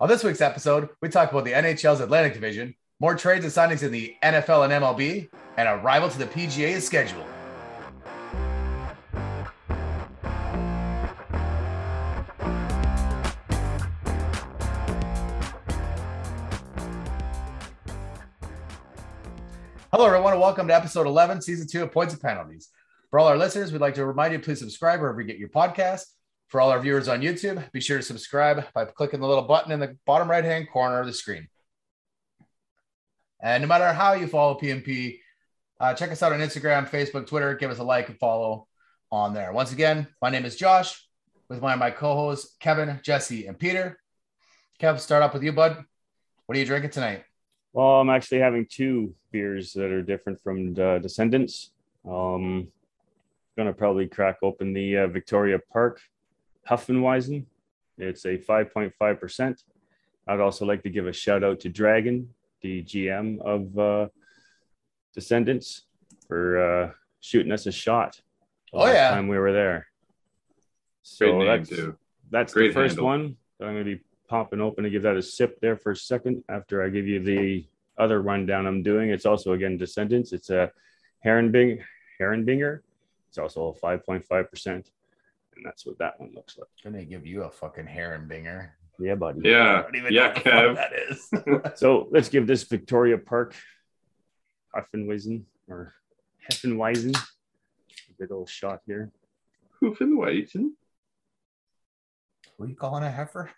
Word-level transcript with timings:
On 0.00 0.08
this 0.08 0.24
week's 0.24 0.40
episode, 0.40 0.88
we 1.00 1.08
talk 1.08 1.30
about 1.30 1.44
the 1.44 1.52
NHL's 1.52 2.00
Atlantic 2.00 2.34
Division, 2.34 2.74
more 2.98 3.14
trades 3.14 3.44
and 3.44 3.54
signings 3.54 3.84
in 3.84 3.92
the 3.92 4.12
NFL 4.24 4.64
and 4.64 4.72
MLB, 4.72 5.28
and 5.56 5.68
a 5.68 5.76
rival 5.76 6.10
to 6.10 6.18
the 6.18 6.26
PGA 6.26 6.70
is 6.70 6.84
scheduled. 6.84 7.24
Hello, 19.92 20.06
everyone, 20.06 20.32
and 20.32 20.42
welcome 20.42 20.66
to 20.66 20.74
episode 20.74 21.06
11, 21.06 21.40
season 21.40 21.68
two 21.68 21.84
of 21.84 21.92
Points 21.92 22.14
and 22.14 22.20
Penalties. 22.20 22.68
For 23.10 23.20
all 23.20 23.28
our 23.28 23.38
listeners, 23.38 23.70
we'd 23.70 23.80
like 23.80 23.94
to 23.94 24.04
remind 24.04 24.32
you 24.32 24.40
please 24.40 24.58
subscribe 24.58 24.98
wherever 24.98 25.20
you 25.20 25.26
get 25.28 25.38
your 25.38 25.50
podcast. 25.50 26.06
For 26.48 26.60
all 26.60 26.70
our 26.70 26.80
viewers 26.80 27.08
on 27.08 27.20
YouTube, 27.20 27.70
be 27.72 27.80
sure 27.80 27.98
to 27.98 28.02
subscribe 28.02 28.64
by 28.74 28.84
clicking 28.84 29.20
the 29.20 29.26
little 29.26 29.44
button 29.44 29.72
in 29.72 29.80
the 29.80 29.96
bottom 30.06 30.30
right 30.30 30.44
hand 30.44 30.68
corner 30.70 31.00
of 31.00 31.06
the 31.06 31.12
screen. 31.12 31.48
And 33.42 33.62
no 33.62 33.66
matter 33.66 33.92
how 33.92 34.12
you 34.12 34.26
follow 34.26 34.58
PMP, 34.58 35.18
uh, 35.80 35.94
check 35.94 36.10
us 36.10 36.22
out 36.22 36.32
on 36.32 36.40
Instagram, 36.40 36.88
Facebook, 36.88 37.26
Twitter. 37.26 37.54
Give 37.54 37.70
us 37.70 37.78
a 37.78 37.84
like 37.84 38.08
and 38.08 38.18
follow 38.18 38.68
on 39.10 39.34
there. 39.34 39.52
Once 39.52 39.72
again, 39.72 40.06
my 40.22 40.30
name 40.30 40.44
is 40.44 40.56
Josh 40.56 41.06
with 41.48 41.60
my, 41.60 41.74
my 41.74 41.90
co 41.90 42.14
hosts, 42.14 42.56
Kevin, 42.60 43.00
Jesse, 43.02 43.46
and 43.46 43.58
Peter. 43.58 43.98
Kev, 44.80 44.98
start 44.98 45.22
up 45.22 45.34
with 45.34 45.42
you, 45.42 45.52
bud. 45.52 45.84
What 46.46 46.56
are 46.56 46.58
you 46.58 46.66
drinking 46.66 46.90
tonight? 46.90 47.24
Well, 47.72 48.00
I'm 48.00 48.10
actually 48.10 48.38
having 48.38 48.66
two 48.70 49.14
beers 49.32 49.72
that 49.72 49.90
are 49.90 50.02
different 50.02 50.40
from 50.42 50.74
the 50.74 51.00
Descendants. 51.02 51.70
Um, 52.08 52.68
gonna 53.56 53.72
probably 53.72 54.06
crack 54.06 54.38
open 54.42 54.72
the 54.72 54.98
uh, 54.98 55.06
Victoria 55.06 55.58
Park 55.72 56.00
Huffenweizen. 56.68 57.44
It's 57.98 58.24
a 58.24 58.36
5.5%. 58.38 59.62
I'd 60.26 60.40
also 60.40 60.64
like 60.64 60.82
to 60.82 60.90
give 60.90 61.06
a 61.06 61.12
shout 61.12 61.44
out 61.44 61.60
to 61.60 61.68
Dragon, 61.68 62.28
the 62.62 62.82
GM 62.82 63.40
of 63.42 63.78
uh, 63.78 64.08
Descendants, 65.14 65.82
for 66.26 66.58
uh, 66.58 66.90
shooting 67.20 67.52
us 67.52 67.66
a 67.66 67.72
shot. 67.72 68.20
the 68.72 68.78
Oh, 68.78 68.82
last 68.84 68.94
yeah. 68.94 69.10
time 69.10 69.28
we 69.28 69.38
were 69.38 69.52
there. 69.52 69.86
So 71.02 71.26
Great 71.26 71.38
name, 71.38 71.46
that's 71.46 71.68
too. 71.68 71.98
that's 72.30 72.52
Great 72.54 72.68
the 72.68 72.74
first 72.74 72.92
handle. 72.96 73.04
one. 73.06 73.36
that 73.58 73.66
I'm 73.66 73.74
going 73.74 73.84
to 73.84 73.96
be 73.96 74.02
popping 74.28 74.60
open 74.60 74.84
to 74.84 74.90
give 74.90 75.02
that 75.02 75.16
a 75.16 75.22
sip 75.22 75.60
there 75.60 75.76
for 75.76 75.92
a 75.92 75.96
second 75.96 76.42
after 76.48 76.82
I 76.82 76.88
give 76.88 77.06
you 77.06 77.20
the 77.22 77.66
other 77.98 78.22
rundown 78.22 78.66
I'm 78.66 78.82
doing. 78.82 79.10
It's 79.10 79.26
also 79.26 79.52
again 79.52 79.76
Descendants. 79.76 80.32
It's 80.32 80.48
a 80.50 80.72
Herrenbing 81.24 81.82
Herrenbinger. 82.20 82.80
It's 83.28 83.38
also 83.38 83.68
a 83.68 83.74
5.5 83.86 84.50
percent, 84.50 84.90
and 85.56 85.64
that's 85.64 85.86
what 85.86 85.98
that 85.98 86.18
one 86.20 86.32
looks 86.34 86.56
like. 86.58 86.68
gonna 86.82 87.04
give 87.04 87.26
you 87.26 87.42
a 87.44 87.50
fucking 87.50 87.86
Herrenbinger. 87.86 88.70
Yeah, 88.98 89.14
buddy. 89.16 89.40
I 89.44 89.50
Yeah, 89.50 89.82
don't 89.82 89.96
even 89.96 90.12
yeah, 90.12 90.20
know 90.22 90.28
what 90.28 90.34
the 90.36 90.40
fuck 90.50 90.52
Kev. 90.52 90.74
that 90.76 90.92
is. 91.72 91.76
So 91.80 92.08
let's 92.10 92.28
give 92.28 92.46
this 92.46 92.62
Victoria 92.64 93.18
Park 93.18 93.54
Huffenweizen 94.74 95.42
or 95.68 95.92
Heffenweisen 96.50 97.16
a 97.16 98.12
good 98.18 98.30
old 98.32 98.48
shot 98.48 98.80
here. 98.86 99.10
Huffenweizen. 99.82 100.70
Who 102.56 102.64
are 102.64 102.68
you 102.68 102.76
calling 102.76 103.02
a 103.04 103.10
heifer? 103.10 103.50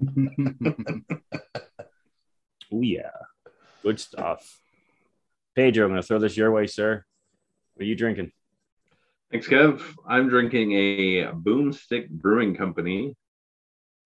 Oh 2.72 2.80
yeah, 2.80 3.10
good 3.84 4.00
stuff. 4.00 4.58
Pedro, 5.54 5.84
I'm 5.84 5.92
going 5.92 6.02
to 6.02 6.06
throw 6.06 6.18
this 6.18 6.36
your 6.36 6.50
way, 6.50 6.66
sir. 6.66 7.04
What 7.74 7.82
are 7.84 7.86
you 7.86 7.94
drinking? 7.94 8.32
Thanks, 9.32 9.48
Kev. 9.48 9.82
I'm 10.08 10.28
drinking 10.28 10.72
a 10.72 11.24
Boomstick 11.32 12.08
Brewing 12.08 12.54
Company. 12.54 13.16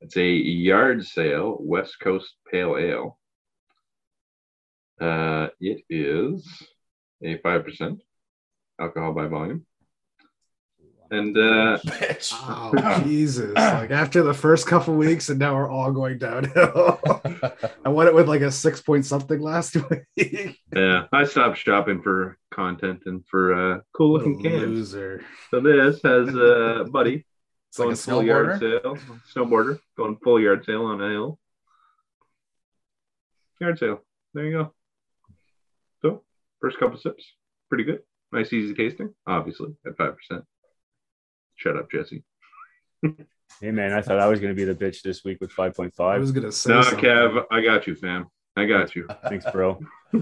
It's 0.00 0.16
a 0.16 0.26
yard 0.26 1.04
sale 1.04 1.58
West 1.60 2.00
Coast 2.00 2.36
Pale 2.50 2.78
Ale. 2.78 3.18
Uh, 4.98 5.48
it 5.60 5.82
is 5.90 6.48
a 7.22 7.36
five 7.38 7.64
percent 7.64 8.00
alcohol 8.80 9.12
by 9.12 9.26
volume, 9.26 9.66
and 11.10 11.36
uh, 11.36 11.78
Bitch. 11.84 12.32
Oh 12.34 13.00
Jesus! 13.04 13.52
Like 13.54 13.90
after 13.90 14.22
the 14.22 14.34
first 14.34 14.66
couple 14.66 14.94
weeks, 14.94 15.28
and 15.28 15.38
now 15.38 15.54
we're 15.54 15.70
all 15.70 15.92
going 15.92 16.18
downhill. 16.18 17.00
I 17.84 17.88
won 17.88 18.06
it 18.06 18.14
with 18.14 18.28
like 18.28 18.42
a 18.42 18.50
six 18.50 18.80
point 18.80 19.04
something 19.04 19.40
last 19.40 19.76
week. 20.16 20.56
yeah, 20.74 21.06
I 21.12 21.24
stopped 21.24 21.58
shopping 21.58 22.02
for 22.02 22.38
content 22.50 23.02
and 23.06 23.26
for 23.26 23.54
uh, 23.54 23.80
cool 23.92 24.12
looking 24.12 24.42
cans. 24.42 24.62
Loser. 24.62 25.24
So 25.50 25.60
this 25.60 26.00
has 26.02 26.28
uh, 26.34 26.84
Buddy 26.90 27.26
It's 27.68 27.78
like 27.78 27.86
a 27.86 27.88
going 27.88 27.96
full 27.96 28.22
yard 28.22 28.60
snowboarder. 28.60 28.82
sale, 28.82 28.98
snowboarder 29.34 29.80
going 29.96 30.16
full 30.22 30.40
yard 30.40 30.64
sale 30.64 30.84
on 30.86 31.00
a 31.02 31.08
hill. 31.08 31.38
Yard 33.60 33.78
sale. 33.78 34.00
There 34.32 34.44
you 34.44 34.52
go. 34.52 34.74
So 36.02 36.22
first 36.60 36.78
couple 36.78 36.98
sips, 36.98 37.24
pretty 37.68 37.84
good. 37.84 38.00
Nice 38.32 38.52
easy 38.52 38.74
tasting, 38.74 39.12
obviously 39.26 39.74
at 39.84 39.96
five 39.96 40.14
percent. 40.16 40.44
Shut 41.60 41.76
up, 41.76 41.90
Jesse. 41.90 42.24
Hey 43.60 43.72
man, 43.72 43.92
I 43.92 44.00
thought 44.00 44.18
I 44.18 44.26
was 44.26 44.40
going 44.40 44.54
to 44.54 44.56
be 44.56 44.64
the 44.64 44.74
bitch 44.74 45.02
this 45.02 45.22
week 45.22 45.38
with 45.38 45.52
5.5. 45.52 45.92
I 46.00 46.16
was 46.16 46.32
gonna 46.32 46.50
say 46.50 46.70
No, 46.70 46.80
something. 46.80 47.00
Kev, 47.00 47.44
I 47.50 47.60
got 47.60 47.86
you, 47.86 47.94
fam. 47.94 48.28
I 48.56 48.64
got 48.64 48.94
you. 48.96 49.06
Thanks, 49.28 49.44
bro. 49.52 49.78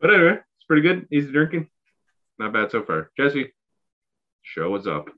But 0.00 0.12
anyway, 0.12 0.32
it's 0.34 0.64
pretty 0.66 0.82
good. 0.82 1.06
Easy 1.10 1.32
drinking. 1.32 1.68
Not 2.38 2.52
bad 2.52 2.70
so 2.70 2.82
far. 2.82 3.10
Jesse, 3.16 3.54
show 4.42 4.70
what's 4.70 4.86
up. 4.86 5.08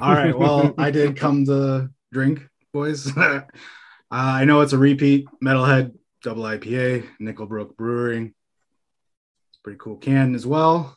All 0.00 0.12
right. 0.12 0.36
Well, 0.36 0.74
I 0.76 0.90
did 0.90 1.16
come 1.16 1.44
to 1.44 1.88
drink, 2.10 2.48
boys. 2.72 3.16
uh, 3.16 3.42
I 4.10 4.44
know 4.44 4.62
it's 4.62 4.72
a 4.72 4.78
repeat 4.78 5.28
Metalhead 5.44 5.92
Double 6.24 6.42
IPA, 6.42 7.06
Nickelbrook 7.20 7.76
Brewing. 7.76 8.34
It's 9.50 9.58
pretty 9.62 9.78
cool 9.78 9.98
can 9.98 10.34
as 10.34 10.46
well. 10.46 10.96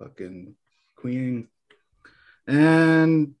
Fucking 0.00 0.56
Queen. 0.96 1.46
And 2.48 3.34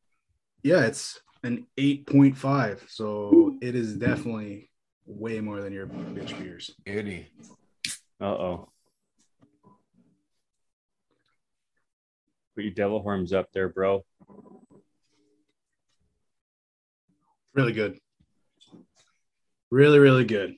yeah, 0.62 0.84
it's 0.84 1.20
an 1.42 1.66
8.5. 1.78 2.90
So 2.90 3.56
it 3.62 3.74
is 3.74 3.94
definitely 3.94 4.70
way 5.06 5.40
more 5.40 5.62
than 5.62 5.72
your 5.72 5.86
bitch 5.86 6.38
beers. 6.38 6.70
Beauty. 6.84 7.26
Uh 8.20 8.24
oh. 8.24 8.68
Put 12.54 12.64
your 12.64 12.74
devil 12.74 13.00
horns 13.00 13.32
up 13.32 13.46
there, 13.54 13.70
bro. 13.70 14.04
Really 17.54 17.72
good. 17.72 17.98
Really, 19.70 19.98
really 19.98 20.24
good. 20.24 20.56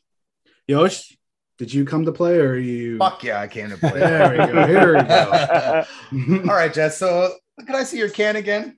Yosh, 0.67 1.17
did 1.59 1.73
you 1.73 1.85
come 1.85 2.05
to 2.07 2.13
play 2.13 2.39
or 2.39 2.53
are 2.53 2.59
you? 2.59 2.99
Fuck 2.99 3.23
yeah, 3.23 3.41
I 3.41 3.47
came 3.47 3.71
to 3.71 3.77
play. 3.77 4.01
There 4.01 4.31
we 4.31 4.37
go. 4.39 4.67
Here 4.67 4.97
we 4.97 5.03
go. 5.03 6.43
All 6.51 6.57
right, 6.57 6.73
Jess. 6.73 6.99
So 6.99 7.35
can 7.67 7.75
I 7.75 7.85
see 7.85 7.99
your 7.99 8.09
can 8.09 8.37
again? 8.37 8.77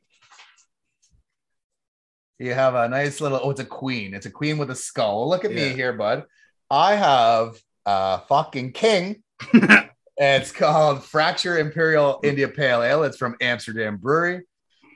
You 2.38 2.54
have 2.54 2.75
a 2.75 2.88
nice 2.88 3.20
little. 3.20 3.41
Oh, 3.43 3.50
it's 3.50 3.60
a 3.60 3.65
queen. 3.65 4.15
It's 4.15 4.26
a 4.26 4.31
queen 4.31 4.59
with 4.59 4.70
a 4.70 4.75
skull. 4.75 5.28
Look 5.28 5.44
at 5.44 5.53
me 5.53 5.69
here, 5.70 5.93
bud. 5.93 6.25
I 6.70 6.97
have 6.97 7.56
a 7.87 8.20
fucking 8.28 8.72
king. 8.72 9.22
it's 10.16 10.50
called 10.50 11.04
Fracture 11.04 11.59
Imperial 11.59 12.19
India 12.25 12.48
Pale 12.48 12.82
Ale. 12.82 13.03
It's 13.04 13.16
from 13.16 13.37
Amsterdam 13.41 13.97
Brewery. 13.97 14.43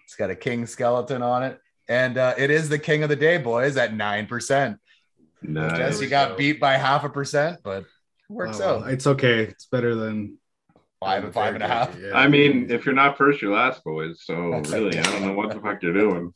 It's 0.05 0.17
got 0.17 0.31
a 0.31 0.35
king 0.35 0.67
skeleton 0.67 1.23
on 1.23 1.45
it, 1.45 1.61
and 1.89 2.19
uh, 2.19 2.35
it 2.37 2.51
is 2.51 2.69
the 2.69 2.79
king 2.79 3.03
of 3.05 3.09
the 3.09 3.17
day, 3.17 3.39
boys, 3.39 3.77
at 3.77 3.95
nine 3.95 4.27
percent. 4.27 4.79
Nice. 5.43 5.77
Jess, 5.77 6.01
you 6.01 6.09
got 6.09 6.37
beat 6.37 6.59
by 6.59 6.73
half 6.75 7.05
a 7.05 7.09
percent, 7.09 7.61
but 7.63 7.83
it 7.83 7.87
works 8.29 8.59
Oh, 8.61 8.81
out. 8.81 8.91
It's 8.91 9.07
okay. 9.07 9.43
It's 9.43 9.67
better 9.67 9.95
than 9.95 10.39
Five 11.01 11.25
and 11.25 11.35
five 11.35 11.55
and 11.55 11.63
a 11.63 11.69
half. 11.69 11.95
Yeah. 12.01 12.13
I 12.15 12.27
mean, 12.27 12.71
if 12.71 12.87
you're 12.87 12.95
not 12.95 13.19
first, 13.19 13.43
you're 13.43 13.53
last, 13.53 13.85
boys. 13.85 14.23
So 14.25 14.35
really, 14.71 14.99
I 14.99 15.03
don't 15.03 15.23
know 15.23 15.35
what 15.35 15.51
the 15.51 15.61
fuck 15.61 15.83
you're 15.83 15.93
doing. 15.93 16.33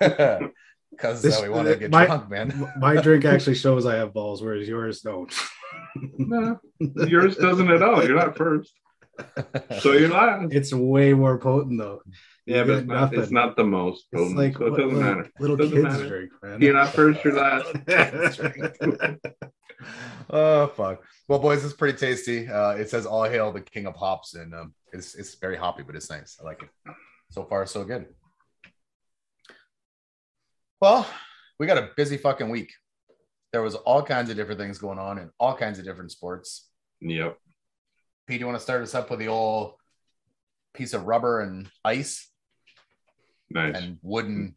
Because 0.96 1.24
uh, 1.24 1.42
we 1.42 1.48
want 1.48 1.66
to 1.66 1.74
get 1.74 1.90
my- 1.90 2.06
drunk, 2.06 2.30
man. 2.30 2.70
my 2.78 2.94
drink 3.00 3.24
actually 3.24 3.56
shows 3.56 3.84
I 3.84 3.96
have 3.96 4.14
balls, 4.14 4.40
whereas 4.40 4.68
yours 4.68 5.00
don't. 5.00 5.32
No, 6.18 6.60
yours 6.80 7.36
doesn't 7.36 7.68
at 7.68 7.82
all. 7.82 8.04
You're 8.04 8.16
not 8.16 8.36
first, 8.36 8.72
so 9.80 9.90
you're 9.90 10.08
last. 10.08 10.52
It's 10.52 10.72
way 10.72 11.12
more 11.12 11.38
potent 11.38 11.80
though. 11.80 12.02
Yeah, 12.46 12.58
You 12.58 12.64
but 12.64 12.70
it's 12.78 12.86
not, 12.86 13.14
it's 13.14 13.30
not 13.30 13.56
the 13.56 13.64
most 13.64 14.04
It's 14.12 14.32
like 14.34 14.58
so 14.58 14.66
it 14.66 14.70
what- 14.72 14.80
doesn't 14.80 14.96
like 15.00 15.16
matter. 15.16 15.30
little 15.40 15.56
Doesn't 15.56 15.72
kids 15.72 15.84
matter. 15.84 16.08
drink, 16.08 16.32
man. 16.42 16.60
You're 16.60 16.74
not 16.74 16.88
first, 16.90 17.24
you're 17.24 17.34
last. 17.34 17.74
oh 20.30 20.66
fuck. 20.68 21.02
Well, 21.28 21.38
boys, 21.38 21.64
it's 21.64 21.72
pretty 21.74 21.96
tasty. 21.98 22.46
Uh, 22.48 22.72
it 22.72 22.90
says 22.90 23.06
"All 23.06 23.24
hail 23.24 23.50
the 23.52 23.60
king 23.62 23.86
of 23.86 23.96
hops," 23.96 24.34
and 24.34 24.54
um, 24.54 24.74
it's 24.92 25.14
it's 25.14 25.34
very 25.36 25.56
hoppy, 25.56 25.82
but 25.84 25.96
it's 25.96 26.10
nice. 26.10 26.36
I 26.40 26.44
like 26.44 26.62
it. 26.62 26.68
So 27.30 27.44
far, 27.44 27.64
so 27.66 27.82
good. 27.84 28.06
Well, 30.80 31.06
we 31.58 31.66
got 31.66 31.78
a 31.78 31.90
busy 31.96 32.16
fucking 32.16 32.48
week. 32.50 32.72
There 33.52 33.62
was 33.62 33.74
all 33.74 34.02
kinds 34.02 34.30
of 34.30 34.36
different 34.36 34.60
things 34.60 34.78
going 34.78 34.98
on 34.98 35.18
in 35.18 35.30
all 35.38 35.56
kinds 35.56 35.78
of 35.78 35.84
different 35.84 36.10
sports. 36.12 36.68
Yep. 37.00 37.38
Pete, 38.26 38.38
do 38.38 38.40
you 38.40 38.46
want 38.46 38.58
to 38.58 38.62
start 38.62 38.82
us 38.82 38.94
up 38.94 39.10
with 39.10 39.18
the 39.20 39.28
old 39.28 39.74
piece 40.74 40.92
of 40.92 41.04
rubber 41.06 41.40
and 41.40 41.70
ice 41.84 42.28
Nice. 43.50 43.76
and 43.76 43.98
wooden 44.02 44.54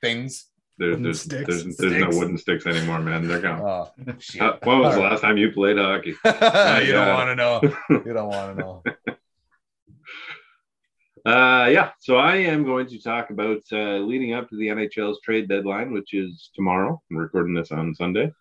things? 0.00 0.46
There, 0.78 0.90
Wooden 0.90 1.02
there's, 1.02 1.22
sticks. 1.22 1.46
there's, 1.48 1.76
there's 1.76 1.92
no 1.92 2.16
wooden 2.16 2.38
sticks 2.38 2.64
anymore, 2.64 3.00
man. 3.00 3.26
They're 3.26 3.40
gone. 3.40 3.60
Oh, 3.60 3.90
shit. 4.20 4.40
Uh, 4.40 4.58
when 4.62 4.78
was 4.78 4.94
the 4.94 5.02
All 5.02 5.10
last 5.10 5.22
time 5.22 5.36
you 5.36 5.50
played 5.50 5.76
hockey? 5.76 6.14
right. 6.24 6.86
you 6.86 6.92
don't 6.92 7.08
want 7.14 7.28
to 7.30 7.34
know. 7.34 7.60
You 8.06 8.12
don't 8.12 8.28
want 8.28 8.56
to 8.56 8.62
know. 8.62 8.82
Uh, 11.26 11.68
yeah, 11.70 11.90
so 12.00 12.16
I 12.16 12.36
am 12.36 12.64
going 12.64 12.86
to 12.86 12.98
talk 13.02 13.28
about 13.28 13.60
uh, 13.70 13.98
leading 13.98 14.32
up 14.32 14.48
to 14.48 14.56
the 14.56 14.68
NHL's 14.68 15.20
trade 15.20 15.46
deadline, 15.46 15.92
which 15.92 16.14
is 16.14 16.48
tomorrow. 16.54 17.02
I'm 17.10 17.18
recording 17.18 17.52
this 17.52 17.70
on 17.70 17.94
Sunday. 17.94 18.32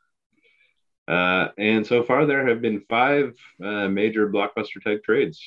Uh, 1.06 1.50
and 1.58 1.86
so 1.86 2.04
far, 2.04 2.26
there 2.26 2.48
have 2.48 2.62
been 2.62 2.86
five 2.88 3.34
uh, 3.62 3.90
major 3.90 4.30
blockbuster 4.30 4.82
type 4.82 5.04
trades. 5.04 5.42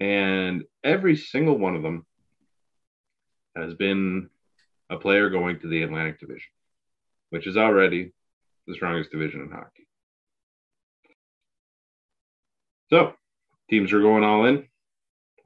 And 0.00 0.64
every 0.82 1.16
single 1.16 1.58
one 1.58 1.76
of 1.76 1.82
them 1.82 2.06
has 3.58 3.74
been 3.74 4.30
a 4.90 4.96
player 4.96 5.30
going 5.30 5.60
to 5.60 5.68
the 5.68 5.82
Atlantic 5.82 6.20
Division, 6.20 6.50
which 7.30 7.46
is 7.46 7.56
already 7.56 8.12
the 8.66 8.74
strongest 8.74 9.10
division 9.10 9.42
in 9.42 9.50
hockey. 9.50 9.86
So, 12.90 13.12
teams 13.68 13.92
are 13.92 14.00
going 14.00 14.24
all 14.24 14.46
in 14.46 14.66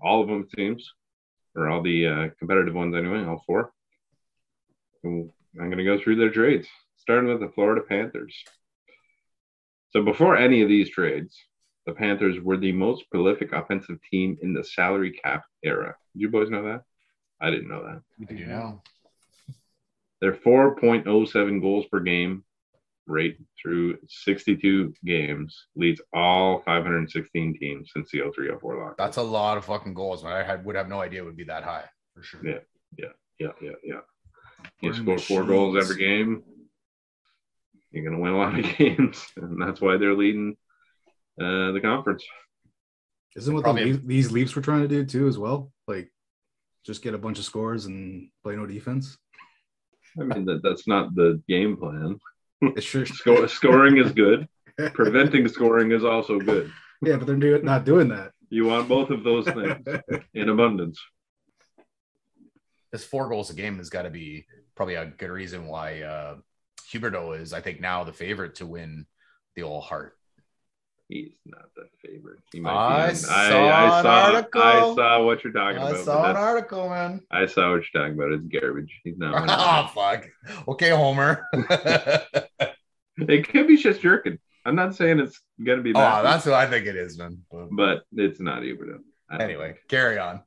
all 0.03 0.20
of 0.20 0.29
them 0.29 0.49
teams, 0.55 0.93
or 1.55 1.69
all 1.69 1.82
the 1.82 2.06
uh, 2.06 2.29
competitive 2.38 2.75
ones 2.75 2.94
anyway, 2.94 3.25
all 3.25 3.43
four. 3.47 3.73
And 5.05 5.31
I'm 5.58 5.67
going 5.67 5.79
to 5.79 5.85
go 5.85 5.99
through 5.99 6.17
their 6.17 6.31
trades, 6.31 6.69
starting 6.97 7.29
with 7.29 7.41
the 7.41 7.53
Florida 7.55 7.82
Panthers. 7.88 8.35
So 9.91 10.03
before 10.03 10.37
any 10.37 10.62
of 10.62 10.69
these 10.69 10.91
trades, 10.91 11.37
the 11.87 11.93
Panthers 11.93 12.41
were 12.41 12.56
the 12.56 12.73
most 12.73 13.11
prolific 13.11 13.53
offensive 13.53 13.99
team 14.11 14.38
in 14.43 14.55
the 14.55 14.65
salary 14.65 15.12
cap 15.12 15.44
era. 15.62 15.94
Did 16.15 16.23
you 16.23 16.31
boys 16.31 16.50
know 16.50 16.65
that? 16.65 16.85
I 17.43 17.50
didn't 17.50 17.69
know 17.69 17.85
that. 17.85 18.29
Did 18.29 18.39
you 18.39 18.47
know? 18.47 18.81
Their 20.21 20.35
4.07 20.35 21.61
goals 21.61 21.87
per 21.87 22.00
game 22.00 22.44
rate 23.09 23.37
through 23.61 23.99
62 24.06 24.94
games 25.05 25.67
leads 25.75 26.00
all 26.15 26.62
516 26.65 27.59
teams 27.59 27.91
since 27.93 28.11
the 28.12 28.21
0304 28.21 28.79
lock. 28.79 28.97
That's 28.97 29.17
a 29.17 29.23
lot 29.23 29.59
of 29.59 29.65
fucking 29.65 29.94
goals, 29.94 30.23
man. 30.23 30.33
I 30.33 30.44
had, 30.44 30.65
would 30.65 30.77
have 30.77 30.89
no 30.89 31.00
idea 31.00 31.23
it 31.23 31.25
would 31.25 31.37
be 31.37 31.44
that 31.44 31.65
high 31.65 31.85
for 32.15 32.23
sure. 32.23 32.47
Yeah. 32.47 32.59
Yeah, 32.97 33.06
yeah, 33.41 33.49
yeah. 33.61 33.71
Yeah. 33.83 34.00
You 34.81 34.91
We're 34.91 34.94
score 34.94 35.19
four 35.19 35.44
goals 35.44 35.77
every 35.77 35.97
game, 35.97 36.44
you're 37.91 38.05
going 38.05 38.17
to 38.17 38.23
win 38.23 38.33
a 38.33 38.39
lot 38.39 38.59
of 38.59 38.65
games. 38.79 39.27
And 39.37 39.61
that's 39.61 39.81
why 39.81 39.97
they're 39.97 40.15
leading 40.15 40.56
uh, 41.41 41.73
the 41.73 41.81
conference. 41.83 42.25
Isn't 43.35 43.55
what 43.55 43.65
the 43.65 44.00
these 44.05 44.31
Leafs 44.31 44.55
were 44.55 44.62
trying 44.62 44.83
to 44.83 44.89
do 44.89 45.05
too, 45.05 45.27
as 45.27 45.39
well? 45.39 45.73
Like, 45.89 46.12
just 46.84 47.02
get 47.02 47.14
a 47.14 47.19
bunch 47.19 47.38
of 47.38 47.44
scores 47.44 47.87
and 47.87 48.29
play 48.43 48.56
no 48.56 48.67
defense. 48.67 49.17
I 50.20 50.25
mean, 50.25 50.44
that, 50.46 50.61
that's 50.62 50.87
not 50.87 51.14
the 51.14 51.40
game 51.49 51.76
plan. 51.76 52.19
It's 52.61 52.87
sure. 52.87 53.06
Sco- 53.06 53.46
scoring 53.46 53.99
is 53.99 54.12
good, 54.12 54.46
preventing 54.93 55.49
scoring 55.49 55.93
is 55.93 56.05
also 56.05 56.38
good. 56.38 56.70
yeah, 57.02 57.17
but 57.17 57.26
they're 57.26 57.37
doing 57.37 57.64
not 57.64 57.84
doing 57.84 58.08
that. 58.08 58.32
You 58.50 58.67
want 58.67 58.88
both 58.88 59.11
of 59.11 59.25
those 59.25 59.46
things 59.46 59.87
in 60.34 60.49
abundance. 60.50 61.00
This 62.90 63.05
four 63.05 63.29
goals 63.29 63.49
a 63.49 63.55
game 63.55 63.79
has 63.79 63.88
got 63.88 64.02
to 64.02 64.11
be 64.11 64.44
probably 64.75 64.96
a 64.96 65.06
good 65.06 65.31
reason 65.31 65.67
why 65.67 66.02
uh, 66.02 66.37
Huberdeau 66.93 67.40
is, 67.40 67.55
I 67.55 67.62
think, 67.62 67.81
now 67.81 68.05
the 68.05 68.12
favorite 68.12 68.56
to 68.56 68.67
win 68.67 69.06
the 69.56 69.62
old 69.62 69.84
Hart. 69.84 70.14
He's 71.12 71.32
not 71.44 71.64
the 71.76 71.85
favorite. 72.03 72.38
He 72.53 72.64
I 72.64 73.11
be. 73.11 73.14
saw 73.17 73.32
I, 73.35 73.43
I 73.44 73.99
an 73.99 74.03
saw. 74.03 74.32
article. 74.32 74.62
I 74.62 74.81
saw 74.94 75.25
what 75.25 75.44
you're 75.44 75.53
talking 75.53 75.79
I 75.82 75.91
about. 75.91 76.00
I 76.00 76.05
saw 76.05 76.31
an 76.31 76.37
article, 76.37 76.88
man. 76.88 77.20
I 77.31 77.44
saw 77.47 77.73
what 77.73 77.82
you're 77.93 78.03
talking 78.03 78.19
about. 78.19 78.32
It's 78.32 78.47
garbage. 78.47 78.99
He's 79.05 79.19
not. 79.19 79.44
Oh 79.47 79.91
fuck. 79.94 80.26
Okay, 80.69 80.91
Homer. 80.91 81.47
It 83.19 83.47
could 83.47 83.69
be 83.69 83.76
just 83.76 84.00
jerking. 84.00 84.38
I'm 84.64 84.75
not 84.75 84.97
saying 84.97 85.20
it's 85.20 85.38
gonna 85.62 85.82
be 85.82 85.93
that, 85.93 86.20
Oh, 86.20 86.23
that's 86.23 86.47
what 86.47 86.55
I 86.55 86.67
think 86.67 86.87
it 86.87 86.97
is, 86.97 87.19
man. 87.19 87.43
But 87.70 88.05
it's 88.15 88.41
not 88.41 88.62
Huberdeau. 88.62 89.00
Anyway, 89.38 89.75
carry 89.88 90.19
on. 90.19 90.41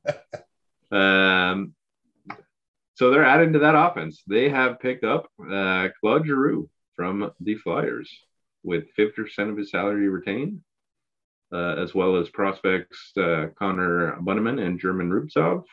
Um, 0.90 1.74
so 2.94 3.10
they're 3.10 3.24
adding 3.24 3.52
to 3.52 3.60
that 3.60 3.76
offense. 3.76 4.22
They 4.26 4.48
have 4.48 4.80
picked 4.80 5.04
up 5.04 5.28
uh, 5.40 5.88
Claude 6.00 6.26
Giroux 6.26 6.68
from 6.96 7.30
the 7.40 7.54
Flyers 7.54 8.10
with 8.66 8.94
50% 8.98 9.48
of 9.48 9.56
his 9.56 9.70
salary 9.70 10.08
retained, 10.08 10.60
uh, 11.52 11.76
as 11.76 11.94
well 11.94 12.16
as 12.16 12.28
prospects 12.28 13.12
uh, 13.16 13.46
Connor 13.56 14.16
Bunnaman 14.20 14.60
and 14.60 14.80
German 14.80 15.08
Rubtsov, 15.08 15.64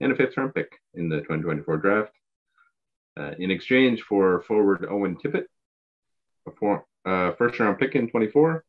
and 0.00 0.12
a 0.12 0.16
fifth 0.16 0.36
round 0.36 0.52
pick 0.52 0.72
in 0.94 1.08
the 1.08 1.18
2024 1.18 1.76
draft. 1.78 2.12
Uh, 3.16 3.30
in 3.38 3.52
exchange 3.52 4.02
for 4.02 4.42
forward 4.42 4.84
Owen 4.90 5.16
Tippett, 5.16 5.44
a 6.46 7.08
uh, 7.08 7.32
first 7.36 7.60
round 7.60 7.78
pick 7.78 7.94
in 7.94 8.10
24, 8.10 8.64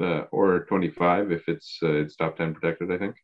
uh, 0.00 0.02
or 0.30 0.64
25 0.66 1.32
if 1.32 1.48
it's 1.48 1.78
uh, 1.82 1.88
it's 1.88 2.14
top 2.14 2.36
10 2.36 2.54
protected, 2.54 2.92
I 2.92 2.98
think, 2.98 3.16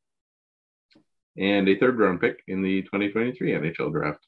and 1.39 1.69
a 1.69 1.79
third 1.79 1.97
round 1.97 2.21
pick 2.21 2.43
in 2.49 2.63
the 2.63 2.83
2023 2.83 3.53
NHL 3.53 3.93
draft. 3.93 4.27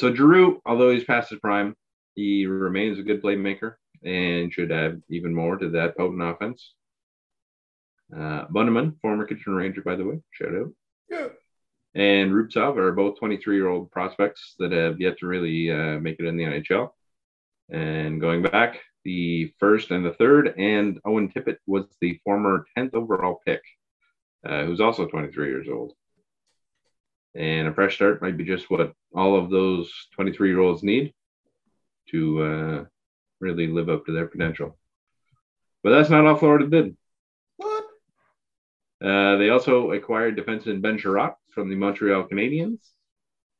So 0.00 0.12
Giroux, 0.12 0.60
although 0.66 0.90
he's 0.90 1.04
past 1.04 1.30
his 1.30 1.38
prime, 1.38 1.76
he 2.14 2.46
remains 2.46 2.98
a 2.98 3.02
good 3.02 3.22
playmaker 3.22 3.74
and 4.04 4.52
should 4.52 4.70
add 4.70 5.02
even 5.08 5.34
more 5.34 5.56
to 5.56 5.70
that 5.70 5.96
potent 5.96 6.22
offense. 6.22 6.74
Uh, 8.14 8.46
Bunnaman, 8.46 9.00
former 9.00 9.26
Kitchener 9.26 9.56
Ranger, 9.56 9.82
by 9.82 9.96
the 9.96 10.04
way, 10.04 10.20
shout 10.30 10.54
out. 10.54 10.72
Yeah. 11.08 11.28
And 11.94 12.32
Rubtsov 12.32 12.76
are 12.76 12.92
both 12.92 13.18
23 13.18 13.56
year 13.56 13.68
old 13.68 13.90
prospects 13.90 14.54
that 14.58 14.72
have 14.72 15.00
yet 15.00 15.18
to 15.18 15.26
really 15.26 15.70
uh, 15.70 15.98
make 16.00 16.16
it 16.18 16.26
in 16.26 16.36
the 16.36 16.44
NHL. 16.44 16.90
And 17.70 18.20
going 18.20 18.42
back, 18.42 18.80
the 19.04 19.52
first 19.58 19.90
and 19.90 20.04
the 20.04 20.12
third, 20.12 20.54
and 20.58 20.98
Owen 21.04 21.30
Tippett 21.30 21.58
was 21.66 21.86
the 22.00 22.20
former 22.24 22.66
10th 22.76 22.94
overall 22.94 23.40
pick, 23.44 23.62
uh, 24.46 24.64
who's 24.64 24.80
also 24.80 25.06
23 25.06 25.48
years 25.48 25.68
old. 25.70 25.92
And 27.34 27.68
a 27.68 27.74
fresh 27.74 27.96
start 27.96 28.22
might 28.22 28.36
be 28.36 28.44
just 28.44 28.70
what 28.70 28.92
all 29.14 29.36
of 29.36 29.50
those 29.50 29.92
23 30.14 30.48
year 30.50 30.60
olds 30.60 30.82
need 30.82 31.12
to 32.10 32.42
uh, 32.42 32.84
really 33.40 33.66
live 33.66 33.88
up 33.88 34.06
to 34.06 34.12
their 34.12 34.26
potential. 34.26 34.78
But 35.82 35.90
that's 35.90 36.10
not 36.10 36.26
all 36.26 36.36
Florida 36.36 36.66
did. 36.66 36.96
What? 37.56 37.84
Uh, 39.04 39.36
they 39.36 39.50
also 39.50 39.92
acquired 39.92 40.36
defenseman 40.36 40.80
Ben 40.80 40.98
Chiarot 40.98 41.34
from 41.50 41.68
the 41.68 41.76
Montreal 41.76 42.24
Canadiens 42.24 42.78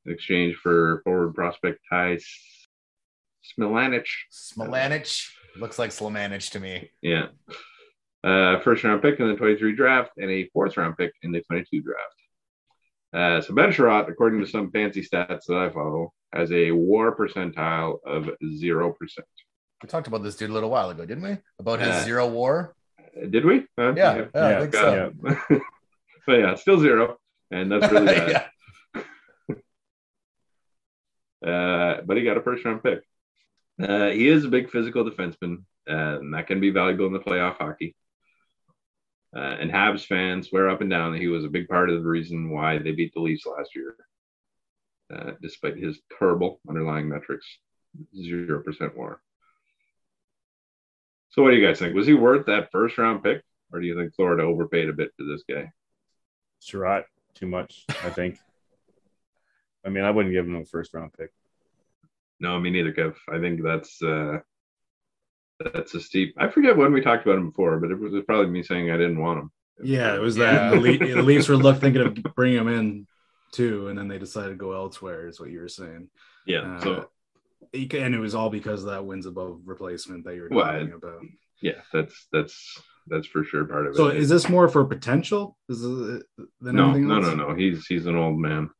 in 0.07 0.13
exchange 0.13 0.57
for 0.57 1.03
forward 1.05 1.35
prospect 1.35 1.81
Ty 1.91 2.19
Smilanic. 3.59 4.07
Smolanich. 4.33 5.29
Looks 5.57 5.79
like 5.79 5.91
Slamanich 5.91 6.51
to 6.53 6.61
me. 6.61 6.91
Yeah. 7.03 7.27
Uh, 8.25 8.59
first 8.61 8.83
round 8.85 9.03
pick 9.03 9.21
in 9.21 9.29
the 9.29 9.37
23 9.37 9.77
draft 9.77 10.13
and 10.17 10.31
a 10.31 10.49
fourth 10.49 10.77
round 10.77 10.97
pick 10.97 11.13
in 11.23 11.31
the 11.31 11.43
22 11.43 11.83
draft. 11.83 12.15
Uh, 13.15 13.41
so 13.41 13.55
Ben 13.55 13.71
Chiarot, 13.73 14.09
according 14.09 14.41
to 14.41 14.47
some 14.47 14.71
fancy 14.73 15.01
stats 15.01 15.45
that 15.47 15.57
I 15.57 15.69
follow, 15.71 16.13
has 16.33 16.51
a 16.51 16.73
war 16.73 17.15
percentile 17.17 17.99
of 18.05 18.29
0%. 18.43 18.95
We 19.83 19.89
talked 19.89 20.09
about 20.09 20.23
this 20.25 20.35
dude 20.37 20.51
a 20.51 20.53
little 20.53 20.71
while 20.71 20.91
ago, 20.91 21.05
didn't 21.07 21.23
we? 21.23 21.37
About 21.61 21.79
his 21.79 21.89
Uh, 21.91 22.03
zero 22.05 22.27
war. 22.29 22.75
Uh, 22.99 23.27
Did 23.27 23.45
we? 23.45 23.67
Uh, 23.79 23.95
Yeah, 23.95 24.25
yeah, 24.35 24.47
I 24.49 24.61
think 24.61 24.73
got 24.73 24.83
so. 24.83 25.13
it. 25.51 25.63
but 26.27 26.39
yeah, 26.41 26.55
still 26.65 26.81
zero. 26.81 27.17
And 27.53 27.71
that's 27.71 27.93
really 27.93 28.07
bad. 28.15 28.29
yeah. 28.31 29.03
Uh, 31.47 32.01
but 32.07 32.17
he 32.17 32.25
got 32.25 32.39
a 32.39 32.43
first 32.43 32.65
round 32.65 32.83
pick. 32.83 33.01
Uh, 33.81 34.09
he 34.09 34.29
is 34.29 34.45
a 34.45 34.49
big 34.49 34.71
physical 34.71 35.05
defenseman, 35.05 35.59
uh, 35.89 36.19
and 36.21 36.33
that 36.33 36.47
can 36.47 36.59
be 36.59 36.71
valuable 36.71 37.07
in 37.07 37.13
the 37.13 37.19
playoff 37.21 37.59
hockey. 37.59 37.95
Uh, 39.35 39.57
and 39.61 39.71
Habs 39.71 40.07
fans 40.07 40.49
swear 40.49 40.71
up 40.71 40.81
and 40.81 40.91
down 40.91 41.13
that 41.13 41.21
he 41.21 41.27
was 41.27 41.45
a 41.45 41.49
big 41.49 41.69
part 41.69 41.91
of 41.91 42.01
the 42.01 42.09
reason 42.09 42.51
why 42.51 42.79
they 42.79 42.93
beat 42.93 43.13
the 43.15 43.21
Leafs 43.21 43.47
last 43.47 43.75
year, 43.75 43.97
uh, 45.13 45.33
despite 45.43 45.77
his 45.77 46.01
terrible 46.19 46.61
underlying 46.69 47.09
metrics, 47.09 47.47
zero 48.17 48.63
percent 48.63 48.97
WAR. 48.97 49.21
So, 51.31 51.43
what 51.43 51.51
do 51.51 51.57
you 51.57 51.67
guys 51.67 51.81
think? 51.81 51.97
Was 51.97 52.07
he 52.07 52.15
worth 52.15 52.47
that 52.47 52.71
first 52.71 52.97
round 52.97 53.25
pick, 53.25 53.43
or 53.73 53.81
do 53.81 53.87
you 53.87 53.97
think 53.97 54.15
Florida 54.15 54.45
overpaid 54.45 54.89
a 54.89 54.93
bit 54.93 55.11
for 55.17 55.25
this 55.25 55.43
guy? 55.49 55.73
Too 57.35 57.49
much, 57.49 57.85
I 57.89 58.11
think. 58.11 58.39
I 59.85 59.89
mean, 59.89 60.05
I 60.05 60.13
wouldn't 60.13 60.33
give 60.33 60.47
him 60.47 60.55
a 60.55 60.65
first 60.65 60.95
round 60.95 61.13
pick. 61.13 61.31
No, 62.39 62.59
me 62.61 62.71
neither, 62.71 62.93
Kev. 62.93 63.17
I 63.29 63.41
think 63.41 63.63
that's 63.63 64.01
uh 64.01 64.39
that's 65.61 65.95
a 65.95 66.01
steep. 66.01 66.35
I 66.39 66.49
forget 66.49 66.77
when 66.77 66.93
we 66.93 67.01
talked 67.01 67.25
about 67.27 67.39
him 67.39 67.51
before, 67.51 67.79
but 67.79 67.91
it 67.91 67.99
was 67.99 68.13
probably 68.27 68.49
me 68.51 68.63
saying 68.63 68.91
I 68.91 68.97
didn't 68.97 69.21
want 69.21 69.41
him. 69.41 69.51
Yeah, 69.83 70.15
it 70.15 70.21
was 70.21 70.37
that 70.37 70.71
the, 70.71 70.81
Le- 70.81 70.99
the 70.99 71.23
Leafs 71.23 71.49
were 71.49 71.57
look 71.57 71.81
thinking 71.81 72.03
of 72.03 72.15
bringing 72.37 72.59
him 72.59 72.69
in 72.69 73.07
too, 73.53 73.89
and 73.89 73.99
then 73.99 74.09
they 74.09 74.19
decided 74.19 74.51
to 74.51 74.55
go 74.57 74.73
elsewhere. 74.73 75.29
Is 75.29 75.41
what 75.41 75.51
you 75.51 75.61
were 75.61 75.69
saying. 75.69 76.09
Yeah. 76.47 76.77
Uh, 76.77 76.81
So 76.81 77.09
And 77.73 78.15
it 78.15 78.19
was 78.21 78.35
all 78.35 78.51
because 78.51 78.85
of 78.85 78.91
that 78.91 79.05
wins 79.05 79.27
above 79.27 79.61
replacement 79.65 80.25
that 80.25 80.35
you 80.35 80.43
were 80.43 80.49
Well, 80.51 80.65
talking 80.67 80.93
about. 80.93 81.23
yeah, 81.61 81.81
that's 81.93 82.27
that's 82.33 82.83
that's 83.07 83.27
for 83.27 83.45
sure 83.45 83.65
part 83.65 83.87
of 83.87 83.95
it. 83.95 83.97
So 83.97 84.09
is 84.09 84.29
this 84.29 84.49
more 84.49 84.69
for 84.69 84.85
potential? 84.85 85.57
Is 85.69 85.83
it, 85.85 86.23
than 86.61 86.77
no, 86.77 86.85
anything 86.91 87.09
no, 87.09 87.17
else? 87.17 87.27
no, 87.27 87.35
no. 87.35 87.55
He's 87.55 87.87
he's 87.87 88.07
an 88.07 88.17
old 88.17 88.39
man. 88.39 88.71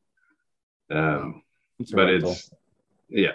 Um, 0.91 1.43
It's 1.79 1.91
but 1.91 2.09
it's 2.09 2.51
yeah, 3.09 3.33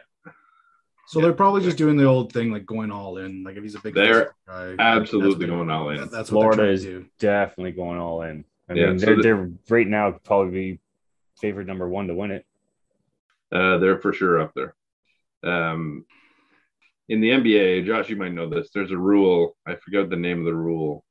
So 1.09 1.19
they're 1.21 1.33
probably 1.33 1.61
just 1.63 1.75
doing 1.77 1.97
the 1.97 2.05
old 2.05 2.31
thing, 2.31 2.51
like 2.51 2.67
going 2.67 2.91
all 2.91 3.17
in. 3.17 3.43
Like 3.43 3.57
if 3.57 3.63
he's 3.63 3.73
a 3.73 3.79
big 3.79 3.95
They're 3.95 4.35
guy, 4.47 4.75
absolutely 4.77 5.47
that's 5.47 5.49
what 5.49 5.57
going 5.57 5.69
all 5.71 5.89
in. 5.89 5.97
they- 5.97 6.01
That's 6.03 6.31
what 6.31 6.41
Florida 6.43 6.61
they're 6.61 6.71
is 6.71 6.83
to 6.83 6.99
do. 7.01 7.05
definitely 7.17 7.71
going 7.71 7.97
all 7.99 8.21
in. 8.21 8.45
I 8.69 8.73
Yeah, 8.73 8.85
mean, 8.89 8.99
so 8.99 9.05
they're, 9.07 9.15
the- 9.15 9.21
they're 9.23 9.51
right 9.69 9.87
now 9.87 10.11
probably 10.23 10.51
be 10.75 10.79
favored 11.41 11.65
number 11.65 11.89
one 11.89 12.07
to 12.09 12.13
win 12.13 12.29
it. 12.29 12.45
Uh, 13.51 13.79
they're 13.79 13.97
for 13.97 14.13
sure 14.13 14.39
up 14.39 14.53
there. 14.53 14.75
Um, 15.43 16.05
in 17.07 17.21
the 17.21 17.31
NBA, 17.31 17.87
Josh, 17.87 18.07
you 18.09 18.15
might 18.15 18.33
know 18.33 18.47
this. 18.47 18.69
There's 18.71 18.91
a 18.91 18.97
rule. 18.97 19.57
I 19.65 19.77
forgot 19.77 20.11
the 20.11 20.15
name 20.15 20.37
of 20.37 20.45
the 20.45 20.53
rule, 20.53 21.03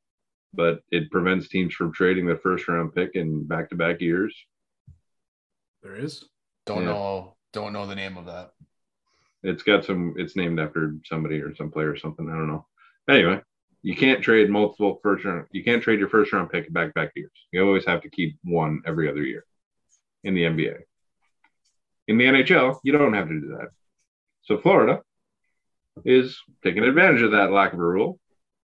but 0.55 0.81
it 0.93 1.11
prevents 1.11 1.49
teams 1.49 1.75
from 1.75 1.93
trading 1.93 2.25
the 2.27 2.37
first 2.37 2.69
round 2.69 2.95
pick 2.95 3.17
in 3.17 3.45
back 3.49 3.71
to 3.71 3.75
back 3.75 4.01
years. 4.01 4.33
There 5.83 5.97
is. 5.97 6.25
Don't 6.67 6.83
Yeah. 6.85 6.91
know. 6.91 7.37
Don't 7.53 7.73
know 7.73 7.87
the 7.89 7.97
name 7.97 8.17
of 8.17 8.27
that. 8.27 8.53
It's 9.49 9.63
got 9.63 9.85
some. 9.85 10.15
It's 10.17 10.37
named 10.37 10.61
after 10.61 10.95
somebody 11.05 11.41
or 11.41 11.55
some 11.55 11.71
player 11.71 11.91
or 11.91 11.97
something. 11.97 12.29
I 12.29 12.33
don't 12.33 12.49
know. 12.49 12.67
Anyway, 13.09 13.41
you 13.83 13.97
can't 13.97 14.23
trade 14.23 14.51
multiple 14.51 15.01
first 15.03 15.25
round. 15.25 15.47
You 15.53 15.65
can't 15.65 15.83
trade 15.83 15.99
your 15.99 16.09
first 16.09 16.33
round 16.33 16.51
pick 16.51 16.73
back 16.73 16.95
back 16.95 17.13
years. 17.15 17.31
You 17.53 17.65
always 17.65 17.87
have 17.87 18.03
to 18.03 18.11
keep 18.11 18.39
one 18.45 18.83
every 18.87 19.09
other 19.09 19.23
year. 19.23 19.45
In 20.25 20.35
the 20.35 20.43
NBA, 20.43 20.79
in 22.09 22.19
the 22.19 22.25
NHL, 22.25 22.79
you 22.83 22.93
don't 22.93 23.15
have 23.15 23.29
to 23.29 23.41
do 23.41 23.57
that. 23.59 23.69
So 24.43 24.59
Florida 24.59 25.03
is 26.05 26.39
taking 26.65 26.83
advantage 26.83 27.23
of 27.23 27.33
that 27.33 27.53
lack 27.53 27.73
of 27.73 27.79
a 27.79 27.83
rule. 27.83 28.19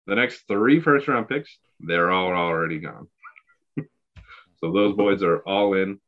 The 0.07 0.15
next 0.15 0.49
three 0.49 0.81
first 0.81 1.07
round 1.09 1.29
picks, 1.29 1.59
they're 1.79 2.11
all 2.11 2.33
already 2.33 2.81
gone. 2.81 3.09
so 4.59 4.73
those 4.73 4.97
boys 4.97 5.23
are 5.23 5.39
all 5.41 5.75
in. 5.75 6.01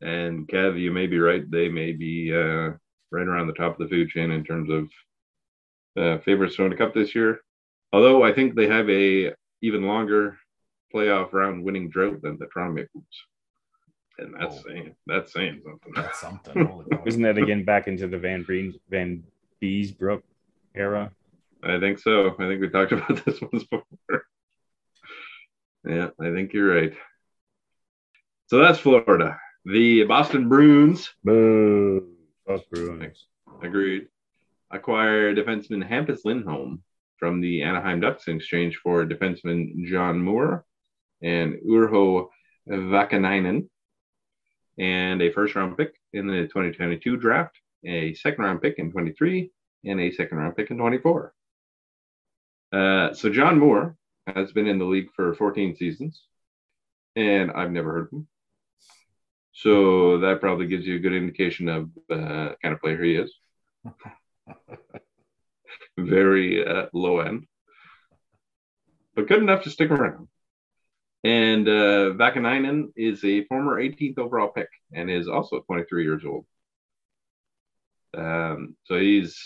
And 0.00 0.48
Kev, 0.48 0.80
you 0.80 0.90
may 0.92 1.06
be 1.06 1.18
right. 1.18 1.48
They 1.48 1.68
may 1.68 1.92
be 1.92 2.34
uh, 2.34 2.72
right 3.10 3.26
around 3.26 3.46
the 3.46 3.52
top 3.52 3.78
of 3.78 3.88
the 3.88 3.88
food 3.94 4.08
chain 4.08 4.30
in 4.30 4.44
terms 4.44 4.70
of 4.70 4.88
uh, 6.02 6.18
favorites 6.22 6.56
to 6.56 6.62
win 6.62 6.72
a 6.72 6.76
cup 6.76 6.94
this 6.94 7.14
year. 7.14 7.40
Although 7.92 8.22
I 8.22 8.32
think 8.32 8.54
they 8.54 8.66
have 8.66 8.88
a 8.90 9.32
even 9.62 9.82
longer 9.84 10.38
playoff 10.94 11.32
round 11.32 11.64
winning 11.64 11.88
drought 11.88 12.20
than 12.22 12.38
the 12.38 12.46
Toronto 12.46 12.74
Maple 12.74 13.00
Leafs. 13.00 13.22
And 14.18 14.34
that's 14.38 14.56
Oh. 14.56 14.62
saying 14.66 14.94
that's 15.06 15.32
saying 15.32 15.62
something. 15.64 15.92
That's 15.94 16.20
something. 16.20 16.66
Holy. 16.66 16.86
Isn't 17.06 17.22
that 17.22 17.38
again 17.38 17.64
back 17.64 17.86
into 17.86 18.06
the 18.08 18.18
Van 18.18 18.42
Breen, 18.42 18.74
Van 18.90 19.22
Beesbrook 19.62 20.22
era? 20.74 21.10
I 21.62 21.78
think 21.80 21.98
so. 21.98 22.28
I 22.38 22.46
think 22.48 22.60
we 22.60 22.68
talked 22.68 22.92
about 22.92 23.24
this 23.24 23.40
once 23.40 23.64
before. 23.64 24.22
yeah, 25.86 26.08
I 26.20 26.30
think 26.32 26.52
you're 26.52 26.74
right. 26.74 26.92
So 28.48 28.58
that's 28.58 28.78
Florida. 28.78 29.38
The 29.64 30.04
Boston 30.04 30.48
Bruins, 30.48 31.12
Boo! 31.24 32.08
Fuck 32.46 32.68
Bruins. 32.70 33.26
agreed, 33.62 34.08
acquired 34.70 35.36
defenseman 35.36 35.86
Hampus 35.86 36.24
Lindholm 36.24 36.82
from 37.18 37.40
the 37.40 37.62
Anaheim 37.62 38.00
Ducks 38.00 38.28
in 38.28 38.36
exchange 38.36 38.76
for 38.76 39.04
defenseman 39.04 39.84
John 39.86 40.20
Moore 40.20 40.64
and 41.22 41.54
Urho 41.66 42.28
Vaakanainen 42.68 43.68
and 44.78 45.22
a 45.22 45.32
first 45.32 45.54
round 45.54 45.76
pick 45.76 45.94
in 46.12 46.26
the 46.26 46.42
2022 46.42 47.16
draft, 47.16 47.56
a 47.84 48.14
second 48.14 48.44
round 48.44 48.62
pick 48.62 48.78
in 48.78 48.92
23, 48.92 49.50
and 49.84 50.00
a 50.00 50.12
second 50.12 50.38
round 50.38 50.56
pick 50.56 50.70
in 50.70 50.76
24. 50.76 51.32
Uh, 52.72 53.12
so 53.14 53.30
John 53.30 53.58
Moore 53.58 53.96
has 54.26 54.52
been 54.52 54.66
in 54.66 54.78
the 54.78 54.84
league 54.84 55.10
for 55.14 55.34
14 55.34 55.76
seasons, 55.76 56.22
and 57.14 57.50
I've 57.52 57.70
never 57.70 57.92
heard 57.92 58.06
of 58.06 58.12
him. 58.12 58.28
So 59.56 60.18
that 60.18 60.40
probably 60.40 60.66
gives 60.66 60.86
you 60.86 60.96
a 60.96 60.98
good 60.98 61.14
indication 61.14 61.68
of 61.70 61.88
uh, 62.10 62.52
kind 62.60 62.74
of 62.74 62.80
player 62.80 63.02
he 63.02 63.14
is. 63.14 63.32
Very 65.98 66.66
uh, 66.66 66.86
low 66.92 67.20
end, 67.20 67.46
but 69.14 69.28
good 69.28 69.38
enough 69.38 69.64
to 69.64 69.70
stick 69.70 69.90
around. 69.90 70.28
And 71.24 71.66
uh, 71.66 72.12
Vaakanainen 72.12 72.92
is 72.96 73.24
a 73.24 73.44
former 73.46 73.80
18th 73.80 74.18
overall 74.18 74.48
pick 74.48 74.68
and 74.92 75.10
is 75.10 75.26
also 75.26 75.60
23 75.60 76.04
years 76.04 76.22
old. 76.26 76.44
Um, 78.14 78.76
so 78.84 78.98
he's 78.98 79.40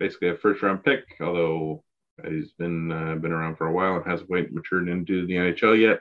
basically 0.00 0.30
a 0.30 0.36
first 0.36 0.62
round 0.62 0.84
pick, 0.84 1.04
although 1.20 1.84
he's 2.28 2.50
been 2.52 2.90
uh, 2.90 3.14
been 3.14 3.32
around 3.32 3.56
for 3.56 3.68
a 3.68 3.72
while 3.72 3.94
and 3.96 4.04
hasn't 4.04 4.28
quite 4.28 4.52
matured 4.52 4.88
into 4.88 5.26
the 5.26 5.34
NHL 5.34 5.80
yet. 5.80 6.00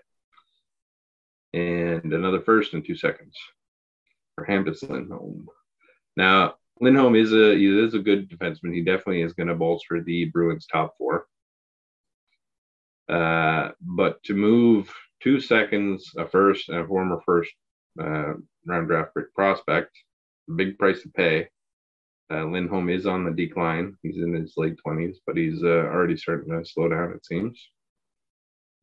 And 1.54 2.13
another 2.13 2.42
first 2.42 2.74
in 2.74 2.84
two 2.84 2.96
seconds 2.96 3.36
for 4.36 4.46
Hampus 4.46 4.88
Lindholm. 4.88 5.48
Now 6.16 6.56
Lindholm 6.80 7.16
is 7.16 7.34
a 7.34 7.56
he 7.56 7.68
is 7.68 7.94
a 7.94 8.00
good 8.00 8.30
defenseman. 8.30 8.74
He 8.74 8.84
definitely 8.84 9.22
is 9.22 9.34
going 9.34 9.48
to 9.48 9.56
bolster 9.56 10.01
the 10.01 10.25
Bruins 10.25 10.68
top 10.68 10.96
four. 10.98 11.27
Uh, 13.10 13.72
but 13.82 14.22
to 14.24 14.34
move 14.34 14.94
two 15.22 15.39
seconds, 15.39 16.12
a 16.18 16.27
first, 16.27 16.70
and 16.70 16.80
a 16.80 16.88
former 16.88 17.22
first 17.25 17.51
uh, 18.00 18.34
round 18.66 18.88
draft 18.88 19.16
pick 19.16 19.34
prospect, 19.34 19.92
big 20.56 20.77
price 20.77 21.01
to 21.01 21.10
pay. 21.10 21.48
Uh, 22.30 22.44
Lindholm 22.44 22.89
is 22.89 23.06
on 23.06 23.24
the 23.24 23.32
decline. 23.32 23.96
He's 24.04 24.18
in 24.18 24.34
his 24.34 24.54
late 24.58 24.75
20s, 24.86 25.16
but 25.25 25.38
he's 25.38 25.63
uh, 25.63 25.68
already 25.68 26.18
starting 26.18 26.51
to 26.51 26.66
slow 26.66 26.89
down, 26.89 27.13
it 27.13 27.25
seems. 27.25 27.58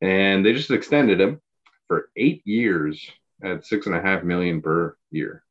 And 0.01 0.45
they 0.45 0.55
just 0.55 0.71
extended 0.71 1.21
him 1.21 1.41
for 1.89 2.11
eight 2.17 2.43
years 2.47 3.11
at 3.43 3.65
six 3.65 3.87
and 3.87 3.95
a 3.95 4.01
half 4.01 4.23
million 4.25 4.63
per 4.63 4.97
year. 5.11 5.43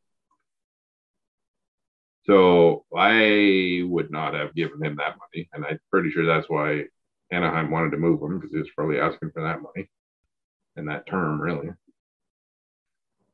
So 2.25 2.85
I 2.95 3.81
would 3.85 4.09
not 4.09 4.33
have 4.33 4.55
given 4.55 4.83
him 4.83 4.95
that 4.95 5.17
money, 5.17 5.49
and 5.53 5.65
I'm 5.65 5.79
pretty 5.91 6.09
sure 6.11 6.25
that's 6.25 6.49
why 6.49 6.85
Anaheim 7.31 7.69
wanted 7.69 7.91
to 7.91 7.97
move 7.97 8.21
him 8.21 8.39
because 8.39 8.53
he 8.53 8.59
was 8.59 8.69
probably 8.75 8.99
asking 8.99 9.31
for 9.31 9.43
that 9.43 9.61
money 9.61 9.89
and 10.77 10.87
that 10.87 11.05
term, 11.05 11.41
really. 11.41 11.69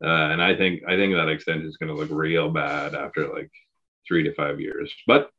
Uh, 0.04 0.32
and 0.32 0.42
I 0.42 0.56
think 0.56 0.82
I 0.88 0.96
think 0.96 1.14
that 1.14 1.30
extension 1.30 1.68
is 1.68 1.78
going 1.78 1.94
to 1.94 2.00
look 2.00 2.10
real 2.10 2.50
bad 2.50 2.96
after 2.96 3.28
like 3.34 3.52
three 4.08 4.24
to 4.24 4.34
five 4.34 4.60
years. 4.60 4.92
But 5.06 5.30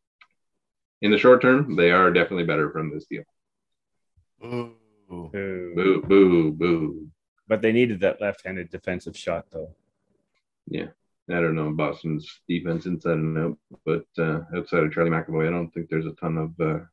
in 1.03 1.11
the 1.11 1.19
short 1.19 1.41
term, 1.41 1.77
they 1.77 1.91
are 1.91 2.13
definitely 2.13 2.45
better 2.45 2.71
from 2.71 2.93
this 2.93 3.07
deal. 3.07 3.25
Ooh. 4.45 4.77
Boo. 5.09 5.73
Boo, 5.75 6.03
boo, 6.03 6.53
boo. 6.53 7.11
But 7.51 7.63
they 7.63 7.73
needed 7.73 7.99
that 8.01 8.21
left-handed 8.21 8.71
defensive 8.71 9.17
shot, 9.17 9.47
though. 9.51 9.75
Yeah, 10.69 10.87
I 11.29 11.41
don't 11.41 11.57
know 11.57 11.73
Boston's 11.73 12.41
defense 12.49 12.87
inside 12.87 13.15
and 13.15 13.37
out, 13.37 13.59
but 13.85 14.05
uh, 14.17 14.43
outside 14.55 14.85
of 14.85 14.93
Charlie 14.93 15.11
McAvoy, 15.11 15.49
I 15.49 15.51
don't 15.51 15.69
think 15.71 15.89
there's 15.91 16.07
a 16.07 16.13
ton 16.13 16.39
of 16.39 16.61
uh, 16.61 16.85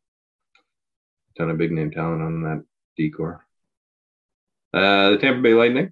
ton 1.38 1.52
of 1.52 1.60
big 1.60 1.72
name 1.72 1.92
talent 1.92 2.24
on 2.24 2.42
that 2.42 2.66
D-corps. 2.96 3.46
Uh, 4.74 5.12
the 5.12 5.18
Tampa 5.20 5.44
Bay 5.44 5.54
Lightning, 5.54 5.92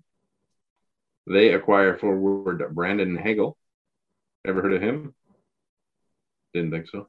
they 1.27 1.53
acquire 1.53 1.95
forward 2.00 2.63
Brandon 2.74 3.15
Hagel. 3.15 3.55
Ever 4.48 4.63
heard 4.63 4.74
of 4.74 4.81
him? 4.81 5.13
Didn't 6.55 6.72
think 6.72 6.88
so. 6.89 7.07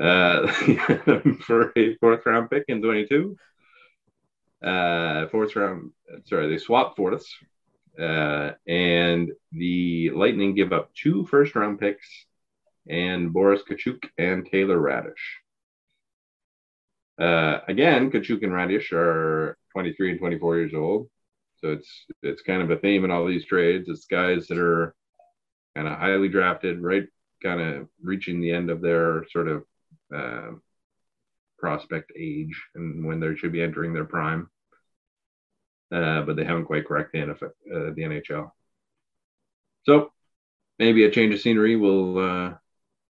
Uh, 0.00 0.48
for 1.46 1.72
a 1.76 1.96
fourth 1.98 2.26
round 2.26 2.50
pick 2.50 2.64
in 2.66 2.82
22. 2.82 3.36
Uh, 4.62 5.26
fourth 5.28 5.56
round, 5.56 5.90
sorry, 6.24 6.48
they 6.48 6.58
swap 6.58 6.96
fourths 6.96 7.34
uh, 8.00 8.52
and 8.66 9.32
the 9.52 10.10
Lightning 10.10 10.54
give 10.54 10.72
up 10.72 10.94
two 10.94 11.26
first 11.26 11.54
round 11.54 11.78
picks 11.78 12.06
and 12.88 13.32
Boris 13.32 13.62
Katchouk 13.68 14.04
and 14.18 14.46
Taylor 14.46 14.78
Raddysh. 14.78 15.12
Uh, 17.20 17.60
again, 17.68 18.10
Katchouk 18.10 18.42
and 18.42 18.52
Raddysh 18.52 18.92
are 18.92 19.56
23 19.72 20.12
and 20.12 20.18
24 20.18 20.56
years 20.58 20.74
old. 20.74 21.08
So 21.60 21.72
it's 21.72 22.06
it's 22.22 22.42
kind 22.42 22.62
of 22.62 22.70
a 22.70 22.76
theme 22.76 23.04
in 23.04 23.10
all 23.10 23.26
these 23.26 23.44
trades. 23.44 23.88
It's 23.88 24.06
guys 24.06 24.48
that 24.48 24.58
are 24.58 24.94
kind 25.76 25.86
of 25.86 25.98
highly 25.98 26.28
drafted, 26.28 26.80
right? 26.80 27.06
Kind 27.42 27.60
of 27.60 27.88
reaching 28.02 28.40
the 28.40 28.50
end 28.50 28.70
of 28.70 28.80
their 28.80 29.26
sort 29.30 29.48
of 29.48 29.64
uh, 30.14 30.52
prospect 31.62 32.12
age 32.18 32.60
and 32.74 33.06
when 33.06 33.20
they 33.20 33.34
should 33.36 33.52
be 33.52 33.62
entering 33.62 33.94
their 33.94 34.04
prime 34.04 34.50
uh, 35.92 36.22
but 36.22 36.36
they 36.36 36.44
haven't 36.44 36.64
quite 36.64 36.86
cracked 36.86 37.12
the, 37.12 37.18
NFL, 37.18 37.44
uh, 37.44 37.92
the 37.94 38.02
NHL. 38.02 38.50
So 39.84 40.10
maybe 40.78 41.04
a 41.04 41.10
change 41.10 41.34
of 41.34 41.40
scenery 41.40 41.76
will 41.76 42.18
uh, 42.18 42.54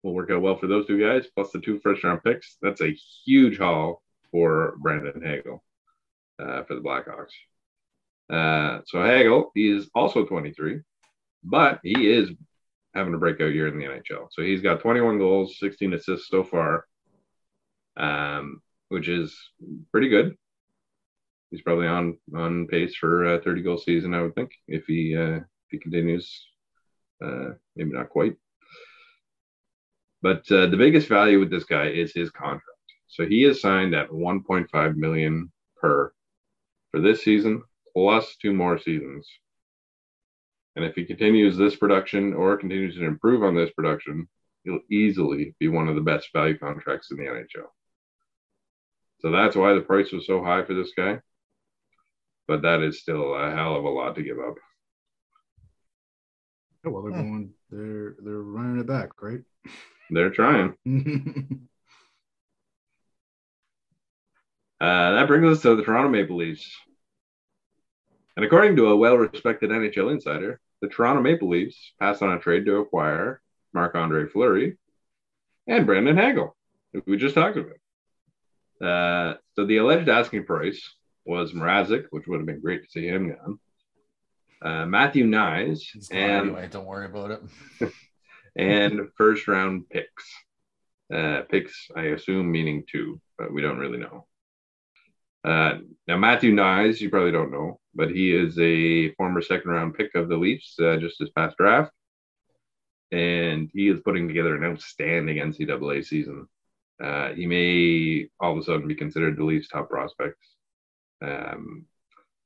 will 0.03 0.15
work 0.15 0.31
out 0.31 0.41
well 0.41 0.57
for 0.57 0.67
those 0.67 0.87
two 0.87 0.99
guys, 0.99 1.27
plus 1.35 1.51
the 1.51 1.61
two 1.61 1.79
first 1.81 2.03
round 2.03 2.23
picks. 2.25 2.57
That's 2.63 2.81
a 2.81 2.97
huge 3.25 3.59
haul 3.59 4.03
for 4.31 4.77
Brandon 4.79 5.21
Hagel 5.23 5.63
uh, 6.39 6.63
for 6.63 6.75
the 6.75 6.81
Blackhawks. 6.81 7.35
Uh, 8.31 8.81
so 8.87 9.03
Hagel, 9.03 9.51
he 9.55 9.69
is 9.69 9.91
also 9.95 10.25
23, 10.25 10.81
but 11.45 11.81
he 11.83 12.11
is 12.11 12.31
having 12.95 13.13
a 13.13 13.19
breakout 13.19 13.53
year 13.53 13.69
in 13.69 13.79
the 13.79 13.85
NHL. 13.85 14.29
So 14.31 14.43
he's 14.43 14.63
got 14.63 14.81
21 14.81 15.19
goals, 15.19 15.59
16 15.59 15.95
assists 15.95 16.29
so 16.29 16.45
far, 16.45 16.87
um, 18.01 18.61
which 18.89 19.09
is 19.09 19.37
pretty 19.93 20.09
good 20.09 20.37
he's 21.51 21.63
probably 21.63 21.87
on 21.87 22.17
on 22.35 22.67
pace 22.67 22.95
for 22.97 23.35
a 23.35 23.41
30 23.41 23.63
goal 23.63 23.79
season, 23.79 24.15
I 24.15 24.23
would 24.23 24.35
think, 24.35 24.53
if 24.69 24.87
he 24.87 25.17
uh, 25.17 25.37
if 25.37 25.71
he 25.71 25.79
continues 25.79 26.47
uh, 27.23 27.51
maybe 27.77 27.91
not 27.93 28.11
quite. 28.11 28.37
But 30.23 30.51
uh, 30.51 30.67
the 30.67 30.77
biggest 30.77 31.09
value 31.09 31.41
with 31.41 31.51
this 31.51 31.65
guy 31.65 31.89
is 31.89 32.13
his 32.13 32.31
contract. 32.31 32.65
So 33.09 33.27
he 33.27 33.45
is 33.45 33.61
signed 33.61 33.95
at 33.95 34.11
1.5 34.11 34.97
million 34.97 35.51
per 35.77 36.13
for 36.91 37.01
this 37.01 37.25
season 37.25 37.63
plus 37.93 38.37
two 38.41 38.53
more 38.53 38.79
seasons. 38.79 39.29
And 40.77 40.85
if 40.85 40.95
he 40.95 41.05
continues 41.05 41.57
this 41.57 41.75
production 41.75 42.35
or 42.35 42.57
continues 42.57 42.95
to 42.95 43.05
improve 43.05 43.43
on 43.43 43.57
this 43.57 43.71
production, 43.71 44.29
he'll 44.63 44.81
easily 44.91 45.57
be 45.59 45.69
one 45.69 45.89
of 45.89 45.97
the 45.97 46.01
best 46.01 46.29
value 46.33 46.57
contracts 46.57 47.11
in 47.11 47.17
the 47.17 47.25
NHL. 47.25 47.67
So 49.21 49.31
that's 49.31 49.57
why 49.57 49.75
the 49.75 49.81
price 49.81 50.13
was 50.13 50.27
so 50.27 50.43
high 50.43 50.65
for 50.65 50.75
this 50.75 50.93
guy. 50.97 51.21
But 52.49 52.63
that 52.63 52.83
is 52.83 53.01
still 53.01 53.35
a 53.35 53.51
hell 53.51 53.77
of 53.77 53.85
a 53.85 53.89
lot 53.89 54.17
to 54.17 54.23
give 54.23 54.39
up. 54.39 54.57
Yeah, 56.85 56.91
well, 56.91 57.03
they're 57.03 57.13
going. 57.13 57.51
They're 57.71 58.17
they're 58.23 58.43
running 58.43 58.81
it 58.81 58.87
back, 58.87 59.23
right? 59.23 59.41
They're 60.13 60.31
trying. 60.31 60.75
Uh, 64.81 65.13
that 65.13 65.29
brings 65.29 65.45
us 65.45 65.61
to 65.63 65.77
the 65.77 65.83
Toronto 65.83 66.09
Maple 66.09 66.39
Leafs. 66.39 66.75
And 68.35 68.47
according 68.47 68.77
to 68.77 68.87
a 68.87 68.97
well 68.97 69.17
respected 69.19 69.69
NHL 69.69 70.11
insider, 70.11 70.59
the 70.81 70.89
Toronto 70.89 71.21
Maple 71.21 71.51
Leafs 71.51 71.93
passed 72.01 72.23
on 72.23 72.33
a 72.33 72.39
trade 72.39 72.65
to 72.65 72.77
acquire 72.77 73.43
Marc 73.75 73.95
Andre 73.95 74.27
Fleury 74.27 74.79
and 75.67 75.85
Brandon 75.85 76.17
Hagel, 76.17 76.57
who 76.95 77.03
we 77.07 77.19
just 77.19 77.35
talked 77.35 77.59
about. 77.59 77.77
Uh, 78.81 79.35
so 79.55 79.67
the 79.67 79.77
alleged 79.79 80.09
asking 80.09 80.45
price 80.45 80.95
was 81.25 81.53
Mrazek, 81.53 82.07
which 82.11 82.27
would 82.27 82.39
have 82.39 82.47
been 82.47 82.61
great 82.61 82.85
to 82.85 82.91
see 82.91 83.07
him 83.07 83.29
gone. 83.35 83.59
Uh, 84.63 84.87
Matthew 84.87 85.27
Knies 85.27 85.81
and 86.11 86.49
anyway, 86.49 86.69
don't 86.71 86.87
worry 86.87 87.07
about 87.07 87.31
it. 87.31 87.43
and 88.57 89.09
first 89.17 89.49
round 89.49 89.89
picks. 89.89 90.25
Uh, 91.13 91.43
picks, 91.51 91.89
I 91.97 92.03
assume, 92.03 92.51
meaning 92.53 92.85
two, 92.91 93.21
but 93.37 93.53
we 93.53 93.63
don't 93.63 93.79
really 93.79 93.99
know. 93.99 94.27
Uh, 95.43 95.79
now, 96.07 96.19
Matthew 96.19 96.55
Knies, 96.55 97.01
you 97.01 97.11
probably 97.11 97.33
don't 97.33 97.51
know, 97.51 97.81
but 97.95 98.11
he 98.11 98.35
is 98.35 98.59
a 98.59 99.13
former 99.15 99.41
second 99.41 99.71
round 99.71 99.95
pick 99.95 100.15
of 100.15 100.29
the 100.29 100.37
Leafs 100.37 100.79
uh, 100.79 100.99
just 100.99 101.19
this 101.19 101.31
past 101.31 101.57
draft. 101.57 101.93
And 103.11 103.71
he 103.73 103.89
is 103.89 104.01
putting 104.05 104.29
together 104.29 104.55
an 104.55 104.71
outstanding 104.71 105.39
NCAA 105.39 106.05
season. 106.05 106.47
Uh, 107.03 107.31
he 107.31 107.47
may 107.47 108.29
all 108.41 108.53
of 108.53 108.59
a 108.59 108.63
sudden 108.63 108.87
be 108.87 108.95
considered 108.95 109.37
the 109.37 109.45
Leafs' 109.45 109.69
top 109.69 109.89
prospect, 109.89 110.37
um, 111.23 111.87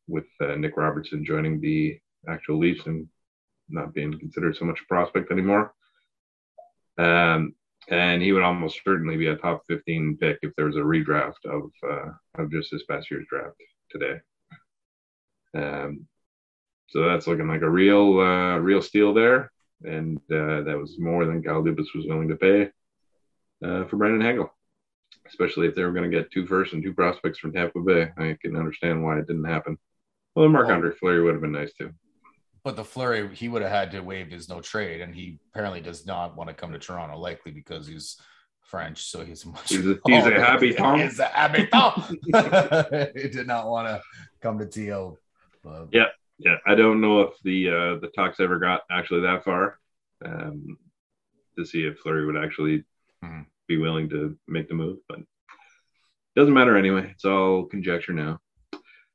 with 0.07 0.27
uh, 0.41 0.55
Nick 0.55 0.77
Robertson 0.77 1.25
joining 1.25 1.61
the 1.61 1.99
actual 2.29 2.59
Leafs 2.59 2.87
and 2.87 3.09
not 3.69 3.95
being 3.95 4.19
considered 4.19 4.57
so 4.57 4.65
much 4.65 4.81
a 4.81 4.87
prospect 4.87 5.33
anymore. 5.33 5.75
Um, 6.99 7.55
and 7.89 8.23
he 8.23 8.33
would 8.33 8.43
almost 8.43 8.81
certainly 8.85 9.17
be 9.17 9.27
a 9.27 9.37
top 9.37 9.63
15 9.69 10.19
pick 10.21 10.39
if 10.43 10.53
there 10.57 10.67
was 10.67 10.77
a 10.77 10.81
redraft 10.81 11.45
of 11.45 11.71
uh, 11.87 12.43
of 12.43 12.51
just 12.51 12.71
this 12.71 12.85
past 12.85 13.11
year's 13.11 13.27
draft 13.29 13.57
today. 13.91 14.21
Um, 15.55 16.07
so 16.89 17.05
that's 17.05 17.27
looking 17.27 17.49
like 17.49 17.63
a 17.63 17.69
real 17.69 18.21
uh, 18.21 18.59
real 18.59 18.81
steal 18.81 19.13
there, 19.13 19.51
and 19.83 20.19
uh, 20.31 20.63
that 20.63 20.79
was 20.79 20.99
more 20.99 21.27
than 21.27 21.43
Kyle 21.43 21.63
Dubas 21.63 21.95
was 21.95 22.07
willing 22.07 22.29
to 22.29 22.37
pay 22.37 22.71
uh, 23.65 23.85
for 23.87 23.97
Brandon 23.97 24.21
Hagel, 24.21 24.53
especially 25.27 25.67
if 25.67 25.75
they 25.75 25.83
were 25.83 25.93
going 25.93 26.11
to 26.11 26.17
get 26.17 26.31
two 26.31 26.47
first 26.47 26.73
and 26.73 26.83
two 26.83 26.93
prospects 26.93 27.39
from 27.39 27.53
Tampa 27.53 27.81
Bay. 27.81 28.11
I 28.17 28.37
can 28.41 28.57
understand 28.57 29.03
why 29.03 29.19
it 29.19 29.27
didn't 29.27 29.45
happen. 29.45 29.79
Well, 30.35 30.49
Mark 30.49 30.69
Andre 30.69 30.91
Fleury 30.91 31.23
would 31.23 31.35
have 31.35 31.41
been 31.41 31.53
nice 31.53 31.73
too. 31.73 31.93
But 32.63 32.77
the 32.77 32.85
Fleury, 32.85 33.35
he 33.35 33.49
would 33.49 33.63
have 33.63 33.71
had 33.71 33.91
to 33.93 34.01
waive 34.01 34.31
his 34.31 34.49
no 34.49 34.61
trade, 34.61 35.01
and 35.01 35.15
he 35.15 35.39
apparently 35.53 35.81
does 35.81 36.07
not 36.07 36.37
want 36.37 36.49
to 36.49 36.55
come 36.55 36.73
to 36.73 36.79
Toronto, 36.79 37.19
likely 37.19 37.53
because 37.53 37.87
he's 37.87 38.21
French, 38.63 39.05
so 39.05 39.25
he's 39.25 39.45
much. 39.45 39.69
He's 39.69 39.87
a, 39.87 39.99
he's 40.07 40.27
a 40.27 40.31
happy 40.41 40.73
Tom. 40.75 40.99
He's 40.99 41.19
a 41.19 41.27
habitant. 41.27 42.05
he 43.17 43.29
did 43.29 43.47
not 43.47 43.69
want 43.69 43.89
to 43.89 44.03
come 44.41 44.59
to 44.59 44.67
TL. 44.67 45.17
But 45.63 45.89
Yeah. 45.93 46.07
Yeah, 46.37 46.57
I 46.67 46.75
don't 46.75 47.01
know 47.01 47.21
if 47.21 47.35
the 47.45 47.69
uh, 47.69 48.01
the 48.01 48.11
talks 48.13 48.41
ever 48.41 48.59
got 48.59 48.83
actually 48.91 49.21
that 49.21 49.45
far 49.45 49.79
um, 50.25 50.77
to 51.57 51.65
see 51.65 51.87
if 51.87 51.99
Fleury 51.99 52.27
would 52.27 52.37
actually 52.37 52.85
Hmm. 53.25 53.43
Be 53.69 53.77
willing 53.79 54.09
to 54.11 54.37
make 54.47 54.69
the 54.69 54.75
move, 54.75 54.99
but 55.09 55.21
doesn't 56.37 56.55
matter 56.55 56.77
anyway. 56.77 57.11
It's 57.11 57.25
all 57.25 57.65
conjecture 57.65 58.13
now. 58.13 58.41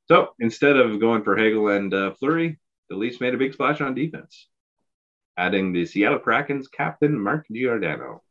So 0.08 0.30
instead 0.40 0.78
of 0.78 1.00
going 1.00 1.24
for 1.24 1.36
Hagel 1.36 1.70
and 1.70 1.94
uh, 1.94 2.14
Fleury, 2.14 2.58
the 2.90 2.96
Leafs 2.96 3.22
made 3.22 3.36
a 3.36 3.38
big 3.38 3.54
splash 3.54 3.82
on 3.82 3.94
defense, 3.94 4.48
adding 5.38 5.72
the 5.72 5.86
Seattle 5.86 6.20
Kraken's 6.20 6.68
captain 6.68 7.20
Mark 7.20 7.46
Giordano 7.52 8.24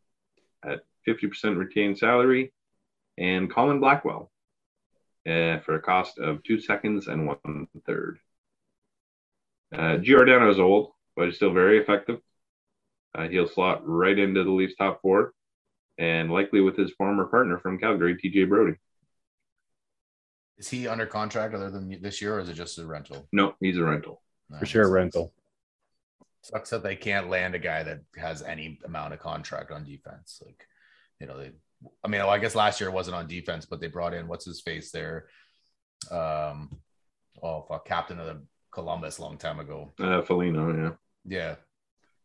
at 0.65 0.81
50% 1.07 1.57
retained 1.57 1.99
salary 1.99 2.53
and 3.17 3.53
Colin 3.53 3.81
Blackwell 3.81 4.31
uh, 5.27 5.59
for 5.61 5.75
a 5.75 5.83
cost 5.83 6.19
of 6.19 6.43
two 6.43 6.61
seconds 6.61 7.07
and 7.07 7.27
one 7.27 7.69
third. 7.87 8.19
Uh, 9.73 9.99
Giordano 9.99 10.51
is 10.51 10.59
old, 10.59 10.93
but 11.15 11.27
he's 11.27 11.37
still 11.37 11.53
very 11.53 11.79
effective. 11.79 12.21
Uh, 13.15 13.29
he'll 13.29 13.49
slot 13.49 13.87
right 13.87 14.19
into 14.19 14.45
the 14.45 14.51
Leafs' 14.51 14.77
top 14.77 15.01
four, 15.03 15.33
and 15.99 16.31
likely 16.31 16.61
with 16.61 16.77
his 16.77 16.93
former 16.93 17.27
partner 17.27 17.59
from 17.59 17.79
Calgary, 17.79 18.17
TJ 18.17 18.49
Brodie. 18.49 18.79
is 20.57 20.69
he 20.69 20.87
under 20.87 21.07
contract 21.07 21.55
other 21.55 21.71
than 21.71 22.01
this 22.01 22.23
year, 22.23 22.37
or 22.37 22.41
is 22.41 22.49
it 22.49 22.55
just 22.55 22.79
a 22.79 22.87
rental? 22.87 23.29
No, 23.33 23.55
he's 23.61 23.79
a 23.79 23.85
rental. 23.85 24.23
For 24.59 24.67
sure, 24.67 24.85
a 24.85 24.91
rental. 24.91 25.35
Sucks 26.43 26.71
that 26.71 26.83
they 26.83 26.97
can't 26.97 27.29
land 27.29 27.55
a 27.55 27.59
guy 27.59 27.83
that 27.83 28.01
has 28.17 28.43
any 28.43 28.79
amount 28.85 29.13
of 29.13 29.19
contract 29.19 29.71
on 29.71 29.85
defense. 29.85 30.41
Like, 30.45 30.67
you 31.21 31.27
know, 31.27 31.39
they. 31.39 31.51
I 32.03 32.09
mean, 32.09 32.21
well, 32.21 32.31
I 32.31 32.39
guess 32.39 32.55
last 32.55 32.81
year 32.81 32.89
it 32.89 32.95
wasn't 32.95 33.17
on 33.17 33.27
defense, 33.27 33.67
but 33.67 33.81
they 33.81 33.89
brought 33.89 34.15
in 34.15 34.27
what's 34.27 34.45
his 34.45 34.61
face 34.61 34.91
there. 34.91 35.27
Um, 36.11 36.79
oh 37.43 37.63
fuck, 37.69 37.87
captain 37.87 38.19
of 38.19 38.27
the 38.27 38.43
Columbus 38.73 39.19
long 39.19 39.37
time 39.37 39.61
ago. 39.61 39.93
Uh, 40.01 40.23
Foligno, 40.23 40.75
yeah. 40.77 40.91
Yeah, 41.25 41.55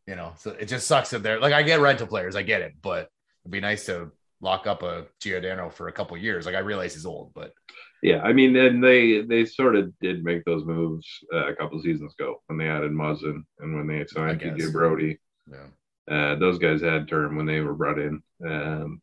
you 0.07 0.15
know, 0.15 0.33
so 0.37 0.51
it 0.51 0.65
just 0.65 0.87
sucks 0.87 1.09
that 1.11 1.23
they're 1.23 1.39
like 1.39 1.53
I 1.53 1.63
get 1.63 1.81
rental 1.81 2.07
players, 2.07 2.35
I 2.35 2.43
get 2.43 2.61
it, 2.61 2.75
but 2.81 3.09
it'd 3.43 3.51
be 3.51 3.59
nice 3.59 3.85
to 3.87 4.11
lock 4.41 4.67
up 4.67 4.83
a 4.83 5.05
Giordano 5.19 5.69
for 5.69 5.87
a 5.87 5.91
couple 5.91 6.17
years. 6.17 6.45
Like 6.45 6.55
I 6.55 6.59
realize 6.59 6.93
he's 6.93 7.05
old, 7.05 7.33
but 7.33 7.53
Yeah, 8.01 8.21
I 8.21 8.33
mean, 8.33 8.55
and 8.55 8.83
they 8.83 9.21
they 9.21 9.45
sort 9.45 9.75
of 9.75 9.97
did 9.99 10.23
make 10.23 10.43
those 10.45 10.65
moves 10.65 11.07
uh, 11.33 11.47
a 11.47 11.55
couple 11.55 11.81
seasons 11.81 12.13
ago 12.19 12.41
when 12.47 12.57
they 12.57 12.67
added 12.67 12.91
Muzzin 12.91 13.43
and 13.59 13.75
when 13.75 13.87
they 13.87 14.05
signed. 14.05 14.41
TJ 14.41 14.71
Brodie. 14.71 15.19
yeah. 15.49 15.67
Uh, 16.05 16.35
those 16.35 16.59
guys 16.59 16.81
had 16.81 17.07
term 17.07 17.37
when 17.37 17.45
they 17.45 17.61
were 17.61 17.73
brought 17.73 17.97
in. 17.97 18.21
Um, 18.45 19.01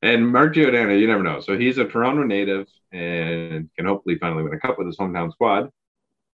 and 0.00 0.32
Mark 0.32 0.54
Giordano, 0.54 0.94
you 0.94 1.06
never 1.06 1.22
know. 1.22 1.40
So 1.40 1.58
he's 1.58 1.76
a 1.76 1.84
Toronto 1.84 2.22
native 2.22 2.66
and 2.90 3.68
can 3.76 3.84
hopefully 3.84 4.16
finally 4.16 4.42
win 4.42 4.54
a 4.54 4.58
cup 4.58 4.78
with 4.78 4.86
his 4.86 4.96
hometown 4.96 5.30
squad. 5.30 5.68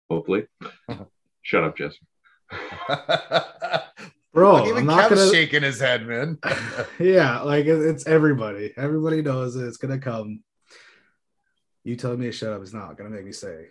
Hopefully. 0.09 0.47
Shut 1.43 1.63
up, 1.63 1.77
Jesse. 1.77 1.99
Bro, 4.33 4.53
Look, 4.55 4.65
even 4.67 4.77
I'm 4.79 4.85
not 4.87 5.09
Kev's 5.09 5.21
gonna. 5.21 5.31
shaking 5.31 5.61
his 5.63 5.79
head, 5.79 6.07
man. 6.07 6.39
Yeah, 6.99 7.41
like 7.41 7.65
it's 7.65 8.07
everybody. 8.07 8.73
Everybody 8.75 9.21
knows 9.21 9.55
it. 9.55 9.65
it's 9.65 9.77
gonna 9.77 9.99
come. 9.99 10.41
You 11.83 11.95
telling 11.95 12.19
me 12.19 12.27
to 12.27 12.31
shut 12.31 12.51
up 12.53 12.63
is 12.63 12.73
not 12.73 12.97
gonna 12.97 13.09
make 13.11 13.25
me 13.25 13.31
say 13.31 13.67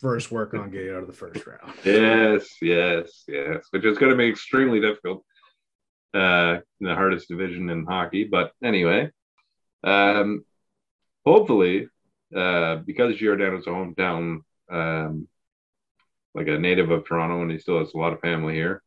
first 0.00 0.30
work 0.30 0.54
on 0.54 0.70
getting 0.70 0.90
out 0.90 1.02
of 1.02 1.08
the 1.08 1.12
first 1.12 1.44
round. 1.46 1.72
Yes, 1.84 2.46
yes, 2.62 3.24
yes. 3.26 3.64
Which 3.70 3.84
is 3.84 3.98
going 3.98 4.12
to 4.12 4.16
be 4.16 4.28
extremely 4.28 4.80
difficult. 4.80 5.24
Uh, 6.14 6.60
in 6.80 6.86
the 6.86 6.94
hardest 6.94 7.28
division 7.28 7.68
in 7.68 7.84
hockey. 7.84 8.24
But 8.24 8.52
anyway, 8.62 9.10
um, 9.84 10.44
hopefully, 11.26 11.88
uh, 12.34 12.76
because 12.76 13.16
Giordano's 13.16 13.66
a 13.66 13.70
hometown, 13.70 14.38
um, 14.70 15.28
like 16.34 16.46
a 16.46 16.58
native 16.58 16.90
of 16.90 17.06
Toronto, 17.06 17.42
and 17.42 17.50
he 17.50 17.58
still 17.58 17.78
has 17.80 17.92
a 17.92 17.98
lot 17.98 18.12
of 18.14 18.20
family 18.20 18.54
here. 18.54 18.82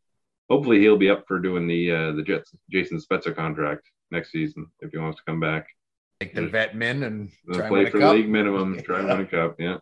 Hopefully, 0.52 0.82
he'll 0.82 0.98
be 0.98 1.10
up 1.10 1.24
for 1.30 1.40
doing 1.40 1.66
the 1.66 1.90
uh, 1.90 2.12
the 2.12 2.24
Jets 2.24 2.54
Jason 2.70 3.00
Spezza 3.00 3.34
contract 3.34 3.90
next 4.12 4.34
season 4.34 4.68
if 4.82 4.92
he 4.92 4.98
wants 4.98 5.18
to 5.18 5.24
come 5.26 5.40
back. 5.40 5.66
Take 6.20 6.36
the 6.36 6.46
vet 6.46 6.76
men 6.76 7.04
and 7.04 7.32
try 7.54 7.70
play 7.70 7.90
for 7.90 8.00
cup. 8.00 8.16
league 8.16 8.28
minimum, 8.28 8.82
try 8.84 9.00
and 9.00 9.08
win 9.08 9.22
a 9.22 9.26
cup. 9.26 9.56
Yeah. 9.58 9.78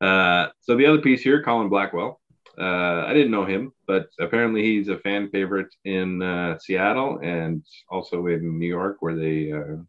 Uh, 0.00 0.48
so 0.62 0.74
the 0.74 0.86
other 0.86 1.02
piece 1.02 1.20
here, 1.20 1.42
Colin 1.42 1.68
Blackwell. 1.68 2.18
Uh, 2.58 3.04
I 3.06 3.12
didn't 3.12 3.30
know 3.30 3.44
him, 3.44 3.74
but 3.86 4.08
apparently 4.18 4.62
he's 4.62 4.88
a 4.88 4.96
fan 4.96 5.28
favorite 5.28 5.74
in 5.84 6.22
uh, 6.22 6.58
Seattle 6.58 7.18
and 7.22 7.62
also 7.90 8.28
in 8.28 8.58
New 8.58 8.66
York, 8.66 8.96
where 9.00 9.16
they 9.16 9.52
uh, 9.52 9.82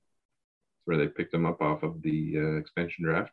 where 0.84 0.97
they 0.97 1.08
picked 1.08 1.34
him 1.34 1.45
up 1.45 1.62
off 1.62 1.84
of 1.84 2.02
the 2.02 2.34
uh, 2.36 2.58
expansion 2.58 3.06
draft. 3.06 3.32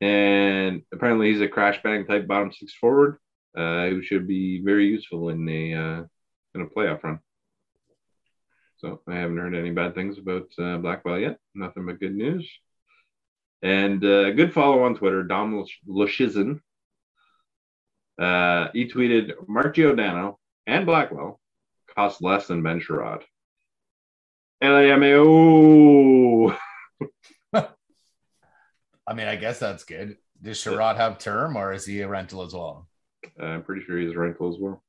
And 0.00 0.82
apparently 0.92 1.30
he's 1.30 1.40
a 1.40 1.46
crash 1.46 1.80
bang 1.80 2.06
type 2.06 2.26
bottom 2.26 2.50
six 2.50 2.74
forward 2.74 3.18
uh, 3.56 3.88
who 3.88 4.02
should 4.02 4.26
be 4.26 4.62
very 4.62 4.86
useful 4.86 5.28
in 5.28 5.48
a 5.48 5.74
uh, 5.74 6.02
in 6.54 6.60
a 6.60 6.66
playoff 6.66 7.02
run. 7.02 7.20
So 8.78 9.00
I 9.06 9.14
haven't 9.14 9.38
heard 9.38 9.54
any 9.54 9.70
bad 9.70 9.94
things 9.94 10.18
about 10.18 10.50
uh, 10.58 10.78
Blackwell 10.78 11.18
yet. 11.18 11.38
Nothing 11.54 11.86
but 11.86 12.00
good 12.00 12.14
news. 12.14 12.50
And 13.62 14.04
uh, 14.04 14.24
a 14.26 14.32
good 14.32 14.52
follow 14.52 14.82
on 14.82 14.96
Twitter, 14.96 15.22
Dom 15.22 15.64
Luszczyszyn. 15.88 16.60
Uh, 18.18 18.68
he 18.72 18.88
tweeted 18.88 19.34
Mark 19.46 19.76
Giordano 19.76 20.40
and 20.66 20.84
Blackwell 20.84 21.40
cost 21.94 22.20
less 22.22 22.48
than 22.48 22.62
Ben 22.62 22.80
Chiarot. 22.80 23.22
LAMAO. 24.62 26.56
I 27.54 29.14
mean, 29.14 29.28
I 29.28 29.36
guess 29.36 29.58
that's 29.58 29.84
good. 29.84 30.16
Does 30.40 30.58
Chiarot 30.62 30.96
have 30.96 31.18
term 31.18 31.56
or 31.56 31.72
is 31.72 31.86
he 31.86 32.00
a 32.00 32.08
rental 32.08 32.42
as 32.42 32.52
well? 32.52 32.88
Uh, 33.40 33.44
I'm 33.44 33.62
pretty 33.62 33.84
sure 33.84 33.98
he's 33.98 34.16
rental 34.16 34.52
as 34.52 34.60
well. 34.60 34.82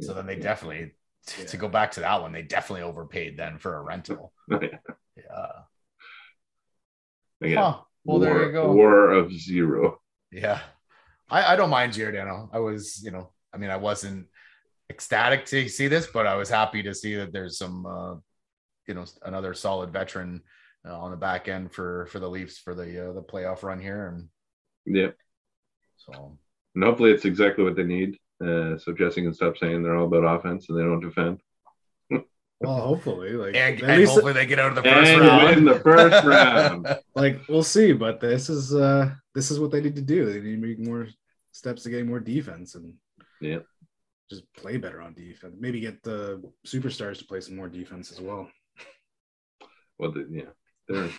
So 0.00 0.12
then 0.12 0.26
they 0.26 0.36
definitely, 0.36 0.92
t- 1.26 1.44
to 1.46 1.56
go 1.56 1.68
back 1.68 1.92
to 1.92 2.00
that 2.00 2.20
one, 2.20 2.32
they 2.32 2.42
definitely 2.42 2.82
overpaid 2.82 3.36
then 3.36 3.58
for 3.58 3.76
a 3.76 3.82
rental. 3.82 4.32
Yeah. 5.18 5.22
Yeah. 5.24 5.62
Again, 7.40 7.58
Huh. 7.58 7.78
Well, 8.04 8.18
there 8.18 8.44
you 8.46 8.52
go. 8.52 8.72
War 8.72 9.10
of 9.12 9.32
zero. 9.32 9.98
Yeah. 10.30 10.60
I, 11.30 11.54
I 11.54 11.56
don't 11.56 11.70
mind 11.70 11.94
Giordano. 11.94 12.50
I 12.52 12.58
was, 12.58 13.02
you 13.02 13.10
know, 13.10 13.32
I 13.52 13.56
mean, 13.56 13.70
I 13.70 13.76
wasn't 13.76 14.26
ecstatic 14.90 15.46
to 15.46 15.68
see 15.68 15.88
this, 15.88 16.06
but 16.06 16.26
I 16.26 16.36
was 16.36 16.50
happy 16.50 16.82
to 16.82 16.94
see 16.94 17.14
that 17.16 17.32
there's 17.32 17.56
some, 17.58 17.86
uh, 17.86 18.14
you 18.86 18.94
know, 18.94 19.04
another 19.24 19.54
solid 19.54 19.90
veteran 19.90 20.42
uh, 20.86 20.96
on 20.98 21.10
the 21.10 21.16
back 21.16 21.48
end 21.48 21.72
for 21.72 22.06
for 22.06 22.20
the 22.20 22.28
Leafs 22.28 22.58
for 22.58 22.74
the 22.74 23.10
uh, 23.10 23.12
the 23.12 23.22
playoff 23.22 23.62
run 23.62 23.80
here, 23.80 24.08
and 24.08 24.28
Yeah. 24.84 25.10
So 26.06 26.38
And 26.74 26.84
hopefully 26.84 27.10
it's 27.10 27.24
exactly 27.24 27.64
what 27.64 27.76
they 27.76 27.84
need. 27.84 28.16
Uh, 28.42 28.76
so 28.78 28.92
Jesse 28.92 29.22
can 29.22 29.32
stop 29.34 29.56
saying 29.56 29.82
they're 29.82 29.96
all 29.96 30.06
about 30.06 30.24
offense 30.38 30.68
and 30.68 30.78
they 30.78 30.82
don't 30.82 31.00
defend. 31.00 31.40
Well, 32.58 32.80
hopefully, 32.80 33.32
like 33.32 33.54
and, 33.54 33.82
at 33.82 33.90
and 33.90 33.98
least 34.00 34.12
hopefully 34.12 34.32
they 34.32 34.46
get 34.46 34.58
out 34.58 34.70
of 34.70 34.76
the 34.76 34.82
first 34.82 35.10
And 35.10 35.20
round. 35.20 35.44
win 35.56 35.64
the 35.66 35.80
first 35.80 36.24
round. 36.24 36.86
like 37.14 37.40
we'll 37.50 37.62
see, 37.62 37.92
but 37.92 38.18
this 38.18 38.48
is 38.48 38.74
uh 38.74 39.10
this 39.34 39.50
is 39.50 39.60
what 39.60 39.70
they 39.70 39.82
need 39.82 39.96
to 39.96 40.00
do. 40.02 40.24
They 40.24 40.40
need 40.40 40.62
to 40.62 40.66
make 40.66 40.78
more 40.78 41.06
steps 41.52 41.82
to 41.82 41.90
getting 41.90 42.06
more 42.06 42.18
defense 42.20 42.74
and 42.74 42.94
Yeah. 43.42 43.58
just 44.30 44.50
play 44.54 44.78
better 44.78 45.02
on 45.02 45.12
defense. 45.12 45.54
Maybe 45.60 45.80
get 45.80 46.02
the 46.02 46.42
superstars 46.66 47.18
to 47.18 47.26
play 47.26 47.40
some 47.42 47.56
more 47.56 47.68
defense 47.68 48.10
as 48.10 48.22
well. 48.22 48.48
Well, 49.98 50.12
the, 50.12 50.26
yeah, 50.30 50.50
they're 50.88 51.10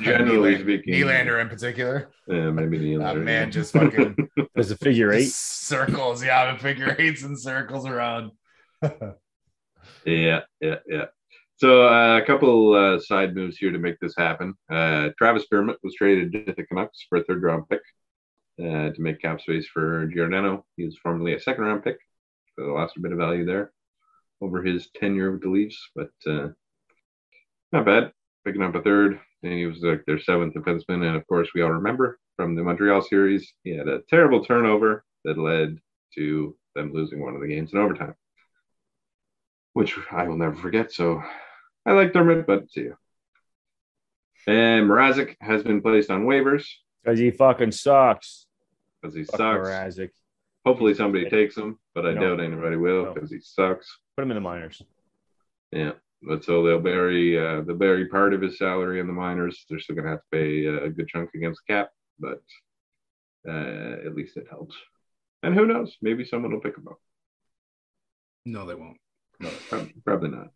generally 0.00 0.54
Nylander- 0.56 0.60
speaking. 0.62 0.94
Nylander 0.94 1.40
in 1.40 1.48
particular. 1.48 2.10
Yeah, 2.26 2.50
maybe 2.50 2.78
the 2.78 2.96
That 2.96 3.16
man 3.18 3.50
just 3.50 3.72
fucking 3.72 4.16
There's 4.54 4.70
a 4.70 4.76
figure 4.76 5.12
eight. 5.12 5.30
circles, 5.32 6.22
yeah, 6.24 6.52
the 6.52 6.58
figure 6.58 6.94
eights 6.98 7.22
and 7.22 7.38
circles 7.38 7.86
around. 7.86 8.32
Yeah, 10.04 10.40
yeah, 10.60 10.76
yeah. 10.86 11.06
So 11.56 11.86
uh, 11.86 12.18
a 12.18 12.24
couple 12.24 12.74
uh, 12.74 12.98
side 13.00 13.34
moves 13.34 13.58
here 13.58 13.70
to 13.70 13.78
make 13.78 13.98
this 14.00 14.14
happen. 14.16 14.54
Uh, 14.70 15.10
Travis 15.18 15.46
Dermott 15.50 15.76
was 15.82 15.94
traded 15.94 16.32
to 16.32 16.54
the 16.54 16.64
Canucks 16.64 17.04
for 17.08 17.18
a 17.18 17.24
third 17.24 17.42
round 17.42 17.68
pick 17.68 17.80
uh, 18.60 18.90
to 18.90 18.94
make 18.98 19.20
cap 19.20 19.40
space 19.40 19.66
for 19.66 20.06
Giordano. 20.06 20.64
He 20.76 20.84
was 20.86 20.96
formerly 21.02 21.34
a 21.34 21.40
second 21.40 21.64
round 21.64 21.84
pick, 21.84 21.98
so 22.58 22.64
lost 22.66 22.96
a 22.96 23.00
bit 23.00 23.12
of 23.12 23.18
value 23.18 23.44
there 23.44 23.72
over 24.40 24.62
his 24.62 24.88
tenure 24.94 25.32
with 25.32 25.42
the 25.42 25.50
Leafs, 25.50 25.90
but 25.94 26.10
uh, 26.26 26.48
not 27.72 27.84
bad. 27.84 28.12
Picking 28.44 28.62
up 28.62 28.74
a 28.74 28.82
third, 28.82 29.20
and 29.42 29.52
he 29.52 29.66
was 29.66 29.80
like 29.82 30.04
their 30.06 30.18
seventh 30.18 30.54
defenseman. 30.54 31.06
And 31.06 31.16
of 31.16 31.26
course, 31.26 31.48
we 31.54 31.62
all 31.62 31.70
remember 31.72 32.18
from 32.36 32.54
the 32.54 32.62
Montreal 32.62 33.02
series, 33.02 33.52
he 33.64 33.70
had 33.76 33.86
a 33.88 34.00
terrible 34.08 34.44
turnover 34.44 35.04
that 35.24 35.36
led 35.38 35.78
to 36.14 36.56
them 36.74 36.92
losing 36.92 37.20
one 37.20 37.34
of 37.34 37.40
the 37.40 37.48
games 37.48 37.72
in 37.72 37.78
overtime 37.78 38.14
which 39.72 39.96
I 40.10 40.24
will 40.26 40.36
never 40.36 40.56
forget. 40.56 40.92
So 40.92 41.22
I 41.86 41.92
like 41.92 42.12
Dermott, 42.12 42.44
but 42.44 42.68
see 42.72 42.80
you. 42.80 42.96
And 44.48 44.90
Mrazek 44.90 45.36
has 45.40 45.62
been 45.62 45.80
placed 45.80 46.10
on 46.10 46.24
waivers 46.26 46.66
Because 47.04 47.20
he 47.20 47.30
fucking 47.30 47.70
sucks. 47.70 48.46
because 49.00 49.14
he 49.14 49.22
Fuck 49.22 49.36
sucks. 49.38 49.68
Mrazek. 49.68 50.10
Hopefully 50.66 50.92
somebody 50.94 51.30
takes 51.30 51.56
him, 51.56 51.78
but 51.94 52.04
I 52.04 52.14
No. 52.14 52.20
doubt 52.36 52.40
anybody 52.44 52.76
will 52.76 53.04
No. 53.04 53.14
because 53.14 53.30
he 53.30 53.38
sucks. 53.38 53.96
Put 54.16 54.22
him 54.24 54.32
in 54.32 54.34
the 54.34 54.40
minors. 54.40 54.82
Yeah. 55.70 55.92
But 56.22 56.44
so 56.44 56.62
they'll 56.62 56.80
bury 56.80 57.38
uh, 57.38 57.62
they'll 57.62 57.76
bury 57.76 58.06
part 58.08 58.34
of 58.34 58.42
his 58.42 58.58
salary 58.58 59.00
in 59.00 59.06
the 59.06 59.12
minors. 59.12 59.64
They're 59.68 59.80
still 59.80 59.96
gonna 59.96 60.10
have 60.10 60.18
to 60.20 60.26
pay 60.32 60.66
uh, 60.68 60.84
a 60.84 60.90
good 60.90 61.08
chunk 61.08 61.30
against 61.34 61.66
cap, 61.66 61.90
but 62.18 62.42
uh, 63.48 64.06
at 64.06 64.14
least 64.14 64.36
it 64.36 64.46
helps. 64.50 64.76
And 65.42 65.54
who 65.54 65.66
knows? 65.66 65.96
Maybe 66.02 66.24
someone 66.24 66.52
will 66.52 66.60
pick 66.60 66.76
him 66.76 66.88
up. 66.88 66.98
No, 68.44 68.66
they 68.66 68.74
won't. 68.74 68.98
No, 69.38 69.50
probably, 69.68 69.94
probably 70.04 70.28
not. 70.28 70.48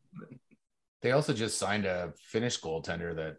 They 1.01 1.13
also 1.13 1.33
just 1.33 1.59
signed 1.59 1.87
a 1.87 2.13
Finnish 2.19 2.61
goaltender 2.61 3.17
that 3.17 3.37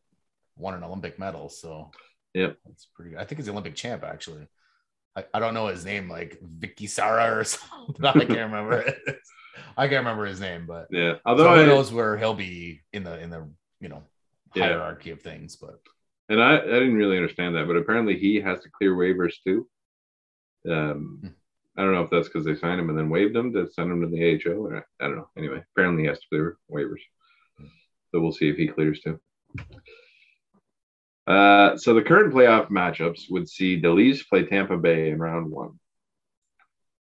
won 0.55 0.73
an 0.73 0.83
Olympic 0.83 1.19
medal. 1.19 1.49
So 1.49 1.91
Yep. 2.33 2.57
that's 2.65 2.87
pretty. 2.95 3.15
I 3.15 3.23
think 3.25 3.37
he's 3.39 3.45
the 3.45 3.51
Olympic 3.51 3.75
champ, 3.75 4.03
actually. 4.03 4.47
I, 5.15 5.25
I 5.33 5.39
don't 5.39 5.53
know 5.53 5.67
his 5.67 5.85
name, 5.85 6.09
like 6.09 6.39
Vicky 6.41 6.87
Sara 6.87 7.37
or 7.39 7.43
something. 7.45 8.03
I 8.05 8.11
can't 8.25 8.29
remember 8.51 8.79
it. 8.79 8.97
I 9.77 9.87
can't 9.87 9.99
remember 10.05 10.25
his 10.25 10.39
name, 10.39 10.65
but 10.65 10.87
Yeah. 10.91 11.15
although 11.25 11.53
who 11.55 11.61
I, 11.61 11.65
knows 11.65 11.91
where 11.93 12.17
he'll 12.17 12.33
be 12.33 12.81
in 12.93 13.03
the 13.03 13.19
in 13.19 13.29
the 13.29 13.47
you 13.79 13.89
know 13.89 14.03
Yeah. 14.55 14.67
hierarchy 14.69 15.11
of 15.11 15.21
things. 15.21 15.55
But 15.55 15.79
And 16.29 16.41
I, 16.41 16.57
I 16.57 16.65
didn't 16.65 16.95
really 16.95 17.17
understand 17.17 17.55
that, 17.55 17.67
but 17.67 17.75
apparently 17.77 18.17
he 18.17 18.41
has 18.41 18.61
to 18.61 18.69
clear 18.69 18.95
waivers 18.95 19.33
too. 19.45 19.67
Um, 20.69 21.19
Hmm. 21.21 21.27
I 21.77 21.81
don't 21.83 21.93
know 21.93 22.03
if 22.03 22.09
that's 22.09 22.29
because 22.29 22.45
they 22.45 22.55
signed 22.55 22.79
him 22.79 22.89
and 22.89 22.97
then 22.97 23.09
waived 23.09 23.35
him 23.35 23.51
to 23.51 23.69
send 23.69 23.91
him 23.91 23.99
to 24.01 24.07
the 24.07 24.23
AHL, 24.35 24.65
or 24.67 24.77
I 25.01 25.07
don't 25.07 25.17
know. 25.17 25.29
Anyway, 25.37 25.61
apparently 25.75 26.03
he 26.03 26.07
has 26.07 26.19
to 26.21 26.27
clear 26.29 26.57
waivers, 26.71 27.01
so 28.11 28.21
we'll 28.21 28.31
see 28.31 28.47
if 28.47 28.55
he 28.55 28.69
clears 28.69 29.01
too. 29.01 29.19
Uh, 31.27 31.75
so 31.75 31.93
the 31.93 32.01
current 32.01 32.33
playoff 32.33 32.69
matchups 32.69 33.23
would 33.29 33.49
see 33.49 33.79
the 33.79 33.89
Leafs 33.89 34.23
play 34.23 34.43
Tampa 34.45 34.77
Bay 34.77 35.09
in 35.09 35.19
round 35.19 35.51
one, 35.51 35.77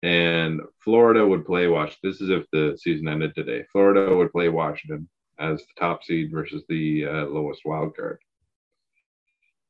and 0.04 0.62
Florida 0.84 1.26
would 1.28 1.46
play 1.46 1.68
Washington. 1.68 2.10
This 2.10 2.22
is 2.22 2.30
if 2.30 2.46
the 2.52 2.78
season 2.82 3.08
ended 3.08 3.36
today. 3.36 3.66
Florida 3.72 4.16
would 4.16 4.32
play 4.32 4.50
Washington 4.50 5.10
as 5.40 5.60
the 5.60 5.80
top 5.80 6.04
seed 6.04 6.32
versus 6.32 6.64
the 6.70 7.06
uh, 7.06 7.26
lowest 7.26 7.62
wild 7.66 7.96
card. 7.96 8.20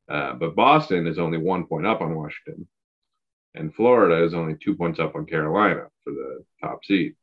Uh, 0.09 0.33
but 0.33 0.55
Boston 0.55 1.05
is 1.07 1.19
only 1.19 1.37
one 1.37 1.65
point 1.65 1.85
up 1.85 2.01
on 2.01 2.15
Washington, 2.15 2.67
and 3.53 3.73
Florida 3.73 4.23
is 4.23 4.33
only 4.33 4.55
two 4.55 4.75
points 4.75 4.99
up 4.99 5.15
on 5.15 5.25
Carolina 5.25 5.85
for 6.03 6.11
the 6.13 6.43
top 6.61 6.83
seed. 6.83 7.13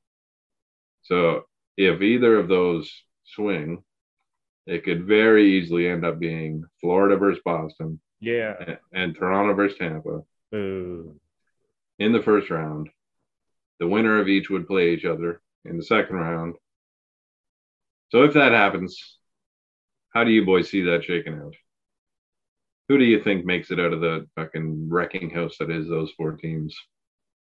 So 1.02 1.44
if 1.76 2.00
either 2.02 2.38
of 2.38 2.48
those 2.48 2.90
swing, 3.24 3.82
it 4.66 4.84
could 4.84 5.04
very 5.04 5.58
easily 5.58 5.88
end 5.88 6.04
up 6.04 6.18
being 6.18 6.64
Florida 6.80 7.16
versus 7.16 7.42
Boston 7.44 8.00
Yeah. 8.20 8.54
and, 8.60 8.78
and 8.92 9.14
Toronto 9.16 9.54
versus 9.54 9.78
Tampa 9.78 10.22
Boo. 10.50 11.20
in 11.98 12.12
the 12.12 12.22
first 12.22 12.50
round. 12.50 12.88
The 13.80 13.88
winner 13.88 14.20
of 14.20 14.28
each 14.28 14.50
would 14.50 14.66
play 14.66 14.90
each 14.90 15.04
other 15.04 15.40
in 15.64 15.76
the 15.76 15.84
second 15.84 16.16
round. 16.16 16.56
So 18.10 18.22
if 18.22 18.34
that 18.34 18.52
happens, 18.52 19.18
how 20.14 20.24
do 20.24 20.30
you 20.30 20.44
boys 20.44 20.70
see 20.70 20.82
that 20.82 21.04
shaking 21.04 21.34
out? 21.34 21.54
Who 22.88 22.98
do 22.98 23.04
you 23.04 23.22
think 23.22 23.44
makes 23.44 23.70
it 23.70 23.80
out 23.80 23.92
of 23.92 24.00
the 24.00 24.26
fucking 24.36 24.88
wrecking 24.88 25.30
house 25.30 25.56
that 25.58 25.70
is 25.70 25.88
those 25.88 26.12
four 26.16 26.32
teams 26.32 26.76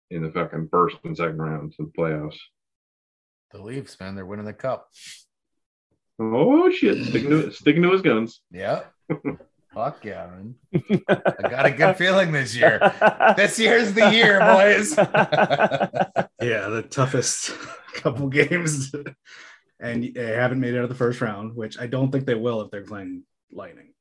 in 0.09 0.23
the 0.23 0.31
fucking 0.31 0.69
first 0.71 0.97
and 1.03 1.15
second 1.15 1.37
rounds 1.37 1.75
of 1.79 1.85
the 1.85 1.91
playoffs? 1.91 2.37
the 3.51 3.61
Leafs, 3.61 3.99
man, 3.99 4.15
they're 4.15 4.25
winning 4.25 4.45
the 4.45 4.53
cup. 4.53 4.89
Oh 6.19 6.69
shit! 6.71 7.05
Sticking 7.05 7.29
to 7.29 7.51
sticking 7.51 7.81
to 7.83 7.91
his 7.91 8.01
guns. 8.01 8.41
Yeah. 8.51 8.83
Fuck 9.75 10.05
yeah, 10.05 10.27
man. 10.27 10.55
I 11.09 11.49
got 11.49 11.65
a 11.65 11.71
good 11.71 11.97
feeling 11.97 12.31
this 12.31 12.55
year. 12.55 12.79
This 13.35 13.59
year's 13.59 13.93
the 13.93 14.09
year, 14.11 14.39
boys. 14.39 14.95
Yeah, 16.41 16.67
the 16.69 16.83
toughest 16.83 17.51
couple 17.95 18.27
games, 18.27 18.93
and 19.79 20.03
they 20.13 20.27
haven't 20.35 20.59
made 20.59 20.73
it 20.75 20.77
out 20.77 20.83
of 20.83 20.89
the 20.89 20.95
first 20.95 21.19
round, 21.21 21.55
which 21.55 21.79
I 21.79 21.87
don't 21.87 22.11
think 22.11 22.25
they 22.25 22.35
will 22.35 22.61
if 22.61 22.69
they're 22.69 22.83
playing 22.83 23.23
Lightning. 23.51 23.93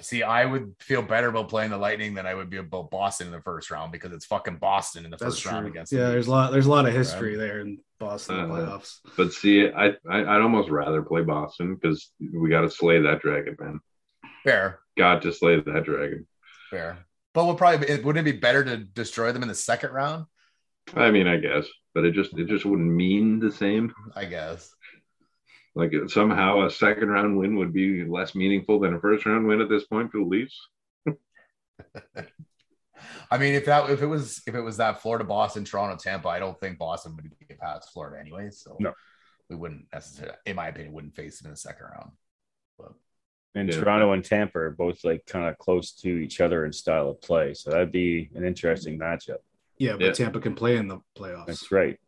See, 0.00 0.22
I 0.24 0.44
would 0.44 0.74
feel 0.80 1.02
better 1.02 1.28
about 1.28 1.48
playing 1.48 1.70
the 1.70 1.76
Lightning 1.78 2.14
than 2.14 2.26
I 2.26 2.34
would 2.34 2.50
be 2.50 2.56
about 2.56 2.90
Boston 2.90 3.28
in 3.28 3.32
the 3.32 3.40
first 3.42 3.70
round 3.70 3.92
because 3.92 4.12
it's 4.12 4.24
fucking 4.24 4.56
Boston 4.56 5.04
in 5.04 5.10
the 5.12 5.16
That's 5.16 5.36
first 5.36 5.46
round 5.46 5.64
true. 5.64 5.70
against. 5.70 5.92
Yeah, 5.92 6.06
the 6.06 6.12
there's 6.12 6.26
a 6.26 6.30
lot. 6.30 6.50
There's 6.52 6.66
a 6.66 6.70
lot 6.70 6.86
of 6.88 6.92
history 6.94 7.36
there 7.36 7.60
in 7.60 7.78
Boston 8.00 8.40
Uh, 8.40 8.46
playoffs. 8.46 8.98
But 9.16 9.32
see, 9.32 9.68
I, 9.70 9.88
I 10.10 10.20
I'd 10.34 10.40
almost 10.40 10.68
rather 10.70 11.02
play 11.02 11.22
Boston 11.22 11.76
because 11.76 12.10
we 12.18 12.50
got 12.50 12.62
to 12.62 12.70
slay 12.70 13.00
that 13.02 13.20
dragon, 13.20 13.56
man. 13.60 13.80
Fair, 14.44 14.80
God 14.98 15.22
to 15.22 15.32
slay 15.32 15.60
that 15.60 15.84
dragon. 15.84 16.26
fair. 16.70 16.98
But 17.34 17.46
we'll 17.46 17.54
probably 17.54 17.88
it, 17.88 18.04
wouldn't 18.04 18.26
it 18.26 18.32
be 18.32 18.38
better 18.38 18.62
to 18.64 18.76
destroy 18.76 19.32
them 19.32 19.42
in 19.42 19.48
the 19.48 19.54
second 19.54 19.90
round? 19.92 20.26
I 20.94 21.10
mean, 21.10 21.26
I 21.26 21.36
guess, 21.38 21.66
but 21.94 22.04
it 22.04 22.12
just 22.12 22.36
it 22.36 22.46
just 22.48 22.64
wouldn't 22.64 22.90
mean 22.90 23.38
the 23.38 23.50
same. 23.52 23.92
I 24.14 24.24
guess. 24.26 24.70
Like 25.74 25.92
somehow 26.08 26.66
a 26.66 26.70
second 26.70 27.08
round 27.08 27.38
win 27.38 27.56
would 27.56 27.72
be 27.72 28.04
less 28.04 28.34
meaningful 28.34 28.80
than 28.80 28.92
a 28.94 29.00
first 29.00 29.24
round 29.24 29.46
win 29.46 29.62
at 29.62 29.70
this 29.70 29.84
point 29.84 30.12
for 30.12 30.18
the 30.18 30.24
Leafs. 30.24 30.68
I 33.30 33.38
mean, 33.38 33.54
if 33.54 33.64
that 33.64 33.88
if 33.90 34.02
it 34.02 34.06
was 34.06 34.42
if 34.46 34.54
it 34.54 34.60
was 34.60 34.76
that 34.76 35.00
Florida, 35.00 35.24
Boston, 35.24 35.64
Toronto, 35.64 35.96
Tampa, 35.96 36.28
I 36.28 36.38
don't 36.38 36.58
think 36.60 36.78
Boston 36.78 37.16
would 37.16 37.30
get 37.48 37.58
past 37.58 37.90
Florida 37.92 38.20
anyway. 38.20 38.50
So 38.50 38.76
No. 38.78 38.92
we 39.48 39.56
wouldn't 39.56 39.86
necessarily, 39.92 40.36
in 40.46 40.56
my 40.56 40.68
opinion, 40.68 40.92
wouldn't 40.92 41.16
face 41.16 41.38
them 41.40 41.46
in 41.46 41.52
the 41.52 41.56
second 41.56 41.86
round. 41.86 42.10
But 43.54 43.60
And 43.60 43.72
Yeah. 43.72 43.80
Toronto 43.80 44.12
and 44.12 44.24
Tampa 44.24 44.58
are 44.58 44.70
both 44.70 45.04
like 45.04 45.24
kind 45.26 45.48
of 45.48 45.58
close 45.58 45.92
to 46.02 46.08
each 46.08 46.40
other 46.40 46.64
in 46.64 46.72
style 46.72 47.10
of 47.10 47.20
play. 47.20 47.54
So 47.54 47.70
that'd 47.70 47.92
be 47.92 48.30
an 48.34 48.44
interesting 48.44 48.98
matchup. 48.98 49.38
Yeah, 49.78 49.92
but 49.92 50.00
Yeah. 50.02 50.12
Tampa 50.12 50.40
can 50.40 50.54
play 50.54 50.76
in 50.76 50.88
the 50.88 50.98
playoffs. 51.16 51.46
That's 51.46 51.70
right. 51.70 51.98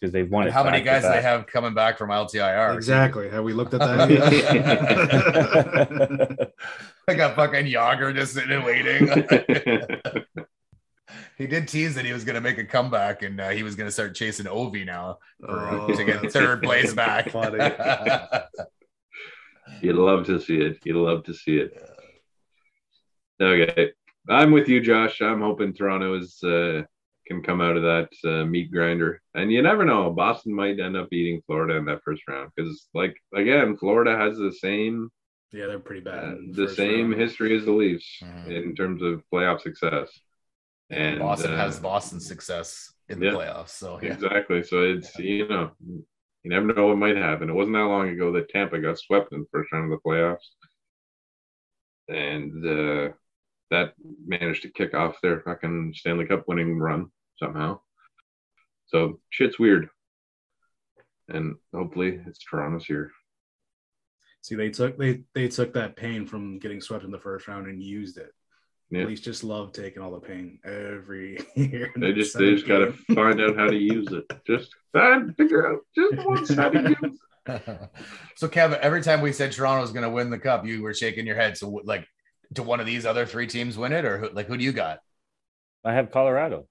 Because 0.00 0.12
they've 0.12 0.30
won 0.30 0.46
how 0.48 0.62
many 0.62 0.82
guys 0.82 1.04
they 1.04 1.22
have 1.22 1.46
coming 1.46 1.72
back 1.72 1.96
from 1.96 2.10
LTIR? 2.10 2.74
Exactly. 2.74 3.30
Have 3.30 3.44
we 3.44 3.54
looked 3.54 3.72
at 3.72 3.80
that? 3.80 4.10
yet? 6.36 6.52
I 7.08 7.14
got 7.14 7.34
fucking 7.34 7.64
Jagr 7.64 8.14
just 8.14 8.34
sitting 8.34 8.52
and 8.52 8.64
waiting. 8.64 9.06
he 11.38 11.46
did 11.46 11.66
tease 11.66 11.94
that 11.94 12.04
he 12.04 12.12
was 12.12 12.24
going 12.24 12.34
to 12.34 12.42
make 12.42 12.58
a 12.58 12.64
comeback 12.64 13.22
and 13.22 13.40
uh, 13.40 13.48
he 13.50 13.62
was 13.62 13.74
going 13.74 13.86
to 13.86 13.92
start 13.92 14.14
chasing 14.14 14.44
Ovi 14.44 14.84
now 14.84 15.18
for, 15.40 15.70
Oh, 15.70 15.88
to 15.88 16.04
get 16.04 16.30
third 16.30 16.62
place 16.62 16.92
back. 16.92 17.32
You'd 19.80 19.96
love 19.96 20.26
to 20.26 20.40
see 20.40 20.58
it. 20.58 20.78
You'd 20.84 20.96
love 20.96 21.24
to 21.24 21.34
see 21.34 21.58
it. 21.58 21.72
Okay. 23.40 23.92
I'm 24.28 24.50
with 24.50 24.68
you, 24.68 24.80
Josh. 24.80 25.20
I'm 25.20 25.40
hoping 25.40 25.72
Toronto 25.72 26.14
is 26.18 26.42
uh, 26.42 26.82
can 27.26 27.42
come 27.42 27.60
out 27.60 27.76
of 27.76 27.82
that 27.82 28.08
uh, 28.24 28.44
meat 28.44 28.70
grinder. 28.72 29.20
And 29.34 29.52
you 29.52 29.62
never 29.62 29.84
know. 29.84 30.10
Boston 30.10 30.52
might 30.54 30.80
end 30.80 30.96
up 30.96 31.10
beating 31.10 31.42
Florida 31.46 31.76
in 31.76 31.84
that 31.86 32.02
first 32.04 32.22
round 32.28 32.50
because, 32.56 32.88
like, 32.94 33.16
again, 33.34 33.76
Florida 33.76 34.16
has 34.16 34.36
the 34.38 34.52
same 34.52 35.10
yeah, 35.52 35.66
they're 35.66 35.78
pretty 35.78 36.00
bad. 36.02 36.24
uh, 36.24 36.34
the 36.52 36.68
same 36.68 37.10
round. 37.10 37.20
history 37.20 37.56
as 37.56 37.64
the 37.64 37.72
Leafs 37.72 38.20
Mhm. 38.22 38.50
in 38.64 38.74
terms 38.74 39.02
of 39.02 39.22
playoff 39.32 39.60
success. 39.60 40.08
And 40.90 41.18
Boston 41.20 41.52
uh, 41.52 41.56
has 41.56 41.78
Boston 41.80 42.20
success 42.20 42.92
in 43.08 43.20
the 43.20 43.26
yeah. 43.26 43.32
playoffs. 43.32 43.70
So 43.70 43.98
yeah. 44.02 44.12
Exactly. 44.12 44.62
So 44.62 44.82
it's 44.82 45.16
you 45.18 45.48
know 45.48 45.70
you 46.46 46.50
never 46.50 46.72
know 46.72 46.86
what 46.86 46.98
might 46.98 47.16
happen. 47.16 47.50
It 47.50 47.54
wasn't 47.54 47.74
that 47.74 47.86
long 47.86 48.08
ago 48.08 48.30
that 48.30 48.48
Tampa 48.48 48.78
got 48.78 49.00
swept 49.00 49.32
in 49.32 49.40
the 49.40 49.46
first 49.50 49.72
round 49.72 49.92
of 49.92 49.98
the 49.98 50.08
playoffs, 50.08 50.46
and 52.08 52.64
uh, 52.64 53.12
that 53.72 53.94
managed 54.24 54.62
to 54.62 54.70
kick 54.70 54.94
off 54.94 55.20
their 55.20 55.40
fucking 55.40 55.92
Stanley 55.96 56.24
Cup 56.24 56.44
winning 56.46 56.78
run 56.78 57.10
somehow. 57.36 57.80
So 58.86 59.18
shit's 59.30 59.58
weird, 59.58 59.88
and 61.28 61.56
hopefully 61.74 62.20
it's 62.28 62.38
Toronto's 62.38 62.86
here. 62.86 63.10
See, 64.42 64.54
they 64.54 64.70
took 64.70 64.96
they 64.96 65.24
they 65.34 65.48
took 65.48 65.74
that 65.74 65.96
pain 65.96 66.28
from 66.28 66.60
getting 66.60 66.80
swept 66.80 67.02
in 67.02 67.10
the 67.10 67.18
first 67.18 67.48
round 67.48 67.66
and 67.66 67.82
used 67.82 68.18
it. 68.18 68.30
Yeah. 68.90 69.04
Leafs 69.04 69.20
just 69.20 69.42
love 69.42 69.72
taking 69.72 70.00
all 70.00 70.12
the 70.12 70.20
pain 70.20 70.60
every 70.64 71.38
year. 71.56 71.90
They 71.96 72.12
just 72.12 72.38
they 72.38 72.54
just 72.54 72.68
got 72.68 72.78
to 72.78 72.92
find 73.14 73.40
out 73.40 73.56
how 73.56 73.66
to 73.66 73.76
use 73.76 74.06
it. 74.12 74.24
Just 74.46 74.74
find 74.92 75.36
figure 75.36 75.72
out 75.72 75.80
just 75.94 76.26
once 76.26 76.54
how 76.54 76.68
to 76.68 76.90
use 76.90 76.96
it. 77.02 77.12
so 78.36 78.48
Kevin, 78.48 78.78
every 78.80 79.02
time 79.02 79.20
we 79.20 79.32
said 79.32 79.52
Toronto 79.52 79.82
was 79.82 79.92
going 79.92 80.04
to 80.04 80.10
win 80.10 80.30
the 80.30 80.38
cup, 80.38 80.66
you 80.66 80.82
were 80.82 80.94
shaking 80.94 81.26
your 81.26 81.36
head. 81.36 81.56
So 81.56 81.80
like, 81.84 82.06
do 82.52 82.62
one 82.62 82.80
of 82.80 82.86
these 82.86 83.06
other 83.06 83.26
three 83.26 83.46
teams 83.46 83.76
win 83.76 83.92
it, 83.92 84.04
or 84.04 84.18
who, 84.18 84.30
like 84.30 84.46
who 84.46 84.56
do 84.56 84.64
you 84.64 84.72
got? 84.72 84.98
I 85.84 85.94
have 85.94 86.12
Colorado. 86.12 86.66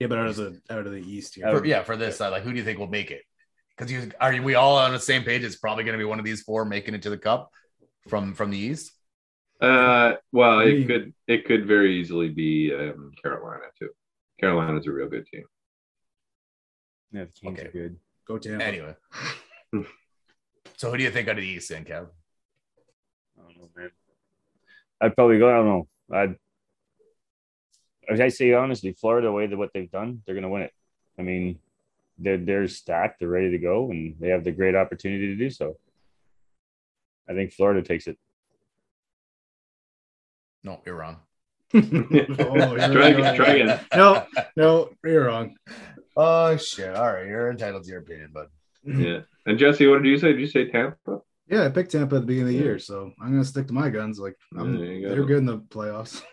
Yeah, 0.00 0.08
but 0.08 0.18
out 0.18 0.28
of 0.28 0.36
the 0.36 0.60
out 0.70 0.86
of 0.86 0.92
the 0.92 0.98
East 0.98 1.36
here. 1.36 1.50
For, 1.50 1.64
yeah, 1.64 1.82
for 1.82 1.96
this 1.96 2.16
side, 2.16 2.28
like 2.28 2.42
who 2.42 2.50
do 2.50 2.58
you 2.58 2.64
think 2.64 2.78
will 2.78 2.88
make 2.88 3.10
it? 3.10 3.22
Because 3.76 3.92
you 3.92 4.10
are 4.20 4.40
we 4.40 4.56
all 4.56 4.76
on 4.78 4.92
the 4.92 4.98
same 4.98 5.22
page? 5.22 5.44
It's 5.44 5.56
probably 5.56 5.84
going 5.84 5.96
to 5.96 6.02
be 6.02 6.08
one 6.08 6.18
of 6.18 6.24
these 6.24 6.42
four 6.42 6.64
making 6.64 6.94
it 6.94 7.02
to 7.02 7.10
the 7.10 7.18
cup 7.18 7.50
from 8.08 8.34
from 8.34 8.50
the 8.50 8.58
East. 8.58 8.92
Uh, 9.60 10.14
well, 10.32 10.60
it 10.60 10.86
could 10.86 11.12
it 11.26 11.44
could 11.44 11.66
very 11.66 11.98
easily 11.98 12.28
be 12.28 12.72
um, 12.72 13.10
Carolina 13.22 13.64
too. 13.78 13.88
Carolina's 14.38 14.86
a 14.86 14.92
real 14.92 15.08
good 15.08 15.26
team. 15.26 15.44
Yeah, 17.12 17.24
the 17.24 17.32
Kings 17.32 17.58
Okay. 17.58 17.68
are 17.68 17.72
good. 17.72 17.96
Go 18.26 18.38
Tampa. 18.38 18.64
Anyway, 18.64 18.94
so 20.76 20.90
who 20.90 20.96
do 20.98 21.02
you 21.02 21.10
think 21.10 21.26
out 21.28 21.36
of 21.38 21.42
the 21.42 21.48
East, 21.48 21.70
then, 21.70 21.84
Kev? 21.84 22.06
I 23.38 23.42
don't 23.42 23.56
know, 23.56 23.68
man. 23.76 23.90
I'd 25.00 25.16
probably 25.16 25.38
go. 25.38 25.48
I 25.48 25.54
don't 25.54 25.66
know. 25.66 25.88
I'd. 26.12 26.36
As 28.08 28.20
I 28.20 28.28
say 28.28 28.52
honestly, 28.52 28.92
Florida, 28.92 29.26
the 29.26 29.32
way 29.32 29.46
that 29.46 29.56
what 29.56 29.70
they've 29.74 29.90
done, 29.90 30.22
they're 30.24 30.34
going 30.34 30.42
to 30.42 30.48
win 30.48 30.62
it. 30.62 30.72
I 31.18 31.22
mean, 31.22 31.58
they're 32.18 32.36
they're 32.38 32.68
stacked, 32.68 33.18
they're 33.20 33.28
ready 33.28 33.50
to 33.50 33.58
go, 33.58 33.90
and 33.90 34.14
they 34.20 34.28
have 34.28 34.44
the 34.44 34.52
great 34.52 34.74
opportunity 34.76 35.26
to 35.28 35.36
do 35.36 35.50
so. 35.50 35.76
I 37.28 37.34
think 37.34 37.52
Florida 37.52 37.82
takes 37.82 38.06
it. 38.06 38.16
No, 40.64 40.80
you're 40.84 40.96
wrong. 40.96 41.16
Oh, 41.74 41.80
you're 41.80 42.26
try, 42.92 43.12
right. 43.12 43.36
try 43.36 43.46
again. 43.54 43.80
No, 43.94 44.24
no, 44.56 44.90
you're 45.04 45.26
wrong. 45.26 45.54
Oh 46.16 46.56
shit! 46.56 46.94
All 46.94 47.12
right, 47.12 47.26
you're 47.26 47.50
entitled 47.50 47.84
to 47.84 47.90
your 47.90 48.00
opinion, 48.00 48.30
but 48.32 48.50
Yeah. 48.84 49.20
And 49.46 49.58
Jesse, 49.58 49.86
what 49.86 50.02
did 50.02 50.08
you 50.08 50.18
say? 50.18 50.32
Did 50.32 50.40
you 50.40 50.46
say 50.46 50.68
Tampa? 50.70 51.20
Yeah, 51.48 51.64
I 51.64 51.68
picked 51.68 51.92
Tampa 51.92 52.16
at 52.16 52.20
the 52.22 52.26
beginning 52.26 52.54
of 52.54 52.58
the 52.58 52.64
year, 52.64 52.78
so 52.78 53.12
I'm 53.20 53.30
gonna 53.30 53.44
stick 53.44 53.66
to 53.68 53.72
my 53.72 53.88
guns. 53.90 54.18
Like 54.18 54.36
I'm, 54.56 54.78
There 54.78 55.10
they're 55.10 55.24
good 55.24 55.38
in 55.38 55.46
the 55.46 55.58
playoffs. 55.58 56.22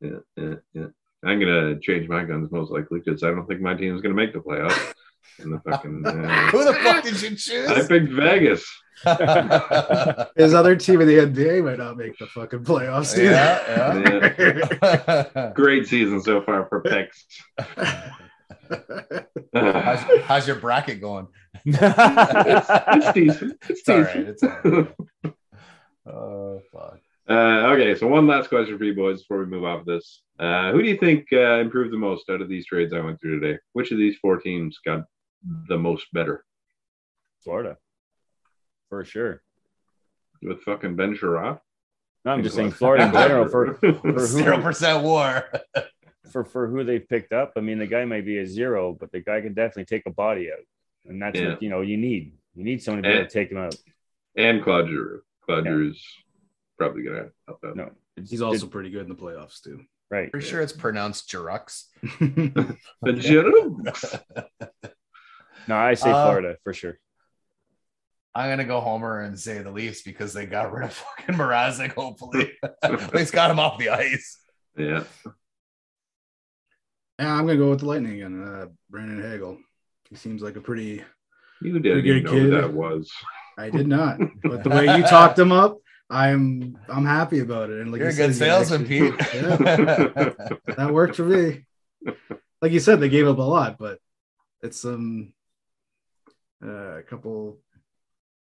Yeah, 0.00 0.18
yeah, 0.36 0.54
yeah. 0.74 0.86
I'm 1.24 1.40
gonna 1.40 1.80
change 1.80 2.08
my 2.08 2.22
guns 2.22 2.52
most 2.52 2.70
likely 2.70 3.00
because 3.00 3.24
I 3.24 3.30
don't 3.32 3.48
think 3.48 3.60
my 3.60 3.74
team 3.74 3.96
is 3.96 4.00
gonna 4.00 4.14
make 4.14 4.32
the 4.32 4.38
playoffs. 4.38 4.94
In 5.40 5.50
the 5.50 5.58
fucking, 5.58 6.06
uh, 6.06 6.50
who 6.52 6.64
the 6.64 6.74
fuck 6.74 7.02
did 7.02 7.20
you 7.20 7.30
choose? 7.30 7.68
I 7.68 7.84
picked 7.84 8.12
Vegas. 8.12 8.64
His 10.36 10.54
other 10.54 10.76
team 10.76 11.00
in 11.00 11.08
the 11.08 11.18
NBA 11.18 11.64
might 11.64 11.78
not 11.78 11.96
make 11.96 12.18
the 12.18 12.26
fucking 12.26 12.64
playoffs. 12.64 13.16
Either. 13.16 13.30
yeah, 14.38 15.24
yeah. 15.36 15.52
Great 15.54 15.86
season 15.86 16.20
so 16.20 16.42
far 16.42 16.66
for 16.66 16.80
picks. 16.80 17.26
how's, 19.54 20.00
how's 20.22 20.46
your 20.46 20.56
bracket 20.56 21.00
going? 21.00 21.28
it's 21.64 23.12
decent. 23.12 23.56
It's 23.68 23.80
It's 23.80 23.88
all 23.88 24.00
right. 24.00 24.16
It's 24.16 24.42
all 24.42 24.60
right. 24.64 24.94
Oh 26.10 26.62
fuck. 26.72 27.00
Uh, 27.28 27.74
okay, 27.74 27.94
so 27.94 28.06
one 28.06 28.26
last 28.26 28.48
question 28.48 28.78
for 28.78 28.84
you 28.84 28.94
boys 28.94 29.20
before 29.20 29.40
we 29.40 29.44
move 29.44 29.64
off 29.64 29.84
this. 29.84 30.22
Uh, 30.38 30.72
who 30.72 30.82
do 30.82 30.88
you 30.88 30.96
think 30.96 31.26
uh, 31.34 31.58
improved 31.58 31.92
the 31.92 31.98
most 31.98 32.30
out 32.30 32.40
of 32.40 32.48
these 32.48 32.64
trades 32.64 32.94
I 32.94 33.00
went 33.00 33.20
through 33.20 33.38
today? 33.40 33.58
Which 33.74 33.92
of 33.92 33.98
these 33.98 34.16
four 34.16 34.38
teams 34.38 34.78
got 34.82 35.04
the 35.68 35.76
most 35.76 36.06
better 36.14 36.46
Florida, 37.44 37.76
for 38.88 39.04
sure. 39.04 39.42
with 40.42 40.62
fucking 40.62 40.96
Ben 40.96 41.16
Chiarot? 41.16 41.60
No, 42.24 42.32
I'm 42.32 42.42
just 42.42 42.56
saying 42.56 42.72
Florida 42.72 43.06
in 43.06 43.12
general 43.12 43.48
for 43.48 43.74
for 43.80 43.92
who 43.92 44.18
Zero 44.20 44.60
percent 44.60 45.02
war. 45.04 45.50
for 46.32 46.44
for 46.44 46.66
who 46.68 46.84
they've 46.84 47.08
picked 47.08 47.32
up. 47.32 47.52
I 47.56 47.60
mean, 47.60 47.78
the 47.78 47.86
guy 47.86 48.04
might 48.04 48.24
be 48.26 48.38
a 48.38 48.46
zero, 48.46 48.92
but 48.98 49.10
the 49.12 49.20
guy 49.20 49.40
can 49.40 49.54
definitely 49.54 49.86
take 49.86 50.04
a 50.06 50.10
body 50.10 50.50
out, 50.52 50.58
and 51.06 51.20
that's 51.22 51.38
Yeah. 51.38 51.50
what 51.50 51.62
you 51.62 51.70
know 51.70 51.80
you 51.80 51.96
need. 51.96 52.32
You 52.54 52.64
need 52.64 52.82
someone 52.82 53.02
to 53.02 53.08
be 53.08 53.14
able 53.14 53.26
to 53.26 53.32
take 53.32 53.50
him 53.50 53.58
out. 53.58 53.74
and 54.36 54.62
Claude 54.62 54.88
Giroux. 54.88 55.22
Claude 55.44 55.64
Yeah. 55.64 55.70
Giroux's 55.72 56.04
probably 56.76 57.02
gonna 57.04 57.28
help 57.46 57.64
out. 57.64 57.76
No, 57.76 57.90
He's 58.28 58.42
also 58.42 58.66
pretty 58.66 58.90
good 58.90 59.02
in 59.02 59.08
the 59.08 59.14
playoffs 59.14 59.62
too. 59.62 59.84
right. 60.10 60.30
Pretty 60.30 60.46
sure 60.46 60.60
it's 60.60 60.72
pronounced 60.72 61.30
Jirux. 61.30 61.84
But 63.00 63.16
Giroux, 63.22 63.80
No, 65.68 65.76
I 65.76 65.94
say 65.94 66.10
Uh, 66.10 66.24
Florida 66.24 66.56
for 66.64 66.72
sure. 66.74 66.98
I'm 68.38 68.50
gonna 68.50 68.64
go 68.64 68.80
Homer 68.80 69.20
and 69.22 69.38
say 69.38 69.58
the 69.62 69.70
Leafs 69.70 70.02
because 70.02 70.32
they 70.32 70.46
got 70.46 70.72
rid 70.72 70.84
of 70.84 70.92
fucking 71.18 71.34
Mrazek. 71.34 71.92
Hopefully, 71.94 72.52
at 72.82 73.14
least 73.14 73.32
got 73.32 73.50
him 73.50 73.58
off 73.58 73.78
the 73.78 73.88
ice. 73.90 74.38
yeah, 74.76 75.04
Yeah, 77.18 77.32
I'm 77.34 77.46
gonna 77.46 77.58
go 77.58 77.70
with 77.70 77.80
the 77.80 77.86
Lightning 77.86 78.22
and 78.22 78.46
uh, 78.48 78.66
Brandon 78.90 79.20
Hagel. 79.22 79.58
He 80.08 80.16
seems 80.16 80.40
like 80.42 80.56
a 80.56 80.60
pretty. 80.60 81.02
you 81.60 81.72
didn't 81.78 81.82
Pretty 81.82 82.22
know 82.22 82.30
good 82.30 82.50
kid. 82.50 82.50
that 82.52 82.72
was. 82.72 83.10
I 83.58 83.70
did 83.70 83.88
not, 83.88 84.18
but 84.44 84.62
the 84.62 84.70
way 84.70 84.84
you 84.96 85.02
talked 85.02 85.36
him 85.38 85.50
up, 85.50 85.78
I'm 86.08 86.78
I'm 86.88 87.04
happy 87.04 87.40
about 87.40 87.70
it. 87.70 87.80
And 87.80 87.90
like 87.90 87.98
You're 88.00 88.10
you 88.10 88.16
good 88.16 88.34
said, 88.36 88.62
he 88.62 88.66
salesman, 88.66 88.82
actually- 88.82 89.10
Pete. 89.10 89.34
Yeah, 89.34 90.74
that 90.76 90.90
worked 90.92 91.16
for 91.16 91.24
me. 91.24 91.64
Like 92.62 92.70
you 92.72 92.80
said, 92.80 93.00
they 93.00 93.08
gave 93.08 93.26
up 93.26 93.38
a 93.38 93.42
lot, 93.42 93.78
but 93.78 93.98
it's 94.62 94.84
um 94.84 95.32
uh, 96.64 96.98
a 96.98 97.02
couple 97.02 97.58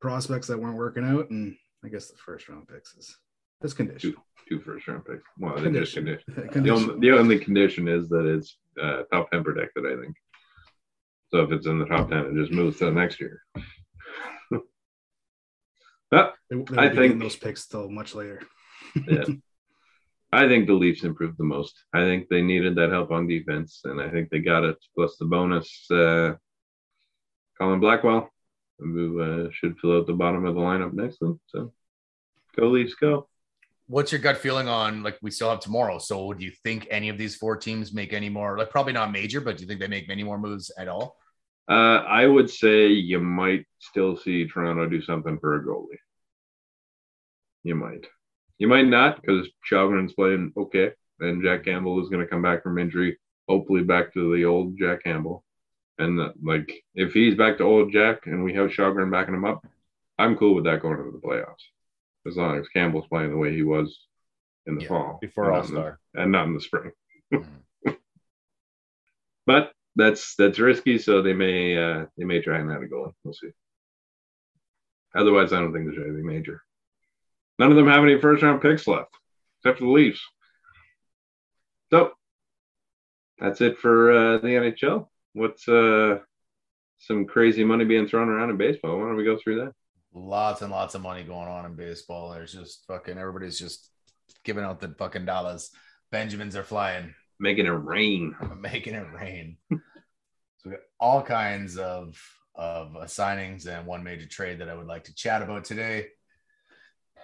prospects 0.00 0.46
that 0.48 0.58
weren't 0.58 0.76
working 0.76 1.04
out, 1.04 1.30
and 1.30 1.56
I 1.84 1.88
guess 1.88 2.08
the 2.08 2.16
first 2.16 2.48
round 2.48 2.68
picks 2.68 2.94
is 2.96 3.16
this 3.60 3.72
condition. 3.74 4.14
Two 4.48 4.60
first 4.60 4.86
round 4.86 5.04
picks. 5.04 5.22
Well, 5.38 5.54
Condition. 5.54 6.04
condition. 6.04 6.62
The 6.64 6.70
only, 6.70 7.00
the 7.00 7.18
only 7.18 7.38
condition 7.38 7.88
is 7.88 8.08
that 8.10 8.26
it's 8.26 8.56
uh, 8.80 9.02
top 9.12 9.30
ten 9.30 9.42
protected. 9.42 9.84
I 9.86 10.00
think. 10.00 10.14
So 11.32 11.40
if 11.40 11.50
it's 11.50 11.66
in 11.66 11.78
the 11.80 11.86
top 11.86 12.08
ten, 12.10 12.26
it 12.26 12.34
just 12.34 12.52
moves 12.52 12.78
to 12.78 12.84
the 12.86 12.92
next 12.92 13.20
year. 13.20 13.42
but 16.10 16.34
They, 16.50 16.56
they 16.70 16.76
I 16.78 16.94
think- 16.94 17.20
those 17.20 17.36
picks 17.36 17.66
till 17.66 17.88
much 17.90 18.14
later. 18.14 18.42
yeah. 19.08 19.24
I 20.32 20.48
think 20.48 20.66
the 20.66 20.74
Leafs 20.74 21.04
improved 21.04 21.38
the 21.38 21.44
most. 21.44 21.74
I 21.94 22.00
think 22.00 22.28
they 22.28 22.42
needed 22.42 22.74
that 22.76 22.90
help 22.90 23.10
on 23.10 23.26
defense, 23.28 23.80
and 23.84 24.00
I 24.00 24.10
think 24.10 24.28
they 24.28 24.40
got 24.40 24.64
it. 24.64 24.76
Plus 24.94 25.16
the 25.18 25.24
bonus, 25.24 25.86
uh, 25.90 26.34
Colin 27.58 27.80
Blackwell, 27.80 28.28
who 28.78 29.20
uh, 29.20 29.48
should 29.52 29.78
fill 29.78 29.98
out 29.98 30.06
the 30.06 30.12
bottom 30.12 30.44
of 30.44 30.54
the 30.54 30.60
lineup 30.60 30.92
nicely. 30.92 31.34
So 31.46 31.72
go 32.56 32.68
Leafs, 32.68 32.94
go. 32.94 33.28
What's 33.88 34.10
your 34.10 34.20
gut 34.20 34.38
feeling 34.38 34.68
on 34.68 35.02
like 35.02 35.16
we 35.22 35.30
still 35.30 35.50
have 35.50 35.60
tomorrow? 35.60 35.98
So 35.98 36.32
do 36.32 36.44
you 36.44 36.50
think 36.64 36.88
any 36.90 37.08
of 37.08 37.18
these 37.18 37.36
four 37.36 37.56
teams 37.56 37.92
make 37.92 38.12
any 38.12 38.28
more? 38.28 38.58
Like 38.58 38.70
probably 38.70 38.92
not 38.92 39.12
major, 39.12 39.40
but 39.40 39.56
do 39.56 39.62
you 39.62 39.68
think 39.68 39.80
they 39.80 39.86
make 39.86 40.08
many 40.08 40.24
more 40.24 40.38
moves 40.38 40.72
at 40.76 40.88
all? 40.88 41.16
Uh, 41.68 42.02
I 42.06 42.26
would 42.26 42.50
say 42.50 42.88
you 42.88 43.20
might 43.20 43.64
still 43.78 44.16
see 44.16 44.46
Toronto 44.46 44.88
do 44.88 45.02
something 45.02 45.38
for 45.38 45.56
a 45.56 45.64
goalie. 45.64 45.98
you 47.62 47.74
might. 47.74 48.06
You 48.58 48.68
might 48.68 48.86
not 48.86 49.20
because 49.20 49.48
Källgren's 49.70 50.14
playing 50.14 50.52
okay, 50.56 50.92
and 51.20 51.42
Jack 51.42 51.64
Campbell 51.64 52.02
is 52.02 52.08
going 52.08 52.22
to 52.22 52.30
come 52.30 52.42
back 52.42 52.62
from 52.62 52.78
injury, 52.78 53.18
hopefully 53.48 53.82
back 53.82 54.14
to 54.14 54.34
the 54.34 54.44
old 54.44 54.78
Jack 54.78 55.04
Campbell. 55.04 55.44
And 55.98 56.20
uh, 56.20 56.32
like, 56.42 56.70
if 56.94 57.12
he's 57.12 57.34
back 57.34 57.58
to 57.58 57.64
old 57.64 57.92
Jack 57.92 58.26
and 58.26 58.44
we 58.44 58.52
have 58.54 58.70
Källgren 58.70 59.10
backing 59.10 59.34
him 59.34 59.44
up, 59.44 59.66
I'm 60.18 60.36
cool 60.36 60.54
with 60.54 60.64
that 60.64 60.82
going 60.82 60.98
into 60.98 61.10
the 61.12 61.18
playoffs, 61.26 61.64
as 62.26 62.36
long 62.36 62.58
as 62.58 62.68
Campbell's 62.68 63.06
playing 63.08 63.30
the 63.30 63.36
way 63.36 63.54
he 63.54 63.62
was 63.62 64.06
in 64.66 64.74
the 64.76 64.82
Yeah, 64.82 64.88
fall 64.88 65.18
before 65.20 65.52
All 65.52 65.60
not 65.60 65.68
in 65.68 65.74
the- 65.74 65.80
Star. 65.80 66.00
and 66.14 66.32
not 66.32 66.46
in 66.46 66.54
the 66.54 66.60
spring. 66.60 66.92
Mhm. 67.32 67.46
But 69.46 69.72
that's 69.94 70.34
that's 70.34 70.58
risky, 70.58 70.98
so 70.98 71.22
they 71.22 71.32
may 71.32 71.76
uh, 71.76 72.06
they 72.18 72.24
may 72.24 72.40
try 72.42 72.58
and 72.58 72.70
add 72.70 72.82
a 72.82 72.86
goal. 72.88 73.14
We'll 73.24 73.32
see. 73.32 73.50
Otherwise, 75.14 75.52
I 75.52 75.60
don't 75.60 75.72
think 75.72 75.86
there's 75.86 76.04
anything 76.04 76.26
major. 76.26 76.62
None 77.58 77.70
of 77.70 77.76
them 77.76 77.86
have 77.88 78.02
any 78.02 78.20
first 78.20 78.42
round 78.42 78.60
picks 78.60 78.86
left, 78.86 79.14
except 79.60 79.78
for 79.78 79.84
the 79.84 79.90
Leafs. 79.90 80.20
So 81.90 82.12
that's 83.38 83.60
it 83.60 83.78
for 83.78 84.12
uh, 84.12 84.38
the 84.38 84.48
NHL. 84.48 85.08
What's 85.36 85.68
uh, 85.68 86.20
some 86.96 87.26
crazy 87.26 87.62
money 87.62 87.84
being 87.84 88.08
thrown 88.08 88.30
around 88.30 88.48
in 88.48 88.56
baseball? 88.56 88.98
Why 88.98 89.04
don't 89.04 89.16
we 89.16 89.24
go 89.24 89.36
through 89.36 89.66
that? 89.66 89.72
Lots 90.14 90.62
and 90.62 90.70
lots 90.70 90.94
of 90.94 91.02
money 91.02 91.24
going 91.24 91.46
on 91.46 91.66
in 91.66 91.74
baseball. 91.74 92.30
There's 92.30 92.54
just 92.54 92.86
fucking 92.88 93.18
everybody's 93.18 93.58
just 93.58 93.90
giving 94.44 94.64
out 94.64 94.80
the 94.80 94.94
fucking 94.98 95.26
dollars. 95.26 95.72
Benjamins 96.10 96.56
are 96.56 96.62
flying, 96.62 97.14
Making 97.38 97.66
it 97.66 97.70
rain. 97.70 98.34
making 98.60 98.94
it 98.94 99.06
rain. 99.12 99.58
so 99.70 99.78
we 100.64 100.70
got 100.70 100.80
all 100.98 101.20
kinds 101.20 101.76
of 101.76 102.18
of 102.54 102.94
signings 103.04 103.66
and 103.66 103.86
one 103.86 104.02
major 104.02 104.26
trade 104.26 104.60
that 104.60 104.70
I 104.70 104.74
would 104.74 104.86
like 104.86 105.04
to 105.04 105.14
chat 105.14 105.42
about 105.42 105.66
today. 105.66 106.06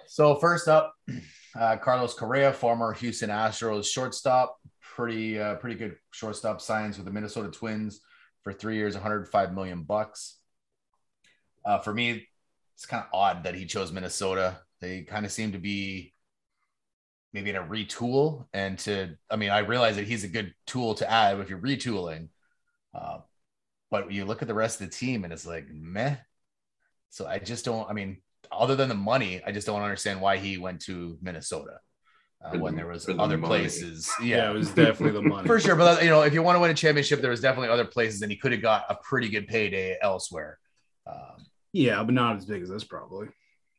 So 0.05 0.35
first 0.35 0.67
up, 0.67 0.93
uh, 1.59 1.77
Carlos 1.77 2.13
Correa, 2.13 2.53
former 2.53 2.93
Houston 2.93 3.31
Astros 3.31 3.87
shortstop, 3.87 4.55
pretty 4.93 5.39
uh, 5.39 5.55
pretty 5.55 5.75
good 5.75 5.95
shortstop 6.11 6.61
signs 6.61 6.97
with 6.97 7.05
the 7.05 7.11
Minnesota 7.11 7.49
Twins 7.49 8.01
for 8.43 8.53
three 8.53 8.75
years, 8.75 8.93
105 8.93 9.53
million 9.53 9.83
bucks. 9.83 10.37
Uh, 11.65 11.79
for 11.79 11.93
me, 11.93 12.27
it's 12.75 12.85
kind 12.85 13.03
of 13.03 13.09
odd 13.13 13.43
that 13.43 13.55
he 13.55 13.65
chose 13.65 13.91
Minnesota. 13.91 14.59
They 14.81 15.01
kind 15.01 15.25
of 15.25 15.31
seem 15.31 15.53
to 15.53 15.57
be 15.57 16.13
maybe 17.31 17.49
in 17.49 17.55
a 17.55 17.63
retool 17.63 18.45
and 18.53 18.77
to 18.79 19.17
I 19.29 19.37
mean 19.37 19.49
I 19.49 19.59
realize 19.59 19.95
that 19.95 20.05
he's 20.05 20.23
a 20.23 20.27
good 20.27 20.53
tool 20.67 20.93
to 20.95 21.09
add 21.09 21.39
if 21.39 21.49
you're 21.49 21.59
retooling. 21.59 22.29
Uh, 22.93 23.19
but 23.89 24.11
you 24.11 24.25
look 24.25 24.41
at 24.41 24.47
the 24.47 24.53
rest 24.53 24.81
of 24.81 24.89
the 24.89 24.95
team 24.95 25.23
and 25.23 25.33
it's 25.33 25.45
like 25.45 25.67
meh. 25.71 26.17
So 27.09 27.25
I 27.25 27.39
just 27.39 27.65
don't 27.65 27.89
I 27.89 27.93
mean 27.93 28.17
other 28.51 28.75
than 28.75 28.89
the 28.89 28.95
money, 28.95 29.41
I 29.43 29.51
just 29.51 29.65
don't 29.65 29.81
understand 29.81 30.21
why 30.21 30.37
he 30.37 30.59
went 30.59 30.81
to 30.81 31.17
Minnesota 31.21 31.79
uh, 32.43 32.57
when 32.57 32.75
there 32.75 32.87
was 32.87 33.05
for 33.05 33.13
the 33.13 33.21
other 33.21 33.37
money. 33.37 33.61
places. 33.61 34.11
Yeah, 34.21 34.37
Yeah, 34.37 34.51
it 34.51 34.53
was 34.53 34.69
definitely 34.69 35.11
the 35.11 35.21
money 35.21 35.47
for 35.47 35.59
sure. 35.59 35.75
But 35.75 36.03
you 36.03 36.09
know, 36.09 36.21
if 36.21 36.33
you 36.33 36.43
want 36.43 36.55
to 36.55 36.59
win 36.59 36.71
a 36.71 36.75
championship, 36.75 37.21
there 37.21 37.31
was 37.31 37.41
definitely 37.41 37.69
other 37.69 37.85
places, 37.85 38.21
and 38.21 38.31
he 38.31 38.37
could 38.37 38.51
have 38.51 38.61
got 38.61 38.85
a 38.89 38.95
pretty 38.95 39.29
good 39.29 39.47
payday 39.47 39.97
elsewhere. 40.01 40.59
Um, 41.07 41.45
Yeah, 41.71 42.03
but 42.03 42.13
not 42.13 42.37
as 42.37 42.45
big 42.45 42.61
as 42.61 42.69
this 42.69 42.83
probably. 42.83 43.27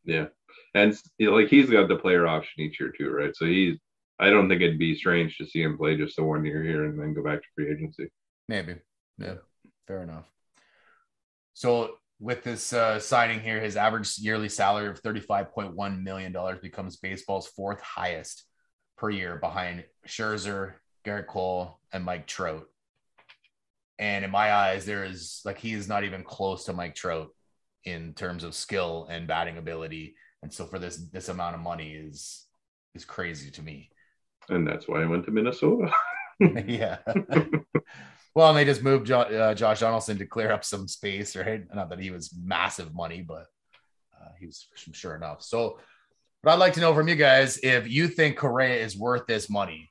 Yeah, 0.04 0.26
and 0.74 0.98
you 1.18 1.30
know, 1.30 1.36
like 1.36 1.48
he's 1.48 1.70
got 1.70 1.88
the 1.88 1.96
player 1.96 2.26
option 2.26 2.62
each 2.62 2.80
year 2.80 2.92
too, 2.96 3.10
right? 3.10 3.34
So 3.34 3.46
he's. 3.46 3.78
I 4.20 4.30
don't 4.30 4.48
think 4.48 4.62
it'd 4.62 4.78
be 4.78 4.94
strange 4.94 5.36
to 5.38 5.46
see 5.46 5.60
him 5.60 5.76
play 5.76 5.96
just 5.96 6.14
the 6.14 6.22
one 6.22 6.44
year 6.44 6.62
here 6.62 6.84
and 6.84 6.98
then 6.98 7.14
go 7.14 7.22
back 7.24 7.40
to 7.42 7.48
free 7.56 7.72
agency. 7.72 8.06
Maybe. 8.48 8.76
Yeah. 9.18 9.34
Fair 9.88 10.02
enough. 10.02 10.30
So 11.54 11.96
with 12.20 12.44
this 12.44 12.72
uh, 12.72 13.00
signing 13.00 13.40
here, 13.40 13.60
his 13.60 13.76
average 13.76 14.18
yearly 14.18 14.48
salary 14.48 14.88
of 14.88 15.02
$35.1 15.02 16.02
million 16.02 16.36
becomes 16.62 16.96
baseball's 16.96 17.48
fourth 17.48 17.80
highest 17.80 18.44
per 19.04 19.10
year 19.10 19.36
behind 19.36 19.84
Scherzer, 20.08 20.76
Gerrit 21.04 21.26
Cole, 21.26 21.78
and 21.92 22.02
Mike 22.02 22.26
Trout. 22.26 22.66
And 23.98 24.24
in 24.24 24.30
my 24.30 24.50
eyes, 24.50 24.86
there 24.86 25.04
is 25.04 25.42
like 25.44 25.58
he 25.58 25.74
is 25.74 25.86
not 25.86 26.04
even 26.04 26.24
close 26.24 26.64
to 26.64 26.72
Mike 26.72 26.94
Trout 26.94 27.28
in 27.84 28.14
terms 28.14 28.44
of 28.44 28.54
skill 28.54 29.06
and 29.10 29.28
batting 29.28 29.58
ability. 29.58 30.16
And 30.42 30.50
so 30.50 30.64
for 30.64 30.78
this 30.78 30.96
this 31.12 31.28
amount 31.28 31.54
of 31.54 31.60
money 31.60 31.92
is 31.92 32.46
is 32.94 33.04
crazy 33.04 33.50
to 33.50 33.62
me. 33.62 33.90
And 34.48 34.66
that's 34.66 34.88
why 34.88 35.02
I 35.02 35.06
went 35.06 35.26
to 35.26 35.30
Minnesota. 35.30 35.92
yeah. 36.66 36.96
well, 38.34 38.48
and 38.48 38.56
they 38.56 38.64
just 38.64 38.82
moved 38.82 39.06
jo- 39.06 39.20
uh, 39.20 39.54
Josh 39.54 39.80
Donaldson 39.80 40.16
to 40.16 40.26
clear 40.26 40.50
up 40.50 40.64
some 40.64 40.88
space, 40.88 41.36
right? 41.36 41.62
Not 41.74 41.90
that 41.90 42.00
he 42.00 42.10
was 42.10 42.34
massive 42.42 42.94
money, 42.94 43.20
but 43.20 43.48
uh, 44.18 44.30
he 44.40 44.46
was 44.46 44.66
sure 44.92 45.14
enough. 45.14 45.42
So, 45.42 45.78
what 46.44 46.52
I'd 46.52 46.58
like 46.58 46.74
to 46.74 46.80
know 46.80 46.94
from 46.94 47.08
you 47.08 47.16
guys 47.16 47.58
if 47.62 47.88
you 47.88 48.08
think 48.08 48.36
Correa 48.36 48.76
is 48.84 48.96
worth 48.96 49.26
this 49.26 49.48
money. 49.48 49.90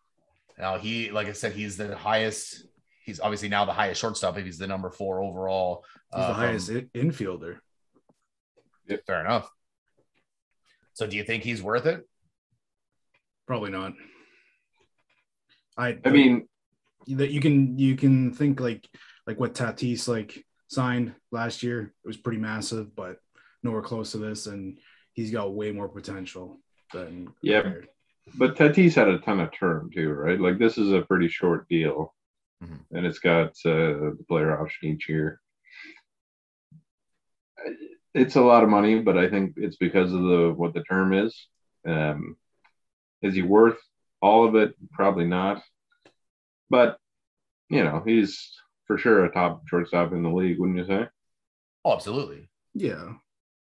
Now, 0.58 0.78
he, 0.78 1.10
like 1.12 1.28
I 1.28 1.32
said, 1.34 1.54
he's 1.54 1.78
the 1.78 1.96
highest. 1.96 2.66
He's 3.06 3.20
obviously 3.20 3.50
now 3.50 3.66
the 3.66 3.74
highest 3.74 4.00
shortstop. 4.00 4.38
If 4.38 4.46
he's 4.46 4.58
the 4.58 4.68
number 4.68 4.90
four 4.92 5.22
overall, 5.22 5.84
He's 6.14 6.24
uh, 6.24 6.28
the 6.28 6.34
from- 6.34 6.44
highest 6.44 6.70
in- 6.70 6.90
infielder. 6.94 7.58
Fair 9.08 9.22
enough. 9.22 9.50
So, 10.94 11.08
do 11.08 11.18
you 11.18 11.24
think 11.24 11.44
he's 11.44 11.64
worth 11.64 11.86
it? 11.86 12.08
Probably 13.48 13.72
not. 13.72 13.94
I 15.78 15.98
I 16.06 16.10
mean, 16.10 16.48
that 17.08 17.32
you 17.32 17.42
can 17.42 17.78
you 17.80 17.96
can 17.96 18.32
think 18.32 18.60
like 18.60 18.88
like 19.26 19.40
what 19.40 19.56
Tatis 19.56 20.08
like 20.08 20.46
signed 20.68 21.16
last 21.32 21.64
year. 21.64 21.94
It 22.04 22.08
was 22.08 22.18
pretty 22.18 22.40
massive, 22.40 22.96
but 22.96 23.18
nowhere 23.64 23.82
close 23.82 24.12
to 24.12 24.18
this, 24.20 24.46
and 24.46 24.78
he's 25.14 25.32
got 25.32 25.54
way 25.54 25.72
more 25.72 25.88
potential 25.90 26.60
than 26.92 27.34
Yeah. 27.42 27.62
Correa. 27.62 27.84
but 28.36 28.56
Tatis 28.56 28.96
had 28.96 29.08
a 29.10 29.20
ton 29.20 29.40
of 29.40 29.52
term 29.52 29.90
too, 29.94 30.12
right? 30.12 30.40
Like 30.40 30.58
this 30.58 30.78
is 30.78 30.92
a 30.92 31.02
pretty 31.02 31.28
short 31.28 31.68
deal, 31.70 32.14
Mhm. 32.64 32.80
and 32.92 33.06
it's 33.06 33.20
got 33.20 33.50
uh, 33.66 34.14
the 34.16 34.26
player 34.28 34.60
option 34.60 34.90
each 34.90 35.10
year. 35.10 35.40
It's 38.14 38.36
a 38.36 38.42
lot 38.42 38.64
of 38.64 38.70
money, 38.70 39.00
but 39.00 39.18
I 39.18 39.30
think 39.30 39.54
it's 39.58 39.78
because 39.78 40.14
of 40.14 40.22
the 40.22 40.54
what 40.56 40.74
the 40.74 40.84
term 40.84 41.14
is. 41.14 41.48
Um, 41.86 42.38
is 43.22 43.34
he 43.34 43.42
worth 43.42 43.80
all 44.22 44.46
of 44.48 44.56
it? 44.56 44.76
Probably 44.92 45.26
not. 45.26 45.64
But 46.70 46.98
you 47.70 47.84
know, 47.84 48.04
he's 48.06 48.52
for 48.86 48.98
sure 48.98 49.26
a 49.26 49.32
top 49.32 49.68
shortstop 49.68 50.14
in 50.14 50.22
the 50.24 50.30
league, 50.30 50.60
wouldn't 50.60 50.78
you 50.78 50.86
say? 50.86 51.08
Oh, 51.86 51.94
absolutely. 51.94 52.50
Yeah, 52.76 53.14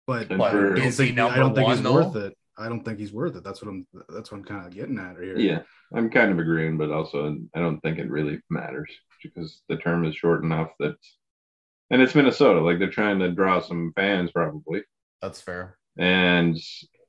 but 0.10 0.28
for- 0.28 0.44
I 0.44 0.52
don't 0.52 0.78
is 0.88 0.98
he 0.98 1.06
think, 1.06 1.16
number 1.18 1.34
I 1.36 1.38
don't 1.40 1.54
think 1.56 1.68
one 1.68 1.76
he's 1.78 1.84
though? 1.84 1.94
worth 1.94 2.16
it. 2.16 2.36
I 2.58 2.68
don't 2.68 2.84
think 2.84 3.00
he's 3.00 3.14
worth 3.14 3.36
it. 3.38 3.44
That's 3.44 3.62
what 3.62 3.70
I'm. 3.70 3.88
That's 4.10 4.32
what 4.32 4.40
I'm 4.40 4.44
kind 4.44 4.66
of 4.68 4.74
getting 4.74 5.00
at 5.00 5.16
here. 5.18 5.38
Yeah, 5.38 5.62
I'm 5.96 6.10
kind 6.10 6.32
of 6.32 6.40
agreeing, 6.40 6.78
but 6.78 6.92
also 6.92 7.38
I 7.56 7.60
don't 7.60 7.80
think 7.82 8.00
it 8.00 8.10
really 8.10 8.40
matters 8.50 8.92
because 9.24 9.62
the 9.70 9.78
term 9.78 10.06
is 10.06 10.16
short 10.16 10.44
enough 10.44 10.70
that, 10.80 10.96
and 11.90 12.02
it's 12.02 12.16
Minnesota. 12.16 12.60
Like 12.60 12.80
they're 12.80 12.90
trying 12.90 13.20
to 13.20 13.32
draw 13.32 13.62
some 13.62 13.94
fans 13.96 14.32
probably, 14.32 14.84
That's 15.22 15.40
fair. 15.40 15.78
and 15.98 16.58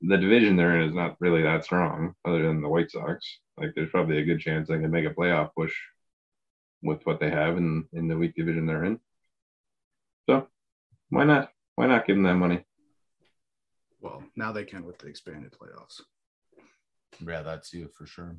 the 0.02 0.16
division 0.16 0.56
they're 0.56 0.80
in 0.80 0.88
is 0.88 0.94
not 0.94 1.16
really 1.20 1.42
that 1.42 1.64
strong, 1.64 2.14
other 2.24 2.42
than 2.46 2.62
the 2.62 2.68
White 2.68 2.90
Sox. 2.90 3.38
Like 3.58 3.72
there's 3.74 3.90
probably 3.90 4.18
a 4.18 4.24
good 4.24 4.40
chance 4.40 4.68
they 4.68 4.78
can 4.78 4.90
make 4.90 5.04
a 5.04 5.10
playoff 5.14 5.50
push 5.56 5.74
with 6.82 7.04
what 7.04 7.18
they 7.20 7.28
have 7.30 7.56
in 7.56 7.86
in 7.92 8.06
the 8.08 8.16
weak 8.16 8.34
division 8.36 8.66
they're 8.66 8.84
in. 8.84 9.00
So 10.28 10.46
why 11.08 11.24
not? 11.24 11.50
Why 11.74 11.86
not 11.86 12.06
give 12.06 12.14
them 12.16 12.22
that 12.24 12.34
money? 12.36 12.64
Well, 14.00 14.22
now 14.36 14.52
they 14.52 14.64
can 14.64 14.84
with 14.84 14.98
the 14.98 15.08
expanded 15.08 15.52
playoffs. 15.52 16.00
Yeah, 17.26 17.42
that's 17.42 17.72
you 17.72 17.88
for 17.96 18.06
sure. 18.06 18.36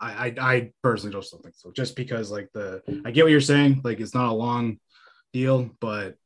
I, 0.00 0.28
I 0.28 0.34
I 0.52 0.72
personally 0.82 1.12
just 1.16 1.32
don't 1.32 1.42
think 1.42 1.56
so. 1.56 1.72
Just 1.72 1.96
because 1.96 2.30
like 2.30 2.48
the 2.54 2.82
I 3.04 3.10
get 3.10 3.24
what 3.24 3.32
you're 3.32 3.40
saying, 3.40 3.80
like 3.82 3.98
it's 4.00 4.14
not 4.14 4.30
a 4.30 4.32
long 4.32 4.78
deal, 5.32 5.70
but 5.80 6.16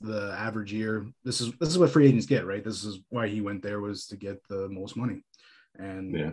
the 0.00 0.34
average 0.38 0.72
year 0.72 1.06
this 1.24 1.40
is 1.40 1.52
this 1.60 1.68
is 1.68 1.78
what 1.78 1.90
free 1.90 2.08
agents 2.08 2.26
get, 2.26 2.46
right? 2.46 2.64
This 2.64 2.84
is 2.84 3.00
why 3.10 3.28
he 3.28 3.40
went 3.40 3.62
there 3.62 3.80
was 3.80 4.06
to 4.08 4.16
get 4.16 4.46
the 4.48 4.68
most 4.68 4.96
money. 4.96 5.22
And 5.78 6.12
Yeah. 6.16 6.32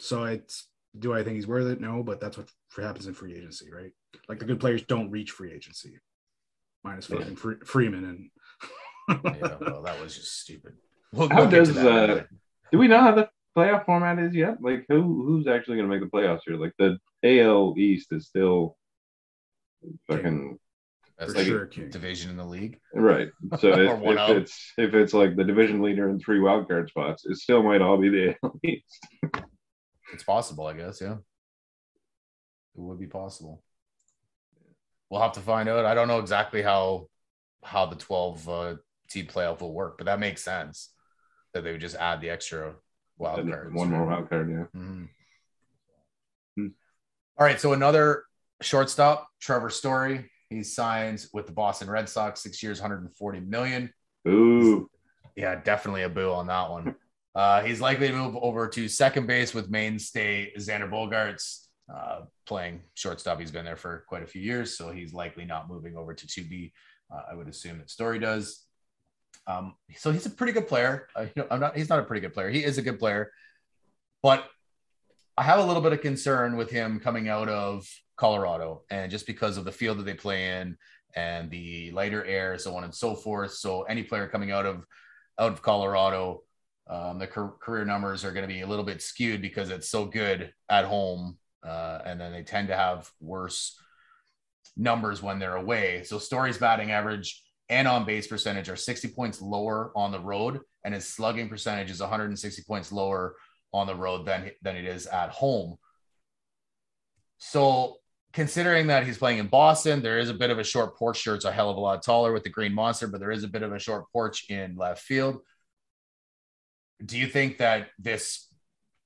so 0.00 0.24
it's 0.24 0.68
do 0.98 1.12
I 1.12 1.22
think 1.22 1.34
he's 1.36 1.46
worth 1.46 1.66
it? 1.66 1.80
No, 1.80 2.02
but 2.02 2.20
that's 2.20 2.38
what 2.38 2.48
happens 2.78 3.06
in 3.06 3.12
free 3.12 3.34
agency, 3.36 3.70
right? 3.70 3.92
Like 4.28 4.38
the 4.38 4.46
good 4.46 4.60
players 4.60 4.82
don't 4.82 5.10
reach 5.10 5.32
free 5.32 5.52
agency. 5.52 5.98
Minus 6.82 7.10
Yeah. 7.10 7.18
fucking 7.18 7.36
Fre- 7.36 7.64
Freeman 7.66 8.04
and 8.06 8.30
Yeah, 9.08 9.56
well, 9.60 9.82
that 9.82 10.00
was 10.00 10.16
just 10.16 10.40
stupid. 10.40 10.74
We'll, 11.12 11.28
How 11.28 11.42
we'll 11.42 11.50
does, 11.50 11.76
uh. 11.76 12.24
Do 12.72 12.78
we 12.78 12.88
know 12.88 13.00
how 13.00 13.14
the 13.14 13.28
playoff 13.56 13.86
format 13.86 14.18
is 14.18 14.34
yet? 14.34 14.56
Like 14.60 14.84
who 14.88 15.24
who's 15.24 15.46
actually 15.46 15.76
going 15.76 15.88
to 15.88 15.94
make 15.96 16.02
the 16.02 16.14
playoffs 16.14 16.40
here? 16.46 16.56
Like 16.56 16.74
the 16.78 16.98
AL 17.24 17.74
East 17.78 18.08
is 18.12 18.26
still 18.26 18.76
fucking 20.08 20.58
That's 21.18 21.34
like 21.34 21.46
sure, 21.46 21.66
division 21.66 22.30
in 22.30 22.36
the 22.36 22.44
league. 22.44 22.78
right. 22.94 23.28
So 23.60 23.68
if, 23.80 24.02
if 24.02 24.18
out. 24.18 24.36
it's 24.36 24.72
if 24.76 24.94
it's 24.94 25.14
like 25.14 25.36
the 25.36 25.44
division 25.44 25.80
leader 25.80 26.08
and 26.08 26.20
three 26.20 26.40
wild 26.40 26.68
card 26.68 26.88
spots, 26.88 27.24
it 27.24 27.36
still 27.36 27.62
might 27.62 27.80
all 27.82 27.96
be 27.98 28.08
the 28.08 28.34
AL 28.42 28.60
East. 28.64 29.06
It's 30.12 30.24
possible, 30.24 30.66
I 30.66 30.74
guess. 30.74 31.00
Yeah, 31.00 31.14
it 31.14 31.20
would 32.80 32.98
be 33.00 33.06
possible. 33.06 33.62
We'll 35.08 35.22
have 35.22 35.32
to 35.34 35.40
find 35.40 35.68
out. 35.68 35.86
I 35.86 35.94
don't 35.94 36.08
know 36.08 36.18
exactly 36.18 36.62
how 36.62 37.08
how 37.62 37.86
the 37.86 37.96
twelve 37.96 38.48
uh, 38.48 38.74
team 39.08 39.26
playoff 39.26 39.60
will 39.60 39.72
work, 39.72 39.98
but 39.98 40.06
that 40.06 40.18
makes 40.20 40.42
sense. 40.42 40.90
that 41.54 41.62
they 41.64 41.72
would 41.72 41.80
just 41.80 41.96
add 41.96 42.20
the 42.20 42.28
extra 42.28 42.74
wild 43.16 43.48
card. 43.48 43.72
One 43.74 43.88
more 43.90 44.04
wild 44.04 44.28
card, 44.28 44.50
yeah. 44.50 44.64
Mhm. 44.78 45.08
Hmm. 46.56 46.66
All 47.38 47.46
right, 47.46 47.58
so 47.60 47.72
another 47.72 48.24
shortstop, 48.60 49.28
Trevor 49.40 49.70
Story. 49.70 50.30
He 50.50 50.62
signs 50.62 51.30
with 51.32 51.46
the 51.46 51.52
Boston 51.52 51.88
Red 51.88 52.08
Sox, 52.10 52.40
six 52.42 52.62
years, 52.62 52.78
140 52.80 53.40
million. 53.40 53.92
Ooh, 54.28 54.90
Yeah, 55.34 55.54
definitely 55.56 56.02
a 56.02 56.08
boo 56.08 56.30
on 56.32 56.46
that 56.48 56.70
one. 56.70 56.94
Uh, 57.34 57.62
he's 57.62 57.80
likely 57.80 58.08
to 58.08 58.14
move 58.14 58.36
over 58.36 58.66
to 58.68 58.88
second 58.88 59.26
base 59.26 59.54
with 59.54 59.68
mainstay 59.70 60.52
Xander 60.58 60.90
Bogaerts 60.90 61.66
uh, 61.94 62.22
playing 62.46 62.82
shortstop. 62.94 63.38
He's 63.40 63.50
been 63.50 63.64
there 63.64 63.76
for 63.76 64.04
quite 64.08 64.22
a 64.22 64.26
few 64.26 64.40
years, 64.42 64.76
so 64.76 64.90
he's 64.90 65.12
likely 65.12 65.44
not 65.44 65.68
moving 65.68 65.96
over 65.96 66.12
to 66.14 66.26
2B. 66.26 66.72
Uh, 67.10 67.22
I 67.30 67.34
would 67.34 67.48
assume 67.48 67.78
that 67.78 67.88
Story 67.90 68.18
does. 68.18 68.65
Um, 69.46 69.74
so 69.96 70.10
he's 70.10 70.26
a 70.26 70.30
pretty 70.30 70.52
good 70.52 70.66
player. 70.66 71.08
Uh, 71.14 71.22
you 71.22 71.30
know, 71.36 71.46
I'm 71.50 71.60
not. 71.60 71.76
He's 71.76 71.88
not 71.88 72.00
a 72.00 72.04
pretty 72.04 72.20
good 72.20 72.34
player. 72.34 72.50
He 72.50 72.64
is 72.64 72.78
a 72.78 72.82
good 72.82 72.98
player, 72.98 73.30
but 74.22 74.48
I 75.36 75.42
have 75.42 75.58
a 75.58 75.64
little 75.64 75.82
bit 75.82 75.92
of 75.92 76.00
concern 76.00 76.56
with 76.56 76.70
him 76.70 76.98
coming 76.98 77.28
out 77.28 77.48
of 77.48 77.86
Colorado, 78.16 78.82
and 78.90 79.10
just 79.10 79.26
because 79.26 79.56
of 79.56 79.64
the 79.64 79.72
field 79.72 79.98
that 79.98 80.04
they 80.04 80.14
play 80.14 80.60
in 80.60 80.76
and 81.14 81.50
the 81.50 81.90
lighter 81.92 82.24
air, 82.24 82.58
so 82.58 82.74
on 82.76 82.84
and 82.84 82.94
so 82.94 83.14
forth. 83.14 83.52
So 83.52 83.82
any 83.82 84.02
player 84.02 84.28
coming 84.28 84.50
out 84.50 84.66
of 84.66 84.84
out 85.38 85.52
of 85.52 85.62
Colorado, 85.62 86.42
um, 86.88 87.18
the 87.18 87.26
car- 87.26 87.54
career 87.60 87.84
numbers 87.84 88.24
are 88.24 88.32
going 88.32 88.48
to 88.48 88.52
be 88.52 88.62
a 88.62 88.66
little 88.66 88.84
bit 88.84 89.02
skewed 89.02 89.42
because 89.42 89.70
it's 89.70 89.88
so 89.88 90.06
good 90.06 90.52
at 90.68 90.86
home, 90.86 91.38
uh, 91.62 92.00
and 92.04 92.20
then 92.20 92.32
they 92.32 92.42
tend 92.42 92.68
to 92.68 92.76
have 92.76 93.10
worse 93.20 93.78
numbers 94.76 95.22
when 95.22 95.38
they're 95.38 95.56
away. 95.56 96.02
So 96.04 96.18
Story's 96.18 96.58
batting 96.58 96.90
average 96.90 97.42
and 97.68 97.88
on 97.88 98.04
base 98.04 98.26
percentage 98.26 98.68
are 98.68 98.76
60 98.76 99.08
points 99.08 99.42
lower 99.42 99.92
on 99.96 100.12
the 100.12 100.20
road, 100.20 100.60
and 100.84 100.94
his 100.94 101.08
slugging 101.08 101.48
percentage 101.48 101.90
is 101.90 102.00
160 102.00 102.62
points 102.62 102.92
lower 102.92 103.36
on 103.72 103.86
the 103.86 103.94
road 103.94 104.26
than 104.26 104.50
than 104.62 104.76
it 104.76 104.84
is 104.84 105.06
at 105.06 105.30
home. 105.30 105.76
So 107.38 107.96
considering 108.32 108.86
that 108.88 109.04
he's 109.04 109.18
playing 109.18 109.38
in 109.38 109.48
Boston, 109.48 110.02
there 110.02 110.18
is 110.18 110.30
a 110.30 110.34
bit 110.34 110.50
of 110.50 110.58
a 110.58 110.64
short 110.64 110.96
porch. 110.96 111.18
Sure, 111.18 111.34
it's 111.34 111.44
a 111.44 111.52
hell 111.52 111.70
of 111.70 111.76
a 111.76 111.80
lot 111.80 112.02
taller 112.02 112.32
with 112.32 112.44
the 112.44 112.50
green 112.50 112.72
monster, 112.72 113.06
but 113.08 113.20
there 113.20 113.32
is 113.32 113.44
a 113.44 113.48
bit 113.48 113.62
of 113.62 113.72
a 113.72 113.78
short 113.78 114.04
porch 114.12 114.48
in 114.48 114.76
left 114.76 115.02
field. 115.02 115.40
Do 117.04 117.18
you 117.18 117.26
think 117.26 117.58
that 117.58 117.88
this 117.98 118.46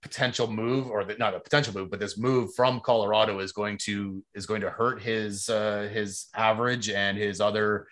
potential 0.03 0.51
move, 0.51 0.89
or 0.89 1.05
the, 1.05 1.15
not 1.15 1.35
a 1.35 1.41
potential 1.41 1.75
move, 1.75 1.91
but 1.91 2.01
this 2.01 2.19
move 2.19 2.55
from 2.55 2.81
Colorado 2.81 3.39
is 3.41 3.53
going 3.53 3.79
to 3.79 4.23
is 4.35 4.47
going 4.47 4.61
to 4.63 4.71
hurt 4.71 5.03
his 5.03 5.49
uh, 5.49 5.89
his 5.93 6.27
average 6.35 6.89
and 6.91 7.19
his 7.19 7.41
other 7.41 7.87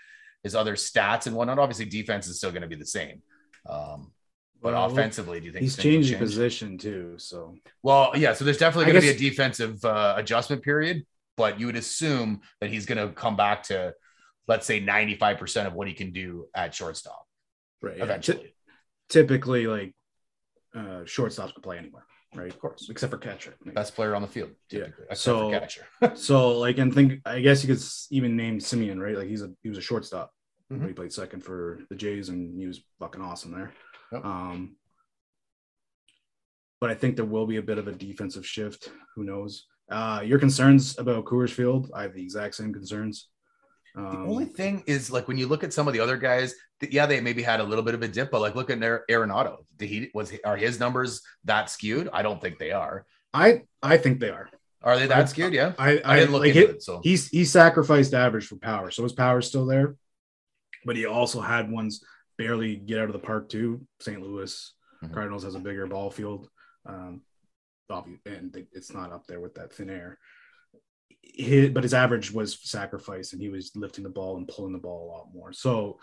his 0.48 0.54
other 0.54 0.74
stats 0.76 1.26
and 1.26 1.34
whatnot? 1.36 1.58
Obviously, 1.58 1.84
defense 1.84 2.26
is 2.28 2.36
still 2.38 2.50
going 2.50 2.62
to 2.62 2.68
be 2.68 2.76
the 2.76 2.86
same. 2.86 3.22
Um, 3.68 4.12
but 4.60 4.72
Well, 4.74 4.86
offensively, 4.86 5.38
do 5.40 5.46
you 5.46 5.52
think 5.52 5.62
He's 5.62 5.76
changing 5.76 6.12
change? 6.14 6.18
position 6.18 6.78
too. 6.78 7.14
So 7.18 7.54
Well, 7.82 8.12
yeah. 8.16 8.32
So 8.34 8.44
there's 8.44 8.58
definitely 8.58 8.90
going 8.92 9.02
to 9.04 9.12
be 9.12 9.16
a 9.16 9.30
defensive 9.30 9.84
uh, 9.84 10.14
adjustment 10.16 10.62
period, 10.62 11.04
but 11.36 11.60
you 11.60 11.66
would 11.66 11.76
assume 11.76 12.40
that 12.60 12.70
he's 12.70 12.84
going 12.86 12.98
to 13.06 13.14
come 13.14 13.36
back 13.36 13.62
to, 13.64 13.94
let's 14.48 14.66
say, 14.66 14.80
95% 14.80 15.66
of 15.68 15.74
what 15.74 15.86
he 15.86 15.94
can 15.94 16.12
do 16.12 16.46
at 16.54 16.74
shortstop 16.74 17.24
right, 17.82 17.96
yeah. 17.98 18.02
eventually. 18.04 18.54
Typically, 19.08 19.66
like 19.66 19.94
uh, 20.74 21.04
shortstops 21.04 21.52
can 21.54 21.62
play 21.62 21.78
anywhere, 21.78 22.04
right? 22.34 22.50
Of 22.52 22.58
course, 22.60 22.88
except 22.90 23.10
for 23.12 23.18
catcher. 23.18 23.54
Best 23.64 23.94
player 23.94 24.14
on 24.16 24.22
the 24.22 24.28
field, 24.28 24.50
Yeah. 24.70 24.80
typically, 24.80 25.04
except 25.10 25.20
So- 25.20 25.50
catcher. 25.50 25.86
So, 26.16 26.58
like, 26.58 26.78
and 26.78 26.92
think 26.92 27.20
I 27.24 27.40
guess 27.40 27.62
you 27.64 27.72
could 27.72 27.82
even 28.10 28.36
name 28.36 28.58
Semien, 28.58 28.98
right? 29.00 29.16
Like, 29.16 29.28
he's 29.28 29.42
a 29.42 29.50
he 29.62 29.68
was 29.68 29.78
a 29.78 29.82
shortstop. 29.90 30.32
Mhm. 30.72 30.86
He 30.88 30.92
played 30.92 31.12
second 31.12 31.40
for 31.42 31.80
the 31.88 31.96
Jays, 31.96 32.28
and 32.28 32.58
he 32.58 32.66
was 32.66 32.80
fucking 32.98 33.22
awesome 33.22 33.52
there. 33.52 33.72
Yep. 34.12 34.24
Um, 34.24 34.76
but 36.80 36.90
I 36.90 36.94
think 36.94 37.16
there 37.16 37.24
will 37.24 37.46
be 37.46 37.56
a 37.56 37.62
bit 37.62 37.78
of 37.78 37.88
a 37.88 37.92
defensive 37.92 38.46
shift. 38.46 38.90
Who 39.16 39.24
knows? 39.24 39.66
Uh, 39.90 40.22
your 40.24 40.38
concerns 40.38 40.98
about 40.98 41.24
Coors 41.24 41.50
Field? 41.50 41.90
I 41.94 42.02
have 42.02 42.14
the 42.14 42.22
exact 42.22 42.54
same 42.54 42.72
concerns. 42.72 43.28
The 43.94 44.02
Um, 44.02 44.28
only 44.28 44.44
thing 44.44 44.84
is, 44.86 45.10
like, 45.10 45.26
when 45.26 45.38
you 45.38 45.46
look 45.48 45.64
at 45.64 45.72
some 45.72 45.88
of 45.88 45.94
the 45.94 46.00
other 46.00 46.16
guys, 46.18 46.54
th- 46.80 46.92
yeah, 46.92 47.06
they 47.06 47.20
maybe 47.20 47.42
had 47.42 47.58
a 47.60 47.64
little 47.64 47.82
bit 47.82 47.94
of 47.94 48.02
a 48.02 48.08
dip, 48.08 48.30
but 48.30 48.40
like, 48.40 48.54
look 48.54 48.70
at 48.70 48.78
their 48.78 49.04
Arenado. 49.10 49.64
Did 49.76 49.88
he 49.88 50.10
was 50.14 50.30
are 50.44 50.56
his 50.56 50.78
numbers 50.78 51.22
that 51.44 51.70
skewed? 51.70 52.08
I 52.12 52.22
don't 52.22 52.40
think 52.40 52.58
they 52.58 52.70
are. 52.70 53.06
I 53.32 53.62
I 53.82 53.96
think 53.96 54.20
they 54.20 54.30
are. 54.30 54.50
Are 54.82 54.96
they 54.98 55.04
I- 55.04 55.08
that 55.08 55.30
skewed? 55.30 55.54
Yeah, 55.54 55.72
I 55.78 56.00
I 56.04 56.16
didn't 56.16 56.32
look 56.32 56.42
like 56.42 56.54
into 56.54 56.68
it- 56.68 56.76
it. 56.76 56.82
So 56.82 57.00
he's 57.02 57.28
he 57.28 57.44
sacrificed 57.46 58.12
average 58.14 58.46
for 58.46 58.56
power, 58.56 58.90
so 58.92 59.02
his 59.02 59.14
power's 59.14 59.48
still 59.48 59.64
there. 59.66 59.96
But 60.84 60.96
he 60.96 61.06
also 61.06 61.40
had 61.40 61.70
ones 61.70 62.02
barely 62.36 62.76
get 62.76 62.98
out 63.00 63.06
of 63.06 63.12
the 63.12 63.18
park 63.18 63.48
too. 63.48 63.86
St. 64.00 64.20
Louis 64.22 64.72
Mhm. 65.02 65.12
Cardinals 65.12 65.44
has 65.44 65.54
a 65.54 65.60
bigger 65.60 65.86
ball 65.86 66.10
field, 66.10 66.48
um, 66.86 67.22
and 68.26 68.66
it's 68.72 68.92
not 68.92 69.12
up 69.12 69.26
there 69.26 69.40
with 69.40 69.54
that 69.54 69.72
thin 69.72 69.90
air. 69.90 70.18
His, 71.22 71.70
but 71.70 71.84
his 71.84 71.94
average 71.94 72.32
was 72.32 72.58
sacrificed, 72.68 73.32
and 73.32 73.40
he 73.42 73.48
was 73.48 73.74
lifting 73.76 74.04
the 74.04 74.10
ball 74.10 74.36
and 74.36 74.48
pulling 74.48 74.72
the 74.72 74.78
ball 74.78 75.04
a 75.04 75.10
lot 75.12 75.32
more. 75.32 75.52
So 75.52 76.00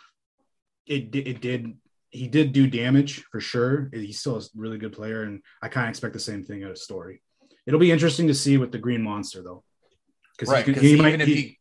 it 0.86 1.14
it 1.16 1.42
did 1.42 1.78
he 2.10 2.28
did 2.28 2.54
do 2.54 2.68
damage 2.68 3.24
for 3.32 3.42
sure. 3.42 3.90
He's 3.92 4.20
still 4.20 4.38
a 4.38 4.44
really 4.56 4.78
good 4.78 4.94
player, 4.94 5.24
and 5.24 5.42
I 5.62 5.68
kind 5.68 5.88
of 5.88 5.90
expect 5.90 6.14
the 6.14 6.20
same 6.20 6.44
thing 6.44 6.64
out 6.64 6.72
of 6.72 6.78
Story. 6.78 7.22
It'll 7.66 7.80
be 7.80 7.92
interesting 7.92 8.28
to 8.28 8.34
see 8.34 8.58
with 8.58 8.72
the 8.72 8.78
Green 8.78 9.02
Monster 9.02 9.44
though, 9.44 9.64
because 10.38 10.54
right, 10.54 10.66
he, 10.66 10.74
he 10.74 10.92
even 10.94 11.02
might 11.02 11.22
if 11.22 11.28
he, 11.28 11.60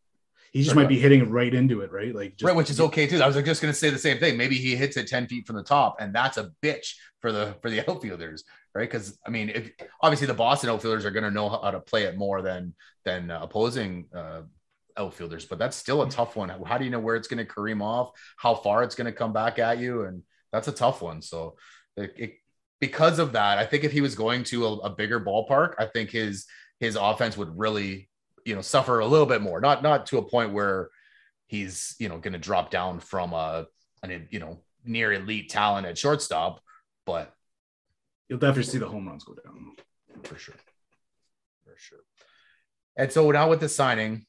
he 0.55 0.61
just 0.61 0.73
Sorry, 0.73 0.85
might 0.85 0.89
be 0.89 1.01
hitting 1.01 1.31
right 1.31 1.53
into 1.53 1.81
it, 1.81 1.91
right? 1.91 2.15
Like 2.15 2.37
just, 2.37 2.45
right, 2.45 2.55
which 2.55 2.71
is 2.71 2.81
okay 2.81 3.09
too. 3.09 3.21
I 3.21 3.27
was 3.27 3.35
like, 3.35 3.45
just 3.45 3.61
going 3.61 3.75
to 3.75 3.79
say 3.79 3.91
the 3.91 3.99
same 3.99 4.19
thing. 4.19 4.37
Maybe 4.37 4.55
he 4.55 4.77
hits 4.77 4.97
it 4.97 5.09
ten 5.09 5.27
feet 5.27 5.49
from 5.49 5.57
the 5.57 5.65
top, 5.65 5.97
and 5.99 6.15
that's 6.15 6.39
a 6.39 6.53
bitch 6.63 6.95
for 7.21 7.33
the 7.33 7.57
for 7.61 7.71
the 7.71 7.81
outfielders, 7.91 8.45
right? 8.73 8.89
Because 8.89 9.19
I 9.27 9.31
mean, 9.31 9.49
if 9.49 9.73
obviously 10.01 10.29
the 10.29 10.35
Boston 10.35 10.71
outfielders 10.71 11.05
are 11.05 11.11
going 11.11 11.25
to 11.25 11.33
know 11.33 11.49
how 11.49 11.73
to 11.73 11.81
play 11.81 12.05
it 12.05 12.17
more 12.17 12.41
than 12.41 12.73
than 13.05 13.33
uh, 13.33 13.41
opposing 13.43 14.07
uh, 14.15 14.43
outfielders, 14.97 15.45
but 15.45 15.59
that's 15.59 15.77
still 15.77 16.03
a 16.03 16.09
tough 16.09 16.37
one. 16.37 16.49
How 16.49 16.79
do 16.79 16.85
you 16.85 16.91
know 16.91 17.01
where 17.01 17.17
it's 17.17 17.27
going 17.27 17.45
to 17.45 17.53
careem 17.53 17.83
off? 17.83 18.13
How 18.37 18.55
far 18.55 18.85
it's 18.85 18.95
going 18.95 19.07
to 19.07 19.13
come 19.13 19.33
back 19.33 19.59
at 19.59 19.79
you? 19.79 20.05
And 20.05 20.23
that's 20.53 20.69
a 20.69 20.73
tough 20.73 21.03
one. 21.03 21.21
So 21.21 21.57
it, 21.97 22.15
it, 22.17 22.35
because 22.81 23.19
of 23.19 23.33
that, 23.33 23.59
I 23.59 23.67
think 23.67 23.83
if 23.83 23.91
he 23.91 24.01
was 24.01 24.15
going 24.15 24.45
to 24.45 24.67
a, 24.67 24.73
a 24.77 24.91
bigger 24.91 25.19
ballpark, 25.19 25.75
I 25.79 25.87
think 25.87 26.11
his 26.11 26.47
his 26.79 26.95
offense 26.95 27.37
would 27.37 27.59
really 27.59 28.09
you 28.45 28.55
know 28.55 28.61
suffer 28.61 28.99
a 28.99 29.07
little 29.07 29.27
bit 29.27 29.43
more. 29.43 29.61
Not 29.61 29.83
not 29.83 30.07
to 30.07 30.19
a 30.19 30.29
point 30.29 30.53
where 30.53 30.91
he's 31.47 31.95
you 31.99 32.09
know 32.09 32.19
going 32.19 32.33
to 32.33 32.39
drop 32.39 32.71
down 32.71 33.01
from 33.01 33.33
a 33.33 33.67
an 34.03 34.29
you 34.31 34.39
know 34.39 34.61
near 34.85 35.13
elite 35.13 35.51
talent 35.51 35.87
at 35.87 35.99
shortstop, 35.99 36.61
but 37.07 37.33
you'll 38.29 38.39
definitely 38.39 38.71
see 38.71 38.79
the 38.79 38.89
home 38.89 39.09
runs 39.09 39.25
go 39.25 39.35
down. 39.35 39.73
for 40.25 40.37
sure, 40.37 40.55
for 41.65 41.75
sure. 41.79 42.01
And 42.97 43.11
so 43.11 43.31
now 43.31 43.51
with 43.51 43.61
the 43.61 43.69
signing, 43.69 44.27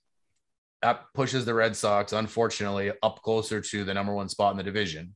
that 0.82 1.06
pushes 1.14 1.46
the 1.46 1.54
Red 1.54 1.76
Sox 1.76 2.14
unfortunately 2.14 2.92
up 3.04 3.22
closer 3.22 3.62
to 3.62 3.84
the 3.84 3.94
number 3.94 4.14
one 4.14 4.30
spot 4.30 4.52
in 4.52 4.58
the 4.58 4.64
division. 4.64 5.16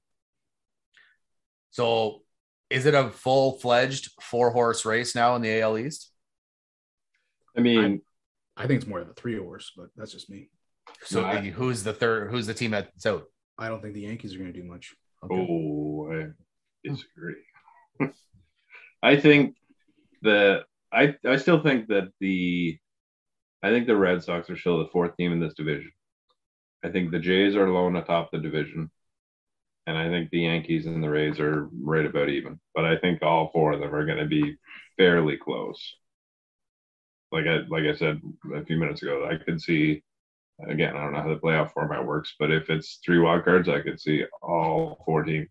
So, 1.71 2.23
is 2.69 2.85
it 2.85 2.93
a 2.93 3.09
full 3.09 3.59
fledged 3.59 4.11
four 4.21 4.51
horse 4.51 4.85
race 4.85 5.15
now 5.15 5.35
in 5.35 5.41
the 5.41 5.61
AL 5.61 5.77
East? 5.77 6.11
I 7.57 7.61
mean, 7.61 8.01
I 8.59 8.67
think 8.67 8.81
it's 8.81 8.89
more 8.89 8.99
of 8.99 9.09
a 9.09 9.13
three 9.13 9.37
horse, 9.37 9.71
but 9.75 9.87
that's 9.95 10.11
just 10.11 10.29
me. 10.29 10.49
So, 11.03 11.21
No, 11.21 11.27
I- 11.27 11.41
the- 11.41 11.49
who's 11.49 11.83
the 11.83 11.93
third? 11.93 12.29
Who's 12.31 12.47
the 12.47 12.53
team 12.53 12.71
that's 12.71 13.05
out? 13.05 13.23
I 13.57 13.67
don't 13.67 13.81
think 13.81 13.93
the 13.93 14.01
Yankees 14.01 14.35
are 14.35 14.39
going 14.39 14.53
to 14.53 14.61
do 14.61 14.67
much. 14.67 14.93
Okay. 15.23 15.35
oh, 15.35 16.11
I 16.13 16.27
disagree. 16.87 17.35
I 19.03 19.19
think 19.19 19.55
that 20.21 20.63
I 20.91 21.15
I 21.25 21.37
still 21.37 21.61
think 21.61 21.87
that 21.87 22.09
the 22.19 22.77
I 23.63 23.69
think 23.69 23.87
the 23.87 23.95
Red 23.97 24.23
Sox 24.23 24.49
are 24.49 24.57
still 24.57 24.79
the 24.79 24.89
fourth 24.91 25.15
team 25.17 25.33
in 25.33 25.39
this 25.39 25.53
division. 25.53 25.91
I 26.83 26.89
think 26.89 27.11
the 27.11 27.19
Jays 27.19 27.55
are 27.55 27.65
alone 27.65 27.95
atop 27.97 28.31
the 28.31 28.37
division. 28.39 28.89
And 29.87 29.97
I 29.97 30.07
think 30.07 30.29
the 30.29 30.41
Yankees 30.41 30.85
and 30.85 31.03
the 31.03 31.09
Rays 31.09 31.39
are 31.39 31.67
right 31.81 32.05
about 32.05 32.29
even. 32.29 32.59
But 32.75 32.85
I 32.85 32.97
think 32.97 33.21
all 33.23 33.49
four 33.51 33.73
of 33.73 33.79
them 33.79 33.93
are 33.93 34.05
going 34.05 34.19
to 34.19 34.25
be 34.25 34.55
fairly 34.97 35.35
close. 35.35 35.95
Like 37.31 37.45
I 37.45 37.59
like 37.69 37.83
I 37.83 37.95
said 37.95 38.21
a 38.55 38.65
few 38.65 38.77
minutes 38.77 39.01
ago, 39.03 39.29
I 39.29 39.43
could 39.43 39.61
see 39.61 40.03
again, 40.67 40.95
I 40.95 41.03
don't 41.03 41.13
know 41.13 41.21
how 41.21 41.29
the 41.29 41.39
playoff 41.39 41.71
format 41.71 42.05
works, 42.05 42.35
but 42.39 42.51
if 42.51 42.69
it's 42.69 42.99
three 43.05 43.19
wild 43.19 43.45
cards, 43.45 43.69
I 43.69 43.81
could 43.81 43.99
see 43.99 44.23
all 44.41 45.01
four 45.05 45.23
teams 45.23 45.49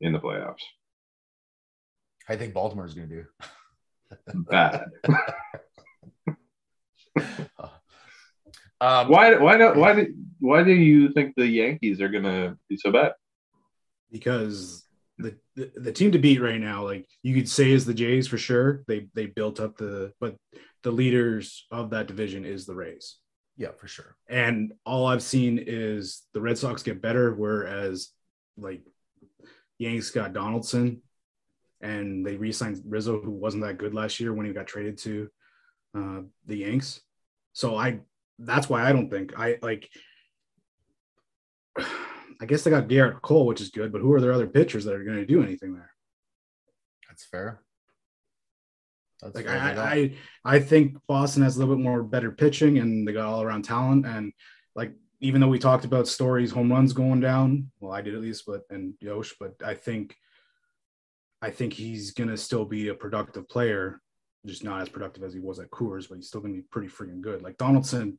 in 0.00 0.12
the 0.12 0.18
playoffs. 0.18 0.62
I 2.28 2.36
think 2.36 2.52
Baltimore's 2.54 2.94
going 2.94 3.08
to 3.08 3.14
do. 3.14 3.24
Bad. 4.50 4.84
Um, 8.80 9.08
why? 9.08 9.36
Why 9.36 9.56
not? 9.56 9.76
Why 9.76 9.94
do? 9.94 10.12
Why 10.40 10.62
do 10.62 10.72
you 10.72 11.10
think 11.12 11.34
the 11.36 11.46
Yankees 11.46 12.02
are 12.02 12.08
gonna 12.08 12.58
be 12.68 12.76
so 12.76 12.90
bad? 12.90 13.12
because 14.14 14.86
the, 15.18 15.36
the 15.56 15.72
the 15.74 15.92
team 15.92 16.12
to 16.12 16.18
beat 16.20 16.40
right 16.40 16.60
now, 16.60 16.84
like 16.84 17.06
you 17.24 17.34
could 17.34 17.48
say, 17.48 17.72
is 17.72 17.84
the 17.84 17.92
Jays 17.92 18.28
for 18.28 18.38
sure. 18.38 18.84
They 18.86 19.08
they 19.12 19.26
built 19.26 19.60
up 19.60 19.76
the, 19.76 20.12
but 20.20 20.36
the 20.84 20.92
leaders 20.92 21.66
of 21.72 21.90
that 21.90 22.06
division 22.06 22.44
is 22.44 22.64
the 22.66 22.74
Rays, 22.74 23.16
Yeah, 23.56 23.72
for 23.76 23.88
sure. 23.88 24.16
and 24.28 24.72
all 24.86 25.06
I've 25.06 25.22
seen 25.22 25.58
is 25.66 26.22
the 26.32 26.40
Red 26.40 26.56
Sox 26.58 26.82
get 26.84 27.02
better, 27.02 27.34
whereas 27.34 28.10
like 28.56 28.82
Yanks 29.78 30.10
got 30.10 30.32
Donaldson, 30.32 31.02
and 31.80 32.24
they 32.24 32.36
re-signed 32.36 32.80
Rizzo, 32.86 33.20
who 33.20 33.32
wasn't 33.32 33.64
that 33.64 33.78
good 33.78 33.92
last 33.94 34.20
year 34.20 34.32
when 34.32 34.46
he 34.46 34.52
got 34.52 34.66
traded 34.68 34.98
to 34.98 35.28
uh, 35.98 36.20
the 36.46 36.58
Yanks. 36.58 37.00
So 37.52 37.76
I 37.76 38.00
that's 38.38 38.68
why 38.68 38.82
I 38.88 38.92
don't 38.92 39.10
think 39.10 39.38
I 39.38 39.58
like. 39.62 39.88
I 42.40 42.46
guess 42.46 42.62
they 42.62 42.70
got 42.70 42.88
Gerrit 42.88 43.22
Cole, 43.22 43.46
which 43.46 43.60
is 43.60 43.70
good, 43.70 43.92
but 43.92 44.00
who 44.00 44.12
are 44.12 44.20
their 44.20 44.32
other 44.32 44.46
pitchers 44.48 44.84
that 44.84 44.94
are 44.94 45.04
going 45.04 45.18
to 45.18 45.26
do 45.26 45.42
anything 45.42 45.72
there? 45.74 45.92
That's 47.08 47.24
fair. 47.24 47.62
That's 49.24 49.36
Like 49.36 49.46
fair. 49.46 49.54
They 49.54 49.74
don't- 49.74 49.78
I, 49.78 49.94
I, 50.44 50.56
I 50.56 50.60
think 50.60 50.98
Boston 51.06 51.42
has 51.42 51.56
a 51.56 51.58
little 51.60 51.74
bit 51.74 51.82
more 51.82 52.02
better 52.02 52.30
pitching, 52.30 52.78
and 52.78 53.06
they 53.08 53.12
got 53.12 53.26
all 53.26 53.42
around 53.42 53.64
talent. 53.64 54.06
And 54.06 54.32
like 54.76 54.92
even 55.20 55.40
though 55.40 55.48
we 55.48 55.58
talked 55.58 55.84
about 55.84 56.06
stories, 56.06 56.50
home 56.50 56.70
runs 56.70 56.92
going 56.92 57.20
down, 57.20 57.70
well, 57.80 57.92
I 57.92 58.02
did 58.02 58.14
at 58.14 58.20
least, 58.20 58.44
but 58.46 58.62
and 58.70 58.94
Yosh, 59.00 59.34
but 59.40 59.54
I 59.64 59.74
think, 59.74 60.14
I 61.40 61.50
think 61.50 61.72
he's 61.72 62.10
gonna 62.12 62.36
still 62.36 62.64
be 62.64 62.88
a 62.88 62.94
productive 62.94 63.48
player, 63.48 64.00
just 64.46 64.64
not 64.64 64.82
as 64.82 64.88
productive 64.88 65.22
as 65.22 65.32
he 65.32 65.40
was 65.40 65.58
at 65.58 65.70
Coors, 65.70 66.08
but 66.08 66.16
he's 66.16 66.28
still 66.28 66.40
gonna 66.40 66.54
be 66.54 66.62
pretty 66.62 66.88
freaking 66.88 67.20
good. 67.22 67.42
Like 67.42 67.56
Donaldson, 67.56 68.18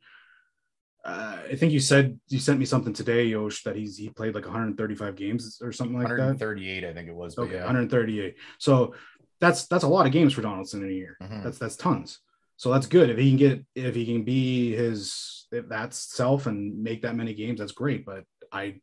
uh, 1.04 1.38
I 1.52 1.56
think 1.56 1.72
you 1.72 1.80
said 1.80 2.20
you 2.30 2.40
sent 2.40 2.58
me 2.58 2.66
something 2.66 2.94
today, 2.94 3.26
Yosh, 3.26 3.62
that 3.64 3.76
he's 3.76 3.96
he 3.98 4.10
played 4.10 4.34
like 4.34 4.46
135 4.46 5.16
games 5.16 5.60
or 5.62 5.72
something 5.72 5.98
like 5.98 6.08
that. 6.08 6.18
138, 6.18 6.84
I 6.84 6.94
think 6.94 7.08
it 7.08 7.16
was. 7.16 7.38
Okay, 7.38 7.54
yeah. 7.56 7.66
138. 7.66 8.36
So 8.58 8.96
that's 9.40 9.68
that's 9.68 9.84
a 9.84 9.88
lot 9.88 10.06
of 10.06 10.12
games 10.12 10.34
for 10.34 10.42
Donaldson 10.42 10.84
in 10.84 10.90
a 10.90 10.94
year. 10.94 11.18
Mhm. 11.22 11.44
That's 11.44 11.58
that's 11.58 11.76
tons. 11.76 12.20
So 12.58 12.72
that's 12.72 12.88
good 12.88 13.10
if 13.10 13.18
he 13.18 13.30
can 13.30 13.38
get 13.38 13.66
if 13.76 13.96
he 13.96 14.06
can 14.06 14.24
be 14.24 14.74
his 14.74 15.48
if 15.52 15.68
that's 15.68 15.98
self 15.98 16.46
and 16.48 16.82
make 16.84 17.02
that 17.02 17.16
many 17.16 17.34
games. 17.34 17.60
That's 17.60 17.72
great. 17.74 18.06
But 18.06 18.24
I, 18.52 18.80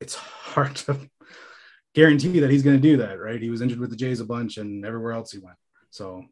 it's 0.00 0.14
hard 0.14 0.76
to 0.76 0.98
guarantee 1.94 2.40
that 2.40 2.50
he's 2.50 2.62
going 2.62 2.76
to 2.76 2.82
do 2.82 2.96
that. 2.98 3.20
Right? 3.20 3.40
He 3.40 3.50
was 3.50 3.60
injured 3.60 3.78
with 3.80 3.90
the 3.90 3.96
Jays 3.96 4.20
a 4.20 4.24
bunch 4.24 4.56
and 4.56 4.84
everywhere 4.86 5.12
else 5.12 5.32
he 5.32 5.38
went. 5.38 5.56
So 5.90 6.24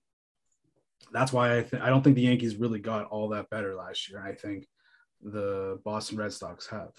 that's 1.13 1.33
why 1.33 1.59
I 1.59 1.63
th- 1.63 1.83
I 1.83 1.91
don't 1.91 2.03
think 2.03 2.17
the 2.17 2.23
Yankees 2.23 2.57
really 2.57 2.81
got 2.81 3.07
all 3.07 3.29
that 3.31 3.51
better 3.51 3.75
last 3.75 4.09
year. 4.11 4.23
I 4.25 4.35
think 4.35 4.67
the 5.23 5.79
Boston 5.85 6.17
Red 6.19 6.33
Sox 6.33 6.67
have. 6.69 6.93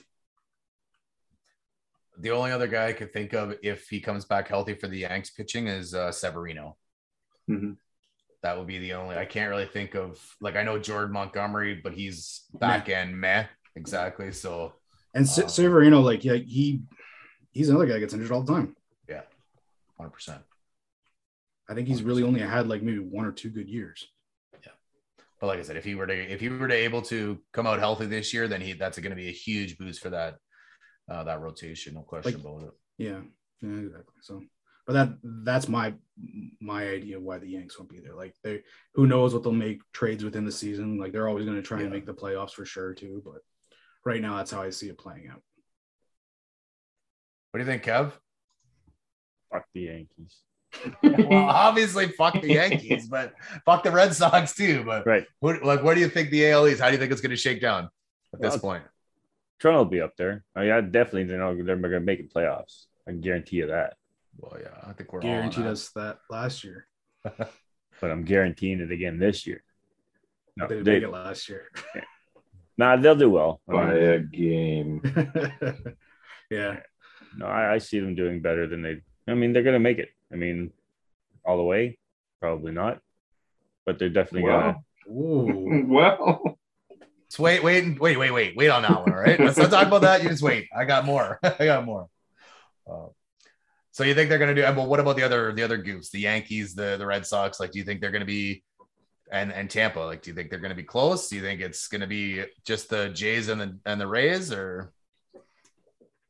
The 2.19 2.31
only 2.31 2.51
other 2.51 2.67
guy 2.67 2.87
I 2.87 2.93
could 2.93 3.11
think 3.11 3.33
of 3.33 3.55
if 3.63 3.89
he 3.89 3.99
comes 3.99 4.25
back 4.25 4.47
healthy 4.47 4.75
for 4.75 4.87
the 4.87 4.99
Yanks 4.99 5.31
pitching 5.31 5.67
is 5.67 5.93
uh, 5.95 6.11
Severino. 6.11 6.77
Mhm. 7.49 7.77
That 8.43 8.57
would 8.57 8.67
be 8.67 8.77
the 8.79 8.93
only. 8.93 9.15
I 9.15 9.25
can't 9.25 9.49
really 9.49 9.65
think 9.65 9.95
of 9.95 10.19
like 10.41 10.55
I 10.55 10.63
know 10.63 10.77
Jordan 10.77 11.13
Montgomery, 11.13 11.75
but 11.75 11.93
he's 11.93 12.43
back 12.53 12.89
end 12.89 13.17
meh 13.19 13.45
exactly. 13.75 14.31
So 14.31 14.73
And 15.13 15.27
Um, 15.27 15.49
Severino, 15.49 16.01
like 16.01 16.23
yeah, 16.23 16.33
he 16.35 16.83
he's 17.51 17.69
another 17.69 17.85
guy 17.85 17.93
that 17.93 17.99
gets 18.01 18.13
injured 18.13 18.31
all 18.31 18.43
the 18.43 18.53
time. 18.53 18.75
Yeah, 19.07 19.21
100. 19.97 20.11
percent 20.11 20.41
I 21.69 21.73
think 21.73 21.87
he's 21.87 22.03
really 22.03 22.23
only 22.23 22.41
had 22.41 22.67
like 22.67 22.81
maybe 22.81 22.99
one 22.99 23.25
or 23.25 23.31
two 23.31 23.49
good 23.49 23.69
years. 23.69 24.07
Yeah, 24.61 24.73
but 25.39 25.47
like 25.47 25.59
I 25.59 25.63
said, 25.63 25.77
if 25.77 25.85
he 25.85 25.95
were 25.95 26.05
to 26.07 26.13
if 26.13 26.41
he 26.41 26.49
were 26.49 26.67
to 26.67 26.73
able 26.73 27.01
to 27.03 27.39
come 27.53 27.65
out 27.65 27.79
healthy 27.79 28.05
this 28.05 28.33
year, 28.33 28.47
then 28.47 28.59
he 28.61 28.73
that's 28.73 28.99
going 28.99 29.11
to 29.11 29.15
be 29.15 29.29
a 29.29 29.31
huge 29.31 29.77
boost 29.77 30.01
for 30.01 30.09
that 30.09 30.35
uh, 31.09 31.23
that 31.23 31.41
rotation. 31.41 31.93
No 31.95 32.01
question 32.01 32.33
Like- 32.33 32.41
about 32.41 32.63
it. 32.63 32.73
Yeah, 32.97 33.21
yeah, 33.61 33.77
exactly. 33.79 34.13
So, 34.21 34.41
but 34.85 34.93
that 34.93 35.09
that's 35.23 35.67
my 35.67 35.93
my 36.61 36.87
idea 36.87 37.19
why 37.19 37.37
the 37.39 37.47
Yanks 37.47 37.77
won't 37.79 37.89
be 37.89 37.99
there. 37.99 38.13
Like 38.15 38.35
they, 38.43 38.61
who 38.93 39.07
knows 39.07 39.33
what 39.33 39.43
they'll 39.43 39.51
make 39.51 39.81
trades 39.93 40.23
within 40.23 40.45
the 40.45 40.51
season. 40.51 40.97
Like 40.99 41.11
they're 41.11 41.27
always 41.27 41.45
going 41.45 41.57
to 41.57 41.63
try 41.63 41.81
and 41.81 41.89
make 41.91 42.05
the 42.05 42.13
playoffs 42.13 42.51
for 42.51 42.65
sure 42.65 42.93
too. 42.93 43.21
But 43.25 43.41
right 44.05 44.21
now, 44.21 44.37
that's 44.37 44.51
how 44.51 44.61
I 44.61 44.69
see 44.69 44.89
it 44.89 44.97
playing 44.97 45.29
out. 45.31 45.41
What 47.51 47.59
do 47.59 47.65
you 47.65 47.71
think, 47.71 47.83
Kev? 47.83 48.11
Fuck 49.51 49.65
the 49.73 49.81
Yankees. 49.81 50.39
well, 51.03 51.49
obviously, 51.49 52.07
fuck 52.09 52.41
the 52.41 52.47
Yankees, 52.53 53.07
but 53.07 53.33
fuck 53.65 53.83
the 53.83 53.91
Red 53.91 54.13
Sox 54.15 54.55
too. 54.55 54.83
But 54.83 55.05
Right. 55.05 55.25
what, 55.39 55.63
like, 55.63 55.83
what 55.83 55.93
do 55.93 55.99
you 55.99 56.09
think 56.09 56.31
the 56.31 56.49
AL 56.49 56.65
is? 56.65 56.79
How 56.79 56.87
do 56.87 56.93
you 56.93 56.99
think 56.99 57.11
it's 57.11 57.21
going 57.21 57.29
to 57.29 57.35
shake 57.35 57.61
down 57.61 57.89
at 58.33 58.41
this 58.41 58.57
point? 58.57 58.83
Toronto 59.59 59.79
will 59.79 59.89
be 59.89 60.01
up 60.01 60.15
there. 60.17 60.43
I 60.55 60.61
mean, 60.61 60.71
I 60.71 60.81
definitely 60.81 61.25
know 61.25 61.55
they're 61.55 61.75
going 61.77 61.91
to 61.91 61.99
make 61.99 62.19
it 62.19 62.33
playoffs. 62.33 62.85
I 63.07 63.11
guarantee 63.11 63.57
you 63.57 63.67
that. 63.67 63.95
Well, 64.37 64.57
yeah, 64.61 64.89
I 64.89 64.93
think 64.93 65.13
we're 65.13 65.21
Guaranteed 65.21 65.59
all 65.59 65.67
on 65.67 65.71
us 65.71 65.89
that 65.95 66.19
last 66.29 66.63
year. 66.63 66.87
But 68.01 68.11
I'm 68.11 68.25
guaranteeing 68.25 68.81
it 68.81 68.91
again 68.91 69.17
this 69.17 69.47
year. 69.47 69.63
No, 70.57 70.67
they 70.67 70.75
didn't 70.75 70.85
they, 70.85 70.93
make 70.95 71.03
it 71.03 71.09
last 71.09 71.47
year. 71.47 71.71
nah, 72.77 72.97
they'll 72.97 73.15
do 73.15 73.29
well. 73.29 73.61
I 73.69 73.71
By 73.71 73.93
mean, 73.93 74.03
a 74.03 74.19
game. 74.19 75.01
yeah, 76.51 76.79
no, 77.37 77.45
I, 77.45 77.75
I 77.75 77.77
see 77.77 78.01
them 78.01 78.13
doing 78.13 78.41
better 78.41 78.67
than 78.67 78.81
they. 78.81 79.01
I 79.25 79.35
mean, 79.35 79.53
they're 79.53 79.63
going 79.63 79.73
to 79.75 79.79
make 79.79 79.99
it. 79.99 80.09
I 80.33 80.35
mean, 80.35 80.71
all 81.45 81.55
the 81.55 81.63
way, 81.63 81.97
probably 82.41 82.73
not, 82.73 82.99
but 83.85 83.99
they're 83.99 84.09
definitely 84.09 84.49
going 84.49 84.73
to. 84.73 84.79
Well, 85.87 86.57
Ooh. 87.39 87.43
well, 87.43 87.51
wait, 87.53 87.63
wait, 87.63 87.83
and- 87.83 87.99
wait, 87.99 88.17
wait, 88.17 88.31
wait, 88.31 88.55
wait 88.55 88.69
on 88.69 88.81
that 88.83 88.99
one. 89.01 89.11
All 89.11 89.19
right, 89.19 89.39
let's 89.39 89.57
not 89.57 89.71
talk 89.71 89.87
about 89.87 90.01
that. 90.01 90.23
You 90.23 90.29
just 90.29 90.43
wait. 90.43 90.67
I 90.75 90.85
got 90.85 91.05
more. 91.05 91.39
I 91.43 91.65
got 91.65 91.85
more. 91.85 92.07
Uh, 92.89 93.07
so 93.91 94.03
you 94.03 94.13
think 94.15 94.29
they're 94.29 94.39
going 94.39 94.55
to 94.55 94.61
do? 94.61 94.75
Well, 94.75 94.87
what 94.87 94.99
about 94.99 95.15
the 95.15 95.23
other 95.23 95.51
the 95.53 95.63
other 95.63 95.77
goofs? 95.81 96.09
The 96.11 96.19
Yankees, 96.19 96.73
the 96.75 96.97
the 96.97 97.05
Red 97.05 97.25
Sox. 97.25 97.59
Like, 97.59 97.71
do 97.71 97.79
you 97.79 97.85
think 97.85 98.01
they're 98.01 98.11
going 98.11 98.21
to 98.21 98.25
be? 98.25 98.63
And 99.31 99.51
and 99.53 99.69
Tampa. 99.69 99.99
Like, 99.99 100.21
do 100.21 100.31
you 100.31 100.35
think 100.35 100.49
they're 100.49 100.59
going 100.59 100.69
to 100.71 100.75
be 100.75 100.83
close? 100.83 101.29
Do 101.29 101.35
you 101.35 101.41
think 101.41 101.61
it's 101.61 101.87
going 101.87 102.01
to 102.01 102.07
be 102.07 102.43
just 102.65 102.89
the 102.89 103.09
Jays 103.09 103.49
and 103.49 103.59
the 103.61 103.77
and 103.85 103.99
the 104.01 104.07
Rays, 104.07 104.51
or 104.51 104.91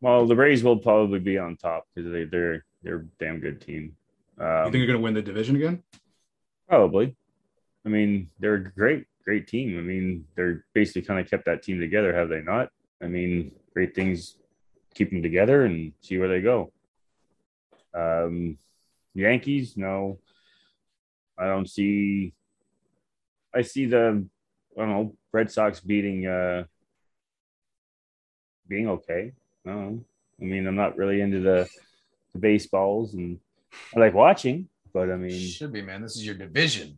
Well, 0.02 0.26
the 0.26 0.36
Rays 0.36 0.64
will 0.64 0.78
probably 0.78 1.20
be 1.20 1.38
on 1.38 1.56
top 1.58 1.88
because 1.96 2.12
they, 2.12 2.24
they're 2.26 2.66
they're 2.82 2.98
a 2.98 3.06
damn 3.20 3.40
good 3.40 3.62
team. 3.62 3.96
you 4.38 4.46
Um, 4.46 4.66
think 4.66 4.76
you're 4.76 4.88
going 4.88 5.00
to 5.00 5.04
win 5.04 5.14
the 5.14 5.22
division 5.22 5.56
again? 5.56 5.82
Probably. 6.68 7.16
I 7.86 7.90
mean, 7.90 8.30
they're 8.40 8.58
great, 8.58 9.06
great 9.26 9.48
team. 9.48 9.78
I 9.78 9.82
mean, 9.82 10.26
they're 10.36 10.66
basically 10.74 11.04
kind 11.04 11.20
of 11.20 11.30
kept 11.30 11.46
that 11.46 11.64
team 11.64 11.80
together, 11.80 12.14
have 12.16 12.30
they 12.30 12.42
not? 12.42 12.70
I 13.02 13.08
mean, 13.08 13.52
great 13.74 13.96
things 13.96 14.38
keep 14.94 15.10
them 15.10 15.24
together 15.24 15.66
and 15.66 15.94
see 16.02 16.18
where 16.18 16.30
they 16.30 16.42
go. 16.42 16.72
Um, 17.94 18.58
Yankees, 19.14 19.78
no, 19.78 20.20
I 21.38 21.48
don't 21.48 21.70
see. 21.70 22.34
I 23.56 23.62
see 23.62 23.86
the, 23.86 24.26
I 24.76 24.80
don't 24.80 24.90
know, 24.90 25.16
Red 25.32 25.52
Sox 25.52 25.80
beating, 25.80 26.26
uh, 26.26 26.64
being 28.68 28.90
okay. 28.90 29.34
I. 29.66 29.72
I 30.42 30.46
mean, 30.46 30.68
I'm 30.68 30.76
not 30.76 30.98
really 30.98 31.22
into 31.22 31.40
the, 31.40 31.70
the 32.34 32.40
baseballs 32.40 33.14
and 33.14 33.40
I 33.96 34.00
like 34.00 34.14
watching, 34.14 34.68
but 34.94 35.12
I 35.12 35.16
mean, 35.16 35.40
should 35.48 35.72
be? 35.72 35.82
Man, 35.82 36.02
this 36.02 36.16
is 36.16 36.26
your 36.26 36.36
division. 36.36 36.98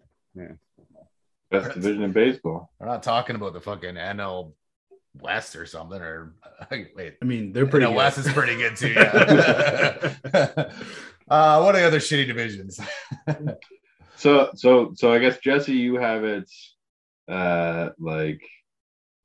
Best 1.61 1.73
division 1.75 2.03
in 2.03 2.11
baseball. 2.11 2.71
We're 2.79 2.87
not 2.87 3.03
talking 3.03 3.35
about 3.35 3.53
the 3.53 3.61
fucking 3.61 3.95
NL 3.95 4.53
West 5.19 5.55
or 5.55 5.65
something. 5.65 6.01
Or 6.01 6.33
wait, 6.71 7.17
I 7.21 7.25
mean, 7.25 7.53
they're 7.53 7.67
pretty. 7.67 7.85
NL 7.85 7.89
good. 7.89 7.95
West 7.97 8.17
is 8.19 8.31
pretty 8.33 8.55
good 8.57 8.75
too. 8.75 8.89
Yeah. 8.91 10.13
uh, 11.29 11.61
what 11.61 11.75
are 11.75 11.79
the 11.79 11.87
other 11.87 11.99
shitty 11.99 12.27
divisions? 12.27 12.79
So, 14.17 14.51
so, 14.55 14.93
so 14.95 15.11
I 15.11 15.19
guess 15.19 15.37
Jesse, 15.39 15.73
you 15.73 15.95
have 15.97 16.23
it. 16.23 16.49
Uh, 17.27 17.89
like, 17.99 18.39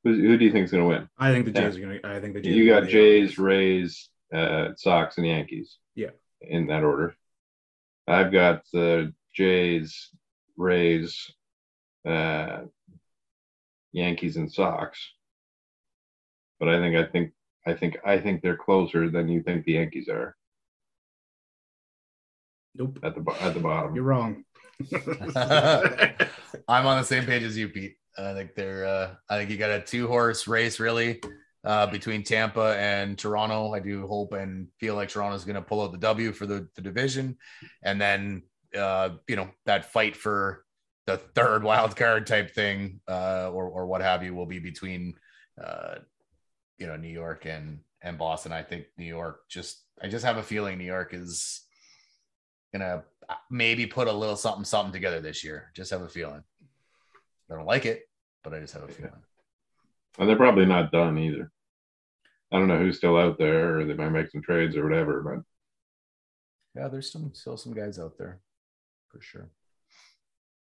who, 0.03 0.13
who 0.15 0.37
do 0.37 0.45
you 0.45 0.51
think 0.51 0.65
is 0.65 0.73
going 0.73 0.83
to 0.83 0.89
win? 0.89 1.09
I 1.17 1.33
think 1.33 1.45
the 1.47 1.53
Yeah. 1.53 1.61
Jays 1.69 1.77
are 1.77 1.81
going 1.81 2.01
to. 2.01 2.09
I 2.09 2.21
think 2.21 2.35
the 2.35 2.41
Jays. 2.41 2.57
You 2.57 2.67
got 2.67 2.81
gonna- 2.81 2.91
Jays, 2.91 3.39
Rays, 3.39 4.09
uh, 4.35 4.71
Sox, 4.77 5.17
and 5.17 5.27
Yankees. 5.27 5.79
Yeah. 5.95 6.11
in 6.41 6.67
that 6.67 6.83
order. 6.83 7.15
I've 8.09 8.33
got 8.33 8.63
the 8.73 9.15
Jays, 9.33 10.11
Rays, 10.57 11.31
uh, 12.07 12.61
Yankees, 13.93 14.37
and 14.37 14.53
Sox. 14.53 14.99
But 16.59 16.69
I 16.69 16.79
think 16.79 16.97
I 16.97 17.05
think 17.11 17.33
I 17.67 17.75
think 17.75 17.97
I 18.05 18.19
think 18.19 18.43
they're 18.43 18.57
closer 18.57 19.09
than 19.11 19.29
you 19.29 19.43
think 19.43 19.65
the 19.65 19.73
Yankees 19.73 20.09
are 20.09 20.37
Nope, 22.75 22.99
at 23.03 23.15
the 23.15 23.33
at 23.41 23.55
the 23.55 23.61
bottom. 23.61 23.95
you're 23.95 24.05
wrong. 24.05 24.45
I'm 26.69 26.87
on 26.87 26.99
the 26.99 27.05
same 27.05 27.25
page 27.27 27.43
as 27.43 27.57
you, 27.57 27.69
Pete. 27.69 27.97
I 28.17 28.33
think 28.35 28.55
they're. 28.55 28.85
Uh, 28.87 29.15
I 29.29 29.39
think 29.39 29.51
you 29.51 29.57
got 29.57 29.71
a 29.71 29.81
two 29.81 30.07
horse 30.07 30.47
race 30.47 30.81
really 30.81 31.21
uh, 31.65 31.87
between 31.89 32.23
Tampa 32.23 32.77
and 32.79 33.19
Toronto. 33.19 33.73
I 33.75 33.81
do 33.81 34.07
hope 34.07 34.33
and 34.33 34.69
feel 34.79 34.95
like 34.95 35.09
Toronto's 35.09 35.45
going 35.45 35.57
to 35.57 35.63
pull 35.63 35.83
out 35.83 35.93
the 35.93 35.99
W 35.99 36.33
for 36.33 36.47
the, 36.47 36.69
the 36.77 36.83
division, 36.83 37.37
and 37.83 38.01
then 38.01 38.43
uh, 38.77 39.11
you 39.29 39.37
know 39.37 39.51
that 39.67 39.93
fight 39.93 40.17
for 40.17 40.65
the 41.07 41.17
third 41.17 41.63
wild 41.63 41.97
card 41.97 42.27
type 42.27 42.55
thing 42.55 43.01
uh, 43.09 43.51
or 43.53 43.69
or 43.69 43.87
what 43.87 44.01
have 44.01 44.23
you 44.23 44.35
will 44.35 44.47
be 44.47 44.59
between 44.59 45.15
uh, 45.63 45.97
you 46.79 46.87
know 46.87 46.97
New 46.97 47.09
York 47.09 47.47
and 47.47 47.81
and 48.03 48.19
Boston. 48.19 48.53
I 48.53 48.63
think 48.63 48.87
New 48.97 49.07
York 49.07 49.49
just. 49.49 49.83
I 50.03 50.09
just 50.09 50.25
have 50.25 50.39
a 50.39 50.43
feeling 50.43 50.79
New 50.79 50.85
York 50.85 51.13
is 51.13 51.61
gonna 52.73 53.05
maybe 53.51 53.87
put 53.87 54.09
a 54.09 54.13
little 54.13 54.37
something 54.37 54.65
something 54.65 54.93
together 54.93 55.21
this 55.21 55.45
year. 55.45 55.71
Just 55.75 55.91
have 55.91 56.03
a 56.03 56.09
feeling. 56.09 56.43
I 57.51 57.55
don't 57.55 57.67
like 57.67 57.85
it, 57.85 58.09
but 58.43 58.55
I 58.55 58.61
just 58.61 58.75
have 58.75 58.85
a 58.85 58.89
feeling. 58.89 59.13
And 60.19 60.29
they're 60.29 60.37
probably 60.37 60.67
not 60.67 60.93
done 60.93 61.19
either. 61.19 61.51
I 62.53 62.59
don't 62.59 62.69
know 62.69 62.79
who's 62.79 62.97
still 62.97 63.17
out 63.17 63.39
there, 63.39 63.81
or 63.81 63.85
they 63.85 63.95
might 63.95 64.11
make 64.11 64.31
some 64.31 64.43
trades 64.43 64.77
or 64.77 64.85
whatever. 64.85 65.21
But 65.23 66.81
yeah, 66.81 66.89
there's 66.89 67.13
some 67.13 67.33
still 67.35 67.57
some 67.57 67.75
guys 67.75 67.99
out 67.99 68.17
there 68.19 68.41
for 69.09 69.21
sure. 69.21 69.51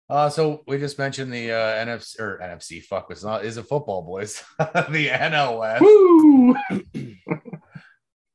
Uh, 0.07 0.29
so 0.29 0.63
we 0.67 0.77
just 0.77 0.99
mentioned 0.99 1.33
the 1.33 1.51
uh, 1.51 1.85
NFC 1.85 2.19
or 2.19 2.39
NFC. 2.41 2.83
Fuck, 2.83 3.09
was 3.09 3.23
not 3.23 3.43
is 3.43 3.57
it 3.57 3.63
football, 3.63 4.03
boys? 4.03 4.43
the 4.59 5.07
NL 5.07 5.59
West. 5.59 5.81
Woo! 5.81 6.55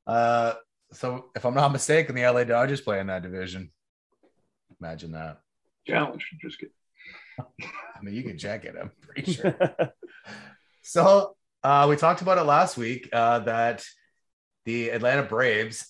Uh, 0.06 0.54
so 0.92 1.26
if 1.36 1.44
I'm 1.44 1.54
not 1.54 1.70
mistaken, 1.70 2.16
the 2.16 2.26
LA 2.26 2.42
Dodgers 2.42 2.80
play 2.80 2.98
in 2.98 3.06
that 3.06 3.22
division. 3.22 3.70
Imagine 4.80 5.12
that. 5.12 5.40
Challenge. 5.86 6.26
Just 6.42 6.58
kidding. 6.58 6.74
I 7.96 8.02
mean, 8.02 8.16
you 8.16 8.24
can 8.24 8.36
check 8.36 8.64
it. 8.64 8.74
I'm 8.80 8.90
pretty 9.02 9.34
sure. 9.34 9.54
So 10.82 11.36
uh, 11.62 11.86
we 11.88 11.96
talked 11.96 12.22
about 12.22 12.38
it 12.38 12.42
last 12.42 12.76
week 12.76 13.08
uh, 13.12 13.40
that 13.40 13.84
the 14.64 14.88
Atlanta 14.90 15.22
Braves 15.22 15.86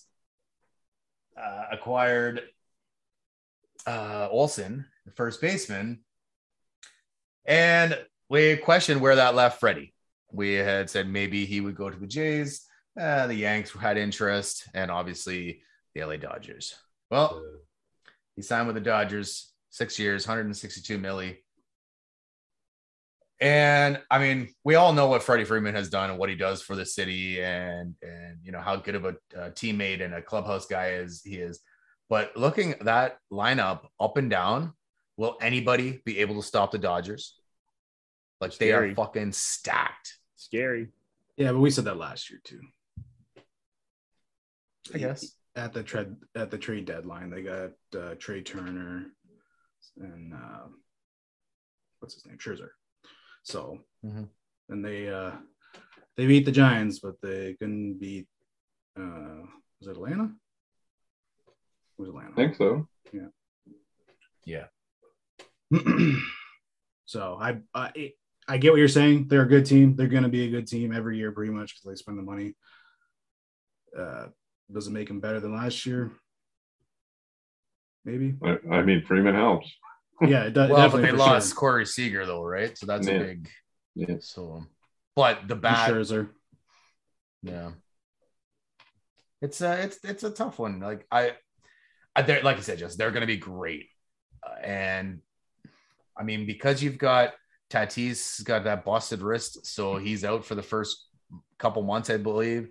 uh, 1.35 1.63
acquired 1.71 2.43
uh, 3.87 4.27
Olson, 4.29 4.85
the 5.11 5.15
first 5.15 5.41
baseman, 5.41 5.99
and 7.45 7.99
we 8.29 8.55
questioned 8.57 9.01
where 9.01 9.15
that 9.15 9.35
left 9.35 9.59
Freddie. 9.59 9.93
We 10.31 10.53
had 10.53 10.89
said 10.89 11.09
maybe 11.09 11.45
he 11.45 11.59
would 11.59 11.75
go 11.75 11.89
to 11.89 11.99
the 11.99 12.07
Jays. 12.07 12.65
Uh, 12.99 13.27
the 13.27 13.35
Yanks 13.35 13.71
had 13.71 13.97
interest, 13.97 14.67
and 14.73 14.89
obviously 14.89 15.63
the 15.93 16.03
LA 16.03 16.15
Dodgers. 16.15 16.75
Well, 17.09 17.41
he 18.35 18.41
signed 18.41 18.67
with 18.67 18.75
the 18.75 18.81
Dodgers, 18.81 19.51
six 19.69 19.99
years, 19.99 20.25
162 20.25 20.97
milli. 20.97 21.37
And 23.41 23.99
I 24.09 24.19
mean, 24.19 24.53
we 24.63 24.75
all 24.75 24.93
know 24.93 25.07
what 25.07 25.23
Freddie 25.23 25.45
Freeman 25.45 25.75
has 25.75 25.89
done 25.89 26.11
and 26.11 26.19
what 26.19 26.29
he 26.29 26.35
does 26.35 26.61
for 26.61 26.75
the 26.75 26.85
city, 26.85 27.41
and 27.41 27.95
and 28.03 28.37
you 28.43 28.51
know 28.51 28.61
how 28.61 28.75
good 28.75 28.95
of 28.95 29.05
a 29.05 29.09
uh, 29.35 29.49
teammate 29.49 30.01
and 30.01 30.13
a 30.13 30.21
clubhouse 30.21 30.67
guy 30.67 30.91
is 30.91 31.21
he 31.23 31.37
is. 31.37 31.59
But 32.07 32.35
looking 32.37 32.73
at 32.73 32.85
that 32.85 33.17
lineup 33.31 33.87
up 33.99 34.17
and 34.17 34.29
down, 34.29 34.73
will 35.21 35.37
anybody 35.39 36.01
be 36.03 36.17
able 36.17 36.33
to 36.35 36.41
stop 36.41 36.71
the 36.71 36.79
Dodgers? 36.79 37.35
Like 38.41 38.57
they 38.57 38.71
are 38.71 38.91
fucking 38.95 39.33
stacked. 39.33 40.17
Scary. 40.35 40.87
Yeah, 41.37 41.51
but 41.51 41.59
we 41.59 41.69
said 41.69 41.85
that 41.85 41.97
last 41.97 42.31
year 42.31 42.39
too. 42.43 42.61
I 44.95 44.97
guess. 44.97 45.35
at 45.55 45.73
the 45.73 45.83
trade 45.83 46.15
at 46.35 46.49
the 46.49 46.57
trade 46.57 46.85
deadline, 46.85 47.29
they 47.29 47.43
got 47.43 47.71
uh, 47.95 48.15
Trea 48.17 48.41
Turner 48.41 49.05
and 49.97 50.33
uh, 50.33 50.65
what's 51.99 52.15
his 52.15 52.25
name, 52.25 52.39
Scherzer. 52.39 52.69
So, 53.43 53.77
Mhm. 54.03 54.27
and 54.69 54.83
they 54.83 55.07
uh, 55.07 55.33
they 56.17 56.25
beat 56.25 56.45
the 56.45 56.51
Giants, 56.51 56.97
but 56.99 57.21
they 57.21 57.53
couldn't 57.59 57.99
beat. 57.99 58.27
Uh, 58.99 59.43
was 59.79 59.87
it 59.87 59.91
Atlanta? 59.91 60.31
It 61.45 61.99
was 61.99 62.09
Atlanta. 62.09 62.31
I 62.31 62.35
think 62.35 62.55
so. 62.55 62.87
Yeah. 63.13 63.29
Yeah. 64.45 64.65
so 67.05 67.37
I, 67.39 67.57
I 67.73 68.11
I 68.47 68.57
get 68.57 68.71
what 68.71 68.79
you're 68.79 68.87
saying. 68.87 69.27
They're 69.27 69.43
a 69.43 69.47
good 69.47 69.65
team. 69.65 69.95
They're 69.95 70.07
going 70.07 70.23
to 70.23 70.29
be 70.29 70.45
a 70.45 70.49
good 70.49 70.67
team 70.67 70.93
every 70.93 71.17
year, 71.17 71.31
pretty 71.31 71.51
much, 71.53 71.75
because 71.75 71.89
they 71.89 71.95
spend 72.01 72.17
the 72.17 72.23
money. 72.23 72.55
Uh, 73.97 74.27
does 74.71 74.87
it 74.87 74.91
make 74.91 75.07
them 75.07 75.19
better 75.19 75.39
than 75.39 75.53
last 75.55 75.85
year? 75.85 76.11
Maybe. 78.03 78.35
I, 78.43 78.57
I 78.71 78.81
mean, 78.81 79.03
Freeman 79.07 79.35
helps. 79.35 79.71
Yeah, 80.21 80.43
it 80.43 80.53
does. 80.53 80.69
Well, 80.69 80.79
but 80.89 80.97
definitely 80.97 81.11
they 81.11 81.17
lost 81.17 81.49
Sure. 81.49 81.55
Corey 81.55 81.85
Seager 81.85 82.25
though, 82.25 82.43
right? 82.43 82.77
So 82.77 82.85
that's 82.85 83.07
Yeah. 83.07 83.13
a 83.15 83.19
big. 83.19 83.49
Yeah. 83.95 84.15
So, 84.19 84.63
but 85.15 85.47
the 85.47 85.53
And 85.55 85.61
bat, 85.61 85.89
Scherzer. 85.91 86.29
yeah, 87.43 87.71
it's 89.41 89.61
a 89.61 89.83
it's 89.83 89.99
it's 90.03 90.23
a 90.23 90.31
tough 90.31 90.59
one. 90.59 90.79
Like 90.79 91.05
I, 91.11 91.33
I 92.15 92.21
they're 92.21 92.41
like 92.43 92.57
I 92.57 92.61
said, 92.61 92.77
just 92.79 92.97
they're 92.97 93.11
going 93.11 93.21
to 93.21 93.27
be 93.27 93.37
great, 93.37 93.87
uh, 94.45 94.59
and 94.63 95.21
I 96.21 96.23
mean 96.23 96.45
because 96.45 96.83
you've 96.83 96.99
got 96.99 97.33
Tatis 97.71 98.43
got 98.43 98.65
that 98.65 98.85
busted 98.85 99.21
wrist, 99.21 99.65
so 99.65 99.97
he's 99.97 100.23
out 100.23 100.45
for 100.45 100.55
the 100.55 100.61
first 100.61 101.07
couple 101.57 101.81
months, 101.81 102.09
I 102.09 102.17
believe. 102.17 102.69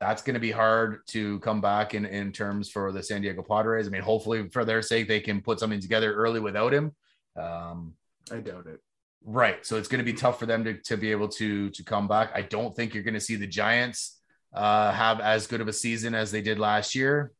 That's 0.00 0.22
going 0.22 0.34
to 0.34 0.40
be 0.40 0.50
hard 0.50 1.00
to 1.08 1.40
come 1.40 1.60
back 1.60 1.94
in 1.94 2.06
in 2.06 2.32
terms 2.32 2.70
for 2.70 2.90
the 2.90 3.02
San 3.02 3.20
Diego 3.20 3.42
Padres. 3.42 3.86
I 3.86 3.90
mean, 3.90 4.00
hopefully 4.00 4.48
for 4.48 4.64
their 4.64 4.80
sake, 4.80 5.08
they 5.08 5.20
can 5.20 5.42
put 5.42 5.60
something 5.60 5.80
together 5.80 6.14
early 6.14 6.40
without 6.40 6.72
him. 6.72 6.92
Um, 7.36 7.92
I 8.32 8.36
doubt 8.36 8.66
it. 8.66 8.80
Right. 9.26 9.66
So 9.66 9.76
it's 9.76 9.88
going 9.88 10.02
to 10.02 10.10
be 10.10 10.16
tough 10.16 10.38
for 10.38 10.46
them 10.46 10.64
to, 10.64 10.74
to 10.74 10.96
be 10.96 11.10
able 11.10 11.28
to 11.28 11.68
to 11.68 11.84
come 11.84 12.08
back. 12.08 12.30
I 12.34 12.40
don't 12.40 12.74
think 12.74 12.94
you're 12.94 13.02
going 13.02 13.14
to 13.14 13.20
see 13.20 13.36
the 13.36 13.46
Giants 13.46 14.20
uh, 14.54 14.90
have 14.92 15.20
as 15.20 15.46
good 15.46 15.60
of 15.60 15.68
a 15.68 15.72
season 15.72 16.14
as 16.14 16.30
they 16.30 16.40
did 16.40 16.58
last 16.58 16.94
year. 16.94 17.32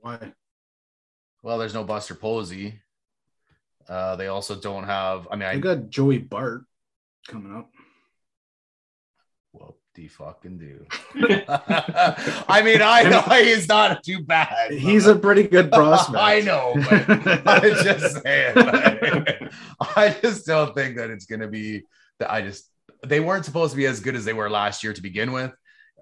Why? 0.00 0.32
Well, 1.42 1.56
there's 1.56 1.72
no 1.72 1.84
Buster 1.84 2.14
Posey. 2.14 2.80
Uh, 3.90 4.14
they 4.14 4.28
also 4.28 4.54
don't 4.54 4.84
have. 4.84 5.26
I 5.32 5.36
mean, 5.36 5.48
I 5.48 5.58
got 5.58 5.90
Joey 5.90 6.18
Bart 6.18 6.62
coming 7.26 7.56
up. 7.56 7.68
well, 9.52 9.76
do 9.94 10.08
fucking 10.08 10.58
do. 10.58 10.86
I 12.48 12.62
mean, 12.64 12.82
I 12.82 13.02
know 13.02 13.20
he's 13.42 13.66
not 13.68 14.04
too 14.04 14.22
bad. 14.22 14.70
He's 14.70 15.08
a 15.08 15.16
pretty 15.16 15.42
good 15.42 15.72
prospect. 15.72 16.18
I 16.22 16.40
know, 16.40 16.74
but 16.88 17.42
I'm 17.48 17.84
just 17.84 18.22
saying. 18.22 18.54
like, 18.54 19.52
I 19.96 20.16
just 20.22 20.46
don't 20.46 20.72
think 20.72 20.96
that 20.96 21.10
it's 21.10 21.26
going 21.26 21.40
to 21.40 21.48
be 21.48 21.82
that. 22.20 22.30
I 22.30 22.42
just 22.42 22.70
they 23.04 23.18
weren't 23.18 23.44
supposed 23.44 23.72
to 23.72 23.76
be 23.76 23.86
as 23.86 23.98
good 23.98 24.14
as 24.14 24.24
they 24.24 24.34
were 24.34 24.48
last 24.48 24.84
year 24.84 24.92
to 24.92 25.02
begin 25.02 25.32
with, 25.32 25.52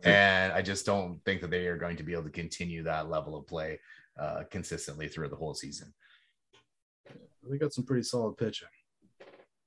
and 0.05 0.53
I 0.53 0.61
just 0.61 0.85
don't 0.85 1.25
think 1.25 1.41
that 1.41 1.51
they 1.51 1.69
are 1.69 1.79
going 1.79 1.97
to 1.97 2.03
be 2.03 2.13
able 2.13 2.25
to 2.25 2.31
continue 2.31 2.83
that 2.83 3.09
level 3.09 3.35
of 3.35 3.47
play 3.47 3.81
uh, 4.21 4.43
consistently 4.51 5.09
through 5.09 5.29
the 5.29 5.37
whole 5.37 5.55
season. 5.55 5.95
They 7.51 7.59
got 7.59 7.73
some 7.73 7.85
pretty 7.85 8.03
solid 8.03 8.37
pitching. 8.37 8.69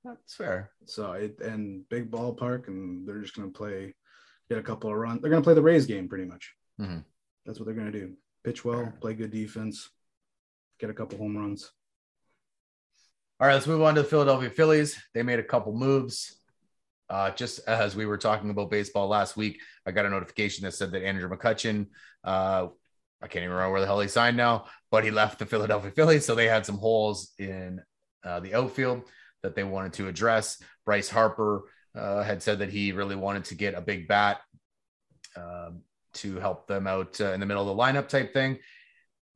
That's 0.04 0.36
fair. 0.36 0.72
So 0.86 1.12
it 1.14 1.40
and 1.42 1.88
big 1.90 2.10
ballpark, 2.12 2.68
and 2.68 3.08
they're 3.08 3.22
just 3.22 3.36
gonna 3.36 3.50
play, 3.50 3.94
get 4.50 4.58
a 4.58 4.64
couple 4.64 4.90
of 4.90 4.96
runs. 4.98 5.22
They're 5.22 5.30
gonna 5.30 5.44
play 5.44 5.54
the 5.54 5.62
Rays 5.62 5.86
game 5.86 6.08
pretty 6.08 6.26
much. 6.26 6.54
Mhm. 6.80 7.06
That's 7.46 7.60
what 7.60 7.66
they're 7.66 7.76
gonna 7.76 7.92
do. 7.92 8.16
Pitch 8.44 8.66
well, 8.66 8.92
play 9.00 9.14
good 9.14 9.32
defense, 9.32 9.90
get 10.80 10.90
a 10.90 10.94
couple 10.94 11.18
home 11.18 11.38
runs. 11.38 11.72
All 13.40 13.48
right, 13.48 13.54
let's 13.54 13.68
move 13.68 13.82
on 13.82 13.96
to 13.96 14.02
the 14.04 14.08
Philadelphia 14.08 14.50
Phillies. 14.50 15.02
They 15.14 15.24
made 15.24 15.40
a 15.40 15.44
couple 15.44 15.74
moves. 15.74 16.38
Uh, 17.10 17.32
just 17.32 17.60
as 17.68 17.96
we 17.96 18.06
were 18.06 18.18
talking 18.18 18.50
about 18.50 18.70
baseball 18.70 19.08
last 19.08 19.36
week, 19.36 19.60
I 19.86 19.92
got 19.92 20.06
a 20.06 20.10
notification 20.10 20.64
that 20.64 20.74
said 20.74 20.92
that 20.92 21.04
Andrew 21.04 21.30
McCutchen, 21.30 21.88
uh, 22.24 22.68
I 23.22 23.28
can't 23.28 23.44
even 23.44 23.56
remember 23.56 23.74
where 23.74 23.82
the 23.82 23.88
hell 23.88 24.00
he 24.00 24.08
signed 24.08 24.38
now, 24.38 24.66
but 24.90 25.04
he 25.04 25.12
left 25.12 25.40
the 25.40 25.46
Philadelphia 25.46 25.92
Phillies. 25.92 26.26
So 26.26 26.34
they 26.34 26.48
had 26.48 26.66
some 26.66 26.78
holes 26.78 27.34
in 27.38 27.82
uh, 28.24 28.40
the 28.40 28.56
outfield 28.56 29.04
that 29.44 29.56
they 29.56 29.64
wanted 29.64 29.94
to 29.94 30.08
address. 30.08 30.62
Bryce 30.86 31.10
Harper 31.10 31.64
uh, 31.96 32.24
had 32.24 32.42
said 32.42 32.60
that 32.60 32.70
he 32.70 32.92
really 32.92 33.16
wanted 33.16 33.46
to 33.46 33.56
get 33.56 33.76
a 33.76 33.82
big 33.82 34.08
bat 34.08 34.42
um, 35.36 35.82
to 36.14 36.40
help 36.40 36.68
them 36.68 36.88
out 36.88 37.20
uh, 37.22 37.32
in 37.32 37.40
the 37.40 37.46
middle 37.46 37.70
of 37.70 37.76
the 37.76 37.82
lineup 37.82 38.08
type 38.08 38.34
thing. 38.34 38.58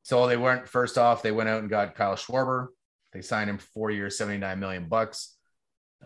So 0.02 0.26
they 0.26 0.36
weren't 0.36 0.68
first 0.68 0.98
off, 0.98 1.22
they 1.22 1.32
went 1.32 1.48
out 1.48 1.60
and 1.60 1.70
got 1.70 1.94
Kyle 1.94 2.16
Schwarber. 2.16 2.68
They 3.12 3.22
signed 3.22 3.48
him 3.48 3.58
four 3.58 3.90
years, 3.90 4.18
79 4.18 4.58
million 4.58 4.88
bucks. 4.88 5.36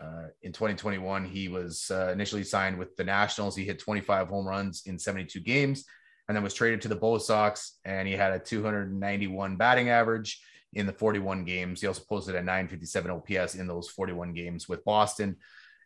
Uh, 0.01 0.27
in 0.41 0.53
2021, 0.53 1.25
he 1.25 1.49
was 1.49 1.91
uh, 1.91 2.09
initially 2.11 2.43
signed 2.43 2.77
with 2.77 2.95
the 2.95 3.03
Nationals. 3.03 3.55
He 3.55 3.65
hit 3.65 3.79
25 3.79 4.29
home 4.29 4.47
runs 4.47 4.83
in 4.85 4.97
72 4.97 5.39
games 5.41 5.85
and 6.31 6.35
then 6.37 6.45
was 6.45 6.53
traded 6.53 6.79
to 6.79 6.87
the 6.87 6.95
Bo 6.95 7.17
Sox. 7.17 7.77
And 7.83 8.07
he 8.07 8.13
had 8.13 8.31
a 8.31 8.39
291 8.39 9.57
batting 9.57 9.89
average 9.89 10.41
in 10.71 10.85
the 10.85 10.93
41 10.93 11.43
games. 11.43 11.81
He 11.81 11.87
also 11.87 12.03
posted 12.07 12.35
a 12.35 12.41
957 12.41 13.11
OPS 13.11 13.55
in 13.55 13.67
those 13.67 13.89
41 13.89 14.31
games 14.31 14.69
with 14.69 14.85
Boston 14.85 15.35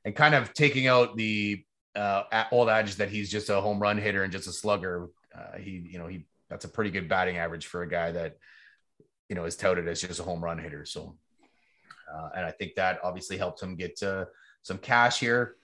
and 0.03 0.15
kind 0.15 0.35
of 0.35 0.53
taking 0.53 0.85
out 0.85 1.17
the 1.17 1.65
uh, 1.95 2.43
old 2.51 2.69
adage 2.69 2.97
that 2.97 3.09
he's 3.09 3.31
just 3.31 3.49
a 3.49 3.59
home 3.59 3.79
run 3.79 3.97
hitter 3.97 4.21
and 4.21 4.31
just 4.31 4.47
a 4.47 4.51
slugger. 4.51 5.07
Uh, 5.35 5.57
he, 5.57 5.87
you 5.91 5.97
know, 5.97 6.05
he 6.05 6.27
that's 6.47 6.65
a 6.65 6.69
pretty 6.69 6.91
good 6.91 7.09
batting 7.09 7.37
average 7.37 7.65
for 7.65 7.81
a 7.81 7.89
guy 7.89 8.11
that 8.11 8.37
you 9.29 9.35
know 9.35 9.45
is 9.45 9.55
touted 9.55 9.87
as 9.87 9.99
just 9.99 10.19
a 10.19 10.23
home 10.23 10.43
run 10.43 10.59
hitter. 10.59 10.85
So, 10.85 11.15
uh, 12.13 12.29
and 12.35 12.45
I 12.45 12.51
think 12.51 12.75
that 12.75 12.99
obviously 13.03 13.39
helped 13.39 13.63
him 13.63 13.77
get 13.77 14.03
uh, 14.03 14.25
some 14.61 14.77
cash 14.77 15.19
here. 15.19 15.55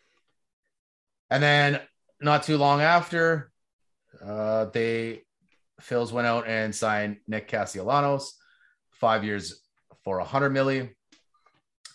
And 1.29 1.43
then 1.43 1.81
not 2.19 2.41
too 2.41 2.57
long 2.57 2.81
after, 2.81 3.51
uh, 4.23 4.65
they 4.65 5.21
Phils 5.81 6.11
went 6.11 6.27
out 6.27 6.47
and 6.47 6.73
signed 6.73 7.17
Nick 7.27 7.47
Castellanos, 7.47 8.37
five 8.91 9.23
years 9.23 9.61
for 10.03 10.19
a 10.19 10.23
hundred 10.23 10.53
milli. 10.53 10.89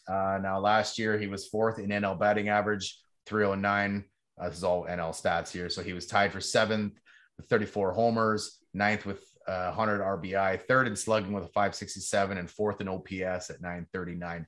Uh, 0.09 0.39
now 0.43 0.59
last 0.59 0.99
year 0.99 1.19
he 1.19 1.27
was 1.27 1.49
fourth 1.49 1.79
in 1.79 1.91
NL 1.91 2.19
batting 2.19 2.49
average, 2.49 2.99
309. 3.27 4.05
Uh, 4.39 4.49
this 4.49 4.59
is 4.59 4.65
all 4.65 4.87
NL 4.87 5.11
stats 5.11 5.51
here. 5.51 5.69
So 5.69 5.83
he 5.83 5.93
was 5.93 6.07
tied 6.07 6.33
for 6.33 6.41
seventh 6.41 6.99
with 7.37 7.47
34 7.47 7.93
homers, 7.93 8.59
ninth 8.75 9.07
with 9.07 9.25
uh, 9.49 9.73
100 9.73 10.01
RBI, 10.01 10.61
third 10.63 10.87
in 10.87 10.97
slugging 10.97 11.33
with 11.33 11.45
a 11.45 11.49
567, 11.49 12.39
and 12.39 12.51
fourth 12.51 12.81
in 12.81 12.89
OPS 12.89 13.51
at 13.51 13.61
939. 13.61 14.47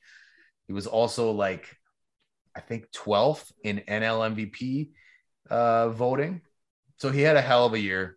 He 0.66 0.72
was 0.72 0.86
also 0.86 1.30
like, 1.30 1.74
I 2.56 2.60
think 2.60 2.90
12th 2.92 3.50
in 3.62 3.78
NL 3.88 4.34
MVP 4.34 4.90
uh, 5.50 5.90
voting. 5.90 6.42
So 6.99 7.11
he 7.11 7.22
had 7.22 7.36
a 7.36 7.40
hell 7.42 7.66
of 7.66 7.74
a 7.74 7.78
year. 7.78 8.16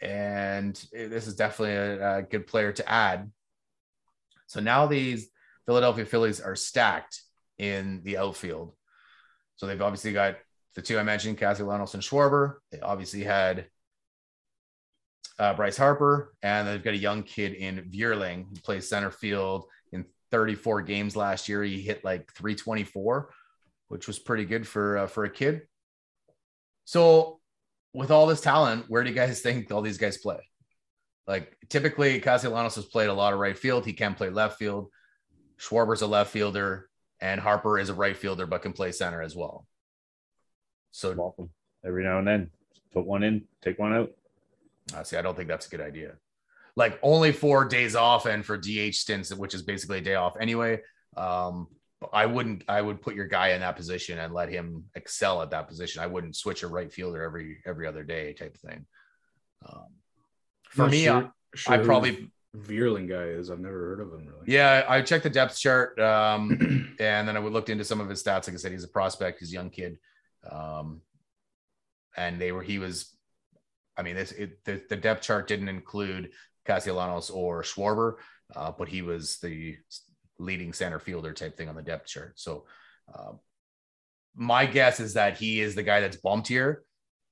and 0.00 0.74
this 0.92 1.26
is 1.26 1.36
definitely 1.36 1.74
a, 1.74 2.18
a 2.18 2.22
good 2.22 2.46
player 2.46 2.72
to 2.72 2.90
add. 2.90 3.30
So 4.46 4.60
now 4.60 4.86
these 4.86 5.28
Philadelphia 5.66 6.04
Phillies 6.04 6.40
are 6.40 6.56
stacked 6.56 7.22
in 7.58 8.02
the 8.04 8.18
outfield. 8.18 8.74
So 9.56 9.66
they've 9.66 9.80
obviously 9.80 10.12
got 10.12 10.36
the 10.74 10.82
two 10.82 10.98
I 10.98 11.02
mentioned, 11.02 11.38
Castellanos 11.38 11.94
and 11.94 12.02
Schwarber. 12.02 12.56
They 12.70 12.80
obviously 12.80 13.22
had 13.22 13.66
uh, 15.38 15.54
Bryce 15.54 15.76
Harper, 15.76 16.34
and 16.42 16.66
they've 16.66 16.82
got 16.82 16.94
a 16.94 16.98
young 16.98 17.22
kid 17.22 17.54
in 17.54 17.88
Vierling 17.90 18.46
who 18.48 18.60
plays 18.60 18.88
center 18.88 19.10
field 19.10 19.66
in 19.92 20.04
34 20.30 20.82
games 20.82 21.16
last 21.16 21.48
year. 21.48 21.62
He 21.62 21.80
hit 21.80 22.04
like 22.04 22.32
324, 22.32 23.30
which 23.88 24.06
was 24.06 24.18
pretty 24.18 24.44
good 24.44 24.66
for 24.66 24.98
uh, 24.98 25.06
for 25.06 25.24
a 25.24 25.30
kid. 25.30 25.62
So, 26.84 27.40
with 27.92 28.10
all 28.10 28.26
this 28.26 28.40
talent, 28.40 28.86
where 28.88 29.02
do 29.04 29.10
you 29.10 29.14
guys 29.16 29.40
think 29.40 29.70
all 29.70 29.82
these 29.82 29.98
guys 29.98 30.18
play? 30.18 30.38
Like 31.26 31.56
typically, 31.68 32.20
Castellanos 32.20 32.74
has 32.74 32.84
played 32.84 33.08
a 33.08 33.14
lot 33.14 33.32
of 33.32 33.38
right 33.38 33.58
field. 33.58 33.86
He 33.86 33.92
can 33.92 34.14
play 34.14 34.30
left 34.30 34.58
field. 34.58 34.90
Schwarber's 35.56 36.02
a 36.02 36.06
left 36.06 36.30
fielder, 36.30 36.88
and 37.20 37.40
Harper 37.40 37.78
is 37.78 37.88
a 37.88 37.94
right 37.94 38.16
fielder, 38.16 38.46
but 38.46 38.62
can 38.62 38.72
play 38.72 38.92
center 38.92 39.22
as 39.22 39.34
well. 39.34 39.66
So, 40.90 41.12
Welcome. 41.12 41.50
Every 41.84 42.02
now 42.04 42.18
and 42.18 42.26
then, 42.26 42.50
put 42.92 43.04
one 43.06 43.22
in, 43.22 43.44
take 43.62 43.78
one 43.78 43.92
out. 43.94 44.10
uh, 44.94 45.02
see, 45.02 45.16
I 45.16 45.22
don't 45.22 45.36
think 45.36 45.48
that's 45.48 45.66
a 45.66 45.70
good 45.70 45.80
idea. 45.80 46.12
Like 46.76 46.98
only 47.02 47.30
for 47.30 47.64
days 47.66 47.94
off 47.94 48.26
and 48.26 48.44
for 48.44 48.56
DH 48.56 48.94
stints, 48.94 49.32
which 49.34 49.54
is 49.54 49.62
basically 49.62 49.98
a 49.98 50.02
day 50.02 50.14
off 50.14 50.36
anyway. 50.40 50.80
Um, 51.16 51.68
I 52.12 52.26
wouldn't. 52.26 52.64
I 52.68 52.80
would 52.80 53.00
put 53.00 53.14
your 53.14 53.26
guy 53.26 53.50
in 53.50 53.60
that 53.60 53.76
position 53.76 54.18
and 54.18 54.32
let 54.32 54.48
him 54.48 54.84
excel 54.94 55.42
at 55.42 55.50
that 55.50 55.68
position. 55.68 56.02
I 56.02 56.06
wouldn't 56.06 56.36
switch 56.36 56.62
a 56.62 56.68
right 56.68 56.92
fielder 56.92 57.22
every 57.22 57.58
every 57.66 57.86
other 57.86 58.04
day 58.04 58.32
type 58.32 58.54
of 58.54 58.60
thing. 58.60 58.86
Um, 59.68 59.86
for 60.64 60.88
me, 60.88 61.04
sure- 61.04 61.24
I, 61.24 61.56
sure 61.56 61.74
I 61.74 61.78
probably 61.78 62.30
Vierling 62.56 63.08
guy 63.08 63.24
is. 63.24 63.50
I've 63.50 63.60
never 63.60 63.78
heard 63.78 64.00
of 64.00 64.12
him 64.12 64.26
really. 64.26 64.44
Yeah, 64.46 64.84
I 64.88 65.02
checked 65.02 65.24
the 65.24 65.30
depth 65.30 65.58
chart, 65.58 65.98
um, 65.98 66.96
and 67.00 67.26
then 67.26 67.36
I 67.36 67.40
looked 67.40 67.68
into 67.68 67.84
some 67.84 68.00
of 68.00 68.08
his 68.08 68.22
stats. 68.22 68.46
Like 68.46 68.54
I 68.54 68.56
said, 68.56 68.72
he's 68.72 68.84
a 68.84 68.88
prospect, 68.88 69.40
he's 69.40 69.50
a 69.50 69.54
young 69.54 69.70
kid, 69.70 69.98
um, 70.48 71.00
and 72.16 72.40
they 72.40 72.52
were 72.52 72.62
he 72.62 72.78
was. 72.78 73.10
I 73.96 74.02
mean, 74.02 74.16
this 74.16 74.32
it, 74.32 74.64
the, 74.64 74.82
the 74.88 74.96
depth 74.96 75.22
chart 75.22 75.48
didn't 75.48 75.68
include 75.68 76.30
Castellanos 76.64 77.30
or 77.30 77.62
Schwarber, 77.62 78.14
uh, 78.54 78.72
but 78.76 78.88
he 78.88 79.02
was 79.02 79.38
the 79.38 79.76
leading 80.38 80.72
center 80.72 80.98
fielder 80.98 81.32
type 81.32 81.56
thing 81.56 81.68
on 81.68 81.76
the 81.76 81.82
depth 81.82 82.06
chart. 82.06 82.32
So, 82.36 82.64
uh, 83.12 83.32
my 84.34 84.66
guess 84.66 84.98
is 84.98 85.14
that 85.14 85.36
he 85.36 85.60
is 85.60 85.74
the 85.74 85.82
guy 85.82 86.00
that's 86.00 86.16
bumped 86.16 86.48
here. 86.48 86.82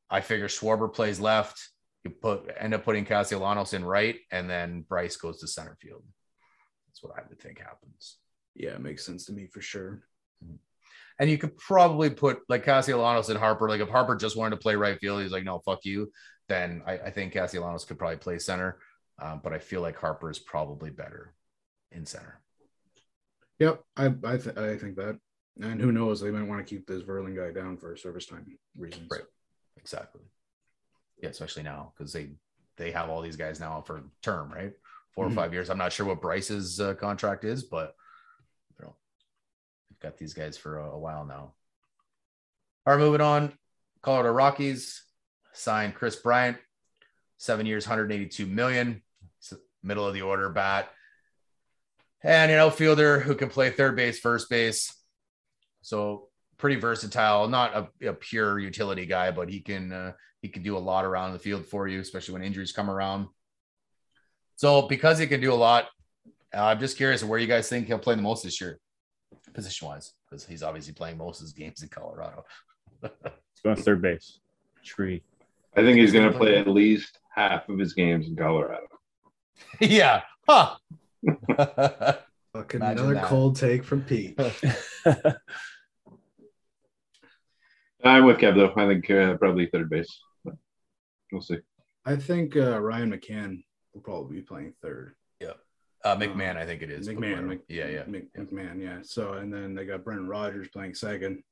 I 0.09 0.21
figure 0.21 0.49
Schwarber 0.49 0.93
plays 0.93 1.19
left. 1.19 1.61
You 2.05 2.11
put 2.11 2.49
end 2.59 2.75
up 2.75 2.85
putting 2.85 3.05
Castellanos 3.05 3.75
in 3.75 3.85
right, 3.85 4.17
and 4.31 4.49
then 4.49 4.85
Bryce 4.89 5.17
goes 5.17 5.41
to 5.41 5.49
center 5.49 5.77
field. 5.81 6.03
That's 6.87 7.03
what 7.03 7.19
I 7.19 7.23
would 7.29 7.41
think 7.41 7.59
happens. 7.59 8.19
Yeah, 8.55 8.71
it 8.71 8.81
makes 8.81 9.07
sense 9.07 9.25
to 9.27 9.33
me 9.33 9.47
for 9.47 9.61
sure. 9.61 10.03
And 11.19 11.31
you 11.31 11.39
could 11.39 11.57
probably 11.57 12.11
put 12.11 12.41
like 12.49 12.65
Castellanos 12.65 13.31
and 13.31 13.39
Harper. 13.39 13.69
Like 13.69 13.81
if 13.81 13.89
Harper 13.89 14.17
just 14.17 14.37
wanted 14.37 14.57
to 14.57 14.63
play 14.63 14.77
right 14.77 14.99
field, 14.99 15.23
he's 15.23 15.33
like, 15.33 15.45
no, 15.45 15.61
fuck 15.61 15.85
you. 15.85 16.11
Then 16.49 16.83
I, 16.87 16.95
I 16.95 17.11
think 17.11 17.33
Castellanos 17.33 17.85
could 17.85 17.99
probably 17.99 18.17
play 18.17 18.39
center. 18.39 18.79
Um, 19.21 19.41
but 19.43 19.53
I 19.53 19.59
feel 19.59 19.81
like 19.81 19.99
Harper 19.99 20.31
is 20.31 20.39
probably 20.39 20.91
better 20.91 21.35
in 21.93 22.05
center. 22.05 22.42
Yep, 23.63 23.81
I 23.97 24.07
I, 24.25 24.37
th- 24.39 24.57
I 24.57 24.77
think 24.77 24.97
that. 24.97 25.19
And 25.61 25.81
who 25.81 25.93
knows? 25.93 26.21
They 26.21 26.31
might 26.33 26.49
want 26.49 26.67
to 26.67 26.69
keep 26.75 26.87
this 26.87 27.03
Vierling 27.03 27.37
guy 27.37 27.53
down 27.53 27.77
for 27.77 27.95
service 27.97 28.27
time 28.27 28.45
reasons. 28.77 29.07
Right. 29.11 29.21
Exactly. 29.77 30.23
Yeah, 31.23 31.29
especially 31.29 31.63
now 31.63 31.93
because 31.97 32.13
they 32.13 32.31
they 32.77 32.91
have 32.91 33.09
all 33.09 33.21
these 33.23 33.37
guys 33.37 33.61
now 33.61 33.81
for 33.83 34.03
term, 34.23 34.51
right? 34.53 34.73
4 35.15 35.27
Mhm. 35.27 35.31
or 35.31 35.35
five 35.35 35.53
years. 35.53 35.71
I'm 35.71 35.79
not 35.79 35.93
sure 35.93 36.07
what 36.07 36.21
Bryce's 36.23 36.81
uh, 36.81 36.95
contract 36.95 37.45
is, 37.45 37.63
but 37.63 37.95
you 38.81 38.85
know, 38.87 38.97
we've 39.91 40.01
got 40.01 40.17
these 40.19 40.35
guys 40.35 40.57
for 40.57 40.79
a, 40.79 40.91
a 40.93 40.99
while 40.99 41.25
now. 41.25 41.55
All 42.87 42.95
right, 42.95 42.99
moving 42.99 43.21
on. 43.21 43.53
Colorado 44.01 44.33
Rockies 44.33 45.05
signed 45.53 45.95
Kris 45.95 46.17
Bryant, 46.17 46.57
seven 47.37 47.67
years, 47.67 47.87
182 47.87 48.47
million. 48.47 49.03
Middle 49.85 50.07
of 50.07 50.15
the 50.15 50.23
order 50.23 50.49
bat, 50.49 50.91
and 52.25 52.51
an 52.51 52.59
outfielder 52.59 53.21
who 53.21 53.35
can 53.35 53.49
play 53.49 53.71
third 53.71 53.97
base, 53.97 54.19
first 54.19 54.49
base. 54.49 54.95
So 55.83 56.29
pretty 56.59 56.77
versatile. 56.77 57.49
Not 57.49 57.91
a, 58.03 58.09
a 58.09 58.13
pure 58.13 58.59
utility 58.59 59.07
guy, 59.07 59.31
but 59.31 59.49
he 59.49 59.61
can 59.61 59.93
uh, 59.93 60.13
he 60.41 60.49
can 60.49 60.63
do 60.63 60.77
a 60.77 60.79
lot 60.79 61.05
around 61.05 61.33
the 61.33 61.39
field 61.39 61.67
for 61.67 61.89
you, 61.89 62.01
especially 62.01 62.35
when 62.35 62.43
injuries 62.43 62.73
come 62.73 62.91
around. 62.91 63.27
So 64.57 64.83
because 64.83 65.19
he 65.19 65.27
can 65.27 65.41
do 65.41 65.53
a 65.53 65.55
lot, 65.55 65.89
uh, 66.55 66.65
I'm 66.65 66.79
just 66.79 66.97
curious 66.97 67.25
where 67.25 67.39
you 67.39 67.47
guys 67.47 67.69
think 67.69 67.87
he'll 67.87 67.99
play 67.99 68.15
the 68.15 68.23
most 68.23 68.45
this 68.45 68.61
year, 68.61 68.79
position 69.55 69.89
wise, 69.89 70.13
because 70.29 70.45
he's 70.45 70.63
obviously 70.63 70.93
playing 70.93 71.19
most 71.19 71.41
of 71.41 71.45
his 71.45 71.53
games 71.53 71.83
in 71.83 71.89
Colorado. 71.89 72.45
Let's 73.03 73.15
go 73.65 73.71
on 73.71 73.77
third 73.77 74.03
base. 74.03 74.39
Tree. 74.85 75.23
I 75.77 75.81
think 75.81 75.99
he's 75.99 76.13
going 76.13 76.31
to 76.31 76.37
play 76.37 76.57
at 76.57 76.69
least 76.69 77.19
half 77.35 77.69
of 77.69 77.79
his 77.79 77.95
games 77.95 78.27
in 78.27 78.37
Colorado. 78.37 78.87
yeah. 79.81 80.23
Huh. 80.47 80.77
Fucking 82.53 82.81
Imagine 82.81 82.99
another 82.99 83.15
that. 83.15 83.25
cold 83.25 83.57
take 83.57 83.85
from 83.85 84.03
Pete. 84.03 84.39
I'm 88.05 88.25
with 88.25 88.39
Kev 88.39 88.57
though. 88.57 88.73
I 88.77 88.87
think 88.89 89.09
uh, 89.11 89.37
probably 89.37 89.67
third 89.67 89.89
base. 89.89 90.09
But 90.45 90.55
we'll 91.31 91.41
see. 91.41 91.59
I 92.05 92.17
think 92.17 92.57
uh, 92.57 92.81
Ryan 92.81 93.13
McCann 93.13 93.63
will 93.95 94.01
probably 94.03 94.37
be 94.37 94.43
playing 94.43 94.75
third. 94.83 95.15
uh, 96.05 96.17
McMahon, 96.17 96.57
I 96.57 96.67
think 96.67 96.83
it 96.83 96.91
is. 96.91 97.09
McMahon, 97.09 97.47
Mc- 97.47 97.63
yeah, 97.69 97.87
yeah. 97.87 98.03
Mc- 98.09 98.33
McMahon, 98.35 98.83
yeah. 98.83 98.99
So 99.03 99.35
and 99.35 99.53
then 99.55 99.75
they 99.75 99.85
got 99.85 100.03
Brendan 100.05 100.27
Rodgers 100.27 100.67
playing 100.69 100.95
second. 100.95 101.45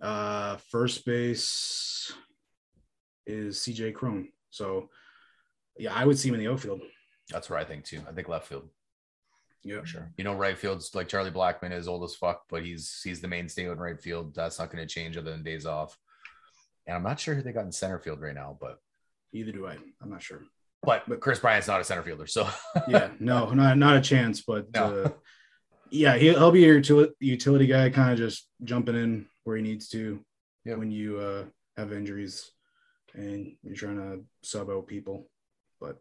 Uh, 0.00 0.56
first 0.70 1.04
base 1.04 2.10
is 3.26 3.58
CJ 3.58 3.92
Cron. 3.94 4.30
So 4.48 4.88
yeah, 5.76 5.92
I 5.94 6.06
would 6.06 6.18
see 6.18 6.30
him 6.30 6.34
in 6.36 6.40
the 6.40 6.50
outfield. 6.50 6.80
That's 7.30 7.48
where 7.50 7.58
I 7.58 7.64
think 7.64 7.84
too. 7.84 8.00
I 8.08 8.12
think 8.12 8.28
left 8.28 8.46
field 8.48 8.68
Yeah, 9.64 9.84
sure. 9.84 10.10
You 10.16 10.24
know, 10.24 10.34
right 10.34 10.56
field's 10.58 10.94
like 10.94 11.08
Charlie 11.08 11.30
Blackmon 11.30 11.72
is 11.72 11.88
old 11.88 12.04
as 12.04 12.14
fuck, 12.14 12.42
but 12.48 12.64
he's 12.64 13.00
he's 13.04 13.20
the 13.20 13.28
mainstay 13.28 13.66
in 13.70 13.78
right 13.78 14.00
field. 14.00 14.34
That's 14.34 14.58
not 14.58 14.70
going 14.70 14.86
to 14.86 14.92
change 14.92 15.16
other 15.16 15.30
than 15.30 15.42
days 15.42 15.66
off. 15.66 15.96
And 16.86 16.96
I'm 16.96 17.02
not 17.02 17.20
sure 17.20 17.34
who 17.34 17.42
they 17.42 17.52
got 17.52 17.66
in 17.66 17.72
center 17.72 17.98
field 17.98 18.20
right 18.20 18.34
now, 18.34 18.56
but 18.60 18.78
Either 19.32 19.52
do 19.52 19.66
I. 19.68 19.76
I'm 20.02 20.10
not 20.10 20.22
sure. 20.22 20.40
but 20.82 21.08
but 21.08 21.20
Kris 21.20 21.38
Bryant's 21.38 21.68
not 21.68 21.80
a 21.80 21.84
center 21.84 22.02
fielder, 22.02 22.26
so 22.26 22.48
Yeah, 22.88 23.10
no, 23.20 23.50
not 23.52 23.78
not 23.78 23.96
a 23.96 24.00
chance. 24.00 24.40
But 24.42 24.72
No. 24.74 25.02
uh, 25.04 25.10
yeah, 25.90 26.16
he, 26.16 26.30
he'll 26.30 26.50
be 26.50 26.60
your 26.62 26.80
util- 26.80 27.12
utility 27.20 27.66
guy, 27.66 27.90
kind 27.90 28.12
of 28.12 28.18
just 28.18 28.48
jumping 28.64 28.96
in 28.96 29.26
where 29.44 29.56
he 29.56 29.62
needs 29.62 29.88
to 29.90 30.24
Yep. 30.64 30.78
when 30.78 30.90
you 30.90 31.18
uh, 31.18 31.44
have 31.76 31.92
injuries 31.92 32.50
and 33.14 33.56
you're 33.62 33.74
trying 33.76 33.96
to 33.96 34.24
sub 34.42 34.68
out 34.70 34.86
people. 34.86 35.28
But 35.80 35.98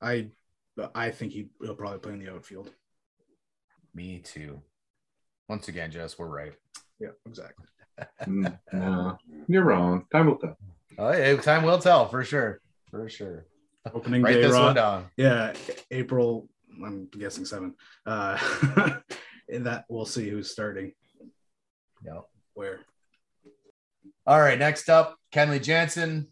I, 0.00 0.30
I 0.94 1.10
think 1.10 1.32
he, 1.32 1.48
he'll 1.62 1.74
probably 1.74 1.98
play 2.00 2.12
in 2.14 2.18
the 2.18 2.32
outfield. 2.32 2.70
me 3.94 4.18
too. 4.18 4.60
Once 5.48 5.68
again, 5.68 5.90
Jess, 5.90 6.18
we're 6.18 6.26
right. 6.28 6.52
Yeah, 7.00 7.10
exactly. 7.26 7.66
Mm, 8.26 8.58
no, 8.72 9.16
you're 9.46 9.62
wrong. 9.62 10.04
Time 10.10 10.26
will 10.26 10.36
tell. 10.36 10.56
Oh, 10.98 11.12
yeah, 11.12 11.36
time 11.36 11.62
will 11.62 11.78
tell 11.78 12.08
for 12.08 12.24
sure, 12.24 12.60
for 12.90 13.08
sure. 13.08 13.46
Opening 13.92 14.20
Write 14.22 14.32
day, 14.34 14.42
this 14.42 14.52
Raw- 14.52 14.64
one 14.66 14.74
down. 14.74 15.06
Yeah, 15.16 15.52
April. 15.92 16.48
I'm 16.84 17.06
guessing 17.16 17.44
seven. 17.44 17.74
Uh, 18.04 18.36
and 19.48 19.66
that 19.66 19.84
we'll 19.88 20.06
see 20.06 20.28
who's 20.28 20.50
starting 20.50 20.92
Yeah. 22.04 22.22
where. 22.54 22.80
All 24.26 24.40
right, 24.40 24.58
next 24.58 24.88
up, 24.88 25.16
Kenley 25.32 25.62
Jansen. 25.62 26.26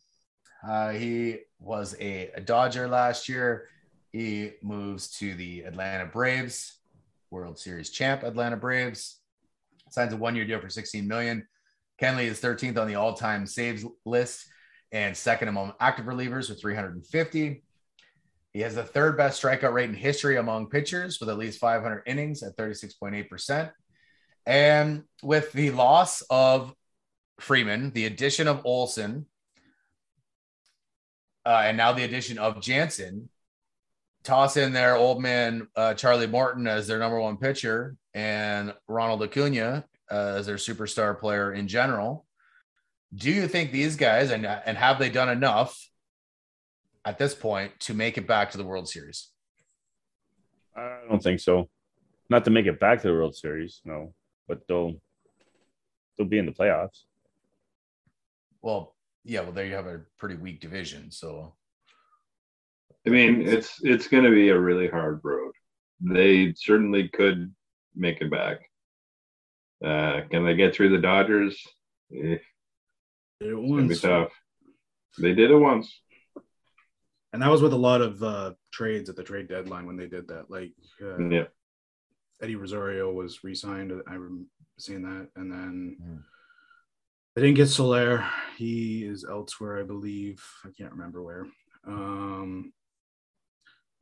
Uh, 0.67 0.91
he 0.91 1.41
was 1.61 1.95
a, 2.01 2.31
a 2.35 2.41
Dodger 2.41 2.89
last 2.89 3.29
year. 3.29 3.69
He 4.13 4.53
moves 4.63 5.09
to 5.19 5.35
the 5.35 5.63
Atlanta 5.63 6.07
Braves, 6.07 6.79
World 7.31 7.59
Series 7.59 7.91
champ 7.91 8.23
Atlanta 8.23 8.57
Braves. 8.57 9.19
Signs 9.91 10.13
a 10.13 10.17
one-year 10.17 10.45
deal 10.45 10.61
for 10.61 10.69
16 10.69 11.09
million. 11.09 11.47
Kenley 12.01 12.25
is 12.25 12.41
13th 12.41 12.79
on 12.79 12.89
the 12.89 12.95
all-time 12.95 13.47
saves 13.47 13.85
list 14.05 14.47
and 14.91 15.17
second 15.17 15.49
among 15.49 15.73
active 15.81 16.07
relievers 16.07 16.51
with 16.51 16.61
350. 16.61 17.63
He 18.53 18.61
has 18.61 18.75
the 18.75 18.85
third 18.85 19.17
best 19.17 19.43
strikeout 19.43 19.73
rate 19.73 19.89
in 19.89 19.95
history 19.95 20.37
among 20.37 20.69
pitchers 20.69 21.19
with 21.19 21.31
at 21.31 21.39
least 21.39 21.59
500 21.59 22.03
innings 22.07 22.43
at 22.43 22.57
36.8%. 22.57 23.73
And 24.45 25.05
with 25.23 25.53
the 25.53 25.71
loss 25.71 26.23
of 26.29 26.75
Freeman, 27.41 27.93
the 27.93 28.05
addition 28.05 28.49
of 28.49 28.61
Olson, 28.65 29.27
uh, 31.47 31.63
and 31.65 31.77
now 31.77 31.93
the 31.93 32.05
addition 32.05 32.39
of 32.39 32.61
Jansen. 32.61 33.29
Toss 34.25 34.57
in 34.57 34.73
there 34.73 34.97
old 34.97 35.21
man 35.21 35.69
uh, 35.77 35.95
Charlie 35.95 36.27
Morton 36.27 36.67
as 36.67 36.87
their 36.87 36.99
number 36.99 37.21
one 37.21 37.37
pitcher 37.37 37.97
and 38.15 38.73
Ronald 38.87 39.23
Acuna 39.23 39.85
uh, 40.11 40.35
as 40.37 40.47
their 40.47 40.57
superstar 40.57 41.19
player 41.19 41.53
in 41.53 41.67
general. 41.67 42.27
Do 43.15 43.31
you 43.31 43.49
think 43.49 43.73
these 43.73 43.97
guys 43.97 44.31
and 44.31 44.47
and 44.47 44.77
have 44.77 44.99
they 44.99 45.11
done 45.11 45.29
enough 45.29 45.77
at 47.05 47.19
this 47.19 47.35
point 47.35 47.79
to 47.81 47.95
make 47.95 48.17
it 48.17 48.27
back 48.27 48.51
to 48.53 48.59
the 48.59 48.65
World 48.65 48.89
Series? 48.89 49.29
I 50.77 51.01
don't 51.09 51.23
think 51.23 51.41
so. 51.41 51.69
Not 52.31 52.45
to 52.45 52.51
make 52.51 52.67
it 52.67 52.81
back 52.81 53.03
to 53.03 53.09
the 53.09 53.15
World 53.15 53.37
Series, 53.37 53.81
no, 53.85 54.15
but 54.49 54.61
they'll 54.69 54.95
they'll 56.17 56.29
be 56.29 56.39
in 56.39 56.47
the 56.47 56.53
playoffs. 56.53 57.03
Well, 58.63 58.95
yeah, 59.25 59.41
well, 59.41 59.53
there 59.53 59.67
you 59.67 59.75
have 59.75 59.87
a 59.87 60.03
pretty 60.19 60.37
weak 60.37 60.61
division. 60.61 61.11
So, 61.11 61.55
I 63.07 63.11
mean, 63.11 63.43
it's 63.43 63.81
it's 63.83 64.09
going 64.09 64.25
to 64.25 64.31
be 64.31 64.51
a 64.51 64.59
really 64.59 64.89
hard 64.89 65.21
road. 65.25 65.53
They 66.01 66.55
certainly 66.57 67.09
could 67.09 67.53
make 67.95 68.21
it 68.21 68.31
back. 68.31 68.59
Uh, 69.85 70.23
can 70.31 70.45
they 70.45 70.55
get 70.55 70.75
through 70.75 70.91
the 70.91 70.99
Dodgers? 71.03 71.61
Eh, 72.15 72.35
It 72.35 72.41
it's 73.41 73.71
gonna 73.71 73.89
be 73.89 73.97
tough. 73.97 74.33
They 75.19 75.35
did 75.35 75.51
it 75.51 75.57
once. 75.57 76.01
and 77.33 77.43
that 77.43 77.51
was 77.51 77.63
with 77.63 77.73
a 77.73 77.77
lot 77.77 78.01
of 78.01 78.23
uh, 78.23 78.53
trades 78.73 79.09
at 79.11 79.17
the 79.17 79.25
trade 79.25 79.49
deadline 79.49 79.87
when 79.87 79.97
they 79.97 80.07
did 80.07 80.29
that. 80.29 80.51
Like 80.51 80.73
uh, 81.03 81.19
Yeah, 81.29 81.45
Eddie 82.41 82.57
Rosario 82.57 83.13
was 83.13 83.43
re-signed. 83.43 83.93
I 84.07 84.15
remember 84.15 84.45
seeing 84.79 85.03
that, 85.03 85.29
and 85.37 85.51
then 85.51 85.97
Hmm. 86.01 86.17
they 87.35 87.43
didn't 87.43 87.57
get 87.57 87.67
Soler. 87.69 88.25
He 88.57 89.05
is 89.05 89.25
elsewhere, 89.29 89.81
I 89.81 89.83
believe. 89.85 90.43
I 90.65 90.69
can't 90.77 90.93
remember 90.93 91.23
where. 91.23 91.47
Um, 91.87 92.73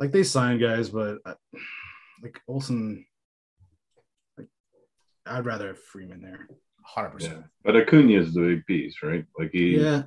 like 0.01 0.13
they 0.13 0.23
signed 0.23 0.61
guys, 0.61 0.89
but 0.89 1.19
uh, 1.27 1.35
like 2.23 2.41
Olson, 2.49 3.05
like 4.39 4.49
I'd 5.27 5.45
rather 5.45 5.69
have 5.69 5.79
Freeman 5.79 6.23
there. 6.23 6.49
hundred 6.83 7.09
yeah. 7.09 7.29
percent. 7.29 7.45
But 7.63 7.77
Acuna 7.77 8.19
is 8.19 8.33
the 8.33 8.41
big 8.41 8.67
piece, 8.67 8.97
right? 9.03 9.25
Like 9.39 9.51
he, 9.53 9.77
Yeah, 9.77 10.05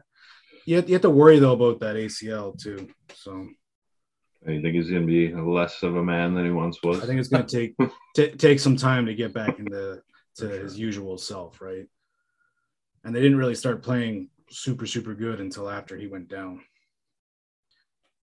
you 0.65 0.77
have, 0.77 0.89
you 0.89 0.93
have 0.93 1.03
to 1.03 1.11
worry 1.11 1.37
though 1.37 1.53
about 1.53 1.79
that 1.81 1.95
ACL 1.95 2.59
too. 2.59 2.89
So 3.13 3.47
I 4.43 4.47
think 4.47 4.65
he's 4.65 4.89
going 4.89 5.03
to 5.03 5.07
be 5.07 5.33
less 5.33 5.83
of 5.83 5.95
a 5.95 6.03
man 6.03 6.33
than 6.33 6.45
he 6.45 6.51
once 6.51 6.81
was. 6.83 7.01
I 7.01 7.05
think 7.05 7.19
it's 7.19 7.29
going 7.29 7.45
to 7.45 7.55
take 7.55 7.75
t- 8.15 8.35
take 8.35 8.59
some 8.59 8.75
time 8.75 9.05
to 9.05 9.13
get 9.13 9.31
back 9.31 9.59
into 9.59 10.01
to 10.37 10.49
For 10.49 10.59
his 10.59 10.79
usual 10.79 11.19
self, 11.19 11.61
right? 11.61 11.85
And 13.03 13.15
they 13.15 13.21
didn't 13.21 13.37
really 13.37 13.55
start 13.55 13.83
playing 13.83 14.29
super 14.49 14.87
super 14.87 15.13
good 15.13 15.39
until 15.39 15.69
after 15.69 15.95
he 15.95 16.07
went 16.07 16.29
down. 16.29 16.61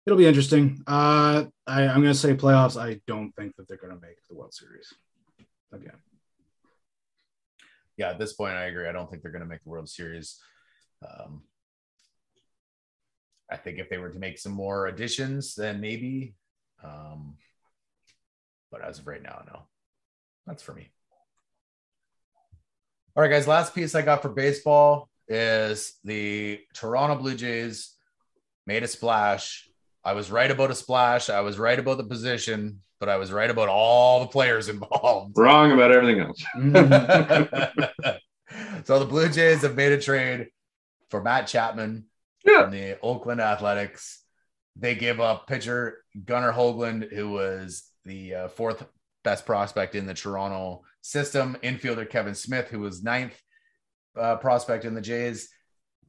It'll 0.07 0.19
be 0.19 0.27
interesting. 0.27 0.83
Uh, 0.87 1.45
I, 1.67 1.83
I'm 1.87 2.03
going 2.03 2.13
to 2.13 2.15
say 2.15 2.35
playoffs. 2.35 2.81
I 2.81 3.01
don't 3.07 3.33
think 3.33 3.57
that 3.57 3.67
they're 3.69 3.79
going 3.79 3.95
to 3.95 4.01
make 4.01 4.17
the 4.29 4.35
World 4.35 4.53
Series 4.53 4.93
again. 5.73 5.97
Yeah, 7.97 8.11
at 8.11 8.19
this 8.19 8.33
point, 8.33 8.55
I 8.55 8.65
agree. 8.65 8.89
I 8.89 8.93
don't 8.93 9.09
think 9.09 9.23
they're 9.23 9.33
going 9.33 9.43
to 9.43 9.49
make 9.49 9.63
the 9.63 9.71
World 9.71 9.89
Series. 9.89 10.41
Um, 11.07 11.43
I 13.51 13.57
think 13.57 13.79
if 13.79 13.89
they 13.89 13.99
were 13.99 14.11
to 14.11 14.19
make 14.19 14.39
some 14.39 14.53
more 14.53 14.87
additions, 14.87 15.55
then 15.55 15.81
maybe. 15.81 16.35
Um, 16.83 17.37
but 18.71 18.83
as 18.83 18.99
of 18.99 19.07
right 19.07 19.23
now, 19.23 19.43
no. 19.47 19.63
That's 20.47 20.63
for 20.63 20.75
me. 20.75 20.91
All 23.17 23.23
right, 23.23 23.31
guys. 23.31 23.47
Last 23.47 23.75
piece 23.75 23.95
I 23.95 24.03
got 24.03 24.23
for 24.23 24.29
baseball 24.29 25.09
is 25.29 25.95
the 26.05 26.61
Toronto 26.75 27.17
Blue 27.17 27.35
Jays 27.35 27.95
made 28.67 28.83
a 28.83 28.89
splash. 28.89 29.69
I 30.05 30.13
was 30.13 30.31
right 30.31 30.51
about 30.51 30.71
a 30.71 30.75
splash. 30.75 31.31
I 31.31 31.41
was 31.41 31.59
right 31.59 31.79
about 31.79 31.97
the 31.97 32.05
position, 32.05 32.81
but 33.01 33.09
I 33.09 33.17
was 33.17 33.33
right 33.33 33.51
about 33.51 33.69
all 33.69 34.21
the 34.21 34.27
players 34.27 34.69
involved. 34.69 35.37
Wrong 35.37 35.73
about 35.73 35.93
everything 35.93 36.21
else. 36.21 36.45
so 38.85 38.99
the 38.99 39.07
Blue 39.07 39.29
Jays 39.29 39.63
have 39.63 39.77
made 39.77 39.93
a 39.93 40.01
trade 40.01 40.49
for 41.11 41.23
Matt 41.23 41.47
Chapman 41.47 42.05
Yeah. 42.45 42.63
from 42.63 42.71
the 42.73 42.99
Oakland 43.01 43.41
Athletics. 43.41 44.23
They 44.77 44.95
give 44.95 45.21
up 45.21 45.47
pitcher 45.47 45.99
Gunnar 46.25 46.53
Hoglund, 46.53 47.13
who 47.13 47.31
was 47.31 47.85
the 48.05 48.35
uh, 48.35 48.49
fourth 48.49 48.85
best 49.23 49.47
prospect 49.47 49.95
in 49.95 50.07
the 50.07 50.15
Toronto 50.15 50.83
system. 51.01 51.57
Infielder 51.63 52.09
Kevin 52.09 52.35
Smith, 52.35 52.69
who 52.69 52.81
was 52.81 53.03
ninth 53.03 53.41
uh, 54.19 54.37
prospect 54.37 54.85
in 54.85 54.95
the 54.95 55.01
Jays. 55.01 55.49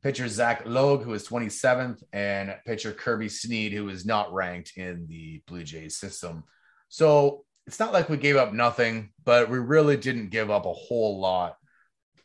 Pitcher 0.06 0.28
Zach 0.28 0.62
Logue, 0.68 1.02
who 1.02 1.16
is 1.16 1.28
27th, 1.28 2.04
and 2.14 2.56
pitcher 2.64 2.92
Kirby 2.92 3.28
Snead, 3.28 3.74
who 3.74 3.90
is 3.90 4.06
not 4.06 4.32
ranked 4.32 4.74
in 4.78 5.08
the 5.08 5.42
Blue 5.48 5.64
Jays 5.64 5.98
system. 5.98 6.44
So 6.90 7.44
it's 7.66 7.80
not 7.80 7.92
like 7.92 8.08
we 8.08 8.18
gave 8.18 8.36
up 8.36 8.54
nothing, 8.54 9.10
but 9.24 9.50
we 9.50 9.58
really 9.58 9.98
didn't 9.98 10.30
give 10.30 10.52
up 10.52 10.68
a 10.68 10.74
whole 10.74 11.20
lot 11.20 11.56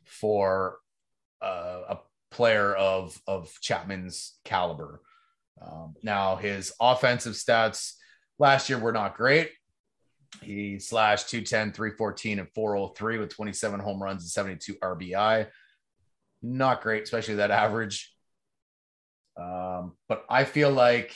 for 0.05 0.76
uh, 1.41 1.81
a 1.89 1.99
player 2.31 2.74
of 2.74 3.18
of 3.26 3.51
Chapman's 3.62 4.39
caliber. 4.45 5.01
Um, 5.59 5.95
now 6.03 6.37
his 6.37 6.74
offensive 6.83 7.33
stats 7.33 7.95
last 8.39 8.68
year 8.68 8.78
were 8.78 8.93
not 8.93 9.16
great. 9.16 9.53
He 10.43 10.81
slashed 10.81 11.31
210, 11.31 11.72
314, 11.72 12.41
and 12.41 12.49
403 12.55 13.16
with 13.16 13.35
27 13.35 13.81
home 13.81 14.03
runs 14.03 14.22
and 14.22 14.31
72 14.31 14.74
RBI. 14.74 15.47
Not 16.43 16.82
great, 16.82 17.03
especially 17.03 17.36
that 17.36 17.51
average. 17.51 18.12
Um, 19.36 19.93
but 20.09 20.24
I 20.28 20.45
feel 20.45 20.70
like 20.70 21.14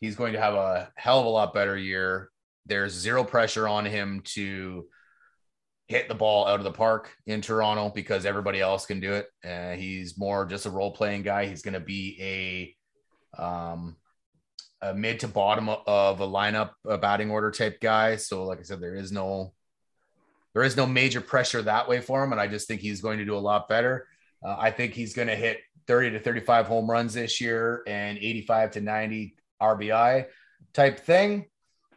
he's 0.00 0.16
going 0.16 0.32
to 0.32 0.40
have 0.40 0.54
a 0.54 0.90
hell 0.96 1.20
of 1.20 1.26
a 1.26 1.30
lot 1.30 1.54
better 1.54 1.76
year. 1.76 2.30
There's 2.66 2.92
zero 2.92 3.24
pressure 3.24 3.68
on 3.68 3.84
him 3.84 4.22
to 4.34 4.86
hit 5.88 6.08
the 6.08 6.14
ball 6.14 6.46
out 6.46 6.58
of 6.58 6.64
the 6.64 6.72
park 6.72 7.14
in 7.26 7.40
Toronto 7.40 7.90
because 7.94 8.24
everybody 8.24 8.60
else 8.60 8.86
can 8.86 9.00
do 9.00 9.12
it. 9.12 9.26
Uh, 9.44 9.72
he's 9.72 10.18
more 10.18 10.46
just 10.46 10.66
a 10.66 10.70
role 10.70 10.92
playing 10.92 11.22
guy. 11.22 11.46
He's 11.46 11.62
going 11.62 11.74
to 11.74 11.80
be 11.80 12.76
a, 13.38 13.42
um, 13.42 13.96
a 14.80 14.94
mid 14.94 15.20
to 15.20 15.28
bottom 15.28 15.68
of 15.68 16.20
a 16.20 16.26
lineup, 16.26 16.70
a 16.86 16.98
batting 16.98 17.30
order 17.30 17.50
type 17.50 17.80
guy. 17.80 18.16
So, 18.16 18.44
like 18.44 18.58
I 18.58 18.62
said, 18.62 18.80
there 18.80 18.94
is 18.94 19.12
no 19.12 19.52
there 20.54 20.62
is 20.62 20.76
no 20.76 20.86
major 20.86 21.20
pressure 21.20 21.62
that 21.62 21.88
way 21.88 22.00
for 22.00 22.22
him, 22.22 22.32
and 22.32 22.40
I 22.40 22.46
just 22.46 22.68
think 22.68 22.80
he's 22.80 23.00
going 23.00 23.18
to 23.18 23.24
do 23.24 23.36
a 23.36 23.38
lot 23.38 23.68
better. 23.68 24.06
Uh, 24.44 24.56
I 24.58 24.70
think 24.70 24.92
he's 24.92 25.14
going 25.14 25.28
to 25.28 25.36
hit 25.36 25.60
30 25.86 26.10
to 26.10 26.20
35 26.20 26.66
home 26.66 26.90
runs 26.90 27.14
this 27.14 27.40
year 27.40 27.82
and 27.86 28.18
85 28.18 28.72
to 28.72 28.80
90 28.80 29.36
RBI 29.60 30.26
type 30.72 31.00
thing. 31.00 31.46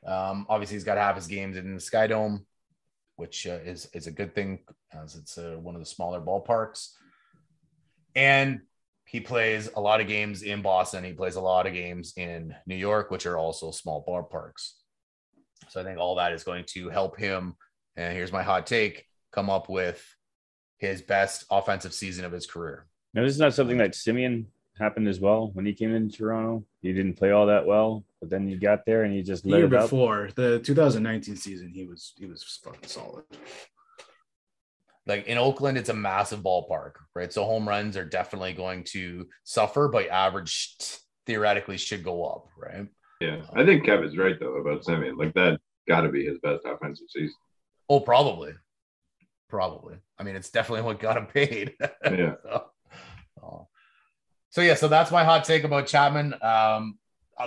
Um, 0.06 0.46
obviously, 0.50 0.76
he's 0.76 0.84
got 0.84 0.98
half 0.98 1.16
his 1.16 1.28
games 1.28 1.58
in 1.58 1.74
the 1.74 1.80
Sky 1.80 2.08
Dome, 2.08 2.46
which 3.16 3.48
uh, 3.48 3.60
is 3.66 3.90
is 3.94 4.08
a 4.08 4.12
good 4.12 4.36
thing 4.36 4.60
as 4.94 5.16
it's 5.16 5.38
uh, 5.38 5.58
one 5.60 5.76
of 5.76 5.82
the 5.82 5.86
smaller 5.86 6.22
ballparks. 6.22 6.92
And 8.16 8.62
he 9.06 9.20
plays 9.20 9.70
a 9.76 9.82
lot 9.82 10.02
of 10.02 10.08
games 10.08 10.42
in 10.44 10.62
Boston. 10.62 11.04
He 11.04 11.14
plays 11.14 11.36
a 11.36 11.42
lot 11.42 11.68
of 11.68 11.74
games 11.74 12.14
in 12.18 12.56
New 12.66 12.76
York, 12.76 13.12
which 13.12 13.26
are 13.26 13.38
also 13.38 13.72
small 13.72 14.06
ballparks. 14.08 14.74
So 15.70 15.82
I 15.82 15.84
think 15.84 16.00
all 16.00 16.16
that 16.16 16.34
is 16.34 16.44
going 16.44 16.66
to 16.70 16.90
help 16.90 17.18
him. 17.18 17.56
And 17.96 18.14
here's 18.16 18.32
my 18.32 18.44
hot 18.44 18.68
take: 18.68 19.06
come 19.32 19.50
up 19.50 19.70
with 19.70 20.04
his 20.78 21.02
best 21.02 21.46
offensive 21.50 21.94
season 21.94 22.26
of 22.26 22.32
his 22.32 22.46
career. 22.46 22.86
Now, 23.14 23.24
this 23.24 23.34
is 23.34 23.40
not 23.40 23.54
something 23.54 23.78
that 23.78 23.92
Semien 23.94 24.46
happened 24.78 25.08
as 25.08 25.22
well 25.22 25.52
when 25.54 25.66
he 25.66 25.74
came 25.74 25.96
into 25.96 26.18
Toronto. 26.18 26.66
He 26.82 26.92
didn't 26.92 27.14
play 27.14 27.32
all 27.32 27.46
that 27.48 27.66
well, 27.66 28.04
but 28.20 28.30
then 28.30 28.46
he 28.48 28.58
got 28.58 28.86
there 28.86 29.04
and 29.04 29.14
he 29.14 29.22
just 29.24 29.44
The 29.44 29.52
lit 29.52 29.60
year 29.60 29.68
it 29.68 29.74
up. 29.74 29.84
before 29.84 30.30
the 30.36 30.60
2019 30.60 31.38
season, 31.38 31.70
he 31.74 31.86
was 31.86 32.14
he 32.18 32.26
was 32.26 32.44
fucking 32.64 32.90
solid. 32.90 33.24
like 35.08 35.28
in 35.28 35.38
Oakland, 35.38 35.78
it's 35.78 35.90
a 35.90 35.94
massive 35.94 36.42
ballpark, 36.42 36.94
right? 37.14 37.32
So 37.32 37.46
home 37.46 37.68
runs 37.68 37.96
are 37.96 38.06
definitely 38.06 38.54
going 38.54 38.84
to 38.92 39.28
suffer, 39.44 39.88
but 39.88 40.10
average 40.10 40.76
theoretically 41.26 41.78
should 41.78 42.04
go 42.04 42.26
up, 42.26 42.48
right? 42.58 42.88
Yeah, 43.22 43.42
I 43.56 43.66
think 43.66 43.86
Kevin's 43.86 44.18
right 44.18 44.36
though 44.40 44.56
about 44.56 44.84
Semien. 44.84 45.18
Like 45.18 45.34
that 45.36 45.60
got 45.88 46.02
to 46.02 46.10
be 46.10 46.26
his 46.26 46.38
best 46.40 46.66
offensive 46.66 47.08
season. 47.10 47.36
Oh, 47.90 48.00
probably, 48.00 48.54
probably. 49.50 49.96
I 50.18 50.24
mean, 50.24 50.36
it's 50.36 50.50
definitely 50.50 50.84
what 50.84 51.00
got 51.00 51.18
him 51.18 51.28
paid. 51.28 51.74
Yeah. 52.06 52.36
so, 52.44 52.66
oh. 53.44 53.68
so 54.50 54.62
yeah, 54.62 54.76
so 54.76 54.88
that's 54.88 55.12
my 55.12 55.24
hot 55.24 55.44
take 55.44 55.64
about 55.64 55.88
Chapman. 55.88 56.34
Um, 56.42 56.98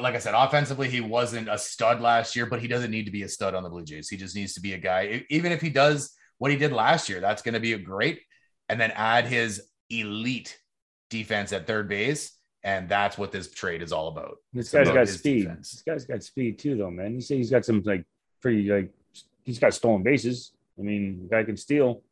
like 0.01 0.15
I 0.15 0.19
said, 0.19 0.35
offensively, 0.35 0.89
he 0.91 1.01
wasn't 1.01 1.49
a 1.49 1.57
stud 1.57 2.01
last 2.01 2.37
year, 2.37 2.45
but 2.47 2.61
he 2.61 2.69
doesn't 2.69 2.91
need 2.91 3.07
to 3.07 3.11
be 3.13 3.23
a 3.23 3.29
stud 3.29 3.55
on 3.55 3.63
the 3.63 3.71
Blue 3.71 3.85
Jays. 3.85 4.09
He 4.09 4.17
just 4.17 4.37
needs 4.37 4.53
to 4.55 4.61
be 4.61 4.75
a 4.75 4.79
guy. 4.79 5.25
Even 5.31 5.51
if 5.51 5.61
he 5.63 5.71
does 5.71 6.15
what 6.39 6.51
he 6.51 6.57
did 6.59 6.73
last 6.73 7.09
year, 7.09 7.21
that's 7.21 7.41
going 7.43 7.55
to 7.55 7.61
be 7.61 7.73
a 7.73 7.79
great. 7.79 8.21
And 8.69 8.79
then 8.79 8.91
add 8.91 9.25
his 9.27 9.63
elite 9.89 10.59
defense 11.09 11.55
at 11.55 11.67
third 11.67 11.89
base, 11.89 12.33
and 12.63 12.87
that's 12.87 13.17
what 13.17 13.33
this 13.33 13.51
trade 13.51 13.81
is 13.81 13.93
all 13.93 14.09
about. 14.09 14.37
This 14.53 14.67
It's 14.67 14.73
guy's 14.75 14.89
about 14.89 15.07
got 15.07 15.09
speed. 15.09 15.43
defense. 15.45 15.71
This 15.71 15.83
guy's 15.83 16.05
got 16.05 16.23
speed 16.23 16.59
too, 16.59 16.77
though, 16.77 16.91
man. 16.91 17.15
You 17.15 17.23
say 17.23 17.37
he's 17.39 17.51
got 17.51 17.65
some 17.65 17.83
like 17.87 18.05
pretty 18.43 18.69
like 18.71 18.93
he's 19.49 19.59
got 19.59 19.73
stolen 19.73 20.03
bases. 20.03 20.53
I 20.79 20.83
mean, 20.83 21.23
the 21.23 21.29
guy 21.35 21.43
can 21.43 21.57
steal. 21.57 22.03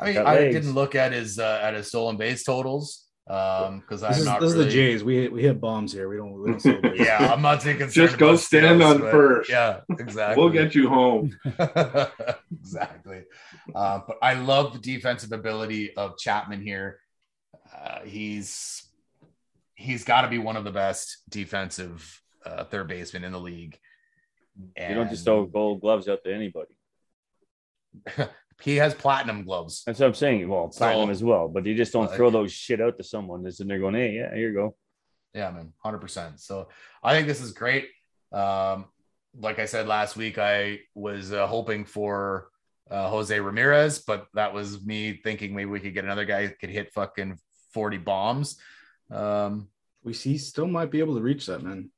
I 0.00 0.06
mean, 0.06 0.18
I 0.18 0.34
legs. 0.34 0.54
didn't 0.54 0.74
look 0.74 0.94
at 0.96 1.12
his 1.12 1.38
uh, 1.38 1.60
at 1.62 1.74
his 1.74 1.86
stolen 1.88 2.16
base 2.16 2.42
totals 2.42 3.06
um 3.30 3.80
because 3.80 4.02
This 4.02 4.10
I'm 4.10 4.18
is, 4.18 4.24
not 4.26 4.40
this 4.40 4.50
is 4.50 4.56
the 4.56 4.68
Jays. 4.68 5.02
We 5.02 5.16
hit, 5.16 5.32
we 5.32 5.40
hit 5.40 5.58
bombs 5.60 5.92
here. 5.92 6.08
We 6.10 6.16
don't. 6.16 6.32
We 6.42 6.52
don't 6.52 6.96
yeah, 6.96 7.32
I'm 7.32 7.40
not 7.40 7.62
too 7.62 7.74
concerned. 7.76 8.08
Just 8.08 8.18
go 8.18 8.36
stand 8.36 8.80
steals, 8.80 8.94
on 8.94 9.00
but- 9.00 9.10
first. 9.12 9.48
Yeah, 9.48 9.80
exactly. 9.98 10.42
We'll 10.42 10.52
get 10.52 10.74
you 10.74 10.88
home. 10.90 11.34
exactly. 12.52 13.22
Uh, 13.74 14.00
but 14.06 14.18
I 14.20 14.34
love 14.34 14.74
the 14.74 14.78
defensive 14.80 15.32
ability 15.32 15.94
of 15.96 16.18
Chapman 16.18 16.60
here. 16.60 16.98
Uh, 17.74 18.00
he's 18.00 18.84
he's 19.74 20.04
got 20.04 20.22
to 20.22 20.28
be 20.28 20.38
one 20.38 20.56
of 20.56 20.64
the 20.64 20.72
best 20.72 21.22
defensive 21.30 22.20
uh, 22.44 22.64
third 22.64 22.88
basemen 22.88 23.24
in 23.24 23.32
the 23.32 23.40
league. 23.40 23.78
You 24.56 24.94
don't 24.94 25.10
just 25.10 25.24
throw 25.24 25.46
gold 25.46 25.80
gloves 25.80 26.08
out 26.08 26.22
to 26.24 26.32
anybody. 26.32 26.74
he 28.62 28.76
has 28.76 28.94
platinum 28.94 29.44
gloves. 29.44 29.82
That's 29.84 29.98
what 30.00 30.06
I'm 30.06 30.14
saying. 30.14 30.48
Well, 30.48 30.70
So- 30.70 30.78
platinum 30.78 31.10
as 31.10 31.22
well, 31.22 31.48
but 31.48 31.66
you 31.66 31.74
just 31.74 31.92
don't 31.92 32.06
Like- 32.06 32.16
throw 32.16 32.30
those 32.30 32.52
shit 32.52 32.80
out 32.80 32.96
to 32.98 33.04
someone 33.04 33.42
that's 33.42 33.60
in 33.60 33.68
there 33.68 33.78
going, 33.78 33.94
hey, 33.94 34.12
yeah, 34.12 34.34
here 34.34 34.48
you 34.48 34.54
go. 34.54 34.76
Yeah, 35.34 35.50
man, 35.50 35.72
hundred 35.82 35.98
percent. 35.98 36.38
So 36.40 36.68
I 37.02 37.12
think 37.14 37.26
this 37.26 37.40
is 37.40 37.50
great. 37.52 37.88
Um, 38.30 38.86
like 39.36 39.58
I 39.58 39.66
said 39.66 39.88
last 39.88 40.16
week, 40.16 40.38
I 40.38 40.80
was 40.94 41.32
uh, 41.32 41.46
hoping 41.48 41.84
for 41.84 42.48
uh, 42.88 43.08
Jose 43.10 43.38
Ramirez, 43.40 43.98
but 43.98 44.28
that 44.34 44.54
was 44.54 44.84
me 44.86 45.20
thinking 45.24 45.52
maybe 45.52 45.70
we 45.70 45.80
could 45.80 45.92
get 45.94 46.04
another 46.04 46.24
guy 46.24 46.46
who 46.46 46.54
could 46.54 46.70
hit 46.70 46.92
fucking 46.92 47.36
forty 47.72 47.96
bombs. 47.98 48.58
Um, 49.10 49.68
We 50.04 50.12
see 50.12 50.38
still 50.38 50.68
might 50.68 50.92
be 50.92 51.00
able 51.00 51.16
to 51.16 51.22
reach 51.22 51.46
that 51.46 51.62
man. 51.64 51.90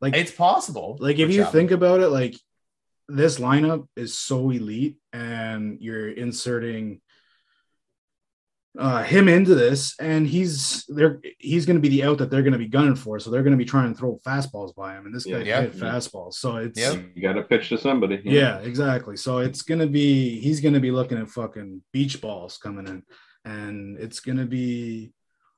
Like 0.00 0.16
it's 0.16 0.32
possible. 0.32 0.96
like 1.00 1.18
if 1.18 1.30
you 1.30 1.44
think 1.46 1.70
about 1.70 2.00
it, 2.00 2.08
like 2.08 2.34
this 3.08 3.38
lineup 3.38 3.86
is 3.96 4.18
so 4.18 4.50
elite, 4.50 4.96
and 5.12 5.78
you're 5.80 6.08
inserting 6.08 7.00
uh, 8.78 9.02
him 9.02 9.28
into 9.28 9.54
this, 9.54 9.98
and 9.98 10.26
he's 10.26 10.84
they're 10.88 11.20
he's 11.38 11.66
going 11.66 11.76
to 11.76 11.82
be 11.82 11.88
the 11.88 12.04
out 12.04 12.18
that 12.18 12.30
they're 12.30 12.42
going 12.42 12.52
to 12.52 12.58
be 12.58 12.68
gunning 12.68 12.94
for, 12.94 13.18
so 13.18 13.30
they're 13.30 13.42
going 13.42 13.50
to 13.52 13.58
be 13.58 13.64
trying 13.64 13.92
to 13.92 13.98
throw 13.98 14.18
fastballs 14.24 14.74
by 14.74 14.94
him, 14.94 15.06
and 15.06 15.14
this 15.14 15.24
guy 15.24 15.38
Yeah. 15.38 15.44
Yeah. 15.44 15.60
hit 15.62 15.72
fastballs, 15.74 16.34
so 16.34 16.56
it's 16.56 16.78
Yeah. 16.78 16.96
You 17.14 17.20
got 17.20 17.32
to 17.32 17.42
pitch 17.42 17.68
to 17.70 17.78
somebody. 17.78 18.20
yeah, 18.24 18.58
exactly. 18.58 19.16
So 19.16 19.38
it's 19.38 19.62
gonna 19.62 19.88
be 19.88 20.38
he's 20.40 20.60
gonna 20.60 20.80
be 20.80 20.92
looking 20.92 21.18
at 21.18 21.28
fucking 21.28 21.82
beach 21.92 22.20
balls 22.20 22.58
coming 22.58 22.86
in, 22.86 23.02
and 23.44 23.98
it's 23.98 24.20
gonna 24.20 24.46
be 24.46 25.12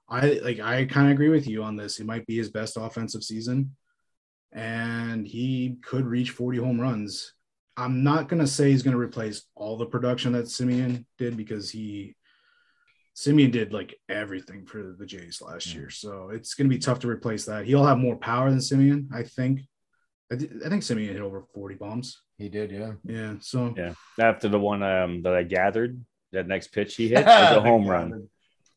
I 0.09 0.41
like 0.43 0.61
I 0.61 0.87
kind 0.87 1.07
of 1.09 1.13
agree 1.13 1.29
with 1.29 1.47
you 1.47 1.63
on 1.63 1.77
this. 1.77 2.01
It 2.01 2.07
might 2.07 2.27
be 2.27 2.37
his 2.37 2.51
best 2.51 2.77
offensive 2.79 3.23
season, 3.23 3.77
and 4.53 5.27
he 5.27 5.77
could 5.83 6.07
reach 6.07 6.31
40 6.31 6.59
home 6.59 6.81
runs. 6.81 7.33
I'm 7.77 8.05
not 8.05 8.29
gonna 8.29 8.47
say 8.47 8.71
he's 8.71 8.83
gonna 8.83 8.99
replace 8.99 9.45
all 9.55 9.77
the 9.79 9.87
production 9.87 10.33
that 10.33 10.45
Semien 10.45 11.07
did 11.19 11.37
because 11.37 11.71
he 11.71 12.15
Semien 13.17 13.51
did 13.51 13.73
like 13.73 13.99
everything 14.09 14.67
for 14.67 14.95
the 14.99 15.07
Jays 15.07 15.43
last 15.43 15.75
year, 15.75 15.91
so 15.91 16.31
it's 16.31 16.55
gonna 16.55 16.69
be 16.69 16.79
tough 16.79 17.01
to 17.01 17.09
replace 17.09 17.47
that. 17.47 17.65
He'll 17.67 17.85
have 17.85 17.99
more 17.99 18.17
power 18.17 18.51
than 18.51 18.59
Semien, 18.59 19.09
I 19.13 19.23
think. 19.23 19.61
I, 20.31 20.37
th- 20.37 20.51
I 20.65 20.69
think 20.69 20.83
Semien 20.83 21.13
hit 21.13 21.21
over 21.21 21.45
40 21.55 21.75
bombs. 21.75 22.23
he 22.39 22.49
did, 22.49 22.71
yeah. 22.71 22.93
Yeah. 23.05 23.35
So 23.41 23.75
Yeah. 23.77 23.93
After 24.19 24.49
the 24.49 24.59
one 24.59 24.83
um, 24.83 25.23
that 25.23 25.35
I 25.35 25.43
gathered, 25.43 26.03
that 26.33 26.47
next 26.47 26.69
pitch 26.69 26.97
he 26.97 27.09
hit 27.09 27.27
was 27.27 27.57
a 27.57 27.61
home 27.61 27.87
run. 27.87 28.29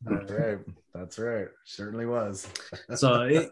That's 0.02 0.30
right. 0.30 0.58
That's 0.94 1.18
right. 1.18 1.48
Certainly 1.64 2.06
was. 2.06 2.46
so 2.94 3.22
it, 3.22 3.50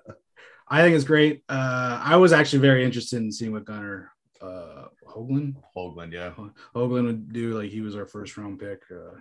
I 0.75 0.83
think 0.83 0.97
it's 0.97 1.05
great. 1.05 1.45
Uh, 1.49 2.03
I 2.03 2.17
was 2.17 2.33
actually 2.33 2.59
very 2.59 2.85
interested 2.85 3.19
in 3.19 3.31
seeing 3.31 3.53
what 3.53 3.65
Gunnar 3.65 4.11
uh, 4.43 4.87
Hoglund 5.09 5.55
Hoglund, 5.77 6.13
yeah. 6.13 6.33
Hoglund 6.75 7.07
would 7.07 7.33
do. 7.33 7.57
Like 7.57 7.71
he 7.71 7.81
was 7.81 7.95
our 7.95 8.07
first 8.07 8.37
round 8.37 8.59
pick 8.59 8.83
uh, 8.91 9.21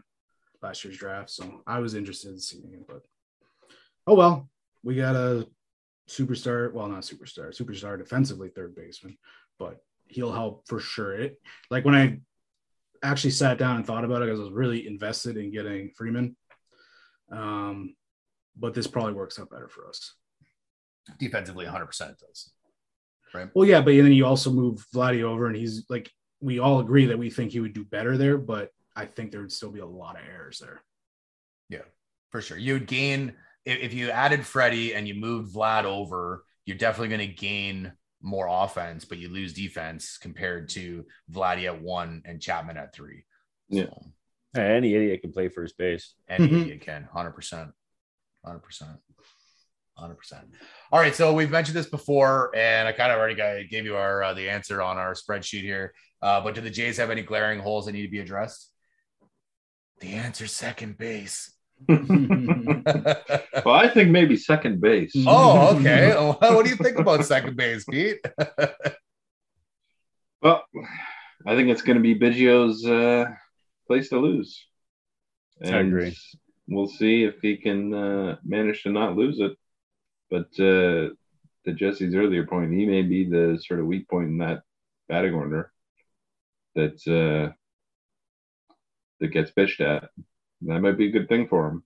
last 0.64 0.84
year's 0.84 0.98
draft, 0.98 1.30
so 1.30 1.62
I 1.68 1.78
was 1.78 1.94
interested 1.94 2.32
in 2.32 2.40
seeing 2.40 2.74
it. 2.74 2.88
But 2.88 3.04
oh 4.08 4.16
well, 4.16 4.50
we 4.84 4.96
got 4.96 5.16
a 5.16 5.48
superstar. 6.10 6.74
Well, 6.74 6.88
not 6.88 7.04
superstar, 7.04 7.56
superstar 7.56 8.00
defensively 8.00 8.50
third 8.50 8.76
baseman, 8.76 9.16
but 9.60 9.78
he'll 10.08 10.34
help 10.34 10.68
for 10.68 10.80
sure. 10.80 11.14
It 11.14 11.40
like 11.70 11.86
when 11.86 11.94
I 11.94 12.18
actually 13.04 13.30
sat 13.30 13.60
down 13.60 13.76
and 13.76 13.86
thought 13.86 14.06
about 14.06 14.24
it, 14.24 14.26
because 14.26 14.40
I 14.40 14.44
was 14.44 14.52
really 14.52 14.88
invested 14.88 15.38
in 15.38 15.52
getting 15.52 15.92
Freeman. 15.96 16.36
Um, 17.32 17.96
but 18.58 18.74
this 18.74 18.88
probably 18.88 19.14
works 19.14 19.40
out 19.40 19.52
better 19.52 19.68
for 19.68 19.88
us. 19.88 20.16
Defensively, 21.20 21.66
100% 21.66 22.12
it 22.12 22.20
does. 22.20 22.52
Right. 23.34 23.50
Well, 23.54 23.68
yeah, 23.68 23.82
but 23.82 23.92
then 23.96 24.12
you 24.14 24.26
also 24.26 24.52
move 24.52 24.86
Vladdy 24.94 25.24
over, 25.24 25.48
and 25.48 25.56
he's 25.56 25.86
like, 25.90 26.10
we 26.40 26.60
all 26.60 26.80
agree 26.80 27.06
that 27.08 27.18
we 27.18 27.30
think 27.30 27.52
he 27.52 27.60
would 27.60 27.74
do 27.74 27.84
better 27.84 28.18
there, 28.18 28.38
but 28.38 28.70
I 28.96 29.06
think 29.06 29.32
there 29.32 29.42
would 29.42 29.52
still 29.52 29.72
be 29.72 29.80
a 29.80 29.86
lot 29.86 30.16
of 30.18 30.22
errors 30.28 30.60
there. 30.60 30.82
Yeah, 31.70 31.82
for 32.30 32.42
sure. 32.42 32.58
You 32.58 32.74
would 32.74 32.88
gain, 32.88 33.34
if, 33.66 33.80
if 33.80 33.94
you 33.94 34.12
added 34.12 34.46
Freddie 34.46 34.94
and 34.94 35.08
you 35.08 35.16
moved 35.16 35.56
Vlad 35.56 35.86
over, 35.86 36.44
you're 36.66 36.78
definitely 36.78 37.16
going 37.16 37.28
to 37.30 37.36
gain 37.36 37.94
more 38.22 38.48
offense, 38.50 39.04
but 39.04 39.18
you 39.18 39.30
lose 39.30 39.54
defense 39.54 40.18
compared 40.18 40.70
to 40.70 41.06
Vladdy 41.32 41.66
at 41.66 41.82
one 41.82 42.22
and 42.26 42.42
Chapman 42.42 42.78
at 42.78 42.94
three. 42.94 43.26
Yeah. 43.70 43.86
So, 43.86 44.62
Hey, 44.62 44.76
any 44.78 44.94
idiot 44.94 45.22
can 45.22 45.32
play 45.34 45.50
first 45.50 45.78
base. 45.78 46.14
any 46.30 46.48
Mhm. 46.48 46.62
idiot 46.62 46.82
can 46.82 47.06
100% 47.12 47.74
100% 48.46 49.00
100% 50.00 50.16
all 50.92 51.00
right 51.00 51.16
so 51.16 51.34
we've 51.34 51.52
mentioned 51.52 51.78
this 51.78 51.86
before 51.86 52.52
and 52.56 52.88
i 52.88 52.92
kind 52.92 53.12
of 53.12 53.20
already 53.20 53.36
got, 53.36 53.58
gave 53.70 53.86
you 53.86 53.96
our 53.96 54.24
uh, 54.24 54.34
the 54.34 54.50
answer 54.50 54.82
on 54.82 54.98
our 54.98 55.14
spreadsheet 55.14 55.62
here 55.62 55.94
uh, 56.22 56.42
but 56.42 56.56
do 56.56 56.62
the 56.62 56.70
jays 56.70 56.98
have 56.98 57.12
any 57.12 57.22
glaring 57.22 57.60
holes 57.60 57.86
that 57.86 57.92
need 57.92 58.04
to 58.04 58.12
be 58.12 58.20
addressed 58.20 58.72
the 60.00 60.14
answer 60.14 60.48
second 60.48 60.98
base 60.98 61.50
Well, 61.90 63.76
I 63.76 63.90
think 63.90 64.10
maybe 64.10 64.38
second 64.38 64.80
base. 64.80 65.12
oh 65.28 65.76
okay 65.78 66.10
Well, 66.16 66.38
what 66.40 66.64
do 66.64 66.70
you 66.70 66.78
think 66.78 66.98
about 66.98 67.26
second 67.26 67.58
base 67.58 67.84
pete 67.86 68.20
Well, 70.42 70.64
I 71.48 71.56
think 71.56 71.70
it's 71.70 71.82
going 71.82 71.98
to 71.98 72.02
be 72.02 72.16
Biggio's 72.16 72.86
uh, 72.86 73.26
place 73.88 74.10
to 74.10 74.20
lose. 74.20 74.66
I 75.64 75.80
agree. 75.80 76.18
We'll 76.68 76.88
see 76.88 77.24
if 77.24 77.36
he 77.42 77.56
can 77.56 77.94
uh, 77.94 78.36
manage 78.44 78.84
to 78.84 78.90
not 78.90 79.16
lose 79.16 79.40
it. 79.40 79.54
But 80.30 80.48
uh, 80.60 81.14
to 81.66 81.74
Jesse's 81.76 82.16
earlier 82.16 82.46
point, 82.46 82.74
he 82.74 82.86
may 82.86 83.02
be 83.02 83.24
the 83.30 83.62
sort 83.64 83.80
of 83.80 83.86
weak 83.86 84.08
point 84.10 84.30
in 84.30 84.38
that 84.40 84.62
batting 85.08 85.34
order 85.34 85.72
that 86.76 87.00
uh, 87.08 87.54
that 89.20 89.28
gets 89.28 89.52
pitched 89.52 89.82
at. 89.82 90.10
That 90.62 90.80
might 90.80 90.98
be 90.98 91.08
a 91.08 91.12
good 91.12 91.30
thing 91.30 91.48
for 91.48 91.68
him. 91.68 91.84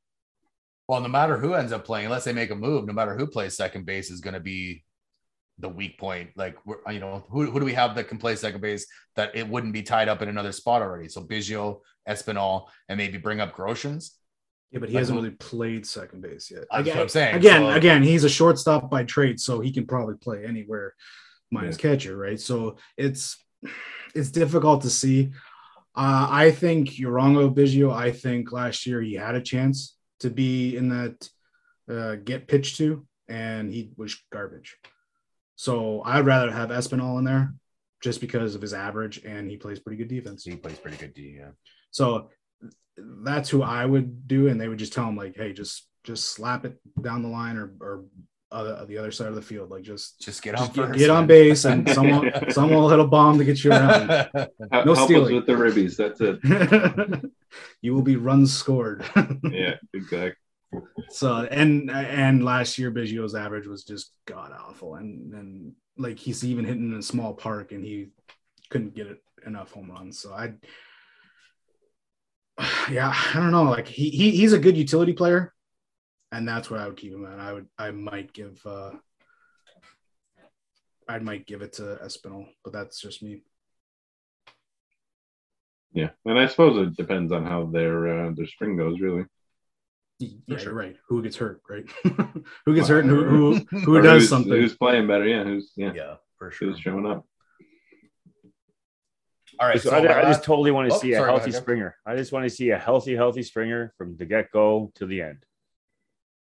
well 0.88 1.02
no 1.02 1.08
matter 1.08 1.38
who 1.38 1.54
ends 1.54 1.72
up 1.72 1.84
playing 1.84 2.06
unless 2.06 2.24
they 2.24 2.34
make 2.34 2.52
a 2.52 2.56
move 2.56 2.86
no 2.86 2.94
matter 2.94 3.18
who 3.18 3.28
plays 3.28 3.58
second 3.58 3.86
base 3.86 4.12
is 4.12 4.22
going 4.22 4.36
to 4.36 4.40
be 4.40 4.86
the 5.60 5.70
weak 5.70 5.98
point. 6.00 6.30
Like, 6.36 6.58
you 6.90 7.00
know, 7.00 7.26
who, 7.30 7.50
who 7.50 7.60
do 7.60 7.66
we 7.66 7.74
have 7.74 7.96
that 7.96 8.08
can 8.08 8.18
play 8.18 8.36
second 8.36 8.62
base 8.62 8.86
that 9.16 9.36
it 9.36 9.48
wouldn't 9.48 9.74
be 9.74 9.82
tied 9.82 10.08
up 10.08 10.22
in 10.22 10.30
another 10.30 10.52
spot 10.52 10.82
already? 10.82 11.10
So 11.10 11.22
Biggio, 11.24 11.80
Espinal, 12.08 12.68
and 12.90 12.98
maybe 12.98 13.18
bring 13.18 13.40
up 13.40 13.56
Groshans. 13.56 14.12
Yeah, 14.72 14.80
but 14.80 14.90
he 14.90 14.96
Like, 14.96 15.02
hasn't 15.02 15.18
really 15.18 15.32
played 15.32 15.86
second 15.86 16.22
base 16.22 16.52
yet. 16.52 16.66
That's 16.72 16.88
what 16.90 16.98
I'm 16.98 17.10
saying. 17.10 17.36
Again, 17.36 17.62
So- 17.62 17.72
again, 17.72 18.04
he's 18.04 18.24
a 18.24 18.30
shortstop 18.30 18.90
by 18.90 19.04
trade, 19.06 19.40
so 19.40 19.60
he 19.62 19.72
can 19.72 19.88
probably 19.88 20.16
play 20.16 20.46
anywhere 20.46 20.94
minus 21.52 21.78
catcher, 21.78 22.18
right? 22.18 22.40
So 22.40 22.78
it's 22.98 23.44
it's 24.14 24.30
difficult 24.32 24.82
to 24.84 24.90
see. 24.90 25.32
Uh, 25.96 26.28
I 26.30 26.52
think 26.52 27.00
you're 27.00 27.12
wrong 27.12 27.36
Biggio. 27.56 27.92
I 27.94 28.12
think 28.12 28.52
last 28.52 28.86
year 28.86 29.02
he 29.02 29.14
had 29.14 29.36
a 29.36 29.42
chance 29.42 29.98
to 30.20 30.30
be 30.30 30.76
in 30.76 30.90
that 30.90 31.30
uh, 31.90 32.16
get 32.16 32.48
pitched 32.48 32.78
to, 32.78 33.08
and 33.28 33.72
he 33.72 33.92
was 33.96 34.16
garbage. 34.32 34.78
So 35.56 36.02
I'd 36.04 36.26
rather 36.26 36.52
have 36.52 36.70
Espinal 36.70 37.18
in 37.18 37.24
there 37.24 37.54
just 38.02 38.22
because 38.22 38.54
of 38.54 38.62
his 38.62 38.74
average, 38.74 39.24
and 39.26 39.50
he 39.50 39.58
plays 39.58 39.80
pretty 39.80 39.98
good 39.98 40.10
defense. 40.10 40.44
He 40.44 40.56
plays 40.56 40.78
pretty 40.78 40.98
good 40.98 41.14
D. 41.14 41.38
Yeah. 41.40 41.52
So 41.92 42.30
that's 42.98 43.50
who 43.50 43.62
I 43.64 43.86
would 43.86 44.28
do, 44.28 44.48
and 44.48 44.60
they 44.60 44.68
would 44.68 44.80
just 44.80 44.94
tell 44.94 45.08
him 45.08 45.16
like, 45.16 45.36
"Hey, 45.36 45.54
just 45.54 45.88
just 46.04 46.32
slap 46.32 46.66
it 46.66 46.78
down 47.02 47.22
the 47.22 47.30
line 47.30 47.58
or 47.58 47.74
or 47.82 48.06
other, 48.52 48.86
the 48.86 48.98
other 48.98 49.12
side 49.12 49.28
of 49.28 49.36
the 49.36 49.42
field, 49.42 49.70
like 49.70 49.84
just, 49.84 50.22
Just 50.22 50.42
get 50.42 50.56
on 50.56 50.60
just 50.68 50.74
get, 50.74 50.88
first. 50.88 51.00
get 51.00 51.10
on 51.10 51.28
base, 51.28 51.66
and 51.66 51.90
someone 51.94 52.32
someone 52.50 52.80
will 52.80 52.90
hit 52.90 53.00
a 53.00 53.06
bomb 53.06 53.38
to 53.38 53.44
get 53.44 53.62
you 53.64 53.72
around. 53.72 54.30
No 54.86 54.94
Help 54.94 55.00
stealing. 55.10 55.36
with 55.36 55.46
the 55.46 55.54
ribbies. 55.54 55.98
That's 55.98 56.22
it. 56.22 57.32
you 57.82 57.94
will 57.94 58.02
be 58.02 58.16
runs 58.16 58.54
scored. 58.54 59.04
Yeah, 59.44 59.76
exactly. 59.94 60.36
so 61.10 61.48
and 61.52 61.90
and 61.92 62.44
last 62.44 62.78
year 62.78 62.92
Biggio's 62.92 63.36
average 63.36 63.68
was 63.68 63.84
just 63.84 64.12
god 64.26 64.54
awful, 64.58 64.96
and 64.96 65.34
and 65.34 65.74
like 65.98 66.18
he's 66.18 66.46
even 66.46 66.64
hitting 66.66 66.92
in 66.92 66.98
a 67.00 67.04
small 67.04 67.34
park, 67.34 67.72
and 67.74 67.84
he 67.84 68.08
couldn't 68.70 68.96
get 68.96 69.08
it 69.08 69.22
enough 69.46 69.72
home 69.72 69.92
runs. 69.92 70.20
So 70.20 70.34
I, 70.34 70.54
yeah, 72.92 73.14
I 73.14 73.40
don't 73.40 73.52
know. 73.52 73.64
Like 73.64 73.88
he, 73.88 74.10
he 74.10 74.32
he's 74.32 74.54
a 74.54 74.60
good 74.60 74.78
utility 74.78 75.14
player, 75.14 75.54
and 76.32 76.48
that's 76.48 76.70
what 76.70 76.80
I 76.80 76.88
would 76.88 76.98
keep 76.98 77.14
him 77.14 77.26
at. 77.26 77.40
I 77.40 77.54
would 77.54 77.68
I 77.78 77.92
might 77.92 78.34
give 78.34 78.60
uh 78.66 78.92
I 81.10 81.20
might 81.20 81.46
give 81.46 81.62
it 81.62 81.74
to 81.74 82.00
Espinal, 82.04 82.48
but 82.64 82.74
that's 82.74 83.00
just 83.00 83.24
me. 83.24 83.42
Yeah, 85.94 86.10
and 86.26 86.38
I 86.38 86.48
suppose 86.48 86.88
it 86.88 86.98
depends 86.98 87.32
on 87.32 87.46
how 87.46 87.66
their 87.66 88.28
uh, 88.28 88.32
their 88.36 88.48
spring 88.48 88.78
goes, 88.78 89.00
really. 89.00 89.26
Yeah, 90.20 90.58
sure. 90.58 90.60
you're 90.60 90.74
right. 90.74 90.96
Who 91.08 91.22
gets 91.22 91.38
hurt, 91.38 91.62
right? 91.70 91.86
who 92.66 92.76
gets 92.76 92.88
hurt 92.88 93.06
and 93.06 93.10
who 93.10 93.24
who, 93.24 93.56
who 93.80 94.02
does 94.02 94.24
who's, 94.24 94.30
something? 94.30 94.52
Who's 94.52 94.76
playing 94.76 95.08
better? 95.08 95.28
Yeah, 95.28 95.44
who's 95.44 95.72
yeah, 95.76 95.94
yeah, 95.96 96.16
for 96.38 96.52
sure. 96.52 96.70
who's 96.70 96.80
showing 96.80 97.06
up? 97.06 97.26
All 99.60 99.68
right. 99.68 99.82
So 99.82 99.90
So 99.90 99.96
I, 99.98 100.20
I 100.20 100.22
just 100.24 100.44
totally 100.44 100.72
want 100.72 100.90
to 100.90 100.96
Oh, 100.96 101.00
see 101.00 101.14
a 101.14 101.18
sorry, 101.18 101.28
go 101.32 101.38
healthy. 101.38 101.52
Springer. 101.52 101.96
I 102.06 102.16
just 102.16 102.32
want 102.32 102.44
to 102.46 102.50
see 102.50 102.70
a 102.72 102.78
healthy, 102.78 103.16
healthy 103.16 103.44
Springer 103.44 103.94
from 103.98 104.16
the 104.18 104.26
get 104.26 104.52
go 104.52 104.92
to 104.96 105.06
the 105.06 105.22
end. 105.22 105.44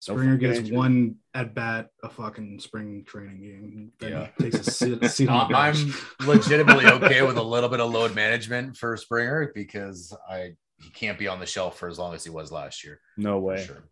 Springer 0.01 0.37
gets 0.37 0.59
injury. 0.59 0.77
one 0.77 1.17
at 1.33 1.55
bat 1.55 1.91
a 2.03 2.09
fucking 2.09 2.59
spring 2.59 3.05
training 3.07 3.41
game. 3.41 3.93
Then 4.01 4.11
Yeah. 4.13 4.29
takes 4.41 4.67
a 4.67 4.71
seat, 4.71 5.05
seat 5.11 5.29
on 5.29 5.49
the 5.51 5.57
I'm 5.57 5.95
legitimately 6.27 6.87
okay 6.87 7.23
with 7.23 7.37
a 7.37 7.43
little 7.55 7.69
bit 7.69 7.79
of 7.79 7.93
load 7.93 8.13
management 8.15 8.77
for 8.77 8.97
Springer 8.97 9.53
because 9.55 10.13
I 10.29 10.57
he 10.83 10.91
can't 10.91 11.17
be 11.19 11.29
on 11.29 11.39
the 11.39 11.47
shelf 11.47 11.79
for 11.79 11.89
as 11.89 12.01
long 12.01 12.15
as 12.15 12.25
he 12.25 12.31
was 12.31 12.51
last 12.51 12.83
year. 12.83 13.01
No 13.17 13.39
way. 13.39 13.65
sure. 13.65 13.85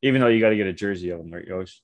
Even 0.00 0.22
though 0.22 0.28
you 0.28 0.40
got 0.40 0.48
to 0.50 0.56
get 0.56 0.66
a 0.66 0.72
jersey 0.72 1.10
of 1.10 1.20
him, 1.20 1.30
right, 1.30 1.46
Yosh? 1.46 1.82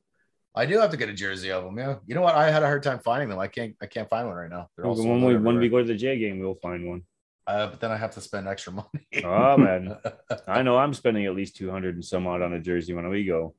I 0.55 0.67
do 0.67 0.79
have 0.79 0.91
to 0.91 0.97
get 0.97 1.09
a 1.09 1.13
jersey 1.13 1.53
of 1.53 1.65
them. 1.65 1.79
Yeah. 1.79 1.97
You 2.07 2.15
know 2.15 2.23
what? 2.23 2.35
I 2.35 2.51
had 2.51 2.63
a 2.63 2.67
hard 2.67 2.83
time 2.83 2.99
finding 2.99 3.29
them. 3.29 3.39
I 3.39 3.47
can't. 3.47 3.77
I 3.81 3.87
can't 3.87 4.09
find 4.09 4.27
one 4.27 4.37
right 4.37 4.51
now. 4.51 4.69
They're 4.77 4.85
all 4.87 4.97
sold 4.97 5.09
When 5.09 5.25
we 5.25 5.37
when 5.37 5.59
we 5.59 5.69
go 5.69 5.79
to 5.79 5.85
the 5.85 5.95
J 5.95 6.19
game, 6.19 6.41
we'll 6.41 6.57
find 6.57 6.89
one. 6.89 7.03
Uh, 7.47 7.67
but 7.69 7.81
then 7.81 7.91
I 7.91 7.97
have 7.97 8.13
to 8.13 8.21
spend 8.21 8.47
extra 8.49 8.73
money. 8.73 9.25
Oh 9.25 9.57
man, 9.57 9.97
I 10.47 10.63
know 10.63 10.77
I'm 10.79 10.95
spending 10.95 11.27
at 11.27 11.35
least 11.35 11.57
two 11.57 11.71
hundred 11.71 11.95
and 11.95 12.05
some 12.05 12.27
odd 12.27 12.43
on 12.43 12.53
a 12.53 12.61
jersey 12.61 12.93
when 12.95 13.09
we 13.09 13.25
go. 13.25 13.55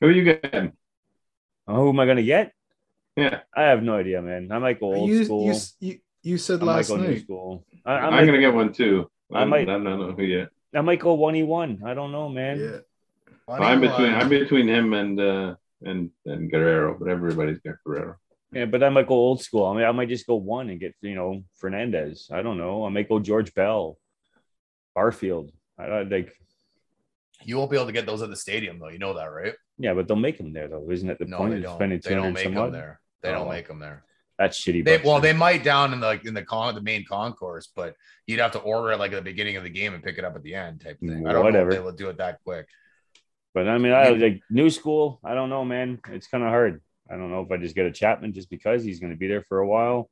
Who 0.00 0.08
are 0.08 0.10
you 0.10 0.24
getting? 0.24 0.72
Oh, 1.68 1.74
who 1.76 1.88
am 1.90 2.00
I 2.00 2.06
gonna 2.06 2.22
get? 2.22 2.52
Yeah, 3.16 3.40
I 3.54 3.62
have 3.62 3.82
no 3.82 3.96
idea, 3.96 4.20
man. 4.22 4.50
I 4.52 4.58
might 4.58 4.78
go 4.78 4.94
old 4.94 5.08
you, 5.08 5.24
school. 5.24 5.46
you, 5.46 5.54
you, 5.80 5.98
you 6.22 6.38
said 6.38 6.62
I 6.62 6.66
last 6.66 6.88
go 6.88 6.96
new 6.96 7.08
night. 7.08 7.22
school. 7.22 7.64
I, 7.84 7.92
I 7.92 7.98
I'm 8.06 8.10
might, 8.12 8.26
gonna 8.26 8.40
get 8.40 8.54
one 8.54 8.72
too. 8.72 9.10
I 9.32 9.44
might- 9.44 9.62
I 9.68 9.72
don't 9.72 9.84
know 9.84 10.12
who 10.12 10.22
yet. 10.22 10.48
I 10.74 10.80
might 10.82 11.00
go 11.00 11.14
one 11.14 11.34
e 11.36 11.42
one. 11.42 11.82
I 11.84 11.94
don't 11.94 12.12
know, 12.12 12.28
man. 12.28 12.58
Yeah. 12.60 12.78
I'm 13.48 13.80
between 13.80 14.12
I'm 14.14 14.28
between 14.28 14.68
him 14.68 14.92
and 14.92 15.20
uh 15.20 15.54
and 15.86 16.10
and 16.26 16.50
Guerrero, 16.50 16.96
but 16.98 17.08
everybody's 17.08 17.58
got 17.60 17.76
Guerrero. 17.84 18.16
Yeah, 18.52 18.66
but 18.66 18.82
I 18.82 18.88
might 18.90 19.08
go 19.08 19.14
old 19.14 19.42
school. 19.42 19.66
I 19.66 19.74
mean, 19.76 19.84
I 19.84 19.92
might 19.92 20.08
just 20.08 20.26
go 20.26 20.36
one 20.36 20.70
and 20.70 20.80
get 20.80 20.94
you 21.02 21.14
know 21.14 21.42
Fernandez. 21.56 22.28
I 22.32 22.42
don't 22.42 22.58
know. 22.58 22.84
I 22.86 22.90
might 22.90 23.08
go 23.08 23.18
George 23.18 23.54
Bell, 23.54 23.98
Barfield. 24.94 25.50
I, 25.78 25.84
I 25.84 26.02
like. 26.02 26.32
You 27.44 27.58
won't 27.58 27.70
be 27.70 27.76
able 27.76 27.86
to 27.86 27.92
get 27.92 28.06
those 28.06 28.22
at 28.22 28.30
the 28.30 28.36
stadium 28.36 28.78
though. 28.78 28.88
You 28.88 28.98
know 28.98 29.14
that, 29.14 29.26
right? 29.26 29.54
Yeah, 29.78 29.94
but 29.94 30.08
they'll 30.08 30.16
make 30.16 30.38
them 30.38 30.52
there 30.52 30.68
though, 30.68 30.90
isn't 30.90 31.08
it? 31.10 31.18
The 31.18 31.26
no, 31.26 31.38
point 31.38 31.50
they 31.52 31.56
of 31.58 31.62
don't. 31.64 31.74
spending 31.76 32.00
They 32.02 32.14
don't 32.14 32.32
make 32.32 32.44
some 32.44 32.54
them 32.54 32.72
there. 32.72 33.00
They 33.22 33.30
don't 33.30 33.46
Oh. 33.46 33.50
make 33.50 33.68
them 33.68 33.78
there. 33.78 34.04
That's 34.38 34.58
shitty. 34.62 34.84
They, 34.84 34.98
well, 34.98 35.18
they 35.20 35.32
might 35.32 35.64
down 35.64 35.92
in 35.94 36.00
the 36.00 36.20
in 36.24 36.34
the 36.34 36.42
con 36.42 36.74
the 36.74 36.80
main 36.82 37.04
concourse, 37.06 37.70
but 37.74 37.94
you'd 38.26 38.40
have 38.40 38.52
to 38.52 38.58
order 38.58 38.92
it 38.92 38.98
like 38.98 39.12
at 39.12 39.16
the 39.16 39.22
beginning 39.22 39.56
of 39.56 39.64
the 39.64 39.70
game 39.70 39.94
and 39.94 40.02
pick 40.02 40.18
it 40.18 40.24
up 40.24 40.34
at 40.36 40.42
the 40.42 40.54
end 40.54 40.82
type 40.82 40.98
thing. 41.00 41.26
I 41.26 41.32
don't 41.32 41.44
Whatever. 41.44 41.64
know 41.70 41.72
if 41.72 41.78
they 41.78 41.84
will 41.84 41.92
do 41.92 42.08
it 42.10 42.18
that 42.18 42.38
quick. 42.44 42.66
But 43.56 43.68
I 43.68 43.78
mean, 43.78 43.92
I 43.94 44.10
Yeah. 44.10 44.22
like 44.26 44.40
new 44.50 44.68
school. 44.68 45.18
I 45.24 45.32
don't 45.34 45.48
know, 45.48 45.64
man. 45.64 45.98
It's 46.10 46.26
kind 46.28 46.44
of 46.44 46.50
hard. 46.50 46.82
I 47.10 47.16
don't 47.16 47.30
know 47.30 47.40
if 47.40 47.50
I 47.50 47.56
just 47.56 47.74
get 47.74 47.86
a 47.86 47.90
Chapman 47.90 48.34
just 48.34 48.50
because 48.50 48.84
he's 48.84 49.00
going 49.00 49.12
to 49.14 49.18
be 49.18 49.28
there 49.28 49.40
for 49.48 49.60
a 49.60 49.66
while. 49.66 50.10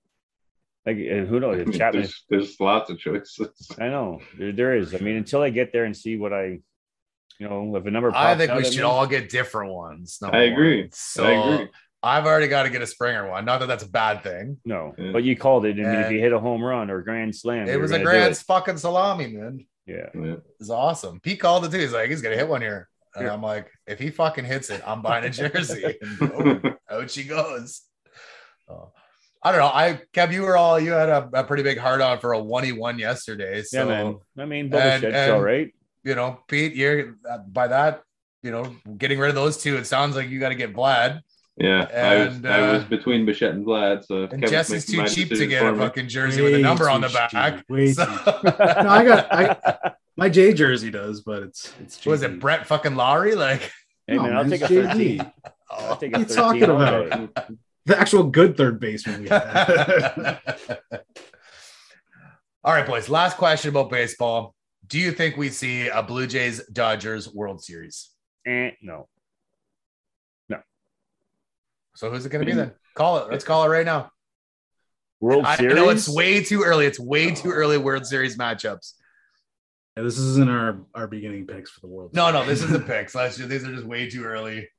Like, 0.87 0.97
and 0.97 1.29
who 1.29 1.41
knows? 1.41 1.59
If 1.61 1.73
Chapman, 1.79 2.03
there's, 2.05 2.25
there's 2.31 2.59
lots 2.59 2.89
of 2.89 2.99
choices. 2.99 3.69
I 3.79 3.89
know 3.89 4.21
there, 4.39 4.53
there 4.53 4.77
is. 4.77 4.95
I 4.95 4.99
mean, 4.99 5.17
until 5.17 5.43
I 5.43 5.51
get 5.51 5.73
there 5.75 5.85
and 5.85 5.95
see 5.95 6.17
what 6.17 6.33
I, 6.33 6.61
you 7.39 7.47
know, 7.49 7.77
if 7.77 7.85
a 7.85 7.91
number. 7.91 8.11
I 8.17 8.35
think 8.35 8.51
out 8.51 8.57
we 8.57 8.63
at 8.65 8.73
should 8.73 8.79
me- 8.81 8.85
all 8.85 9.07
get 9.07 9.29
different 9.29 9.73
ones. 9.75 10.19
I 10.23 10.45
agree. 10.45 10.81
one. 10.85 10.91
So 10.95 11.25
I 11.27 11.31
agree. 11.55 11.69
I've 12.03 12.25
already 12.25 12.49
got 12.49 12.63
to 12.63 12.71
get 12.71 12.81
a 12.81 12.87
Springer 12.87 13.29
one. 13.29 13.45
Not 13.45 13.61
that 13.61 13.67
that's 13.67 13.85
a 13.85 13.91
bad 13.91 14.23
thing. 14.23 14.57
No, 14.65 14.95
Yeah. 14.97 15.13
but 15.13 15.23
you 15.23 15.37
called 15.37 15.67
it. 15.67 15.73
I 15.79 15.83
mean, 15.83 16.01
if 16.01 16.11
you 16.13 16.19
hit 16.19 16.33
a 16.33 16.39
home 16.39 16.65
run 16.65 16.91
or 16.91 17.03
grand 17.03 17.37
slam, 17.37 17.69
It 17.69 17.79
was 17.79 17.91
a 17.93 17.99
grand 18.03 18.39
fucking 18.39 18.79
salami, 18.79 19.27
man. 19.27 19.67
Yeah, 19.87 20.09
Yeah. 20.15 20.37
It's 20.61 20.71
awesome. 20.71 21.21
Pete 21.21 21.41
called 21.41 21.67
it 21.67 21.73
too. 21.73 21.79
He's 21.79 21.93
like, 21.93 22.09
he's 22.09 22.23
gonna 22.23 22.37
hit 22.37 22.49
one 22.49 22.63
here. 22.63 22.89
And. 23.17 23.29
I'm 23.29 23.43
like, 23.43 23.71
if 23.87 23.99
he 23.99 24.11
fucking 24.11 24.45
hits 24.45 24.71
it, 24.71 24.83
I'm 24.87 25.03
buying 25.03 25.25
a 25.25 25.31
jersey. 25.31 25.97
And 26.01 26.19
boom, 26.19 26.77
out 26.91 27.11
she 27.11 27.25
goes. 27.25 27.83
Oh. 28.69 28.93
I 29.43 29.53
don't 29.53 29.61
know. 29.61 29.67
I 29.67 30.01
Kev, 30.15 30.33
you 30.33 30.43
were 30.43 30.57
all 30.57 30.81
you 30.81 30.93
had 30.93 31.11
a, 31.11 31.29
a 31.35 31.45
pretty 31.45 31.63
big 31.63 31.77
heart 31.79 32.01
on 32.01 32.19
for 32.19 32.33
a 32.33 32.39
one 32.43 32.65
e 32.65 32.73
one 32.73 32.99
yesterday. 32.99 33.63
So 33.63 33.81
yeah, 33.81 33.85
man. 34.05 34.19
I 34.39 34.45
mean, 34.47 34.71
Bubba 34.71 34.81
and- 34.81 35.05
and- 35.05 35.33
all 35.33 35.43
right. 35.43 35.73
you 36.03 36.15
know, 36.15 36.41
Pete, 36.49 36.75
you're 36.75 37.17
uh, 37.31 37.39
by 37.47 37.69
that, 37.69 38.03
you 38.43 38.51
know, 38.51 38.75
getting 38.97 39.19
rid 39.19 39.29
of 39.29 39.35
those 39.35 39.59
two. 39.59 39.77
It 39.77 39.87
sounds 39.87 40.17
like 40.17 40.31
you 40.31 40.41
got 40.41 40.49
to 40.49 40.55
get 40.55 40.73
Vlad. 40.75 41.21
Yeah, 41.57 41.87
I 41.95 42.25
was 42.27 42.35
And, 42.37 42.47
I 42.49 42.73
was 42.73 42.83
uh, 42.83 42.87
between 42.89 43.25
Bichette 43.27 43.53
and 43.55 43.65
Vlad, 43.65 44.05
so 44.05 44.23
And 44.23 44.31
Kevin's 44.33 44.51
Jesse's 44.51 44.87
too 44.87 45.05
cheap 45.07 45.29
to 45.29 45.47
get 45.47 45.65
a 45.65 45.73
me. 45.73 45.79
fucking 45.79 46.09
jersey 46.09 46.43
with 46.43 46.55
a 46.55 46.59
number 46.59 46.91
on 46.91 47.01
the 47.01 47.09
back. 47.09 47.31
cheap. 47.31 47.95
So- 47.95 48.05
No, 48.83 48.91
I 48.91 49.05
got 49.05 49.33
I 49.33 49.93
my 50.17 50.29
J 50.29 50.53
jersey 50.53 50.91
does, 50.91 51.21
but 51.23 51.43
it's 51.45 51.73
it's. 51.81 52.05
was 52.07 52.23
it 52.23 52.41
Brett 52.41 52.67
fucking 52.67 52.95
Lawrie? 52.97 53.37
Like, 53.37 53.71
Hey 54.07 54.17
No, 54.17 54.25
I'll 54.31 54.49
take 54.49 54.63
a 54.63 54.65
it's 54.65 54.73
JD. 54.73 54.91
thirteen. 54.91 55.33
I'll 55.71 55.97
take 55.97 56.13
What 56.13 56.21
a 56.21 56.25
are 56.25 56.29
you 56.29 56.35
talking 56.35 56.71
all 56.71 56.83
about? 56.83 57.49
the 57.87 57.99
actual 57.99 58.25
good 58.25 58.57
third 58.57 58.81
baseman 58.81 59.23
we 59.23 59.29
had. 59.29 60.41
All 62.65 62.73
right, 62.73 62.87
boys. 62.87 63.09
Last 63.09 63.37
question 63.37 63.69
about 63.71 63.91
baseball. 63.91 64.55
Do 64.87 64.99
you 64.99 65.13
think 65.13 65.37
we 65.37 65.51
see 65.51 65.89
a 65.89 66.03
Blue 66.03 66.27
Jays 66.27 66.65
Dodgers 66.69 67.33
World 67.33 67.63
Series? 67.63 68.11
Eh, 68.47 68.71
no, 68.83 69.09
So 71.95 72.11
who's 72.11 72.27
it 72.27 72.31
going 72.31 72.45
to 72.45 72.51
be 72.51 72.57
then? 72.57 72.73
Call 72.95 73.19
it. 73.19 73.31
Let's 73.31 73.45
call 73.45 73.65
it 73.65 73.69
right 73.69 73.87
now. 73.87 74.11
World 75.21 75.45
I 75.47 75.57
Series. 75.57 75.75
know 75.75 75.89
it's 75.91 76.09
way 76.09 76.43
too 76.43 76.63
early. 76.63 76.87
It's 76.87 76.99
way 77.01 77.33
too 77.35 77.51
early 77.51 77.79
World 77.79 78.05
Series 78.07 78.37
matchups. 78.37 78.95
Yeah, 79.97 80.03
this 80.03 80.19
isn't 80.19 80.51
our 80.51 80.81
our 80.95 81.07
beginning 81.07 81.47
picks 81.47 81.71
for 81.71 81.81
the 81.81 81.87
world. 81.87 82.15
No, 82.15 82.31
no, 82.33 82.45
this 82.45 82.63
is 82.63 82.71
the 82.71 82.81
picks. 82.93 83.15
Let's 83.15 83.37
just, 83.37 83.49
these 83.49 83.65
are 83.65 83.73
just 83.73 83.87
way 83.87 84.09
too 84.11 84.25
early. 84.25 84.69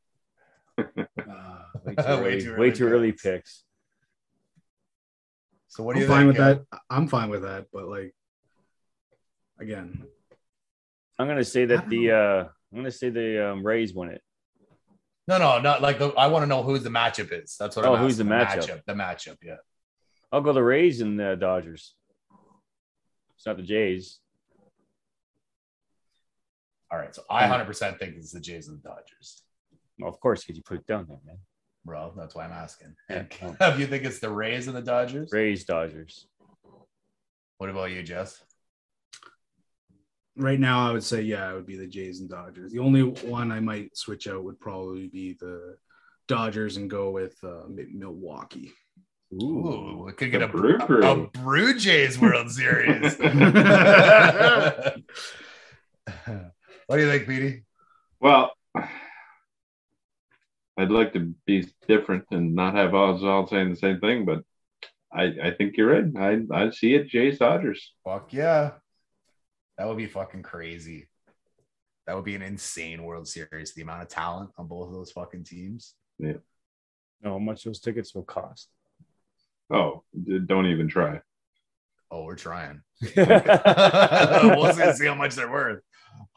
Uh, 0.78 1.62
way 1.86 1.96
too 1.96 2.04
Way 2.04 2.46
early. 2.48 2.60
way 2.60 2.72
too 2.72 2.88
early 2.88 3.12
picks. 3.14 3.24
picks. 3.24 3.64
So 5.70 5.84
what 5.84 5.94
do 5.96 6.00
I'm 6.00 6.02
you 6.04 6.08
fine 6.08 6.28
with 6.28 6.40
uh, 6.40 6.54
that. 6.72 6.80
I'm 6.90 7.08
fine 7.08 7.30
with 7.30 7.44
that, 7.44 7.68
but 7.72 7.88
like 7.88 8.14
again, 9.60 10.04
I'm 11.18 11.28
gonna 11.28 11.46
say 11.46 11.66
that 11.66 11.88
the 11.90 12.12
uh 12.12 12.44
I'm 12.72 12.78
gonna 12.78 12.92
say 12.92 13.10
the 13.10 13.52
um, 13.52 13.66
Rays 13.66 13.94
win 13.94 14.10
it. 14.10 14.22
No, 15.28 15.40
no, 15.40 15.60
not 15.60 15.82
like 15.82 15.98
the. 15.98 16.10
I 16.10 16.28
want 16.28 16.44
to 16.44 16.48
know 16.48 16.62
who 16.62 16.78
the 16.78 16.90
matchup 16.90 17.32
is. 17.32 17.56
That's 17.60 17.76
what. 17.76 17.86
Oh, 17.86 17.90
I'm 17.90 17.96
asking. 17.96 18.04
Oh, 18.04 18.08
who's 18.08 18.18
the 18.18 18.34
asking. 18.36 18.76
matchup? 18.76 18.82
The 18.86 18.94
matchup. 18.94 19.38
Yeah. 19.44 19.56
I'll 20.32 20.42
go 20.42 20.54
the 20.54 20.64
Rays 20.64 21.02
and 21.02 21.20
the 21.20 21.36
Dodgers. 21.36 21.96
It's 23.36 23.46
not 23.46 23.58
the 23.58 23.64
Jays. 23.64 24.20
All 26.92 27.00
right. 27.00 27.14
So 27.14 27.24
I 27.30 27.44
hmm. 27.46 27.52
100 27.52 27.66
percent 27.66 28.00
think 28.00 28.16
it's 28.18 28.32
the 28.32 28.40
Jays 28.40 28.68
and 28.68 28.78
the 28.78 28.90
Dodgers, 28.90 29.44
Well, 30.00 30.10
of 30.10 30.20
course, 30.20 30.44
because 30.44 30.58
you 30.58 30.64
put 30.64 30.78
it 30.78 30.88
down 30.88 31.06
there, 31.08 31.20
man. 31.26 31.38
bro. 31.84 32.14
That's 32.16 32.36
why 32.36 32.46
I'm 32.46 32.52
asking. 32.52 32.96
Yeah. 33.10 33.24
If 33.62 33.80
you 33.80 33.88
think 33.88 34.04
it's 34.04 34.20
the 34.20 34.30
Rays 34.30 34.68
and 34.68 34.76
the 34.76 34.82
Dodgers, 34.82 35.32
Rays, 35.32 35.66
Dodgers. 35.66 36.28
what 37.58 37.70
about 37.70 37.92
you, 37.92 38.04
Jess? 38.04 38.44
Right 40.38 40.60
now 40.60 40.90
I 40.90 40.92
would 40.92 41.04
say 41.04 41.22
yeah, 41.22 41.52
it 41.52 41.56
would 41.56 41.66
be 41.66 41.78
the 41.78 41.88
Jays 41.88 42.20
and 42.20 42.30
Dodgers. 42.30 42.72
The 42.72 42.80
only 42.80 43.02
one 43.04 43.52
I 43.52 43.60
might 43.60 43.96
switch 43.98 44.28
out 44.28 44.44
would 44.44 44.60
probably 44.60 45.08
be 45.08 45.34
the 45.34 45.78
Dodgers 46.28 46.78
and 46.78 46.90
go 46.90 47.12
with 47.12 47.36
uh, 47.44 47.64
Milwaukee. 47.70 48.72
Ooh, 49.34 50.04
we 50.06 50.14
could 50.14 50.32
get 50.32 50.40
The 50.40 50.46
a 50.46 50.50
Brew 50.50 50.78
Crew. 50.80 51.04
a 51.04 51.28
Brew 51.28 51.78
Jays 51.78 52.20
World 52.20 52.52
Series. 52.52 53.18
what 53.20 53.36
do 56.90 57.00
you 57.00 57.10
think, 57.10 57.28
Petey? 57.28 57.64
Well, 58.20 58.52
I'd 60.78 60.92
like 60.92 61.14
to 61.14 61.34
be 61.46 61.68
different 61.88 62.26
and 62.32 62.54
not 62.54 62.76
have 62.76 62.94
us 62.94 63.22
all 63.24 63.48
saying 63.48 63.70
the 63.72 63.76
same 63.76 64.00
thing, 64.00 64.26
but 64.26 64.44
I, 65.12 65.24
I 65.44 65.52
think 65.58 65.78
you're 65.78 65.92
right. 65.92 66.46
I 66.52 66.66
I 66.66 66.70
see 66.72 66.94
it, 66.96 67.08
Jays 67.08 67.40
Dodgers. 67.40 67.94
Fuck 68.04 68.34
yeah. 68.34 68.72
That 69.78 69.88
would 69.88 69.98
be 69.98 70.08
fucking 70.08 70.44
crazy. 70.44 71.08
That 72.08 72.16
would 72.16 72.26
be 72.26 72.36
an 72.36 72.42
insane 72.42 73.04
World 73.04 73.28
Series. 73.28 73.74
The 73.74 73.82
amount 73.82 74.04
of 74.04 74.08
talent 74.10 74.52
on 74.58 74.68
both 74.68 74.88
of 74.88 74.94
those 74.94 75.12
fucking 75.12 75.44
teams. 75.44 75.96
know 76.20 76.40
how 77.24 77.40
much 77.40 77.64
those 77.64 77.80
tickets 77.80 78.14
will 78.14 78.24
cost. 78.24 78.70
Oh, 79.72 80.04
don't 80.46 80.68
even 80.68 80.88
try. 80.88 81.22
Oh, 82.12 82.24
we're 82.24 82.36
trying. 82.36 82.82
hey, 83.02 83.14
we'll 84.56 84.74
see, 84.74 84.92
see 84.94 85.06
how 85.08 85.16
much 85.16 85.36
they're 85.36 85.52
worth. 85.52 85.82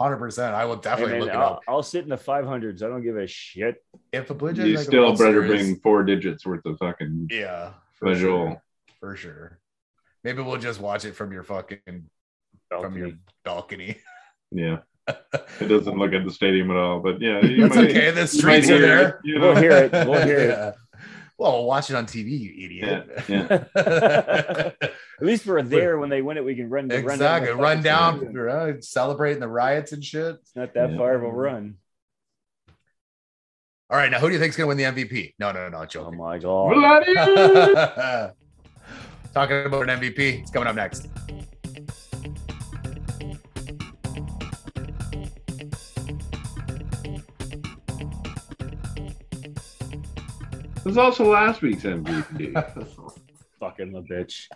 Hundred 0.01 0.17
percent. 0.17 0.55
I 0.55 0.65
will 0.65 0.77
definitely 0.77 1.13
man, 1.15 1.21
look 1.21 1.29
it 1.31 1.37
I'll, 1.37 1.53
up. 1.55 1.61
I'll 1.69 1.83
sit 1.83 2.03
in 2.05 2.09
the 2.09 2.17
500s. 2.17 2.83
I 2.83 2.89
don't 2.89 3.03
give 3.03 3.17
a 3.17 3.27
shit. 3.27 3.85
If 4.13 4.29
the 4.29 4.35
Blue 4.35 4.53
Jays 4.53 4.65
You 4.67 4.73
make 4.73 4.81
a 4.81 4.85
still 4.85 5.03
World 5.03 5.19
better 5.19 5.47
Series- 5.47 5.63
bring 5.67 5.77
four 5.81 6.03
digits 6.05 6.47
worth 6.47 6.65
of 6.65 6.79
fucking 6.79 7.29
yeah, 7.31 7.73
for 7.95 8.09
visual. 8.09 8.47
sure, 8.49 8.63
for 8.99 9.17
sure. 9.17 9.59
Maybe 10.25 10.43
we'll 10.43 10.57
just 10.57 10.81
watch 10.81 11.05
it 11.05 11.15
from 11.15 11.33
your 11.33 11.43
fucking 11.45 12.09
from 12.69 12.97
your 12.97 13.11
balcony. 13.45 13.97
Yeah, 14.51 14.79
it 15.09 15.69
doesn't 15.69 15.99
look 15.99 16.13
at 16.13 16.25
the 16.25 16.31
stadium 16.31 16.71
at 16.71 16.77
all, 16.77 17.01
but 17.01 17.21
yeah, 17.21 17.41
you 17.45 17.63
That's 17.63 17.77
might- 17.77 17.91
okay. 17.91 18.11
The 18.11 18.27
streets 18.27 18.69
are 18.69 18.77
hear 18.77 18.81
there. 18.87 19.09
it, 19.09 19.17
you 19.25 19.39
know? 19.39 19.53
We'll 19.53 19.57
hear 19.63 19.71
it. 19.73 19.93
We'll 19.93 20.27
hear 20.27 20.39
it. 20.39 20.75
Well, 21.41 21.53
we'll 21.53 21.67
watch 21.67 21.89
it 21.89 21.95
on 21.95 22.05
TV, 22.07 22.31
you 22.37 22.65
idiot. 22.67 23.09
Yeah, 23.29 24.73
At 24.81 24.91
least 25.21 25.47
we're 25.47 25.63
there 25.63 25.97
when 25.97 26.09
they 26.09 26.21
win 26.21 26.37
it. 26.37 26.45
We 26.45 26.57
can 26.57 26.69
run. 26.69 26.89
run 26.89 27.05
down 27.05 27.13
exactly. 27.13 27.53
Run 27.53 27.81
down, 27.81 28.19
fucking- 28.19 28.35
right? 28.35 28.77
Uh, 28.77 28.81
celebrating 28.81 29.39
the 29.39 29.47
riots 29.47 29.93
and 29.93 30.05
shit. 30.05 30.35
It's 30.43 30.57
not 30.57 30.75
that 30.75 30.91
Yeah. 30.91 30.97
far 30.97 31.15
of 31.15 31.23
a 31.23 31.31
run. 31.31 31.77
All 33.89 33.97
right, 33.97 34.11
now 34.11 34.19
who 34.19 34.27
do 34.27 34.33
you 34.35 34.41
think's 34.41 34.57
gonna 34.57 34.67
win 34.67 34.79
the 34.79 34.83
MVP? 34.83 35.35
No, 35.39 35.53
no, 35.53 35.69
no, 35.69 35.79
no, 35.79 35.87
Oh 36.01 36.11
my 36.11 36.39
god. 36.41 38.33
Talking 39.33 39.65
about 39.67 39.89
an 39.89 40.01
MVP. 40.01 40.41
It's 40.41 40.51
coming 40.51 40.67
up 40.67 40.75
next. 40.75 41.07
Was 50.89 50.97
also 50.97 51.31
last 51.31 51.61
week's 51.61 51.83
MVP. 51.83 52.55
Fucking 53.61 53.93
the 53.93 54.01
bitch. 54.01 54.49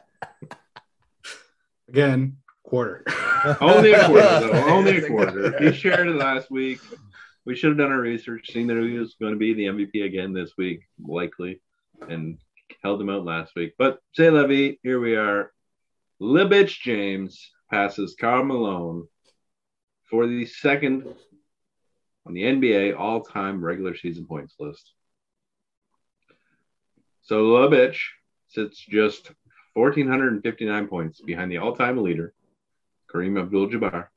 Again, 1.90 2.38
quarter. 2.62 3.04
only 3.60 3.92
a 3.92 4.06
quarter, 4.06 4.40
though. 4.40 4.52
Only 4.66 4.96
a 4.96 5.08
quarter. 5.08 5.62
He 5.62 5.76
shared 5.78 6.08
it 6.08 6.16
last 6.16 6.50
week. 6.50 6.80
We 7.44 7.54
should 7.54 7.72
have 7.72 7.76
done 7.76 7.92
our 7.92 8.00
research, 8.00 8.50
seen 8.50 8.66
that 8.68 8.78
he 8.78 8.96
was 8.96 9.14
going 9.20 9.34
to 9.34 9.38
be 9.38 9.52
the 9.52 9.66
MVP 9.66 10.06
again 10.06 10.32
this 10.32 10.52
week, 10.56 10.84
likely, 11.06 11.60
and 12.08 12.38
held 12.82 13.02
him 13.02 13.10
out 13.10 13.26
last 13.26 13.54
week. 13.54 13.74
But 13.76 13.98
say 14.14 14.30
Levy, 14.30 14.80
here 14.82 15.00
we 15.00 15.16
are. 15.16 15.52
Libich 16.18 16.80
James 16.80 17.50
passes 17.70 18.16
Karl 18.18 18.42
Malone 18.42 19.06
for 20.08 20.26
the 20.26 20.46
second 20.46 21.14
on 22.24 22.32
the 22.32 22.44
NBA 22.44 22.98
all-time 22.98 23.62
regular 23.62 23.94
season 23.94 24.24
points 24.24 24.54
list. 24.58 24.94
So 27.22 27.44
Libich 27.44 27.98
sits 28.48 28.78
just 28.78 29.30
1,459 29.74 30.88
points 30.88 31.20
behind 31.20 31.50
the 31.50 31.58
all-time 31.58 32.02
leader, 32.02 32.34
Kareem 33.12 33.40
Abdul-Jabbar. 33.40 34.08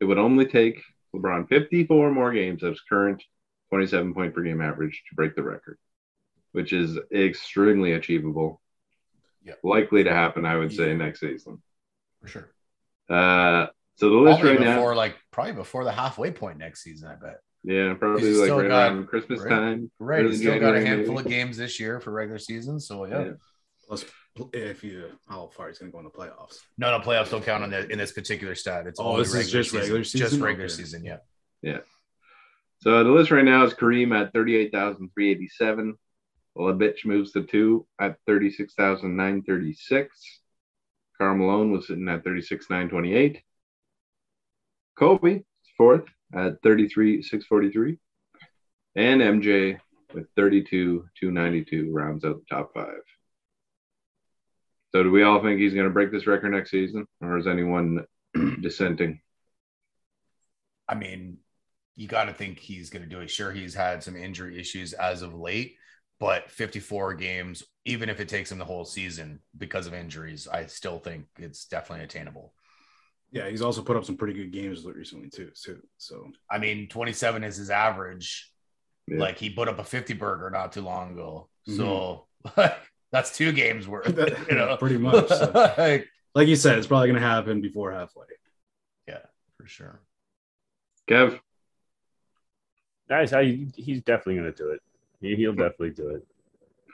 It 0.00 0.04
would 0.04 0.18
only 0.18 0.46
take 0.46 0.82
LeBron 1.14 1.48
54 1.48 2.12
more 2.12 2.32
games 2.32 2.62
of 2.62 2.70
his 2.70 2.80
current 2.82 3.22
27 3.70 4.14
point 4.14 4.34
per 4.34 4.42
game 4.42 4.60
average 4.60 5.02
to 5.08 5.14
break 5.14 5.34
the 5.34 5.42
record, 5.42 5.78
which 6.52 6.72
is 6.72 6.98
extremely 7.12 7.92
achievable. 7.92 8.60
Yeah. 9.42 9.54
Likely 9.62 10.04
to 10.04 10.12
happen, 10.12 10.44
I 10.44 10.56
would 10.56 10.72
say, 10.72 10.94
next 10.94 11.20
season. 11.20 11.62
For 12.20 12.28
sure. 12.28 12.52
Uh, 13.08 13.66
so 13.96 14.10
the 14.10 14.16
list 14.16 14.40
Probably 14.40 14.58
right 14.58 14.76
now, 14.76 14.94
like 14.94 15.16
probably 15.30 15.54
before 15.54 15.84
the 15.84 15.92
halfway 15.92 16.30
point 16.30 16.58
next 16.58 16.82
season, 16.82 17.08
I 17.08 17.14
bet. 17.14 17.40
Yeah, 17.64 17.94
probably 17.94 18.32
like 18.32 18.44
still 18.44 18.58
right 18.60 18.68
got- 18.68 18.92
around 18.92 19.06
Christmas 19.08 19.40
right. 19.40 19.50
time. 19.50 19.90
Right. 19.98 20.20
early 20.20 20.30
He's 20.30 20.40
still 20.40 20.58
got 20.60 20.76
a 20.76 20.80
handful 20.84 21.16
maybe. 21.16 21.26
of 21.26 21.30
games 21.30 21.56
this 21.56 21.80
year 21.80 22.00
for 22.00 22.12
regular 22.12 22.38
season. 22.38 22.78
So 22.80 23.04
yeah. 23.04 23.24
Yeah. 23.24 23.30
Plus, 23.86 24.04
if 24.52 24.84
you 24.84 25.10
how 25.28 25.48
far 25.48 25.68
he's 25.68 25.78
going 25.78 25.90
to 25.90 25.92
go 25.92 25.98
in 25.98 26.04
the 26.04 26.10
playoffs. 26.10 26.58
No, 26.76 26.96
no, 26.96 27.04
playoffs 27.04 27.30
don't 27.30 27.44
count 27.44 27.64
on 27.64 27.70
the, 27.70 27.88
in 27.90 27.98
this 27.98 28.12
particular 28.12 28.54
stat. 28.54 28.86
It's 28.86 29.00
Oh, 29.00 29.04
only 29.12 29.22
this 29.22 29.34
is 29.34 29.50
just 29.50 29.72
regular 29.72 30.04
season. 30.04 30.18
Just 30.20 30.30
season? 30.32 30.44
regular 30.44 30.66
Okay. 30.66 30.74
season, 30.74 31.04
yeah. 31.04 31.16
Yeah. 31.62 31.78
So 32.80 33.02
the 33.02 33.10
list 33.10 33.30
right 33.32 33.44
now 33.44 33.64
is 33.64 33.74
Kareem 33.74 34.14
at 34.14 34.32
38,387. 34.32 35.94
Labitch 36.56 37.04
moves 37.04 37.32
to 37.32 37.42
two 37.42 37.86
at 38.00 38.16
36,936. 38.26 40.40
Karl 41.16 41.36
Malone 41.36 41.72
was 41.72 41.86
sitting 41.88 42.08
at 42.08 42.22
36,928. 42.24 43.42
Kobe 44.96 45.34
is 45.36 45.42
fourth 45.76 46.04
at 46.34 46.62
33,643. 46.62 47.98
And 48.96 49.20
MJ 49.20 49.78
with 50.14 50.26
32,292 50.36 51.92
rounds 51.92 52.24
out 52.24 52.36
the 52.38 52.54
top 52.54 52.72
five. 52.74 53.02
So 54.92 55.02
do 55.02 55.10
we 55.10 55.22
all 55.22 55.42
think 55.42 55.60
he's 55.60 55.74
going 55.74 55.86
to 55.86 55.92
break 55.92 56.10
this 56.10 56.26
record 56.26 56.50
next 56.50 56.70
season? 56.70 57.06
Or 57.20 57.36
is 57.36 57.46
anyone 57.46 58.06
dissenting? 58.60 59.20
I 60.88 60.94
mean, 60.94 61.38
you 61.96 62.08
got 62.08 62.24
to 62.24 62.32
think 62.32 62.58
he's 62.58 62.90
going 62.90 63.02
to 63.02 63.08
do 63.08 63.20
it. 63.20 63.30
Sure, 63.30 63.52
he's 63.52 63.74
had 63.74 64.02
some 64.02 64.16
injury 64.16 64.58
issues 64.58 64.94
as 64.94 65.20
of 65.22 65.34
late, 65.34 65.76
but 66.18 66.50
54 66.50 67.14
games, 67.14 67.62
even 67.84 68.08
if 68.08 68.20
it 68.20 68.28
takes 68.28 68.50
him 68.50 68.58
the 68.58 68.64
whole 68.64 68.86
season 68.86 69.40
because 69.56 69.86
of 69.86 69.94
injuries, 69.94 70.48
I 70.48 70.66
still 70.66 70.98
think 70.98 71.26
it's 71.38 71.66
definitely 71.66 72.04
attainable. 72.04 72.54
Yeah, 73.30 73.48
he's 73.48 73.62
also 73.62 73.82
put 73.82 73.96
up 73.96 74.04
some 74.04 74.16
pretty 74.16 74.34
good 74.34 74.52
games 74.52 74.84
recently 74.84 75.28
too. 75.28 75.50
too. 75.54 75.82
So 75.98 76.30
I 76.50 76.58
mean, 76.58 76.88
27 76.88 77.44
is 77.44 77.56
his 77.56 77.70
average. 77.70 78.50
Yeah. 79.06 79.18
Like 79.18 79.38
he 79.38 79.50
put 79.50 79.68
up 79.68 79.78
a 79.78 79.84
50 79.84 80.14
burger 80.14 80.50
not 80.50 80.72
too 80.72 80.82
long 80.82 81.12
ago. 81.12 81.48
Mm-hmm. 81.68 81.76
So 81.76 82.26
that's 83.12 83.36
two 83.36 83.52
games 83.52 83.86
worth, 83.86 84.08
you 84.48 84.54
know, 84.54 84.76
pretty 84.76 84.98
much. 84.98 85.28
So. 85.28 85.50
like, 85.78 86.08
Like 86.34 86.48
you 86.48 86.56
said, 86.56 86.78
it's 86.78 86.86
probably 86.86 87.08
going 87.08 87.20
to 87.20 87.26
happen 87.26 87.60
before 87.60 87.92
halfway. 87.92 88.26
yeah, 89.06 89.20
for 89.56 89.66
sure. 89.66 90.00
Kev? 91.08 91.40
Guys, 93.08 93.32
I, 93.32 93.66
he's 93.74 94.02
definitely 94.02 94.36
going 94.36 94.52
to 94.52 94.56
do 94.56 94.70
it. 94.70 94.80
He, 95.20 95.36
he'll 95.36 95.52
hmm. 95.52 95.58
definitely 95.58 95.90
do 95.90 96.08
it. 96.10 96.26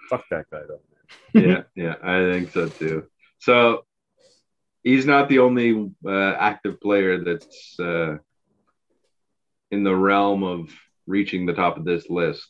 Fuck 0.08 0.24
that 0.30 0.46
guy, 0.50 0.60
though. 0.68 0.80
yeah, 1.38 1.62
yeah, 1.74 1.94
I 2.02 2.18
think 2.30 2.52
so 2.52 2.68
too. 2.68 3.06
So 3.38 3.84
he's 4.84 5.06
not 5.06 5.28
the 5.28 5.40
only 5.40 5.90
uh, 6.06 6.32
active 6.38 6.80
player 6.80 7.24
that's 7.24 7.76
uh, 7.80 8.18
in 9.70 9.82
the 9.82 9.96
realm 9.96 10.44
of 10.44 10.70
reaching 11.06 11.46
the 11.46 11.54
top 11.54 11.76
of 11.76 11.84
this 11.84 12.08
list. 12.08 12.46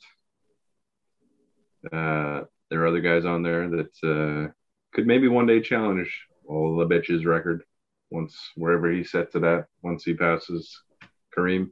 Uh, 1.90 2.42
there 2.70 2.82
are 2.82 2.88
other 2.88 3.00
guys 3.00 3.24
on 3.24 3.42
there 3.42 3.68
that 3.70 3.92
uh, 4.02 4.52
could 4.92 5.06
maybe 5.06 5.28
one 5.28 5.46
day 5.46 5.60
challenge 5.60 6.26
all 6.46 6.76
Lebich's 6.76 7.24
record 7.24 7.62
once 8.10 8.36
wherever 8.56 8.90
he 8.90 9.04
sets 9.04 9.34
it 9.34 9.44
at 9.44 9.66
once 9.82 10.04
he 10.04 10.14
passes 10.14 10.80
Kareem. 11.36 11.70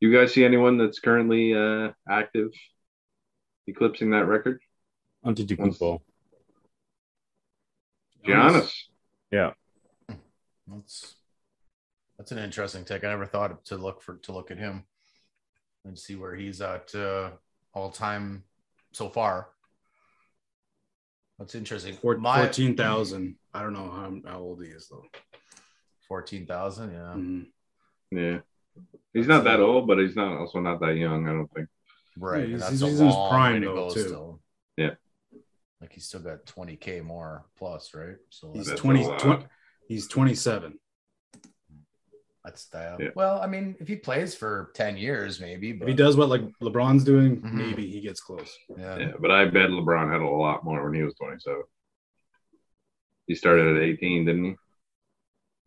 You 0.00 0.12
guys 0.12 0.32
see 0.32 0.44
anyone 0.44 0.78
that's 0.78 1.00
currently 1.00 1.54
uh, 1.54 1.90
active 2.08 2.50
eclipsing 3.66 4.10
that 4.10 4.26
record? 4.26 4.60
Antetokounmpo. 5.24 6.00
Giannis. 8.24 8.72
Yeah. 9.30 9.50
That's 10.66 11.14
that's 12.18 12.32
an 12.32 12.38
interesting 12.38 12.84
take. 12.84 13.04
I 13.04 13.08
never 13.08 13.26
thought 13.26 13.64
to 13.66 13.76
look 13.76 14.02
for 14.02 14.16
to 14.16 14.32
look 14.32 14.50
at 14.50 14.58
him 14.58 14.84
and 15.84 15.98
see 15.98 16.16
where 16.16 16.34
he's 16.34 16.60
at 16.60 16.94
uh, 16.94 17.30
all 17.74 17.90
time 17.90 18.44
so 18.92 19.08
far. 19.08 19.48
That's 21.38 21.54
interesting. 21.54 21.94
Four, 21.94 22.16
My- 22.18 22.38
14,000. 22.38 23.36
I 23.54 23.62
don't 23.62 23.72
know 23.72 23.90
how, 23.90 24.30
how 24.30 24.40
old 24.40 24.62
he 24.62 24.70
is, 24.70 24.88
though. 24.88 25.04
14,000, 26.08 26.90
yeah. 26.92 26.98
Mhm. 27.16 27.46
Yeah. 28.10 28.38
He's 29.14 29.28
not 29.28 29.44
that 29.44 29.60
old, 29.60 29.86
but 29.86 29.98
he's 29.98 30.16
not 30.16 30.36
also 30.36 30.58
not 30.60 30.80
that 30.80 30.96
young, 30.96 31.28
I 31.28 31.32
don't 31.32 31.50
think. 31.54 31.68
Right. 32.18 32.40
Yeah, 32.40 32.46
he's- 32.46 32.60
that's 32.60 32.72
he's 32.72 32.82
a 32.82 32.86
in 32.86 33.06
his 33.06 33.14
prime, 33.30 33.64
though, 33.64 33.90
too. 33.90 34.00
still. 34.00 34.27
Yeah. 35.80 35.84
Like 35.84 35.92
he's 35.92 36.06
still 36.06 36.20
got 36.20 36.44
20k 36.46 37.02
more 37.04 37.46
plus, 37.56 37.94
right? 37.94 38.16
So 38.30 38.48
He's 38.52 38.66
That's 38.66 38.68
that's, 38.70 38.80
20, 38.80 39.04
20 39.18 39.46
he's 39.88 40.08
27. 40.08 40.78
that's 42.44 42.66
the, 42.66 42.96
Yeah. 43.00 43.08
well, 43.14 43.40
I 43.40 43.46
mean, 43.46 43.76
if 43.80 43.88
he 43.88 43.96
plays 43.96 44.34
for 44.34 44.70
10 44.74 44.96
years, 44.96 45.40
maybe, 45.40 45.70
If 45.70 45.86
he 45.88 45.94
does 45.94 46.16
what 46.16 46.28
like 46.28 46.42
LeBron's 46.62 47.04
doing, 47.04 47.40
Mhm. 47.42 47.52
maybe 47.52 47.90
he 47.90 48.00
gets 48.00 48.20
close. 48.20 48.56
yeah. 48.76 48.98
Yeah, 48.98 49.12
but 49.20 49.30
I 49.30 49.44
bet 49.46 49.70
LeBron 49.70 50.10
had 50.12 50.20
a 50.20 50.26
lot 50.28 50.64
more 50.64 50.84
when 50.84 50.94
he 50.94 51.02
was 51.02 51.14
27. 51.14 51.62
He 53.26 53.34
started 53.34 53.76
at 53.76 53.82
18, 53.82 54.24
didn't 54.24 54.44
he? 54.44 54.56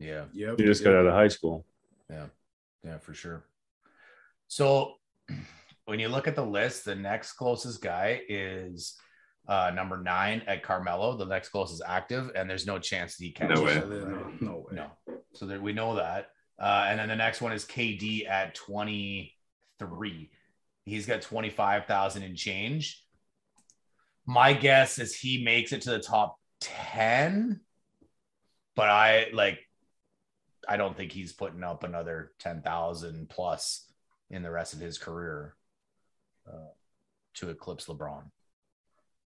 yeah. 0.08 0.26
Yep. 0.34 0.58
He 0.58 0.66
just 0.66 0.84
got 0.84 0.96
out 0.96 1.06
of 1.06 1.14
high 1.14 1.28
school. 1.28 1.66
Yeah. 2.10 2.28
Yeah, 2.84 2.98
for 2.98 3.14
sure. 3.14 3.46
So 4.48 4.96
when 5.86 6.00
you 6.00 6.08
look 6.10 6.28
at 6.28 6.36
the 6.36 6.46
list, 6.46 6.86
the 6.86 6.96
next 6.96 7.34
closest 7.34 7.82
guy 7.84 8.22
is 8.28 8.98
uh, 9.48 9.72
number 9.74 9.98
nine 9.98 10.44
at 10.48 10.64
Carmelo. 10.64 11.18
The 11.18 11.26
next 11.26 11.50
closest 11.50 11.82
active, 11.86 12.32
and 12.36 12.50
there's 12.50 12.66
no 12.66 12.80
chance 12.80 13.18
that 13.18 13.24
he 13.24 13.32
catches. 13.32 13.60
No 13.60 13.66
way. 13.66 13.74
it. 13.74 13.88
No, 13.88 14.32
no 14.40 14.66
way. 14.70 14.76
No. 14.76 14.88
So 15.34 15.46
there, 15.46 15.60
we 15.60 15.74
know 15.74 15.96
that. 15.96 16.30
Uh, 16.60 16.86
and 16.88 17.00
then 17.00 17.10
the 17.10 17.16
next 17.16 17.42
one 17.42 17.52
is 17.52 17.66
KD 17.66 18.30
at 18.30 18.54
23. 18.56 20.32
He's 20.86 21.06
got 21.06 21.22
25,000 21.22 22.24
and 22.24 22.38
change. 22.38 23.04
My 24.26 24.54
guess 24.54 25.00
is 25.00 25.16
he 25.16 25.44
makes 25.44 25.72
it 25.74 25.82
to 25.82 25.92
the 25.92 26.00
top 26.00 26.38
10, 26.62 27.62
but 28.76 28.90
I 28.90 29.28
like, 29.34 29.60
I 30.70 30.78
don't 30.78 30.96
think 30.96 31.12
he's 31.12 31.34
putting 31.34 31.64
up 31.64 31.84
another 31.84 32.32
10,000 32.40 33.28
plus 33.28 33.92
in 34.30 34.44
the 34.44 34.52
rest 34.52 34.74
of 34.74 34.80
his 34.80 35.00
career 35.00 35.56
uh, 36.48 36.70
to 37.36 37.50
eclipse 37.50 37.88
LeBron. 37.88 38.24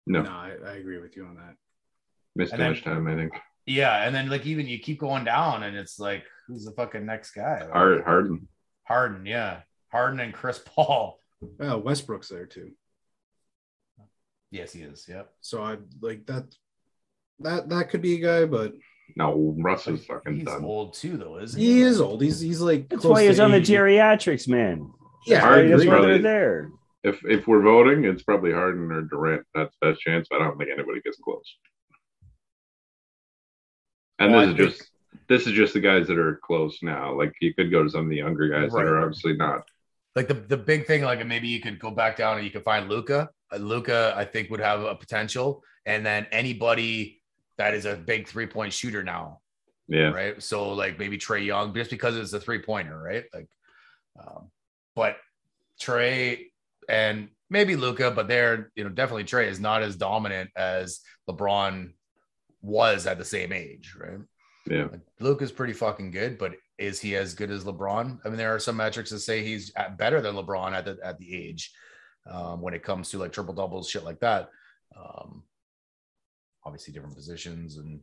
No, 0.06 0.22
No, 0.22 0.30
I, 0.30 0.52
I 0.66 0.72
agree 0.74 0.98
with 1.00 1.16
you 1.16 1.24
on 1.26 1.36
that. 1.36 1.54
missed 2.34 2.52
And 2.52 2.58
too 2.58 2.62
then- 2.64 2.72
much 2.72 2.84
time, 2.84 3.06
I 3.08 3.14
think. 3.16 3.32
Yeah. 3.66 4.04
And 4.06 4.14
then, 4.14 4.28
like, 4.30 4.46
even 4.46 4.66
you 4.68 4.78
keep 4.78 5.00
going 5.00 5.24
down, 5.24 5.64
and 5.64 5.76
it's 5.76 5.98
like, 5.98 6.22
who's 6.46 6.64
the 6.64 6.70
fucking 6.72 7.04
next 7.04 7.32
guy? 7.32 7.62
Like, 7.62 7.72
Hard, 7.72 8.04
Harden. 8.04 8.48
Harden, 8.84 9.26
yeah. 9.26 9.62
Harden 9.90 10.20
and 10.20 10.32
Chris 10.32 10.60
Paul. 10.64 11.18
Well, 11.40 11.80
Westbrook's 11.82 12.28
there 12.28 12.46
too. 12.46 12.70
Yes, 14.50 14.72
he 14.72 14.82
is. 14.82 15.06
Yep. 15.08 15.30
So 15.40 15.62
I 15.62 15.76
like 16.00 16.26
that. 16.26 16.44
That 17.40 17.68
that 17.68 17.90
could 17.90 18.00
be 18.00 18.14
a 18.14 18.20
guy, 18.20 18.44
but 18.46 18.72
No, 19.16 19.54
Russ 19.58 19.86
is 19.88 20.04
fucking 20.06 20.36
He's 20.36 20.44
done. 20.44 20.64
old 20.64 20.94
too, 20.94 21.16
though, 21.16 21.38
isn't 21.38 21.60
he? 21.60 21.66
he 21.74 21.80
is 21.82 22.00
old. 22.00 22.22
He's 22.22 22.40
he's 22.40 22.60
like 22.60 22.88
That's 22.88 23.02
close 23.02 23.12
why 23.12 23.26
he's 23.26 23.36
to 23.36 23.44
on 23.44 23.50
the 23.50 23.60
geriatrics, 23.60 24.48
man. 24.48 24.90
Yeah, 25.26 25.40
Hard 25.40 25.58
I 25.58 25.62
to 25.62 25.68
That's 25.76 25.84
why 25.86 26.00
they're 26.00 26.18
there. 26.18 26.70
If 27.06 27.24
if 27.24 27.46
we're 27.46 27.62
voting, 27.62 28.04
it's 28.04 28.22
probably 28.24 28.52
Harden 28.52 28.90
or 28.90 29.02
Durant. 29.02 29.44
That's 29.54 29.74
best 29.80 30.00
chance. 30.00 30.26
I 30.32 30.38
don't 30.38 30.58
think 30.58 30.70
anybody 30.70 31.00
gets 31.00 31.18
close. 31.18 31.48
And 34.18 34.32
Well, 34.32 34.40
this 34.40 34.48
I 34.48 34.50
is 34.50 34.56
think- 34.56 34.70
just 34.78 34.90
this 35.28 35.46
is 35.46 35.52
just 35.54 35.72
the 35.74 35.80
guys 35.80 36.06
that 36.08 36.18
are 36.18 36.36
close 36.44 36.78
now. 36.82 37.14
Like 37.14 37.32
you 37.40 37.54
could 37.54 37.70
go 37.70 37.82
to 37.82 37.90
some 37.90 38.02
of 38.04 38.10
the 38.10 38.16
younger 38.16 38.48
guys 38.48 38.72
that 38.72 38.84
are 38.84 39.00
obviously 39.00 39.36
not. 39.36 39.62
Like 40.14 40.28
the, 40.28 40.34
the 40.34 40.56
big 40.56 40.86
thing, 40.86 41.02
like 41.02 41.24
maybe 41.26 41.48
you 41.48 41.60
could 41.60 41.78
go 41.78 41.90
back 41.90 42.16
down 42.16 42.36
and 42.36 42.44
you 42.44 42.50
could 42.50 42.64
find 42.64 42.88
Luka 42.88 43.30
Luka, 43.58 44.12
I 44.16 44.24
think, 44.24 44.50
would 44.50 44.60
have 44.60 44.82
a 44.82 44.94
potential, 44.96 45.62
and 45.84 46.04
then 46.04 46.26
anybody 46.32 47.22
that 47.58 47.74
is 47.74 47.84
a 47.84 47.94
big 47.96 48.26
three 48.26 48.46
point 48.46 48.72
shooter 48.72 49.04
now, 49.04 49.40
Yeah. 49.88 50.10
right? 50.10 50.42
So 50.42 50.72
like 50.72 50.98
maybe 50.98 51.16
Trae 51.18 51.44
Young, 51.46 51.72
just 51.74 51.90
because 51.90 52.16
it's 52.16 52.32
a 52.32 52.40
three 52.40 52.60
pointer, 52.60 53.00
right? 53.00 53.24
Like, 53.32 53.48
um, 54.20 54.50
but 54.96 55.16
Trae 55.80 56.46
and 56.88 57.28
maybe 57.50 57.76
Luka, 57.76 58.10
but 58.10 58.28
they're 58.28 58.70
you 58.74 58.84
know 58.84 58.90
definitely 58.90 59.24
Trae 59.24 59.48
is 59.48 59.60
not 59.60 59.82
as 59.82 59.96
dominant 59.96 60.50
as 60.56 61.00
LeBron 61.28 61.92
was 62.62 63.06
at 63.06 63.18
the 63.18 63.24
same 63.24 63.52
age, 63.52 63.94
right? 63.98 64.18
Yeah. 64.68 64.88
Like, 64.90 65.00
Luka's 65.20 65.52
pretty 65.52 65.72
fucking 65.72 66.10
good, 66.10 66.38
but 66.38 66.54
is 66.78 67.00
he 67.00 67.16
as 67.16 67.34
good 67.34 67.50
as 67.50 67.64
LeBron? 67.64 68.18
I 68.24 68.28
mean, 68.28 68.36
there 68.36 68.54
are 68.54 68.58
some 68.58 68.76
metrics 68.76 69.10
that 69.10 69.20
say 69.20 69.42
he's 69.44 69.72
better 69.96 70.20
than 70.20 70.34
LeBron 70.34 70.72
at 70.72 70.84
the 70.84 70.98
at 71.02 71.18
the 71.18 71.34
age 71.34 71.72
um, 72.30 72.60
when 72.60 72.74
it 72.74 72.82
comes 72.82 73.10
to 73.10 73.18
like 73.18 73.32
triple 73.32 73.54
doubles, 73.54 73.88
shit 73.88 74.04
like 74.04 74.20
that. 74.20 74.50
Um, 74.96 75.44
obviously, 76.64 76.92
different 76.92 77.16
positions 77.16 77.76
and 77.76 78.00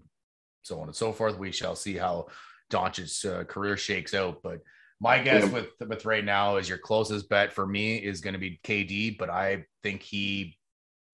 so 0.64 0.80
on 0.80 0.88
and 0.88 0.96
so 0.96 1.12
forth. 1.12 1.38
We 1.38 1.52
shall 1.52 1.76
see 1.76 1.96
how 1.96 2.28
Doncic's 2.70 3.26
uh, 3.26 3.44
career 3.44 3.78
shakes 3.78 4.14
out, 4.14 4.42
but 4.42 4.60
my 5.04 5.20
guess 5.22 5.44
Yeah. 5.44 5.50
with 5.52 5.68
with 5.90 6.06
right 6.06 6.24
now 6.24 6.56
is 6.58 6.68
your 6.70 6.78
closest 6.78 7.28
bet 7.30 7.52
for 7.54 7.68
me 7.68 7.98
is 7.98 8.22
going 8.22 8.34
to 8.34 8.40
be 8.40 8.60
KD, 8.64 9.18
but 9.18 9.30
I 9.30 9.66
think 9.84 10.02
he 10.02 10.58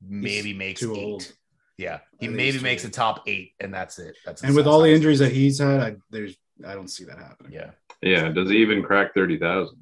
maybe 0.02 0.54
makes 0.54 0.80
too 0.80 0.96
eight. 0.96 1.04
old. 1.04 1.34
Yeah, 1.78 2.00
he 2.20 2.28
maybe 2.28 2.60
makes 2.60 2.84
a 2.84 2.88
old. 2.88 2.94
top 2.94 3.24
eight, 3.28 3.54
and 3.60 3.74
that's 3.74 3.98
it. 4.00 4.16
That's 4.26 4.44
And 4.44 4.56
with 4.56 4.68
all 4.68 4.82
the 4.82 4.94
injuries 4.94 5.20
that 5.20 5.32
he's 5.32 5.60
had, 5.60 5.80
I, 5.80 5.96
there's 6.12 6.36
I 6.66 6.76
don't 6.76 6.90
see 6.90 7.06
that 7.06 7.18
happening. 7.18 7.54
yeah. 7.54 7.72
Yeah. 8.02 8.30
Does 8.30 8.50
he 8.50 8.58
even 8.58 8.84
crack 8.84 9.14
30,000? 9.14 9.76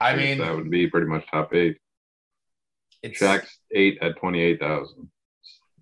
I 0.00 0.14
guess 0.14 0.22
mean, 0.24 0.38
that 0.38 0.54
would 0.54 0.70
be 0.70 0.86
pretty 0.88 1.06
much 1.06 1.24
top 1.30 1.54
eight. 1.54 1.78
it's 3.02 3.20
Shaq's 3.20 3.58
eight 3.72 3.98
at 4.02 4.16
28,000. 4.18 5.10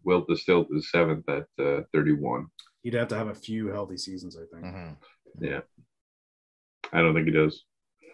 Wilt 0.04 0.26
the 0.28 0.36
Stilt 0.36 0.68
is 0.72 0.90
seventh 0.90 1.28
at 1.28 1.46
uh, 1.58 1.80
31. 1.94 2.46
He'd 2.82 2.94
have 2.94 3.08
to 3.08 3.16
have 3.16 3.28
a 3.28 3.34
few 3.34 3.68
healthy 3.68 3.96
seasons, 3.96 4.36
I 4.36 4.44
think. 4.52 4.64
Mhm. 4.66 4.96
I 6.92 7.00
don't 7.00 7.14
think 7.14 7.26
he 7.26 7.32
does. 7.32 7.64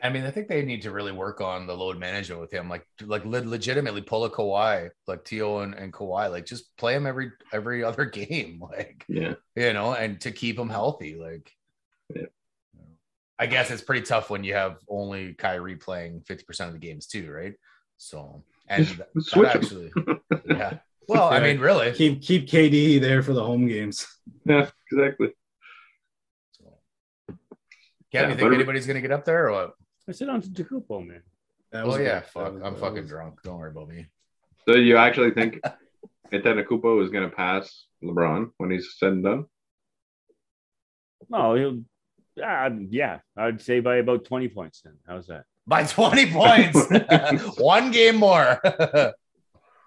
I 0.03 0.11
mean, 0.11 0.25
I 0.25 0.31
think 0.31 0.49
they 0.49 0.63
need 0.63 0.83
to 0.83 0.91
really 0.91 1.13
work 1.13 1.41
on 1.41 1.67
the 1.67 1.75
load 1.75 1.99
management 1.99 2.41
with 2.41 2.53
him. 2.53 2.69
Like, 2.69 2.87
like 3.07 3.25
legitimately 3.25 4.03
pull 4.03 4.25
a 4.25 4.31
Kawhi, 4.31 4.91
like 5.07 5.25
Tio 5.25 5.61
and, 5.61 5.73
and 5.75 5.93
Kawhi, 5.95 6.31
like 6.31 6.45
just 6.45 6.77
play 6.77 6.95
him 6.95 7.07
every 7.07 7.31
every 7.53 7.83
other 7.91 8.05
game, 8.05 8.63
like 8.71 9.05
Yeah. 9.09 9.35
you 9.57 9.73
know, 9.73 9.95
and 9.95 10.21
to 10.21 10.31
keep 10.31 10.59
him 10.59 10.69
healthy. 10.69 11.15
Like, 11.15 11.51
Yeah. 12.15 12.27
I 13.39 13.47
guess 13.47 13.71
it's 13.71 13.83
pretty 13.83 14.03
tough 14.05 14.31
when 14.31 14.45
you 14.45 14.55
have 14.55 14.77
only 14.89 15.35
Kyrie 15.35 15.77
playing 15.77 16.21
fifty 16.27 16.45
percent 16.45 16.69
of 16.69 16.75
the 16.75 16.87
games 16.87 17.07
too, 17.07 17.31
right? 17.33 17.55
So, 17.97 18.45
and 18.69 18.85
Just 18.87 18.99
that 19.35 19.55
actually, 19.55 19.91
yeah. 20.47 20.79
Well, 21.07 21.29
I 21.29 21.39
mean, 21.41 21.59
really, 21.61 21.93
Keep 21.93 22.23
keep 22.23 22.47
KD 22.49 22.99
there 23.01 23.23
for 23.23 23.35
the 23.35 23.45
home 23.45 23.67
games. 23.69 24.07
Yeah, 24.47 24.71
exactly. 24.91 25.35
Kev, 28.15 28.21
Yeah, 28.23 28.29
you 28.29 28.37
think 28.37 28.49
but- 28.51 28.55
anybody's 28.55 28.87
gonna 28.87 29.01
get 29.01 29.11
up 29.11 29.25
there 29.25 29.49
or 29.49 29.53
what? 29.53 29.75
I 30.09 30.13
sit 30.13 30.29
on 30.29 30.41
to 30.41 30.65
Kupo, 30.65 31.05
man. 31.07 31.23
That 31.73 31.85
Oh 31.85 31.97
yeah, 31.97 32.21
fuck, 32.21 32.55
I'm 32.63 32.77
fucking 32.77 33.03
was- 33.03 33.09
drunk. 33.09 33.43
Don't 33.43 33.59
worry 33.59 33.71
about 33.71 33.89
me. 33.89 34.07
So 34.69 34.77
you 34.77 34.97
actually 34.97 35.33
think 35.33 35.61
Antetokounmpo 36.33 37.03
is 37.03 37.11
going 37.11 37.29
to 37.29 37.35
pass 37.35 37.87
LeBron 38.03 38.51
when 38.59 38.71
he's 38.71 38.95
said 38.99 39.13
and 39.13 39.25
done? 39.25 39.45
No, 41.29 41.55
he'll. 41.55 41.83
Uh, 42.43 42.71
yeah, 42.91 43.19
I'd 43.37 43.61
say 43.61 43.81
by 43.81 43.97
about 43.97 44.25
twenty 44.25 44.49
points. 44.49 44.83
Then 44.83 44.95
how's 45.07 45.27
that? 45.29 45.45
By 45.67 45.85
20 45.85 46.31
points, 46.31 47.59
one 47.59 47.91
game 47.91 48.17
more. 48.17 48.61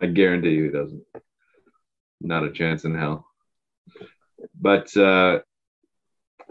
I 0.02 0.06
guarantee 0.12 0.52
you 0.52 0.64
he 0.66 0.70
doesn't. 0.72 1.04
Not 2.20 2.45
a 2.45 2.52
chance 2.52 2.84
in 2.84 2.95
hell. 2.95 3.28
But 4.60 4.95
uh, 4.98 5.40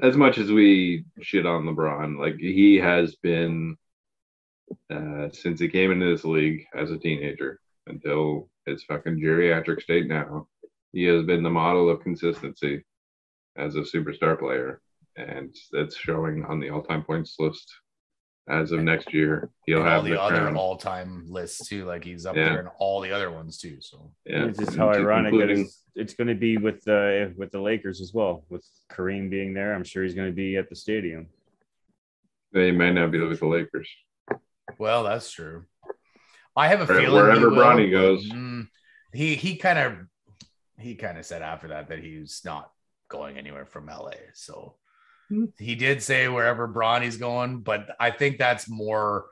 as 0.03 0.17
much 0.17 0.39
as 0.39 0.51
we 0.51 1.05
shit 1.21 1.47
on 1.47 1.65
LeBron, 1.65 2.19
like 2.19 2.37
he 2.37 2.77
has 2.77 3.17
been 3.17 3.77
uh, 4.91 5.29
since 5.33 5.61
he 5.61 5.69
came 5.69 5.91
into 5.91 6.07
this 6.07 6.25
league 6.25 6.67
as 6.75 6.91
a 6.91 6.99
teenager 6.99 7.61
until 7.87 8.49
his 8.67 8.83
fucking 8.85 9.21
geriatric 9.21 9.81
state 9.81 10.09
now, 10.09 10.49
he 10.93 11.05
has 11.05 11.25
been 11.25 11.43
the 11.43 11.51
model 11.51 11.89
of 11.89 12.03
consistency 12.03 12.85
as 13.57 13.77
a 13.77 13.81
superstar 13.81 14.39
player, 14.39 14.81
and 15.17 15.55
that's 15.73 15.97
showing 15.97 16.45
on 16.45 16.61
the 16.61 16.71
all-time 16.71 17.03
points 17.03 17.37
list. 17.39 17.73
As 18.49 18.71
of 18.71 18.81
next 18.81 19.13
year, 19.13 19.51
he'll 19.67 19.79
And 19.81 19.89
all 19.89 19.95
have 19.95 20.05
the 20.05 20.11
the 20.11 20.23
other 20.23 20.37
crown. 20.43 20.57
all-time 20.57 21.25
lists 21.29 21.67
too. 21.69 21.85
Like 21.85 22.05
he's 22.05 22.27
up 22.27 22.37
Yeah. 22.37 22.51
there 22.51 22.61
in 22.61 22.67
all 22.79 23.01
the 23.01 23.11
other 23.11 23.31
ones 23.33 23.59
too. 23.59 23.81
So 23.81 24.13
Yeah, 24.25 24.45
it's 24.47 24.59
just 24.61 24.77
how 24.77 24.91
and 24.91 24.99
ironic 25.01 25.33
that 25.33 25.41
including- 25.41 25.65
it's, 25.65 25.83
it's 25.97 26.15
going 26.15 26.29
to 26.29 26.35
be 26.37 26.57
with 26.57 26.87
uh, 26.87 27.31
with 27.37 27.51
the 27.51 27.61
Lakers 27.61 28.01
as 28.01 28.13
well. 28.15 28.45
With 28.49 28.65
Kareem 28.89 29.31
being 29.31 29.53
there, 29.53 29.75
I'm 29.75 29.83
sure 29.83 30.05
he's 30.05 30.15
going 30.15 30.29
to 30.29 30.35
be 30.35 30.57
at 30.57 30.69
the 30.69 30.77
stadium. 30.77 31.27
They 32.53 32.71
may 32.71 32.93
not 32.93 33.11
be 33.11 33.19
with 33.19 33.41
the 33.41 33.47
Lakers. 33.49 33.91
well, 34.79 35.03
that's 35.03 35.31
true. 35.33 35.65
I 36.55 36.69
have 36.69 36.81
a 36.83 36.87
Where- 36.87 37.01
feeling 37.01 37.15
wherever 37.25 37.51
he 37.51 37.57
Bronny 37.57 37.91
goes. 37.91 38.31
mm, 38.31 38.69
he 39.13 39.35
he 39.35 39.57
kind 39.57 39.79
of 39.81 39.99
he 40.79 40.95
kind 40.95 41.19
of 41.19 41.27
said 41.27 41.43
after 41.43 41.67
that 41.69 41.89
that 41.89 41.99
he's 41.99 42.43
not 42.45 42.71
going 43.09 43.39
anywhere 43.39 43.67
from 43.67 43.87
LA. 43.89 44.13
So. 44.35 44.77
He 45.59 45.75
did 45.75 46.03
say 46.03 46.29
wherever 46.29 46.69
Bronny's 46.69 47.17
going, 47.17 47.61
but 47.61 47.89
I 47.99 48.11
think 48.11 48.39
that's 48.39 48.69
more 48.69 49.27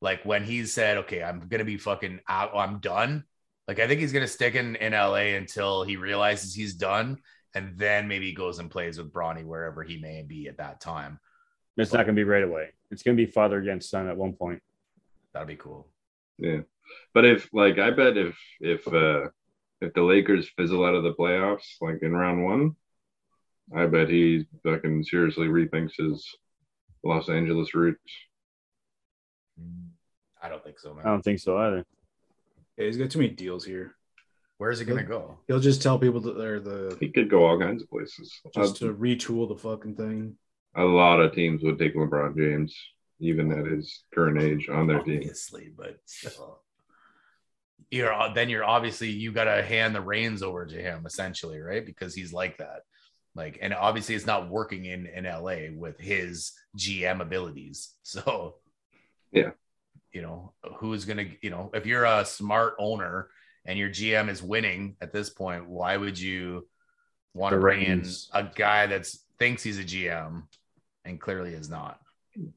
like 0.00 0.24
when 0.24 0.44
he 0.44 0.66
said, 0.66 0.98
"Okay, 0.98 1.22
I'm 1.22 1.40
gonna 1.48 1.64
be 1.64 1.76
fucking 1.76 2.20
out. 2.28 2.52
I'm 2.54 2.78
done." 2.78 3.24
Like 3.68 3.78
I 3.78 3.86
think 3.86 4.00
he's 4.00 4.12
gonna 4.12 4.26
stick 4.26 4.54
in 4.54 4.76
in 4.76 4.92
LA 4.92 5.36
until 5.36 5.84
he 5.84 5.96
realizes 5.96 6.54
he's 6.54 6.74
done, 6.74 7.18
and 7.54 7.76
then 7.76 8.08
maybe 8.08 8.26
he 8.26 8.32
goes 8.32 8.58
and 8.58 8.70
plays 8.70 8.98
with 8.98 9.12
Bronny 9.12 9.44
wherever 9.44 9.82
he 9.82 10.00
may 10.00 10.22
be 10.22 10.48
at 10.48 10.58
that 10.58 10.80
time. 10.80 11.18
It's 11.76 11.92
not 11.92 12.04
going 12.04 12.14
to 12.16 12.20
be 12.20 12.24
right 12.24 12.42
away. 12.42 12.70
It's 12.90 13.02
going 13.02 13.16
to 13.16 13.24
be 13.24 13.30
father 13.30 13.58
against 13.58 13.90
son 13.90 14.08
at 14.08 14.16
one 14.16 14.34
point. 14.34 14.62
That'd 15.32 15.48
be 15.48 15.56
cool. 15.56 15.88
Yeah, 16.38 16.60
but 17.14 17.24
if 17.24 17.48
like 17.52 17.78
I 17.78 17.90
bet 17.90 18.16
if 18.16 18.36
if 18.60 18.86
uh 18.88 19.28
if 19.80 19.92
the 19.94 20.02
Lakers 20.02 20.48
fizzle 20.56 20.84
out 20.84 20.94
of 20.94 21.02
the 21.02 21.14
playoffs 21.14 21.76
like 21.80 22.02
in 22.02 22.12
round 22.12 22.44
one, 22.44 22.76
I 23.76 23.86
bet 23.86 24.08
he 24.08 24.46
fucking 24.64 25.04
seriously 25.04 25.46
rethinks 25.48 25.92
his 25.96 26.26
Los 27.04 27.28
Angeles 27.28 27.74
roots. 27.74 28.00
I 30.42 30.48
don't 30.48 30.64
think 30.64 30.78
so, 30.78 30.94
man. 30.94 31.06
I 31.06 31.10
don't 31.10 31.22
think 31.22 31.38
so 31.38 31.56
either. 31.58 31.84
Yeah, 32.76 32.86
he's 32.86 32.96
got 32.96 33.10
too 33.10 33.18
many 33.18 33.30
deals 33.30 33.64
here. 33.64 33.94
Where's 34.58 34.78
he 34.78 34.84
gonna 34.84 35.04
go? 35.04 35.38
He'll 35.46 35.60
just 35.60 35.82
tell 35.82 35.98
people 35.98 36.20
that 36.22 36.36
they're 36.36 36.60
the 36.60 36.96
He 37.00 37.08
could 37.10 37.30
go 37.30 37.46
all 37.46 37.58
kinds 37.58 37.82
of 37.82 37.88
places. 37.90 38.40
just 38.54 38.76
A- 38.76 38.86
to 38.86 38.94
retool 38.94 39.48
the 39.48 39.56
fucking 39.56 39.96
thing. 39.96 40.36
a 40.74 40.84
lot 40.84 41.20
of 41.20 41.32
teams 41.32 41.62
would 41.62 41.78
take 41.78 41.94
LeBron 41.94 42.36
James, 42.36 42.74
even 43.20 43.50
at 43.52 43.66
his 43.66 44.04
current 44.14 44.40
age, 44.42 44.68
on 44.68 44.86
their 44.86 45.02
team. 45.02 45.18
obviously, 45.18 45.72
but 45.76 45.98
still. 46.04 46.62
You're 47.90 48.14
then 48.34 48.48
you're 48.48 48.64
obviously 48.64 49.10
you 49.10 49.32
got 49.32 49.44
to 49.44 49.62
hand 49.62 49.94
the 49.94 50.00
reins 50.00 50.42
over 50.42 50.64
to 50.66 50.76
him 50.80 51.04
essentially, 51.06 51.58
right? 51.60 51.84
Because 51.84 52.14
he's 52.14 52.32
like 52.32 52.58
that. 52.58 52.82
Like, 53.34 53.58
and 53.62 53.72
obviously 53.72 54.14
it's 54.14 54.26
not 54.26 54.48
working 54.50 54.84
in 54.86 55.06
in 55.06 55.24
LA 55.24 55.70
with 55.74 55.98
his 55.98 56.52
GM 56.76 57.20
abilities. 57.20 57.94
So, 58.02 58.56
Yeah. 59.32 59.50
you 60.12 60.22
know, 60.22 60.52
who's 60.78 61.04
gonna, 61.04 61.26
you 61.42 61.50
know, 61.50 61.70
if 61.74 61.86
you're 61.86 62.04
a 62.04 62.24
smart 62.24 62.74
owner 62.80 63.28
and 63.64 63.78
your 63.78 63.88
GM 63.88 64.28
is 64.28 64.42
winning 64.42 64.96
at 65.00 65.12
this 65.12 65.30
point, 65.30 65.68
why 65.68 65.96
would 65.96 66.18
you 66.18 66.66
want 67.34 67.52
to 67.52 67.60
bring 67.60 67.82
in 67.82 68.04
a 68.34 68.42
guy 68.54 68.86
that 68.86 69.06
thinks 69.38 69.62
he's 69.62 69.78
a 69.78 69.84
GM 69.84 70.42
and 71.04 71.20
clearly 71.20 71.54
is 71.54 71.70
not? 71.70 72.00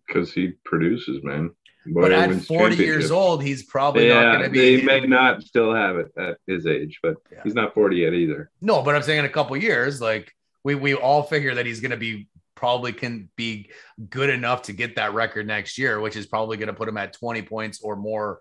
Because 0.08 0.34
he 0.34 0.54
produces, 0.66 1.24
man. 1.24 1.52
But 1.86 2.12
at 2.12 2.34
40 2.34 2.76
years 2.78 3.12
old, 3.12 3.44
he's 3.44 3.64
probably 3.64 4.08
not 4.08 4.22
yeah, 4.22 4.32
going 4.38 4.44
to 4.46 4.50
be. 4.50 4.78
they 4.78 4.82
may 4.84 5.02
not 5.02 5.44
still 5.44 5.76
have 5.76 5.98
it 5.98 6.08
at 6.18 6.38
his 6.48 6.66
age, 6.66 7.00
but 7.04 7.18
Yeah. 7.32 7.42
he's 7.44 7.54
not 7.54 7.74
40 7.76 7.98
yet 7.98 8.14
either. 8.14 8.50
No, 8.62 8.82
but 8.82 8.96
I'm 8.96 9.04
saying 9.04 9.20
in 9.20 9.26
a 9.26 9.30
couple 9.30 9.56
years, 9.58 10.02
like 10.02 10.34
we 10.64 10.76
we 10.76 10.94
all 10.94 11.24
figure 11.24 11.56
that 11.56 11.66
he's 11.66 11.80
going 11.80 11.92
to 11.92 11.98
be 11.98 12.28
probably 12.56 12.94
can 12.94 13.30
be 13.36 13.70
good 14.10 14.30
enough 14.30 14.64
to 14.64 14.74
get 14.74 14.96
that 14.96 15.14
record 15.14 15.46
next 15.46 15.78
year, 15.78 16.00
which 16.00 16.16
is 16.16 16.26
probably 16.26 16.58
going 16.58 16.68
to 16.68 16.74
put 16.74 16.88
him 16.88 16.98
at 16.98 17.14
20 17.14 17.42
points 17.42 17.82
or 17.82 17.96
more 17.96 18.40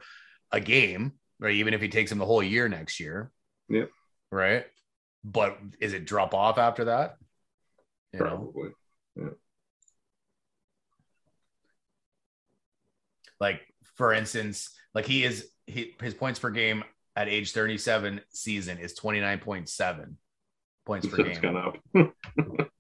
a 0.53 0.61
game, 0.61 1.13
right? 1.41 1.55
Even 1.55 1.75
if 1.75 1.81
he 1.81 1.89
takes 1.89 2.13
him 2.13 2.19
the 2.19 2.27
whole 2.27 2.43
year 2.43 2.69
next 2.69 3.01
year. 3.01 3.31
Yep. 3.69 3.91
Right. 4.31 4.65
But 5.25 5.59
is 5.81 5.93
it 5.93 6.05
drop 6.05 6.35
off 6.35 6.59
after 6.59 6.85
that? 6.87 7.17
You? 8.13 8.19
Probably. 8.19 8.71
like 13.43 13.61
for 13.97 14.15
instance, 14.15 14.71
like 14.95 15.05
he 15.05 15.25
is 15.25 15.49
he 15.67 15.95
his 16.01 16.15
points 16.15 16.39
per 16.39 16.49
game 16.49 16.85
at 17.17 17.29
age 17.29 17.53
37 17.53 18.23
season 18.31 18.79
is 18.79 18.95
29.7 18.95 20.15
points 20.85 21.07
per 21.07 21.21
it's 21.27 21.39
game. 21.39 21.53
gone 21.55 21.75
up. 21.97 22.13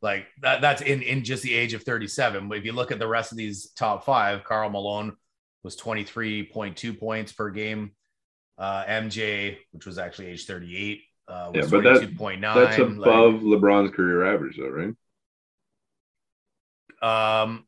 Like 0.00 0.26
that, 0.40 0.60
that's 0.60 0.82
in 0.82 1.00
in 1.02 1.22
just 1.22 1.44
the 1.44 1.54
age 1.54 1.74
of 1.74 1.84
37. 1.84 2.48
But 2.48 2.58
if 2.58 2.64
you 2.64 2.72
look 2.72 2.90
at 2.90 2.98
the 2.98 3.06
rest 3.06 3.30
of 3.30 3.38
these 3.38 3.70
top 3.70 4.04
five, 4.04 4.42
Karl 4.42 4.68
Malone 4.68 5.14
was 5.62 5.76
23.2 5.76 6.98
points 6.98 7.32
per 7.32 7.50
game. 7.50 7.92
Uh, 8.58 8.84
MJ, 8.84 9.58
which 9.70 9.86
was 9.86 9.98
actually 9.98 10.26
age 10.26 10.44
38, 10.44 11.02
uh, 11.28 11.52
Yeah, 11.54 11.60
was 11.60 11.70
but 11.70 11.84
that- 11.84 12.02
22.9. 12.02 12.40
That's 12.40 12.78
like- 12.78 12.88
above 12.98 13.42
LeBron's 13.42 13.94
career 13.94 14.24
average, 14.34 14.56
though, 14.58 14.70
right? 14.70 14.94
Um, 17.42 17.64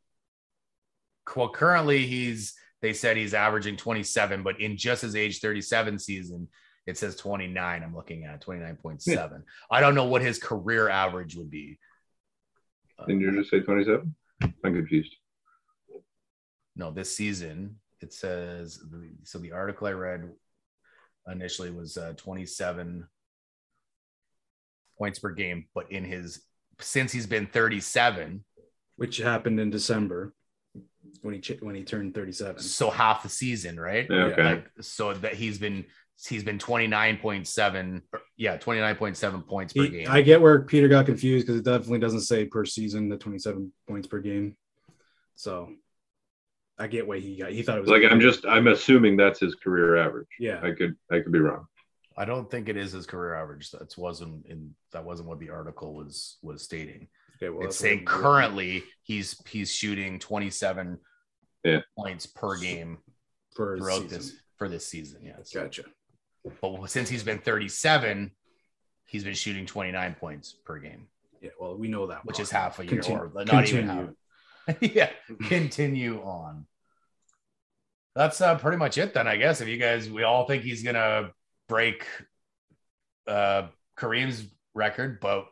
well, 1.37 1.49
currently 1.51 2.07
he's 2.07 2.55
they 2.83 2.93
said 2.93 3.17
he's 3.17 3.33
averaging 3.35 3.77
27, 3.77 4.43
but 4.43 4.61
in 4.61 4.77
just 4.77 5.03
his 5.03 5.15
age 5.17 5.39
37 5.41 5.99
season, 6.01 6.49
it 6.87 6.99
says 6.99 7.17
29. 7.17 7.83
I'm 7.83 7.95
looking 7.95 8.25
at 8.25 8.45
29.7. 8.45 9.43
I 9.71 9.81
don't 9.81 9.95
know 9.95 10.05
what 10.05 10.23
his 10.23 10.39
career 10.39 10.89
average 10.89 11.37
would 11.37 11.51
be. 11.51 11.79
Uh, 12.99 13.07
Didn't 13.07 13.23
you 13.23 13.33
just 13.33 13.51
say 13.51 13.61
27? 13.61 14.15
I'm 14.43 14.75
confused. 14.75 15.15
no, 16.77 16.91
this 16.91 17.17
season 17.17 17.77
it 18.01 18.13
says 18.13 18.81
so. 19.23 19.39
The 19.39 19.53
article 19.53 19.87
I 19.87 19.93
read 19.93 20.31
initially 21.31 21.71
was 21.71 21.97
uh, 21.97 22.13
27 22.17 23.07
points 24.99 25.19
per 25.19 25.31
game, 25.31 25.67
but 25.75 25.91
in 25.91 26.05
his 26.05 26.43
since 26.81 27.13
he's 27.13 27.27
been 27.27 27.47
37, 27.47 28.45
which 28.97 29.19
happened 29.19 29.59
in 29.59 29.71
December 29.71 30.35
when 31.23 31.35
he 31.35 31.55
when 31.61 31.75
he 31.75 31.83
turned 31.83 32.15
37. 32.15 32.61
so 32.61 32.91
half 32.91 33.23
the 33.23 33.29
season, 33.29 33.79
right? 33.81 34.07
Yeah, 34.11 34.25
okay. 34.25 34.45
Like 34.45 34.71
so 34.81 35.15
that 35.15 35.35
he's 35.35 35.59
been 35.59 35.85
he's 36.29 36.45
been 36.45 36.59
29.7 36.59 38.03
yeah 38.37 38.57
29.7 38.57 39.47
points 39.47 39.73
per 39.73 39.83
He- 39.83 39.89
game 39.91 40.07
I 40.09 40.23
get 40.23 40.41
where 40.41 40.63
Peter 40.63 40.89
got 40.89 41.07
confused 41.07 41.47
because 41.47 41.61
it 41.61 41.65
definitely 41.65 41.99
doesn't 41.99 42.23
say 42.23 42.45
per 42.47 42.65
season 42.65 43.09
the 43.09 43.17
27 43.17 43.73
points 43.89 44.07
per 44.07 44.21
game. 44.21 44.57
So 45.35 45.71
I 46.79 46.87
get 46.87 47.07
what 47.07 47.21
he 47.21 47.37
got. 47.37 47.51
He 47.53 47.63
thought 47.63 47.79
it 47.79 47.83
was 47.83 47.91
Like 47.91 48.03
I'm 48.11 48.21
just 48.21 48.47
I'm 48.47 48.69
assuming 48.69 49.17
that's 49.17 49.41
his 49.41 49.55
career 49.55 49.97
average. 49.97 50.29
yeah. 50.39 50.61
I 50.63 50.73
could 50.73 50.95
I 51.11 51.21
could 51.21 51.33
be 51.33 51.41
wrong. 51.41 51.67
I 52.17 52.25
don't 52.25 52.49
think 52.49 52.69
it 52.69 52.77
is 52.77 52.93
his 52.93 53.07
career 53.07 53.35
average 53.35 53.71
that 53.73 53.93
wasn't 53.99 54.47
in 54.47 54.75
that 54.93 55.05
wasn't 55.05 55.29
what 55.29 55.41
the 55.41 55.51
article 55.51 55.95
was 55.95 56.39
was 56.43 56.63
stating 56.63 57.09
Okay, 57.37 57.51
well, 57.51 57.67
it's 57.67 57.77
saying 57.77 57.99
what- 58.01 58.07
currently 58.07 58.85
he's 59.03 59.41
he's 59.49 59.73
shooting 59.73 60.21
27 60.21 60.99
Yeah. 61.65 61.81
points 61.99 62.27
per 62.27 62.57
game 62.57 62.99
for 63.57 63.77
throughout 63.77 64.03
season. 64.03 64.19
this 64.19 64.33
for 64.57 64.69
this 64.69 64.87
season 64.87 65.23
yes 65.25 65.51
Gotcha. 65.53 65.83
But 66.61 66.87
since 66.91 67.09
he's 67.09 67.23
been 67.23 67.39
37 67.39 68.31
he's 69.07 69.25
been 69.25 69.35
shooting 69.35 69.67
29 69.67 70.15
points 70.15 70.53
per 70.65 70.79
game. 70.79 71.07
Yeah, 71.41 71.51
well, 71.61 71.77
we 71.77 71.89
know 71.89 72.07
that, 72.07 72.25
which 72.25 72.41
is 72.41 72.51
half 72.51 72.79
a 72.79 72.85
year 72.87 73.01
Continue- 73.03 73.31
or 73.35 73.45
not 73.45 73.69
even 73.69 73.89
half. 73.89 74.77
yeah 74.81 75.11
continue 75.47 76.23
on. 76.23 76.67
That's 78.15 78.41
uh, 78.41 78.57
pretty 78.57 78.79
much 78.79 78.97
it 78.99 79.13
then 79.15 79.27
i 79.29 79.37
guess. 79.37 79.61
If 79.61 79.69
you 79.69 79.77
guys 79.77 80.09
we 80.11 80.23
all 80.23 80.47
think 80.47 80.63
he's 80.63 80.83
gonna 80.83 81.31
break 81.69 82.07
uh 83.27 83.69
kareem's 83.99 84.45
record 84.75 85.19
but 85.21 85.47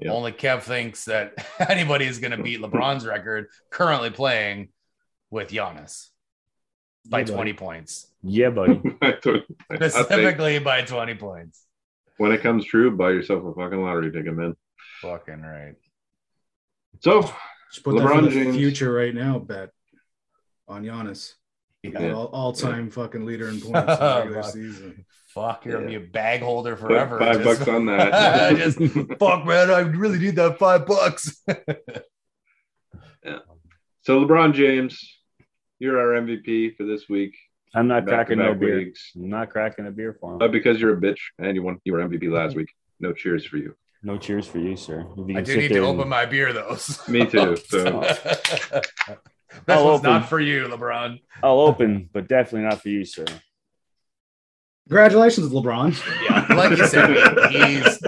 Yeah. 0.00 0.12
only 0.12 0.32
kev 0.32 0.62
thinks 0.62 1.04
that 1.06 1.34
anybody 1.68 2.06
is 2.06 2.18
gonna 2.18 2.42
beat 2.42 2.60
lebron's 2.60 3.04
record 3.06 3.48
currently 3.70 4.10
playing 4.10 4.68
with 5.30 5.50
Giannis 5.50 6.08
by 7.06 7.20
Yeah, 7.20 7.24
20 7.26 7.52
points 7.54 8.06
Yeah, 8.22 8.50
buddy. 8.50 8.80
I 9.02 9.14
don't- 9.22 9.44
I 9.70 9.76
think 9.78 9.92
specifically 9.92 10.58
by 10.60 10.82
20 10.82 11.14
points 11.16 11.64
when 12.18 12.30
it 12.32 12.40
comes 12.42 12.64
true, 12.64 12.96
buy 12.96 13.10
yourself 13.10 13.44
a 13.44 13.52
fucking 13.54 13.82
lottery 13.82 14.12
ticket, 14.12 14.34
man. 14.34 14.54
fucking 15.00 15.40
right 15.42 15.74
So 17.00 17.22
Just 17.72 17.82
put 17.84 17.96
that 17.96 18.02
LeBron 18.02 18.16
for 18.16 18.22
the 18.26 18.30
James. 18.30 18.56
future 18.56 18.92
right 18.92 19.14
now. 19.14 19.38
Bet 19.40 19.70
on 20.68 20.84
Giannis, 20.84 21.32
yeah. 21.82 22.12
all, 22.12 22.26
all-time 22.26 22.90
fucking 22.90 23.24
leader 23.26 23.48
in 23.48 23.60
points 23.60 23.66
in 23.66 23.72
the 23.86 24.14
regular 24.24 24.42
Fuck. 24.42 24.52
season. 24.52 25.04
fuck 25.34 25.64
you're 25.64 25.74
gonna 25.78 25.86
be 25.88 25.96
a 25.96 26.00
bag 26.00 26.40
holder 26.42 26.76
put 26.76 26.88
forever 26.88 27.18
five 27.18 27.42
Just- 27.42 27.58
bucks 27.58 27.68
on 27.68 27.86
that. 27.86 28.56
Just- 28.56 28.78
fuck 29.18 29.44
man 29.46 29.70
i 29.70 29.80
really 29.80 30.18
need 30.18 30.36
that 30.36 30.58
five 30.58 30.86
bucks 30.86 31.42
yeah. 33.24 33.38
so 34.02 34.24
LeBron 34.24 34.52
James, 34.54 35.18
you're 35.78 35.98
our 35.98 36.20
MVP 36.20 36.76
for 36.76 36.84
this 36.84 37.08
week. 37.08 37.34
I'm 37.74 37.88
not 37.88 38.06
cracking 38.06 38.38
no 38.38 38.54
beer. 38.54 38.76
weeks. 38.76 39.12
I'm 39.14 39.30
not 39.30 39.50
cracking 39.50 39.86
a 39.86 39.90
beer 39.90 40.16
for 40.20 40.30
uh, 40.30 40.32
him. 40.34 40.38
But 40.38 40.52
because 40.52 40.80
you're 40.80 40.92
a 40.92 41.00
bitch 41.00 41.18
and 41.38 41.54
you 41.54 41.62
won, 41.62 41.80
you 41.84 41.92
were 41.92 42.00
MVP 42.00 42.30
last 42.30 42.54
week. 42.54 42.68
No 43.00 43.12
cheers 43.12 43.44
for 43.44 43.56
you. 43.56 43.74
No 44.02 44.18
cheers 44.18 44.46
for 44.46 44.58
you, 44.58 44.76
sir. 44.76 45.06
You 45.16 45.24
I 45.30 45.34
can 45.34 45.44
do 45.44 45.52
sit 45.52 45.58
need 45.58 45.68
to 45.68 45.74
there 45.74 45.84
open 45.84 46.08
my 46.08 46.26
beer 46.26 46.52
though. 46.52 46.76
Me 47.08 47.24
too. 47.24 47.56
So 47.56 48.00
this 48.00 48.84
I'll 49.68 49.84
one's 49.84 50.00
open. 50.00 50.10
not 50.10 50.28
for 50.28 50.40
you, 50.40 50.66
LeBron. 50.66 51.20
I'll 51.42 51.60
open, 51.60 52.10
but 52.12 52.28
definitely 52.28 52.68
not 52.68 52.82
for 52.82 52.88
you, 52.88 53.04
sir. 53.04 53.24
Congratulations, 54.88 55.52
LeBron. 55.52 55.96
Yeah, 56.24 56.54
like 56.56 56.76
you 56.76 56.86
said, 56.86 57.10
he's 57.52 57.98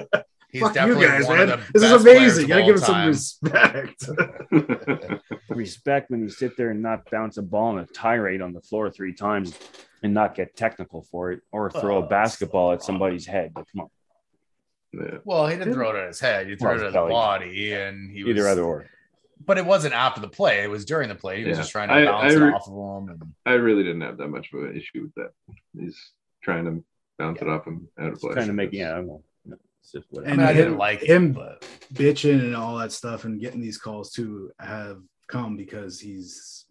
he's 0.55 0.63
Fuck 0.63 0.75
you 0.77 0.95
guys, 1.01 1.27
one 1.27 1.39
man. 1.39 1.51
of 1.51 1.67
the 1.67 1.73
This 1.75 1.83
is 1.83 1.91
best 1.93 2.05
players 2.05 2.39
amazing. 2.39 2.45
of 2.45 2.49
Gotta 2.49 2.63
give 2.65 2.77
him 2.77 2.83
some 2.83 3.07
respect. 3.07 4.09
Respect 5.51 6.11
when 6.11 6.21
you 6.21 6.29
sit 6.29 6.57
there 6.57 6.71
and 6.71 6.83
not 6.83 7.11
bounce 7.11 7.37
a 7.37 7.43
ball 7.43 7.73
in 7.77 7.85
a 7.85 7.87
tirade 7.87 8.41
on 8.41 8.53
the 8.53 8.61
floor 8.61 8.91
three 8.91 9.13
times 9.15 9.57
and 10.03 10.13
not 10.15 10.35
get 10.35 10.57
technical 10.57 11.03
for 11.03 11.33
it 11.33 11.41
or 11.53 11.71
throw 11.71 11.99
Oh, 11.99 12.03
a 12.03 12.07
basketball 12.07 12.71
so 12.71 12.75
at 12.75 12.83
somebody's 12.83 13.27
head. 13.27 13.53
But 13.55 13.67
come 13.73 13.83
on, 13.83 13.89
yeah. 14.93 15.19
Well, 15.25 15.47
he 15.47 15.57
didn't 15.57 15.75
throw 15.75 15.91
it 15.91 15.97
at 16.01 16.09
his 16.09 16.21
head. 16.21 16.49
He 16.49 16.57
threw 16.57 16.69
Well, 16.69 16.77
it 16.79 16.81
at 16.81 16.87
his 16.87 16.95
belly. 16.95 17.11
body, 17.11 17.73
and 17.73 18.11
he 18.11 18.25
was. 18.25 18.31
either 18.37 18.49
other 18.49 18.63
or. 18.65 18.87
But 19.45 19.59
it 19.59 19.67
wasn't 19.67 19.95
after 19.95 20.21
the 20.21 20.29
play. 20.29 20.63
It 20.63 20.71
was 20.71 20.85
during 20.85 21.09
the 21.09 21.15
play. 21.15 21.43
He 21.43 21.49
was 21.49 21.59
just 21.59 21.71
trying 21.73 21.89
to 21.89 21.95
I- 21.95 22.05
bounce 22.05 22.33
I 22.33 22.37
it 22.37 22.55
off 22.55 22.69
of 22.69 23.03
him. 23.03 23.11
And, 23.21 23.33
I 23.45 23.53
really 23.55 23.83
didn't 23.83 24.01
have 24.03 24.17
that 24.19 24.29
much 24.29 24.53
of 24.53 24.61
an 24.63 24.77
issue 24.77 25.03
with 25.03 25.15
that. 25.17 25.31
He's 25.79 25.99
trying 26.43 26.65
to 26.65 26.85
bounce 27.19 27.43
it 27.43 27.49
off 27.49 27.67
him 27.67 27.89
out 27.99 28.13
of 28.13 28.21
play. 28.21 28.33
Trying 28.35 28.47
to 28.47 28.53
make, 28.53 28.73
yeah, 28.73 29.03
I 29.93 29.99
don't 29.99 30.11
know. 30.11 30.17
No, 30.17 30.19
it's 30.19 30.19
just 30.19 30.19
I 30.19 30.21
mean, 30.21 30.31
And 30.31 30.43
I 30.43 30.53
didn't 30.53 30.73
him- 30.73 30.79
like 30.79 31.03
him- 31.03 31.23
him, 31.27 31.33
but 31.33 31.67
Bitching 31.93 32.41
and 32.41 32.57
all 32.57 32.79
that 32.79 32.93
stuff 32.93 33.25
and 33.25 33.41
getting 33.41 33.61
these 33.61 33.79
calls 33.79 34.13
too 34.13 34.51
have 34.59 34.99
come 35.29 35.57
because 35.57 36.01
he's 36.01 36.65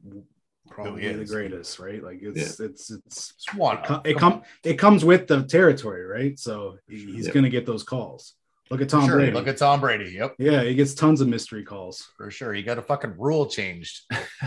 probably 0.70 1.12
the 1.14 1.26
greatest, 1.26 1.80
right? 1.80 2.04
Like 2.04 2.20
it's 2.22 2.60
it's 2.60 2.90
it's 2.92 3.32
it's 3.36 3.54
one. 3.54 3.78
it, 3.78 3.84
com- 3.86 4.02
it 4.06 4.18
come 4.18 4.32
come 4.34 4.42
it 4.64 4.76
comes 4.80 5.06
with 5.06 5.28
the 5.28 5.44
territory, 5.44 6.04
right? 6.06 6.38
So 6.40 6.78
he- 6.88 7.12
he's 7.14 7.28
Yeah. 7.28 7.34
gonna 7.34 7.50
get 7.50 7.66
those 7.66 7.84
calls. 7.84 8.34
Look 8.72 8.82
at. 8.82 8.90
Tom 8.90 9.06
Sure, 9.06 9.18
Brady. 9.18 9.34
look 9.34 9.48
at 9.48 9.58
Tom 9.58 9.82
Brady. 9.82 10.12
Yep, 10.12 10.36
yeah, 10.40 10.64
he 10.64 10.74
gets 10.74 10.94
tons 10.96 11.22
of 11.22 11.28
mystery 11.28 11.64
calls. 11.64 12.10
for 12.18 12.32
sure. 12.32 12.54
He 12.54 12.64
got 12.64 12.78
a 12.80 12.82
fucking 12.82 13.16
rule 13.20 13.46
changed. 13.46 14.02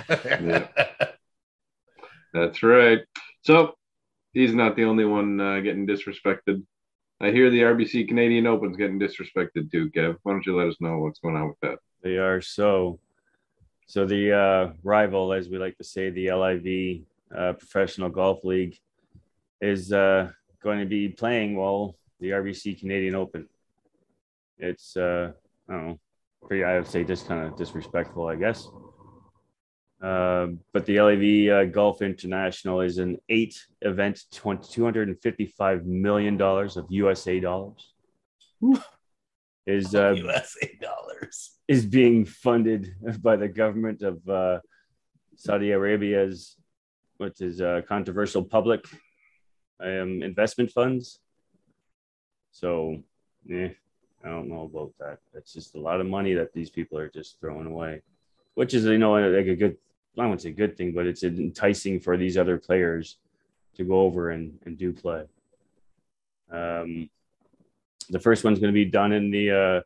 Yeah. 0.09 0.67
That's 2.33 2.63
right. 2.63 3.01
So 3.43 3.75
he's 4.33 4.55
not 4.55 4.75
the 4.77 4.85
only 4.85 5.05
one 5.05 5.41
uh, 5.41 5.61
getting 5.61 5.87
disrespected. 5.87 6.65
I 7.21 7.31
hear 7.31 7.51
the 7.51 7.61
RBC 7.61 8.09
Canadian 8.09 8.47
Open's 8.47 8.77
getting 8.77 9.01
disrespected 9.01 9.71
too, 9.71 9.91
Kev. 9.91 10.17
Why 10.23 10.33
don't 10.33 10.45
you 10.45 10.57
let 10.57 10.69
us 10.69 10.77
know 10.81 10.99
what's 10.99 11.19
going 11.19 11.37
on 11.37 11.49
with 11.49 11.61
that? 11.63 11.79
They 12.03 12.19
are 12.19 12.41
so. 12.41 13.01
So 13.87 14.05
the 14.05 14.33
uh, 14.33 14.73
rival, 14.83 15.33
as 15.33 15.49
we 15.49 15.59
like 15.59 15.79
to 15.79 15.85
say, 15.85 16.11
the 16.11 16.33
LIV 16.33 17.05
uh, 17.37 17.53
Professional 17.55 18.11
Golf 18.11 18.45
League, 18.45 18.79
is 19.61 19.93
uh, 19.93 20.31
going 20.63 20.81
to 20.81 20.87
be 20.87 21.09
playing 21.09 21.57
well 21.57 21.97
the 22.21 22.31
RBC 22.31 22.79
Canadian 22.81 23.15
Open. 23.15 23.49
It's 24.59 24.97
uh, 24.97 25.33
I 25.69 25.73
don't 25.73 25.87
know, 25.87 26.01
pretty. 26.47 26.65
I 26.65 26.79
would 26.79 26.87
say 26.87 27.05
just 27.05 27.29
kind 27.29 27.47
of 27.47 27.57
disrespectful, 27.57 28.27
I 28.27 28.37
guess. 28.37 28.69
Uh, 30.03 30.49
but 30.73 30.85
the 30.85 31.01
LIV 31.01 31.51
uh, 31.51 31.65
Golf 31.65 32.03
International 32.03 32.83
is 32.83 32.99
an 32.99 33.17
eight 33.29 33.59
event, 33.81 34.25
20, 34.33 34.81
$255 34.81 35.85
million 35.85 36.41
of 36.41 36.87
USA 36.91 37.41
dollars. 37.41 37.95
Is 39.67 39.95
uh, 39.95 40.11
USA 40.11 40.79
dollars. 40.81 41.59
is 41.67 41.87
being 41.87 42.25
funded 42.25 42.95
by 43.23 43.37
the 43.37 43.49
government 43.49 44.03
of 44.03 44.29
uh, 44.29 44.61
Saudi 45.37 45.73
Arabia's, 45.73 46.57
which 47.17 47.41
is 47.41 47.61
uh, 47.61 47.81
controversial 47.89 48.45
public 48.45 48.85
um, 49.81 50.23
investment 50.23 50.71
funds. 50.71 51.21
So, 52.53 53.03
yeah, 53.47 53.69
I 54.25 54.29
don't 54.29 54.49
know 54.49 54.63
about 54.63 54.93
that. 54.99 55.19
It's 55.35 55.53
just 55.53 55.75
a 55.75 55.81
lot 55.81 56.01
of 56.01 56.07
money 56.07 56.35
that 56.35 56.53
these 56.53 56.71
people 56.71 56.99
are 56.99 57.09
just 57.09 57.39
throwing 57.41 57.67
away, 57.67 58.03
which 58.55 58.75
is, 58.75 58.85
you 58.85 58.99
know, 58.99 59.13
like 59.13 59.47
a 59.47 59.57
good, 59.57 59.77
I 60.19 60.23
wouldn't 60.23 60.43
say 60.43 60.51
good 60.51 60.77
thing, 60.77 60.93
but 60.93 61.07
it's 61.07 61.23
enticing 61.25 62.01
for 62.01 62.17
these 62.17 62.39
other 62.39 62.59
players 62.59 63.19
to 63.77 63.85
go 63.85 64.01
over 64.01 64.31
and, 64.31 64.59
and 64.65 64.79
do 64.79 64.93
play. 64.93 65.25
Um, 66.51 67.11
the 68.09 68.21
first 68.21 68.45
one's 68.45 68.59
going 68.59 68.73
to 68.73 68.75
be 68.75 68.85
done 68.85 69.13
in 69.13 69.31
the 69.31 69.51
uh, 69.51 69.81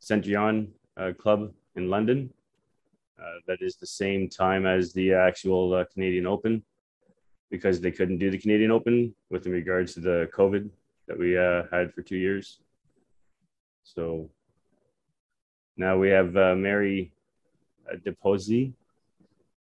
St. 0.00 0.24
John 0.24 0.68
uh, 0.96 1.12
Club 1.16 1.52
in 1.76 1.88
London. 1.88 2.32
Uh, 3.20 3.38
that 3.46 3.58
is 3.60 3.76
the 3.76 3.86
same 3.86 4.28
time 4.28 4.66
as 4.66 4.92
the 4.92 5.12
actual 5.12 5.74
uh, 5.74 5.84
Canadian 5.92 6.26
Open 6.26 6.62
because 7.50 7.80
they 7.80 7.90
couldn't 7.90 8.18
do 8.18 8.30
the 8.30 8.38
Canadian 8.38 8.70
Open 8.70 9.14
with 9.30 9.46
in 9.46 9.52
regards 9.52 9.94
to 9.94 10.00
the 10.00 10.28
COVID 10.34 10.68
that 11.06 11.18
we 11.18 11.36
uh, 11.36 11.62
had 11.70 11.92
for 11.92 12.02
two 12.02 12.16
years. 12.16 12.60
So 13.84 14.30
now 15.76 15.96
we 15.96 16.10
have 16.10 16.36
uh, 16.36 16.54
Mary 16.54 17.12
uh, 17.90 17.96
Deposy 17.96 18.72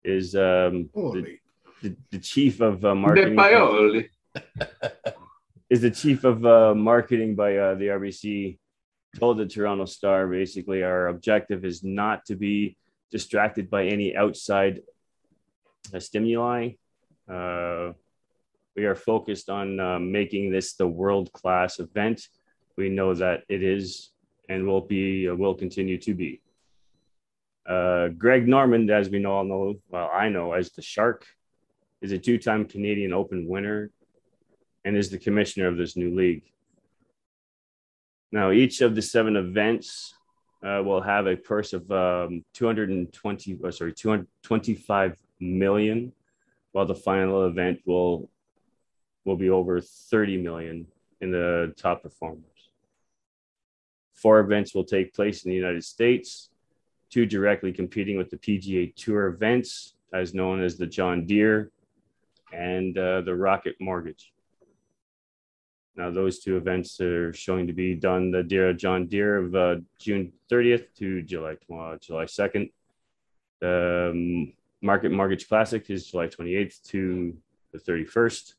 is 0.07 0.35
um, 0.35 0.89
the, 0.93 1.37
the, 1.81 1.95
the 2.11 2.19
chief 2.19 2.61
of 2.61 2.83
uh, 2.83 2.89
De 2.89 2.95
marketing. 2.95 3.35
Paoli. 3.35 4.09
is 5.69 5.81
the 5.81 5.91
chief 5.91 6.23
of 6.23 6.45
uh, 6.45 6.73
marketing 6.73 7.35
by 7.35 7.57
uh, 7.57 7.75
the 7.75 7.87
RBC 7.87 8.57
told 9.17 9.37
the 9.37 9.45
Toronto 9.45 9.85
Star 9.85 10.27
basically 10.27 10.83
our 10.83 11.07
objective 11.07 11.65
is 11.65 11.83
not 11.83 12.25
to 12.25 12.35
be 12.35 12.77
distracted 13.11 13.69
by 13.69 13.85
any 13.85 14.15
outside 14.15 14.81
uh, 15.93 15.99
stimuli. 15.99 16.71
Uh, 17.29 17.91
we 18.75 18.85
are 18.85 18.95
focused 18.95 19.49
on 19.49 19.79
uh, 19.79 19.99
making 19.99 20.51
this 20.51 20.73
the 20.73 20.87
world 20.87 21.33
class 21.33 21.79
event. 21.79 22.27
We 22.77 22.89
know 22.89 23.13
that 23.15 23.43
it 23.49 23.63
is 23.63 24.11
and 24.49 24.67
will 24.67 24.81
be, 24.81 25.27
uh, 25.27 25.35
will 25.35 25.55
continue 25.55 25.97
to 25.97 26.13
be. 26.13 26.41
Uh, 27.67 28.07
Greg 28.09 28.47
Norman, 28.47 28.89
as 28.89 29.09
we 29.09 29.25
all 29.25 29.43
know, 29.43 29.75
well, 29.89 30.09
I 30.13 30.29
know 30.29 30.53
as 30.53 30.71
the 30.71 30.81
Shark, 30.81 31.25
is 32.01 32.11
a 32.11 32.17
two 32.17 32.37
time 32.37 32.65
Canadian 32.65 33.11
Open 33.11 33.47
winner 33.47 33.91
and 34.85 34.95
is 34.95 35.09
the 35.09 35.17
commissioner 35.17 35.67
of 35.67 35.77
this 35.77 35.97
new 35.97 36.15
league. 36.15 36.43
Now, 38.31 38.51
each 38.51 38.81
of 38.81 38.95
the 38.95 39.01
seven 39.01 39.35
events 39.35 40.13
uh, 40.63 40.81
will 40.83 41.01
have 41.01 41.27
a 41.27 41.35
purse 41.35 41.73
of 41.73 41.89
um, 41.91 42.43
220, 42.53 43.59
oh, 43.63 43.69
sorry, 43.69 43.93
225 43.93 45.17
million, 45.39 46.13
while 46.71 46.85
the 46.85 46.95
final 46.95 47.45
event 47.47 47.79
will 47.85 48.29
will 49.25 49.35
be 49.35 49.49
over 49.49 49.81
30 49.81 50.37
million 50.37 50.87
in 51.19 51.31
the 51.31 51.73
top 51.75 52.01
performers. 52.01 52.43
Four 54.13 54.39
events 54.39 54.73
will 54.73 54.85
take 54.85 55.13
place 55.13 55.43
in 55.43 55.49
the 55.51 55.57
United 55.57 55.83
States, 55.83 56.49
two 57.09 57.25
directly 57.25 57.71
competing 57.71 58.17
with 58.17 58.29
the 58.29 58.37
PGA 58.37 58.93
Tour 58.95 59.27
events, 59.27 59.95
as 60.13 60.33
known 60.33 60.61
as 60.61 60.77
the 60.77 60.87
John 60.87 61.25
Deere 61.25 61.71
and 62.53 62.97
uh, 62.97 63.21
the 63.21 63.35
Rocket 63.35 63.75
Mortgage. 63.79 64.31
Now, 65.95 66.11
those 66.11 66.39
two 66.39 66.57
events 66.57 67.01
are 67.01 67.33
showing 67.33 67.65
to 67.67 67.73
be 67.73 67.95
done 67.95 68.29
the 68.29 68.43
Deere 68.43 68.73
John 68.73 69.07
Deere 69.07 69.37
of 69.37 69.55
uh, 69.55 69.75
June 69.99 70.31
30th 70.51 70.93
to 70.99 71.23
July 71.23 71.57
uh, 71.73 71.97
July 71.97 72.25
2nd. 72.25 72.71
The 73.61 74.11
um, 74.11 74.53
Market 74.81 75.11
Mortgage 75.11 75.47
Classic 75.47 75.89
is 75.89 76.05
July 76.05 76.27
28th 76.27 76.83
to 76.89 77.35
the 77.73 77.79
31st. 77.79 78.53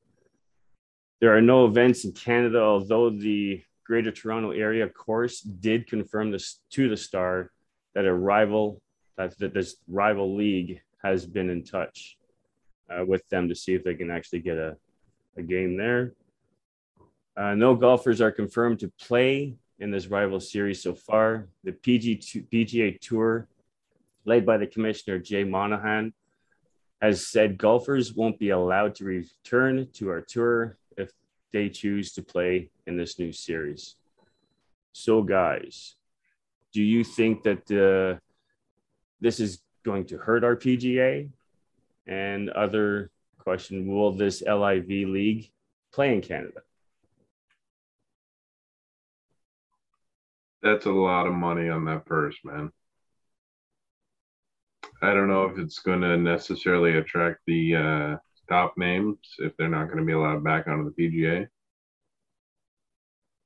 There 1.20 1.36
are 1.36 1.40
no 1.40 1.66
events 1.66 2.04
in 2.04 2.12
Canada, 2.12 2.60
although 2.60 3.10
the 3.10 3.62
Greater 3.84 4.10
Toronto 4.10 4.50
Area 4.50 4.88
course 4.88 5.40
did 5.40 5.86
confirm 5.86 6.32
this 6.32 6.60
to 6.70 6.88
the 6.88 6.96
Star 6.96 7.52
that 7.98 8.06
a 8.06 8.14
rival 8.14 8.80
that, 9.16 9.36
that 9.38 9.52
this 9.52 9.74
rival 9.88 10.36
league 10.36 10.80
has 11.02 11.26
been 11.26 11.50
in 11.50 11.64
touch 11.64 12.16
uh, 12.88 13.04
with 13.04 13.28
them 13.28 13.48
to 13.48 13.56
see 13.56 13.74
if 13.74 13.82
they 13.82 13.96
can 13.96 14.08
actually 14.08 14.38
get 14.38 14.56
a, 14.56 14.76
a 15.36 15.42
game 15.42 15.76
there. 15.76 16.12
Uh, 17.36 17.56
no 17.56 17.74
golfers 17.74 18.20
are 18.20 18.30
confirmed 18.30 18.78
to 18.78 18.92
play 19.00 19.56
in 19.80 19.90
this 19.90 20.06
rival 20.06 20.38
series 20.38 20.80
so 20.80 20.94
far. 20.94 21.48
The 21.64 21.72
PG 21.72 22.18
PGA 22.52 23.00
Tour, 23.00 23.48
led 24.24 24.46
by 24.46 24.58
the 24.58 24.66
commissioner 24.68 25.18
Jay 25.18 25.42
Monahan, 25.42 26.12
has 27.02 27.26
said 27.26 27.58
golfers 27.58 28.14
won't 28.14 28.38
be 28.38 28.50
allowed 28.50 28.94
to 28.94 29.04
return 29.04 29.88
to 29.94 30.08
our 30.10 30.20
tour 30.20 30.78
if 30.96 31.10
they 31.52 31.68
choose 31.68 32.12
to 32.12 32.22
play 32.22 32.70
in 32.86 32.96
this 32.96 33.18
new 33.18 33.32
series. 33.32 33.96
So, 34.92 35.20
guys, 35.20 35.96
do 36.78 36.84
you 36.84 37.02
think 37.02 37.42
that 37.42 37.68
uh, 37.72 38.20
this 39.20 39.40
is 39.40 39.58
going 39.84 40.04
to 40.04 40.16
hurt 40.16 40.44
our 40.44 40.54
PGA? 40.54 41.28
And 42.06 42.50
other 42.50 43.10
question: 43.36 43.88
Will 43.88 44.12
this 44.12 44.44
LIV 44.46 44.88
league 44.88 45.50
play 45.92 46.14
in 46.14 46.20
Canada? 46.20 46.60
That's 50.62 50.86
a 50.86 50.92
lot 50.92 51.26
of 51.26 51.32
money 51.32 51.68
on 51.68 51.84
that 51.86 52.06
purse, 52.06 52.36
man. 52.44 52.70
I 55.02 55.12
don't 55.14 55.26
know 55.26 55.46
if 55.46 55.58
it's 55.58 55.80
going 55.80 56.02
to 56.02 56.16
necessarily 56.16 56.96
attract 56.98 57.40
the 57.48 57.74
uh, 57.74 58.16
top 58.48 58.74
names 58.76 59.18
if 59.40 59.56
they're 59.56 59.68
not 59.68 59.86
going 59.86 59.98
to 59.98 60.04
be 60.04 60.12
allowed 60.12 60.44
back 60.44 60.68
onto 60.68 60.92
the 60.92 61.02
PGA. 61.02 61.48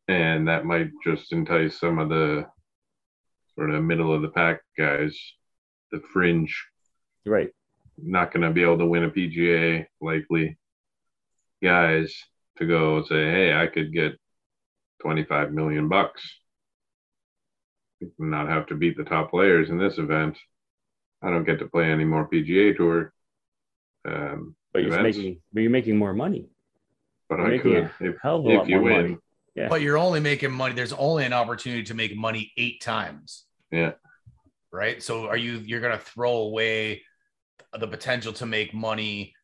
And 0.08 0.46
that 0.48 0.66
might 0.66 0.90
just 1.02 1.32
entice 1.32 1.80
some 1.80 1.98
of 1.98 2.10
the 2.10 2.46
sort 3.56 3.70
of 3.70 3.82
middle 3.82 4.12
of 4.12 4.22
the 4.22 4.28
pack 4.28 4.60
guys, 4.78 5.18
the 5.90 6.00
fringe. 6.12 6.64
Right. 7.26 7.50
Not 7.98 8.32
going 8.32 8.42
to 8.42 8.50
be 8.50 8.62
able 8.62 8.78
to 8.78 8.86
win 8.86 9.04
a 9.04 9.10
PGA 9.10 9.86
likely 10.00 10.58
guys 11.62 12.14
to 12.58 12.66
go 12.66 13.02
say, 13.04 13.30
hey, 13.30 13.54
I 13.54 13.66
could 13.66 13.92
get 13.92 14.18
25 15.02 15.52
million 15.52 15.88
bucks 15.88 16.22
not 18.18 18.48
have 18.48 18.66
to 18.66 18.74
beat 18.74 18.96
the 18.96 19.04
top 19.04 19.30
players 19.30 19.70
in 19.70 19.78
this 19.78 19.98
event. 19.98 20.38
I 21.22 21.30
don't 21.30 21.44
get 21.44 21.58
to 21.60 21.66
play 21.66 21.90
any 21.90 22.04
more 22.04 22.28
PGA 22.28 22.76
Tour. 22.76 23.12
Um, 24.06 24.56
but 24.72 24.82
you're 24.82 25.02
making, 25.02 25.40
but 25.52 25.60
you're 25.60 25.70
making 25.70 25.96
more 25.96 26.12
money. 26.12 26.48
But 27.28 27.38
you're 27.38 27.54
I 27.54 27.58
could 27.58 27.90
if, 28.00 28.16
hell 28.22 28.38
of 28.38 28.44
a 28.46 28.48
lot 28.48 28.68
more 28.68 28.82
win. 28.82 29.02
money. 29.02 29.18
Yeah. 29.54 29.68
But 29.68 29.82
you're 29.82 29.98
only 29.98 30.20
making 30.20 30.52
money. 30.52 30.74
There's 30.74 30.92
only 30.94 31.24
an 31.24 31.32
opportunity 31.32 31.82
to 31.84 31.94
make 31.94 32.16
money 32.16 32.52
eight 32.56 32.80
times. 32.80 33.44
Yeah. 33.70 33.92
Right. 34.72 35.02
So 35.02 35.26
are 35.26 35.36
you 35.36 35.58
you're 35.64 35.80
gonna 35.80 35.98
throw 35.98 36.38
away 36.38 37.02
the 37.78 37.86
potential 37.86 38.32
to 38.34 38.46
make 38.46 38.74
money 38.74 39.34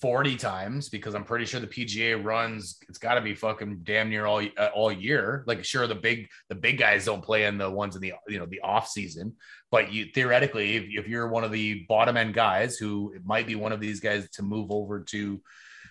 40 0.00 0.36
times 0.36 0.88
because 0.88 1.14
I'm 1.14 1.24
pretty 1.24 1.44
sure 1.44 1.60
the 1.60 1.66
PGA 1.66 2.22
runs 2.22 2.78
it's 2.88 2.98
got 2.98 3.14
to 3.14 3.20
be 3.20 3.34
fucking 3.34 3.80
damn 3.82 4.08
near 4.08 4.24
all 4.24 4.42
uh, 4.56 4.70
all 4.72 4.90
year. 4.90 5.44
Like 5.46 5.64
sure 5.64 5.86
the 5.86 5.94
big 5.94 6.28
the 6.48 6.54
big 6.54 6.78
guys 6.78 7.04
don't 7.04 7.22
play 7.22 7.44
in 7.44 7.58
the 7.58 7.68
ones 7.68 7.96
in 7.96 8.02
the 8.02 8.14
you 8.28 8.38
know 8.38 8.46
the 8.46 8.60
off 8.60 8.88
season, 8.88 9.34
but 9.70 9.92
you 9.92 10.06
theoretically 10.14 10.76
if, 10.76 10.84
if 10.88 11.08
you're 11.08 11.28
one 11.28 11.44
of 11.44 11.52
the 11.52 11.84
bottom 11.88 12.16
end 12.16 12.34
guys 12.34 12.76
who 12.76 13.12
it 13.14 13.24
might 13.24 13.46
be 13.46 13.56
one 13.56 13.72
of 13.72 13.80
these 13.80 14.00
guys 14.00 14.30
to 14.30 14.42
move 14.42 14.70
over 14.70 15.00
to 15.00 15.40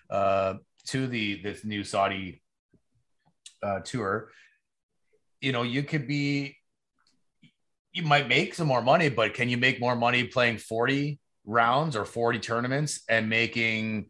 uh 0.10 0.56
to 0.88 1.06
the 1.08 1.42
this 1.44 1.64
new 1.64 1.84
Saudi 1.84 2.42
uh 3.64 3.80
tour, 3.80 4.30
you 5.42 5.52
know, 5.52 5.64
you 5.64 5.84
could 5.84 6.08
be 6.08 6.58
you 7.94 8.04
might 8.04 8.28
make 8.28 8.54
some 8.54 8.68
more 8.68 8.82
money, 8.82 9.10
but 9.10 9.34
can 9.34 9.50
you 9.50 9.58
make 9.58 9.80
more 9.80 9.96
money 9.96 10.24
playing 10.24 10.58
40 10.58 11.20
rounds 11.46 11.96
or 11.96 12.06
40 12.06 12.40
tournaments 12.40 13.02
and 13.10 13.30
making 13.30 14.10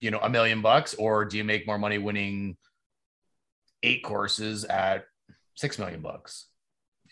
you 0.00 0.10
know 0.10 0.20
a 0.20 0.28
million 0.28 0.62
bucks? 0.62 0.94
Or 0.94 1.24
do 1.24 1.36
you 1.36 1.44
make 1.44 1.66
more 1.66 1.78
money 1.78 1.98
winning 1.98 2.56
eight 3.82 4.02
courses 4.04 4.64
at 4.64 5.04
six 5.54 5.78
million 5.78 6.00
bucks? 6.00 6.46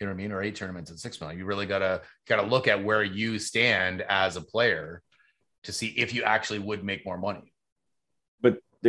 You 0.01 0.07
know 0.07 0.13
what 0.13 0.19
i 0.19 0.23
mean? 0.23 0.33
Or 0.33 0.43
eight 0.43 0.57
tournaments 0.57 0.91
at 0.91 0.99
six 0.99 1.21
million. 1.21 1.39
You 1.39 1.45
really 1.45 1.67
gotta 1.67 2.03
gotta 2.29 2.47
look 2.47 2.69
at 2.69 2.85
where 2.85 3.03
you 3.03 3.39
stand 3.39 4.03
as 4.03 4.37
a 4.37 4.43
player 4.43 5.03
to 5.65 5.73
see 5.73 5.89
if 5.89 6.13
you 6.13 6.23
actually 6.25 6.59
would 6.59 6.85
make 6.85 7.07
more 7.07 7.19
money 7.19 7.54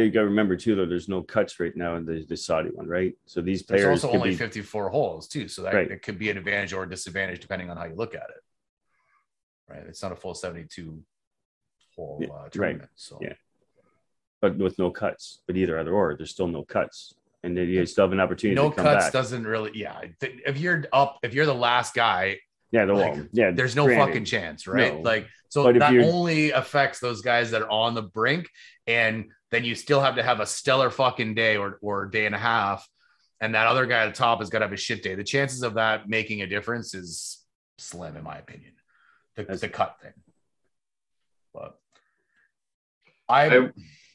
you 0.04 0.12
got 0.12 0.22
to 0.22 0.26
remember 0.26 0.56
too 0.58 0.76
though 0.76 0.86
there's 0.86 1.08
no 1.08 1.22
cuts 1.22 1.60
right 1.60 1.76
now 1.76 1.96
in 1.96 2.06
the, 2.06 2.26
the 2.28 2.36
saudi 2.36 2.70
one 2.70 2.88
right 2.88 3.16
so 3.26 3.42
these 3.42 3.64
players 3.64 3.84
there's 3.84 4.04
also 4.04 4.16
only 4.16 4.32
be... 4.32 4.36
54 4.36 4.90
holes 4.90 5.28
too 5.28 5.48
so 5.48 5.62
that 5.62 5.74
right. 5.74 5.90
it 5.90 6.02
could 6.02 6.20
be 6.20 6.30
an 6.30 6.38
advantage 6.38 6.74
or 6.74 6.84
a 6.84 6.90
disadvantage 6.90 7.40
depending 7.40 7.70
on 7.70 7.78
how 7.78 7.86
you 7.86 7.96
look 7.96 8.14
at 8.14 8.30
it 8.30 8.44
right? 9.70 9.84
It's 9.88 10.02
not 10.02 10.12
a 10.12 10.16
full 10.16 10.34
72 10.34 11.02
hole 11.96 12.20
yeah, 12.22 12.28
uh, 12.28 12.50
tournament. 12.50 12.82
Right. 12.82 12.90
So 12.96 13.20
yeah, 13.22 13.34
but 14.42 14.58
with 14.58 14.78
no 14.80 14.92
cuts, 14.92 15.42
but 15.48 15.56
either 15.56 15.80
either 15.80 15.94
or, 15.94 16.16
there's 16.16 16.32
still 16.32 16.48
no 16.48 16.64
cuts, 16.64 17.16
and 17.44 17.58
then 17.58 17.70
you 17.70 17.86
still 17.86 18.06
have 18.06 18.14
an 18.14 18.20
opportunity. 18.20 18.56
No 18.56 18.72
cuts 18.72 19.06
back. 19.06 19.14
doesn't 19.14 19.46
really. 19.46 19.72
Yeah, 19.74 20.02
if 20.22 20.58
you're 20.58 20.86
up, 20.94 21.20
if 21.24 21.34
you're 21.34 21.46
the 21.46 21.54
last 21.54 21.94
guy. 21.94 22.40
Yeah, 22.72 22.86
the 22.86 22.94
like, 22.94 23.14
wall. 23.14 23.26
Yeah, 23.32 23.52
there's 23.52 23.76
no 23.76 23.86
granted. 23.86 24.06
fucking 24.06 24.26
chance, 24.26 24.68
right? 24.68 24.96
No. 24.96 25.02
Like, 25.02 25.28
so 25.50 25.64
but 25.64 25.80
that 25.80 25.98
only 25.98 26.52
affects 26.52 27.00
those 27.00 27.22
guys 27.22 27.52
that 27.52 27.62
are 27.62 27.70
on 27.70 27.94
the 27.94 28.02
brink, 28.02 28.50
and 28.88 29.26
then 29.56 29.64
you 29.64 29.74
still 29.74 30.02
have 30.02 30.16
to 30.16 30.24
have 30.24 30.40
a 30.40 30.46
stellar 30.46 30.90
fucking 30.90 31.34
day 31.34 31.58
or 31.58 31.80
or 31.82 32.06
day 32.06 32.26
and 32.26 32.36
a 32.36 32.40
half, 32.40 32.88
and 33.42 33.56
that 33.56 33.68
other 33.68 33.86
guy 33.86 34.06
at 34.06 34.08
the 34.08 34.18
top 34.18 34.40
has 34.40 34.50
got 34.50 34.60
to 34.60 34.66
have 34.66 34.74
a 34.74 34.78
shit 34.78 35.02
day. 35.02 35.16
The 35.16 35.24
chances 35.24 35.64
of 35.64 35.76
that 35.76 36.08
making 36.08 36.42
a 36.42 36.48
difference 36.48 36.94
is 36.94 37.44
slim, 37.78 38.16
in 38.16 38.24
my 38.24 38.38
opinion 38.38 38.74
the, 39.36 39.44
the 39.44 39.70
cut 39.70 39.98
thing. 40.02 40.14
But 41.54 41.78
I, 43.28 43.46
I, 43.46 43.70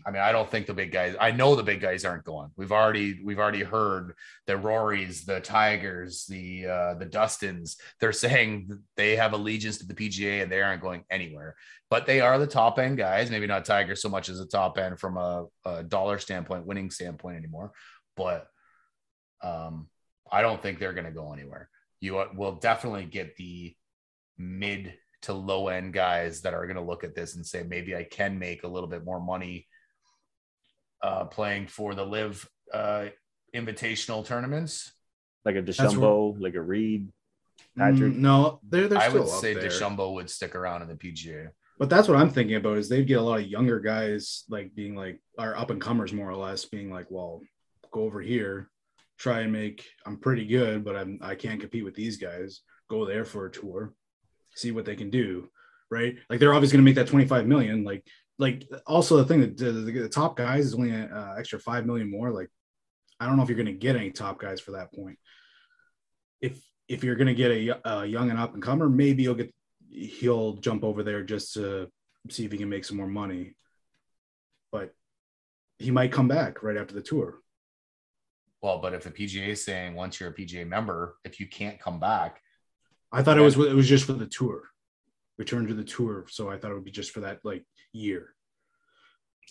I 0.06 0.10
mean, 0.10 0.22
I 0.22 0.32
don't 0.32 0.50
think 0.50 0.66
the 0.66 0.74
big 0.74 0.92
guys. 0.92 1.14
I 1.20 1.30
know 1.30 1.54
the 1.54 1.62
big 1.62 1.80
guys 1.80 2.04
aren't 2.04 2.24
going. 2.24 2.50
We've 2.56 2.72
already 2.72 3.20
we've 3.22 3.38
already 3.38 3.62
heard 3.62 4.14
the 4.46 4.54
Rorys, 4.54 5.24
the 5.24 5.40
Tigers, 5.40 6.26
the 6.26 6.66
uh, 6.66 6.94
the 6.94 7.04
Dustins. 7.04 7.76
They're 8.00 8.12
saying 8.12 8.70
they 8.96 9.16
have 9.16 9.32
allegiance 9.32 9.78
to 9.78 9.86
the 9.86 9.94
PGA 9.94 10.42
and 10.42 10.50
they 10.50 10.62
aren't 10.62 10.82
going 10.82 11.04
anywhere. 11.10 11.56
But 11.90 12.06
they 12.06 12.20
are 12.20 12.38
the 12.38 12.46
top 12.46 12.78
end 12.78 12.98
guys. 12.98 13.30
Maybe 13.30 13.46
not 13.46 13.64
Tiger 13.64 13.94
so 13.94 14.08
much 14.08 14.28
as 14.28 14.40
a 14.40 14.46
top 14.46 14.78
end 14.78 14.98
from 14.98 15.16
a, 15.16 15.46
a 15.64 15.82
dollar 15.82 16.18
standpoint, 16.18 16.66
winning 16.66 16.90
standpoint 16.90 17.36
anymore. 17.36 17.72
But 18.16 18.46
um, 19.42 19.88
I 20.30 20.42
don't 20.42 20.62
think 20.62 20.78
they're 20.78 20.92
going 20.92 21.06
to 21.06 21.12
go 21.12 21.32
anywhere. 21.32 21.68
You 22.00 22.24
will 22.34 22.54
definitely 22.54 23.04
get 23.04 23.36
the 23.36 23.74
mid 24.38 24.94
to 25.22 25.34
low 25.34 25.68
end 25.68 25.92
guys 25.92 26.40
that 26.42 26.54
are 26.54 26.66
going 26.66 26.76
to 26.76 26.82
look 26.82 27.04
at 27.04 27.14
this 27.14 27.36
and 27.36 27.46
say 27.46 27.62
maybe 27.62 27.94
I 27.94 28.04
can 28.04 28.38
make 28.38 28.64
a 28.64 28.68
little 28.68 28.88
bit 28.88 29.04
more 29.04 29.20
money 29.20 29.66
uh, 31.02 31.24
playing 31.24 31.66
for 31.66 31.94
the 31.94 32.04
live 32.04 32.48
uh, 32.72 33.06
invitational 33.54 34.24
tournaments. 34.24 34.92
Like 35.44 35.56
a 35.56 35.58
what- 35.58 35.66
DeChambeau, 35.66 36.40
like 36.40 36.54
a 36.54 36.62
Reed. 36.62 37.08
Patrick? 37.76 38.14
Mm, 38.14 38.16
no, 38.16 38.60
they're 38.68 38.88
they're 38.88 38.98
I 38.98 39.08
would 39.08 39.22
up 39.22 39.28
say 39.28 39.54
there. 39.54 39.68
DeChambeau 39.70 40.14
would 40.14 40.28
stick 40.30 40.54
around 40.54 40.82
in 40.82 40.88
the 40.88 40.94
PGA. 40.94 41.50
But 41.78 41.88
that's 41.88 42.08
what 42.08 42.18
I'm 42.18 42.30
thinking 42.30 42.56
about 42.56 42.76
is 42.76 42.88
they'd 42.88 43.06
get 43.06 43.18
a 43.18 43.22
lot 43.22 43.40
of 43.40 43.46
younger 43.46 43.80
guys 43.80 44.44
like 44.50 44.74
being 44.74 44.94
like 44.94 45.18
our 45.38 45.56
up 45.56 45.70
and 45.70 45.80
comers 45.80 46.12
more 46.12 46.28
or 46.28 46.36
less 46.36 46.66
being 46.66 46.90
like, 46.90 47.06
well, 47.10 47.40
go 47.90 48.02
over 48.02 48.20
here, 48.20 48.70
try 49.18 49.40
and 49.40 49.52
make 49.52 49.86
I'm 50.04 50.18
pretty 50.18 50.46
good, 50.46 50.84
but 50.84 50.96
I'm 50.96 51.18
I 51.22 51.34
can't 51.34 51.60
compete 51.60 51.84
with 51.84 51.94
these 51.94 52.18
guys. 52.18 52.60
Go 52.88 53.06
there 53.06 53.24
for 53.24 53.46
a 53.46 53.50
tour, 53.50 53.94
see 54.54 54.72
what 54.72 54.84
they 54.84 54.96
can 54.96 55.10
do, 55.10 55.48
right? 55.90 56.16
Like 56.28 56.38
they're 56.38 56.52
obviously 56.52 56.76
going 56.76 56.84
to 56.84 56.90
make 56.90 56.96
that 56.96 57.06
25 57.06 57.46
million. 57.46 57.84
Like 57.84 58.04
like 58.40 58.66
also 58.86 59.18
the 59.18 59.24
thing 59.26 59.40
that 59.42 59.56
the, 59.58 59.70
the, 59.70 59.92
the 59.92 60.08
top 60.08 60.34
guys 60.34 60.64
is 60.64 60.74
only 60.74 60.90
an 60.90 61.12
uh, 61.12 61.34
extra 61.38 61.60
five 61.60 61.84
million 61.84 62.10
more. 62.10 62.30
Like 62.30 62.48
I 63.20 63.26
don't 63.26 63.36
know 63.36 63.42
if 63.42 63.50
you're 63.50 63.56
going 63.56 63.66
to 63.66 63.72
get 63.72 63.96
any 63.96 64.10
top 64.10 64.40
guys 64.40 64.60
for 64.60 64.72
that 64.72 64.92
point. 64.92 65.18
If 66.40 66.58
if 66.88 67.04
you're 67.04 67.16
going 67.16 67.26
to 67.26 67.34
get 67.34 67.50
a, 67.50 67.88
a 67.88 68.06
young 68.06 68.30
and 68.30 68.38
up 68.38 68.54
and 68.54 68.62
comer, 68.62 68.88
maybe 68.88 69.22
you'll 69.22 69.34
get 69.34 69.54
he'll 69.90 70.54
jump 70.54 70.84
over 70.84 71.02
there 71.02 71.22
just 71.22 71.52
to 71.54 71.88
see 72.30 72.46
if 72.46 72.52
he 72.52 72.58
can 72.58 72.70
make 72.70 72.86
some 72.86 72.96
more 72.96 73.06
money. 73.06 73.54
But 74.72 74.94
he 75.78 75.90
might 75.90 76.10
come 76.10 76.26
back 76.26 76.62
right 76.62 76.78
after 76.78 76.94
the 76.94 77.02
tour. 77.02 77.40
Well, 78.62 78.78
but 78.78 78.94
if 78.94 79.04
the 79.04 79.10
PGA 79.10 79.48
is 79.48 79.64
saying 79.64 79.94
once 79.94 80.18
you're 80.18 80.30
a 80.30 80.34
PGA 80.34 80.66
member, 80.66 81.16
if 81.24 81.40
you 81.40 81.46
can't 81.46 81.78
come 81.78 82.00
back, 82.00 82.40
I 83.12 83.22
thought 83.22 83.38
it 83.38 83.42
was 83.42 83.56
it 83.56 83.74
was 83.74 83.88
just 83.88 84.06
for 84.06 84.14
the 84.14 84.26
tour, 84.26 84.62
return 85.36 85.66
to 85.66 85.74
the 85.74 85.84
tour. 85.84 86.24
So 86.30 86.48
I 86.48 86.56
thought 86.56 86.70
it 86.70 86.74
would 86.74 86.84
be 86.84 86.90
just 86.90 87.10
for 87.10 87.20
that 87.20 87.40
like 87.44 87.64
year. 87.92 88.34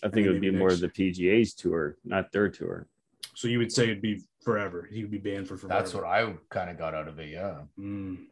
I 0.02 0.08
think 0.08 0.26
it 0.26 0.30
would 0.30 0.40
be 0.40 0.50
more 0.50 0.68
of 0.70 0.80
the 0.80 0.88
PGA's 0.88 1.54
tour, 1.54 1.96
not 2.04 2.32
their 2.32 2.48
tour. 2.48 2.86
So 3.34 3.48
you 3.48 3.58
would 3.58 3.72
say 3.72 3.84
it'd 3.84 4.00
be 4.02 4.22
forever. 4.42 4.88
He 4.90 5.02
would 5.02 5.10
be 5.10 5.18
banned 5.18 5.46
for 5.46 5.56
forever. 5.56 5.78
that's 5.80 5.94
what 5.94 6.04
I 6.04 6.34
kind 6.48 6.70
of 6.70 6.78
got 6.78 6.94
out 6.94 7.08
of 7.08 7.18
it. 7.18 7.28
Yeah. 7.28 7.60
Mm. 7.78 8.24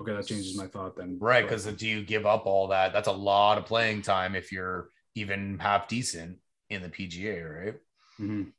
Okay, 0.00 0.12
that 0.12 0.26
changes 0.26 0.56
my 0.56 0.66
thought 0.66 0.96
then. 0.96 1.18
Right. 1.20 1.42
Because 1.42 1.66
do 1.66 1.86
you 1.86 2.02
give 2.02 2.26
up 2.26 2.46
all 2.46 2.68
that? 2.68 2.92
That's 2.92 3.08
a 3.08 3.12
lot 3.12 3.58
of 3.58 3.66
playing 3.66 4.02
time 4.02 4.34
if 4.34 4.50
you're 4.50 4.88
even 5.14 5.58
half 5.58 5.88
decent 5.88 6.38
in 6.70 6.82
the 6.82 6.88
PGA, 6.88 7.42
right? 7.44 7.74
Mhm. 8.18 8.52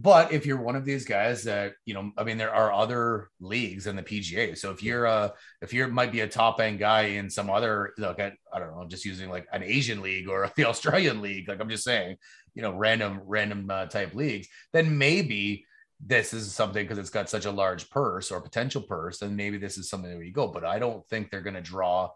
But 0.00 0.32
if 0.32 0.46
you're 0.46 0.62
one 0.62 0.76
of 0.76 0.84
these 0.84 1.04
guys 1.04 1.42
that, 1.42 1.72
you 1.84 1.92
know, 1.92 2.12
I 2.16 2.22
mean, 2.22 2.38
there 2.38 2.54
are 2.54 2.72
other 2.72 3.30
leagues 3.40 3.88
in 3.88 3.96
the 3.96 4.02
PGA. 4.02 4.56
So 4.56 4.70
if 4.70 4.80
you're 4.80 5.06
a, 5.06 5.32
if 5.60 5.72
you're 5.72 5.88
might 5.88 6.12
be 6.12 6.20
a 6.20 6.28
top 6.28 6.60
end 6.60 6.78
guy 6.78 7.02
in 7.02 7.28
some 7.28 7.50
other, 7.50 7.94
like, 7.98 8.20
I, 8.20 8.32
I 8.52 8.60
don't 8.60 8.70
know, 8.70 8.80
I'm 8.80 8.88
just 8.88 9.04
using 9.04 9.28
like 9.28 9.48
an 9.52 9.64
Asian 9.64 10.00
league 10.00 10.28
or 10.28 10.52
the 10.56 10.66
Australian 10.66 11.20
league, 11.20 11.48
like 11.48 11.60
I'm 11.60 11.68
just 11.68 11.82
saying, 11.82 12.16
you 12.54 12.62
know, 12.62 12.70
random, 12.70 13.22
random 13.24 13.68
uh, 13.68 13.86
type 13.86 14.14
leagues, 14.14 14.46
then 14.72 14.96
maybe 14.98 15.64
this 16.06 16.32
is 16.32 16.54
something 16.54 16.84
because 16.84 16.98
it's 16.98 17.10
got 17.10 17.28
such 17.28 17.46
a 17.46 17.50
large 17.50 17.90
purse 17.90 18.30
or 18.30 18.40
potential 18.40 18.82
purse, 18.82 19.18
then 19.18 19.34
maybe 19.34 19.58
this 19.58 19.78
is 19.78 19.90
something 19.90 20.12
where 20.12 20.22
you 20.22 20.32
go. 20.32 20.46
But 20.46 20.64
I 20.64 20.78
don't 20.78 21.04
think 21.08 21.32
they're 21.32 21.40
going 21.40 21.54
to 21.54 21.60
draw 21.60 22.10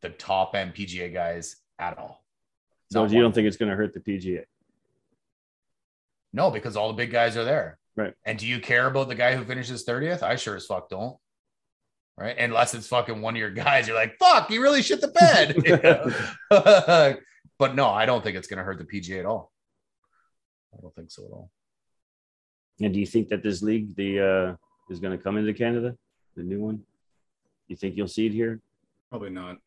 the 0.00 0.10
top 0.10 0.54
end 0.54 0.74
PGA 0.74 1.12
guys 1.12 1.56
at 1.76 1.98
all. 1.98 2.22
So 2.92 3.04
you 3.04 3.16
one. 3.16 3.22
don't 3.22 3.34
think 3.34 3.48
it's 3.48 3.56
going 3.56 3.70
to 3.70 3.76
hurt 3.76 3.94
the 3.94 4.00
PGA? 4.00 4.44
No, 6.32 6.50
because 6.50 6.76
all 6.76 6.88
the 6.88 6.94
big 6.94 7.10
guys 7.10 7.36
are 7.36 7.44
there. 7.44 7.78
Right. 7.96 8.14
And 8.24 8.38
do 8.38 8.46
you 8.46 8.60
care 8.60 8.86
about 8.86 9.08
the 9.08 9.14
guy 9.14 9.34
who 9.34 9.44
finishes 9.44 9.84
30th? 9.84 10.22
I 10.22 10.36
sure 10.36 10.56
as 10.56 10.66
fuck 10.66 10.88
don't. 10.88 11.16
Right. 12.16 12.36
Unless 12.38 12.74
it's 12.74 12.86
fucking 12.86 13.20
one 13.20 13.34
of 13.34 13.40
your 13.40 13.50
guys. 13.50 13.88
You're 13.88 13.96
like, 13.96 14.18
fuck, 14.18 14.50
you 14.50 14.62
really 14.62 14.82
shit 14.82 15.00
the 15.00 15.08
bed. 15.08 15.56
But 17.60 17.74
no, 17.74 17.90
I 17.90 18.06
don't 18.06 18.24
think 18.24 18.38
it's 18.38 18.48
going 18.48 18.56
to 18.56 18.64
hurt 18.64 18.78
the 18.78 18.84
PGA 18.84 19.18
at 19.18 19.26
all. 19.26 19.52
I 20.72 20.80
don't 20.80 20.94
think 20.94 21.10
so 21.10 21.26
at 21.26 21.30
all. 21.30 21.50
And 22.80 22.94
do 22.94 22.98
you 22.98 23.04
think 23.04 23.28
that 23.28 23.42
this 23.42 23.60
league, 23.60 23.94
the 23.96 24.18
uh, 24.18 24.56
is 24.88 24.98
going 24.98 25.16
to 25.16 25.22
come 25.22 25.36
into 25.36 25.52
Canada, 25.52 25.94
the 26.36 26.42
new 26.42 26.58
one? 26.58 26.80
You 27.68 27.76
think 27.76 27.98
you'll 27.98 28.08
see 28.08 28.24
it 28.24 28.32
here? 28.32 28.60
Probably 29.10 29.28
not. 29.28 29.58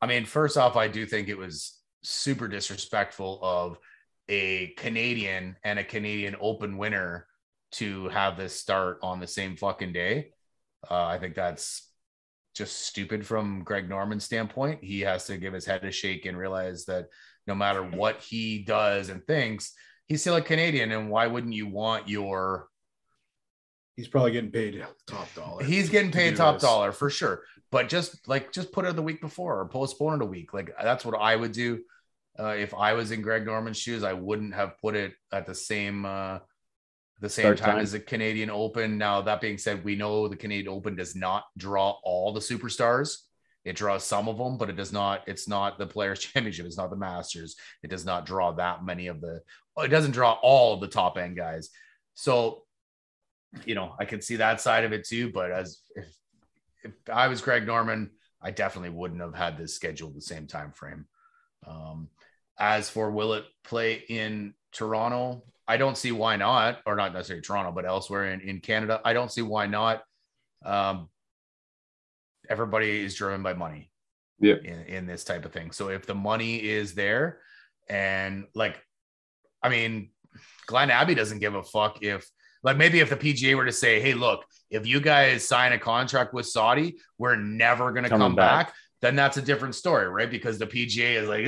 I 0.00 0.06
mean, 0.06 0.24
first 0.24 0.56
off, 0.56 0.76
I 0.76 0.88
do 0.88 1.04
think 1.04 1.28
it 1.28 1.36
was 1.36 1.82
super 2.02 2.48
disrespectful 2.48 3.40
of 3.42 3.76
a 4.28 4.68
Canadian 4.76 5.56
and 5.64 5.78
a 5.78 5.84
Canadian 5.84 6.36
Open 6.40 6.76
winner 6.76 7.26
to 7.72 8.08
have 8.08 8.36
this 8.36 8.58
start 8.58 8.98
on 9.02 9.20
the 9.20 9.26
same 9.26 9.56
fucking 9.56 9.92
day. 9.92 10.30
Uh, 10.90 11.04
I 11.04 11.18
think 11.18 11.34
that's 11.34 11.90
just 12.54 12.86
stupid 12.86 13.26
from 13.26 13.62
Greg 13.62 13.88
Norman's 13.88 14.24
standpoint. 14.24 14.82
He 14.82 15.00
has 15.00 15.26
to 15.26 15.36
give 15.36 15.52
his 15.52 15.64
head 15.64 15.84
a 15.84 15.92
shake 15.92 16.26
and 16.26 16.36
realize 16.36 16.84
that 16.86 17.06
no 17.46 17.54
matter 17.54 17.82
what 17.82 18.20
he 18.20 18.64
does 18.64 19.08
and 19.08 19.24
thinks, 19.26 19.72
he's 20.06 20.20
still 20.20 20.36
a 20.36 20.42
Canadian. 20.42 20.92
And 20.92 21.10
why 21.10 21.26
wouldn't 21.26 21.54
you 21.54 21.66
want 21.66 22.08
your 22.08 22.68
He's 23.96 24.06
probably 24.06 24.30
getting 24.30 24.52
paid 24.52 24.80
top 25.08 25.26
dollar. 25.34 25.64
He's 25.64 25.90
getting 25.90 26.12
paid 26.12 26.30
do 26.30 26.36
top 26.36 26.54
this. 26.54 26.62
dollar 26.62 26.92
for 26.92 27.10
sure. 27.10 27.42
But 27.72 27.88
just 27.88 28.28
like 28.28 28.52
just 28.52 28.70
put 28.70 28.84
it 28.84 28.94
the 28.94 29.02
week 29.02 29.20
before 29.20 29.58
or 29.58 29.68
postpone 29.68 30.20
it 30.20 30.22
a 30.22 30.24
week. 30.24 30.54
Like 30.54 30.72
that's 30.80 31.04
what 31.04 31.20
I 31.20 31.34
would 31.34 31.50
do. 31.50 31.80
Uh, 32.38 32.54
if 32.56 32.72
I 32.74 32.92
was 32.92 33.10
in 33.10 33.22
Greg 33.22 33.44
Norman's 33.44 33.78
shoes, 33.78 34.04
I 34.04 34.12
wouldn't 34.12 34.54
have 34.54 34.78
put 34.78 34.94
it 34.94 35.12
at 35.32 35.46
the 35.46 35.54
same 35.54 36.04
uh, 36.04 36.38
the 37.20 37.28
same 37.28 37.56
time, 37.56 37.74
time. 37.74 37.78
as 37.78 37.92
the 37.92 38.00
Canadian 38.00 38.50
Open. 38.50 38.96
Now 38.96 39.22
that 39.22 39.40
being 39.40 39.58
said, 39.58 39.84
we 39.84 39.96
know 39.96 40.28
the 40.28 40.36
Canadian 40.36 40.68
Open 40.68 40.94
does 40.94 41.16
not 41.16 41.44
draw 41.56 41.96
all 42.04 42.32
the 42.32 42.40
superstars. 42.40 43.16
It 43.64 43.76
draws 43.76 44.04
some 44.04 44.28
of 44.28 44.38
them, 44.38 44.56
but 44.56 44.70
it 44.70 44.76
does 44.76 44.92
not. 44.92 45.22
It's 45.26 45.48
not 45.48 45.78
the 45.78 45.86
Players 45.86 46.20
Championship. 46.20 46.66
It's 46.66 46.78
not 46.78 46.90
the 46.90 46.96
Masters. 46.96 47.56
It 47.82 47.90
does 47.90 48.04
not 48.04 48.24
draw 48.24 48.52
that 48.52 48.84
many 48.84 49.08
of 49.08 49.20
the. 49.20 49.42
It 49.78 49.88
doesn't 49.88 50.12
draw 50.12 50.38
all 50.42 50.74
of 50.74 50.80
the 50.80 50.88
top 50.88 51.18
end 51.18 51.36
guys. 51.36 51.70
So 52.14 52.62
you 53.64 53.74
know, 53.74 53.94
I 53.98 54.04
could 54.04 54.22
see 54.22 54.36
that 54.36 54.60
side 54.60 54.84
of 54.84 54.92
it 54.92 55.06
too. 55.06 55.30
But 55.32 55.50
as 55.50 55.78
if, 55.94 56.06
if 56.84 56.92
I 57.12 57.28
was 57.28 57.40
Greg 57.40 57.66
Norman, 57.66 58.10
I 58.40 58.50
definitely 58.50 58.90
wouldn't 58.90 59.20
have 59.20 59.34
had 59.34 59.58
this 59.58 59.74
scheduled 59.74 60.14
the 60.14 60.20
same 60.20 60.46
time 60.46 60.72
frame. 60.72 61.06
Um, 61.66 62.08
as 62.58 62.88
for 62.90 63.10
will 63.10 63.34
it 63.34 63.44
play 63.64 64.04
in 64.08 64.54
Toronto? 64.72 65.42
I 65.66 65.76
don't 65.76 65.96
see 65.98 66.12
why 66.12 66.36
not, 66.36 66.78
or 66.86 66.96
not 66.96 67.12
necessarily 67.12 67.42
Toronto, 67.42 67.72
but 67.72 67.84
elsewhere 67.84 68.32
in, 68.32 68.40
in 68.40 68.60
Canada. 68.60 69.00
I 69.04 69.12
don't 69.12 69.30
see 69.30 69.42
why 69.42 69.66
not. 69.66 70.02
Um, 70.64 71.08
everybody 72.48 73.04
is 73.04 73.14
driven 73.14 73.42
by 73.42 73.54
money 73.54 73.90
Yeah. 74.40 74.54
in, 74.64 74.80
in 74.84 75.06
this 75.06 75.24
type 75.24 75.44
of 75.44 75.52
thing. 75.52 75.70
So 75.72 75.88
if 75.88 76.06
the 76.06 76.14
money 76.14 76.56
is 76.56 76.94
there 76.94 77.40
and 77.88 78.46
like, 78.54 78.80
I 79.62 79.68
mean, 79.68 80.10
Glen 80.66 80.90
Abbey 80.90 81.14
doesn't 81.14 81.40
give 81.40 81.54
a 81.54 81.62
fuck 81.62 82.02
if 82.02 82.26
like 82.62 82.76
maybe 82.76 83.00
if 83.00 83.10
the 83.10 83.16
PGA 83.16 83.54
were 83.56 83.64
to 83.66 83.72
say, 83.72 84.00
hey, 84.00 84.14
look, 84.14 84.44
if 84.70 84.86
you 84.86 85.00
guys 85.00 85.46
sign 85.46 85.72
a 85.72 85.78
contract 85.78 86.34
with 86.34 86.46
Saudi, 86.46 86.96
we're 87.18 87.36
never 87.36 87.92
gonna 87.92 88.08
Coming 88.08 88.26
come 88.26 88.34
back. 88.34 88.66
back. 88.68 88.74
Then 89.00 89.14
that's 89.14 89.36
a 89.36 89.42
different 89.42 89.74
story, 89.74 90.08
right? 90.08 90.30
Because 90.30 90.58
the 90.58 90.66
PGA 90.66 91.22
is 91.22 91.28
like, 91.28 91.46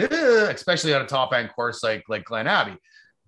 especially 0.55 0.95
on 0.95 1.03
a 1.03 1.07
top 1.07 1.33
end 1.33 1.51
course 1.51 1.83
like 1.83 2.05
like 2.09 2.25
Glen 2.25 2.47
Abbey. 2.47 2.77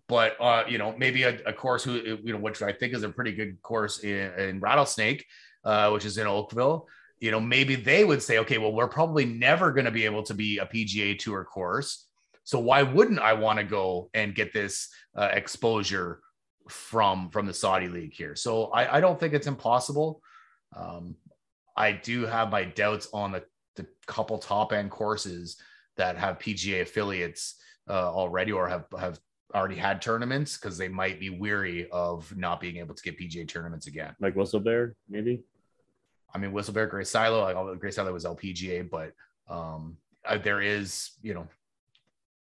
But 0.08 0.36
uh, 0.40 0.64
you 0.68 0.78
know, 0.78 0.94
maybe 0.96 1.24
a, 1.24 1.38
a 1.44 1.52
course 1.52 1.82
who 1.82 2.18
you 2.22 2.32
know, 2.32 2.38
which 2.38 2.62
I 2.62 2.72
think 2.72 2.94
is 2.94 3.02
a 3.02 3.08
pretty 3.08 3.32
good 3.32 3.60
course 3.62 4.00
in, 4.00 4.32
in 4.38 4.60
Rattlesnake, 4.60 5.24
uh, 5.64 5.90
which 5.90 6.04
is 6.04 6.18
in 6.18 6.26
Oakville. 6.26 6.86
You 7.20 7.30
know, 7.30 7.40
maybe 7.40 7.76
they 7.76 8.04
would 8.04 8.22
say, 8.22 8.38
okay, 8.38 8.58
well, 8.58 8.72
we're 8.72 8.88
probably 8.88 9.24
never 9.24 9.72
going 9.72 9.84
to 9.84 9.92
be 9.92 10.04
able 10.04 10.24
to 10.24 10.34
be 10.34 10.58
a 10.58 10.66
PGA 10.66 11.18
Tour 11.18 11.44
course. 11.44 12.06
So 12.44 12.58
why 12.58 12.82
wouldn't 12.82 13.20
I 13.20 13.34
want 13.34 13.58
to 13.58 13.64
go 13.64 14.10
and 14.12 14.34
get 14.34 14.52
this 14.52 14.88
uh, 15.16 15.30
exposure 15.32 16.20
from 16.68 17.30
from 17.30 17.46
the 17.46 17.54
Saudi 17.54 17.88
league 17.88 18.14
here? 18.14 18.36
So 18.36 18.66
I, 18.66 18.98
I 18.98 19.00
don't 19.00 19.18
think 19.18 19.34
it's 19.34 19.46
impossible. 19.46 20.20
Um, 20.76 21.16
I 21.76 21.92
do 21.92 22.26
have 22.26 22.50
my 22.50 22.64
doubts 22.64 23.08
on 23.12 23.32
the, 23.32 23.44
the 23.76 23.86
couple 24.06 24.38
top 24.38 24.72
end 24.72 24.90
courses 24.90 25.56
that 25.96 26.16
have 26.16 26.38
PGA 26.38 26.82
affiliates 26.82 27.56
uh, 27.88 28.12
already 28.12 28.52
or 28.52 28.68
have 28.68 28.86
have 28.98 29.18
already 29.54 29.76
had 29.76 30.00
tournaments 30.00 30.56
because 30.56 30.78
they 30.78 30.88
might 30.88 31.20
be 31.20 31.30
weary 31.30 31.88
of 31.90 32.34
not 32.36 32.60
being 32.60 32.78
able 32.78 32.94
to 32.94 33.02
get 33.02 33.18
PGA 33.18 33.46
tournaments 33.46 33.86
again. 33.86 34.14
Like 34.20 34.34
Whistle 34.34 34.60
Bear, 34.60 34.94
maybe? 35.08 35.42
I 36.34 36.38
mean, 36.38 36.52
Whistlebear, 36.52 36.88
Grey 36.88 37.04
Silo, 37.04 37.42
like 37.42 37.78
Grey 37.78 37.90
Silo 37.90 38.12
was 38.12 38.24
LPGA, 38.24 38.88
but 38.88 39.12
um, 39.48 39.98
there 40.42 40.62
is, 40.62 41.10
you 41.22 41.34
know, 41.34 41.46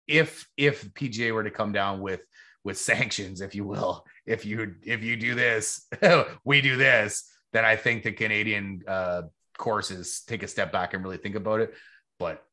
if 0.08 0.48
if 0.58 0.92
PGA 0.94 1.34
were 1.34 1.44
to 1.44 1.52
come 1.52 1.72
down 1.72 2.02
with 2.02 2.22
with 2.64 2.78
sanctions, 2.78 3.42
if 3.42 3.56
you 3.56 3.64
will, 3.64 4.06
if 4.26 4.46
you 4.46 4.76
if 4.84 5.04
you 5.04 5.16
do 5.16 5.36
this, 5.36 5.88
we 6.44 6.62
do 6.62 6.78
this, 6.78 7.32
then 7.54 7.66
I 7.66 7.76
think 7.76 8.04
the 8.04 8.12
Canadian 8.12 8.84
uh, 8.88 9.24
courses 9.60 10.24
take 10.28 10.42
a 10.42 10.48
step 10.48 10.72
back 10.72 10.94
and 10.94 11.04
really 11.04 11.18
think 11.18 11.36
about 11.36 11.60
it. 11.60 11.74
But 12.18 12.44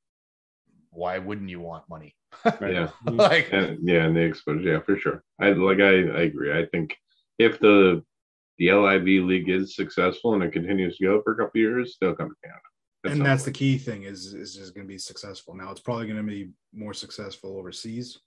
why 0.91 1.19
wouldn't 1.19 1.49
you 1.49 1.61
want 1.61 1.89
money? 1.89 2.15
Yeah. 2.61 2.91
like, 3.07 3.51
And, 3.53 3.79
yeah, 3.89 4.05
and 4.05 4.17
the 4.17 4.21
exposure, 4.21 4.73
yeah, 4.73 4.81
for 4.81 4.99
sure. 4.99 5.23
I 5.41 5.53
like 5.53 5.81
I, 5.81 6.21
I 6.21 6.23
agree. 6.23 6.53
I 6.53 6.67
think 6.67 6.95
if 7.39 7.59
the 7.61 8.03
the 8.59 8.73
LIV 8.73 9.25
league 9.25 9.49
is 9.49 9.77
successful 9.77 10.35
and 10.35 10.43
it 10.43 10.53
continues 10.53 10.99
to 10.99 11.05
go 11.05 11.23
for 11.23 11.33
a 11.33 11.37
couple 11.37 11.61
years, 11.61 11.97
they'll 12.01 12.15
come 12.15 12.29
to 12.29 12.35
Canada. 12.43 12.61
At 13.05 13.11
and 13.13 13.19
some 13.19 13.25
that's 13.25 13.45
the 13.45 13.53
key 13.53 13.79
thing 13.79 14.03
is 14.03 14.35
is 14.35 14.55
just 14.55 14.75
going 14.75 14.87
to 14.87 14.93
be 14.93 14.99
successful. 14.99 15.55
Now 15.55 15.71
it's 15.71 15.81
probably 15.81 16.07
going 16.07 16.19
to 16.19 16.23
be 16.23 16.51
more 16.75 16.95
successful 16.95 17.57
overseas, 17.59 18.19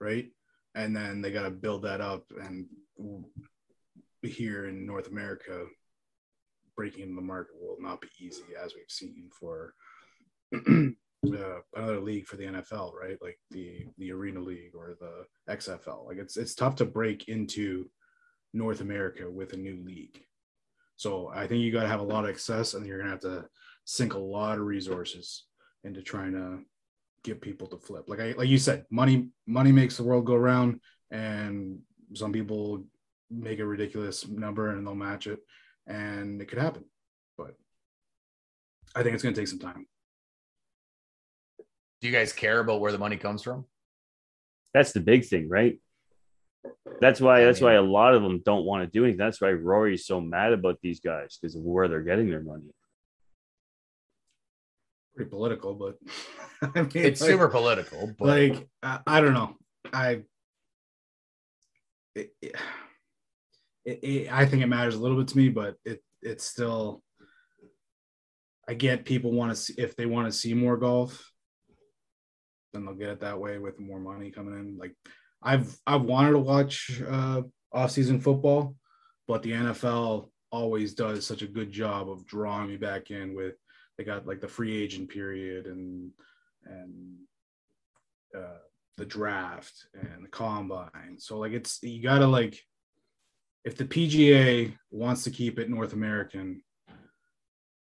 right? 0.00 0.28
and 0.74 0.94
then 0.94 1.20
they 1.20 1.32
got 1.32 1.42
to 1.42 1.50
build 1.50 1.82
that 1.82 2.00
up. 2.00 2.24
And 2.40 2.66
here 4.22 4.68
in 4.68 4.86
North 4.86 5.08
America, 5.08 5.64
breaking 6.78 7.02
into 7.02 7.16
the 7.16 7.20
market 7.20 7.56
will 7.60 7.76
not 7.80 8.00
be 8.00 8.06
easy, 8.20 8.44
as 8.64 8.72
we've 8.72 8.84
seen 8.88 9.28
for 9.32 9.74
uh, 10.54 11.58
another 11.74 12.00
league 12.00 12.24
for 12.24 12.36
the 12.36 12.44
NFL, 12.44 12.94
right? 12.94 13.18
Like 13.20 13.36
the 13.50 13.84
the 13.98 14.12
Arena 14.12 14.38
League 14.38 14.74
or 14.74 14.96
the 15.00 15.52
XFL. 15.52 16.06
Like 16.06 16.18
it's 16.18 16.36
it's 16.36 16.54
tough 16.54 16.76
to 16.76 16.84
break 16.84 17.28
into 17.28 17.90
North 18.54 18.80
America 18.80 19.28
with 19.28 19.54
a 19.54 19.56
new 19.56 19.82
league. 19.84 20.22
So 20.94 21.32
I 21.34 21.48
think 21.48 21.62
you 21.62 21.72
got 21.72 21.82
to 21.82 21.88
have 21.88 22.00
a 22.00 22.04
lot 22.14 22.24
of 22.24 22.30
access, 22.30 22.74
and 22.74 22.86
you're 22.86 22.98
gonna 22.98 23.10
have 23.10 23.20
to 23.20 23.46
sink 23.84 24.14
a 24.14 24.18
lot 24.18 24.58
of 24.58 24.64
resources 24.64 25.46
into 25.82 26.00
trying 26.00 26.32
to 26.32 26.60
get 27.24 27.40
people 27.40 27.66
to 27.66 27.76
flip. 27.76 28.04
Like 28.08 28.20
I 28.20 28.34
like 28.38 28.48
you 28.48 28.58
said, 28.58 28.84
money 28.88 29.30
money 29.48 29.72
makes 29.72 29.96
the 29.96 30.04
world 30.04 30.26
go 30.26 30.36
round, 30.36 30.80
and 31.10 31.80
some 32.14 32.32
people 32.32 32.84
make 33.30 33.58
a 33.58 33.66
ridiculous 33.66 34.28
number 34.28 34.70
and 34.70 34.86
they'll 34.86 34.94
match 34.94 35.26
it, 35.26 35.40
and 35.88 36.40
it 36.40 36.46
could 36.46 36.58
happen. 36.58 36.84
But 37.36 37.54
I 38.94 39.02
think 39.02 39.14
it's 39.14 39.22
gonna 39.22 39.34
take 39.34 39.48
some 39.48 39.58
time. 39.58 39.86
Do 42.00 42.06
you 42.06 42.12
guys 42.12 42.32
care 42.32 42.60
about 42.60 42.80
where 42.80 42.92
the 42.92 42.98
money 42.98 43.16
comes 43.16 43.42
from? 43.42 43.64
That's 44.72 44.92
the 44.92 45.00
big 45.00 45.24
thing, 45.24 45.48
right? 45.48 45.80
That's 47.00 47.20
why. 47.20 47.42
That's 47.44 47.60
why 47.60 47.74
a 47.74 47.82
lot 47.82 48.14
of 48.14 48.22
them 48.22 48.42
don't 48.44 48.64
want 48.64 48.84
to 48.84 48.90
do 48.90 49.04
anything. 49.04 49.18
That's 49.18 49.40
why 49.40 49.50
Rory's 49.52 50.06
so 50.06 50.20
mad 50.20 50.52
about 50.52 50.78
these 50.82 51.00
guys 51.00 51.38
because 51.40 51.56
of 51.56 51.62
where 51.62 51.88
they're 51.88 52.02
getting 52.02 52.28
their 52.30 52.42
money. 52.42 52.64
Pretty 55.16 55.30
political, 55.30 55.74
but 55.74 55.96
I 56.74 56.82
mean, 56.82 56.90
It's 56.94 57.20
like- 57.20 57.30
super 57.30 57.48
political, 57.48 58.14
but 58.18 58.26
like 58.28 58.68
I, 58.82 59.00
I 59.06 59.20
don't 59.20 59.34
know 59.34 59.56
i 59.92 60.22
it, 62.14 62.34
it, 62.42 62.56
it, 63.88 63.98
it- 64.02 64.32
i 64.32 64.44
think 64.46 64.62
it 64.62 64.66
matters 64.66 64.94
a 64.94 64.98
little 65.00 65.16
bit 65.16 65.28
to 65.28 65.36
me 65.36 65.48
but 65.48 65.74
it 65.84 66.02
it's 66.22 66.44
still 66.44 67.02
i 68.68 68.74
get 68.74 69.04
people 69.04 69.32
want 69.32 69.50
to 69.50 69.56
see 69.56 69.74
if 69.78 69.96
they 69.96 70.06
want 70.06 70.26
to 70.26 70.38
see 70.38 70.54
more 70.54 70.76
golf 70.76 71.32
then 72.72 72.84
they'll 72.84 72.94
get 72.94 73.10
it 73.10 73.20
that 73.20 73.40
way 73.40 73.58
with 73.58 73.80
more 73.80 74.00
money 74.00 74.30
coming 74.30 74.54
in 74.54 74.76
like 74.78 74.94
i've 75.42 75.76
i've 75.86 76.02
wanted 76.02 76.32
to 76.32 76.38
watch 76.38 77.00
uh 77.08 77.42
off-season 77.72 78.20
football 78.20 78.74
but 79.26 79.42
the 79.42 79.52
nfl 79.52 80.28
always 80.50 80.94
does 80.94 81.26
such 81.26 81.42
a 81.42 81.46
good 81.46 81.70
job 81.70 82.10
of 82.10 82.26
drawing 82.26 82.68
me 82.68 82.76
back 82.76 83.10
in 83.10 83.34
with 83.34 83.54
they 83.96 84.04
got 84.04 84.26
like 84.26 84.40
the 84.40 84.48
free 84.48 84.82
agent 84.82 85.08
period 85.08 85.66
and 85.66 86.10
and 86.64 87.16
uh, 88.36 88.58
the 88.98 89.06
draft 89.06 89.86
and 89.94 90.24
the 90.24 90.28
combine. 90.28 91.16
So 91.18 91.38
like 91.38 91.52
it's 91.52 91.78
you 91.82 92.02
gotta 92.02 92.26
like 92.26 92.58
if 93.68 93.76
the 93.76 93.84
PGA 93.84 94.72
wants 94.90 95.24
to 95.24 95.30
keep 95.30 95.58
it 95.58 95.68
North 95.68 95.92
American, 95.92 96.62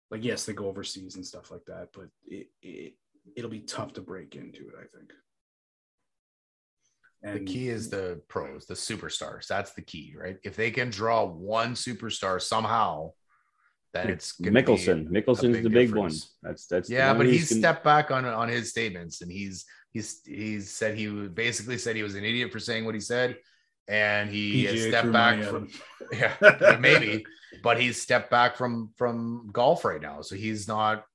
like 0.10 0.24
yes, 0.24 0.44
they 0.44 0.54
go 0.54 0.66
overseas 0.68 1.16
and 1.16 1.26
stuff 1.26 1.52
like 1.52 1.64
that, 1.68 1.90
but 1.94 2.08
it, 2.28 2.48
it 2.64 2.94
it'll 3.36 3.52
be 3.52 3.60
tough 3.60 3.94
to 3.94 4.02
break 4.02 4.36
into 4.36 4.68
it. 4.68 4.74
I 4.80 4.86
think. 4.98 5.14
the 7.38 7.46
key 7.46 7.70
is 7.70 7.90
the 7.92 8.20
pros, 8.28 8.66
the 8.66 8.74
superstars. 8.74 9.46
That's 9.46 9.74
the 9.74 9.84
key, 9.84 10.16
right? 10.20 10.38
If 10.44 10.56
they 10.56 10.72
can 10.72 10.90
draw 10.90 11.24
one 11.24 11.76
superstar 11.76 12.42
somehow, 12.42 13.12
then 13.94 14.10
it's 14.10 14.32
gonna 14.32 14.60
Mickelson. 14.60 15.08
a 15.08 15.10
Mickelson's 15.12 15.62
the 15.64 15.70
big 15.70 15.94
one. 15.94 16.14
That's 16.42 16.66
that's 16.66 16.90
Yeah, 16.90 17.14
but 17.14 17.28
who's 17.28 17.36
he's 17.36 17.50
gonna- 17.50 17.62
stepped 17.62 17.84
back 17.84 18.10
on 18.10 18.26
on 18.26 18.50
his 18.50 18.72
statements, 18.72 19.22
and 19.22 19.32
he's 19.32 19.66
he's 19.94 20.22
he's 20.26 20.72
said 20.72 20.98
he 20.98 21.08
basically 21.28 21.78
said 21.78 21.96
he 21.96 22.02
was 22.04 22.16
an 22.16 22.24
idiot 22.24 22.52
for 22.52 22.60
saying 22.60 22.86
what 22.86 22.96
he 22.96 23.02
said, 23.02 23.38
and 23.88 24.30
he 24.30 24.66
has 24.66 24.76
PGA 24.76 24.88
stepped 24.90 25.12
back 25.12 25.44
from 25.44 25.70
yeah 26.12 26.78
maybe, 26.80 27.26
but 27.64 27.80
he's 27.80 28.02
stepped 28.02 28.30
back 28.30 28.56
from 28.56 28.92
from 28.96 29.50
golf 29.52 29.86
right 29.86 30.02
now, 30.02 30.22
so 30.22 30.36
he's 30.36 30.68
not. 30.68 31.06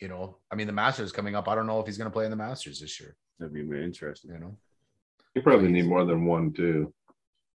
You 0.00 0.06
know, 0.06 0.36
I 0.48 0.54
mean, 0.54 0.68
the 0.68 0.72
Masters 0.72 1.10
coming 1.10 1.34
up. 1.34 1.48
I 1.48 1.56
don't 1.56 1.66
know 1.66 1.80
if 1.80 1.86
he's 1.86 1.98
going 1.98 2.08
to 2.08 2.12
play 2.12 2.24
in 2.24 2.30
the 2.30 2.36
Masters 2.36 2.78
this 2.78 3.00
year. 3.00 3.16
That'd 3.40 3.52
be 3.52 3.62
really 3.62 3.82
interesting. 3.82 4.30
You 4.30 4.38
know, 4.38 4.56
You 5.34 5.42
probably 5.42 5.72
need 5.72 5.86
more 5.86 6.04
than 6.04 6.24
one 6.24 6.52
too. 6.52 6.94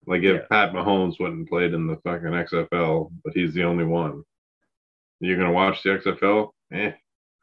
Like 0.08 0.24
if 0.24 0.42
Yeah. 0.42 0.48
Pat 0.50 0.74
Mahomes 0.74 1.20
went 1.20 1.36
and 1.36 1.48
played 1.48 1.76
in 1.76 1.86
the 1.86 1.98
fucking 1.98 2.28
XFL, 2.30 3.12
but 3.24 3.34
he's 3.36 3.54
the 3.54 3.64
only 3.64 3.86
one. 3.86 4.24
You're 5.20 5.38
gonna 5.38 5.52
watch 5.52 5.84
the 5.84 5.90
XFL? 5.92 6.50
Eh. 6.74 6.94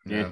Yeah. 0.05 0.31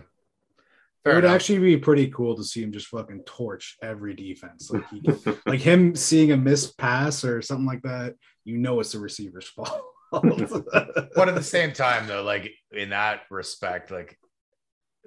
It 1.07 1.15
would 1.15 1.25
enough. 1.25 1.35
actually 1.37 1.59
be 1.61 1.77
pretty 1.77 2.09
cool 2.09 2.37
to 2.37 2.45
see 2.45 2.63
him 2.63 2.73
just 2.73 2.89
fucking 2.89 3.23
torch 3.27 3.77
every 3.83 4.15
defense. 4.15 4.71
Like 4.71 4.85
he, 4.91 5.03
like 5.47 5.61
him 5.61 5.95
seeing 5.95 6.33
a 6.33 6.37
missed 6.37 6.77
pass 6.79 7.25
or 7.25 7.41
something 7.43 7.67
like 7.67 7.83
that, 7.83 8.15
you 8.45 8.59
know 8.59 8.81
it's 8.81 8.93
the 8.93 8.99
receiver's 8.99 9.47
fault. 9.57 9.83
but 10.13 11.29
at 11.29 11.35
the 11.35 11.43
same 11.43 11.73
time 11.73 12.07
though 12.07 12.23
like 12.23 12.51
in 12.73 12.91
that 12.91 13.23
respect 13.31 13.91
like 13.91 14.17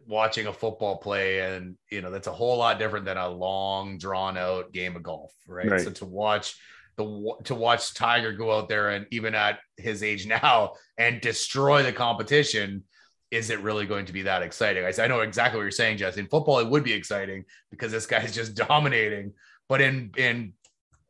watching 0.07 0.47
a 0.47 0.53
football 0.53 0.97
play 0.97 1.39
and 1.39 1.75
you 1.91 2.01
know 2.01 2.11
that's 2.11 2.27
a 2.27 2.31
whole 2.33 2.57
lot 2.57 2.79
different 2.79 3.05
than 3.05 3.17
a 3.17 3.27
long 3.29 3.97
drawn 3.97 4.37
out 4.37 4.71
game 4.73 4.95
of 4.95 5.03
golf 5.03 5.31
right, 5.47 5.69
Right. 5.69 5.81
so 5.81 5.89
to 5.91 6.05
watch 6.05 6.55
the 6.97 7.33
to 7.45 7.55
watch 7.55 7.93
tiger 7.93 8.33
go 8.33 8.51
out 8.51 8.67
there 8.67 8.89
and 8.89 9.05
even 9.11 9.33
at 9.35 9.59
his 9.77 10.03
age 10.03 10.27
now 10.27 10.73
and 10.97 11.21
destroy 11.21 11.81
the 11.81 11.93
competition 11.93 12.83
is 13.31 13.49
it 13.49 13.59
really 13.61 13.85
going 13.85 14.05
to 14.05 14.13
be 14.13 14.23
that 14.23 14.41
exciting 14.41 14.83
i, 14.85 15.03
I 15.03 15.07
know 15.07 15.19
exactly 15.21 15.57
what 15.57 15.63
you're 15.63 15.71
saying 15.71 15.97
jess 15.97 16.17
in 16.17 16.27
football 16.27 16.59
it 16.59 16.67
would 16.67 16.83
be 16.83 16.93
exciting 16.93 17.45
because 17.71 17.91
this 17.91 18.05
guy's 18.05 18.33
just 18.33 18.55
dominating 18.67 19.33
but 19.67 19.81
in 19.81 20.11
in 20.17 20.53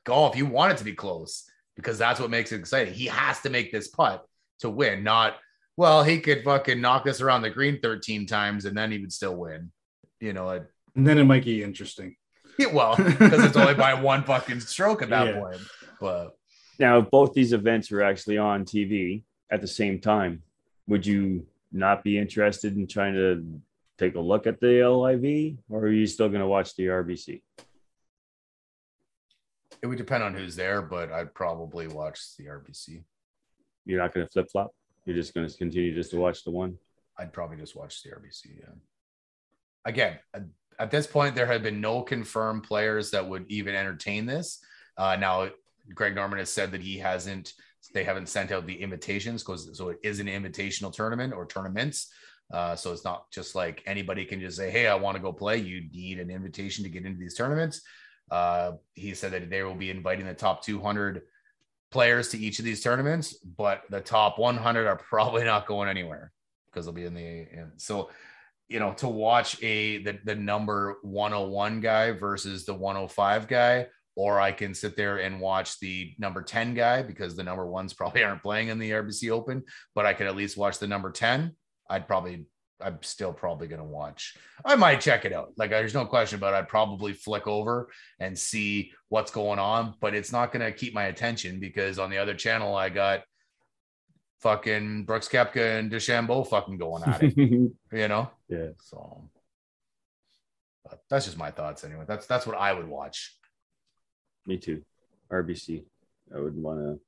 golf 0.06 0.36
you 0.36 0.46
want 0.46 0.72
it 0.74 0.78
to 0.78 0.84
be 0.84 0.94
close 0.94 1.50
because 1.76 1.98
that's 1.98 2.20
what 2.20 2.30
makes 2.30 2.52
it 2.52 2.60
exciting. 2.60 2.94
He 2.94 3.06
has 3.06 3.40
to 3.42 3.50
make 3.50 3.72
this 3.72 3.88
putt 3.88 4.26
to 4.60 4.70
win, 4.70 5.02
not 5.02 5.38
well, 5.78 6.04
he 6.04 6.20
could 6.20 6.44
fucking 6.44 6.82
knock 6.82 7.08
us 7.08 7.22
around 7.22 7.42
the 7.42 7.50
green 7.50 7.80
13 7.80 8.26
times 8.26 8.66
and 8.66 8.76
then 8.78 8.92
he 8.92 8.98
would 8.98 9.14
still 9.14 9.38
win. 9.38 9.72
You 10.20 10.34
know, 10.34 10.50
it, 10.50 10.70
and 10.98 11.08
then 11.08 11.18
it 11.18 11.24
might 11.24 11.46
be 11.46 11.64
interesting. 11.64 12.18
Yeah, 12.58 12.74
well, 12.74 12.98
because 12.98 13.46
it's 13.46 13.56
only 13.56 13.76
by 13.76 13.94
one 14.02 14.24
fucking 14.24 14.60
stroke 14.60 15.02
at 15.02 15.10
that 15.12 15.28
Yeah. 15.28 15.40
point. 15.40 15.62
But 16.02 16.36
Now, 16.80 17.00
if 17.00 17.10
both 17.10 17.34
these 17.34 17.54
events 17.54 17.90
were 17.90 18.04
actually 18.04 18.38
on 18.38 18.66
TV 18.66 19.24
at 19.50 19.62
the 19.62 19.68
same 19.68 20.02
time, 20.02 20.42
would 20.88 21.06
you 21.06 21.46
not 21.72 22.04
be 22.04 22.18
interested 22.18 22.76
in 22.76 22.88
trying 22.88 23.14
to 23.14 23.62
take 23.98 24.16
a 24.16 24.20
look 24.20 24.48
at 24.48 24.60
the 24.60 24.88
LIV, 24.88 25.58
or 25.70 25.82
are 25.82 25.92
you 25.92 26.08
still 26.08 26.30
going 26.30 26.42
to 26.42 26.48
watch 26.48 26.76
the 26.76 26.88
RBC? 26.88 27.42
it 29.82 29.88
would 29.88 29.98
depend 29.98 30.24
on 30.24 30.34
who's 30.34 30.56
there, 30.56 30.82
but 30.82 31.12
I'd 31.12 31.34
probably 31.34 31.88
watch 31.88 32.36
the 32.38 32.46
RBC. 32.46 33.04
You're 33.86 34.02
not 34.02 34.14
going 34.14 34.26
to 34.26 34.32
flip 34.32 34.52
flop. 34.52 34.72
You're 35.06 35.16
just 35.16 35.34
going 35.34 35.48
to 35.48 35.58
continue 35.58 35.94
just 35.96 36.12
to 36.12 36.18
watch 36.18 36.44
the 36.44 36.52
one. 36.52 36.78
I'd 37.18 37.34
probably 37.34 37.58
just 37.58 37.76
watch 37.76 38.04
the 38.04 38.10
RBC. 38.10 38.60
Yeah. 38.60 38.74
Again, 39.86 40.20
at, 40.80 40.92
this 40.92 41.08
point, 41.08 41.36
there 41.36 41.46
have 41.46 41.64
been 41.64 41.82
no 41.82 42.02
confirmed 42.02 42.64
players 42.64 43.12
that 43.12 43.28
would 43.28 43.46
even 43.48 43.76
entertain 43.76 44.26
this. 44.26 44.60
Uh, 44.98 45.16
now, 45.18 45.50
Greg 45.94 46.16
Norman 46.16 46.40
has 46.40 46.52
said 46.52 46.72
that 46.72 46.82
he 46.82 46.98
hasn't, 46.98 47.54
they 47.94 48.04
haven't 48.04 48.30
sent 48.30 48.52
out 48.52 48.68
the 48.68 48.82
invitations 48.82 49.44
because 49.44 49.78
so 49.78 49.90
it 49.90 50.00
is 50.04 50.20
an 50.20 50.28
invitational 50.28 50.94
tournament 50.94 51.34
or 51.34 51.46
tournaments. 51.46 52.12
Uh, 52.52 52.76
so 52.76 52.92
it's 52.92 53.04
not 53.04 53.30
just 53.32 53.54
like 53.54 53.84
anybody 53.86 54.26
can 54.26 54.40
just 54.40 54.58
say, 54.58 54.72
"Hey, 54.72 54.88
I 54.88 54.96
want 54.96 55.16
to 55.16 55.22
go 55.22 55.32
play." 55.32 55.58
You 55.58 55.88
need 55.92 56.20
an 56.20 56.30
invitation 56.30 56.84
to 56.84 56.90
get 56.90 57.06
into 57.06 57.20
these 57.20 57.36
tournaments. 57.36 57.82
Uh, 58.32 58.74
he 58.94 59.14
said 59.14 59.32
that 59.32 59.50
they 59.50 59.64
will 59.64 59.76
be 59.76 59.90
inviting 59.90 60.26
the 60.26 60.34
top 60.34 60.64
200 60.64 61.22
players 61.92 62.30
to 62.30 62.38
each 62.38 62.60
of 62.60 62.66
these 62.66 62.82
tournaments, 62.82 63.34
but 63.34 63.84
the 63.90 64.02
top 64.02 64.38
100 64.38 64.88
are 64.88 64.96
probably 65.10 65.44
not 65.44 65.68
going 65.68 65.90
anywhere 65.90 66.32
because 66.68 66.86
they'll 66.86 66.94
be 66.94 67.06
in 67.06 67.14
the. 67.14 67.22
In, 67.22 67.72
so, 67.78 68.10
you 68.68 68.80
know, 68.80 68.94
to 68.94 69.08
watch 69.08 69.62
a 69.64 70.04
the, 70.04 70.20
the 70.24 70.36
number 70.36 70.98
101 71.02 71.82
guy 71.82 72.12
versus 72.12 72.66
the 72.66 72.74
105 72.74 73.48
guy, 73.48 73.88
or 74.20 74.38
I 74.38 74.52
can 74.52 74.74
sit 74.74 74.98
there 74.98 75.20
and 75.20 75.40
watch 75.40 75.80
the 75.80 76.14
number 76.20 76.42
10 76.42 76.74
guy 76.74 77.02
because 77.02 77.38
the 77.38 77.44
number 77.44 77.66
ones 77.66 77.94
probably 77.94 78.22
aren't 78.26 78.42
playing 78.42 78.68
in 78.68 78.78
the 78.78 78.92
RBC 78.92 79.32
Open, 79.32 79.64
but 79.96 80.06
I 80.06 80.14
could 80.14 80.28
at 80.28 80.36
least 80.36 80.58
watch 80.58 80.78
the 80.78 80.88
number 80.88 81.10
10. 81.10 81.56
I'd 81.90 82.06
probably 82.06 82.46
I'm 82.82 83.02
still 83.02 83.32
probably 83.32 83.68
going 83.68 83.80
to 83.80 83.88
watch. 83.88 84.36
I 84.66 84.76
might 84.76 85.00
check 85.00 85.24
it 85.24 85.32
out. 85.32 85.54
Like 85.56 85.70
there's 85.70 85.94
no 85.94 86.06
question 86.06 86.38
about 86.38 86.54
it. 86.54 86.58
I'd 86.58 86.68
probably 86.68 87.14
flick 87.14 87.48
over 87.48 87.90
and 88.20 88.38
see 88.38 88.92
what's 89.08 89.32
going 89.32 89.58
on, 89.58 89.94
but 90.02 90.14
it's 90.14 90.34
not 90.34 90.52
going 90.52 90.66
to 90.66 90.78
keep 90.78 90.94
my 90.94 91.06
attention 91.06 91.62
because 91.62 91.98
on 91.98 92.10
the 92.10 92.18
other 92.18 92.34
channel 92.36 92.76
I 92.76 92.90
got 92.90 93.22
fucking 94.42 95.06
Brooks 95.06 95.30
Koepka 95.30 95.80
and 95.80 95.90
DeChambeau 95.90 96.46
fucking 96.46 96.78
going 96.78 97.04
at 97.04 97.24
it, 97.24 97.38
you 97.38 98.08
know? 98.10 98.30
yeah. 98.50 98.72
So 98.82 99.30
that's 101.10 101.26
just 101.26 101.38
my 101.38 101.52
thoughts 101.52 101.86
anyway. 101.86 102.04
That's 102.06 102.26
that's 102.26 102.46
what 102.46 102.58
I 102.58 102.74
would 102.74 102.88
watch. 102.88 103.39
Me 104.46 104.58
too. 104.58 104.84
RBC. 105.32 105.84
I 106.36 106.40
wouldn't 106.40 106.64
want 106.64 106.80
to 106.80 107.00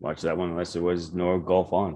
watch 0.00 0.22
that 0.22 0.36
one 0.36 0.50
unless 0.50 0.72
there 0.72 0.82
was 0.82 1.12
no 1.12 1.38
golf 1.38 1.72
on. 1.72 1.94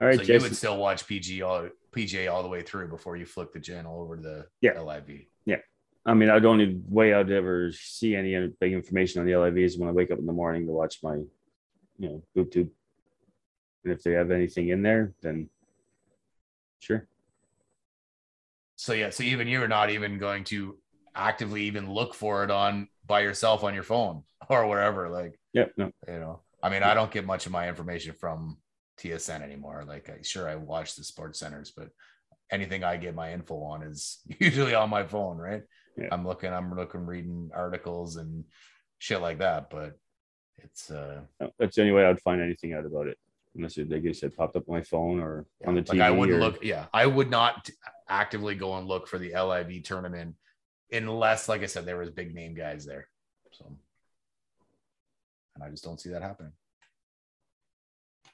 All 0.00 0.08
right, 0.08 0.18
so 0.18 0.32
you 0.32 0.40
would 0.40 0.54
still 0.56 0.76
watch 0.76 1.06
PG 1.06 1.40
all 1.42 1.68
PGA 1.94 2.30
all 2.30 2.42
the 2.42 2.48
way 2.48 2.60
through 2.60 2.88
before 2.88 3.16
you 3.16 3.24
flick 3.24 3.52
the 3.52 3.60
channel 3.60 4.00
over 4.00 4.16
to 4.16 4.22
the 4.22 4.46
Yeah. 4.60 4.78
LIV. 4.78 5.26
Yeah. 5.46 5.60
I 6.04 6.12
mean, 6.12 6.28
I 6.28 6.38
don't 6.38 6.58
need 6.58 6.82
way 6.88 7.14
I'd 7.14 7.30
ever 7.30 7.72
see 7.72 8.14
any 8.14 8.52
big 8.60 8.74
information 8.74 9.20
on 9.20 9.26
the 9.26 9.32
LIVs 9.32 9.78
when 9.78 9.88
I 9.88 9.92
wake 9.92 10.10
up 10.10 10.18
in 10.18 10.26
the 10.26 10.32
morning 10.32 10.66
to 10.66 10.72
watch 10.72 10.98
my, 11.02 11.16
you 11.16 11.28
know, 12.08 12.22
boob 12.34 12.50
tube. 12.50 12.70
And 13.84 13.92
if 13.92 14.02
they 14.02 14.12
have 14.12 14.30
anything 14.30 14.68
in 14.68 14.82
there, 14.82 15.14
then 15.22 15.48
sure. 16.78 17.08
So 18.76 18.92
yeah, 18.92 19.08
so 19.08 19.22
even 19.22 19.48
you're 19.48 19.66
not 19.66 19.88
even 19.88 20.18
going 20.18 20.44
to 20.44 20.76
actively 21.16 21.62
even 21.62 21.90
look 21.90 22.14
for 22.14 22.44
it 22.44 22.50
on 22.50 22.88
by 23.06 23.20
yourself 23.20 23.64
on 23.64 23.74
your 23.74 23.82
phone 23.82 24.22
or 24.48 24.66
wherever. 24.66 25.08
Like, 25.08 25.38
yeah, 25.52 25.66
No. 25.76 25.90
you 26.06 26.18
know, 26.18 26.40
I 26.62 26.68
mean, 26.70 26.82
I 26.82 26.94
don't 26.94 27.10
get 27.10 27.24
much 27.24 27.46
of 27.46 27.52
my 27.52 27.68
information 27.68 28.14
from 28.14 28.58
TSN 29.00 29.42
anymore. 29.42 29.84
Like, 29.86 30.08
I, 30.10 30.22
sure, 30.22 30.48
I 30.48 30.56
watch 30.56 30.94
the 30.96 31.04
sports 31.04 31.38
centers, 31.40 31.72
but 31.76 31.88
anything 32.50 32.84
I 32.84 32.96
get 32.96 33.14
my 33.14 33.32
info 33.32 33.62
on 33.62 33.82
is 33.82 34.18
usually 34.40 34.74
on 34.74 34.90
my 34.90 35.04
phone, 35.04 35.38
right? 35.38 35.62
Yeah. 35.96 36.08
I'm 36.12 36.26
looking, 36.26 36.52
I'm 36.52 36.74
looking, 36.76 37.06
reading 37.06 37.50
articles 37.54 38.16
and 38.16 38.44
shit 38.98 39.20
like 39.22 39.38
that. 39.38 39.70
But 39.70 39.92
it's 40.58 40.90
uh, 40.90 41.22
That's 41.58 41.76
the 41.76 41.82
only 41.82 41.92
way 41.94 42.04
I'd 42.04 42.20
find 42.20 42.40
anything 42.42 42.74
out 42.74 42.84
about 42.84 43.06
it. 43.06 43.18
Unless 43.54 43.78
it, 43.78 43.90
like 43.90 44.02
you 44.04 44.12
said, 44.12 44.36
popped 44.36 44.56
up 44.56 44.68
on 44.68 44.74
my 44.74 44.82
phone 44.82 45.18
or 45.20 45.46
on 45.66 45.74
the 45.74 45.80
TV. 45.80 45.88
like 45.94 46.00
I 46.00 46.10
wouldn't 46.10 46.36
or- 46.36 46.40
look. 46.40 46.62
Yeah, 46.62 46.86
I 46.92 47.06
would 47.06 47.30
not 47.30 47.70
actively 48.08 48.54
go 48.54 48.76
and 48.76 48.86
look 48.86 49.08
for 49.08 49.18
the 49.18 49.32
LIV 49.34 49.82
tournament 49.84 50.34
unless, 50.92 51.48
like 51.48 51.62
I 51.62 51.66
said, 51.66 51.84
there 51.84 51.96
was 51.98 52.10
big 52.10 52.34
name 52.34 52.54
guys 52.54 52.84
there. 52.84 53.08
So, 53.52 53.66
and 55.54 55.64
I 55.64 55.70
just 55.70 55.84
don't 55.84 56.00
see 56.00 56.10
that 56.10 56.22
happening. 56.22 56.52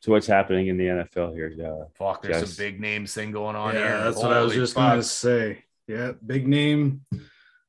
So 0.01 0.11
what's 0.11 0.27
happening 0.27 0.67
in 0.67 0.77
the 0.77 0.87
NFL 0.87 1.33
here? 1.35 1.53
Uh, 1.65 1.87
Fuck, 1.95 2.23
there's 2.23 2.41
Yes. 2.41 2.53
some 2.55 2.65
big 2.65 2.81
names 2.81 3.15
thing 3.15 3.31
going 3.31 3.55
on 3.55 3.75
yeah, 3.75 3.81
here. 3.81 4.05
that's 4.05 4.17
what 4.17 4.33
I 4.33 4.41
was 4.43 4.53
just 4.55 4.75
fuck. 4.75 4.91
gonna 4.93 5.03
say. 5.05 5.65
Yeah, 5.87 6.13
big 6.25 6.49
name, 6.49 7.05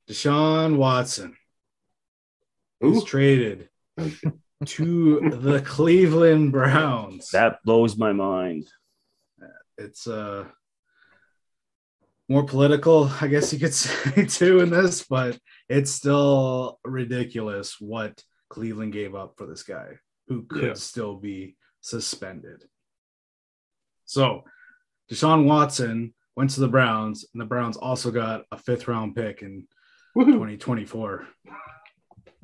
Deshaun 0.10 0.78
Watson. 0.78 1.36
He's 2.82 3.04
traded 3.04 3.70
to 4.66 5.30
the 5.30 5.62
Cleveland 5.62 6.52
Browns. 6.52 7.30
that 7.32 7.60
blows 7.64 7.98
my 7.98 8.12
mind. 8.14 8.68
it's 9.78 10.08
uh 10.08 10.46
more 12.30 12.44
political, 12.46 13.10
I 13.22 13.28
guess 13.28 13.52
you 13.54 13.60
could 13.60 13.74
say 13.74 14.26
too 14.26 14.60
in 14.62 14.70
this, 14.70 15.04
but 15.04 15.38
it's 15.70 15.92
still 15.92 16.80
ridiculous 16.84 17.80
what 17.80 18.24
Cleveland 18.50 18.94
gave 18.94 19.16
up 19.16 19.34
for 19.38 19.46
this 19.48 19.64
guy 19.64 19.98
who 20.28 20.44
could 20.44 20.64
Yeah. 20.64 20.74
still 20.74 21.16
be 21.16 21.56
suspended. 21.82 22.64
So 24.06 24.44
Deshaun 25.12 25.46
Watson 25.46 26.14
went 26.36 26.52
to 26.52 26.60
the 26.62 26.68
Browns, 26.68 27.26
and 27.34 27.42
the 27.42 27.46
Browns 27.46 27.78
also 27.78 28.10
got 28.12 28.46
a 28.52 28.58
fifth 28.58 28.88
round 28.88 29.16
pick 29.16 29.42
in 29.42 29.68
Woohoo. 30.16 30.34
2024. 30.34 31.28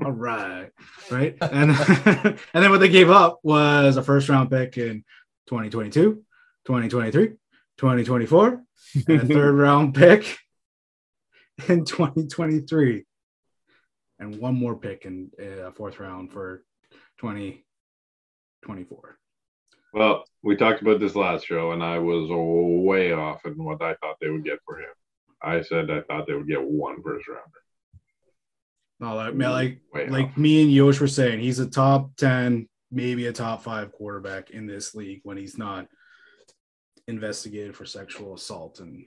All 0.03 0.11
right. 0.11 0.69
Right. 1.11 1.37
And 1.41 1.71
and 1.73 2.37
then 2.53 2.69
what 2.71 2.79
they 2.79 2.89
gave 2.89 3.09
up 3.09 3.39
was 3.43 3.97
a 3.97 4.03
first 4.03 4.29
round 4.29 4.49
pick 4.49 4.77
in 4.77 5.03
2022, 5.47 6.23
2023, 6.65 7.31
2024, 7.79 8.61
and 9.07 9.21
a 9.21 9.25
third 9.33 9.55
round 9.55 9.95
pick 9.95 10.37
in 11.69 11.85
2023. 11.85 13.05
And 14.19 14.37
one 14.37 14.55
more 14.55 14.75
pick 14.75 15.05
in 15.05 15.31
uh, 15.41 15.71
fourth 15.71 15.97
round 16.01 16.33
for 16.33 16.65
2024. 17.21 19.17
Well, 19.93 20.25
we 20.43 20.57
talked 20.57 20.81
about 20.81 20.99
this 20.99 21.15
last 21.15 21.45
show, 21.45 21.71
and 21.71 21.81
I 21.81 21.99
was 21.99 22.27
way 22.29 23.13
off 23.13 23.45
in 23.45 23.53
what 23.63 23.81
I 23.81 23.93
thought 23.95 24.17
they 24.19 24.29
would 24.29 24.43
get 24.43 24.59
for 24.65 24.77
him. 24.77 24.89
I 25.41 25.61
said 25.61 25.89
I 25.89 26.01
thought 26.01 26.27
they 26.27 26.33
would 26.33 26.49
get 26.49 26.61
one 26.61 27.01
first 27.01 27.29
rounder. 27.29 27.43
No, 28.99 29.15
like, 29.15 29.33
man, 29.35 29.51
like 29.51 29.79
Way 29.93 30.09
like 30.09 30.25
off. 30.25 30.37
me 30.37 30.61
and 30.63 30.69
Yosh 30.71 30.99
were 30.99 31.07
saying, 31.07 31.39
he's 31.39 31.59
a 31.59 31.69
top 31.69 32.13
10, 32.17 32.67
maybe 32.91 33.27
a 33.27 33.31
top 33.31 33.63
five 33.63 33.93
quarterback 33.93 34.49
in 34.49 34.67
this 34.67 34.93
league 34.93 35.21
when 35.23 35.37
he's 35.37 35.57
not 35.57 35.87
investigated 37.09 37.75
for 37.75 37.85
sexual 37.85 38.35
assault 38.35 38.79
and 38.79 39.05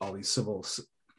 all 0.00 0.12
these 0.12 0.28
civil 0.28 0.64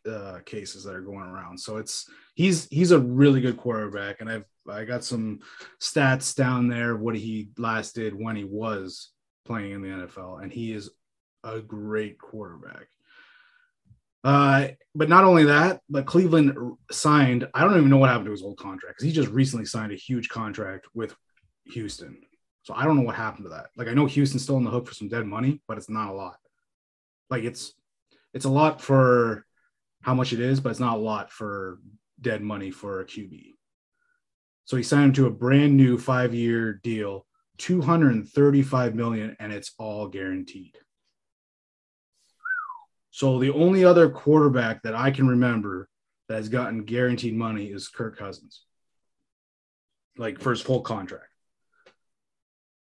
uh, 0.10 0.40
cases 0.46 0.84
that 0.84 0.96
are 0.96 1.02
going 1.02 1.20
around. 1.20 1.58
So 1.58 1.78
it's 1.78 2.10
he's 2.36 2.68
he's 2.70 2.92
a 2.92 3.00
really 3.00 3.40
good 3.40 3.58
quarterback, 3.58 4.20
and 4.20 4.30
I've 4.30 4.46
I 4.70 4.84
got 4.86 5.04
some 5.04 5.40
stats 5.82 6.36
down 6.36 6.68
there 6.68 6.92
of 6.92 7.02
what 7.02 7.16
he 7.16 7.50
last 7.58 7.96
did 7.96 8.14
when 8.14 8.36
he 8.36 8.44
was 8.44 9.12
playing 9.46 9.72
in 9.72 9.82
the 9.82 9.90
NFL, 9.90 10.44
and 10.44 10.52
he 10.52 10.74
is 10.74 10.90
a 11.44 11.60
great 11.60 12.18
quarterback. 12.18 12.88
Uh, 14.24 14.70
but 14.96 15.10
not 15.10 15.26
only 15.26 15.44
that, 15.44 15.82
but 15.90 16.06
Cleveland 16.06 16.58
signed. 16.92 17.48
I 17.54 17.62
don't 17.62 17.78
even 17.78 17.90
know 17.90 17.98
what 17.98 18.10
happened 18.10 18.28
to 18.28 18.32
his 18.32 18.44
old 18.44 18.58
contract 18.58 18.98
because 18.98 19.06
he 19.06 19.12
just 19.12 19.30
recently 19.30 19.66
signed 19.66 19.92
a 19.92 19.96
huge 19.96 20.30
contract 20.30 20.88
with 20.94 21.14
Houston. 21.66 22.22
So 22.64 22.74
I 22.74 22.86
don't 22.86 22.96
know 22.96 23.04
what 23.04 23.16
happened 23.16 23.46
to 23.46 23.50
that. 23.50 23.68
Like 23.76 23.88
I 23.88 23.94
know 23.94 24.06
Houston's 24.06 24.44
still 24.44 24.56
on 24.56 24.64
the 24.64 24.72
hook 24.72 24.88
for 24.88 24.94
some 24.94 25.10
dead 25.10 25.28
money, 25.28 25.62
but 25.68 25.78
it's 25.78 25.90
not 25.90 26.10
a 26.10 26.14
lot. 26.14 26.38
Like 27.30 27.44
it's 27.44 27.74
it's 28.34 28.46
a 28.46 28.50
lot 28.50 28.82
for 28.82 29.46
how 30.02 30.14
much 30.14 30.34
it 30.34 30.40
is, 30.40 30.60
but 30.60 30.70
it's 30.70 30.80
not 30.80 30.98
a 30.98 31.02
lot 31.02 31.32
for 31.32 31.80
dead 32.20 32.42
money 32.42 32.72
for 32.72 33.02
a 33.02 33.06
QB. 33.06 33.56
So 34.66 34.78
he 34.78 34.84
signed 34.84 35.06
him 35.06 35.14
to 35.14 35.28
a 35.28 35.32
brand 35.32 35.76
new 35.76 35.98
five-year 35.98 36.80
deal, 36.84 37.26
235 37.58 38.96
million, 38.96 39.36
and 39.40 39.52
it's 39.52 39.74
all 39.78 40.08
guaranteed. 40.08 40.78
So 43.12 43.40
the 43.40 43.52
only 43.52 43.84
other 43.86 44.10
quarterback 44.10 44.84
that 44.84 44.96
I 44.96 45.12
can 45.12 45.28
remember 45.28 45.90
that 46.30 46.38
has 46.38 46.50
gotten 46.50 46.86
guaranteed 46.86 47.36
money 47.36 47.66
is 47.66 47.90
Kirk 47.90 48.18
Cousins, 48.18 48.64
like 50.18 50.40
for 50.40 50.52
his 50.52 50.62
full 50.62 50.82
contract. 50.82 51.33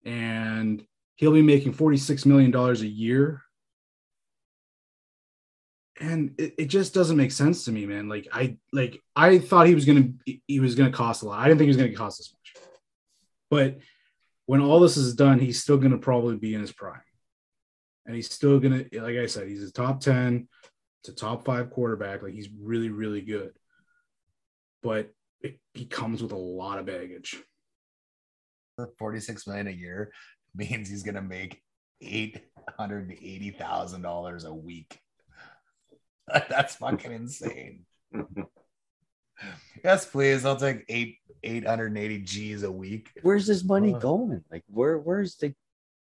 And 0.06 0.86
he'll 1.16 1.34
be 1.34 1.42
making 1.42 1.74
$46 1.74 2.26
million 2.26 2.56
a 2.56 2.74
year. 2.86 3.42
And 6.00 6.36
it, 6.38 6.54
it 6.58 6.66
just 6.66 6.94
doesn't 6.94 7.18
make 7.18 7.32
sense 7.32 7.66
to 7.66 7.72
me, 7.72 7.86
man. 7.86 8.10
Like 8.10 8.28
I 8.32 8.58
like 8.74 9.02
I 9.16 9.40
thought 9.40 9.68
he 9.68 9.76
was 9.76 9.86
gonna 9.86 10.10
he 10.46 10.60
was 10.60 10.76
gonna 10.76 10.92
cost 10.92 11.24
a 11.24 11.26
lot. 11.26 11.40
I 11.40 11.46
didn't 11.46 11.60
think 11.60 11.68
he 11.68 11.70
was 11.70 11.78
gonna 11.78 11.96
cost 11.96 12.18
this 12.18 12.34
much. 12.34 12.64
But 13.50 13.80
when 14.46 14.60
all 14.60 14.82
this 14.82 14.98
is 14.98 15.16
done, 15.16 15.40
he's 15.40 15.62
still 15.62 15.78
gonna 15.78 15.98
probably 15.98 16.36
be 16.36 16.54
in 16.54 16.60
his 16.60 16.74
prime 16.74 17.00
and 18.06 18.16
he's 18.16 18.32
still 18.32 18.60
gonna 18.60 18.86
like 18.94 19.18
i 19.18 19.26
said 19.26 19.48
he's 19.48 19.64
a 19.64 19.72
top 19.72 20.00
10 20.00 20.48
to 21.04 21.14
top 21.14 21.46
five 21.46 21.70
quarterback 21.70 22.24
like 22.24 22.34
he's 22.34 22.50
really 22.62 22.90
really 22.90 23.22
good 23.22 23.52
but 24.84 25.12
it, 25.42 25.60
he 25.74 25.86
comes 25.86 26.22
with 26.22 26.32
a 26.32 26.38
lot 26.38 26.80
of 26.80 26.86
baggage 26.86 27.42
46 28.98 29.48
million 29.48 29.68
a 29.68 29.72
year 29.72 30.12
means 30.56 30.90
he's 30.90 31.04
gonna 31.04 31.22
make 31.22 31.62
eight 32.02 32.42
hundred 32.78 33.10
and 33.10 33.18
eighty 33.22 33.52
thousand 33.52 34.02
dollars 34.02 34.44
a 34.46 34.54
week. 34.54 35.00
That's 36.50 36.76
fucking 36.76 37.12
insane. 37.12 37.86
yes, 39.84 40.06
please. 40.06 40.46
I'll 40.46 40.56
take 40.56 40.84
eight 40.90 41.18
eight 41.44 41.66
hundred 41.66 41.88
and 41.88 41.98
eighty 41.98 42.20
G's 42.20 42.64
a 42.64 42.72
week. 42.72 43.10
Where's 43.22 43.48
this 43.48 43.64
money 43.64 43.94
Uh. 43.94 44.00
going? 44.00 44.44
Like, 44.52 44.64
where? 44.68 44.98
Where's 44.98 45.36
the? 45.38 45.54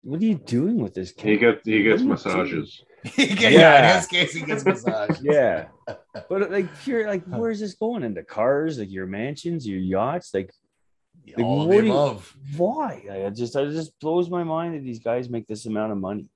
What 0.04 0.22
are 0.22 0.26
you 0.26 0.36
doing 0.36 0.78
with 0.78 0.94
this? 0.94 1.10
He 1.10 1.16
kid? 1.16 1.40
gets 1.40 1.66
he 1.66 1.82
gets 1.84 2.04
What 2.04 2.26
are 2.26 2.46
you 2.46 2.58
massages. 2.60 2.84
yeah, 3.18 3.50
Yeah. 3.50 3.90
in 3.92 3.98
his 3.98 4.06
case, 4.08 4.34
he 4.34 4.42
gets 4.42 4.64
massage. 4.64 5.20
Yeah, 5.22 5.66
but 6.30 6.52
like, 6.52 6.68
you're 6.86 7.08
like, 7.08 7.24
where's 7.26 7.60
this 7.60 7.74
going? 7.74 8.04
Into 8.04 8.24
cars, 8.24 8.78
like 8.78 8.92
your 8.92 9.08
mansions, 9.08 9.68
your 9.68 9.80
yachts, 9.80 10.32
like 10.32 10.52
all 11.40 11.62
of 11.64 11.68
what 11.68 11.76
the 11.78 11.82
do 11.82 11.88
you- 11.88 11.94
above. 11.94 12.36
why? 12.58 13.04
Like, 13.08 13.18
it 13.18 13.32
just 13.36 13.56
it 13.56 13.72
just 13.72 14.00
blows 14.00 14.30
my 14.30 14.44
mind 14.44 14.76
that 14.76 14.84
these 14.84 15.00
guys 15.00 15.30
make 15.30 15.48
this 15.48 15.66
amount 15.66 15.92
of 15.92 15.98
money. 15.98 16.28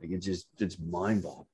Like 0.00 0.10
it 0.10 0.18
just 0.18 0.46
it's 0.58 0.78
mind 0.78 1.22
boggling. 1.22 1.46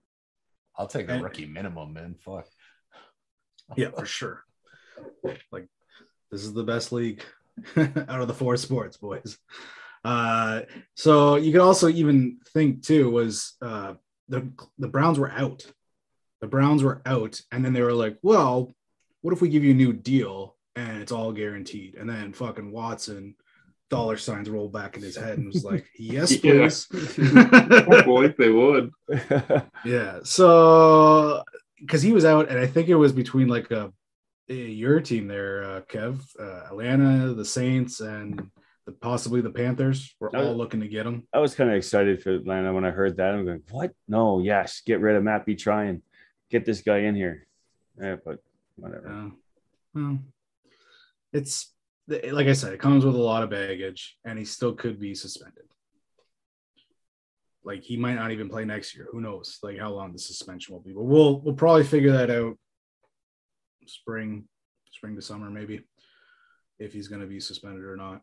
I'll 0.77 0.87
take 0.87 1.07
the 1.07 1.21
rookie 1.21 1.47
minimum, 1.47 1.93
man. 1.93 2.17
Fuck. 2.25 2.47
yeah 3.77 3.91
for 3.91 4.05
sure 4.05 4.45
like 5.51 5.67
this 6.31 6.43
is 6.45 6.53
the 6.53 6.65
best 6.65 6.93
league 6.93 7.23
out 7.77 8.21
of 8.21 8.29
the 8.29 8.35
four 8.35 8.57
sports 8.59 8.97
boys 8.99 9.39
uh 10.05 10.61
so 10.95 11.37
you 11.37 11.53
could 11.53 11.61
also 11.61 11.89
even 11.89 12.39
think 12.53 12.83
too 12.83 13.09
was 13.11 13.55
uh 13.63 13.95
the 14.29 14.47
the 14.79 14.89
browns 14.89 15.19
were 15.19 15.31
out 15.31 15.65
the 16.43 16.47
browns 16.47 16.83
were 16.83 17.01
out 17.07 17.41
and 17.51 17.65
then 17.65 17.73
they 17.73 17.81
were 17.81 17.95
like 17.95 18.19
well 18.21 18.71
what 19.23 19.33
if 19.33 19.41
we 19.41 19.49
give 19.49 19.65
you 19.65 19.71
a 19.71 19.75
new 19.75 19.93
deal 19.93 20.55
and 20.77 21.03
it's 21.03 21.13
all 21.13 21.33
guaranteed 21.33 21.95
and 21.97 22.09
then 22.09 22.33
fucking 22.33 22.71
watson 22.73 23.35
dollar 23.91 24.17
signs 24.17 24.49
rolled 24.49 24.73
back 24.73 24.97
in 24.97 25.03
his 25.03 25.17
head 25.17 25.37
and 25.39 25.47
was 25.49 25.65
like 25.65 25.85
yes 25.99 26.33
Yeah. 26.43 26.69
please 26.69 26.89
like 27.27 28.37
they 28.37 28.51
would. 28.51 28.91
Yeah. 29.85 30.21
So 30.25 31.43
because 31.81 32.01
he 32.03 32.13
was 32.13 32.25
out, 32.25 32.49
and 32.49 32.59
I 32.59 32.67
think 32.67 32.89
it 32.89 32.95
was 32.95 33.13
between 33.13 33.49
like 33.49 33.71
a, 33.71 33.93
a 34.49 34.55
your 34.55 35.01
team 35.01 35.27
there, 35.27 35.65
uh, 35.65 35.81
Kev, 35.83 36.21
uh, 36.41 36.67
Atlanta, 36.71 37.35
the 37.35 37.45
Saints, 37.45 38.01
and 38.01 38.41
the, 38.87 38.93
possibly 38.93 39.41
the 39.41 39.51
Panthers 39.51 40.15
were 40.21 40.35
all 40.37 40.49
Uh, 40.51 40.53
looking 40.53 40.81
to 40.81 40.89
get 40.89 41.05
him. 41.07 41.27
I 41.33 41.41
was 41.41 41.55
kind 41.55 41.69
of 41.71 41.77
excited 41.77 42.23
for 42.23 42.31
Atlanta 42.31 42.73
when 42.73 42.85
I 42.85 42.93
heard 42.93 43.17
that. 43.17 43.35
I'm 43.35 43.45
going, 43.45 43.63
what? 43.71 43.93
No, 44.09 44.39
yes, 44.41 44.81
get 44.87 45.01
rid 45.01 45.17
of 45.17 45.25
Matty 45.25 45.59
Ryan, 45.67 46.03
get 46.51 46.65
this 46.65 46.81
guy 46.83 46.99
in 46.99 47.15
here. 47.17 47.47
Yeah, 48.01 48.17
but 48.25 48.39
whatever. 48.77 49.09
Yeah. 49.09 49.31
Well, 49.95 50.19
it's 51.33 51.73
like 52.09 52.47
I 52.47 52.53
said, 52.53 52.73
it 52.73 52.81
comes 52.81 53.05
with 53.05 53.15
a 53.15 53.19
lot 53.19 53.43
of 53.43 53.51
baggage, 53.51 54.17
and 54.25 54.39
he 54.39 54.45
still 54.45 54.75
could 54.75 54.99
be 54.99 55.15
suspended. 55.15 55.65
Like 57.65 57.83
he 57.83 57.97
might 57.97 58.17
not 58.17 58.33
even 58.33 58.49
play 58.49 58.65
next 58.65 58.95
year. 58.95 59.09
Who 59.13 59.21
knows? 59.21 59.59
Like 59.63 59.79
how 59.79 59.93
long 59.93 60.13
the 60.13 60.19
suspension 60.19 60.75
will 60.75 60.83
be. 60.83 60.93
But 60.93 61.05
we'll 61.05 61.41
we'll 61.41 61.55
probably 61.55 61.85
figure 61.85 62.13
that 62.13 62.31
out 62.31 62.57
spring, 63.87 64.45
spring 64.93 65.15
to 65.17 65.23
summer, 65.23 65.51
maybe, 65.51 65.81
if 66.79 66.93
he's 66.93 67.09
going 67.09 67.21
to 67.21 67.27
be 67.27 67.41
suspended 67.41 67.85
or 67.85 67.97
not. 67.97 68.21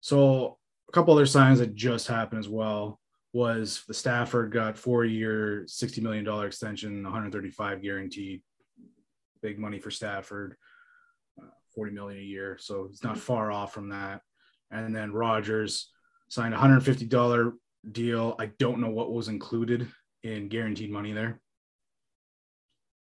So 0.00 0.58
a 0.88 0.92
couple 0.92 1.14
other 1.14 1.26
signs 1.26 1.58
that 1.58 1.74
just 1.74 2.06
happened 2.06 2.40
as 2.40 2.48
well 2.48 3.00
was 3.32 3.84
the 3.86 3.94
Stafford 3.94 4.52
got 4.52 4.76
four 4.76 5.04
year, 5.04 5.64
$60 5.68 6.02
million 6.02 6.26
extension, 6.44 7.02
135 7.02 7.82
guaranteed. 7.82 8.42
Big 9.42 9.58
money 9.58 9.78
for 9.78 9.90
Stafford, 9.90 10.56
40 11.74 11.92
million 11.92 12.20
a 12.20 12.24
year. 12.24 12.56
So 12.60 12.86
it's 12.90 13.04
not 13.04 13.18
far 13.18 13.50
off 13.50 13.72
from 13.72 13.90
that. 13.90 14.22
And 14.70 14.94
then 14.94 15.12
Rodgers 15.12 15.90
signed 16.28 16.54
a 16.54 16.58
$150 16.58 17.52
deal. 17.92 18.36
I 18.38 18.46
don't 18.58 18.80
know 18.80 18.90
what 18.90 19.12
was 19.12 19.28
included 19.28 19.88
in 20.22 20.48
guaranteed 20.48 20.90
money 20.90 21.12
there, 21.12 21.40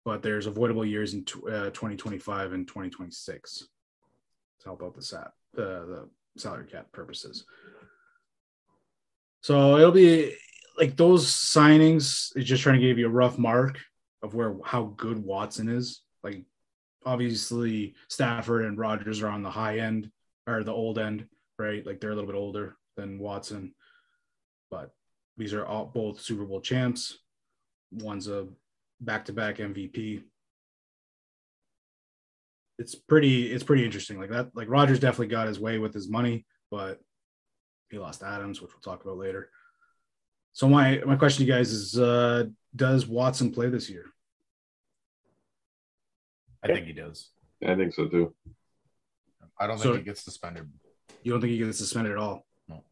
but 0.04 0.22
there's 0.22 0.48
avoidable 0.48 0.86
years 0.86 1.14
in 1.14 1.24
t- 1.26 1.40
uh, 1.48 1.70
2025 1.70 2.54
and 2.54 2.68
2026 2.68 3.60
to 3.60 4.66
help 4.66 4.84
out 4.84 4.96
the 4.96 5.18
uh, 5.18 5.86
the 5.86 6.10
salary 6.38 6.66
cap 6.66 6.92
purposes. 6.92 7.46
So 9.42 9.78
it'll 9.78 9.92
be 9.92 10.36
like 10.78 10.96
those 10.96 11.28
signings 11.28 12.36
is 12.36 12.46
just 12.46 12.64
trying 12.64 12.80
to 12.80 12.86
give 12.86 12.98
you 12.98 13.08
a 13.08 13.12
rough 13.12 13.38
mark 13.38 13.80
of 14.24 14.34
where 14.34 14.56
how 14.64 14.94
good 14.98 15.24
Watson 15.24 15.70
is. 15.70 16.02
Like 16.24 16.44
obviously 17.06 17.96
Stafford 18.08 18.66
and 18.66 18.78
Rodgers 18.78 19.22
are 19.22 19.30
on 19.30 19.44
the 19.44 19.50
high 19.50 19.80
end 19.80 20.10
or 20.48 20.64
the 20.64 20.74
old 20.74 21.00
end, 21.00 21.28
right? 21.58 21.86
Like 21.86 22.00
they're 22.00 22.12
a 22.12 22.16
little 22.16 22.30
bit 22.30 22.38
older 22.38 22.76
than 22.98 23.20
Watson, 23.20 23.74
but 24.70 24.92
these 25.38 25.54
are 25.54 25.66
all 25.66 25.86
both 25.86 26.22
Super 26.22 26.46
Bowl 26.46 26.62
champs. 26.62 27.18
One's 27.92 28.28
a 28.28 28.48
back-to-back 29.02 29.58
MVP. 29.58 30.24
It's 32.80 32.96
pretty 32.96 33.52
it's 33.52 33.64
pretty 33.64 33.86
interesting. 33.86 34.20
Like 34.20 34.32
that 34.32 34.50
like 34.56 34.70
Rodgers 34.70 35.00
definitely 35.00 35.28
got 35.28 35.48
his 35.48 35.60
way 35.60 35.78
with 35.78 35.94
his 35.94 36.10
money, 36.10 36.46
but 36.72 37.00
he 37.90 38.00
lost 38.00 38.24
Adams, 38.24 38.62
which 38.62 38.72
we'll 38.74 38.82
talk 38.82 39.04
about 39.04 39.18
later. 39.18 39.50
So 40.54 40.68
my 40.68 41.02
my 41.06 41.16
question 41.16 41.46
to 41.46 41.48
you 41.48 41.54
guys 41.54 41.72
is 41.72 41.98
uh 41.98 42.46
does 42.76 43.08
Watson 43.08 43.52
play 43.52 43.70
this 43.70 43.90
year? 43.90 44.06
I 46.64 46.68
think 46.68 46.88
he 46.88 46.94
does. 46.94 47.30
I 47.66 47.76
think 47.76 47.94
so 47.94 48.08
too. 48.08 48.34
I 49.60 49.68
don't 49.68 49.78
So- 49.78 49.94
think 49.94 49.98
he 50.00 50.04
gets 50.06 50.22
suspended. 50.22 50.72
You 51.24 51.32
don't 51.32 51.42
think 51.42 51.52
he 51.52 51.58
gets 51.58 51.78
suspended 51.78 52.14
at 52.14 52.18
all? 52.18 52.46
No. 52.68 52.84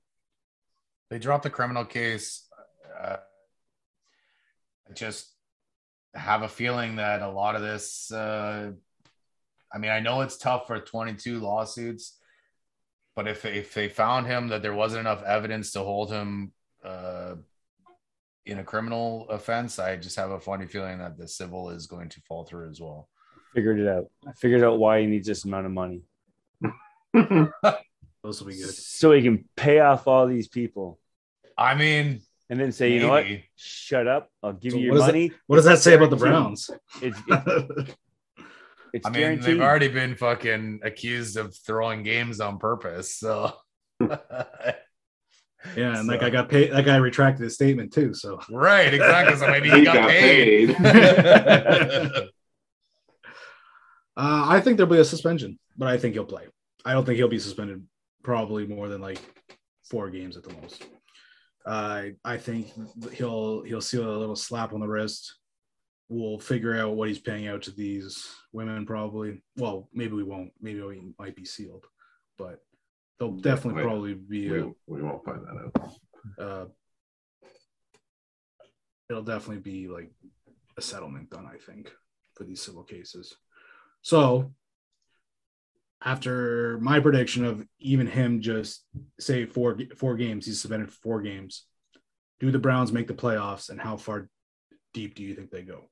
They 1.09 1.19
dropped 1.19 1.43
the 1.43 1.49
criminal 1.49 1.85
case. 1.85 2.47
Uh, 2.99 3.17
I 4.89 4.93
just 4.93 5.33
have 6.13 6.41
a 6.43 6.47
feeling 6.47 6.97
that 6.97 7.21
a 7.21 7.29
lot 7.29 7.55
of 7.55 7.61
this. 7.61 8.11
Uh, 8.11 8.73
I 9.73 9.77
mean, 9.77 9.91
I 9.91 9.99
know 10.01 10.21
it's 10.21 10.37
tough 10.37 10.67
for 10.67 10.79
22 10.79 11.39
lawsuits, 11.39 12.19
but 13.15 13.27
if 13.27 13.45
if 13.45 13.73
they 13.73 13.87
found 13.89 14.27
him 14.27 14.49
that 14.49 14.61
there 14.61 14.73
wasn't 14.73 15.01
enough 15.01 15.23
evidence 15.23 15.71
to 15.73 15.79
hold 15.79 16.11
him 16.11 16.51
uh, 16.83 17.35
in 18.45 18.59
a 18.59 18.63
criminal 18.63 19.29
offense, 19.29 19.79
I 19.79 19.95
just 19.97 20.17
have 20.17 20.31
a 20.31 20.39
funny 20.39 20.67
feeling 20.67 20.99
that 20.99 21.17
the 21.17 21.27
civil 21.27 21.69
is 21.69 21.87
going 21.87 22.09
to 22.09 22.21
fall 22.21 22.43
through 22.45 22.69
as 22.69 22.81
well. 22.81 23.09
Figured 23.53 23.79
it 23.79 23.87
out. 23.87 24.05
I 24.27 24.31
figured 24.33 24.63
out 24.63 24.79
why 24.79 25.01
he 25.01 25.07
needs 25.07 25.27
this 25.27 25.43
amount 25.45 25.65
of 25.65 25.71
money. 25.71 26.01
Those 27.13 28.39
will 28.39 28.47
be 28.47 28.55
good. 28.55 28.73
So 28.73 29.11
he 29.11 29.21
can 29.21 29.45
pay 29.55 29.79
off 29.79 30.07
all 30.07 30.27
these 30.27 30.47
people 30.47 30.99
I 31.57 31.75
mean, 31.75 32.21
and 32.49 32.59
then 32.59 32.71
say, 32.71 32.93
you 32.93 32.99
know 33.01 33.09
what? 33.09 33.23
maybe. 33.25 33.45
Shut 33.55 34.07
up. 34.07 34.29
I'll 34.41 34.53
give 34.53 34.71
So 34.73 34.77
you 34.77 34.85
your 34.85 34.93
what 34.93 35.01
it- 35.01 35.05
money. 35.07 35.31
What 35.47 35.55
does 35.57 35.65
that 35.65 35.79
say 35.79 35.95
about 35.95 36.09
the 36.11 36.15
Browns? 36.15 36.69
It's, 37.01 37.17
it's, 37.27 37.95
it's 38.93 39.05
I 39.05 39.09
mean, 39.09 39.19
guaranteed. 39.21 39.45
they've 39.45 39.61
already 39.61 39.87
been 39.89 40.15
fucking 40.15 40.79
accused 40.83 41.35
of 41.37 41.55
throwing 41.55 42.03
games 42.03 42.39
on 42.39 42.57
purpose. 42.59 43.15
So, 43.15 43.53
Yeah, 45.75 45.95
and 45.99 46.09
that 46.09 46.15
So- 46.15 46.19
guy 46.19 46.29
got 46.31 46.49
paid. 46.49 46.71
That 46.71 46.85
guy 46.85 46.95
retracted 46.97 47.43
his 47.43 47.53
statement 47.55 47.93
too. 47.93 48.13
So 48.13 48.39
right, 48.49 48.91
exactly. 48.93 49.35
So 49.37 49.47
maybe 49.47 49.69
he, 49.69 49.83
got 49.83 50.09
paid. 50.09 50.69
Uh, 54.17 54.45
I 54.49 54.59
think 54.59 54.77
there'll 54.77 54.91
be 54.91 54.99
a 54.99 55.05
suspension, 55.05 55.57
but 55.77 55.87
I 55.87 55.97
think 55.97 56.13
he'll 56.13 56.25
play. 56.25 56.47
I 56.83 56.93
don't 56.93 57.05
think 57.05 57.17
he'll 57.17 57.27
be 57.27 57.39
suspended 57.39 57.85
probably 58.23 58.65
more 58.67 58.89
than 58.89 59.01
like 59.01 59.19
four 59.89 60.09
games 60.09 60.37
at 60.37 60.43
the 60.43 60.53
most. 60.61 60.85
Uh, 61.65 62.03
I 62.25 62.37
think 62.37 62.71
he'll 63.13 63.61
he'll 63.63 63.81
see 63.81 63.97
a 63.97 64.01
little 64.01 64.35
slap 64.35 64.73
on 64.73 64.79
the 64.79 64.87
wrist. 64.87 65.35
We'll 66.09 66.39
figure 66.39 66.77
out 66.77 66.95
what 66.95 67.07
he's 67.07 67.19
paying 67.19 67.47
out 67.47 67.61
to 67.63 67.71
these 67.71 68.27
women 68.51 68.85
probably. 68.85 69.41
Well, 69.57 69.87
maybe 69.93 70.13
we 70.13 70.23
won't. 70.23 70.51
Maybe 70.59 70.81
we 70.81 71.13
might 71.19 71.35
be 71.35 71.45
sealed, 71.45 71.85
but 72.37 72.59
there'll 73.19 73.35
definitely 73.35 73.83
Wait, 73.83 73.87
probably 73.87 74.13
be 74.15 74.47
a, 74.47 74.65
we, 74.65 74.73
we 74.87 75.01
won't 75.01 75.23
find 75.23 75.41
that 75.45 75.71
out. 75.79 75.93
uh, 76.39 76.65
it'll 79.09 79.23
definitely 79.23 79.61
be 79.61 79.87
like 79.87 80.11
a 80.77 80.81
settlement 80.81 81.29
done, 81.29 81.45
I 81.45 81.57
think, 81.57 81.91
for 82.33 82.43
these 82.43 82.61
civil 82.61 82.83
cases. 82.83 83.35
So, 84.01 84.53
after 86.03 86.79
my 86.79 86.99
prediction 86.99 87.45
of 87.45 87.65
even 87.79 88.07
him 88.07 88.41
just 88.41 88.83
say 89.19 89.45
four 89.45 89.77
four 89.95 90.15
games, 90.15 90.45
he's 90.45 90.59
suspended 90.61 90.89
for 90.89 90.99
four 91.01 91.21
games. 91.21 91.65
Do 92.39 92.49
the 92.51 92.59
Browns 92.59 92.91
make 92.91 93.07
the 93.07 93.13
playoffs, 93.13 93.69
and 93.69 93.79
how 93.79 93.97
far 93.97 94.27
deep 94.93 95.13
do 95.15 95.23
you 95.23 95.35
think 95.35 95.51
they 95.51 95.61
go? 95.61 95.89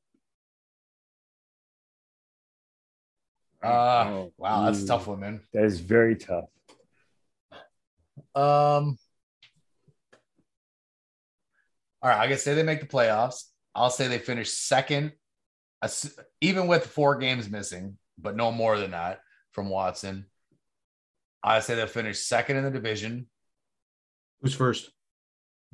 Uh, 3.62 3.68
Oh, 4.08 4.34
wow, 4.38 4.66
that's 4.66 4.84
a 4.84 4.88
tough 4.88 5.08
one, 5.08 5.20
man. 5.20 5.42
That 5.54 5.66
is 5.66 5.80
very 5.80 6.16
tough. 6.16 6.46
Um, 8.36 8.98
all 12.02 12.10
right, 12.10 12.20
I 12.20 12.28
guess 12.28 12.44
say 12.44 12.54
they 12.56 12.64
make 12.64 12.80
the 12.80 12.88
playoffs. 12.88 13.44
I'll 13.76 13.90
say 13.90 14.08
they 14.08 14.18
finish 14.18 14.52
second, 14.52 15.08
ass- 15.08 15.12
even 16.42 16.68
with 16.68 16.86
four 16.88 17.18
games 17.18 17.50
missing, 17.50 17.98
but 18.18 18.36
no 18.36 18.52
more 18.52 18.78
than 18.78 18.92
that 18.92 19.20
from 19.54 19.70
Watson. 19.70 20.26
I 21.44 21.60
say 21.62 21.76
they'll 21.76 21.88
finish 21.88 22.20
second 22.20 22.58
in 22.58 22.64
the 22.66 22.72
division. 22.72 23.28
Who's 24.42 24.54
first? 24.54 24.92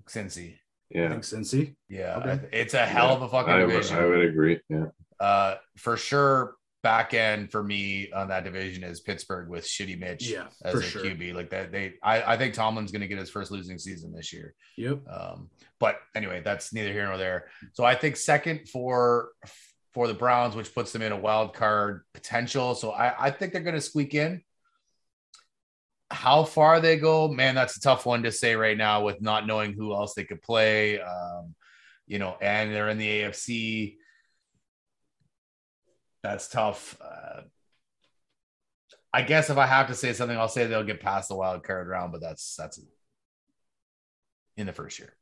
Cincy, 0.08 0.54
I 0.54 0.58
Yeah, 0.92 1.10
think 1.10 1.24
Cincy. 1.24 1.76
yeah, 1.90 2.18
Okay. 2.18 2.48
it's 2.52 2.74
a 2.76 2.86
hell 2.86 3.12
of 3.16 3.22
a 3.24 3.30
fucking 3.30 3.52
I 3.54 3.64
would, 3.64 3.72
division. 3.72 3.98
I 3.98 4.06
would 4.06 4.22
agree. 4.26 4.60
Yeah, 4.70 4.86
Uh, 5.20 5.56
for 5.78 5.98
sure, 5.98 6.56
back 6.84 7.16
end 7.16 7.52
for 7.52 7.64
me 7.64 8.12
on 8.12 8.28
that 8.28 8.44
division 8.44 8.84
is 8.84 9.00
Pittsburgh 9.00 9.50
with 9.50 9.66
Shitty 9.66 9.98
Mitch 9.98 10.30
Yeah, 10.30 10.48
as 10.64 10.76
a 10.76 10.82
sure. 10.84 11.02
QB. 11.04 11.34
Like 11.34 11.50
that, 11.50 11.72
they 11.72 11.96
I, 12.04 12.34
I 12.34 12.38
think 12.38 12.54
Tomlin's 12.54 12.92
going 12.92 13.02
to 13.02 13.08
get 13.08 13.18
his 13.18 13.32
first 13.32 13.50
losing 13.50 13.80
season 13.80 14.14
this 14.14 14.32
year. 14.32 14.54
Yep. 14.78 15.00
Um, 15.10 15.50
but 15.80 15.98
anyway, 16.14 16.42
that's 16.46 16.72
neither 16.74 16.94
here 16.94 17.08
nor 17.08 17.18
there. 17.18 17.48
So 17.74 17.84
I 17.84 17.96
think 17.96 18.18
second 18.18 18.70
for 18.70 19.30
for 19.96 20.08
the 20.08 20.14
Browns, 20.14 20.58
which 20.58 20.76
puts 20.76 20.92
them 20.92 21.02
in 21.02 21.14
a 21.14 21.18
wild 21.18 21.54
card 21.54 22.04
potential. 22.14 22.76
So 22.76 22.92
I, 22.92 23.28
I 23.28 23.32
think 23.32 23.54
they're 23.54 23.64
going 23.64 23.76
to 23.76 23.82
squeak 23.82 24.14
in. 24.14 24.42
How 26.12 26.44
far 26.44 26.82
they 26.82 26.98
go, 26.98 27.30
man, 27.30 27.56
that's 27.56 27.78
a 27.78 27.80
tough 27.80 28.06
one 28.06 28.24
to 28.24 28.32
say 28.32 28.58
right 28.58 28.78
now 28.78 29.06
with 29.06 29.22
not 29.22 29.48
knowing 29.48 29.72
who 29.72 29.94
else 29.94 30.14
they 30.14 30.26
could 30.26 30.42
play. 30.42 31.00
Um, 31.00 31.56
you 32.08 32.20
know, 32.20 32.36
and 32.42 32.76
they're 32.76 32.90
in 32.90 32.98
the 32.98 33.22
AFC. 33.22 33.96
That's 36.24 36.50
tough. 36.50 36.98
Uh, 37.02 37.42
I 39.14 39.22
guess 39.22 39.50
if 39.50 39.58
I 39.58 39.66
have 39.66 39.88
to 39.88 39.96
say 39.96 40.12
something, 40.12 40.38
I'll 40.38 40.50
say 40.50 40.68
they'll 40.68 40.84
get 40.84 41.00
past 41.00 41.30
the 41.30 41.36
wild 41.36 41.64
card 41.64 41.88
round, 41.88 42.12
but 42.12 42.20
that's 42.20 42.58
that's 42.58 42.82
in 44.58 44.66
the 44.66 44.74
first 44.74 45.00
year. 45.00 45.14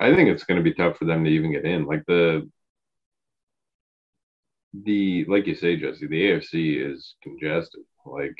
I 0.00 0.14
think 0.14 0.30
it's 0.30 0.44
going 0.44 0.56
to 0.56 0.64
be 0.64 0.74
tough 0.74 0.96
for 0.96 1.04
them 1.04 1.24
to 1.24 1.30
even 1.30 1.52
get 1.52 1.64
in. 1.64 1.84
Like 1.84 2.04
the 2.06 2.48
the 4.84 5.24
like 5.26 5.46
you 5.46 5.54
say, 5.54 5.76
Jesse, 5.76 6.06
the 6.06 6.22
AFC 6.30 6.92
is 6.92 7.14
congested. 7.22 7.82
Like 8.06 8.38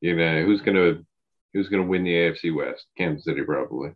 you 0.00 0.14
know, 0.16 0.44
who's 0.44 0.60
gonna 0.62 1.02
who's 1.52 1.68
gonna 1.68 1.82
win 1.84 2.04
the 2.04 2.12
AFC 2.14 2.54
West? 2.54 2.86
Kansas 2.96 3.24
City 3.24 3.42
probably, 3.42 3.92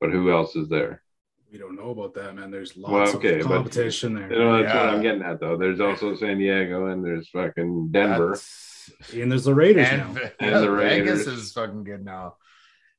but 0.00 0.10
who 0.10 0.30
else 0.30 0.54
is 0.56 0.68
there? 0.68 1.02
We 1.50 1.58
don't 1.58 1.76
know 1.76 1.90
about 1.90 2.14
that, 2.14 2.34
man. 2.34 2.50
There's 2.50 2.76
Well, 2.76 2.92
lots 2.92 3.14
okay, 3.14 3.40
of 3.40 3.48
but- 3.48 3.54
competition 3.56 4.14
there. 4.14 4.32
You 4.32 4.38
know, 4.38 4.62
that's 4.62 4.74
what 4.74 4.88
I'm 4.88 5.02
getting 5.02 5.22
at 5.22 5.40
though. 5.40 5.56
There's 5.56 5.80
also 5.80 6.14
San 6.16 6.38
Diego 6.38 6.86
and 6.86 7.04
there's 7.04 7.28
fucking 7.28 7.88
Denver. 7.90 8.28
That's- 8.28 8.70
And 9.14 9.30
there's 9.30 9.44
the 9.44 9.54
Raiders 9.54 9.86
and, 9.88 10.14
now. 10.14 10.20
And 10.40 10.64
the 10.64 10.74
Vegas 10.76 11.26
Raiders. 11.26 11.26
is 11.26 11.52
fucking 11.52 11.84
good 11.84 12.04
now. 12.04 12.36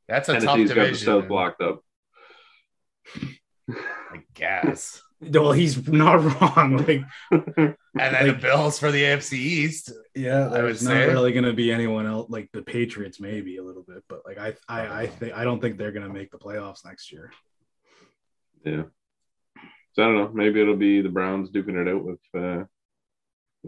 That's 0.08 0.30
a 0.30 0.34
Tennessee's 0.34 0.70
tough 0.70 0.76
got 0.76 0.82
the 0.84 0.86
division. 0.92 1.06
South 1.06 1.28
blocked 1.28 1.62
up. 1.62 1.84
I 3.70 4.22
guess. 4.34 5.02
Well, 5.32 5.54
he's 5.54 5.88
not 5.88 6.16
wrong. 6.16 6.78
Like, 6.86 7.02
And 7.32 7.76
then 7.96 8.28
the 8.28 8.34
Bills 8.34 8.78
for 8.78 8.92
the 8.92 9.04
AFC 9.04 9.34
East. 9.36 9.94
yeah, 10.14 10.48
I 10.50 10.62
would 10.62 10.66
there's 10.66 10.84
not 10.84 10.96
really 10.96 11.32
going 11.32 11.46
to 11.46 11.54
be 11.54 11.72
anyone 11.72 12.06
else. 12.06 12.30
Like 12.30 12.50
the 12.52 12.62
Patriots, 12.62 13.22
maybe 13.22 13.56
a 13.56 13.64
little 13.64 13.84
bit, 13.84 14.04
but 14.10 14.24
like 14.26 14.38
I, 14.38 14.54
I, 14.68 15.04
I 15.04 15.08
think 15.08 15.32
I 15.34 15.46
don't 15.46 15.62
think 15.62 15.78
they're 15.78 15.94
going 15.94 16.06
to 16.06 16.12
make 16.14 16.30
the 16.30 16.38
playoffs 16.38 16.84
next 16.84 17.10
year. 17.14 17.32
Yeah. 18.66 18.84
So 19.94 20.04
I 20.04 20.08
don't 20.08 20.16
know. 20.18 20.32
Maybe 20.34 20.60
it'll 20.60 20.76
be 20.76 21.00
the 21.02 21.08
Browns 21.08 21.52
duking 21.52 21.82
it 21.82 21.88
out 21.88 22.04
with 22.04 22.20
uh, 22.38 22.66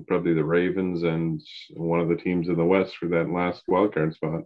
probably 0.07 0.33
the 0.33 0.43
Ravens 0.43 1.03
and 1.03 1.41
one 1.73 2.01
of 2.01 2.09
the 2.09 2.17
teams 2.17 2.49
in 2.49 2.57
the 2.57 2.65
West 2.65 2.97
for 2.97 3.07
that 3.07 3.29
last 3.29 3.63
wild 3.69 3.93
card 3.93 4.13
spot. 4.13 4.41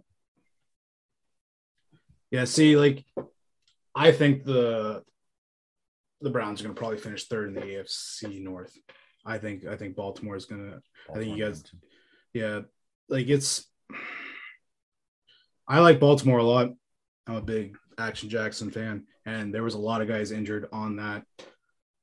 Yeah, 2.30 2.44
see, 2.44 2.76
like 2.76 3.04
I 3.94 4.12
think 4.12 4.44
the 4.44 5.02
the 6.20 6.30
Browns 6.30 6.60
are 6.60 6.64
going 6.64 6.74
to 6.74 6.78
probably 6.78 6.98
finish 6.98 7.26
third 7.26 7.48
in 7.48 7.54
the 7.54 7.60
AFC 7.62 8.42
North. 8.42 8.76
I 9.24 9.38
think 9.38 9.66
I 9.66 9.76
think 9.76 9.96
Baltimore 9.96 10.36
is 10.36 10.44
going 10.46 10.70
to 10.70 10.80
I 11.12 11.18
think 11.18 11.36
you 11.36 11.44
guys- 11.44 11.64
yeah, 12.32 12.60
like 13.08 13.26
it's 13.28 13.66
I 15.68 15.80
like 15.80 16.00
Baltimore 16.00 16.38
a 16.38 16.44
lot. 16.44 16.70
I'm 17.26 17.36
a 17.36 17.40
big 17.42 17.76
Action 17.98 18.28
Jackson 18.28 18.70
fan, 18.70 19.06
and 19.26 19.54
there 19.54 19.62
was 19.62 19.74
a 19.74 19.78
lot 19.78 20.02
of 20.02 20.08
guys 20.08 20.32
injured 20.32 20.68
on 20.72 20.96
that 20.96 21.24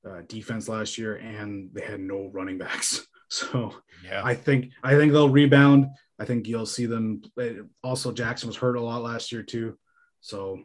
uh, 0.08 0.22
defense 0.28 0.70
last 0.70 0.98
year, 0.98 1.16
and 1.16 1.70
they 1.74 1.82
had 1.82 2.00
no 2.00 2.30
running 2.34 2.58
backs. 2.58 3.06
So 3.30 3.76
Yeah. 4.06 4.22
I 4.24 4.36
think 4.36 4.72
I 4.82 4.96
think 4.96 5.12
they'll 5.12 5.28
rebound. 5.28 5.88
I 6.18 6.24
think 6.24 6.48
you'll 6.48 6.66
see 6.66 6.86
them. 6.86 7.22
Also, 7.84 8.14
Jackson 8.14 8.48
was 8.48 8.56
hurt 8.56 8.78
a 8.78 8.82
lot 8.82 9.04
last 9.04 9.34
year 9.34 9.44
too. 9.44 9.78
So 10.22 10.64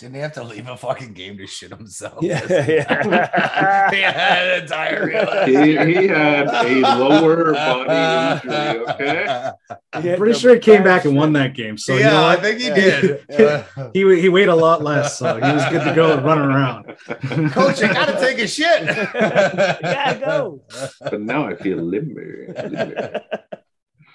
Didn't 0.00 0.14
he 0.14 0.20
have 0.22 0.32
to 0.32 0.42
leave 0.42 0.66
a 0.66 0.78
fucking 0.78 1.12
game 1.12 1.36
to 1.36 1.46
shit 1.46 1.68
himself? 1.70 2.22
Yeah, 2.22 2.40
yeah. 2.48 3.90
he 3.90 4.00
had 4.00 4.62
a 4.62 4.66
diarrhea. 4.66 5.44
He, 5.44 5.52
he 5.76 6.06
had 6.08 6.48
a 6.48 6.96
lower 6.96 7.52
body 7.52 8.48
injury. 8.48 8.86
Okay. 8.88 9.50
I'm 9.92 10.16
pretty 10.16 10.38
sure 10.38 10.54
he 10.54 10.60
came 10.60 10.82
back 10.82 11.04
and 11.04 11.14
won 11.14 11.34
that 11.34 11.52
game. 11.52 11.76
So 11.76 11.92
you 11.92 12.00
yeah, 12.00 12.10
know 12.12 12.26
I 12.26 12.36
think 12.36 12.60
he 12.60 12.68
Yeah. 12.68 13.00
did. 13.00 13.64
He 13.92 14.20
he 14.22 14.28
weighed 14.30 14.48
a 14.48 14.54
lot 14.54 14.82
less, 14.82 15.18
so 15.18 15.34
he 15.34 15.40
was 15.52 15.64
good 15.68 15.84
to 15.84 15.94
go 15.94 16.18
running 16.20 16.44
around. 16.44 16.84
Coach, 17.52 17.82
I 17.82 17.92
gotta 17.92 18.18
take 18.18 18.38
a 18.38 18.46
shit. 18.48 18.86
Gotta 18.86 20.18
go. 20.18 20.62
But 21.02 21.20
now 21.20 21.46
I 21.46 21.56
feel 21.56 21.76
limber. 21.78 22.54
limber. 22.56 23.22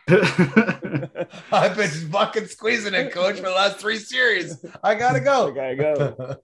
I've 1.51 1.75
been 1.75 1.89
fucking 1.89 2.45
squeezing 2.45 2.93
it, 2.93 3.11
coach, 3.11 3.37
for 3.37 3.41
the 3.41 3.49
last 3.49 3.79
three 3.79 3.97
series. 3.97 4.63
I 4.83 4.93
gotta 4.93 5.19
go. 5.19 5.47
I 5.59 5.73
gotta 5.73 6.15
go. 6.17 6.35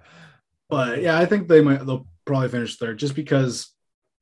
but 0.70 1.02
yeah, 1.02 1.18
I 1.18 1.26
think 1.26 1.46
they 1.46 1.60
might 1.60 1.84
they'll 1.84 2.06
probably 2.24 2.48
finish 2.48 2.78
third 2.78 2.98
just 2.98 3.14
because 3.14 3.70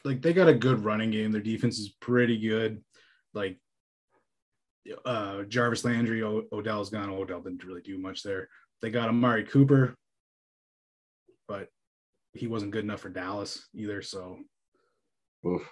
like 0.04 0.20
they 0.20 0.32
got 0.32 0.48
a 0.48 0.54
good 0.54 0.84
running 0.84 1.12
game. 1.12 1.30
Their 1.30 1.40
defense 1.40 1.78
is 1.78 1.90
pretty 2.00 2.38
good. 2.38 2.82
Like 3.34 3.60
uh 5.04 5.42
Jarvis 5.44 5.84
Landry, 5.84 6.24
o- 6.24 6.48
Odell's 6.52 6.90
gone. 6.90 7.09
Odell 7.09 7.40
didn't 7.40 7.62
really 7.62 7.82
do 7.82 7.98
much 7.98 8.24
there. 8.24 8.48
They 8.80 8.90
got 8.90 9.09
Amari 9.09 9.44
Cooper, 9.44 9.94
but 11.46 11.68
he 12.32 12.48
wasn't 12.48 12.72
good 12.72 12.82
enough 12.82 13.02
for 13.02 13.10
Dallas 13.10 13.64
either. 13.74 14.02
So 14.02 14.38
Oof. 15.46 15.62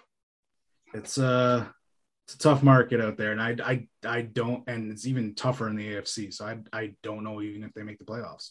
it's 0.94 1.18
uh 1.18 1.66
it's 2.32 2.34
a 2.36 2.48
tough 2.48 2.62
market 2.62 3.00
out 3.00 3.16
there, 3.16 3.32
and 3.32 3.42
I 3.42 3.56
I 3.64 3.86
I 4.08 4.22
don't, 4.22 4.62
and 4.68 4.90
it's 4.92 5.06
even 5.06 5.34
tougher 5.34 5.68
in 5.68 5.74
the 5.76 5.94
AFC. 5.94 6.32
So 6.32 6.46
I 6.46 6.58
I 6.72 6.94
don't 7.02 7.24
know 7.24 7.42
even 7.42 7.64
if 7.64 7.72
they 7.74 7.82
make 7.82 7.98
the 7.98 8.04
playoffs. 8.04 8.50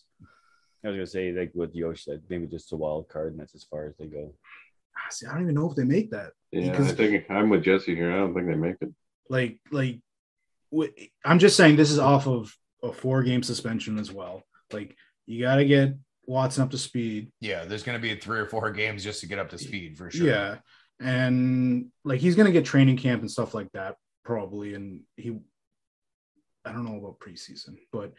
I 0.83 0.87
was 0.89 0.95
gonna 0.95 1.05
say 1.07 1.31
like 1.31 1.51
what 1.53 1.73
Yosh 1.75 2.03
said, 2.05 2.21
maybe 2.29 2.45
just 2.47 2.73
a 2.73 2.75
wild 2.75 3.07
card, 3.09 3.31
and 3.31 3.39
that's 3.39 3.55
as 3.55 3.63
far 3.63 3.87
as 3.87 3.95
they 3.97 4.07
go. 4.07 4.33
Ah, 4.97 5.09
See, 5.11 5.25
I 5.27 5.33
don't 5.33 5.43
even 5.43 5.55
know 5.55 5.69
if 5.69 5.75
they 5.75 5.83
make 5.85 6.11
that. 6.11 6.31
Yeah, 6.51 6.71
Because- 6.71 6.91
I 6.91 6.95
think 6.95 7.25
I'm 7.29 7.49
with 7.49 7.63
Jesse 7.63 7.95
here. 7.95 8.11
I 8.11 8.17
don't 8.17 8.33
think 8.33 8.47
they 8.47 8.55
make 8.55 8.75
it. 8.81 8.89
like 9.29 9.59
like 9.71 9.99
i'm 11.25 11.39
just 11.39 11.57
saying 11.57 11.75
this 11.75 11.89
is 11.89 11.97
off 11.97 12.27
of 12.27 12.55
a 12.83 12.93
four 12.93 13.23
game 13.23 13.41
suspension 13.41 13.97
as 13.97 14.11
well 14.11 14.43
like 14.71 14.95
you 15.25 15.41
got 15.41 15.55
to 15.55 15.65
get 15.65 15.95
watson 16.27 16.61
up 16.61 16.69
to 16.69 16.77
speed 16.77 17.31
Yeah, 17.41 17.65
there's 17.65 17.81
gonna 17.81 17.97
be 17.97 18.15
three 18.15 18.37
or 18.39 18.45
four 18.45 18.69
games 18.71 19.03
just 19.03 19.21
to 19.21 19.27
get 19.27 19.39
up 19.39 19.49
to 19.49 19.57
speed 19.57 19.97
for 19.97 20.11
sure. 20.11 20.27
yeah 20.27 20.57
and 20.99 21.87
like 22.03 22.19
he's 22.19 22.35
gonna 22.35 22.51
get 22.51 22.65
training 22.65 22.97
camp 22.97 23.21
and 23.21 23.31
stuff 23.31 23.53
like 23.53 23.71
that 23.71 23.95
probably 24.25 24.73
and 24.73 24.99
he 25.15 25.37
i 26.65 26.71
don't 26.71 26.85
know 26.85 26.97
about 26.97 27.19
preseason 27.19 27.77
but 27.91 28.13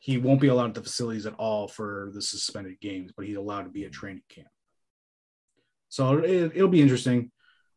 he 0.00 0.18
won't 0.18 0.40
be 0.40 0.48
allowed 0.48 0.68
at 0.68 0.74
the 0.74 0.82
facilities 0.82 1.26
at 1.26 1.34
all 1.34 1.68
for 1.68 2.10
the 2.14 2.22
suspended 2.22 2.80
games 2.80 3.12
but 3.16 3.26
he's 3.26 3.36
allowed 3.36 3.62
to 3.62 3.70
be 3.70 3.84
at 3.84 3.92
training 3.92 4.22
camp. 4.28 4.48
So 5.88 6.18
it, 6.18 6.52
it'll 6.54 6.68
be 6.68 6.82
interesting. 6.82 7.30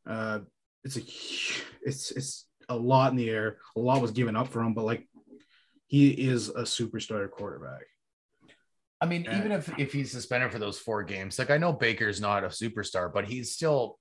Uh 0.08 0.40
it's 0.84 0.98
a 0.98 1.02
it's 1.82 2.12
it's 2.12 2.46
a 2.68 2.76
lot 2.76 3.12
in 3.12 3.18
the 3.18 3.30
air. 3.30 3.58
A 3.76 3.80
lot 3.80 4.02
was 4.02 4.12
given 4.12 4.36
up 4.36 4.48
for 4.48 4.62
him 4.62 4.74
but 4.74 4.84
like 4.86 5.08
he 5.88 6.10
is 6.10 6.50
a 6.50 6.62
superstar 6.64 7.30
quarterback. 7.30 7.84
I 9.02 9.06
mean, 9.06 9.24
Yeah. 9.24 9.40
even 9.40 9.52
if 9.52 9.78
if 9.80 9.94
he's 9.94 10.12
suspended 10.12 10.52
for 10.52 10.60
those 10.60 10.78
four 10.80 11.04
games, 11.04 11.40
like 11.40 11.50
I 11.52 11.58
know 11.58 11.72
Baker's 11.74 12.20
not 12.22 12.44
a 12.44 12.48
superstar, 12.48 13.12
but 13.14 13.26
he's 13.28 13.54
still 13.54 13.99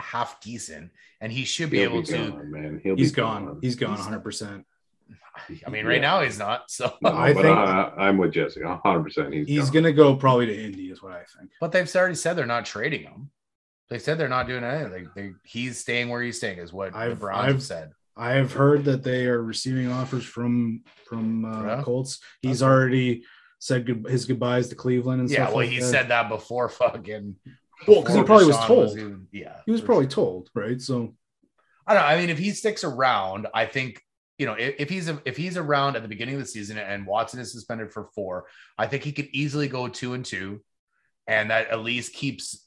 half 0.00 0.40
decent, 0.40 0.90
and 1.20 1.32
he 1.32 1.44
should 1.44 1.70
be 1.70 1.78
He'll 1.78 1.90
able 1.90 2.00
be 2.02 2.06
to. 2.08 2.16
gone, 2.30 2.50
man. 2.50 2.80
He'll 2.82 2.96
he's 2.96 3.12
be 3.12 3.16
gone 3.16 3.58
he's 3.62 3.76
gone 3.76 3.96
100% 3.96 4.64
I 5.66 5.70
mean, 5.70 5.86
right 5.86 5.96
Yeah. 5.96 6.00
now 6.00 6.20
he's 6.22 6.38
not. 6.38 6.70
So, 6.70 6.92
No, 7.00 7.16
i 7.16 7.32
think 7.32 7.46
I, 7.46 7.92
i'm 7.96 8.18
with 8.18 8.32
Jesse. 8.32 8.62
100. 8.62 9.02
percent 9.02 9.32
He's, 9.32 9.46
he's 9.48 9.64
gone. 9.70 9.82
gonna 9.84 9.92
go 9.92 10.14
probably 10.16 10.46
to 10.46 10.64
indy 10.64 10.90
is 10.90 11.02
what 11.02 11.12
i 11.12 11.22
think 11.38 11.50
but 11.60 11.72
they've 11.72 11.94
already 11.96 12.14
said 12.14 12.34
they're 12.34 12.46
not 12.46 12.64
trading 12.66 13.02
him. 13.02 13.30
They 13.88 13.98
said 13.98 14.18
they're 14.18 14.28
not 14.28 14.46
doing 14.46 14.62
anything. 14.62 14.92
Like 14.92 15.14
they, 15.14 15.32
he's 15.44 15.78
staying 15.78 16.10
where 16.10 16.22
he's 16.22 16.36
staying, 16.36 16.58
is 16.60 16.72
what 16.72 16.94
I've- 16.94 17.14
Browns 17.16 17.42
I've- 17.44 17.52
have 17.54 17.62
said. 17.62 17.90
I 18.16 18.32
have 18.34 18.52
heard 18.52 18.84
that 18.84 19.02
they 19.02 19.26
are 19.26 19.42
receiving 19.42 19.90
offers 19.90 20.24
from 20.24 20.82
from 21.08 21.44
uh, 21.44 21.64
Yeah. 21.64 21.82
Colts. 21.82 22.20
He's 22.42 22.62
Okay. 22.62 22.70
already 22.70 23.24
said 23.58 23.86
good, 23.86 24.06
his 24.08 24.26
goodbyes 24.26 24.68
to 24.68 24.74
Cleveland 24.76 25.22
and 25.22 25.30
Yeah, 25.30 25.36
stuff. 25.36 25.48
well, 25.50 25.56
like 25.64 25.70
he 25.70 25.80
that. 25.80 25.86
said 25.86 26.08
that 26.08 26.28
before 26.28 26.68
fucking. 26.80 27.34
Well, 27.86 28.02
'cause 28.02 28.14
he 28.14 28.22
probably 28.22 28.46
was 28.46 28.56
Deshaun 28.56 28.66
told. 28.66 28.98
even- 28.98 29.28
yeah, 29.32 29.60
he 29.66 29.72
was 29.72 29.80
probably 29.80 30.04
sure. 30.04 30.10
told, 30.10 30.50
right? 30.54 30.80
So 30.80 31.14
I 31.86 31.94
don't 31.94 32.02
know. 32.02 32.08
I 32.08 32.18
mean, 32.20 32.30
if 32.30 32.38
he 32.38 32.50
sticks 32.50 32.84
around, 32.84 33.46
I 33.54 33.66
think 33.66 34.02
you 34.38 34.46
know 34.46 34.54
if, 34.54 34.74
if 34.78 34.90
he's 34.90 35.08
if 35.24 35.36
he's 35.36 35.56
around 35.56 35.96
at 35.96 36.02
the 36.02 36.08
beginning 36.08 36.34
of 36.34 36.40
the 36.40 36.46
season 36.46 36.78
and 36.78 37.06
Watson 37.06 37.40
is 37.40 37.52
suspended 37.52 37.92
for 37.92 38.10
four, 38.14 38.46
I 38.78 38.86
think 38.86 39.02
he 39.04 39.12
could 39.12 39.28
easily 39.32 39.68
go 39.68 39.88
two 39.88 40.14
and 40.14 40.24
two, 40.24 40.62
and 41.26 41.50
that 41.50 41.68
at 41.68 41.80
least 41.80 42.12
keeps 42.14 42.66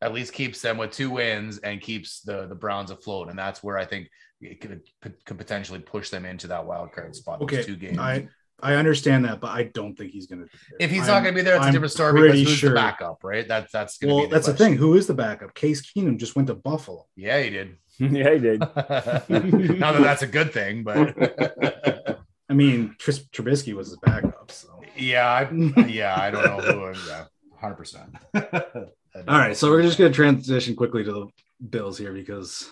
at 0.00 0.12
least 0.12 0.32
keeps 0.32 0.60
them 0.60 0.76
with 0.76 0.90
two 0.90 1.10
wins 1.10 1.58
and 1.58 1.80
keeps 1.80 2.20
the 2.22 2.46
the 2.46 2.54
Browns 2.54 2.90
afloat, 2.90 3.28
and 3.30 3.38
that's 3.38 3.62
where 3.62 3.78
I 3.78 3.84
think 3.86 4.08
it 4.40 4.60
could 4.60 4.82
could 5.24 5.38
potentially 5.38 5.78
push 5.78 6.10
them 6.10 6.24
into 6.24 6.48
that 6.48 6.66
wild 6.66 6.92
card 6.92 7.14
spot. 7.14 7.40
okay, 7.42 7.62
two 7.62 7.76
games. 7.76 7.98
I 7.98 8.28
I 8.64 8.76
understand 8.76 9.26
that, 9.26 9.40
but 9.40 9.50
I 9.50 9.64
don't 9.64 9.94
think 9.94 10.10
he's 10.12 10.26
going 10.26 10.40
to. 10.42 10.48
if 10.80 10.90
he's 10.90 11.06
not 11.06 11.22
going 11.22 11.34
to 11.34 11.38
be 11.38 11.42
there, 11.42 11.56
it's 11.56 11.64
a 11.64 11.66
I'm 11.66 11.72
different 11.72 11.92
story 11.92 12.12
because 12.14 12.28
pretty 12.30 12.44
who's 12.44 12.54
sure- 12.56 12.70
the 12.70 12.76
backup, 12.76 13.22
right? 13.22 13.46
That's 13.46 13.70
that's 13.70 13.98
going 13.98 14.08
to 14.08 14.14
well, 14.14 14.24
be 14.24 14.28
the 14.30 14.34
that's 14.34 14.46
the 14.46 14.54
thing. 14.54 14.76
Who 14.76 14.94
is 14.94 15.06
the 15.06 15.12
backup? 15.12 15.54
Case 15.54 15.82
Keenum 15.82 16.16
just 16.16 16.34
went 16.34 16.48
to 16.48 16.54
Buffalo. 16.54 17.06
Yeah, 17.14 17.40
he 17.42 17.50
did. 17.50 17.76
yeah, 17.98 18.32
he 18.32 18.38
did. 18.40 18.60
not 18.60 19.26
that 19.28 20.00
that's 20.00 20.22
a 20.22 20.26
good 20.26 20.52
thing, 20.52 20.82
but 20.82 22.18
I 22.48 22.54
mean, 22.54 22.96
Tris- 22.98 23.28
Trubisky 23.28 23.74
was 23.74 23.88
his 23.88 23.98
backup. 23.98 24.50
So 24.50 24.80
yeah, 24.96 25.26
I, 25.28 25.50
yeah, 25.86 26.16
I 26.18 26.30
don't 26.30 26.44
know 26.44 26.60
who. 26.60 26.98
Yeah, 27.06 27.24
hundred 27.60 27.74
percent. 27.76 28.16
all 28.34 28.82
right, 29.26 29.56
so 29.56 29.70
we're 29.70 29.82
just 29.82 29.98
going 29.98 30.10
to 30.10 30.16
transition 30.16 30.74
quickly 30.74 31.04
to 31.04 31.12
the 31.12 31.26
Bills 31.68 31.98
here 31.98 32.12
because 32.14 32.70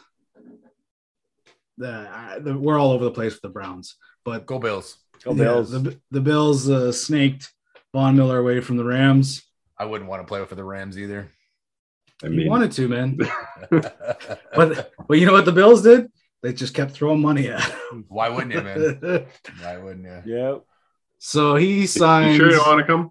the, 1.76 2.08
I- 2.10 2.38
the 2.38 2.56
we're 2.56 2.78
all 2.78 2.92
over 2.92 3.04
the 3.04 3.10
place 3.10 3.34
with 3.34 3.42
the 3.42 3.48
Browns, 3.50 3.96
but 4.24 4.46
go 4.46 4.58
Bills. 4.58 4.96
Go 5.24 5.30
Yeah, 5.32 5.36
Bills. 5.44 5.70
the, 5.70 5.98
the 6.10 6.20
Bills 6.20 6.68
uh, 6.68 6.92
snaked 6.92 7.52
Von 7.92 8.16
Miller 8.16 8.38
away 8.38 8.60
from 8.60 8.76
the 8.76 8.84
Rams. 8.84 9.42
I 9.78 9.84
wouldn't 9.84 10.08
want 10.08 10.22
to 10.22 10.26
play 10.26 10.44
for 10.44 10.54
the 10.54 10.64
Rams 10.64 10.98
either. 10.98 11.28
I 12.22 12.28
He 12.28 12.36
mean, 12.36 12.48
wanted 12.48 12.72
to, 12.72 12.88
man. 12.88 13.18
But 14.54 14.92
but 15.08 15.18
you 15.18 15.26
know 15.26 15.32
what 15.32 15.44
the 15.44 15.52
Bills 15.52 15.82
did? 15.82 16.10
They 16.42 16.52
just 16.52 16.74
kept 16.74 16.92
throwing 16.92 17.20
money 17.20 17.48
at 17.48 17.62
him. 17.62 18.04
Why 18.08 18.28
wouldn't 18.28 18.52
you, 18.52 18.62
man? 18.62 19.26
Why 19.62 19.78
wouldn't 19.78 20.04
you? 20.26 20.34
Yep. 20.36 20.62
so 21.18 21.56
he 21.56 21.86
signed. 21.86 22.32
you 22.32 22.38
sure 22.38 22.50
you 22.50 22.56
don't 22.56 22.66
want 22.66 22.80
to 22.80 22.86
come? 22.86 23.10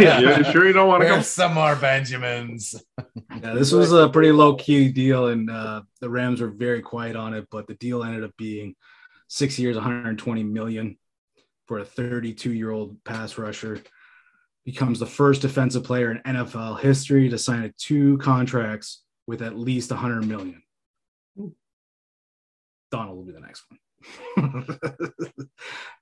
yeah. 0.00 0.38
You 0.38 0.44
sure 0.52 0.66
you 0.66 0.72
don't 0.72 0.88
want 0.88 1.02
to 1.02 1.06
come? 1.08 1.16
Where's 1.16 1.26
some 1.28 1.54
more 1.54 1.74
Benjamins? 1.74 2.74
Yeah, 3.42 3.54
this 3.54 3.72
was 3.72 3.92
a 3.92 4.08
pretty 4.08 4.30
low 4.32 4.54
key 4.56 4.90
deal, 4.90 5.28
and 5.28 5.50
uh, 5.50 5.82
the 6.00 6.08
Rams 6.10 6.40
were 6.40 6.48
very 6.50 6.80
quiet 6.82 7.16
on 7.16 7.34
it. 7.34 7.46
But 7.50 7.66
the 7.66 7.74
deal 7.74 8.04
ended 8.04 8.24
up 8.24 8.36
being 8.36 8.74
six 9.28 9.58
years, 9.58 9.76
120 9.76 10.42
million 10.42 10.98
for 11.66 11.78
a 11.78 11.84
32 11.84 12.52
year 12.52 12.70
old 12.70 13.02
pass 13.04 13.38
rusher. 13.38 13.82
Becomes 14.64 14.98
the 14.98 15.06
first 15.06 15.42
defensive 15.42 15.84
player 15.84 16.10
in 16.10 16.34
NFL 16.34 16.80
history 16.80 17.28
to 17.30 17.38
sign 17.38 17.64
a 17.64 17.72
two 17.78 18.18
contracts 18.18 19.02
with 19.26 19.40
at 19.40 19.56
least 19.56 19.90
100 19.90 20.26
million. 20.26 20.62
Donald 22.90 23.16
will 23.16 23.24
be 23.24 23.32
the 23.32 23.40
next 23.40 23.64
one. 23.68 23.78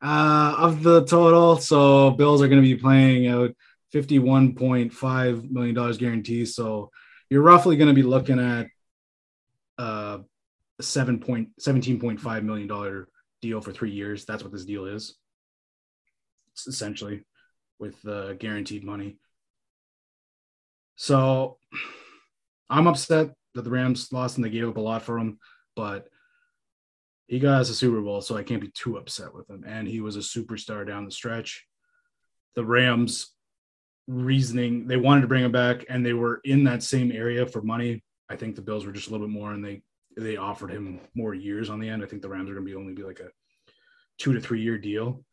uh, 0.02 0.54
of 0.58 0.82
the 0.82 1.04
total, 1.04 1.58
so 1.58 2.10
Bills 2.12 2.42
are 2.42 2.48
going 2.48 2.62
to 2.62 2.68
be 2.68 2.76
playing 2.76 3.26
out 3.28 3.50
$51.5 3.94 5.50
million 5.50 5.96
guarantee. 5.96 6.44
So 6.44 6.90
you're 7.30 7.42
roughly 7.42 7.76
going 7.76 7.88
to 7.88 7.94
be 7.94 8.02
looking 8.02 8.38
at 8.38 8.66
uh, 9.78 10.18
seven 10.80 11.18
point 11.18 11.48
seventeen 11.58 11.98
point 11.98 12.20
five 12.20 12.44
million 12.44 12.66
dollar 12.66 13.08
deal 13.42 13.60
for 13.60 13.72
three 13.72 13.90
years. 13.90 14.24
That's 14.24 14.42
what 14.42 14.52
this 14.52 14.64
deal 14.64 14.86
is. 14.86 15.16
It's 16.52 16.66
essentially 16.66 17.24
with 17.78 17.96
uh, 18.06 18.34
guaranteed 18.34 18.84
money. 18.84 19.18
So 20.96 21.58
I'm 22.70 22.86
upset 22.86 23.30
that 23.54 23.62
the 23.62 23.70
Rams 23.70 24.12
lost 24.12 24.36
and 24.36 24.44
they 24.44 24.50
gave 24.50 24.68
up 24.68 24.76
a 24.76 24.80
lot 24.80 25.02
for 25.02 25.18
him, 25.18 25.38
but 25.74 26.08
he 27.26 27.38
got 27.38 27.60
us 27.60 27.70
a 27.70 27.74
Super 27.74 28.00
Bowl, 28.00 28.20
so 28.20 28.36
I 28.36 28.42
can't 28.42 28.60
be 28.60 28.70
too 28.70 28.96
upset 28.96 29.34
with 29.34 29.50
him. 29.50 29.64
And 29.66 29.86
he 29.86 30.00
was 30.00 30.16
a 30.16 30.20
superstar 30.20 30.86
down 30.86 31.04
the 31.04 31.10
stretch. 31.10 31.66
The 32.54 32.64
Rams 32.64 33.34
reasoning 34.08 34.86
they 34.86 34.96
wanted 34.96 35.22
to 35.22 35.26
bring 35.26 35.44
him 35.44 35.50
back 35.50 35.84
and 35.88 36.06
they 36.06 36.12
were 36.12 36.40
in 36.44 36.62
that 36.64 36.82
same 36.82 37.10
area 37.10 37.44
for 37.44 37.60
money. 37.60 38.02
I 38.30 38.36
think 38.36 38.54
the 38.54 38.62
Bills 38.62 38.86
were 38.86 38.92
just 38.92 39.08
a 39.08 39.10
little 39.10 39.26
bit 39.26 39.32
more 39.32 39.52
and 39.52 39.64
they 39.64 39.82
they 40.16 40.36
offered 40.36 40.70
him 40.70 41.00
more 41.14 41.34
years 41.34 41.68
on 41.68 41.78
the 41.78 41.88
end. 41.88 42.02
I 42.02 42.06
think 42.06 42.22
the 42.22 42.28
Rams 42.28 42.50
are 42.50 42.54
going 42.54 42.64
to 42.64 42.70
be 42.70 42.76
only 42.76 42.94
be 42.94 43.02
like 43.02 43.20
a 43.20 43.28
two 44.18 44.32
to 44.32 44.40
three 44.40 44.62
year 44.62 44.78
deal. 44.78 45.24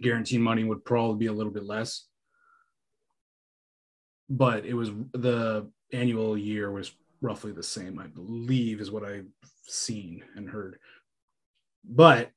Guaranteed 0.00 0.40
money 0.40 0.64
would 0.64 0.84
probably 0.84 1.18
be 1.18 1.26
a 1.26 1.32
little 1.32 1.52
bit 1.52 1.64
less, 1.64 2.06
but 4.28 4.64
it 4.64 4.74
was 4.74 4.90
the 5.12 5.68
annual 5.92 6.38
year 6.38 6.70
was 6.70 6.92
roughly 7.20 7.52
the 7.52 7.62
same, 7.62 7.98
I 7.98 8.06
believe, 8.06 8.80
is 8.80 8.90
what 8.90 9.04
I've 9.04 9.26
seen 9.66 10.22
and 10.36 10.48
heard. 10.48 10.78
But 11.84 12.30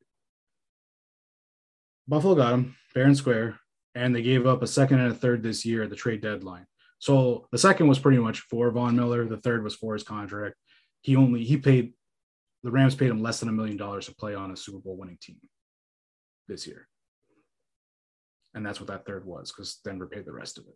Buffalo 2.07 2.35
got 2.35 2.53
him 2.53 2.75
fair 2.93 3.05
and 3.05 3.15
square, 3.15 3.59
and 3.95 4.15
they 4.15 4.21
gave 4.21 4.47
up 4.47 4.63
a 4.63 4.67
second 4.67 4.99
and 4.99 5.11
a 5.11 5.15
third 5.15 5.43
this 5.43 5.65
year 5.65 5.84
at 5.84 5.89
the 5.89 5.95
trade 5.95 6.21
deadline. 6.21 6.65
So 6.99 7.47
the 7.51 7.57
second 7.57 7.88
was 7.88 7.99
pretty 7.99 8.17
much 8.17 8.39
for 8.39 8.71
Von 8.71 8.95
Miller. 8.95 9.25
The 9.25 9.38
third 9.38 9.63
was 9.63 9.75
for 9.75 9.93
his 9.93 10.03
contract. 10.03 10.55
He 11.03 11.15
only 11.15 11.43
he 11.43 11.57
paid 11.57 11.93
the 12.63 12.71
Rams 12.71 12.95
paid 12.95 13.09
him 13.09 13.21
less 13.21 13.39
than 13.39 13.49
a 13.49 13.53
million 13.53 13.77
dollars 13.77 14.05
to 14.07 14.15
play 14.15 14.34
on 14.34 14.51
a 14.51 14.57
Super 14.57 14.80
Bowl 14.80 14.97
winning 14.97 15.17
team 15.21 15.38
this 16.47 16.65
year. 16.65 16.88
And 18.55 18.65
that's 18.65 18.80
what 18.80 18.88
that 18.88 19.05
third 19.05 19.25
was 19.25 19.51
because 19.51 19.75
Denver 19.84 20.07
paid 20.07 20.25
the 20.25 20.31
rest 20.31 20.57
of 20.57 20.65
it. 20.65 20.75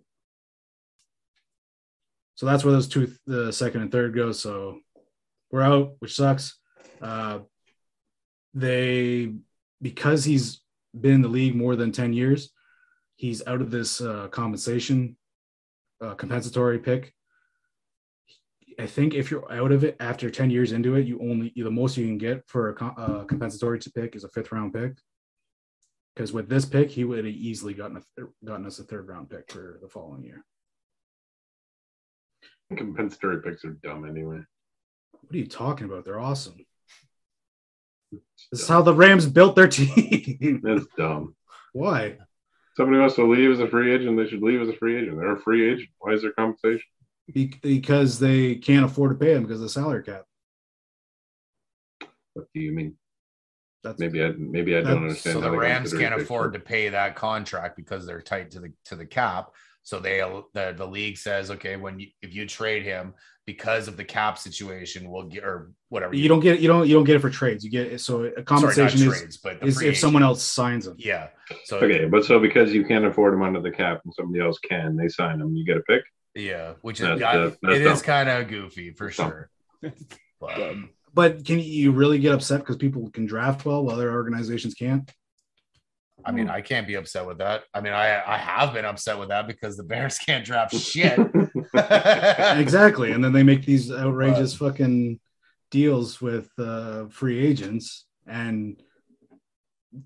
So 2.35 2.45
that's 2.45 2.63
where 2.63 2.73
those 2.73 2.87
two, 2.87 3.11
the 3.25 3.51
second 3.51 3.81
and 3.81 3.91
third 3.91 4.13
go. 4.13 4.31
So 4.31 4.79
we're 5.49 5.61
out, 5.61 5.93
which 5.99 6.15
sucks. 6.15 6.59
Uh, 7.01 7.39
they, 8.53 9.33
because 9.81 10.23
he's 10.23 10.61
been 10.99 11.15
in 11.15 11.21
the 11.21 11.27
league 11.29 11.55
more 11.55 11.75
than 11.75 11.91
10 11.91 12.13
years, 12.13 12.51
he's 13.15 13.45
out 13.47 13.61
of 13.61 13.71
this 13.71 14.01
uh, 14.01 14.27
compensation, 14.27 15.15
uh, 16.01 16.15
compensatory 16.15 16.79
pick. 16.79 17.13
I 18.79 18.85
think 18.85 19.15
if 19.15 19.31
you're 19.31 19.51
out 19.51 19.71
of 19.71 19.83
it 19.83 19.95
after 19.99 20.29
10 20.29 20.51
years 20.51 20.71
into 20.71 20.95
it, 20.95 21.07
you 21.07 21.19
only, 21.19 21.51
the 21.55 21.71
most 21.71 21.97
you 21.97 22.05
can 22.05 22.17
get 22.17 22.43
for 22.47 22.73
a 22.73 22.85
uh, 22.85 23.23
compensatory 23.23 23.79
to 23.79 23.91
pick 23.91 24.15
is 24.15 24.23
a 24.23 24.29
fifth 24.29 24.51
round 24.51 24.73
pick. 24.73 24.93
Because 26.15 26.31
with 26.31 26.47
this 26.47 26.65
pick, 26.65 26.89
he 26.89 27.03
would 27.03 27.25
have 27.25 27.27
easily 27.27 27.73
gotten, 27.73 27.97
a, 27.97 28.23
gotten 28.45 28.65
us 28.65 28.79
a 28.79 28.83
third 28.83 29.07
round 29.07 29.29
pick 29.29 29.51
for 29.51 29.79
the 29.81 29.87
following 29.87 30.23
year. 30.23 30.43
Compensatory 32.75 33.41
picks 33.41 33.65
are 33.65 33.77
dumb 33.83 34.07
anyway. 34.07 34.41
What 35.11 35.33
are 35.33 35.37
you 35.37 35.47
talking 35.47 35.85
about? 35.85 36.05
They're 36.05 36.19
awesome. 36.19 36.57
This 38.11 38.61
is 38.61 38.67
how 38.67 38.81
the 38.81 38.93
Rams 38.93 39.25
built 39.25 39.55
their 39.55 39.67
team. 39.67 40.61
That's 40.63 40.85
dumb. 40.97 41.35
Why? 41.73 42.17
Somebody 42.75 42.99
wants 42.99 43.15
to 43.15 43.29
leave 43.29 43.51
as 43.51 43.59
a 43.59 43.67
free 43.67 43.93
agent, 43.93 44.17
they 44.17 44.27
should 44.27 44.43
leave 44.43 44.61
as 44.61 44.69
a 44.69 44.77
free 44.77 44.97
agent. 44.97 45.17
They're 45.17 45.35
a 45.35 45.41
free 45.41 45.71
agent. 45.71 45.89
Why 45.97 46.13
is 46.13 46.21
there 46.21 46.31
compensation? 46.31 46.87
Be- 47.33 47.59
because 47.61 48.19
they 48.19 48.55
can't 48.55 48.85
afford 48.85 49.11
to 49.11 49.25
pay 49.25 49.33
him 49.33 49.43
because 49.43 49.57
of 49.57 49.63
the 49.63 49.69
salary 49.69 50.03
cap. 50.03 50.23
What 52.33 52.45
do 52.53 52.61
you 52.61 52.71
mean? 52.71 52.95
That's 53.83 53.99
Maybe 53.99 54.23
I 54.23 54.33
maybe 54.37 54.75
I 54.75 54.81
don't 54.81 55.03
understand. 55.03 55.35
So 55.35 55.41
the 55.41 55.51
Rams 55.51 55.93
can't 55.93 56.19
afford 56.19 56.53
to 56.53 56.59
pay 56.59 56.89
that 56.89 57.15
contract 57.15 57.75
because 57.75 58.05
they're 58.05 58.21
tight 58.21 58.51
to 58.51 58.59
the 58.59 58.73
to 58.85 58.95
the 58.95 59.05
cap. 59.05 59.51
So 59.83 59.99
they 59.99 60.19
the, 60.53 60.73
the 60.75 60.85
league 60.85 61.17
says, 61.17 61.49
okay, 61.51 61.77
when 61.77 61.99
you 61.99 62.07
if 62.21 62.33
you 62.35 62.45
trade 62.45 62.83
him 62.83 63.13
because 63.45 63.87
of 63.87 63.95
the 63.95 64.03
cap 64.03 64.37
situation, 64.37 65.09
we'll 65.09 65.23
get 65.23 65.45
or 65.45 65.71
whatever. 65.87 66.13
you 66.13 66.27
don't 66.27 66.41
get 66.41 66.59
you 66.59 66.67
don't 66.67 66.87
you 66.87 66.93
don't 66.93 67.05
get 67.05 67.15
it 67.15 67.19
for 67.19 67.29
trades. 67.29 67.63
You 67.63 67.71
get 67.71 67.87
it 67.87 68.01
so 68.01 68.25
a 68.25 68.31
sorry, 68.31 68.43
compensation 68.43 69.07
is, 69.07 69.17
trades, 69.17 69.37
but 69.37 69.65
is 69.65 69.81
if 69.81 69.97
someone 69.97 70.23
else 70.23 70.43
signs 70.43 70.87
him. 70.87 70.95
Yeah. 70.97 71.29
So 71.63 71.77
Okay, 71.77 72.05
but 72.05 72.25
so 72.25 72.39
because 72.39 72.73
you 72.73 72.83
can't 72.85 73.05
afford 73.05 73.33
them 73.33 73.43
under 73.43 73.61
the 73.61 73.71
cap 73.71 74.01
and 74.03 74.13
somebody 74.13 74.43
else 74.43 74.59
can, 74.59 74.97
they 74.97 75.07
sign 75.07 75.39
them. 75.39 75.55
You 75.55 75.65
get 75.65 75.77
a 75.77 75.81
pick. 75.81 76.03
Yeah, 76.37 76.73
which 76.81 76.99
is 77.01 77.07
That's- 77.07 77.21
I- 77.23 77.37
that's- 77.37 77.57
that's 77.61 77.75
it 77.75 77.81
is 77.81 77.99
dumb. 78.01 78.05
kind 78.05 78.29
of 78.29 78.47
goofy 78.47 78.91
for 78.91 79.09
dumb. 79.09 79.29
sure. 79.31 79.49
But, 80.39 80.61
Um, 80.61 80.89
But 81.13 81.45
can 81.45 81.59
you 81.59 81.91
really 81.91 82.19
get 82.19 82.33
upset 82.33 82.59
because 82.59 82.77
people 82.77 83.09
can 83.09 83.25
draft 83.25 83.65
well 83.65 83.83
while 83.83 83.95
other 83.95 84.11
organizations 84.11 84.73
can't? 84.75 85.11
I 86.25 86.31
mean, 86.31 86.49
I 86.49 86.61
can't 86.61 86.85
be 86.87 86.95
upset 86.95 87.25
with 87.25 87.37
that. 87.39 87.63
I 87.73 87.79
mean, 87.81 87.93
I 87.93 88.21
I 88.25 88.37
have 88.37 88.73
been 88.73 88.85
upset 88.85 89.17
with 89.17 89.29
that 89.29 89.47
because 89.47 89.77
the 89.77 89.83
Bears 89.83 90.17
can't 90.27 90.45
draft 90.45 90.75
shit. 90.75 91.17
exactly. 91.73 93.11
And 93.11 93.23
then 93.23 93.33
they 93.33 93.43
make 93.43 93.65
these 93.65 93.91
outrageous 93.91 94.53
fucking 94.55 95.19
deals 95.71 96.21
with 96.21 96.49
uh, 96.59 97.07
free 97.07 97.39
agents, 97.39 98.05
and 98.25 98.81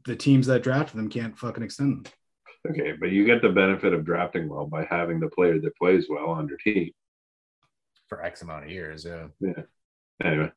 the 0.06 0.16
teams 0.16 0.48
that 0.48 0.64
draft 0.64 0.96
them 0.96 1.10
can't 1.10 1.38
fucking 1.38 1.64
extend 1.64 2.06
them. 2.06 2.14
Okay, 2.70 2.94
but 3.00 3.12
you 3.12 3.26
get 3.26 3.42
the 3.42 3.50
benefit 3.50 3.94
of 3.94 4.06
drafting 4.06 4.48
well 4.48 4.68
by 4.68 4.86
having 4.90 5.20
the 5.20 5.30
player 5.30 5.60
that 5.60 5.76
plays 5.78 6.08
well 6.10 6.30
on 6.30 6.48
your 6.48 6.58
team. 6.58 6.92
for 8.08 8.22
X 8.24 8.42
amount 8.42 8.66
of 8.66 8.70
years. 8.70 9.06
Yeah. 9.06 9.28
Yeah. 9.40 9.64
Anyway, 10.24 10.52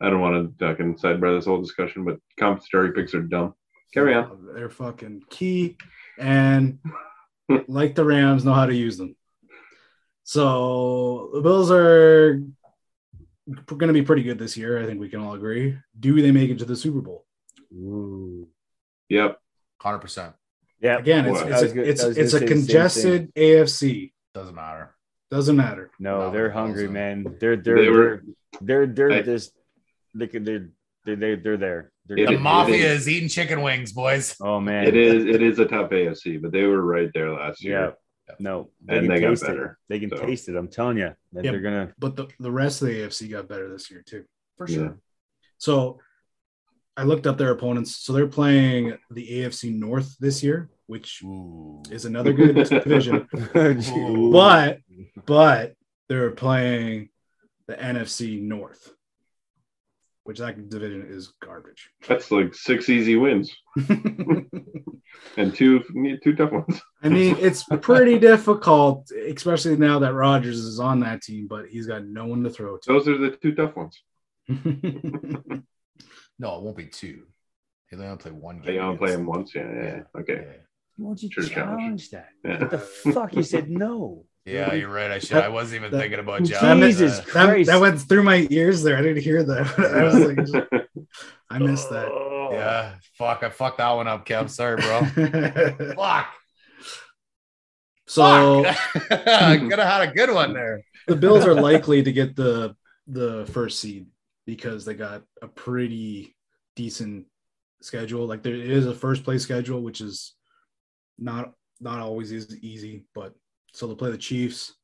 I 0.00 0.10
don't 0.10 0.20
want 0.20 0.58
to 0.58 0.66
fucking 0.66 0.96
sidebar 0.96 1.36
this 1.36 1.44
whole 1.44 1.60
discussion, 1.60 2.04
but 2.04 2.18
compensatory 2.38 2.92
picks 2.92 3.14
are 3.14 3.22
dumb. 3.22 3.54
Carry 3.94 4.14
on. 4.14 4.48
They're 4.54 4.68
fucking 4.70 5.22
key, 5.30 5.76
and 6.18 6.78
like 7.68 7.94
the 7.94 8.04
Rams, 8.04 8.44
know 8.44 8.52
how 8.54 8.66
to 8.66 8.74
use 8.74 8.96
them. 8.98 9.14
So 10.24 11.30
the 11.34 11.40
Bills 11.40 11.70
are 11.70 12.42
going 13.66 13.86
to 13.86 13.92
be 13.92 14.02
pretty 14.02 14.24
good 14.24 14.38
this 14.40 14.56
year. 14.56 14.82
I 14.82 14.86
think 14.86 14.98
we 14.98 15.08
can 15.08 15.20
all 15.20 15.34
agree. 15.34 15.78
Do 16.00 16.20
they 16.20 16.32
make 16.32 16.50
it 16.50 16.58
to 16.58 16.64
the 16.64 16.74
Super 16.74 17.00
Bowl? 17.00 17.24
Ooh. 17.72 18.48
Yep. 19.08 19.38
Hundred 19.80 19.98
percent. 20.00 20.34
Yeah. 20.80 20.98
Again, 20.98 21.26
it's 21.26 21.40
it's 21.40 21.50
I 21.62 21.66
a, 21.66 21.68
gonna- 21.68 21.82
it's, 21.82 22.02
it's 22.02 22.02
a 22.02 22.06
gonna 22.06 22.14
say 22.14 22.22
the 22.22 22.28
same 22.38 22.48
congested 22.48 23.34
AFC. 23.34 24.12
Doesn't 24.34 24.54
matter. 24.54 24.94
Doesn't 25.30 25.56
matter. 25.56 25.90
No, 25.98 26.18
No, 26.26 26.30
they're 26.30 26.50
hungry, 26.50 26.82
wasn't. 26.88 26.92
man. 26.92 27.36
They're 27.40 27.56
they're 27.56 27.76
They 27.76 27.84
they're 27.90 28.22
they're 28.60 28.86
they're 28.86 29.12
I- 29.12 29.22
just 29.22 29.52
they 30.14 30.26
could 30.28 30.44
they're 30.44 30.68
they're 31.04 31.16
they're, 31.16 31.36
they're 31.36 31.56
there. 31.56 31.92
They're 32.06 32.18
It 32.18 32.30
The 32.30 32.38
mafia 32.38 32.92
is 32.92 33.08
eating 33.08 33.28
chicken 33.28 33.62
wings, 33.62 33.92
boys. 33.92 34.36
Oh 34.40 34.60
man, 34.60 34.86
It 34.86 34.96
is 34.96 35.24
it 35.24 35.42
is 35.42 35.58
a 35.58 35.64
tough 35.64 35.90
AFC, 35.90 36.40
but 36.40 36.52
they 36.52 36.62
were 36.64 36.82
right 36.82 37.10
there 37.14 37.32
last 37.32 37.62
year. 37.64 37.72
Yeah. 37.78 37.84
year. 37.86 38.36
No, 38.40 38.70
And 38.88 39.08
they 39.08 39.20
got 39.20 39.28
taste 39.30 39.44
it. 39.44 39.46
better, 39.48 39.78
They 39.88 40.00
can 40.00 40.10
so. 40.10 40.16
taste 40.16 40.48
it. 40.48 40.56
I'm 40.56 40.66
telling 40.68 40.98
you 40.98 41.14
that 41.32 41.44
Yep. 41.44 41.52
they're 41.52 41.60
gonna. 41.60 41.92
But 41.98 42.16
the, 42.16 42.26
the 42.40 42.50
rest 42.50 42.82
of 42.82 42.88
the 42.88 42.94
AFC 43.02 43.30
got 43.30 43.48
better 43.48 43.68
this 43.70 43.88
year 43.90 44.02
too. 44.04 44.24
For 44.56 44.68
Yeah. 44.68 44.74
sure. 44.76 44.98
So 45.58 46.00
I 46.96 47.02
looked 47.02 47.26
up 47.26 47.36
their 47.36 47.50
opponents. 47.50 47.96
So 47.96 48.12
they're 48.12 48.26
playing 48.26 48.96
the 49.10 49.28
AFC 49.28 49.74
North 49.74 50.16
this 50.18 50.42
year, 50.42 50.70
which 50.86 51.22
Ooh. 51.22 51.82
is 51.90 52.04
another 52.04 52.32
good 52.32 52.54
division. 52.68 53.28
But 54.32 54.80
but 55.26 55.74
they're 56.08 56.30
playing 56.30 57.10
the 57.66 57.74
NFC 57.74 58.40
North, 58.40 58.92
which 60.24 60.38
that 60.38 60.68
division 60.70 61.06
is 61.08 61.34
garbage. 61.42 61.90
That's 62.08 62.30
like 62.30 62.54
six 62.54 62.88
easy 62.88 63.16
wins 63.16 63.54
and 65.36 65.54
two 65.54 65.82
two 66.22 66.34
tough 66.34 66.52
ones. 66.52 66.80
I 67.02 67.10
mean, 67.10 67.36
it's 67.38 67.64
pretty 67.82 68.18
difficult, 68.18 69.10
especially 69.10 69.76
now 69.76 69.98
that 69.98 70.14
Rodgers 70.14 70.60
is 70.60 70.80
on 70.80 71.00
that 71.00 71.22
team, 71.22 71.46
but 71.46 71.66
he's 71.68 71.86
got 71.86 72.06
no 72.06 72.26
one 72.26 72.42
to 72.44 72.50
throw 72.50 72.78
Those 72.86 73.06
are 73.06 73.18
the 73.18 73.30
two 73.32 73.54
tough 73.54 73.76
ones. 73.76 74.02
To. 76.40 76.42
No, 76.46 76.56
it 76.56 76.62
won't 76.62 76.76
be 76.76 76.86
two. 76.86 77.22
They 77.92 78.04
only 78.04 78.16
play 78.18 78.32
one 78.32 78.56
game. 78.56 78.64
They 78.66 78.78
only 78.78 78.98
play 78.98 79.12
against 79.14 79.18
them 79.18 79.26
once. 79.26 79.54
Yeah, 79.54 79.62
yeah. 79.74 79.82
yeah. 80.14 80.20
Okay. 80.20 80.34
Yeah. 80.46 80.52
Why 80.98 81.08
don't 81.10 81.22
you 81.22 81.28
True 81.28 81.46
challenge. 81.46 82.10
challenge 82.10 82.10
that? 82.10 82.28
Yeah. 82.44 82.58
What 82.60 82.70
the 82.70 82.78
fuck? 82.78 83.34
You 83.36 83.42
said 83.42 83.70
no. 83.70 84.24
Yeah, 84.48 84.74
you're 84.74 84.88
right. 84.92 85.10
I 85.10 85.18
should. 85.18 85.38
I 85.38 85.48
wasn't 85.48 85.80
even 85.80 85.90
That- 85.90 85.98
thinking 86.02 86.20
about 86.20 86.38
Jesus 86.44 86.60
John. 86.60 86.80
Jesus 86.80 87.18
Uh, 87.18 87.22
that, 87.22 87.46
Christ. 87.48 87.66
that 87.68 87.80
went 87.80 88.00
through 88.00 88.22
my 88.22 88.46
ears 88.48 88.84
there. 88.84 88.96
I 88.96 89.02
didn't 89.02 89.24
hear 89.24 89.42
that. 89.42 89.74
I 89.96 90.04
was 90.04 90.14
like, 90.14 90.86
I 91.50 91.58
missed 91.58 91.90
that. 91.90 92.06
Oh. 92.06 92.50
yeah. 92.52 92.94
Fuck. 93.18 93.42
I 93.42 93.48
fucked 93.50 93.78
that 93.78 93.90
one 93.90 94.06
up, 94.06 94.24
Kev. 94.24 94.48
Sorry, 94.48 94.76
bro. 94.76 95.94
Fuck. 95.96 96.28
so 98.06 98.22
I 98.64 99.58
could 99.58 99.78
have 99.80 99.88
had 100.00 100.08
a 100.10 100.12
good 100.12 100.32
one 100.32 100.54
there. 100.54 100.82
the 101.08 101.16
Bills 101.16 101.44
are 101.44 101.54
likely 101.54 102.04
to 102.04 102.12
get 102.12 102.36
the 102.36 102.76
the 103.08 103.46
first 103.52 103.80
seed 103.80 104.06
because 104.46 104.84
they 104.84 104.94
got 104.94 105.22
a 105.42 105.48
pretty 105.48 106.36
decent 106.76 107.26
schedule. 107.82 108.26
Like 108.26 108.42
there 108.42 108.54
is 108.54 108.86
a 108.86 108.94
first 108.94 109.24
place 109.24 109.42
schedule, 109.42 109.82
which 109.82 110.00
is 110.00 110.34
not 111.18 111.52
not 111.80 112.00
always 112.00 112.32
is 112.32 112.56
easy, 112.62 113.04
but 113.14 113.34
so 113.74 113.86
they'll 113.86 113.96
play 113.96 114.10
the 114.10 114.18
Chiefs, 114.18 114.74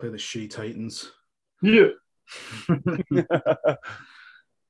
play 0.00 0.08
the 0.08 0.16
shitty 0.16 0.50
Titans, 0.50 1.10
Yeah. 1.62 1.90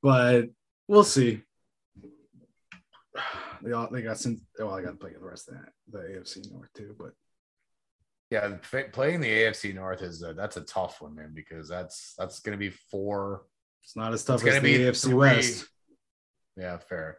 but 0.01 0.45
we'll 0.87 1.03
see. 1.03 1.41
They 3.61 3.71
all 3.73 3.89
they 3.91 4.01
got 4.01 4.17
since 4.19 4.41
well, 4.57 4.73
I 4.73 4.81
got 4.81 4.91
to 4.91 4.97
play 4.97 5.13
the 5.13 5.19
rest 5.19 5.49
of 5.49 5.55
that 5.55 5.73
the 5.89 5.99
AFC 5.99 6.51
North 6.51 6.69
too, 6.73 6.95
but 6.97 7.11
Yeah, 8.29 8.55
playing 8.91 9.19
the 9.19 9.27
AFC 9.27 9.73
North 9.73 10.01
is 10.01 10.23
a, 10.23 10.33
that's 10.33 10.57
a 10.57 10.61
tough 10.61 11.01
one, 11.01 11.15
man, 11.15 11.31
because 11.33 11.67
that's 11.67 12.13
that's 12.17 12.39
going 12.39 12.57
to 12.57 12.59
be 12.59 12.69
four. 12.69 13.43
It's 13.83 13.95
not 13.95 14.13
as 14.13 14.23
tough 14.23 14.43
It's 14.45 14.55
as 14.55 14.61
the 14.61 14.75
AFC 14.83 15.01
three- 15.05 15.13
West. 15.15 15.65
Yeah, 16.57 16.77
fair. 16.77 17.17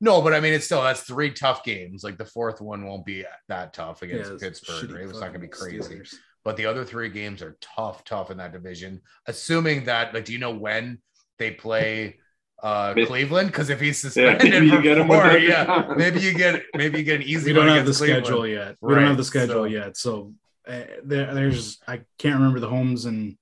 No, 0.00 0.20
but 0.20 0.34
I 0.34 0.40
mean, 0.40 0.52
it's 0.52 0.66
still 0.66 0.82
that's 0.82 1.02
three 1.02 1.30
tough 1.32 1.64
games. 1.64 2.04
Like 2.04 2.18
the 2.18 2.24
fourth 2.26 2.60
one 2.60 2.84
won't 2.84 3.06
be 3.06 3.24
that 3.48 3.72
tough 3.72 4.02
against 4.02 4.30
it's 4.32 4.42
Pittsburgh. 4.60 4.90
Right? 4.92 5.04
It's 5.04 5.12
not 5.14 5.20
going 5.32 5.34
to 5.34 5.38
be 5.38 5.48
crazy. 5.48 5.78
Steelers. 6.00 6.14
But 6.44 6.56
the 6.58 6.66
other 6.66 6.84
three 6.84 7.08
games 7.08 7.40
are 7.40 7.56
tough, 7.62 8.04
tough 8.04 8.30
in 8.30 8.36
that 8.36 8.52
division. 8.52 9.00
Assuming 9.26 9.84
that, 9.84 10.12
like, 10.12 10.26
do 10.26 10.32
you 10.34 10.38
know 10.38 10.50
when 10.50 10.98
they 11.38 11.52
play 11.52 12.18
uh 12.62 12.92
Cleveland? 13.06 13.48
Because 13.48 13.70
if 13.70 13.80
he's 13.80 13.98
suspended 14.02 14.42
maybe 14.52 14.68
for 14.68 14.76
you 14.76 14.82
get 14.82 14.98
him 14.98 15.06
four, 15.06 15.38
yeah, 15.38 15.94
maybe 15.96 16.20
you 16.20 16.34
get 16.34 16.62
maybe 16.74 16.98
you 16.98 17.04
get 17.04 17.16
an 17.16 17.22
easy. 17.22 17.52
We 17.52 17.58
don't 17.58 17.68
have 17.68 17.86
the 17.86 17.92
Cleveland. 17.92 18.26
schedule 18.26 18.46
yet. 18.46 18.76
We 18.82 18.92
Right, 18.92 19.00
don't 19.00 19.08
have 19.08 19.16
the 19.16 19.24
schedule 19.24 19.54
so- 19.54 19.64
yet. 19.64 19.96
So 19.96 20.34
uh, 20.68 20.80
there, 21.04 21.32
there's 21.32 21.78
I 21.88 22.00
can't 22.18 22.34
remember 22.34 22.60
the 22.60 22.68
homes 22.68 23.06
and 23.06 23.38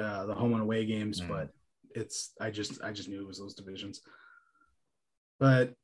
uh, 0.00 0.26
the 0.26 0.34
home 0.34 0.52
and 0.52 0.62
away 0.62 0.84
games, 0.86 1.20
Mm. 1.20 1.28
but 1.28 1.48
it's 2.00 2.32
I 2.40 2.50
just 2.50 2.82
I 2.82 2.92
just 2.92 3.08
knew 3.08 3.20
it 3.20 3.26
was 3.26 3.38
those 3.38 3.54
divisions. 3.54 4.00
But 5.40 5.74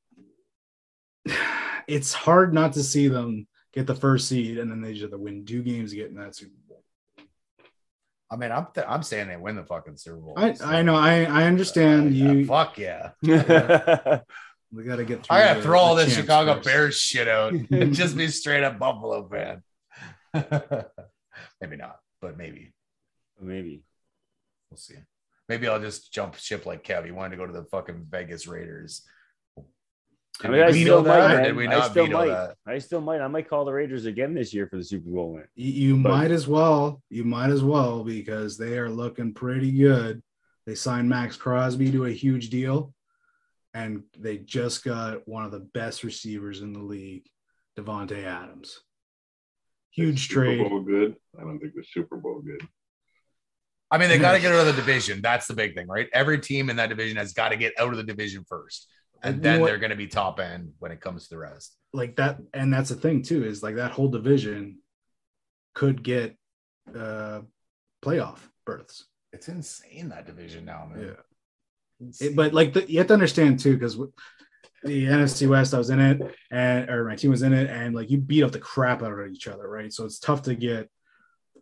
it's 1.87 2.13
hard 2.13 2.53
not 2.55 2.73
to 2.75 2.83
see 2.83 3.09
them 3.09 3.47
get 3.73 3.87
the 3.87 3.95
first 3.95 4.29
seed 4.29 4.59
and 4.59 4.71
then 4.71 4.81
they 4.81 4.93
just 4.93 5.03
have 5.03 5.11
to 5.13 5.19
win 5.19 5.45
two 5.45 5.63
games 5.63 5.91
to 5.91 5.97
get 5.97 6.11
in 6.11 6.17
that 6.17 6.35
Super 6.37 6.53
Bowl. 6.69 6.83
I 8.31 8.37
mean, 8.37 8.51
I'm 8.53 8.67
th- 8.75 8.87
I'm 8.89 9.03
saying 9.03 9.29
they 9.29 9.37
win 9.37 9.57
the 9.57 9.65
fucking 9.65 9.97
Super 9.97 10.17
Bowl. 10.17 10.35
I, 10.37 10.55
so- 10.55 10.65
I 10.65 10.83
know 10.83 10.95
I 10.97 11.25
I 11.25 11.45
understand 11.45 12.07
Uh, 12.09 12.11
yeah, 12.11 12.33
you. 12.33 12.47
fuck 12.47 12.79
yeah. 12.79 13.11
We 14.73 14.83
got 14.83 14.97
to 14.97 15.05
get 15.05 15.23
through. 15.25 15.37
I 15.37 15.41
gotta 15.45 15.61
the- 15.61 15.65
throw 15.67 15.79
all 15.79 15.95
this 15.95 16.13
Chicago 16.17 16.55
first. 16.55 16.65
Bears 16.67 16.97
shit 16.99 17.29
out 17.29 17.53
and 17.53 17.69
just 17.95 18.17
be 18.17 18.27
straight 18.27 18.65
up 18.65 18.77
Buffalo 18.81 19.29
fan. 19.29 19.63
maybe 21.61 21.77
not, 21.77 22.01
but 22.21 22.37
maybe 22.37 22.73
Maybe. 23.41 23.83
we'll 24.71 24.79
see. 24.79 24.95
Maybe 25.49 25.69
I'll 25.69 25.81
just 25.81 26.13
jump 26.13 26.37
ship 26.37 26.67
like 26.67 26.85
Kev. 26.85 27.05
He 27.05 27.11
wanted 27.13 27.31
to 27.31 27.37
go 27.37 27.47
to 27.47 27.53
the 27.53 27.65
fucking 27.65 28.07
Vegas 28.11 28.47
Raiders. 28.47 29.03
Did 30.41 30.51
I 30.51 30.53
mean, 30.53 30.63
I 30.63 30.71
we 30.71 30.83
still 30.83 31.03
that, 31.03 31.31
might, 31.37 31.43
did 31.45 31.55
we 31.55 31.69
I 31.69 31.71
not 31.71 31.91
still 31.91 32.07
veto 32.07 32.19
might. 32.19 32.27
that? 32.29 32.57
I 32.67 32.79
still 32.79 33.01
might. 33.01 33.21
I 33.21 33.29
might 33.29 33.49
call 33.49 33.65
the 33.65 33.73
Raiders 33.73 34.07
again 34.07 34.35
this 34.35 34.53
year 34.53 34.67
for 34.67 34.77
the 34.77 34.85
Super 34.85 35.11
Bowl 35.11 35.35
win. 35.35 35.45
You, 35.55 35.73
you 35.73 35.97
might 35.97 36.33
as 36.33 36.49
well. 36.49 37.01
You 37.09 37.23
might 37.25 37.51
as 37.51 37.63
well 37.63 38.03
because 38.03 38.59
they 38.59 38.79
are 38.79 38.91
looking 38.91 39.33
pretty 39.33 39.71
good. 39.71 40.23
They 40.67 40.75
signed 40.75 41.09
Maxx 41.09 41.37
Crosby 41.37 41.93
to 41.93 42.07
a 42.07 42.11
huge 42.11 42.51
deal, 42.51 42.95
and 43.75 44.03
they 44.19 44.39
just 44.39 44.83
got 44.83 45.29
one 45.29 45.45
of 45.45 45.53
the 45.53 45.61
best 45.61 46.03
receivers 46.03 46.63
in 46.63 46.73
the 46.73 46.83
league, 46.83 47.27
Davante 47.79 48.25
Adams. 48.25 48.81
Huge 49.93 50.27
Super 50.27 50.47
trade. 50.47 50.69
Bowl 50.69 50.81
good. 50.81 51.15
I 51.39 51.43
don't 51.43 51.61
think 51.61 51.75
the 51.75 51.85
Super 51.85 52.17
Bowl 52.17 52.41
good. 52.41 52.67
I 53.95 53.99
mean, 53.99 54.09
they 54.09 54.19
got 54.19 54.33
to 54.33 54.41
get 54.41 54.53
out 54.53 54.67
of 54.67 54.67
the 54.67 54.73
division. 54.73 55.21
That's 55.23 55.47
the 55.47 55.55
big 55.55 55.75
thing, 55.75 55.87
right? 55.87 56.09
Every 56.13 56.41
team 56.41 56.69
in 56.69 56.77
that 56.77 56.89
division 56.89 57.17
has 57.17 57.33
got 57.33 57.51
to 57.51 57.57
get 57.57 57.75
out 57.79 57.91
of 57.91 57.97
the 57.97 58.03
division 58.03 58.45
first, 58.49 58.89
and 59.23 59.37
You 59.37 59.43
then 59.43 59.61
know 59.61 59.67
they're 59.67 59.79
going 59.79 59.91
to 59.91 59.97
be 59.97 60.09
top 60.09 60.41
end 60.41 60.73
when 60.81 60.91
it 60.91 61.01
comes 61.01 61.25
to 61.25 61.31
the 61.31 61.39
rest. 61.39 61.77
Like 61.93 62.17
that, 62.17 62.39
and 62.53 62.73
that's 62.73 62.89
the 62.89 62.97
thing 62.97 63.23
too 63.23 63.45
is 63.45 63.63
like 63.63 63.77
that 63.77 63.93
whole 63.93 64.09
division 64.09 64.79
could 65.75 66.03
get 66.03 66.37
uh 66.99 67.43
playoff 68.05 68.39
berths. 68.67 69.05
It's 69.33 69.49
insane 69.49 70.09
that 70.09 70.27
division 70.27 70.65
now, 70.65 70.89
man. 70.93 71.05
Yeah. 72.01 72.17
It- 72.21 72.37
but 72.37 72.53
like 72.53 72.73
the, 72.73 72.91
you 72.91 72.99
have 72.99 73.07
to 73.09 73.15
understand 73.15 73.61
too, 73.61 73.75
because 73.75 73.97
the 74.83 75.07
NFC 75.07 75.49
West, 75.49 75.73
I 75.73 75.79
was 75.79 75.91
in 75.91 76.01
it, 76.01 76.21
and 76.51 76.91
or 76.91 77.05
my 77.09 77.17
team 77.17 77.31
was 77.31 77.43
in 77.43 77.53
it, 77.53 77.71
and 77.71 77.95
like 77.95 78.11
you 78.11 78.19
beat 78.19 78.43
up 78.43 78.53
the 78.53 78.59
crap 78.59 79.03
out 79.03 79.13
of 79.13 79.33
each 79.33 79.49
other, 79.49 79.69
right? 79.69 79.93
So 79.93 80.05
it's 80.05 80.19
tough 80.19 80.43
to 80.43 80.55
get 80.55 80.91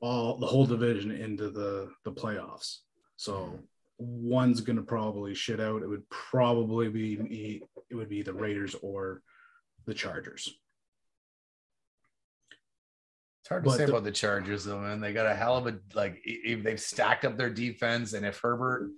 all 0.03 0.37
the 0.37 0.47
whole 0.47 0.67
division 0.67 1.11
into 1.13 1.49
the 1.49 1.91
the 2.05 2.13
playoffs. 2.13 2.79
So 3.17 3.33
mm-hmm. 3.35 3.57
one's 3.99 4.61
gonna 4.61 4.83
probably 4.83 5.35
shit 5.35 5.61
out. 5.61 5.83
It 5.83 5.89
would 5.89 6.09
probably 6.11 6.89
be 6.89 7.63
it 7.89 7.95
would 7.95 8.09
be 8.09 8.23
the 8.23 8.35
Raiders 8.35 8.75
or 8.83 9.23
the 9.87 9.95
Chargers. 9.95 10.53
It's 13.41 13.49
hard 13.49 13.65
to 13.65 13.71
But 13.71 13.77
say 13.77 13.87
the- 13.87 13.93
about 13.93 14.05
the 14.05 14.13
Chargers, 14.13 14.65
though, 14.65 14.81
man. 14.81 15.01
They 15.01 15.13
got 15.13 15.27
a 15.27 15.35
hell 15.35 15.57
of 15.57 15.67
a 15.67 15.79
like. 15.95 16.21
If 16.25 16.63
they've 16.63 16.81
stacked 16.81 17.25
up 17.25 17.37
their 17.37 17.51
defense, 17.51 18.13
and 18.13 18.27
if 18.27 18.39
Herbert 18.39 18.91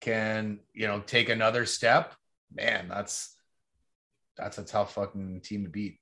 can, 0.00 0.60
you 0.72 0.86
know, 0.86 1.00
take 1.00 1.28
another 1.28 1.64
step, 1.66 2.14
man, 2.52 2.88
that's 2.88 3.36
that's 4.36 4.58
a 4.58 4.64
tough 4.64 4.94
fucking 4.94 5.40
team 5.42 5.64
to 5.64 5.70
beat. 5.70 5.98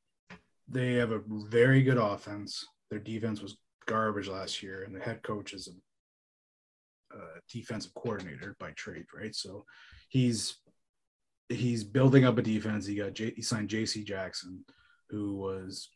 They 0.68 0.94
have 0.94 1.12
a 1.12 1.22
very 1.26 1.82
good 1.82 1.96
offense. 1.96 2.66
Their 2.90 3.00
defense 3.00 3.40
was 3.40 3.56
garbage 3.88 4.28
last 4.28 4.62
year, 4.62 4.84
and 4.84 4.94
the 4.94 5.00
head 5.00 5.22
coach 5.24 5.52
is 5.52 5.68
a, 5.68 7.16
a 7.16 7.20
defensive 7.50 7.94
coordinator 7.94 8.54
by 8.60 8.70
trade, 8.72 9.06
right? 9.12 9.34
So 9.34 9.64
he's 10.08 10.58
he's 11.48 11.82
building 11.82 12.24
up 12.24 12.38
a 12.38 12.42
defense. 12.42 12.86
He 12.86 12.94
got 12.94 13.14
J, 13.14 13.32
he 13.34 13.42
signed 13.42 13.68
J.C. 13.68 14.04
Jackson, 14.04 14.64
who 15.08 15.36
was 15.36 15.88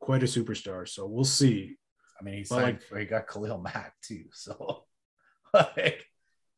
quite 0.00 0.22
a 0.22 0.26
superstar. 0.26 0.88
So 0.88 1.06
we'll 1.06 1.24
see. 1.24 1.76
I 2.20 2.24
mean, 2.24 2.34
he 2.34 2.44
signed, 2.44 2.80
he 2.96 3.04
got 3.06 3.26
Khalil 3.26 3.58
Mack 3.58 3.94
too, 4.02 4.24
so 4.32 4.84
like 5.54 6.06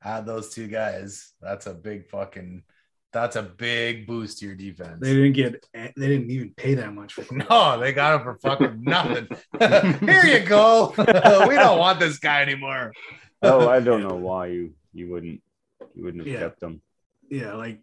add 0.03 0.27
those 0.27 0.51
two 0.51 0.69
guys. 0.69 1.33
That's 1.41 1.67
a 1.67 1.75
big 1.75 2.09
fucking. 2.09 2.65
That's 3.15 3.37
a 3.37 3.43
big 3.45 4.09
boost 4.09 4.41
to 4.41 4.47
your 4.47 4.57
defense. 4.57 4.99
They 5.01 5.15
didn't 5.15 5.35
get 5.35 5.65
they 5.73 5.93
didn't 5.97 6.31
even 6.33 6.53
pay 6.57 6.75
that 6.75 6.93
much 6.93 7.13
for 7.15 7.25
no, 7.49 7.79
they 7.79 7.93
got 7.93 8.17
him 8.17 8.23
for 8.25 8.35
fucking 8.41 8.83
nothing. 8.83 9.29
Here 10.07 10.27
you 10.27 10.41
go. 10.41 10.93
we 10.99 11.55
don't 11.55 11.79
want 11.79 12.01
this 12.01 12.19
guy 12.19 12.43
anymore. 12.43 12.93
Oh, 13.41 13.69
I 13.69 13.79
don't 13.79 14.03
know 14.03 14.17
why 14.17 14.49
you 14.49 14.75
you 14.93 15.09
wouldn't 15.11 15.41
you 15.95 16.03
wouldn't 16.05 16.27
have 16.27 16.33
Yeah. 16.35 16.41
kept 16.41 16.63
him. 16.63 16.83
yeah, 17.31 17.55
like 17.55 17.79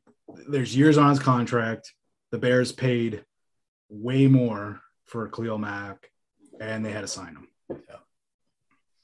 there's 0.49 0.75
years 0.75 0.97
on 0.97 1.09
his 1.09 1.19
contract. 1.19 1.93
The 2.31 2.37
Bears 2.37 2.73
paid 2.73 3.23
way 3.89 4.27
more 4.27 4.81
for 5.05 5.29
Khalil 5.29 5.57
Mack, 5.57 6.11
and 6.59 6.85
they 6.85 6.91
had 6.91 7.01
to 7.01 7.07
sign 7.07 7.35
him. 7.35 7.47
Yeah. 7.69 7.95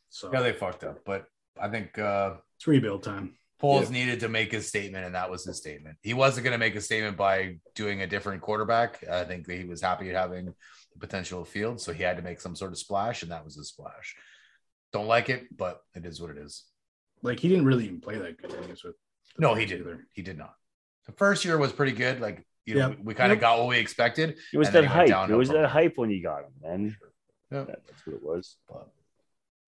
So 0.10 0.30
Yeah, 0.34 0.42
they 0.42 0.52
fucked 0.52 0.84
up, 0.84 1.06
but 1.06 1.26
I 1.58 1.70
think 1.70 1.98
uh 1.98 2.34
it's 2.58 2.68
rebuild 2.68 3.04
time. 3.04 3.36
Poles 3.60 3.90
needed 3.90 4.20
to 4.20 4.30
make 4.30 4.52
his 4.52 4.68
statement, 4.68 5.06
and 5.06 5.16
that 5.16 5.30
was 5.32 5.44
his 5.44 5.58
statement. 5.58 5.98
He 6.04 6.14
wasn't 6.14 6.44
going 6.44 6.52
to 6.54 6.60
make 6.60 6.76
a 6.76 6.82
statement 6.82 7.18
by 7.18 7.58
doing 7.74 8.02
a 8.04 8.08
different 8.08 8.42
quarterback. 8.42 9.04
I 9.10 9.24
think 9.24 9.48
that 9.48 9.58
he 9.58 9.64
was 9.66 9.82
happy 9.82 10.10
having 10.10 10.46
the 10.94 11.00
potential 11.00 11.44
field, 11.44 11.82
so 11.82 11.92
he 11.92 12.04
had 12.04 12.18
to 12.18 12.24
make 12.24 12.40
some 12.40 12.56
sort 12.56 12.72
of 12.72 12.78
splash, 12.78 13.24
and 13.24 13.32
that 13.32 13.44
was 13.44 13.56
his 13.56 13.70
splash. 13.70 14.16
Don't 14.94 15.08
like 15.08 15.30
it, 15.30 15.48
but 15.56 15.82
it 15.96 16.06
is 16.06 16.22
what 16.22 16.30
it 16.30 16.38
is. 16.38 16.66
Like 17.24 17.40
he 17.40 17.48
didn't 17.50 17.66
really 17.66 17.86
even 17.86 18.00
play 18.00 18.18
that 18.20 18.40
good 18.40 18.52
games 18.52 18.84
with. 18.84 18.96
No, 19.40 19.56
he 19.56 19.66
didn't. 19.66 19.88
either. 19.88 20.08
He 20.12 20.22
did 20.22 20.38
not. 20.38 20.54
The 21.08 21.12
first 21.14 21.44
year 21.44 21.58
was 21.58 21.74
pretty 21.74 21.94
good. 21.94 22.20
Like 22.22 22.46
you 22.66 22.76
know, 22.76 22.90
Yep. 22.90 23.00
we, 23.02 23.14
kind 23.16 23.32
of 23.32 23.38
Yep. 23.38 23.42
got 23.42 23.60
what 23.60 23.70
we 23.70 23.78
expected. 23.80 24.38
It 24.54 24.58
was 24.58 24.70
that 24.72 24.86
hype. 24.86 25.30
It 25.30 25.36
was 25.36 25.48
that 25.48 25.54
there. 25.56 25.68
hype 25.68 25.98
when 25.98 26.10
you 26.12 26.22
got 26.22 26.44
him, 26.44 26.52
man. 26.62 26.98
Yeah. 27.52 27.64
That- 27.64 27.86
that's 27.88 28.06
what 28.06 28.16
it 28.18 28.22
was. 28.24 28.58
But 28.68 28.90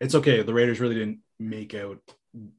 It's 0.02 0.16
okay. 0.16 0.42
The 0.44 0.54
Raiders 0.54 0.80
really 0.80 0.96
didn't 0.96 1.20
make 1.40 1.74
out 1.74 2.00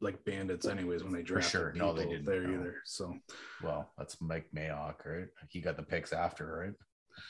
like 0.01 0.24
bandits, 0.24 0.66
anyways, 0.66 1.05
when 1.05 1.12
they 1.12 1.23
drafted. 1.23 1.51
sure. 1.51 1.73
No, 1.77 1.93
they 1.93 2.05
didn't, 2.05 2.24
there 2.24 2.43
no. 2.43 2.61
either. 2.61 2.77
So 2.85 3.15
well, 3.62 3.93
that's 3.97 4.20
Mike 4.20 4.47
Mayock, 4.55 5.05
right? 5.05 5.28
He 5.48 5.61
got 5.61 5.77
the 5.77 5.82
picks 5.82 6.12
after, 6.12 6.74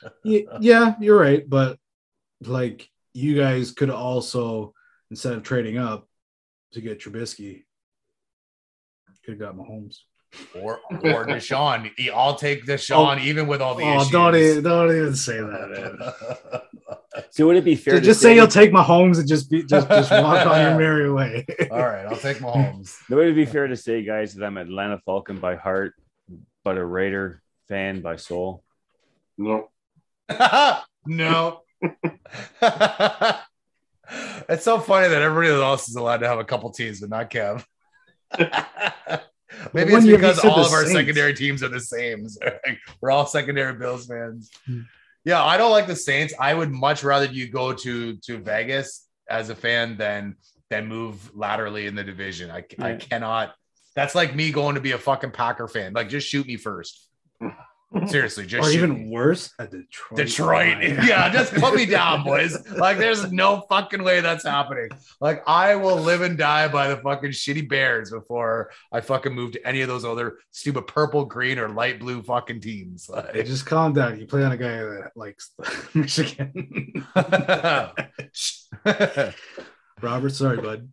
right? 0.02 0.12
yeah, 0.24 0.58
yeah, 0.60 0.94
you're 1.00 1.18
right. 1.18 1.48
But 1.48 1.78
like 2.42 2.88
you 3.12 3.36
guys 3.36 3.72
could 3.72 3.90
also 3.90 4.74
instead 5.10 5.34
of 5.34 5.42
trading 5.42 5.76
up 5.76 6.08
to 6.72 6.80
get 6.80 7.00
Trubisky, 7.00 7.64
could 9.24 9.40
have 9.40 9.56
got 9.56 9.56
Mahomes. 9.56 9.98
Or 10.54 10.78
or 10.90 11.26
Deshaun. 11.26 11.90
He- 11.96 12.10
I'll 12.10 12.36
take 12.36 12.64
Deshaun, 12.64 13.16
oh. 13.18 13.24
even 13.24 13.46
with 13.48 13.60
all 13.60 13.74
the 13.74 13.82
Oh, 13.84 13.96
issues. 14.00 14.10
don't 14.10 14.36
even, 14.36 14.62
don't 14.62 14.90
even 14.96 15.14
say 15.16 15.38
that. 15.38 15.70
Man. 15.70 16.60
So 17.30 17.46
would 17.46 17.56
it 17.56 17.64
be 17.64 17.74
fair 17.74 17.94
Just, 17.94 18.02
to 18.04 18.06
just 18.10 18.20
say 18.20 18.34
you'll 18.36 18.46
take 18.46 18.70
Mahomes 18.72 19.18
and 19.18 19.26
just 19.28 19.50
be 19.50 19.62
just 19.64 19.88
just 19.88 20.10
walk 20.12 20.46
on 20.46 20.60
your 20.60 20.78
merry 20.78 21.10
way. 21.12 21.44
all 21.70 21.78
right, 21.78 22.06
I'll 22.06 22.16
take 22.16 22.38
Mahomes. 22.38 22.96
would 23.10 23.26
it 23.26 23.34
be 23.34 23.44
fair 23.44 23.66
to 23.66 23.76
say, 23.76 24.02
guys, 24.04 24.34
that 24.34 24.44
I'm 24.46 24.56
Atlanta 24.56 24.98
Falcon 25.04 25.38
by 25.40 25.56
heart, 25.56 25.94
but 26.64 26.78
a 26.78 26.84
Raider 26.84 27.42
fan 27.68 28.00
by 28.00 28.14
soul? 28.16 28.62
No. 29.36 29.68
no. 31.06 31.62
it's 34.48 34.64
so 34.64 34.78
funny 34.78 35.08
that 35.08 35.22
everybody 35.22 35.52
else 35.62 35.88
is 35.88 35.96
allowed 35.96 36.18
to 36.18 36.28
have 36.28 36.38
a 36.38 36.44
couple 36.44 36.70
teams, 36.70 37.00
but 37.00 37.10
not 37.10 37.30
Kev. 37.30 37.64
Maybe 39.72 39.92
it's 39.94 40.06
because 40.06 40.44
all 40.44 40.64
of 40.64 40.72
our 40.72 40.84
Saints. 40.84 40.92
secondary 40.92 41.34
teams 41.34 41.62
are 41.62 41.68
the 41.68 41.80
same. 41.80 42.28
So, 42.28 42.40
like, 42.44 42.78
we're 43.00 43.10
all 43.10 43.26
secondary 43.26 43.74
Bills 43.74 44.06
fans. 44.06 44.50
Yeah, 45.24 45.44
I 45.44 45.56
don't 45.56 45.70
like 45.70 45.86
the 45.86 45.96
Saints. 45.96 46.32
I 46.38 46.54
would 46.54 46.70
much 46.70 47.02
rather 47.04 47.26
you 47.26 47.48
go 47.48 47.72
to 47.72 48.16
to 48.16 48.38
Vegas 48.38 49.06
as 49.28 49.50
a 49.50 49.54
fan 49.54 49.96
than 49.96 50.36
than 50.70 50.86
move 50.86 51.34
laterally 51.34 51.86
in 51.86 51.94
the 51.94 52.04
division. 52.04 52.50
I 52.50 52.64
I 52.78 52.94
cannot. 52.94 53.54
That's 53.96 54.14
like 54.14 54.34
me 54.34 54.52
going 54.52 54.76
to 54.76 54.80
be 54.80 54.92
a 54.92 54.98
fucking 54.98 55.32
Packer 55.32 55.66
fan. 55.68 55.92
Like, 55.92 56.08
just 56.08 56.28
shoot 56.28 56.46
me 56.46 56.56
first. 56.56 57.08
Seriously, 58.06 58.46
just 58.46 58.68
or 58.68 58.72
even 58.72 58.94
me. 58.94 59.08
worse, 59.10 59.52
a 59.58 59.66
Detroit. 59.66 60.16
Detroit. 60.16 60.78
Lions. 60.78 61.06
Yeah, 61.08 61.28
just 61.32 61.52
put 61.54 61.74
me 61.74 61.86
down, 61.86 62.22
boys. 62.22 62.56
Like, 62.70 62.98
there's 62.98 63.32
no 63.32 63.62
fucking 63.68 64.04
way 64.04 64.20
that's 64.20 64.44
happening. 64.44 64.90
Like, 65.20 65.42
I 65.48 65.74
will 65.74 65.96
live 65.96 66.20
and 66.22 66.38
die 66.38 66.68
by 66.68 66.86
the 66.86 66.98
fucking 66.98 67.30
shitty 67.32 67.68
Bears 67.68 68.12
before 68.12 68.70
I 68.92 69.00
fucking 69.00 69.34
move 69.34 69.52
to 69.52 69.66
any 69.66 69.80
of 69.80 69.88
those 69.88 70.04
other 70.04 70.38
stupid 70.52 70.86
purple, 70.86 71.24
green, 71.24 71.58
or 71.58 71.68
light 71.68 71.98
blue 71.98 72.22
fucking 72.22 72.60
teams. 72.60 73.10
Hey, 73.12 73.38
Like, 73.38 73.46
just 73.46 73.66
calm 73.66 73.92
down. 73.92 74.20
You 74.20 74.26
play 74.26 74.44
on 74.44 74.52
a 74.52 74.56
guy 74.56 74.68
that 74.78 75.10
likes 75.16 75.50
Michigan. 75.94 77.04
Robert, 80.00 80.30
sorry, 80.30 80.58
bud. 80.58 80.88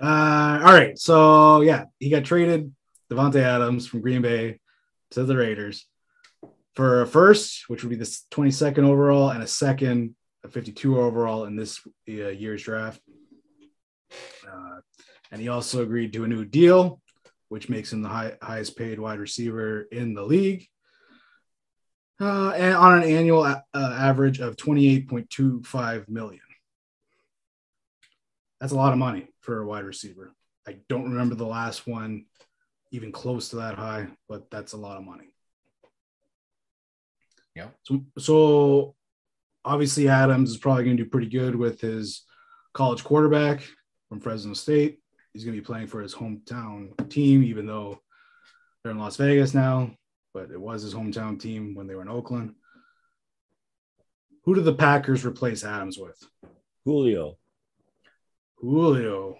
Uh, 0.00 0.60
all 0.64 0.72
right. 0.72 0.98
So 0.98 1.60
yeah, 1.60 1.84
he 2.00 2.10
got 2.10 2.24
traded 2.24 2.72
Davante 3.12 3.42
Adams 3.42 3.86
from 3.86 4.00
Green 4.00 4.22
Bay 4.22 4.58
to 5.10 5.24
the 5.24 5.36
Raiders 5.36 5.86
for 6.74 7.02
a 7.02 7.06
first, 7.06 7.68
which 7.68 7.82
would 7.82 7.90
be 7.90 7.96
the 7.96 8.04
22nd 8.04 8.84
overall, 8.84 9.30
and 9.30 9.42
a 9.42 9.46
second, 9.46 10.14
a 10.44 10.48
52 10.48 10.98
overall 10.98 11.44
in 11.44 11.54
this 11.54 11.80
uh, 12.08 12.28
year's 12.28 12.62
draft. 12.62 13.00
Uh, 14.50 14.80
and 15.30 15.40
he 15.40 15.48
also 15.48 15.82
agreed 15.82 16.12
to 16.12 16.24
a 16.24 16.28
new 16.28 16.44
deal, 16.44 17.00
which 17.48 17.68
makes 17.68 17.92
him 17.92 18.02
the 18.02 18.08
high, 18.08 18.36
highest 18.40 18.76
paid 18.76 18.98
wide 18.98 19.18
receiver 19.18 19.82
in 19.82 20.14
the 20.14 20.22
league. 20.22 20.66
Uh, 22.20 22.50
and 22.50 22.74
on 22.74 23.02
an 23.02 23.08
annual 23.08 23.42
uh, 23.42 23.60
average 23.74 24.38
of 24.40 24.56
28.25 24.56 26.08
million. 26.08 26.40
That's 28.60 28.72
a 28.72 28.76
lot 28.76 28.92
of 28.92 28.98
money 28.98 29.26
for 29.40 29.60
a 29.60 29.66
wide 29.66 29.84
receiver. 29.84 30.32
I 30.66 30.76
don't 30.88 31.10
remember 31.10 31.34
the 31.34 31.46
last 31.46 31.86
one 31.86 32.26
even 32.92 33.10
close 33.10 33.48
to 33.48 33.56
that 33.56 33.74
high, 33.74 34.06
but 34.28 34.50
that's 34.50 34.74
a 34.74 34.76
lot 34.76 34.98
of 34.98 35.04
money. 35.04 35.34
Yeah. 37.56 37.68
So, 37.82 38.04
so 38.18 38.94
obviously 39.64 40.08
Adams 40.08 40.50
is 40.50 40.58
probably 40.58 40.84
going 40.84 40.96
to 40.96 41.04
do 41.04 41.10
pretty 41.10 41.28
good 41.28 41.56
with 41.56 41.80
his 41.80 42.24
college 42.74 43.02
quarterback 43.02 43.62
from 44.08 44.20
Fresno 44.20 44.52
State. 44.52 45.00
He's 45.32 45.44
going 45.44 45.56
to 45.56 45.60
be 45.60 45.66
playing 45.66 45.86
for 45.86 46.00
his 46.00 46.14
hometown 46.14 47.08
team, 47.08 47.42
even 47.42 47.66
though 47.66 48.00
they're 48.82 48.92
in 48.92 48.98
Las 48.98 49.16
Vegas 49.16 49.54
now, 49.54 49.90
but 50.34 50.50
it 50.50 50.60
was 50.60 50.82
his 50.82 50.94
hometown 50.94 51.40
team 51.40 51.74
when 51.74 51.86
they 51.86 51.94
were 51.94 52.02
in 52.02 52.08
Oakland. 52.08 52.54
Who 54.44 54.54
did 54.54 54.64
the 54.64 54.74
Packers 54.74 55.24
replace 55.24 55.64
Adams 55.64 55.98
with? 55.98 56.18
Julio. 56.84 57.38
Julio. 58.56 59.38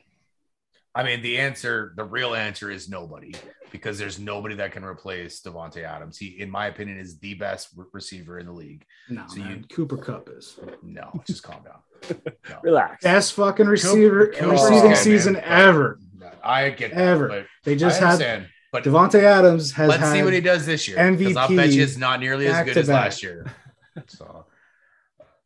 I 0.95 1.03
mean, 1.05 1.23
the 1.23 1.39
answer, 1.39 1.95
the 1.97 2.05
real 2.05 2.35
answer 2.35 2.71
is 2.71 2.89
nobody 2.89 3.35
because 3.71 3.99
there's 3.99 4.19
nobody 4.19 4.55
that 4.57 4.73
can 4.73 4.85
replace 4.85 5.41
Davante 5.41 5.83
Adams. 5.85 6.19
He, 6.19 6.39
in 6.39 6.51
my 6.51 6.67
opinion, 6.67 6.99
is 6.99 7.19
the 7.19 7.33
best 7.35 7.69
re- 7.75 7.87
receiver 7.93 8.39
in 8.39 8.45
the 8.47 8.53
league. 8.53 8.85
No, 9.09 9.25
So 9.27 9.41
man. 9.41 9.51
you- 9.71 9.75
Cooper 9.75 9.97
Kupp 9.97 10.29
is 10.29 10.59
No, 10.83 11.23
just 11.27 11.43
calm 11.43 11.63
down. 11.65 12.21
No. 12.51 12.59
Relax. 12.63 13.03
best 13.03 13.33
fucking 13.33 13.67
receiver 13.67 14.27
Cooper- 14.29 14.51
receiving 14.51 14.83
Cooper- 14.83 14.95
season 14.97 15.33
man, 15.35 15.45
ever. 15.47 15.99
I 16.45 16.71
get 16.71 16.91
that, 16.95 17.01
Ever. 17.01 17.29
but 17.29 17.47
They 17.65 17.75
just 17.77 17.99
had. 18.01 18.49
But 18.71 18.85
Davante 18.85 19.23
Adams 19.23 19.73
has 19.73 19.89
let's 19.89 20.03
had 20.03 20.13
see 20.13 20.23
what 20.23 20.33
he 20.33 20.41
does 20.41 20.65
this 20.67 20.89
year. 20.89 20.97
'cause 20.97 21.37
I'll 21.37 21.55
bet 21.55 21.71
you 21.73 21.83
it's 21.83 21.97
not 21.99 22.21
nearly 22.21 22.47
as 22.49 22.65
good 22.65 22.77
as 22.77 22.87
back-to-back. 22.89 23.05
last 23.05 23.23
year. 23.23 23.47
So 24.09 24.47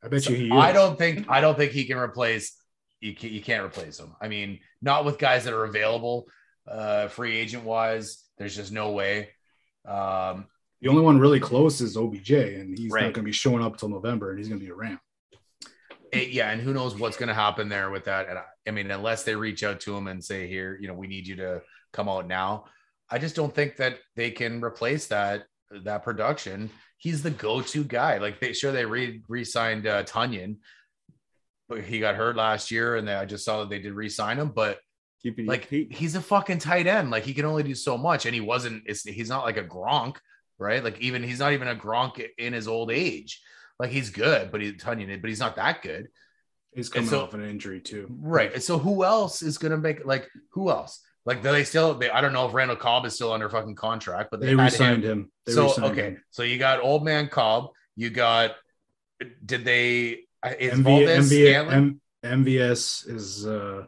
I 0.03 0.09
bet 0.09 0.29
you 0.29 0.37
he 0.37 0.51
I 0.53 0.71
don't 0.73 0.97
think 0.97 1.27
I 1.29 1.41
don't 1.41 1.57
think 1.59 1.73
he 1.73 1.85
can 1.85 1.99
replace. 1.99 2.53
You 3.01 3.15
can't, 3.15 3.33
you 3.33 3.43
can't 3.43 3.65
replace 3.65 3.99
him. 3.99 4.15
I 4.21 4.29
mean, 4.29 4.61
not 4.81 5.05
with 5.05 5.19
guys 5.19 5.45
that 5.45 5.53
are 5.55 5.65
available, 5.65 6.27
uh, 6.67 7.09
free 7.09 7.37
agent 7.37 7.65
wise. 7.65 8.25
There's 8.39 8.57
just 8.57 8.73
no 8.73 8.91
way. 8.93 9.31
Um, 9.87 10.47
The 10.83 10.89
only 10.89 11.03
one 11.03 11.19
really 11.19 11.41
close 11.41 11.81
is 11.81 11.97
OBJ, 11.97 12.31
and 12.33 12.77
he's 12.79 12.91
Right. 12.91 13.03
not 13.05 13.13
going 13.15 13.25
to 13.25 13.29
be 13.29 13.33
showing 13.33 13.63
up 13.63 13.77
till 13.79 13.89
November, 13.89 14.31
and 14.31 14.39
he's 14.39 14.49
going 14.49 14.61
to 14.61 14.65
be 14.65 14.71
a 14.71 14.75
Ram. 14.75 15.01
it- 16.13 16.29
yeah, 16.31 16.51
and 16.51 16.61
who 16.63 16.73
knows 16.73 16.95
what's 16.99 17.17
going 17.17 17.29
to 17.29 17.35
happen 17.35 17.69
there 17.69 17.91
with 17.91 18.05
that? 18.05 18.29
And 18.29 18.39
I, 18.39 18.45
I 18.67 18.71
mean, 18.71 18.91
unless 18.91 19.25
they 19.25 19.35
reach 19.35 19.63
out 19.65 19.81
to 19.81 19.97
him 19.97 20.07
and 20.07 20.23
say, 20.25 20.47
"Here, 20.47 20.79
you 20.81 20.87
know, 20.89 20.95
we 20.95 21.07
need 21.09 21.27
you 21.27 21.37
to 21.37 21.63
come 21.93 22.09
out 22.09 22.27
now," 22.27 22.67
I 23.11 23.19
just 23.19 23.35
don't 23.37 23.53
think 23.55 23.77
that 23.77 23.99
they 24.15 24.31
can 24.31 24.63
replace 24.63 25.09
that 25.09 25.47
that 25.85 26.05
production. 26.05 26.71
He's 26.99 27.23
the 27.23 27.31
go-to 27.33 27.83
guy. 27.85 28.19
Like 28.19 28.39
they 28.41 28.53
sure 28.53 28.71
they 28.73 28.85
re 28.87 29.21
re-signed 29.29 29.87
uh, 29.87 30.05
Tonyan, 30.05 30.59
but 31.69 31.83
he 31.83 31.99
got 32.01 32.15
hurt 32.17 32.37
last 32.37 32.71
year, 32.71 32.97
and 32.97 33.09
I 33.11 33.25
just 33.25 33.45
saw 33.45 33.61
that 33.61 33.71
they 33.71 33.79
did 33.79 33.93
re-sign 33.95 34.39
him, 34.39 34.49
but. 34.51 34.79
Keeping 35.23 35.47
like 35.47 35.65
he's 35.69 36.15
a 36.15 36.21
fucking 36.21 36.59
tight 36.59 36.87
end. 36.87 37.11
Like 37.11 37.25
he 37.25 37.33
can 37.35 37.47
only 37.47 37.63
do 37.63 37.75
so 37.75 37.97
much, 37.97 38.27
and 38.27 38.35
he 38.35 38.41
wasn't. 38.43 38.83
It's 38.87 39.03
he's 39.03 39.31
not 39.31 39.45
like 39.45 39.57
a 39.57 39.65
Gronk, 39.65 40.17
right? 40.59 40.85
Like 40.85 41.01
even 41.01 41.23
he's 41.25 41.41
not 41.41 41.53
even 41.55 41.67
a 41.69 41.75
Gronk 41.75 42.25
in 42.39 42.53
his 42.53 42.69
old 42.69 42.93
age. 42.93 43.41
Like 43.81 43.91
he's 43.91 44.11
good, 44.11 44.53
but 44.53 44.61
he's 44.61 44.75
Tonyan, 44.75 45.21
but 45.21 45.29
he's 45.29 45.41
not 45.41 45.57
that 45.57 45.83
good, 45.83 46.09
He's 46.75 46.91
coming 46.91 47.09
so- 47.09 47.23
off 47.25 47.35
an 47.35 47.43
injury 47.49 47.81
too. 47.81 48.07
right? 48.21 48.53
And 48.53 48.63
so 48.63 48.79
who 48.79 49.05
else 49.05 49.41
is 49.43 49.57
gonna 49.59 49.79
make 49.79 50.05
like 50.05 50.29
who 50.53 50.71
else? 50.71 51.01
Like 51.25 51.43
do 51.43 51.51
they 51.51 51.65
still? 51.65 51.95
They, 51.95 52.11
I 52.11 52.21
don't 52.21 52.35
know 52.35 52.47
if 52.47 52.55
Randall 52.55 52.77
Cobb 52.77 53.07
is 53.07 53.15
still 53.15 53.33
under 53.33 53.49
fucking 53.49 53.75
contract, 53.75 54.31
but 54.31 54.41
they, 54.41 54.49
They 54.49 54.55
re-signed 54.55 55.03
him. 55.03 55.11
him. 55.23 55.33
They 55.47 55.53
so 55.53 55.65
re-signed 55.65 55.93
okay, 55.93 56.09
him. 56.09 56.23
so 56.31 56.43
you 56.45 56.59
got 56.59 56.81
old 56.83 57.05
man 57.05 57.29
Cobb. 57.29 57.71
You 57.97 58.11
got. 58.11 58.53
Did 59.45 59.65
they? 59.65 60.26
Is 60.59 60.79
MV, 60.79 60.83
Valdez 60.83 61.31
MV, 61.31 61.73
M, 61.73 62.01
MVS 62.25 63.09
is. 63.09 63.47
uh 63.47 63.87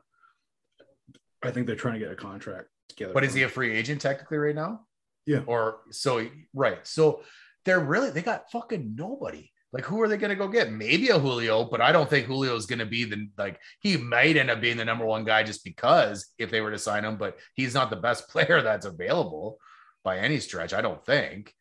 I 1.43 1.51
think 1.51 1.67
they're 1.67 1.77
trying 1.77 1.95
to 1.95 2.01
get 2.01 2.11
a 2.11 2.17
contract 2.17 2.69
together. 2.89 3.13
But 3.15 3.25
is 3.25 3.33
for 3.33 3.39
he 3.39 3.45
a 3.45 3.49
free 3.49 3.75
agent 3.75 4.01
technically 4.01 4.39
right 4.39 4.55
now? 4.55 4.81
Yeah. 5.27 5.41
Or 5.47 5.81
so 5.91 6.27
right. 6.55 6.85
So 6.87 7.23
they're 7.65 7.81
really 7.81 8.11
they 8.11 8.23
got 8.23 8.51
fucking 8.51 8.95
nobody. 8.97 9.51
Like 9.73 9.85
who 9.85 10.01
are 10.01 10.09
they 10.09 10.17
going 10.17 10.31
to 10.31 10.37
go 10.37 10.49
get? 10.49 10.73
Maybe 10.73 11.09
a 11.09 11.19
Julio, 11.19 11.65
but 11.65 11.83
I 11.83 11.93
don't 11.93 12.09
think 12.09 12.27
Julio 12.27 12.57
is 12.57 12.65
going 12.65 12.79
to 12.79 12.87
be 12.87 13.05
the 13.05 13.29
like 13.37 13.61
he 13.81 13.99
might 13.99 14.37
end 14.37 14.51
up 14.51 14.61
being 14.61 14.79
the 14.79 14.85
number 14.85 15.05
one 15.05 15.25
guy 15.25 15.43
just 15.43 15.63
because 15.63 16.27
if 16.39 16.51
they 16.51 16.63
were 16.63 16.71
to 16.71 16.79
sign 16.79 17.05
him, 17.05 17.19
but 17.19 17.37
he's 17.55 17.75
not 17.75 17.91
the 17.91 17.97
best 17.97 18.29
player 18.31 18.63
that's 18.63 18.87
available 18.87 19.59
by 20.03 20.19
any 20.19 20.41
stretch. 20.41 20.73
I 20.73 20.81
don't 20.81 21.05
think. 21.05 21.55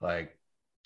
Like 0.00 0.36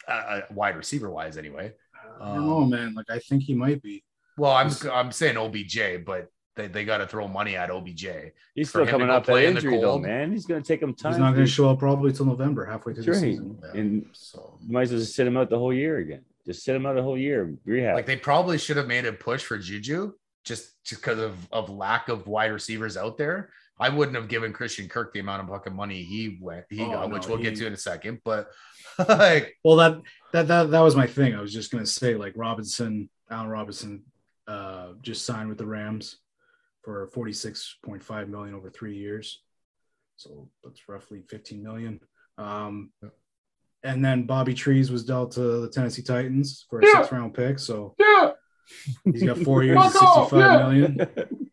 uh, 0.06 0.10
uh, 0.10 0.40
wide 0.50 0.76
receiver 0.76 1.10
wise, 1.10 1.38
anyway. 1.38 1.72
I 2.20 2.34
don't 2.34 2.38
um, 2.38 2.46
know, 2.46 2.64
man. 2.64 2.94
Like 2.94 3.10
I 3.10 3.18
think 3.18 3.42
he 3.42 3.54
might 3.54 3.82
be. 3.82 4.04
Well, 4.36 4.52
I'm 4.52 4.70
I'm 4.92 5.12
saying 5.12 5.36
OBJ, 5.36 6.04
but 6.04 6.30
they, 6.56 6.66
they 6.68 6.84
got 6.84 6.98
to 6.98 7.06
throw 7.06 7.28
money 7.28 7.56
at 7.56 7.70
OBJ. 7.70 8.06
He's 8.54 8.70
still 8.70 8.86
coming 8.86 9.08
up 9.10 9.20
off 9.20 9.26
that 9.26 9.32
play 9.32 9.46
in 9.46 9.54
the 9.54 9.60
injury, 9.60 9.80
though, 9.80 9.98
man. 9.98 10.32
He's 10.32 10.46
going 10.46 10.62
to 10.62 10.66
take 10.66 10.82
him 10.82 10.94
time. 10.94 11.12
He's 11.12 11.18
not 11.18 11.34
going 11.34 11.44
to 11.44 11.50
to- 11.50 11.54
show 11.54 11.70
up 11.70 11.78
probably 11.78 12.12
till 12.12 12.26
November, 12.26 12.64
halfway 12.64 12.94
through 12.94 13.04
the 13.04 13.10
That's 13.12 13.22
right. 13.22 13.30
season. 13.32 13.58
And 13.74 14.06
So 14.12 14.58
you 14.62 14.72
might 14.72 14.82
as 14.82 14.90
well 14.90 15.00
just 15.00 15.14
sit 15.14 15.26
him 15.26 15.36
out 15.36 15.50
the 15.50 15.58
whole 15.58 15.72
year 15.72 15.98
again. 15.98 16.24
Just 16.46 16.64
sit 16.64 16.74
him 16.74 16.86
out 16.86 16.94
the 16.94 17.02
whole 17.02 17.18
year. 17.18 17.54
Rehab. 17.64 17.94
Like 17.94 18.06
they 18.06 18.16
probably 18.16 18.56
should 18.58 18.76
have 18.76 18.86
made 18.86 19.04
a 19.04 19.12
push 19.12 19.42
for 19.44 19.58
Juju 19.58 20.12
just 20.44 20.82
just 20.84 21.02
because 21.02 21.18
of, 21.18 21.34
of 21.52 21.68
lack 21.68 22.08
of 22.08 22.26
wide 22.26 22.52
receivers 22.52 22.96
out 22.96 23.18
there. 23.18 23.50
I 23.78 23.90
wouldn't 23.90 24.16
have 24.16 24.28
given 24.28 24.54
Christian 24.54 24.88
Kirk 24.88 25.12
the 25.12 25.20
amount 25.20 25.42
of 25.42 25.48
fucking 25.50 25.74
money 25.74 26.02
he 26.02 26.38
went 26.40 26.64
he 26.70 26.82
Oh, 26.82 26.90
got, 26.92 27.08
no, 27.08 27.14
which 27.14 27.26
we'll 27.26 27.36
get 27.36 27.56
to 27.56 27.66
in 27.66 27.74
a 27.74 27.76
second. 27.76 28.20
But 28.24 28.48
like 29.08 29.58
Well, 29.64 29.76
that 29.76 30.00
that 30.36 30.48
that 30.48 30.70
that 30.70 30.80
was 30.80 30.94
my 30.96 31.06
thing. 31.06 31.34
I 31.34 31.40
was 31.40 31.52
just 31.52 31.70
gonna 31.70 31.86
say 31.86 32.14
like 32.14 32.34
Robinson, 32.36 33.08
Allen 33.30 33.48
Robinson, 33.48 34.02
uh, 34.46 34.88
just 35.02 35.24
signed 35.24 35.48
with 35.48 35.58
the 35.58 35.66
Rams 35.66 36.18
for 36.82 37.06
forty 37.08 37.32
six 37.32 37.76
point 37.84 38.02
five 38.02 38.28
million 38.28 38.54
over 38.54 38.70
three 38.70 38.96
years, 38.96 39.42
so 40.16 40.48
that's 40.62 40.88
roughly 40.88 41.22
fifteen 41.28 41.62
million. 41.62 42.00
Um, 42.38 42.90
and 43.82 44.04
then 44.04 44.24
Bobby 44.24 44.52
Trees 44.54 44.90
was 44.90 45.04
dealt 45.04 45.32
to 45.32 45.60
the 45.62 45.68
Tennessee 45.70 46.02
Titans 46.02 46.66
for 46.68 46.80
a 46.80 46.86
Yeah. 46.86 47.00
six 47.02 47.12
round 47.12 47.34
pick, 47.34 47.58
so 47.58 47.94
Yeah. 47.98 48.32
he's 49.04 49.22
got 49.22 49.38
four 49.38 49.62
years 49.64 49.78
of 49.78 49.92
Fuck 49.92 50.02
sixty 50.28 50.30
five 50.30 50.40
yeah. 50.40 50.68
million. 50.68 51.00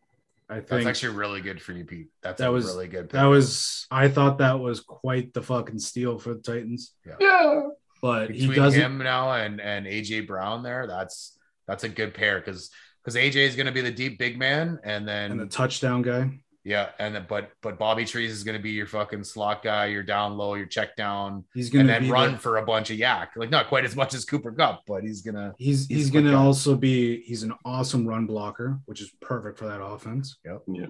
I 0.50 0.56
think 0.56 0.68
that's 0.68 0.86
actually 0.86 1.16
really 1.16 1.40
good 1.40 1.60
for 1.60 1.72
you, 1.72 1.84
Pete. 1.84 2.08
That's 2.22 2.38
That 2.38 2.50
a 2.50 2.52
was- 2.52 2.66
really 2.66 2.86
good. 2.88 3.08
that 3.10 3.24
was 3.24 3.86
I 3.90 4.08
thought 4.08 4.38
that 4.38 4.60
was 4.60 4.80
quite 4.80 5.32
the 5.32 5.42
fucking 5.42 5.78
steal 5.78 6.18
for 6.18 6.34
the 6.34 6.40
Titans, 6.40 6.92
Yeah. 7.18 7.62
But 8.04 8.30
he 8.30 8.40
between 8.46 8.56
doesn't. 8.58 8.80
him 8.80 8.98
now 8.98 9.32
and 9.32 9.60
and 9.62 9.86
AJ 9.86 10.26
Brown 10.26 10.62
there. 10.62 10.86
That's 10.86 11.38
that's 11.66 11.84
a 11.84 11.88
good 11.88 12.12
pair 12.12 12.38
because 12.38 12.70
because 13.02 13.16
AJ 13.16 13.36
is 13.36 13.56
going 13.56 13.64
to 13.66 13.72
be 13.72 13.80
the 13.80 13.90
deep 13.90 14.18
big 14.18 14.38
man, 14.38 14.78
and 14.84 15.08
then 15.08 15.30
and 15.32 15.40
the 15.40 15.46
touchdown 15.46 16.02
guy. 16.02 16.28
yeah, 16.64 16.90
and 16.98 17.14
then 17.14 17.24
but 17.26 17.50
but 17.62 17.78
Bobby 17.78 18.04
Trees 18.04 18.30
is 18.30 18.44
going 18.44 18.58
to 18.58 18.62
be 18.62 18.72
your 18.72 18.86
fucking 18.86 19.24
slot 19.24 19.62
guy, 19.62 19.86
your 19.86 20.02
down 20.02 20.36
low, 20.36 20.52
your 20.54 20.66
check 20.66 20.96
down, 20.96 21.44
He's 21.54 21.70
gonna 21.70 21.86
then 21.86 22.02
be 22.02 22.10
run 22.10 22.32
the- 22.32 22.38
for 22.38 22.58
a 22.58 22.64
bunch 22.66 22.90
of 22.90 22.98
YAC. 22.98 23.28
Like 23.36 23.48
not 23.48 23.68
quite 23.68 23.86
as 23.86 23.96
much 23.96 24.12
as 24.12 24.26
Cooper 24.26 24.52
Kupp, 24.52 24.82
but 24.86 25.02
he's 25.02 25.22
gonna. 25.22 25.54
He's 25.56 25.86
He's 25.86 25.96
he's, 25.96 26.10
going 26.10 26.26
to 26.26 26.32
guy. 26.32 26.36
also 26.38 26.76
be 26.76 27.22
he's 27.22 27.42
an 27.42 27.54
awesome 27.64 28.06
run 28.06 28.26
blocker, 28.26 28.80
which 28.84 29.00
is 29.00 29.10
perfect 29.22 29.58
for 29.58 29.64
that 29.66 29.82
offense. 29.82 30.36
Yep. 30.44 30.62
Yeah. 30.68 30.86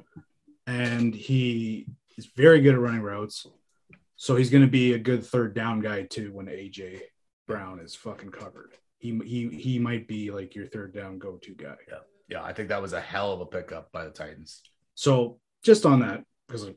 And 0.66 1.15
he 1.15 1.86
is 2.16 2.27
very 2.36 2.61
good 2.61 2.74
at 2.74 2.81
running 2.81 3.03
routes. 3.03 3.47
So 4.16 4.36
he's 4.36 4.51
going 4.51 4.65
to 4.65 4.70
be 4.70 4.95
a 4.95 4.99
good 4.99 5.24
third 5.24 5.55
down 5.55 5.81
guy 5.81 6.03
too 6.03 6.32
when 6.32 6.47
AJ 6.47 7.01
Brown 7.47 7.81
is 7.81 7.95
fucking 7.95 8.31
covered. 8.31 8.73
He 8.99 9.19
he 9.24 9.49
he 9.49 9.78
might 9.78 10.09
be 10.09 10.31
like 10.31 10.55
your 10.55 10.66
third 10.66 10.95
down 10.95 11.19
go 11.19 11.36
to 11.36 11.55
guy. 11.55 11.74
Yeah, 11.89 11.99
yeah. 12.28 12.43
I 12.43 12.53
think 12.53 12.69
that 12.70 12.81
was 12.81 12.93
a 12.93 13.01
hell 13.01 13.32
of 13.32 13.41
a 13.41 13.47
pickup 13.47 13.93
by 13.93 14.05
the 14.05 14.11
Titans. 14.11 14.62
So 14.95 15.39
just 15.62 15.85
on 15.85 16.01
that, 16.01 16.24
because 16.47 16.70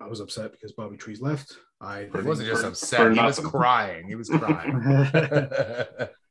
I 0.00 0.08
was 0.08 0.20
upset 0.20 0.52
because 0.52 0.72
Bobby 0.72 0.96
Trees 0.96 1.20
left. 1.20 1.56
I 1.80 2.08
He 2.12 2.20
wasn't 2.22 2.48
just 2.48 2.62
for- 2.62 2.68
upset; 2.68 3.00
for 3.00 3.10
he 3.12 3.20
was 3.20 3.38
crying. 3.38 4.08
He 4.08 4.14
was 4.14 4.30
crying. 4.30 4.82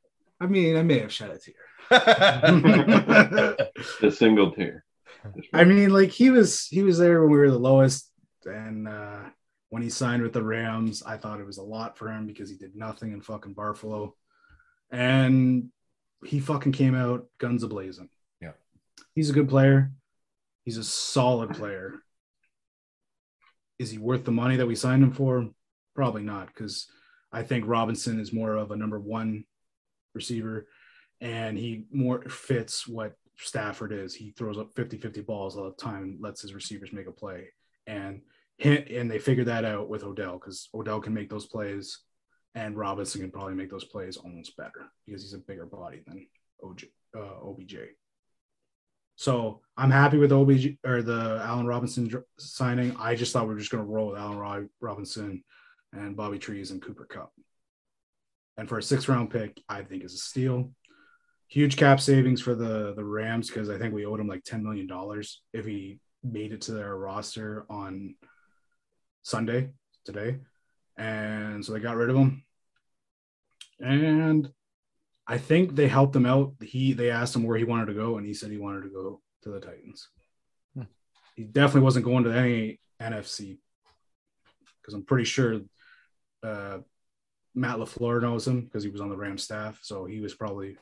I 0.40 0.46
mean, 0.46 0.76
I 0.76 0.82
may 0.82 0.98
have 0.98 1.12
shed 1.12 1.30
a 1.30 1.38
tear. 1.38 1.54
a 4.02 4.10
single 4.10 4.52
tear. 4.52 4.84
I 5.52 5.64
mean, 5.64 5.90
like 5.90 6.10
he 6.10 6.30
was 6.30 6.66
he 6.66 6.82
was 6.82 6.98
there 6.98 7.22
when 7.22 7.30
we 7.30 7.38
were 7.38 7.50
the 7.50 7.58
lowest, 7.58 8.10
and 8.44 8.88
uh, 8.88 9.20
when 9.70 9.82
he 9.82 9.90
signed 9.90 10.22
with 10.22 10.32
the 10.32 10.42
Rams, 10.42 11.02
I 11.02 11.16
thought 11.16 11.40
it 11.40 11.46
was 11.46 11.58
a 11.58 11.62
lot 11.62 11.98
for 11.98 12.08
him 12.08 12.26
because 12.26 12.50
he 12.50 12.56
did 12.56 12.76
nothing 12.76 13.12
in 13.12 13.20
fucking 13.20 13.54
Buffalo, 13.54 14.14
and 14.90 15.70
he 16.24 16.40
fucking 16.40 16.72
came 16.72 16.94
out 16.94 17.26
guns 17.38 17.62
a 17.62 17.68
blazing. 17.68 18.08
Yeah. 18.40 18.52
he's 19.14 19.30
a 19.30 19.34
good 19.34 19.48
player. 19.48 19.92
He's 20.64 20.78
a 20.78 20.84
solid 20.84 21.50
player. 21.50 21.94
Is 23.78 23.90
he 23.90 23.98
worth 23.98 24.24
the 24.24 24.32
money 24.32 24.56
that 24.56 24.66
we 24.66 24.76
signed 24.76 25.02
him 25.02 25.12
for? 25.12 25.50
Probably 25.94 26.22
not, 26.22 26.46
because 26.46 26.86
I 27.32 27.42
think 27.42 27.64
Robinson 27.66 28.20
is 28.20 28.32
more 28.32 28.56
of 28.56 28.70
a 28.70 28.76
number 28.76 28.98
one 28.98 29.44
receiver 30.14 30.68
and 31.20 31.58
he 31.58 31.86
more 31.90 32.22
fits 32.22 32.86
what 32.86 33.16
Stafford 33.36 33.92
is. 33.92 34.14
He 34.14 34.30
throws 34.30 34.58
up 34.58 34.74
50 34.74 34.98
50 34.98 35.22
balls 35.22 35.56
all 35.56 35.64
the 35.64 35.82
time, 35.82 36.18
lets 36.20 36.42
his 36.42 36.54
receivers 36.54 36.92
make 36.92 37.06
a 37.06 37.12
play. 37.12 37.48
And 37.86 38.22
and 38.60 39.10
they 39.10 39.18
figured 39.18 39.48
that 39.48 39.64
out 39.64 39.88
with 39.88 40.04
Odell 40.04 40.38
because 40.38 40.68
Odell 40.74 41.00
can 41.00 41.14
make 41.14 41.28
those 41.28 41.46
plays 41.46 41.98
and 42.54 42.76
Robinson 42.76 43.20
can 43.20 43.30
probably 43.30 43.54
make 43.54 43.70
those 43.70 43.84
plays 43.84 44.16
almost 44.16 44.56
better 44.56 44.90
because 45.06 45.22
he's 45.22 45.34
a 45.34 45.38
bigger 45.38 45.66
body 45.66 46.02
than 46.06 46.26
OJ, 46.62 46.84
uh, 47.16 47.40
OBJ. 47.42 47.76
So 49.16 49.60
I'm 49.76 49.90
happy 49.90 50.18
with 50.18 50.32
OBJ 50.32 50.78
or 50.84 51.02
the 51.02 51.40
Allen 51.44 51.66
Robinson 51.66 52.10
signing. 52.38 52.96
I 52.98 53.14
just 53.14 53.32
thought 53.32 53.46
we 53.46 53.54
were 53.54 53.60
just 53.60 53.70
going 53.70 53.84
to 53.84 53.90
roll 53.90 54.08
with 54.08 54.18
Allen 54.18 54.38
Ro- 54.38 54.68
Robinson 54.80 55.42
and 55.92 56.16
Bobby 56.16 56.38
Trees 56.38 56.70
and 56.70 56.82
Cooper 56.82 57.06
Kupp. 57.06 57.32
And 58.56 58.68
for 58.68 58.78
a 58.78 58.82
six 58.82 59.08
round 59.08 59.30
pick, 59.30 59.60
I 59.68 59.82
think 59.82 60.04
is 60.04 60.14
a 60.14 60.18
steal. 60.18 60.70
Huge 61.48 61.76
cap 61.76 62.00
savings 62.00 62.40
for 62.40 62.54
the 62.54 62.94
the 62.96 63.04
Rams 63.04 63.48
because 63.48 63.68
I 63.68 63.78
think 63.78 63.94
we 63.94 64.06
owed 64.06 64.20
him 64.20 64.28
like 64.28 64.44
ten 64.44 64.62
million 64.62 64.86
dollars 64.86 65.42
if 65.52 65.66
he 65.66 65.98
made 66.22 66.52
it 66.52 66.62
to 66.62 66.72
their 66.72 66.96
roster 66.96 67.66
on 67.68 68.14
Sunday 69.24 69.70
today, 70.04 70.38
and 70.96 71.64
so 71.64 71.72
they 71.72 71.80
got 71.80 71.96
rid 71.96 72.10
of 72.10 72.16
him. 72.16 72.44
And 73.80 74.50
I 75.26 75.38
think 75.38 75.74
they 75.74 75.88
helped 75.88 76.14
him 76.14 76.26
out. 76.26 76.52
He 76.62 76.92
they 76.92 77.10
asked 77.10 77.34
him 77.34 77.42
where 77.42 77.58
he 77.58 77.64
wanted 77.64 77.86
to 77.86 77.94
go, 77.94 78.18
and 78.18 78.26
he 78.26 78.34
said 78.34 78.50
he 78.50 78.58
wanted 78.58 78.82
to 78.82 78.90
go 78.90 79.20
to 79.42 79.50
the 79.50 79.60
Titans. 79.60 80.08
Hmm. 80.74 80.82
He 81.34 81.44
definitely 81.44 81.82
wasn't 81.82 82.04
going 82.04 82.24
to 82.24 82.36
any 82.36 82.80
NFC 83.02 83.58
because 84.80 84.94
I'm 84.94 85.04
pretty 85.04 85.24
sure 85.24 85.60
uh, 86.42 86.78
Matt 87.54 87.76
LaFleur 87.76 88.20
knows 88.20 88.46
him 88.46 88.60
because 88.60 88.84
he 88.84 88.90
was 88.90 89.00
on 89.00 89.08
the 89.08 89.16
Rams 89.16 89.42
staff, 89.42 89.78
so 89.82 90.04
he 90.04 90.20
was 90.20 90.34
probably 90.34 90.76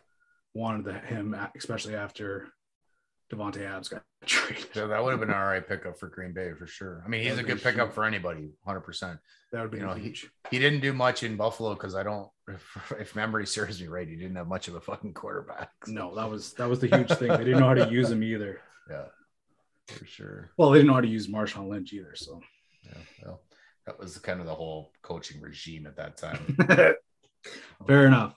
wanted 0.52 0.84
the, 0.84 0.94
him, 0.94 1.36
especially 1.56 1.94
after 1.94 2.48
Davante 3.32 3.66
Adams 3.66 3.88
got 3.88 4.02
traded. 4.26 4.66
So 4.74 4.88
that 4.88 5.02
would 5.02 5.10
have 5.12 5.20
been 5.20 5.30
an 5.30 5.36
all 5.36 5.46
right 5.46 5.66
pickup 5.66 5.98
for 5.98 6.08
Green 6.08 6.32
Bay 6.32 6.52
for 6.58 6.66
sure. 6.66 7.02
I 7.04 7.08
mean, 7.08 7.22
he's 7.22 7.38
a 7.38 7.42
good 7.42 7.62
pickup 7.62 7.88
huge. 7.88 7.94
for 7.94 8.04
anybody, 8.04 8.50
100%. 8.66 9.18
That 9.52 9.62
would 9.62 9.70
be 9.70 9.78
You 9.78 9.86
know, 9.86 9.94
he- 9.94 10.02
huge. 10.04 10.30
He 10.50 10.58
didn't 10.58 10.80
do 10.80 10.92
much 10.92 11.22
in 11.22 11.36
Buffalo 11.36 11.74
because 11.74 11.94
I 11.94 12.02
don't, 12.02 12.28
if, 12.48 12.92
if 13.00 13.16
memory 13.16 13.46
serves 13.46 13.80
me 13.80 13.88
right, 13.88 14.06
he 14.06 14.16
didn't 14.16 14.36
have 14.36 14.48
much 14.48 14.68
of 14.68 14.74
a 14.74 14.80
fucking 14.80 15.14
quarterback. 15.14 15.70
No, 15.86 16.14
that 16.14 16.28
was 16.30 16.52
that 16.54 16.68
was 16.68 16.78
the 16.80 16.88
huge 16.88 17.08
thing. 17.12 17.28
They 17.28 17.38
didn't 17.38 17.60
know 17.60 17.68
how 17.68 17.74
to 17.74 17.90
use 17.90 18.10
him 18.10 18.22
either. 18.22 18.60
Yeah, 18.90 19.04
for 19.88 20.04
sure. 20.06 20.50
Well, 20.56 20.70
they 20.70 20.78
didn't 20.78 20.88
know 20.88 20.94
how 20.94 21.00
to 21.00 21.08
use 21.08 21.26
Marshawn 21.28 21.68
Lynch 21.68 21.92
either. 21.92 22.14
So 22.14 22.40
Yeah, 22.84 22.98
well, 23.24 23.40
that 23.86 23.98
was 23.98 24.16
kind 24.18 24.40
of 24.40 24.46
the 24.46 24.54
whole 24.54 24.92
coaching 25.02 25.40
regime 25.40 25.86
at 25.86 25.96
that 25.96 26.16
time. 26.16 26.56
fair 27.86 28.06
enough. 28.06 28.34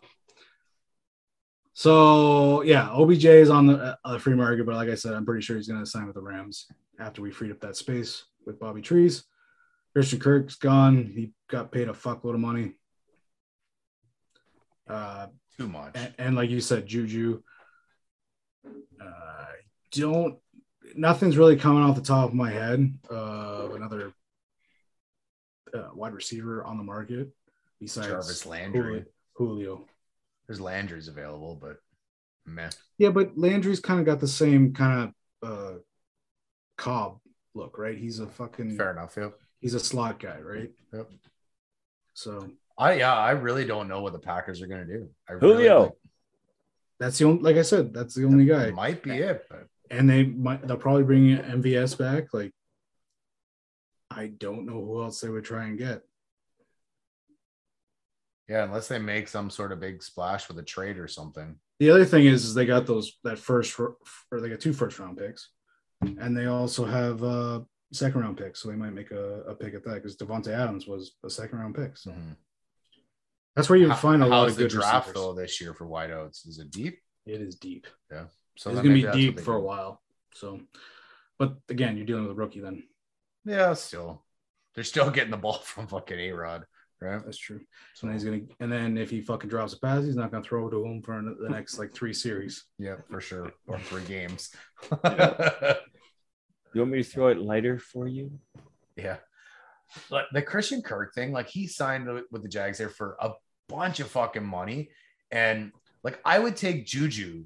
So 1.78 2.62
yeah, 2.62 2.90
OBJ 2.90 3.26
is 3.26 3.50
on 3.50 3.68
the, 3.68 3.98
uh, 4.06 4.18
free 4.18 4.34
market, 4.34 4.66
but 4.66 4.76
like 4.76 4.88
I 4.88 4.96
said, 4.96 5.14
I'm 5.14 5.26
pretty 5.26 5.42
sure 5.42 5.58
he's 5.58 5.68
going 5.68 5.82
to 5.82 5.86
sign 5.86 6.06
with 6.06 6.16
the 6.16 6.22
Rams 6.22 6.68
after 7.00 7.22
we 7.22 7.32
freed 7.32 7.52
up 7.52 7.60
that 7.60 7.76
space 7.76 8.24
with 8.46 8.62
Bobby 8.62 8.82
Trees. 8.82 9.26
Christian 9.92 10.20
Kirk's 10.20 10.56
gone. 10.56 11.12
He 11.14 11.34
got 11.50 11.74
paid 11.74 11.90
a 11.90 11.94
fuckload 11.94 12.34
of 12.34 12.40
money. 12.40 12.76
Uh, 14.88 15.28
Too 15.58 15.68
much. 15.68 15.92
and, 15.96 16.14
and 16.18 16.36
like 16.38 16.50
you 16.50 16.62
said, 16.62 16.88
Juju. 16.88 17.42
Uh, 18.66 19.46
don't 19.92 20.38
nothing's 20.96 21.38
really 21.38 21.58
coming 21.58 21.84
off 21.84 21.96
the 21.98 22.02
top 22.02 22.30
of 22.30 22.36
my 22.36 22.52
head 22.52 22.98
of 23.10 23.76
another 23.76 24.14
uh, 25.74 25.90
wide 25.94 26.14
receiver 26.14 26.64
on 26.64 26.78
the 26.78 26.84
market 26.84 27.32
besides 27.82 28.08
Jarvis 28.08 28.46
Landry. 28.46 29.04
Julio. 29.34 29.86
There's 30.48 30.62
Landry's 30.62 31.08
available, 31.08 31.58
but 31.60 31.78
meh. 32.46 32.70
Yeah, 32.98 33.10
but 33.10 33.38
Landry's 33.38 33.80
kind 33.80 34.00
of 34.00 34.06
got 34.06 34.20
the 34.20 34.28
same 34.28 34.74
kind 34.74 35.14
of 35.42 35.50
uh, 35.50 35.78
Cobb 36.78 37.20
look, 37.54 37.78
right? 37.78 37.98
He's 37.98 38.20
a 38.20 38.28
fucking 38.28 38.78
Fair 38.78 38.92
enough. 38.92 39.16
Yep. 39.18 39.34
he's 39.60 39.74
a 39.74 39.80
slot 39.80 40.20
guy, 40.20 40.40
right? 40.40 40.72
Yep. 40.94 41.10
So 42.14 42.50
I 42.78 42.94
yeah, 42.94 43.14
I 43.14 43.32
really 43.32 43.66
don't 43.66 43.88
know 43.88 44.02
what 44.02 44.14
the 44.14 44.20
Packers 44.20 44.62
are 44.62 44.68
gonna 44.68 44.86
do. 44.86 45.10
I 45.30 45.34
really 45.34 45.64
Julio. 45.64 45.96
that's 47.00 47.18
the 47.18 47.26
only, 47.26 47.42
like 47.42 47.58
I 47.58 47.62
said, 47.62 47.94
that's 47.94 48.14
the 48.16 48.26
only 48.26 48.46
guy. 48.46 48.72
might 48.72 49.04
be 49.04 49.12
it, 49.12 49.46
but 49.50 49.68
and 49.90 50.10
they 50.10 50.24
might 50.24 50.68
they'll 50.68 50.78
probably 50.78 51.04
bring 51.04 51.38
MVS 51.38 51.98
back. 51.98 52.34
Like, 52.34 52.54
I 54.10 54.28
don't 54.28 54.66
know 54.66 54.84
who 54.84 55.02
else 55.02 55.22
they 55.22 55.30
would 55.30 55.46
try 55.46 55.66
and 55.66 55.78
get. 55.78 56.02
Yeah, 58.48 58.64
unless 58.64 58.88
they 58.88 59.00
make 59.00 59.28
some 59.28 59.50
sort 59.50 59.72
of 59.72 59.80
big 59.80 60.04
splash 60.04 60.48
with 60.48 60.60
a 60.60 60.64
trade 60.64 60.98
or 60.98 61.08
something. 61.08 61.56
The 61.80 61.90
other 61.90 62.06
thing 62.06 62.26
is, 62.26 62.46
is 62.46 62.54
they 62.54 62.66
got 62.66 62.86
those 62.86 63.18
that 63.24 63.40
first 63.40 63.78
or 63.80 63.98
they 64.40 64.50
got 64.50 64.60
two 64.60 64.74
first 64.74 65.00
round 65.00 65.18
picks, 65.18 65.50
and 66.02 66.38
they 66.38 66.46
also 66.46 66.86
have 66.86 67.24
uh 67.24 67.62
second 67.92 68.22
round 68.22 68.38
pick, 68.38 68.56
so 68.56 68.70
they 68.70 68.76
might 68.76 68.94
make 68.94 69.12
a, 69.12 69.42
a 69.48 69.56
pick 69.56 69.74
at 69.74 69.84
that 69.86 69.96
because 69.96 70.16
Davante 70.16 70.50
Adams 70.50 70.86
was 70.86 71.14
a 71.24 71.30
second 71.30 71.58
round 71.60 71.76
pick. 71.76 71.98
So 71.98 72.12
Mhm. 72.12 72.36
that's 73.56 73.70
where 73.70 73.80
you 73.80 73.90
How- 73.90 73.96
find 73.96 74.22
a 74.24 74.28
lot 74.28 74.48
of 74.48 74.56
the 74.56 74.64
good 74.64 74.72
draft 74.72 75.08
receivers. 75.08 75.14
though 75.14 75.34
this 75.34 75.60
year 75.62 75.74
for 75.74 75.88
White 75.88 76.10
wideouts? 76.12 76.48
Is 76.48 76.60
it 76.60 76.70
deep? 76.72 77.00
It 77.26 77.42
is 77.42 77.56
deep. 77.56 77.88
Yeah, 78.12 78.28
so 78.58 78.70
it's 78.70 78.80
gonna 78.82 78.94
be 78.94 79.08
deep 79.12 79.40
for 79.40 79.56
a 79.56 79.62
while. 79.62 80.02
So, 80.36 80.62
but 81.40 81.58
again, 81.70 81.98
you're 81.98 82.06
dealing 82.06 82.24
with 82.24 82.32
a 82.34 82.36
rookie. 82.36 82.60
Then 82.60 82.84
Yeah, 83.46 83.74
still. 83.74 84.24
They're 84.76 84.84
still 84.84 85.10
getting 85.12 85.32
the 85.32 85.38
ball 85.38 85.60
from 85.60 85.88
fucking 85.88 86.20
A 86.20 86.32
Rod, 86.32 86.66
right? 87.06 87.22
that's 87.24 87.38
true. 87.38 87.62
So 87.94 88.08
And 88.08 88.14
he's 88.16 88.24
gonna, 88.24 88.42
and 88.60 88.72
then 88.72 88.98
if 88.98 89.10
he 89.10 89.22
fucking 89.22 89.50
drops 89.50 89.74
a 89.74 89.80
pass, 89.80 90.06
he's 90.06 90.16
not 90.16 90.32
gonna 90.32 90.44
throw 90.44 90.68
it 90.68 90.72
to 90.72 90.86
him 90.86 91.02
for 91.02 91.22
the 91.22 91.50
next 91.50 91.80
like 91.80 91.94
three 91.94 92.14
series. 92.14 92.66
yeah, 92.78 92.96
for 93.10 93.22
sure. 93.22 93.52
Or 93.68 93.80
three 93.80 94.04
games. 94.04 94.52
You 96.76 96.82
want 96.82 96.92
me 96.92 97.04
to 97.04 97.10
throw 97.10 97.30
it 97.30 97.40
lighter 97.40 97.80
for 97.80 98.06
you? 98.06 98.38
Yeah. 98.98 99.16
But 100.10 100.26
the 100.34 100.42
Christian 100.42 100.82
Kirk 100.82 101.14
thing, 101.14 101.32
like 101.32 101.48
he 101.48 101.68
signed 101.68 102.06
with 102.30 102.44
the 102.44 102.50
Jags 102.50 102.80
there 102.80 102.90
for 102.90 103.16
a 103.22 103.32
bunch 103.70 104.02
of 104.02 104.08
fucking 104.12 104.46
money. 104.46 104.90
And 105.32 105.72
like 106.04 106.20
I 106.26 106.38
would 106.38 106.58
take 106.58 106.86
Juju. 106.86 107.46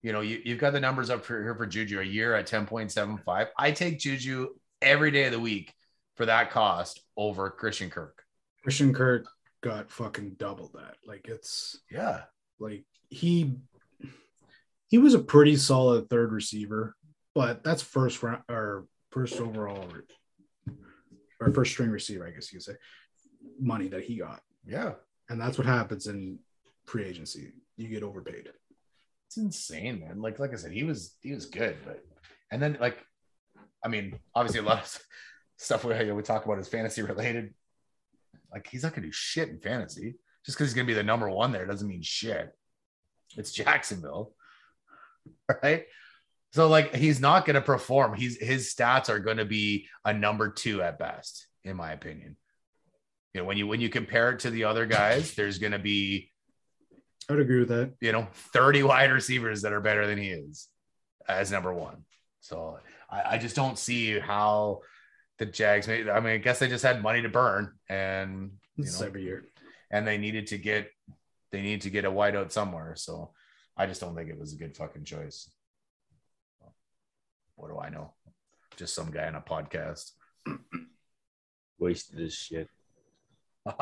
You 0.00 0.12
know, 0.12 0.22
you, 0.22 0.40
you've 0.42 0.58
got 0.58 0.72
the 0.72 0.80
numbers 0.80 1.10
up 1.10 1.22
for 1.22 1.42
here 1.42 1.54
for 1.54 1.66
Juju 1.66 2.00
a 2.00 2.02
year 2.02 2.34
at 2.34 2.48
10.75. 2.48 3.48
I 3.58 3.72
take 3.72 3.98
Juju 3.98 4.48
every 4.80 5.10
day 5.10 5.24
of 5.24 5.32
the 5.32 5.38
week 5.38 5.74
for 6.16 6.24
that 6.24 6.50
cost 6.50 7.02
over 7.14 7.50
Christian 7.50 7.90
Kirk. 7.90 8.21
Christian 8.62 8.92
Kirk 8.94 9.26
got 9.62 9.90
fucking 9.90 10.36
double 10.38 10.70
that. 10.74 10.96
Like 11.06 11.28
it's 11.28 11.80
Yeah. 11.90 12.22
like 12.58 12.84
he 13.10 13.56
he 14.88 14.98
was 14.98 15.14
a 15.14 15.18
pretty 15.18 15.56
solid 15.56 16.08
third 16.10 16.32
receiver, 16.32 16.94
but 17.34 17.64
that's 17.64 17.82
first 17.82 18.22
round 18.22 18.42
or 18.48 18.86
first 19.10 19.40
overall 19.40 19.88
or 21.40 21.52
first 21.52 21.72
string 21.72 21.90
receiver, 21.90 22.26
I 22.26 22.30
guess 22.30 22.52
you 22.52 22.58
could 22.58 22.64
say, 22.64 22.74
money 23.58 23.88
that 23.88 24.04
he 24.04 24.16
got. 24.18 24.40
Yeah. 24.66 24.92
And 25.28 25.40
that's 25.40 25.56
what 25.58 25.66
happens 25.66 26.06
in 26.06 26.38
free 26.84 27.04
agency. 27.04 27.52
You 27.76 27.88
get 27.88 28.02
overpaid. 28.02 28.48
It's 29.26 29.36
insane, 29.38 30.00
man. 30.00 30.20
Like, 30.20 30.38
like 30.38 30.52
I 30.52 30.56
said, 30.56 30.72
he 30.72 30.84
was 30.84 31.16
he 31.22 31.32
was 31.32 31.46
good, 31.46 31.76
but 31.84 32.04
and 32.50 32.60
then 32.62 32.76
like, 32.80 32.98
I 33.84 33.88
mean, 33.88 34.18
obviously 34.34 34.60
a 34.60 34.64
lot 34.64 34.82
of 34.82 34.98
stuff 35.56 35.84
we, 35.84 36.12
we 36.12 36.22
talk 36.22 36.44
about 36.44 36.58
is 36.58 36.68
fantasy 36.68 37.02
related. 37.02 37.54
Like, 38.52 38.68
he's 38.68 38.82
not 38.82 38.94
gonna 38.94 39.06
do 39.06 39.12
shit 39.12 39.48
in 39.48 39.58
fantasy. 39.60 40.14
Just 40.44 40.58
because 40.58 40.70
he's 40.70 40.74
gonna 40.74 40.86
be 40.86 40.94
the 40.94 41.02
number 41.02 41.28
one 41.30 41.52
there 41.52 41.66
doesn't 41.66 41.86
mean 41.88 42.02
shit. 42.02 42.52
It's 43.36 43.52
Jacksonville, 43.52 44.34
right? 45.62 45.84
So 46.52 46.68
like, 46.68 46.94
he's 46.94 47.20
not 47.20 47.46
gonna 47.46 47.60
perform. 47.62 48.14
He's 48.14 48.36
his 48.38 48.74
stats 48.74 49.08
are 49.08 49.20
gonna 49.20 49.44
be 49.46 49.88
a 50.04 50.12
number 50.12 50.50
two 50.50 50.82
at 50.82 50.98
best, 50.98 51.46
in 51.64 51.76
my 51.76 51.92
opinion. 51.92 52.36
you 53.32 53.40
know 53.40 53.46
when 53.46 53.56
you 53.56 53.66
when 53.66 53.80
you 53.80 53.88
compare 53.88 54.32
it 54.32 54.40
to 54.40 54.50
the 54.50 54.64
other 54.64 54.84
guys, 54.84 55.34
there's 55.36 55.58
going 55.58 55.72
to 55.72 55.78
be 55.78 56.30
I 57.28 57.32
would 57.32 57.40
agree 57.42 57.60
with 57.60 57.68
that. 57.68 57.94
you 58.00 58.12
know 58.12 58.26
30 58.52 58.82
wide 58.82 59.12
receivers 59.12 59.62
that 59.62 59.72
are 59.72 59.80
better 59.80 60.06
than 60.06 60.18
he 60.18 60.30
is 60.30 60.68
as 61.28 61.50
number 61.52 61.72
one. 61.72 62.04
So 62.40 62.80
I, 63.08 63.36
I 63.36 63.38
just 63.38 63.54
don't 63.56 63.78
see 63.78 64.18
how 64.18 64.80
the 65.44 65.52
Jags. 65.52 65.88
Made, 65.88 66.08
I 66.08 66.20
mean, 66.20 66.34
I 66.34 66.38
guess 66.38 66.58
they 66.58 66.68
just 66.68 66.84
had 66.84 67.02
money 67.02 67.22
to 67.22 67.28
burn, 67.28 67.72
and 67.88 68.52
you 68.76 68.84
know, 68.84 69.06
every 69.06 69.24
year. 69.24 69.44
and 69.90 70.06
they 70.06 70.18
needed 70.18 70.46
to 70.48 70.58
get 70.58 70.88
they 71.50 71.62
need 71.62 71.82
to 71.82 71.90
get 71.90 72.04
a 72.04 72.10
wideout 72.10 72.52
somewhere. 72.52 72.94
So 72.96 73.32
I 73.76 73.86
just 73.86 74.00
don't 74.00 74.14
think 74.14 74.30
it 74.30 74.38
was 74.38 74.52
a 74.52 74.56
good 74.56 74.76
fucking 74.76 75.04
choice. 75.04 75.50
What 77.56 77.68
do 77.68 77.78
I 77.78 77.90
know? 77.90 78.12
Just 78.76 78.94
some 78.94 79.10
guy 79.10 79.26
on 79.26 79.34
a 79.34 79.40
podcast. 79.40 80.12
Wasted 81.78 82.18
this 82.18 82.34
shit. 82.34 82.68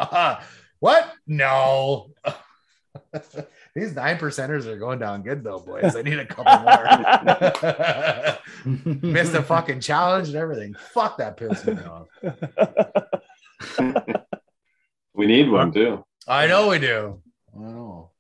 what? 0.80 1.12
No. 1.26 2.10
These 3.74 3.94
nine 3.94 4.18
percenters 4.18 4.66
are 4.66 4.78
going 4.78 4.98
down 4.98 5.22
good 5.22 5.42
though, 5.44 5.60
boys. 5.60 5.94
I 5.96 6.02
need 6.02 6.18
a 6.18 6.26
couple 6.26 6.58
more. 6.58 8.36
Missed 9.12 9.34
a 9.34 9.42
fucking 9.42 9.80
challenge 9.80 10.28
and 10.28 10.36
everything. 10.36 10.74
Fuck 10.92 11.18
that 11.18 11.36
pissed 11.36 11.66
me 11.66 11.76
off. 11.82 12.06
We 15.12 15.26
need 15.26 15.50
one 15.50 15.70
too. 15.70 16.02
I 16.26 16.46
know 16.46 16.68
we 16.68 16.78
do. 16.78 17.20
I 17.54 17.58
know. 17.60 18.10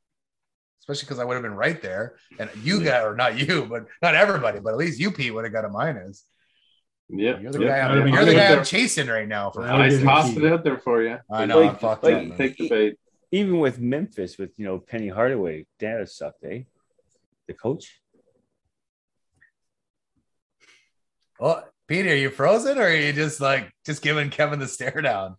Especially 0.80 1.06
because 1.06 1.18
I 1.18 1.24
would 1.24 1.32
have 1.32 1.42
been 1.42 1.54
right 1.54 1.80
there. 1.80 2.16
And 2.38 2.50
you 2.62 2.84
got 2.84 3.06
or 3.06 3.16
not 3.16 3.38
you, 3.38 3.64
but 3.64 3.86
not 4.02 4.14
everybody, 4.14 4.60
but 4.60 4.72
at 4.72 4.76
least 4.76 5.00
you, 5.00 5.10
Pete, 5.10 5.32
would 5.32 5.44
have 5.44 5.52
got 5.52 5.64
a 5.64 5.70
minus. 5.70 6.22
Yeah. 7.08 7.38
You're 7.40 7.52
the 7.52 7.60
yeah. 7.60 7.68
guy, 7.68 7.78
I'd 7.94 7.98
I'm, 8.02 8.08
you're 8.08 8.24
the 8.26 8.34
guy 8.34 8.54
I'm 8.54 8.64
chasing 8.64 9.06
right 9.06 9.26
now. 9.26 9.50
For 9.50 9.62
I 9.62 9.88
been 9.88 10.04
tossed 10.04 10.36
it 10.36 10.52
out 10.52 10.62
there 10.62 10.76
for 10.76 11.02
you. 11.02 11.16
I 11.30 11.46
know 11.46 11.60
Like- 11.60 11.70
I'm 11.70 11.76
fucked 11.76 12.04
like- 12.04 12.32
up. 12.32 12.36
Take 12.36 12.58
the 12.58 12.68
bait. 12.68 12.98
Even 13.32 13.60
with 13.60 13.78
Memphis, 13.78 14.38
with 14.38 14.58
you 14.58 14.64
know 14.64 14.78
Penny 14.78 15.08
Hardaway, 15.08 15.66
that 15.78 16.08
sucked, 16.08 16.44
eh? 16.44 16.62
The 17.46 17.54
coach. 17.54 18.00
Oh, 21.38 21.62
Pete, 21.88 22.06
are 22.06 22.16
you 22.16 22.30
frozen 22.30 22.78
or 22.78 22.82
are 22.82 22.94
you 22.94 23.12
just 23.12 23.40
like 23.40 23.72
just 23.86 24.02
giving 24.02 24.30
Kevin 24.30 24.58
the 24.58 24.68
stare 24.68 25.00
down? 25.00 25.36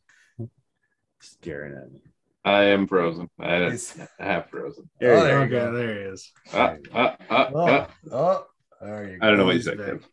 Staring 1.22 1.74
at 1.78 1.92
me. 1.92 2.00
I 2.44 2.64
am 2.66 2.88
frozen. 2.88 3.30
I 3.40 3.56
am 3.56 3.70
He's- 3.72 4.00
half 4.20 4.50
frozen. 4.50 4.90
There 5.00 5.14
Oh, 5.14 5.18
you 5.18 5.24
there 5.24 5.38
you 5.40 5.44
okay, 5.46 5.50
go. 5.52 5.72
there 5.74 5.94
he 5.96 6.00
is. 6.10 6.32
Ah, 6.52 6.76
ah, 6.94 7.18
ah, 7.30 7.88
Oh, 8.12 8.48
there 8.82 9.10
you 9.12 9.20
I 9.22 9.28
don't 9.28 9.38
know 9.38 9.46
what 9.46 9.56
you 9.56 9.62
said. 9.62 9.78
back. 9.78 9.88
Kev. 9.88 10.04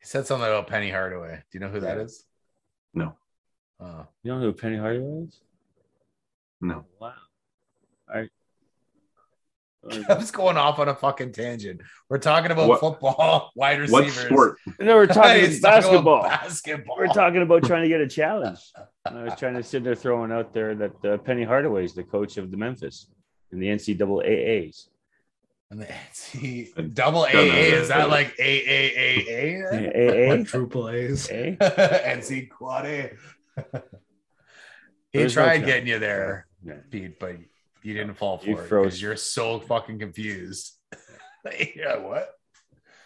He 0.00 0.06
said 0.06 0.26
something 0.26 0.46
about 0.48 0.66
Penny 0.66 0.90
Hardaway. 0.90 1.36
Do 1.36 1.42
you 1.58 1.60
know 1.60 1.70
who 1.70 1.80
that 1.80 1.98
is? 1.98 2.24
No. 2.92 3.14
Oh. 3.80 4.06
You 4.22 4.30
don't 4.30 4.40
know 4.40 4.46
who 4.46 4.52
Penny 4.52 4.76
Hardaway 4.76 5.24
is? 5.24 5.40
No. 6.60 6.84
Wow. 7.00 7.12
I. 8.08 8.28
Kevin's 10.06 10.30
going 10.30 10.56
off 10.56 10.78
on 10.78 10.88
a 10.88 10.94
fucking 10.94 11.32
tangent. 11.32 11.82
We're 12.08 12.16
talking 12.18 12.50
about 12.50 12.68
What- 12.68 12.80
football, 12.80 13.50
wide 13.56 13.80
receivers. 13.80 14.16
What 14.16 14.26
sport? 14.26 14.58
No, 14.80 14.96
we're 14.96 15.06
talking 15.06 15.40
He's 15.44 15.60
talking 15.60 15.82
basketball. 15.82 16.20
about 16.20 16.40
basketball. 16.42 16.96
We're 16.96 17.06
talking 17.08 17.42
about 17.42 17.64
trying 17.64 17.82
to 17.82 17.88
get 17.88 18.00
a 18.00 18.08
challenge. 18.08 18.60
And 19.04 19.18
I 19.18 19.24
was 19.24 19.34
trying 19.38 19.54
to 19.56 19.62
sit 19.62 19.84
there 19.84 19.94
throwing 19.94 20.32
out 20.32 20.54
there 20.54 20.74
that 20.74 21.04
uh, 21.04 21.18
Penny 21.18 21.44
Hardaway 21.44 21.84
is 21.84 21.92
the 21.92 22.02
coach 22.04 22.38
of 22.38 22.50
the 22.50 22.56
Memphis 22.56 23.08
in 23.52 23.60
the 23.60 23.66
NCAA's. 23.66 24.88
And 25.70 25.80
the 25.80 25.86
NC 25.86 26.94
double 26.94 27.22
AA 27.22 27.28
is 27.28 27.88
that. 27.88 27.96
that 27.98 28.08
like 28.10 28.36
AAAA? 28.36 29.64
AA? 29.64 30.44
Quadruple 30.50 30.88
A's. 30.90 31.28
A? 31.30 31.56
NC 31.60 32.48
quad 32.50 32.86
A. 32.86 33.10
he 33.56 35.18
There's 35.18 35.36
no 35.36 35.42
tried 35.44 35.56
chance. 35.58 35.66
getting 35.66 35.86
you 35.88 35.98
there, 35.98 36.46
Yeah. 36.64 36.74
Pete, 36.90 37.18
but 37.18 37.36
you 37.82 37.94
didn't 37.94 38.14
fall 38.14 38.38
for 38.38 38.46
You 38.46 38.58
it 38.58 38.66
froze. 38.68 38.84
because 38.86 39.02
you're 39.02 39.16
so 39.16 39.60
fucking 39.60 39.98
confused. 39.98 40.72
yeah, 41.76 41.96
what? 41.98 42.30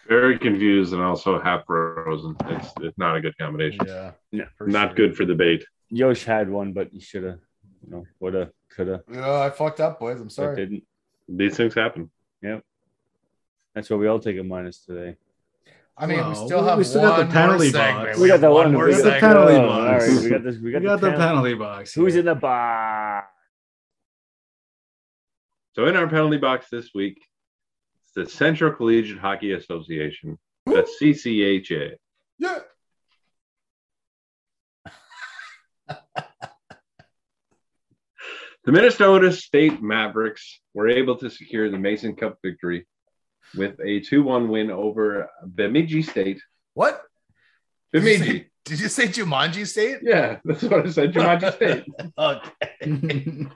Very 0.07 0.39
confused 0.39 0.93
and 0.93 1.01
also 1.01 1.39
half 1.39 1.65
frozen. 1.67 2.35
It's 2.45 2.69
it's 2.81 2.97
not 2.97 3.15
a 3.15 3.21
good 3.21 3.37
combination. 3.37 3.81
Yeah, 3.85 4.11
No, 4.31 4.45
for 4.57 4.67
not 4.67 4.89
sure. 4.89 4.95
good 4.95 5.17
for 5.17 5.25
the 5.25 5.35
bait. 5.35 5.63
Yosh 5.89 6.23
had 6.23 6.49
one, 6.49 6.73
but 6.73 6.93
you 6.93 7.01
should 7.01 7.23
have, 7.23 7.39
you 7.85 7.91
know, 7.91 8.05
would 8.19 8.33
have, 8.33 8.49
could 8.71 8.87
have, 8.87 9.01
Yeah, 9.11 9.41
I 9.41 9.49
fucked 9.51 9.79
up, 9.79 9.99
boys. 9.99 10.17
I'm 10.19 10.25
but 10.27 10.31
sorry. 10.33 10.55
didn't. 10.55 10.83
These 11.27 11.57
things 11.57 11.75
happen. 11.75 12.09
Yep. 12.41 12.63
That's 13.75 13.89
why 13.89 13.97
we 13.97 14.07
all 14.07 14.19
take 14.19 14.37
a 14.39 14.43
minus 14.43 14.83
today. 14.85 15.15
I 16.01 16.05
mean, 16.05 16.25
we 16.29 16.33
still 16.35 16.63
have 16.63 16.77
we 16.77 16.83
still 16.85 17.01
one 17.01 17.09
got 17.11 17.27
the 17.27 17.33
penalty 17.33 17.71
segment. 17.71 18.05
box. 18.07 18.17
We, 18.17 18.23
We 18.23 18.27
got 18.29 18.39
the 18.41 18.49
one 18.51 18.65
one. 18.67 18.73
more 18.73 18.85
We 18.85 18.91
got 18.93 19.03
the 19.03 19.11
penalty 19.19 19.53
Oh, 19.55 19.67
box. 19.67 20.03
All 20.03 20.13
right, 20.15 20.23
we 20.23 20.29
got 20.29 20.43
this. 20.43 20.55
We 20.57 20.61
We 20.61 20.71
got, 20.71 20.83
got 20.83 21.01
the 21.01 21.11
penalty 21.11 21.53
box. 21.55 21.93
Who's 21.93 22.15
in 22.15 22.25
the 22.25 22.35
box? 22.35 23.27
So 25.73 25.85
in 25.87 25.95
our 25.97 26.07
penalty 26.07 26.37
box 26.37 26.67
this 26.71 26.91
week, 26.95 27.21
it's 28.03 28.13
the 28.15 28.25
Central 28.33 28.71
Collegiate 28.71 29.19
Hockey 29.19 29.51
Association, 29.53 30.37
the 30.65 30.87
CCHA. 31.01 31.95
Yeah. 32.37 32.59
The 38.65 38.71
Minnesota 38.73 39.31
State 39.31 39.81
Mavericks 39.81 40.59
were 40.73 40.89
able 40.89 41.15
to 41.17 41.29
secure 41.29 41.69
the 41.71 41.77
Mason 41.77 42.15
Cup 42.15 42.37
victory 42.43 42.85
with 43.55 43.79
a 43.79 44.01
2-1 44.01 44.47
win 44.49 44.71
over 44.71 45.29
Bemidji 45.45 46.01
State. 46.03 46.41
What? 46.73 47.01
Bemidji. 47.91 48.45
Did 48.65 48.79
you 48.81 48.87
say 48.89 49.07
Jumanji 49.07 49.65
State? 49.65 49.99
Yeah, 50.03 50.37
that's 50.45 50.61
what 50.63 50.85
I 50.85 50.89
said. 50.91 51.13
Jumanji 51.13 51.53
State. 51.55 51.85
okay. 52.17 53.47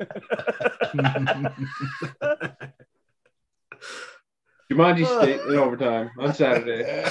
Jumanji 4.71 5.05
State 5.21 5.41
in 5.41 5.55
overtime 5.57 6.11
on 6.19 6.33
Saturday. 6.33 6.83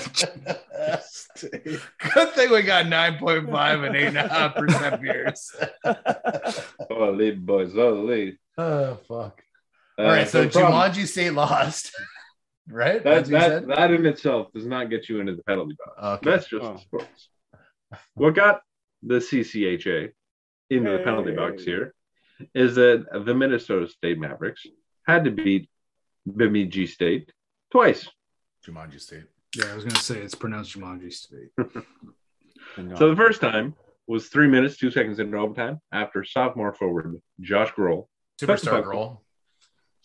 Good 1.41 2.31
thing 2.35 2.51
we 2.51 2.63
got 2.63 2.87
9.5 2.87 3.87
and 3.87 4.17
8.5% 4.17 5.01
beers. 5.01 5.55
Holy 6.91 7.31
boys, 7.33 7.73
holy. 7.75 8.39
oh, 8.59 8.95
fuck. 9.09 9.43
Uh, 9.99 10.03
All 10.03 10.09
right, 10.09 10.29
so 10.29 10.49
problem- 10.49 10.73
Jumanji 10.93 11.07
State 11.07 11.31
lost. 11.35 11.93
Right? 12.69 13.03
that, 13.05 13.27
That's 13.27 13.31
that, 13.31 13.67
that 13.69 13.91
in 13.91 14.07
itself 14.07 14.53
does 14.55 14.67
not 14.67 14.89
get 14.91 15.09
you 15.09 15.21
into 15.21 15.35
the 15.35 15.43
penalty 15.43 15.77
box. 15.85 15.99
Okay. 16.21 16.31
That's 16.31 16.49
just 16.49 16.65
Oh. 16.65 16.77
sports. 16.77 17.29
What 18.15 18.35
got 18.35 18.63
the 19.03 19.17
CCHA 19.21 20.13
into 20.71 20.91
the 20.93 20.99
penalty 21.01 21.33
box 21.33 21.65
here 21.65 21.95
is 22.55 22.77
that 22.77 23.05
the 23.27 23.35
Minnesota 23.35 23.89
State 23.89 24.19
Mavericks 24.19 24.65
had 25.07 25.25
to 25.25 25.31
beat 25.31 25.69
Bemidji 26.27 26.87
State 26.87 27.33
twice. 27.71 28.09
Jumanji 28.67 29.01
State. 29.01 29.25
yeah, 29.57 29.73
I 29.73 29.75
was 29.75 29.85
gonna 29.85 29.97
say 29.97 30.19
it's 30.21 30.35
pronounced 30.37 30.79
Jumanji 30.79 31.13
State. 31.13 31.51
So 32.97 33.11
the 33.11 33.17
first 33.17 33.41
time 33.43 33.75
was 34.07 34.29
three 34.29 34.47
minutes, 34.49 34.79
two 34.79 34.91
seconds 34.91 35.19
into 35.19 35.37
overtime 35.37 35.79
after 35.93 36.25
sophomore 36.25 36.73
forward 36.73 37.21
Josh 37.41 37.71
Groll, 37.73 38.09
Superstar 38.41 38.85
puck. 38.91 39.21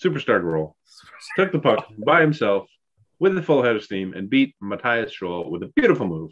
Girl. 0.01 0.11
superstar 0.11 0.41
Groll, 0.41 0.77
took 1.35 1.51
the 1.51 1.59
puck 1.59 1.87
by 1.97 2.21
himself 2.21 2.67
with 3.19 3.37
a 3.37 3.41
full 3.41 3.63
head 3.63 3.75
of 3.75 3.83
steam 3.83 4.13
and 4.13 4.29
beat 4.29 4.55
Mattias 4.61 5.11
Sholl 5.11 5.49
with 5.49 5.63
a 5.63 5.71
beautiful 5.75 6.07
move. 6.07 6.31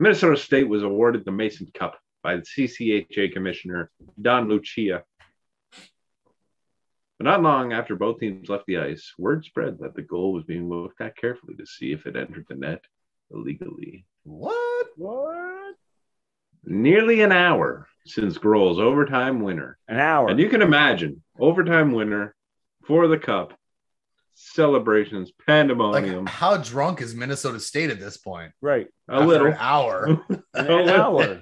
Minnesota 0.00 0.36
State 0.36 0.68
was 0.68 0.82
awarded 0.82 1.24
the 1.24 1.32
Mason 1.32 1.68
Cup 1.72 1.98
by 2.22 2.36
the 2.36 2.42
CCHA 2.42 3.32
commissioner 3.32 3.90
Don 4.20 4.48
Lucia. 4.48 5.04
But 7.18 7.26
not 7.26 7.42
long 7.42 7.72
after 7.72 7.94
both 7.94 8.18
teams 8.18 8.48
left 8.48 8.66
the 8.66 8.78
ice, 8.78 9.12
word 9.18 9.44
spread 9.44 9.78
that 9.78 9.94
the 9.94 10.02
goal 10.02 10.32
was 10.32 10.44
being 10.44 10.68
looked 10.68 11.00
at 11.00 11.16
carefully 11.16 11.54
to 11.54 11.66
see 11.66 11.92
if 11.92 12.06
it 12.06 12.16
entered 12.16 12.46
the 12.48 12.56
net 12.56 12.84
illegally. 13.30 14.04
What? 14.24 14.88
What? 14.96 15.76
Nearly 16.66 17.20
an 17.22 17.32
hour 17.32 17.86
since 18.06 18.36
Groll's 18.38 18.78
overtime 18.78 19.40
winner 19.40 19.78
An 19.88 19.98
hour. 19.98 20.28
And 20.28 20.38
you 20.38 20.48
can 20.48 20.62
imagine 20.62 21.22
overtime 21.38 21.92
winner 21.92 22.34
for 22.86 23.08
the 23.08 23.18
cup, 23.18 23.54
celebrations, 24.34 25.30
Like, 25.38 25.46
pandemonium, 25.46 26.26
how 26.26 26.56
drunk 26.58 27.00
is 27.00 27.14
Minnesota 27.14 27.60
State 27.60 27.90
at 27.90 27.98
this 28.00 28.16
point? 28.16 28.52
right. 28.60 28.88
a 29.08 29.14
After 29.14 29.26
little. 29.26 29.46
An 29.48 29.56
hour. 29.58 30.04
An, 30.06 30.42
A 30.54 30.76
an 30.82 30.88
hour. 30.90 31.40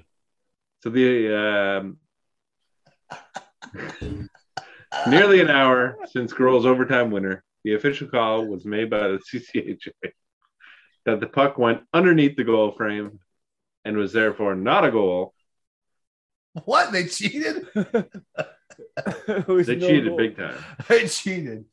So 0.83 0.91
the 0.91 1.37
um, 1.39 1.97
nearly 5.09 5.41
an 5.41 5.51
hour 5.51 5.97
since 6.11 6.33
Groll's 6.33 6.67
overtime 6.67 7.11
winner, 7.11 7.43
the 7.65 7.75
official 7.75 8.09
call 8.09 8.47
was 8.47 8.65
made 8.65 8.91
by 8.91 9.09
the 9.09 9.19
CCHA 9.33 10.11
that 11.07 11.21
the 11.21 11.27
puck 11.27 11.59
went 11.59 11.83
underneath 11.93 12.37
the 12.37 12.45
goal 12.45 12.73
frame 12.73 13.19
and 13.85 13.97
was 13.97 14.13
therefore 14.13 14.55
not 14.55 14.85
a 14.85 14.91
goal. 14.91 15.35
what? 16.65 16.93
They 16.93 17.07
cheated? 17.07 17.67
They 18.97 19.77
no 19.77 19.87
cheated 19.87 20.07
goal. 20.09 20.17
big 20.17 20.37
time. 20.37 20.57
they 20.89 21.07
cheated. 21.07 21.67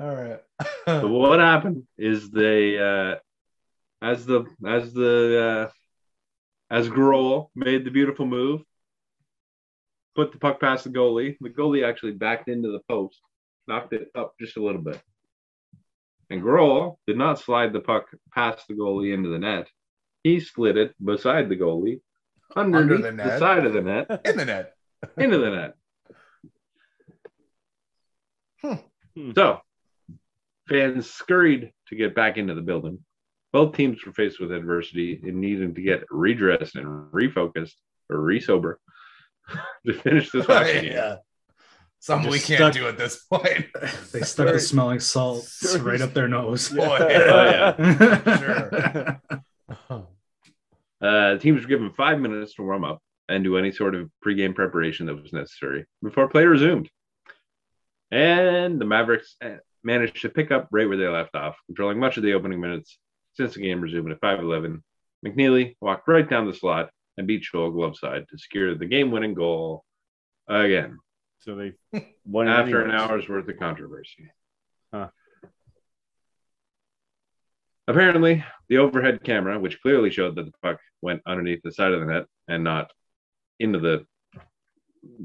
All 0.00 0.14
right. 0.14 0.40
So 0.86 1.08
what 1.08 1.40
happened 1.40 1.84
is 1.98 2.30
they 2.30 2.78
uh 2.78 3.16
as 4.00 4.24
the 4.24 4.46
as 4.66 4.92
the 4.94 5.68
uh 5.70 6.74
as 6.74 6.88
Groll 6.88 7.50
made 7.54 7.84
the 7.84 7.90
beautiful 7.90 8.26
move, 8.26 8.62
put 10.14 10.32
the 10.32 10.38
puck 10.38 10.58
past 10.60 10.84
the 10.84 10.90
goalie. 10.90 11.36
The 11.40 11.50
goalie 11.50 11.86
actually 11.86 12.12
backed 12.12 12.48
into 12.48 12.70
the 12.70 12.80
post, 12.88 13.20
knocked 13.66 13.92
it 13.92 14.08
up 14.14 14.34
just 14.40 14.56
a 14.56 14.62
little 14.62 14.82
bit. 14.82 15.00
And 16.30 16.42
Groll 16.42 16.98
did 17.06 17.16
not 17.16 17.40
slide 17.40 17.72
the 17.72 17.80
puck 17.80 18.06
past 18.34 18.68
the 18.68 18.74
goalie 18.74 19.12
into 19.14 19.28
the 19.28 19.38
net. 19.38 19.68
He 20.28 20.40
slid 20.40 20.76
it 20.76 20.94
beside 21.02 21.48
the 21.48 21.56
goalie, 21.56 22.00
underneath 22.54 22.98
the 22.98 23.02
the, 23.04 23.12
net. 23.12 23.38
side 23.38 23.64
of 23.64 23.72
the 23.72 23.80
net, 23.80 24.20
In 24.26 24.36
the 24.36 24.44
net. 24.44 24.74
into 25.16 25.38
the 25.38 25.50
net. 25.50 25.74
Hmm. 29.14 29.32
So, 29.34 29.60
fans 30.68 31.08
scurried 31.10 31.72
to 31.88 31.96
get 31.96 32.14
back 32.14 32.36
into 32.36 32.54
the 32.54 32.60
building. 32.60 32.98
Both 33.52 33.74
teams 33.76 34.04
were 34.04 34.12
faced 34.12 34.38
with 34.40 34.52
adversity 34.52 35.18
and 35.22 35.40
needed 35.40 35.74
to 35.76 35.80
get 35.82 36.04
redressed 36.10 36.76
and 36.76 36.86
refocused 37.10 37.72
or 38.10 38.20
re-sober 38.20 38.78
to 39.86 39.92
finish 39.94 40.30
this 40.30 40.44
hockey 40.52 40.72
game. 40.74 40.92
yeah. 40.92 41.16
Something 42.00 42.30
we 42.30 42.38
can't 42.38 42.58
stuck- 42.58 42.74
do 42.74 42.86
at 42.86 42.98
this 42.98 43.24
point. 43.24 43.66
They 44.12 44.20
stuck 44.20 44.52
the 44.52 44.60
smelling 44.60 45.00
salts 45.00 45.76
right 45.80 46.00
up 46.00 46.12
their 46.14 46.28
nose. 46.28 46.68
Boy, 46.68 46.96
Oh, 47.00 47.08
yeah. 47.08 48.36
Sure. 48.38 50.07
Uh, 51.00 51.34
the 51.34 51.38
teams 51.38 51.62
were 51.62 51.68
given 51.68 51.92
five 51.92 52.18
minutes 52.18 52.54
to 52.54 52.62
warm 52.62 52.84
up 52.84 53.00
and 53.28 53.44
do 53.44 53.56
any 53.56 53.70
sort 53.70 53.94
of 53.94 54.10
pregame 54.24 54.54
preparation 54.54 55.06
that 55.06 55.20
was 55.20 55.32
necessary 55.32 55.84
before 56.02 56.28
play 56.28 56.44
resumed. 56.44 56.88
And 58.10 58.80
the 58.80 58.84
Mavericks 58.84 59.36
uh, 59.44 59.56
managed 59.84 60.22
to 60.22 60.28
pick 60.28 60.50
up 60.50 60.68
right 60.70 60.88
where 60.88 60.96
they 60.96 61.06
left 61.06 61.34
off, 61.34 61.56
controlling 61.66 62.00
much 62.00 62.16
of 62.16 62.22
the 62.22 62.32
opening 62.32 62.60
minutes 62.60 62.98
since 63.34 63.54
the 63.54 63.60
game 63.60 63.80
resumed 63.80 64.10
at 64.10 64.20
5-11. 64.20 64.82
McNeely 65.24 65.76
walked 65.80 66.08
right 66.08 66.28
down 66.28 66.46
the 66.46 66.54
slot 66.54 66.90
and 67.16 67.26
beat 67.26 67.44
Sholl 67.44 67.72
glove 67.72 67.96
side 67.96 68.24
to 68.30 68.38
secure 68.38 68.74
the 68.74 68.86
game-winning 68.86 69.34
goal 69.34 69.84
again 70.48 70.98
So 71.40 71.56
they 71.56 71.72
won 72.24 72.48
it 72.48 72.52
after 72.52 72.82
an 72.82 72.90
hour's 72.90 73.28
worth 73.28 73.48
of 73.48 73.58
controversy. 73.58 74.30
Huh. 74.92 75.08
Apparently, 77.88 78.44
the 78.68 78.76
overhead 78.76 79.24
camera, 79.24 79.58
which 79.58 79.80
clearly 79.80 80.10
showed 80.10 80.36
that 80.36 80.44
the 80.44 80.52
puck 80.62 80.78
went 81.00 81.22
underneath 81.26 81.62
the 81.64 81.72
side 81.72 81.92
of 81.92 82.00
the 82.00 82.06
net 82.06 82.26
and 82.46 82.62
not 82.62 82.90
into 83.58 83.78
the 83.78 84.04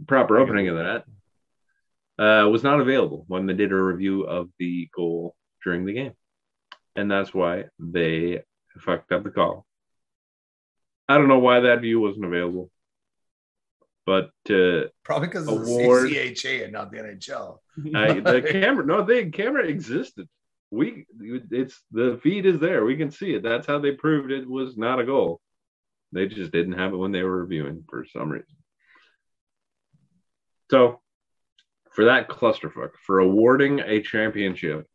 proper 0.08 0.38
opening 0.38 0.70
of 0.70 0.78
the 0.78 0.84
net, 0.84 1.04
uh, 2.20 2.48
was 2.48 2.64
not 2.64 2.80
available 2.80 3.26
when 3.28 3.46
they 3.46 3.54
did 3.54 3.74
a 3.74 3.76
review 3.76 4.24
of 4.24 4.50
the 4.60 4.90
goal 4.96 5.36
during 5.62 5.86
the 5.86 5.92
game. 5.92 6.14
And 6.96 7.12
that's 7.12 7.34
why 7.34 7.66
they 7.80 8.44
fucked 8.78 9.12
up 9.12 9.26
the 9.26 9.32
call. 9.32 9.66
I 11.10 11.18
don't 11.18 11.28
know 11.28 11.40
why 11.40 11.60
that 11.60 11.82
view 11.82 12.00
wasn't 12.00 12.26
available. 12.26 12.72
But 14.06 14.32
uh, 14.50 14.88
Probably 15.04 15.28
because 15.28 15.50
of 15.50 15.66
the. 15.66 15.72
CCHA 15.72 16.64
and 16.64 16.72
not 16.72 16.92
the 16.92 16.98
NHL. 16.98 17.58
I, 17.94 18.20
the 18.22 18.42
camera, 18.52 18.86
no, 18.86 19.04
the 19.04 19.30
camera 19.32 19.66
existed. 19.66 20.30
We, 20.74 21.06
it's 21.52 21.80
the 21.92 22.20
feed 22.24 22.48
is 22.48 22.60
there. 22.60 22.84
We 22.84 22.98
can 22.98 23.12
see 23.12 23.36
it. 23.36 23.44
That's 23.44 23.68
how 23.68 23.78
they 23.78 23.92
proved 23.92 24.32
it 24.32 24.50
was 24.50 24.76
not 24.76 25.00
a 25.00 25.06
goal. 25.06 25.40
They 26.12 26.26
just 26.26 26.52
didn't 26.52 26.80
have 26.80 26.94
it 26.94 26.98
when 26.98 27.12
they 27.12 27.22
were 27.22 27.42
reviewing 27.42 27.84
for 27.88 28.06
some 28.12 28.30
reason. 28.30 28.56
So, 30.72 31.00
for 31.92 32.06
that 32.06 32.28
clusterfuck, 32.28 32.92
for 33.06 33.20
awarding 33.20 33.82
a 33.82 34.02
championship 34.02 34.88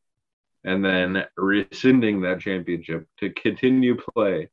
and 0.64 0.84
then 0.84 1.24
rescinding 1.36 2.22
that 2.22 2.40
championship 2.40 3.06
to 3.18 3.30
continue 3.30 3.96
play, 3.96 4.48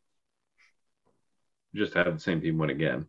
just 1.74 1.96
have 1.96 2.14
the 2.14 2.20
same 2.20 2.40
team 2.40 2.60
win 2.60 2.70
again. 2.70 3.08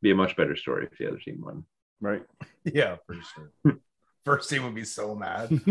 Be 0.00 0.12
a 0.12 0.14
much 0.14 0.34
better 0.34 0.56
story 0.56 0.88
if 0.90 0.96
the 0.96 1.08
other 1.08 1.18
team 1.18 1.42
won. 1.44 1.64
right. 2.00 2.22
Yeah, 2.64 2.96
for 3.06 3.16
sure. 3.34 3.80
First 4.26 4.50
team 4.50 4.64
would 4.64 4.74
be 4.74 4.84
so 4.84 5.14
mad. 5.14 5.48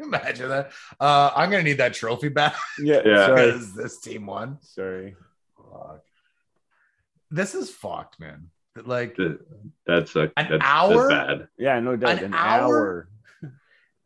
Imagine 0.00 0.48
that. 0.48 0.72
Uh, 0.98 1.30
I'm 1.36 1.50
gonna 1.50 1.62
need 1.62 1.78
that 1.78 1.92
trophy 1.92 2.30
back 2.30 2.56
yeah. 2.80 3.02
Yeah. 3.06 3.28
Because 3.28 3.74
this 3.74 4.00
team 4.00 4.24
won. 4.24 4.56
Sorry. 4.62 5.14
Fuck. 5.56 6.00
This 7.30 7.54
is 7.54 7.70
fucked, 7.70 8.18
man. 8.18 8.48
Like, 8.74 9.18
That's 9.86 10.16
a 10.16 10.22
An 10.38 10.48
that's, 10.48 10.52
hour? 10.62 11.08
that's 11.08 11.28
bad. 11.40 11.48
Yeah, 11.58 11.78
no 11.80 11.94
doubt. 11.96 12.18
An 12.18 12.24
An, 12.24 12.34
hour? 12.34 13.08
hour. 13.42 13.50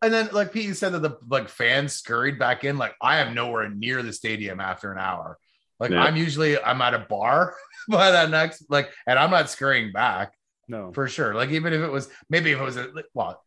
and 0.03 0.13
then 0.13 0.29
like 0.33 0.53
Pete 0.53 0.65
you 0.67 0.75
said 0.75 0.91
that 0.93 1.03
the 1.03 1.19
like 1.29 1.49
fans 1.49 1.93
scurried 1.93 2.37
back 2.41 2.65
in. 2.65 2.79
Like, 2.79 2.97
I 3.01 3.19
am 3.19 3.33
nowhere 3.33 3.69
near 3.71 4.03
the 4.03 4.13
stadium 4.13 4.59
after 4.59 4.91
an 4.91 4.99
hour. 4.99 5.39
Like, 5.79 5.93
Yeah. 5.93 6.03
I'm 6.03 6.17
usually 6.17 6.61
I'm 6.61 6.83
at 6.83 6.95
a 6.95 6.99
bar 6.99 7.55
by 7.89 8.11
that 8.11 8.29
next 8.31 8.65
like, 8.69 8.91
and 9.07 9.21
I'm 9.21 9.31
not 9.31 9.51
scurrying 9.51 9.93
back. 9.93 10.33
No. 10.69 10.93
for 10.93 11.07
sure. 11.09 11.35
Like 11.35 11.51
even 11.51 11.73
if 11.73 11.81
it 11.81 11.91
was 11.91 12.09
maybe 12.29 12.53
if 12.53 12.59
it 12.59 12.65
was 12.65 12.77
a 12.77 12.89
well 13.15 13.43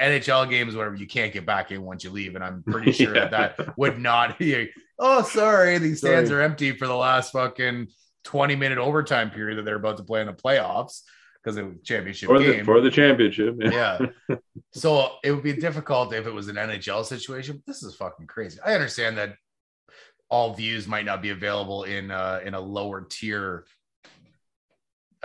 NHL 0.00 0.48
games, 0.48 0.74
whatever, 0.74 0.94
you 0.94 1.06
can't 1.06 1.32
get 1.32 1.44
back 1.44 1.70
in 1.72 1.82
once 1.82 2.04
you 2.04 2.10
leave, 2.10 2.34
and 2.34 2.42
I'm 2.44 2.62
pretty 2.62 2.92
sure 3.00 3.14
Yeah. 3.14 3.28
that 3.28 3.56
that 3.56 3.78
would 3.78 3.98
not 3.98 4.38
be. 4.38 4.70
Oh, 4.98 5.22
sorry, 5.22 5.78
these 5.78 5.98
stands 5.98 6.30
Sorry. 6.30 6.40
are 6.42 6.44
empty 6.44 6.72
for 6.72 6.86
the 6.86 6.94
last 6.96 7.32
fucking 7.32 7.88
20 8.24 8.56
minute 8.56 8.78
overtime 8.78 9.30
period 9.30 9.56
that 9.58 9.64
they're 9.64 9.76
about 9.76 9.96
to 9.98 10.04
play 10.04 10.20
in 10.20 10.26
the 10.26 10.32
playoffs 10.32 11.02
because 11.42 11.56
it 11.56 11.62
was 11.64 11.76
championship 11.84 12.28
For 12.28 12.38
the 12.38 12.52
game. 12.52 12.64
for 12.66 12.80
the 12.82 12.90
championship. 12.90 13.56
yeah. 13.60 13.98
So 14.72 15.14
it 15.24 15.32
would 15.32 15.42
be 15.42 15.54
difficult 15.54 16.12
if 16.14 16.26
it 16.26 16.32
was 16.32 16.46
an 16.48 16.54
NHL 16.56 17.04
situation. 17.04 17.60
This 17.66 17.82
is 17.82 17.94
fucking 17.96 18.26
crazy. 18.28 18.60
I 18.64 18.74
understand 18.74 19.18
that 19.18 19.34
all 20.28 20.54
views 20.54 20.86
might 20.86 21.04
not 21.04 21.22
be 21.22 21.30
available 21.30 21.82
in 21.84 22.10
uh 22.12 22.40
in 22.44 22.54
a 22.54 22.60
lower 22.60 23.06
tier 23.10 23.64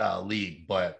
uh 0.00 0.20
league, 0.20 0.66
but 0.66 0.98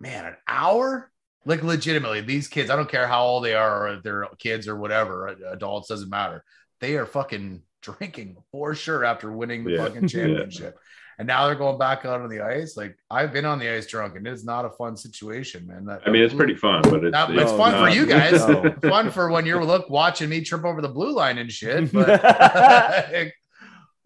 man, 0.00 0.24
an 0.26 0.36
hour? 0.48 1.10
Like 1.44 1.62
legitimately, 1.62 2.22
these 2.22 2.48
kids, 2.48 2.70
I 2.70 2.76
don't 2.76 2.88
care 2.90 3.06
how 3.06 3.24
old 3.24 3.44
they 3.44 3.54
are 3.54 3.86
or 3.86 3.94
if 3.94 4.02
they're 4.02 4.26
kids 4.38 4.66
or 4.66 4.76
whatever, 4.76 5.28
uh, 5.28 5.34
adults 5.52 5.88
doesn't 5.88 6.10
matter. 6.10 6.42
They 6.80 6.96
are 6.96 7.06
fucking 7.06 7.62
drinking 7.82 8.36
for 8.50 8.74
sure 8.74 9.04
after 9.04 9.30
winning 9.30 9.62
the 9.64 9.72
Yeah. 9.72 9.84
fucking 9.84 10.02
Yeah. 10.02 10.08
championship. 10.08 10.76
And 11.18 11.26
now 11.28 11.46
they're 11.46 11.54
going 11.54 11.78
back 11.78 12.04
out 12.04 12.20
on 12.20 12.28
the 12.28 12.40
ice. 12.42 12.76
Like 12.76 12.98
I've 13.10 13.32
been 13.32 13.44
on 13.46 13.58
the 13.58 13.70
ice 13.70 13.86
drunk, 13.86 14.16
and 14.16 14.26
it's 14.26 14.44
not 14.44 14.64
a 14.66 14.70
fun 14.70 14.96
situation, 14.98 15.66
man. 15.66 15.86
That, 15.86 16.02
I 16.04 16.10
mean, 16.10 16.22
it's 16.22 16.34
pretty 16.34 16.56
fun, 16.56 16.82
but 16.82 17.04
it's, 17.04 17.12
Not- 17.12 17.30
it's 17.34 17.52
fun 17.52 17.72
for 17.82 17.88
you 17.96 18.04
guys. 18.16 18.46
No. 18.46 18.74
fun 18.82 19.10
for 19.10 19.30
when 19.30 19.46
you're 19.46 19.64
look 19.64 19.88
watching 19.88 20.28
me 20.28 20.42
trip 20.42 20.64
over 20.64 20.82
the 20.82 20.88
blue 20.90 21.12
line 21.14 21.38
and 21.38 21.50
shit. 21.50 21.90
But 21.92 22.20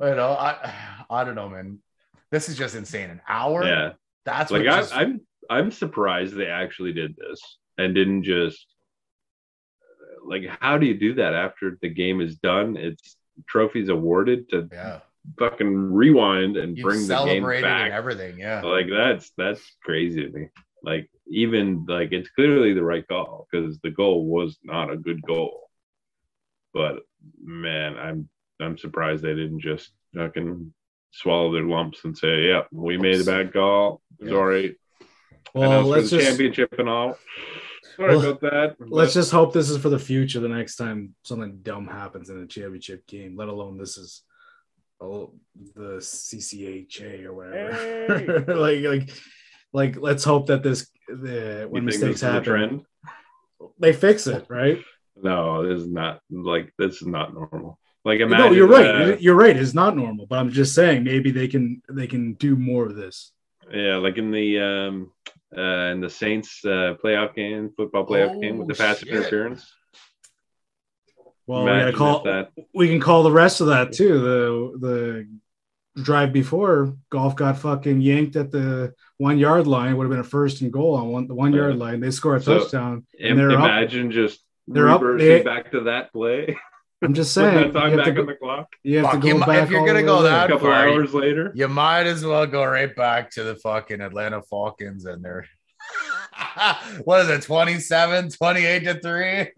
you 0.00 0.14
know, 0.14 0.32
I 0.32 0.72
I 1.10 1.24
don't 1.24 1.34
know, 1.34 1.48
man. 1.48 1.78
This 2.30 2.48
is 2.48 2.56
just 2.56 2.74
insane. 2.74 3.10
An 3.10 3.20
hour. 3.28 3.64
yeah. 3.64 3.92
That's 4.24 4.50
Like 4.50 4.60
what 4.64 4.68
I, 4.72 4.80
just, 4.80 4.94
I'm 4.96 5.20
I'm 5.50 5.70
surprised 5.72 6.34
they 6.34 6.46
actually 6.46 6.92
did 6.92 7.16
this 7.16 7.40
and 7.76 7.94
didn't 7.94 8.22
just 8.22 8.64
like 10.24 10.44
how 10.60 10.78
do 10.78 10.86
you 10.86 10.94
do 10.98 11.14
that 11.14 11.34
after 11.34 11.76
the 11.82 11.88
game 11.88 12.20
is 12.20 12.36
done? 12.36 12.76
It's 12.76 13.16
trophies 13.48 13.88
awarded 13.88 14.48
to 14.50 14.68
yeah. 14.72 15.00
fucking 15.38 15.92
rewind 15.92 16.56
and 16.56 16.76
You 16.76 16.84
bring 16.84 17.06
the 17.06 17.24
game 17.24 17.42
back. 17.62 17.90
everything. 17.90 18.38
Yeah. 18.38 18.62
Like 18.62 18.86
that's 18.88 19.32
that's 19.36 19.60
crazy 19.82 20.24
to 20.24 20.30
me. 20.30 20.48
Like 20.82 21.10
even 21.28 21.84
like 21.88 22.12
it's 22.12 22.30
clearly 22.30 22.72
the 22.72 22.84
right 22.84 23.06
call 23.06 23.48
because 23.50 23.78
the 23.80 23.90
goal 23.90 24.26
was 24.26 24.58
not 24.62 24.90
a 24.90 24.96
good 24.96 25.20
goal. 25.22 25.68
But 26.72 27.00
man, 27.42 27.96
I'm 27.98 28.28
I'm 28.60 28.78
surprised 28.78 29.22
they 29.22 29.34
didn't 29.34 29.60
just 29.60 29.90
fucking 30.14 30.72
swallow 31.12 31.52
their 31.52 31.64
lumps 31.64 32.04
and 32.04 32.16
say, 32.16 32.48
"Yeah, 32.48 32.62
we 32.70 32.96
made 32.98 33.20
a 33.20 33.24
bad 33.24 33.52
call. 33.52 34.00
Yeah. 34.20 34.30
Sorry." 34.30 34.64
I 34.64 34.68
know 34.68 34.74
Well, 35.54 35.82
let's 35.84 36.10
the 36.10 36.18
just 36.18 36.28
championship 36.28 36.74
and 36.78 36.88
all. 36.88 37.18
Sorry 37.96 38.16
Well, 38.16 38.30
about 38.30 38.40
that. 38.42 38.76
let's 38.80 39.14
just 39.14 39.30
hope 39.30 39.52
this 39.52 39.70
is 39.70 39.78
for 39.78 39.88
the 39.88 39.98
future. 39.98 40.40
The 40.40 40.48
next 40.48 40.76
time 40.76 41.14
something 41.22 41.58
dumb 41.62 41.86
happens 41.86 42.30
in 42.30 42.38
a 42.42 42.46
championship 42.46 43.06
game, 43.06 43.36
let 43.36 43.48
alone 43.48 43.78
this 43.78 43.98
is 43.98 44.22
oh, 45.00 45.32
the 45.74 45.98
CCHA 45.98 47.24
or 47.24 47.34
whatever. 47.34 48.44
like, 48.56 48.82
like, 48.84 49.10
like, 49.72 49.96
let's 49.96 50.24
hope 50.24 50.46
that 50.48 50.62
this 50.62 50.88
the 51.08 51.66
when 51.68 51.84
mistakes 51.84 52.06
this 52.06 52.16
is 52.16 52.22
a 52.22 52.32
happen, 52.32 52.86
they 53.78 53.92
fix 53.92 54.26
it, 54.26 54.46
right? 54.48 54.78
No, 55.16 55.66
this 55.66 55.82
is 55.82 55.88
not 55.88 56.20
like 56.30 56.72
this 56.78 57.02
is 57.02 57.06
not 57.06 57.34
normal. 57.34 57.78
Like 58.04 58.20
imagine, 58.20 58.46
no, 58.46 58.52
you're 58.52 58.68
right. 58.68 58.86
uh, 59.12 59.16
you're 59.18 59.34
right. 59.34 59.56
It's 59.56 59.74
not 59.74 59.96
normal, 59.96 60.26
but 60.26 60.38
I'm 60.38 60.50
just 60.50 60.74
saying 60.74 61.04
maybe 61.04 61.30
they 61.30 61.48
can 61.48 61.82
they 61.90 62.06
can 62.06 62.34
do 62.34 62.56
more 62.56 62.86
of 62.86 62.96
this. 62.96 63.32
Yeah, 63.72 63.96
like 63.96 64.16
in 64.18 64.30
the 64.30 64.58
um 64.60 65.12
uh 65.56 65.60
in 65.92 66.00
the 66.00 66.10
Saints 66.10 66.60
uh 66.64 66.94
playoff 67.02 67.34
game, 67.34 67.70
football 67.76 68.06
playoff 68.06 68.40
game 68.40 68.58
with 68.58 68.68
the 68.68 68.74
Oh, 68.74 68.86
pass 68.86 68.98
shit. 68.98 69.08
interference. 69.08 69.72
Well, 71.46 71.64
we 71.64 71.70
Imagine 71.70 71.86
gotta 71.86 71.96
call 71.96 72.22
that 72.24 72.50
we 72.74 72.88
can 72.88 73.00
call 73.00 73.22
the 73.22 73.32
rest 73.32 73.60
of 73.60 73.68
that 73.68 73.92
too. 73.92 74.18
The 74.20 74.78
the 75.96 76.02
drive 76.02 76.32
before 76.32 76.94
golf 77.10 77.34
got 77.34 77.58
fucking 77.58 78.00
yanked 78.00 78.36
at 78.36 78.52
the 78.52 78.94
one 79.18 79.38
yard 79.38 79.66
line. 79.66 79.96
Would 79.96 80.04
have 80.04 80.10
been 80.10 80.20
a 80.20 80.24
first 80.24 80.60
and 80.62 80.72
goal 80.72 80.94
on 80.94 81.08
one 81.08 81.26
the 81.26 81.34
one 81.34 81.52
yard 81.52 81.76
line. 81.76 81.98
They 82.00 82.10
score 82.12 82.36
a 82.36 82.40
so- 82.40 82.58
touchdown. 82.60 83.04
im- 83.18 83.36
they're 83.36 83.50
up- 83.50 83.58
imagine 83.58 84.10
just 84.12 84.40
they're 84.68 84.88
up- 84.88 85.00
reversing 85.02 85.28
they- 85.28 85.42
back 85.42 85.72
to 85.72 85.80
that 85.82 86.12
play. 86.12 86.56
I'm 87.02 87.14
just 87.14 87.32
saying. 87.32 87.72
that 87.72 87.78
time 87.78 87.92
you 87.92 87.96
have, 87.98 88.04
back 88.06 88.14
to 88.14 88.20
on 88.20 88.26
go, 88.26 88.32
the 88.32 88.34
clock. 88.38 88.68
you 88.82 88.98
have 89.04 89.12
to 89.12 89.18
go 89.18 89.28
you 89.28 89.40
back. 89.40 89.62
if 89.64 89.70
you're 89.70 89.86
gonna 89.86 90.02
go 90.02 90.16
way 90.22 90.28
A 90.28 90.30
that 90.30 90.48
couple 90.50 90.66
far, 90.68 90.88
hours 90.88 91.14
later. 91.14 91.50
You 91.54 91.66
might 91.68 92.06
as 92.06 92.24
well 92.24 92.46
go 92.46 92.64
right 92.64 92.94
back 92.94 93.30
to 93.32 93.42
the 93.42 93.54
fucking 93.56 94.00
Atlanta 94.02 94.42
Falcons 94.42 95.06
and 95.06 95.24
their 95.24 95.46
what 97.04 97.22
is 97.22 97.28
it, 97.30 97.42
27, 97.42 98.30
28 98.30 98.78
to 98.84 99.00
3? 99.00 99.48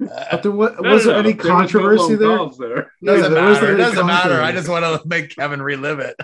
But 0.00 0.42
there 0.42 0.50
wa- 0.52 0.74
No, 0.80 0.92
was 0.92 1.04
there 1.04 1.16
any 1.16 1.32
There 1.32 1.36
was 1.36 1.44
no 1.46 1.50
controversy 1.56 2.16
blown 2.16 2.18
there? 2.18 2.36
calls 2.36 2.58
there. 2.58 2.92
Yeah, 3.00 3.12
Doesn't 3.16 3.34
there 3.34 3.44
was 3.44 3.60
matter. 3.60 3.74
It 3.74 3.76
doesn't 3.78 4.06
matter. 4.06 4.40
I 4.42 4.52
just 4.52 4.68
want 4.68 4.84
to 4.84 5.08
make 5.08 5.34
Kevin 5.34 5.62
relive 5.62 6.00
it. 6.00 6.16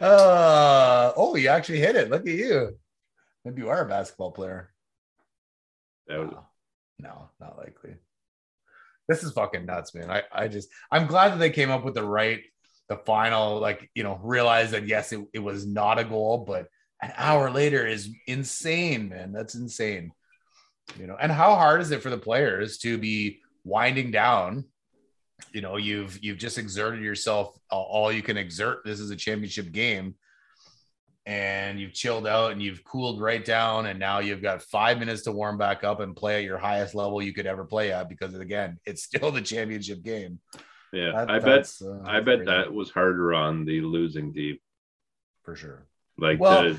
uh, 0.00 1.12
oh, 1.16 1.34
you 1.36 1.48
actually 1.48 1.80
hit 1.80 1.96
it. 1.96 2.10
Look 2.10 2.22
at 2.22 2.34
you. 2.34 2.76
Maybe 3.44 3.62
you 3.62 3.68
are 3.68 3.84
a 3.84 3.88
basketball 3.88 4.32
player. 4.32 4.72
That 6.06 6.20
was- 6.20 6.30
No, 6.30 6.44
no, 7.00 7.30
not 7.40 7.58
likely. 7.58 7.96
This 9.08 9.22
is 9.22 9.32
fucking 9.32 9.66
nuts, 9.66 9.94
man. 9.94 10.10
I, 10.10 10.22
I 10.32 10.48
just, 10.48 10.68
I'm 10.90 11.06
glad 11.06 11.32
that 11.32 11.38
they 11.38 11.50
came 11.50 11.70
up 11.70 11.84
with 11.84 11.94
the 11.94 12.04
right, 12.04 12.42
the 12.88 12.96
final, 12.96 13.58
like, 13.58 13.90
you 13.94 14.02
know, 14.02 14.20
realize 14.22 14.72
that 14.72 14.86
yes, 14.86 15.12
it, 15.12 15.24
it 15.32 15.38
was 15.38 15.66
not 15.66 15.98
a 15.98 16.04
goal, 16.04 16.44
but 16.46 16.68
an 17.00 17.12
hour 17.16 17.50
later 17.50 17.86
is 17.86 18.10
insane, 18.26 19.08
man. 19.08 19.32
That's 19.32 19.54
insane. 19.54 20.12
You 20.98 21.06
know, 21.06 21.16
and 21.20 21.30
how 21.30 21.54
hard 21.54 21.80
is 21.80 21.90
it 21.90 22.02
for 22.02 22.10
the 22.10 22.18
players 22.18 22.78
to 22.78 22.98
be 22.98 23.40
winding 23.64 24.10
down? 24.10 24.64
You 25.52 25.60
know, 25.60 25.76
you've 25.76 26.18
you've 26.22 26.38
just 26.38 26.58
exerted 26.58 27.02
yourself 27.02 27.56
all- 27.70 27.88
all 27.90 28.12
you 28.12 28.22
can 28.22 28.36
exert. 28.36 28.84
This 28.84 28.98
is 28.98 29.10
a 29.10 29.16
championship 29.16 29.70
game 29.70 30.16
and 31.28 31.78
you've 31.78 31.92
chilled 31.92 32.26
out 32.26 32.52
and 32.52 32.62
you've 32.62 32.82
cooled 32.84 33.20
right 33.20 33.44
down 33.44 33.84
and 33.86 33.98
now 33.98 34.18
you've 34.18 34.40
got 34.40 34.62
five 34.62 34.98
minutes 34.98 35.22
to 35.24 35.30
warm 35.30 35.58
back 35.58 35.84
up 35.84 36.00
and 36.00 36.16
play 36.16 36.38
at 36.38 36.42
your 36.44 36.56
highest 36.56 36.94
level 36.94 37.20
you 37.20 37.34
could 37.34 37.44
ever 37.46 37.64
play 37.66 37.92
at 37.92 38.08
because 38.08 38.32
again 38.34 38.78
it's 38.86 39.02
still 39.04 39.30
the 39.30 39.42
championship 39.42 40.02
game 40.02 40.40
yeah, 40.90 41.12
That- 41.12 41.30
I 41.30 41.38
bet. 41.38 41.70
uh, 41.82 42.00
I 42.04 42.20
bet 42.20 42.36
crazy, 42.38 42.44
that 42.46 42.72
was 42.72 42.90
harder 42.90 43.34
on 43.34 43.66
the 43.66 43.82
losing 43.82 44.32
team. 44.32 44.56
for 45.42 45.54
sure 45.54 45.86
Like 46.16 46.40
Well- 46.40 46.62
to 46.64 46.78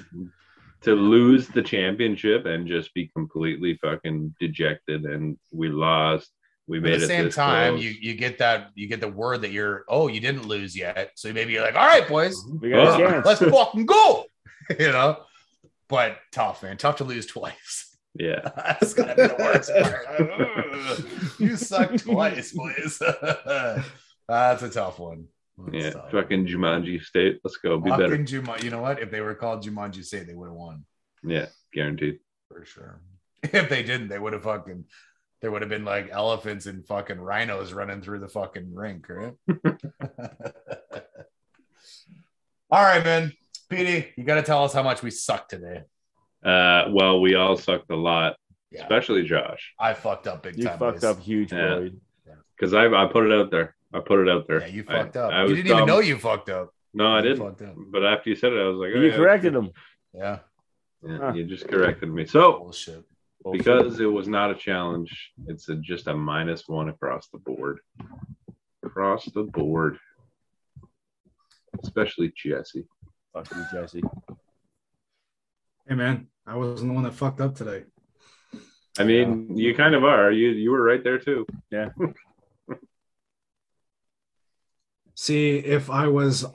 to 0.81 0.93
lose 0.95 1.47
the 1.49 1.61
championship 1.61 2.45
and 2.47 2.65
just 2.65 2.91
be 2.93 3.07
completely 3.09 3.77
fucking 3.83 4.33
dejected 4.39 5.03
and 5.03 5.37
we 5.51 5.67
lost. 5.67 6.31
We 6.67 6.79
made 6.79 6.93
at 6.93 6.99
the 6.99 7.05
it 7.05 7.07
same 7.09 7.29
time 7.29 7.73
close. 7.73 7.83
you 7.83 7.89
you 7.99 8.13
get 8.15 8.37
that 8.39 8.69
you 8.75 8.87
get 8.87 9.01
the 9.01 9.07
word 9.09 9.41
that 9.41 9.51
you're 9.51 9.83
oh 9.89 10.07
you 10.07 10.19
didn't 10.21 10.47
lose 10.47 10.77
yet 10.77 11.11
so 11.15 11.33
maybe 11.33 11.51
you're 11.53 11.63
like 11.63 11.75
all 11.75 11.85
right 11.85 12.07
boys 12.07 12.35
We 12.61 12.69
got 12.69 12.99
a 12.99 13.03
chance. 13.11 13.25
let's 13.25 13.41
fucking 13.41 13.85
go 13.87 14.25
you 14.79 14.91
know 14.91 15.21
but 15.87 16.17
tough 16.31 16.61
man 16.63 16.77
tough 16.77 16.97
to 16.97 17.03
lose 17.03 17.25
twice 17.25 17.85
yeah. 18.15 18.39
That's 18.55 18.95
gonna 18.95 19.15
be 19.15 19.21
the 19.21 19.35
worst 19.37 19.71
part. 19.71 21.39
you 21.39 21.55
suck 21.55 21.95
twice, 21.97 22.51
boys. 22.53 22.97
That's 24.27 24.63
a 24.63 24.69
tough 24.69 24.97
one. 24.97 25.25
That's 25.59 25.85
Yeah, 25.85 25.91
tough. 25.91 26.11
fucking 26.11 26.47
Jumanji 26.47 27.01
State. 27.03 27.39
Let's 27.43 27.57
go. 27.57 27.79
Be 27.79 27.91
better. 27.91 28.09
Fucking 28.09 28.25
Juma- 28.25 28.57
You 28.63 28.71
know 28.71 28.81
what? 28.81 28.99
If 28.99 29.11
they 29.11 29.21
were 29.21 29.35
called 29.35 29.63
Jumanji 29.63 30.03
State, 30.03 30.25
they 30.25 30.33
would 30.33 30.47
have 30.47 30.55
won 30.55 30.85
Yeah, 31.23 31.45
guaranteed. 31.71 32.17
for 32.47 32.65
sure. 32.65 32.99
If 33.43 33.69
they 33.69 33.83
didn't, 33.83 34.07
they 34.07 34.17
would 34.19 34.33
have 34.33 34.43
fucking. 34.43 34.85
There 35.41 35.51
would 35.51 35.61
have 35.61 35.69
been 35.69 35.85
like 35.85 36.09
elephants 36.11 36.65
and 36.65 36.85
fucking 36.87 37.19
rhinos 37.21 37.73
running 37.73 38.01
through 38.01 38.19
the 38.21 38.27
fucking 38.27 38.73
rink, 38.73 39.05
right? 39.07 39.35
All 42.71 42.83
right, 42.83 43.03
man. 43.03 43.33
Petey, 43.69 44.11
you 44.17 44.23
got 44.23 44.35
to 44.35 44.41
tell 44.43 44.63
us 44.63 44.73
how 44.73 44.83
much 44.83 45.03
we 45.03 45.11
suck 45.11 45.47
today. 45.47 45.83
Uh, 46.43 46.85
well, 46.91 47.21
we 47.21 47.35
all 47.35 47.55
sucked 47.57 47.91
a 47.91 47.95
lot, 47.95 48.35
Yeah, 48.71 48.81
especially 48.81 49.23
Josh, 49.23 49.73
I 49.79 49.93
fucked 49.93 50.25
up 50.27 50.43
big 50.43 50.57
You 50.57 50.63
time. 50.65 50.73
You 50.73 50.79
fucked 50.79 51.01
boys. 51.01 51.03
up 51.03 51.19
huge, 51.19 51.51
Yeah. 51.53 51.75
Lloyd. 51.75 52.01
because 52.55 52.73
I 52.73 52.87
I 52.87 53.05
put 53.11 53.25
it 53.25 53.31
out 53.31 53.51
there. 53.51 53.75
I 53.93 53.99
put 53.99 54.19
it 54.19 54.29
out 54.29 54.47
there. 54.47 54.61
Yeah, 54.61 54.67
you 54.67 54.85
I- 54.87 54.93
fucked 55.03 55.17
up. 55.17 55.31
I 55.31 55.43
you 55.45 55.55
didn't 55.55 55.71
even 55.71 55.85
know 55.85 55.99
you 55.99 56.17
fucked 56.17 56.49
up. 56.49 56.73
No, 56.93 57.07
I 57.13 57.17
You 57.17 57.23
didn't. 57.23 57.39
fucked 57.39 57.61
up. 57.61 57.75
But 57.91 58.05
after 58.05 58.29
you 58.29 58.35
said 58.35 58.53
it, 58.53 58.59
I 58.59 58.67
was 58.67 58.77
like, 58.77 58.91
oh, 58.95 58.99
You 58.99 59.09
yeah, 59.09 59.15
corrected 59.15 59.53
him. 59.55 59.71
Yeah, 60.13 60.39
Yeah, 61.05 61.17
Huh. 61.17 61.33
You 61.33 61.45
just 61.45 61.67
corrected 61.67 62.09
me. 62.09 62.25
So 62.25 62.59
bullshit. 62.59 63.03
because 63.51 63.99
it 63.99 64.05
was 64.05 64.27
not 64.27 64.49
a 64.51 64.55
challenge, 64.55 65.31
it's 65.47 65.69
a, 65.69 65.75
just 65.75 66.07
a 66.07 66.13
minus 66.15 66.67
one 66.67 66.89
across 66.89 67.27
the 67.29 67.37
board. 67.37 67.79
Across 68.83 69.25
the 69.33 69.43
board, 69.43 69.99
especially 71.83 72.31
Jesse. 72.35 72.87
Fuck 73.33 73.47
you, 73.55 73.65
Jesse. 73.71 74.01
Hey 75.87 75.95
man, 75.95 76.27
I 76.45 76.55
wasn't 76.55 76.89
the 76.89 76.93
one 76.93 77.03
that 77.03 77.13
fucked 77.13 77.41
up 77.41 77.55
today. 77.55 77.83
I 78.97 79.03
mean, 79.03 79.57
you 79.57 79.73
kind 79.75 79.95
of 79.95 80.03
are. 80.03 80.31
You 80.31 80.49
you 80.49 80.71
were 80.71 80.83
right 80.83 81.03
there 81.03 81.19
too. 81.19 81.45
Yeah. 81.71 81.89
see, 85.15 85.57
if 85.57 85.89
I 85.89 86.07
was, 86.07 86.45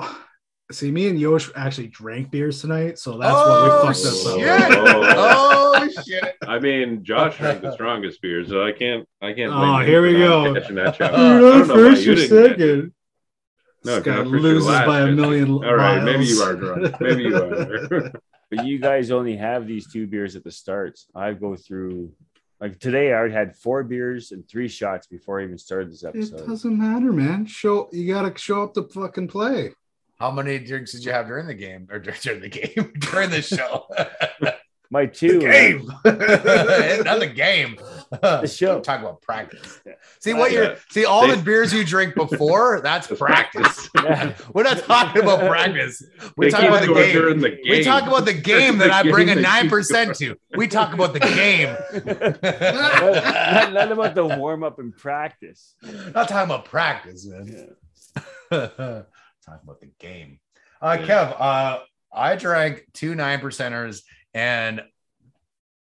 see, 0.72 0.90
me 0.90 1.08
and 1.08 1.18
Yosh 1.18 1.50
actually 1.56 1.88
drank 1.88 2.30
beers 2.30 2.60
tonight, 2.60 2.98
so 2.98 3.18
that's 3.18 3.32
what 3.34 3.62
we 3.64 3.70
fucked 3.86 4.06
us 4.06 4.26
up. 4.26 4.38
shit. 4.38 4.78
Oh 4.78 5.88
shit! 6.06 6.34
I 6.46 6.58
mean, 6.58 7.04
Josh 7.04 7.38
drank 7.38 7.62
the 7.62 7.72
strongest 7.72 8.20
beer, 8.20 8.44
so 8.46 8.64
I 8.66 8.72
can't. 8.72 9.08
I 9.22 9.32
can't. 9.32 9.52
Oh, 9.52 9.78
here 9.78 10.02
we 10.02 10.12
go. 10.14 10.52
catching 10.54 10.76
that 10.76 10.96
shot. 10.96 11.14
Uh, 11.14 11.18
You're 11.18 11.40
don't 11.40 11.58
not 11.60 11.68
know 11.68 11.74
why 11.74 11.80
first, 11.90 12.02
you 12.02 12.06
you're 12.12 12.14
didn't 12.16 12.48
catch 12.50 12.58
it. 12.58 12.58
second. 12.60 12.94
No, 13.84 13.96
this 13.96 14.06
you're 14.06 14.14
guy 14.14 14.22
not 14.22 14.30
first, 14.30 14.42
you're 14.44 14.52
loses 14.54 14.66
by 14.68 15.00
a 15.00 15.04
Jesse. 15.06 15.14
million. 15.16 15.50
All 15.64 15.74
right, 15.74 16.02
maybe 16.02 16.24
you 16.24 16.40
are 16.42 16.54
drunk. 16.54 17.00
Maybe 17.00 17.22
you 17.24 17.36
are. 17.42 18.12
But 18.50 18.66
you 18.66 18.78
guys 18.78 19.10
only 19.10 19.36
have 19.36 19.66
these 19.66 19.90
two 19.90 20.06
beers 20.06 20.36
at 20.36 20.44
the 20.44 20.50
start. 20.50 21.00
I 21.14 21.32
go 21.32 21.56
through 21.56 22.12
like 22.60 22.78
today. 22.78 23.08
I 23.10 23.14
already 23.16 23.34
had 23.34 23.56
four 23.56 23.82
beers 23.82 24.32
and 24.32 24.46
three 24.48 24.68
shots 24.68 25.06
before 25.06 25.40
I 25.40 25.44
even 25.44 25.56
started 25.58 25.90
this 25.90 26.04
episode. 26.04 26.40
It 26.40 26.46
doesn't 26.46 26.78
matter, 26.78 27.10
man. 27.12 27.46
Show 27.46 27.88
you 27.90 28.12
gotta 28.12 28.36
show 28.38 28.62
up 28.62 28.74
to 28.74 28.82
fucking 28.84 29.28
play. 29.28 29.72
How 30.20 30.30
many 30.30 30.58
drinks 30.58 30.92
did 30.92 31.04
you 31.04 31.10
have 31.12 31.26
during 31.26 31.46
the 31.46 31.54
game 31.54 31.88
or 31.90 31.98
during 31.98 32.40
the 32.42 32.48
game 32.50 32.92
during 32.98 33.30
the 33.30 33.42
show? 33.42 33.86
My 34.90 35.06
two 35.06 35.40
game, 35.40 35.86
not 36.04 36.04
the 36.04 37.32
game. 37.34 37.76
The 38.22 38.46
show. 38.46 38.80
Talk 38.80 39.00
about 39.00 39.22
practice. 39.22 39.80
Yeah. 39.86 39.92
See 40.20 40.34
what 40.34 40.52
Yeah. 40.52 40.58
you're. 40.60 40.76
See 40.90 41.04
all 41.04 41.26
They- 41.28 41.34
the 41.36 41.42
beers 41.42 41.72
you 41.72 41.84
drink 41.84 42.14
before. 42.14 42.80
That's 42.82 43.06
practice. 43.18 43.88
Yeah. 43.96 44.34
We're 44.52 44.62
not 44.64 44.78
talking 44.84 45.22
about 45.22 45.40
practice. 45.48 46.02
We 46.36 46.50
talk 46.50 46.62
about 46.64 46.80
the 46.86 46.94
game. 46.94 47.40
the 47.40 47.50
game. 47.50 47.58
We 47.68 47.82
talk 47.84 48.06
about 48.06 48.24
the 48.24 48.32
game 48.52 48.78
The 48.78 48.88
that 48.88 48.92
I 49.06 49.10
bring 49.10 49.28
a 49.30 49.34
game 49.34 49.42
they 49.42 49.42
keep 49.42 49.50
nine 49.62 49.68
percent 49.70 50.16
to. 50.16 50.36
We 50.56 50.68
talk 50.68 50.92
about 50.94 51.12
the 51.12 51.20
game. 51.20 51.76
not, 52.42 53.72
not 53.72 53.92
about 53.92 54.14
the 54.14 54.24
warm 54.26 54.62
up 54.64 54.78
and 54.78 54.96
practice. 54.96 55.74
Not 55.82 56.28
talking 56.28 56.50
about 56.50 56.64
practice, 56.66 57.26
man. 57.26 57.46
Yeah. 57.46 58.22
talking 58.50 59.60
about 59.62 59.80
the 59.80 59.90
game. 59.98 60.40
Uh, 60.80 60.96
Yeah. 61.00 61.06
Kev, 61.06 61.40
uh, 61.40 61.78
I 62.12 62.36
drank 62.36 62.84
two 62.92 63.14
nine 63.14 63.40
percenters 63.40 64.02
and 64.32 64.82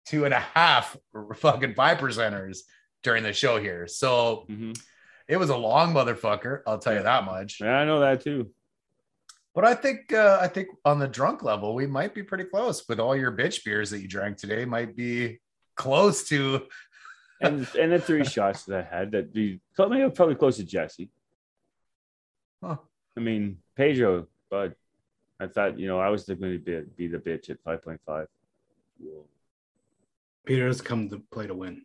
two 0.06 0.25
and 0.25 0.33
a 0.33 0.40
half 0.40 0.98
fucking 1.35 1.75
five 1.75 1.98
percenters 1.98 2.59
during 3.03 3.23
the 3.23 3.33
show 3.33 3.59
here. 3.59 3.88
So 3.88 4.45
Mhm. 4.49 4.80
it 5.27 5.38
was 5.38 5.49
a 5.49 5.57
long 5.57 5.93
motherfucker. 5.93 6.61
I'll 6.67 6.80
tell 6.80 6.93
you 6.93 7.03
that 7.03 7.25
much. 7.25 7.59
Yeah, 7.61 7.77
I 7.77 7.85
know 7.85 7.99
that 8.01 8.22
too. 8.22 8.51
But 9.56 9.65
I 9.65 9.75
think 9.75 10.11
uh, 10.11 10.40
I 10.41 10.48
think 10.48 10.69
on 10.83 10.98
the 10.99 11.07
drunk 11.07 11.43
level, 11.43 11.75
we 11.75 11.85
might 11.85 12.15
be 12.15 12.23
pretty 12.23 12.45
close 12.45 12.88
with 12.90 12.99
all 12.99 13.15
your 13.15 13.32
bitch 13.32 13.64
beers 13.64 13.91
that 13.91 13.99
you 13.99 14.07
drank 14.07 14.38
today. 14.38 14.65
Might 14.65 14.95
be 14.95 15.40
close 15.75 16.27
to. 16.30 16.67
And 17.41 17.67
and 17.77 17.91
the 17.91 17.99
three 17.99 18.23
shots 18.23 18.64
that 18.65 18.80
I 18.80 18.95
had 18.98 19.11
that 19.11 19.33
be 19.33 19.59
maybe 19.77 20.09
probably 20.11 20.35
close 20.35 20.56
to 20.57 20.64
Jesse. 20.64 21.09
Huh. 22.64 22.77
I 23.17 23.19
mean 23.19 23.57
Pedro, 23.75 24.27
but 24.49 24.75
I 25.41 25.48
thought 25.48 25.77
you 25.77 25.88
know 25.88 25.99
I 25.99 26.07
was 26.07 26.23
going 26.23 26.40
to 26.40 26.57
be, 26.59 26.82
be 26.95 27.07
the 27.07 27.17
bitch 27.17 27.49
at 27.49 27.59
five 27.61 27.83
point 27.83 27.99
five. 28.06 28.27
Peter's 30.46 30.82
come 30.82 31.10
to 31.10 31.22
play 31.32 31.48
to 31.48 31.54
win. 31.56 31.84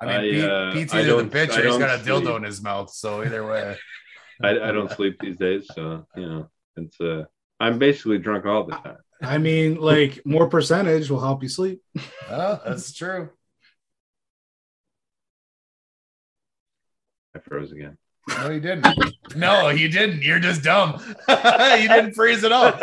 I 0.00 0.06
mean, 0.06 0.14
I, 0.14 0.20
Pete, 0.20 0.44
uh, 0.44 0.72
Pete's 0.72 0.94
either 0.94 1.16
the 1.16 1.22
don't- 1.22 1.32
bitch 1.32 1.50
or 1.56 1.62
he's 1.62 1.64
don't 1.72 1.80
got 1.80 1.98
a 2.00 2.02
dildo 2.02 2.22
sleep. 2.24 2.36
in 2.36 2.42
his 2.44 2.62
mouth. 2.62 2.90
So 2.90 3.22
either 3.22 3.46
way. 3.46 3.76
I, 4.42 4.50
I 4.50 4.72
don't 4.72 4.90
sleep 4.92 5.16
these 5.20 5.36
days, 5.36 5.66
so 5.74 6.06
you 6.14 6.28
know 6.28 6.48
it's 6.76 7.00
uh 7.00 7.24
I'm 7.58 7.78
basically 7.80 8.18
drunk 8.18 8.46
all 8.46 8.62
the 8.64 8.76
time. 8.76 8.98
I 9.20 9.38
mean, 9.38 9.80
like 9.80 10.24
more 10.24 10.48
percentage 10.48 11.10
will 11.10 11.18
help 11.20 11.42
you 11.42 11.48
sleep. 11.48 11.82
Oh, 12.30 12.60
that's 12.64 12.92
true. 12.92 13.30
I 17.34 17.38
froze 17.40 17.72
again. 17.72 17.96
No, 18.28 18.50
you 18.50 18.60
didn't. 18.60 18.86
No, 19.34 19.70
you 19.70 19.88
didn't. 19.88 20.22
You're 20.22 20.38
just 20.38 20.62
dumb. 20.62 21.00
you 21.28 21.88
didn't 21.88 22.12
freeze 22.12 22.44
at 22.44 22.52
up. 22.52 22.78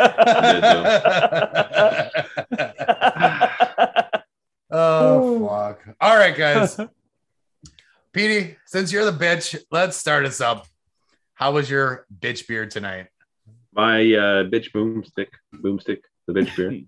oh 4.70 5.46
fuck! 5.48 5.75
All 6.00 6.16
right, 6.16 6.36
guys. 6.36 6.80
Petey, 8.12 8.56
since 8.66 8.90
you're 8.90 9.08
the 9.08 9.16
bitch, 9.16 9.56
let's 9.70 9.96
start 9.96 10.24
us 10.24 10.40
up. 10.40 10.66
How 11.34 11.52
was 11.52 11.70
your 11.70 12.06
bitch 12.18 12.48
beer 12.48 12.66
tonight? 12.66 13.06
My 13.72 14.00
uh, 14.00 14.44
bitch 14.44 14.72
boomstick, 14.72 15.28
boomstick, 15.54 16.00
the 16.26 16.32
bitch 16.32 16.56
beer. 16.56 16.80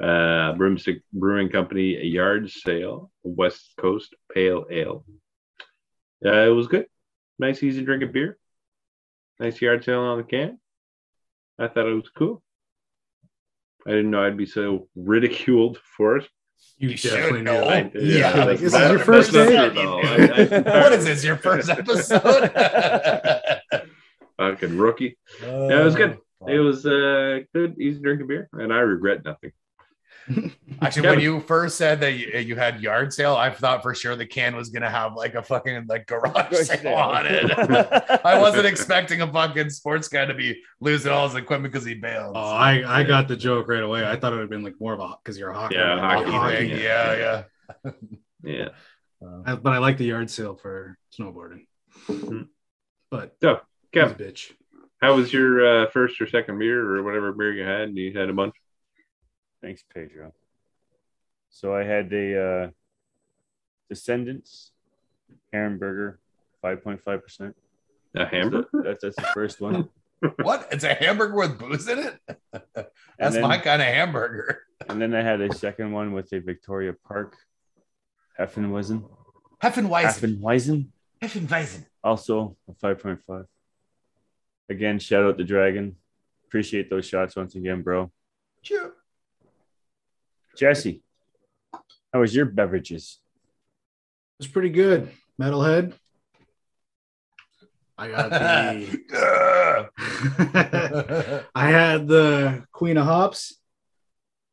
uh, 0.02 0.54
Broomstick 0.54 1.02
Brewing 1.12 1.50
Company, 1.50 1.96
a 1.96 2.04
yard 2.04 2.50
sale, 2.50 3.12
West 3.22 3.74
Coast 3.78 4.14
Pale 4.34 4.66
Ale. 4.70 5.04
Uh, 6.24 6.32
it 6.32 6.54
was 6.54 6.66
good. 6.66 6.86
Nice, 7.38 7.62
easy 7.62 7.84
drinking 7.84 8.12
beer. 8.12 8.38
Nice 9.38 9.60
yard 9.60 9.84
sale 9.84 10.00
on 10.00 10.18
the 10.18 10.24
can. 10.24 10.58
I 11.60 11.68
thought 11.68 11.86
it 11.86 11.94
was 11.94 12.10
cool. 12.16 12.42
I 13.86 13.90
didn't 13.90 14.10
know 14.10 14.24
I'd 14.24 14.36
be 14.36 14.46
so 14.46 14.88
ridiculed 14.96 15.78
for 15.96 16.16
it. 16.16 16.28
You, 16.78 16.90
You 16.90 16.96
should 16.96 17.10
definitely 17.12 17.42
know. 17.42 17.60
know. 17.62 17.68
I- 17.68 17.90
Yeah, 17.94 18.32
that's 18.32 18.36
like, 18.46 18.58
this 18.58 18.62
is 18.62 18.72
not- 18.74 18.90
your 18.90 18.98
first 19.00 19.32
that's 19.32 19.48
day? 19.50 19.56
not 19.56 19.74
though. 19.74 20.00
I- 20.00 20.04
I- 20.76 20.80
what 20.82 20.92
is 20.92 21.04
this? 21.04 21.24
Your 21.24 21.36
first 21.36 21.68
episode? 21.70 22.50
Fucking 24.36 24.76
rookie. 24.76 25.16
yeah, 25.42 25.80
it 25.80 25.84
was 25.84 25.94
good. 25.94 26.18
It 26.46 26.58
was 26.58 26.84
uh, 26.84 27.40
good, 27.54 27.80
easy 27.80 28.00
drinking 28.00 28.26
beer, 28.26 28.48
and 28.52 28.72
I 28.72 28.80
regret 28.80 29.24
nothing. 29.24 29.52
Actually, 30.82 31.08
when 31.08 31.20
you 31.20 31.40
first 31.40 31.76
said 31.76 32.00
that 32.00 32.12
you, 32.14 32.26
you 32.40 32.56
had 32.56 32.80
yard 32.82 33.12
sale, 33.12 33.36
I 33.36 33.50
thought 33.50 33.82
for 33.82 33.94
sure 33.94 34.16
the 34.16 34.26
can 34.26 34.56
was 34.56 34.70
gonna 34.70 34.90
have 34.90 35.14
like 35.14 35.34
a 35.34 35.42
fucking 35.42 35.86
like 35.88 36.06
garage 36.06 36.32
Garage 36.50 36.66
sale 36.66 36.78
sale. 36.78 36.94
on 36.94 37.26
it. 37.26 37.50
I 38.24 38.38
wasn't 38.40 38.66
expecting 38.66 39.20
a 39.22 39.32
fucking 39.32 39.70
sports 39.70 40.08
guy 40.08 40.24
to 40.24 40.34
be 40.34 40.60
losing 40.80 41.12
all 41.12 41.28
his 41.28 41.36
equipment 41.36 41.72
because 41.72 41.86
he 41.86 41.94
bailed. 41.94 42.36
Oh, 42.36 42.40
I, 42.40 42.82
I 43.00 43.02
got 43.04 43.28
the 43.28 43.36
joke 43.36 43.68
right 43.68 43.82
away. 43.82 44.04
I 44.04 44.16
thought 44.16 44.32
it 44.32 44.36
would 44.36 44.42
have 44.42 44.50
been 44.50 44.64
like 44.64 44.80
more 44.80 44.94
of 44.94 45.00
a 45.00 45.14
because 45.22 45.38
you're 45.38 45.50
a 45.50 45.54
hockey. 45.54 45.76
Yeah, 45.76 45.96
a 45.96 46.00
hockey 46.00 46.30
Hockey 46.30 46.56
thing, 46.56 46.70
thing, 46.70 46.80
yeah. 46.80 47.14
yeah, 47.16 47.42
yeah. 47.84 47.90
Yeah. 48.42 48.68
I- 49.44 49.54
but 49.56 49.72
I 49.72 49.78
like 49.78 49.96
the 49.98 50.04
yard 50.06 50.28
sale 50.30 50.56
for 50.56 50.98
snowboarding. 51.18 51.66
Mhm. 52.08 52.48
But 53.10 53.36
So, 53.42 53.60
he's 53.92 54.02
a 54.02 54.06
Kev, 54.06 54.18
bitch. 54.18 54.52
how 55.00 55.14
was 55.14 55.32
your 55.32 55.84
uh, 55.84 55.90
first 55.90 56.20
or 56.20 56.28
second 56.28 56.58
beer 56.58 56.80
or 56.96 57.02
whatever 57.02 57.32
beer 57.32 57.52
you 57.52 57.64
had? 57.64 57.96
You 57.96 58.16
had 58.18 58.28
a 58.28 58.32
bunch. 58.32 58.54
Thanks, 59.62 59.82
Pedro. 59.92 60.32
So 61.50 61.74
I 61.74 61.84
had 61.84 62.10
the 62.10 62.42
uh, 62.42 62.70
Descendants 63.88 64.72
Hamburger, 65.52 66.18
five 66.60 66.82
point 66.82 67.02
five 67.02 67.22
percent. 67.22 67.56
A 68.14 68.26
hamburger? 68.26 68.68
That's 68.84 69.02
that's 69.02 69.16
the 69.16 69.28
first 69.34 69.60
one. 69.60 69.88
What? 70.42 70.68
It's 70.72 70.82
a 70.82 70.94
hamburger 70.94 71.36
with 71.36 71.58
booze 71.58 71.86
in 71.88 71.98
it? 71.98 72.18
That's 73.18 73.34
then, 73.34 73.42
my 73.42 73.58
kind 73.58 73.82
of 73.82 73.88
hamburger. 73.88 74.62
and 74.88 75.00
then 75.00 75.14
I 75.14 75.20
had 75.22 75.42
a 75.42 75.54
second 75.54 75.92
one 75.92 76.12
with 76.12 76.32
a 76.32 76.40
Victoria 76.40 76.94
Park 77.06 77.36
Heffenweisen. 78.40 79.04
Heffenweisen. 79.62 80.40
Heffenweisen, 80.40 80.86
Heffenweisen. 81.22 81.84
also 82.02 82.56
a 82.66 82.74
five 82.74 82.98
point 82.98 83.20
five. 83.26 83.44
Again, 84.70 84.98
shout 84.98 85.22
out 85.22 85.36
the 85.36 85.44
Dragon. 85.44 85.96
Appreciate 86.46 86.88
those 86.88 87.06
shots 87.06 87.36
once 87.36 87.54
again, 87.54 87.82
bro. 87.82 88.10
Sure. 88.62 88.94
Jesse, 90.56 91.02
how 92.12 92.20
was 92.20 92.34
your 92.34 92.46
beverages? 92.46 93.18
It 94.38 94.44
was 94.44 94.48
pretty 94.48 94.70
good. 94.70 95.10
Metalhead. 95.40 95.92
I 97.98 98.08
got 98.08 98.30
the 98.30 99.00
I 101.54 101.70
had 101.70 102.08
the 102.08 102.64
Queen 102.72 102.96
of 102.96 103.06
Hops. 103.06 103.54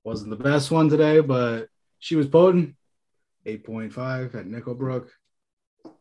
Wasn't 0.04 0.30
the 0.30 0.36
best 0.42 0.72
one 0.72 0.90
today, 0.90 1.22
but 1.22 1.68
she 2.00 2.16
was 2.16 2.28
potent. 2.28 2.76
8.5 3.46 4.36
at 4.36 4.46
Nickelbrook. 4.46 5.08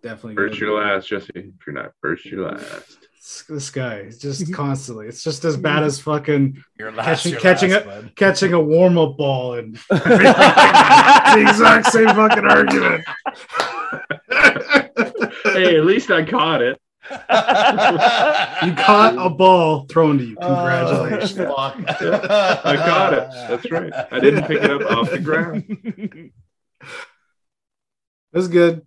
Definitely 0.03 0.37
First 0.37 0.55
good. 0.55 0.61
your 0.61 0.81
last, 0.81 1.09
Jesse. 1.09 1.31
If 1.35 1.67
you're 1.67 1.75
not 1.75 1.93
first, 2.01 2.25
your 2.27 2.51
last. 2.51 3.09
This- 3.23 3.45
This 3.49 3.71
guy 3.71 3.99
is 3.99 4.19
just 4.19 4.53
constantly. 4.55 5.07
It's 5.07 5.23
just 5.23 5.45
as 5.45 5.57
bad 5.57 5.85
as 5.85 6.01
fucking 6.01 6.63
Your 6.79 6.91
last, 6.91 7.23
Catching- 7.23 7.33
your 7.33 7.41
catching 7.41 7.71
last, 7.71 7.83
it. 7.83 7.87
bud. 7.87 8.13
catching 8.17 8.53
a 8.53 8.61
warm 8.61 8.99
up 8.99 9.17
ball 9.17 9.55
and 9.55 9.77
the 9.91 11.45
exact 11.49 11.87
same 11.93 12.09
fucking 12.09 12.45
argument. 12.45 13.05
hey, 15.45 15.77
at 15.77 15.85
least 15.85 16.11
I 16.11 16.25
caught 16.25 16.63
it. 16.63 16.81
You 17.11 17.17
caught 18.75 19.15
a 19.19 19.29
ball 19.31 19.87
thrown 19.87 20.19
to 20.19 20.25
you. 20.25 20.37
Uh, 20.39 20.55
Congratulations. 20.57 21.39
Oh. 21.41 21.57
I 22.65 22.77
caught 22.77 23.13
it. 23.15 23.29
That's 23.49 23.71
right. 23.71 23.93
I 24.11 24.19
didn't 24.21 24.45
pick 24.47 24.63
it 24.63 24.71
up 24.71 24.83
off 24.91 25.11
the 25.11 25.19
ground. 25.19 26.31
That's 28.33 28.49
good. 28.49 28.87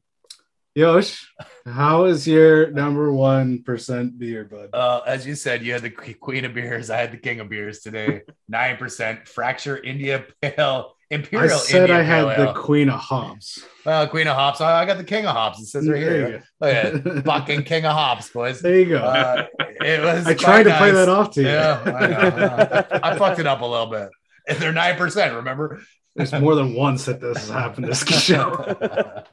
Yosh, 0.75 1.31
how 1.65 2.03
is 2.03 2.27
your 2.27 2.69
number 2.69 3.11
one 3.13 3.63
percent 3.63 4.19
beer, 4.19 4.43
bud? 4.43 4.71
Uh, 4.73 4.99
as 5.07 5.25
you 5.25 5.33
said, 5.33 5.63
you 5.63 5.71
had 5.71 5.81
the 5.83 5.89
queen 5.89 6.43
of 6.43 6.53
beers. 6.53 6.89
I 6.89 6.97
had 6.97 7.13
the 7.13 7.17
king 7.17 7.39
of 7.39 7.47
beers 7.47 7.79
today. 7.79 8.23
Nine 8.49 8.75
percent. 8.75 9.25
Fracture 9.25 9.77
India 9.81 10.25
Pale 10.41 10.93
Imperial. 11.09 11.55
I 11.55 11.59
said 11.59 11.89
India 11.89 11.95
I 11.99 12.01
had 12.01 12.25
Pale 12.25 12.27
the 12.45 12.49
Ale. 12.49 12.53
queen 12.61 12.89
of 12.89 12.99
hops. 12.99 13.63
well, 13.85 14.05
queen 14.09 14.27
of 14.27 14.35
hops. 14.35 14.59
I 14.59 14.85
got 14.85 14.97
the 14.97 15.05
king 15.05 15.25
of 15.25 15.33
hops. 15.33 15.61
It 15.61 15.67
says 15.67 15.87
right 15.87 16.01
There 16.01 16.27
here. 16.27 16.29
you 16.29 16.41
Look 16.59 16.75
at 16.75 16.95
it. 17.17 17.23
Fucking 17.25 17.63
king 17.71 17.85
of 17.85 17.93
hops, 17.93 18.29
boys. 18.31 18.59
There 18.61 18.77
you 18.77 18.89
go. 18.89 18.97
Uh, 18.97 19.47
it 19.81 20.01
was. 20.03 20.27
I 20.27 20.33
tried 20.33 20.63
to 20.63 20.77
play 20.77 20.91
that 20.91 21.07
off 21.07 21.31
to 21.35 21.41
you. 21.41 21.47
Yeah, 21.47 21.81
I, 21.85 21.89
know, 22.07 22.17
I, 22.17 22.29
know. 22.31 22.99
I 23.01 23.17
fucked 23.17 23.39
it 23.39 23.47
up 23.47 23.61
a 23.61 23.65
little 23.65 23.87
bit. 23.87 24.09
And 24.49 24.57
they're 24.57 24.73
nine 24.73 24.97
percent. 24.97 25.35
Remember? 25.35 25.81
There's 26.17 26.33
more 26.33 26.55
than 26.55 26.73
once 26.73 27.05
that 27.05 27.21
this 27.21 27.37
has 27.37 27.49
happened 27.49 27.87
this 27.87 28.05
show. 28.05 29.23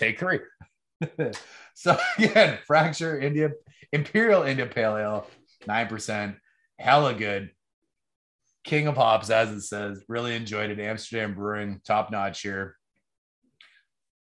Take 0.00 0.18
three. 0.18 0.40
so 1.74 1.98
again, 2.18 2.58
fracture 2.66 3.20
India 3.20 3.50
Imperial 3.92 4.44
India 4.44 4.64
Pale 4.64 4.96
Ale, 4.96 5.26
nine 5.66 5.88
percent, 5.88 6.36
hella 6.78 7.12
good. 7.12 7.50
King 8.64 8.86
of 8.86 8.96
hops, 8.96 9.28
as 9.28 9.50
it 9.50 9.60
says, 9.60 10.02
really 10.08 10.34
enjoyed 10.34 10.70
it. 10.70 10.80
Amsterdam 10.80 11.34
Brewing, 11.34 11.82
top 11.86 12.10
notch 12.10 12.40
here. 12.40 12.76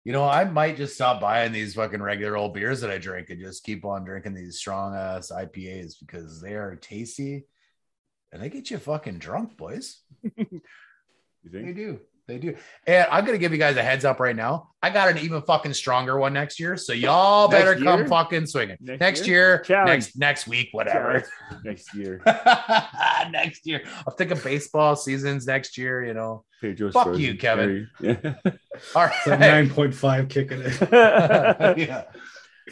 You 0.04 0.12
know, 0.12 0.28
I 0.28 0.44
might 0.44 0.76
just 0.76 0.96
stop 0.96 1.22
buying 1.22 1.54
these 1.54 1.76
fucking 1.76 2.02
regular 2.02 2.36
old 2.36 2.54
beers 2.54 2.82
that 2.82 2.92
I 2.92 2.98
drink 2.98 3.30
and 3.30 3.40
just 3.40 3.64
keep 3.64 3.86
on 3.86 4.04
drinking 4.04 4.34
these 4.34 4.58
strong 4.58 4.96
ass 4.96 5.32
IPAs 5.34 5.94
because 5.98 6.42
they 6.42 6.56
are 6.56 6.76
tasty 6.76 7.46
and 8.34 8.42
they 8.42 8.50
get 8.50 8.70
you 8.70 8.80
fucking 8.80 9.20
drunk, 9.20 9.56
boys. 9.56 10.02
You 11.46 11.52
think? 11.52 11.66
They 11.66 11.74
do. 11.74 12.00
They 12.28 12.38
do. 12.38 12.56
And 12.88 13.06
I'm 13.12 13.26
gonna 13.26 13.38
give 13.38 13.52
you 13.52 13.58
guys 13.58 13.76
a 13.76 13.84
heads 13.84 14.06
up 14.06 14.20
right 14.22 14.36
now. 14.36 14.70
I 14.82 14.90
got 14.92 15.10
an 15.10 15.18
even 15.18 15.42
fucking 15.42 15.74
stronger 15.74 16.18
one 16.18 16.32
next 16.34 16.58
year. 16.60 16.78
So 16.78 16.94
y'all 16.94 17.50
Next 17.50 17.64
better 17.66 17.84
come 17.84 18.00
year? 18.00 18.08
fucking 18.08 18.46
swinging. 18.46 18.78
Next 18.80 19.00
Next, 19.02 19.28
year? 19.28 19.64
year, 19.68 19.84
next 19.86 20.18
next 20.18 20.48
week, 20.48 20.70
whatever. 20.72 21.26
Next 21.66 21.94
year. 21.94 22.22
next 23.30 23.66
year. 23.66 23.84
I'm 24.08 24.14
thinking 24.18 24.38
baseball 24.44 24.96
seasons 24.96 25.46
next 25.48 25.78
year, 25.78 26.04
you 26.06 26.14
know. 26.14 26.46
Pedro's 26.62 26.94
Fuck 26.94 27.06
frozen. 27.08 27.22
you, 27.22 27.38
Kevin. 27.38 27.90
Yeah. 28.00 28.14
All 28.96 29.06
It's 29.08 29.28
a 29.28 29.32
right. 29.32 29.68
9.5 29.68 30.30
kicking 30.30 30.62
it. 30.62 31.78
yeah. 31.78 32.04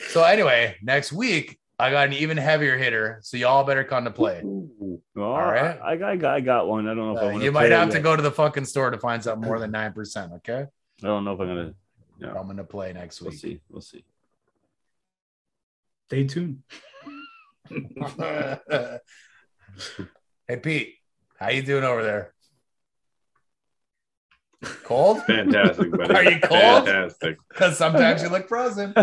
So 0.08 0.24
anyway, 0.24 0.78
next 0.82 1.12
week 1.12 1.60
I 1.82 1.90
got 1.90 2.08
an 2.08 2.14
even 2.14 2.38
heavier 2.38 2.78
hitter. 2.78 3.20
So 3.24 3.38
y'all 3.38 3.64
better 3.64 3.84
come 3.84 4.04
to 4.06 4.12
play. 4.12 4.42
Well, 4.44 5.02
All 5.18 5.42
right. 5.42 5.80
I, 5.84 5.96
got, 5.96 6.10
I 6.12 6.16
got, 6.16 6.34
I 6.36 6.40
got 6.42 6.68
one. 6.68 6.88
I 6.88 6.94
don't 6.94 7.14
know 7.14 7.18
if 7.18 7.24
I 7.24 7.28
Uh, 7.28 7.32
want 7.32 7.44
you 7.44 7.52
might 7.52 7.72
have 7.72 7.90
to 7.90 8.00
go 8.00 8.16
to 8.16 8.22
the 8.22 8.32
fucking 8.32 8.66
store 8.66 8.92
to 8.92 9.00
find 9.00 9.24
something 9.24 9.48
more 9.48 9.60
than 9.60 9.72
nine 9.80 9.92
percent. 9.94 10.32
Okay. 10.34 10.68
I 11.04 11.08
don't 11.08 11.26
know 11.26 11.34
if 11.34 11.40
I'm 11.40 11.48
gonna. 11.48 11.74
Yeah. 12.20 12.34
I'm 12.40 12.46
gonna 12.46 12.64
play 12.64 12.94
next 12.94 13.20
week. 13.22 13.32
We'll 13.32 13.40
see. 13.40 13.62
We'll 13.70 13.82
see. 13.82 14.06
Stay 16.08 16.28
tuned. 16.28 16.62
hey 20.48 20.58
Pete, 20.62 20.96
how 21.40 21.50
you 21.50 21.64
doing 21.64 21.84
over 21.84 22.04
there? 22.04 22.34
Cold? 24.84 25.24
Fantastic, 25.26 25.90
buddy. 25.92 26.14
Are 26.14 26.24
you 26.24 26.40
cold? 26.42 26.86
Fantastic. 26.86 27.38
Because 27.50 27.78
sometimes 27.78 28.22
you 28.22 28.30
look 28.30 28.48
frozen. 28.48 28.94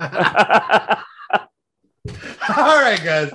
All 2.56 2.80
right, 2.80 3.02
guys. 3.04 3.30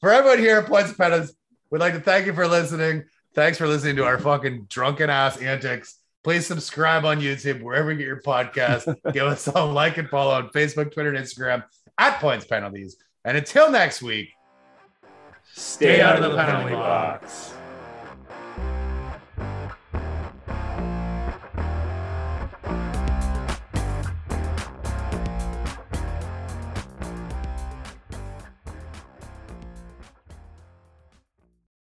For 0.00 0.12
everyone 0.12 0.38
here 0.38 0.58
at 0.58 0.66
Points 0.66 0.92
Penalties, 0.92 1.32
we'd 1.70 1.78
like 1.78 1.94
to 1.94 2.00
thank 2.00 2.26
you 2.26 2.32
for 2.32 2.48
listening. 2.48 3.04
Thanks 3.34 3.58
for 3.58 3.68
listening 3.68 3.94
to 3.96 4.04
our 4.04 4.18
fucking 4.18 4.66
drunken 4.68 5.08
ass 5.08 5.36
antics. 5.36 5.98
Please 6.24 6.46
subscribe 6.46 7.04
on 7.04 7.20
YouTube, 7.20 7.62
wherever 7.62 7.92
you 7.92 7.98
get 7.98 8.06
your 8.06 8.20
podcast. 8.22 8.92
Give 9.12 9.24
us 9.24 9.46
a 9.46 9.64
like 9.64 9.98
and 9.98 10.08
follow 10.08 10.32
on 10.32 10.48
Facebook, 10.48 10.92
Twitter, 10.92 11.14
and 11.14 11.24
Instagram 11.24 11.62
at 11.96 12.18
Points 12.18 12.44
Penalties. 12.44 12.96
And 13.24 13.36
until 13.36 13.70
next 13.70 14.02
week, 14.02 14.30
stay 15.52 16.00
out 16.00 16.20
of 16.20 16.28
the 16.28 16.36
penalty 16.36 16.74
box. 16.74 17.54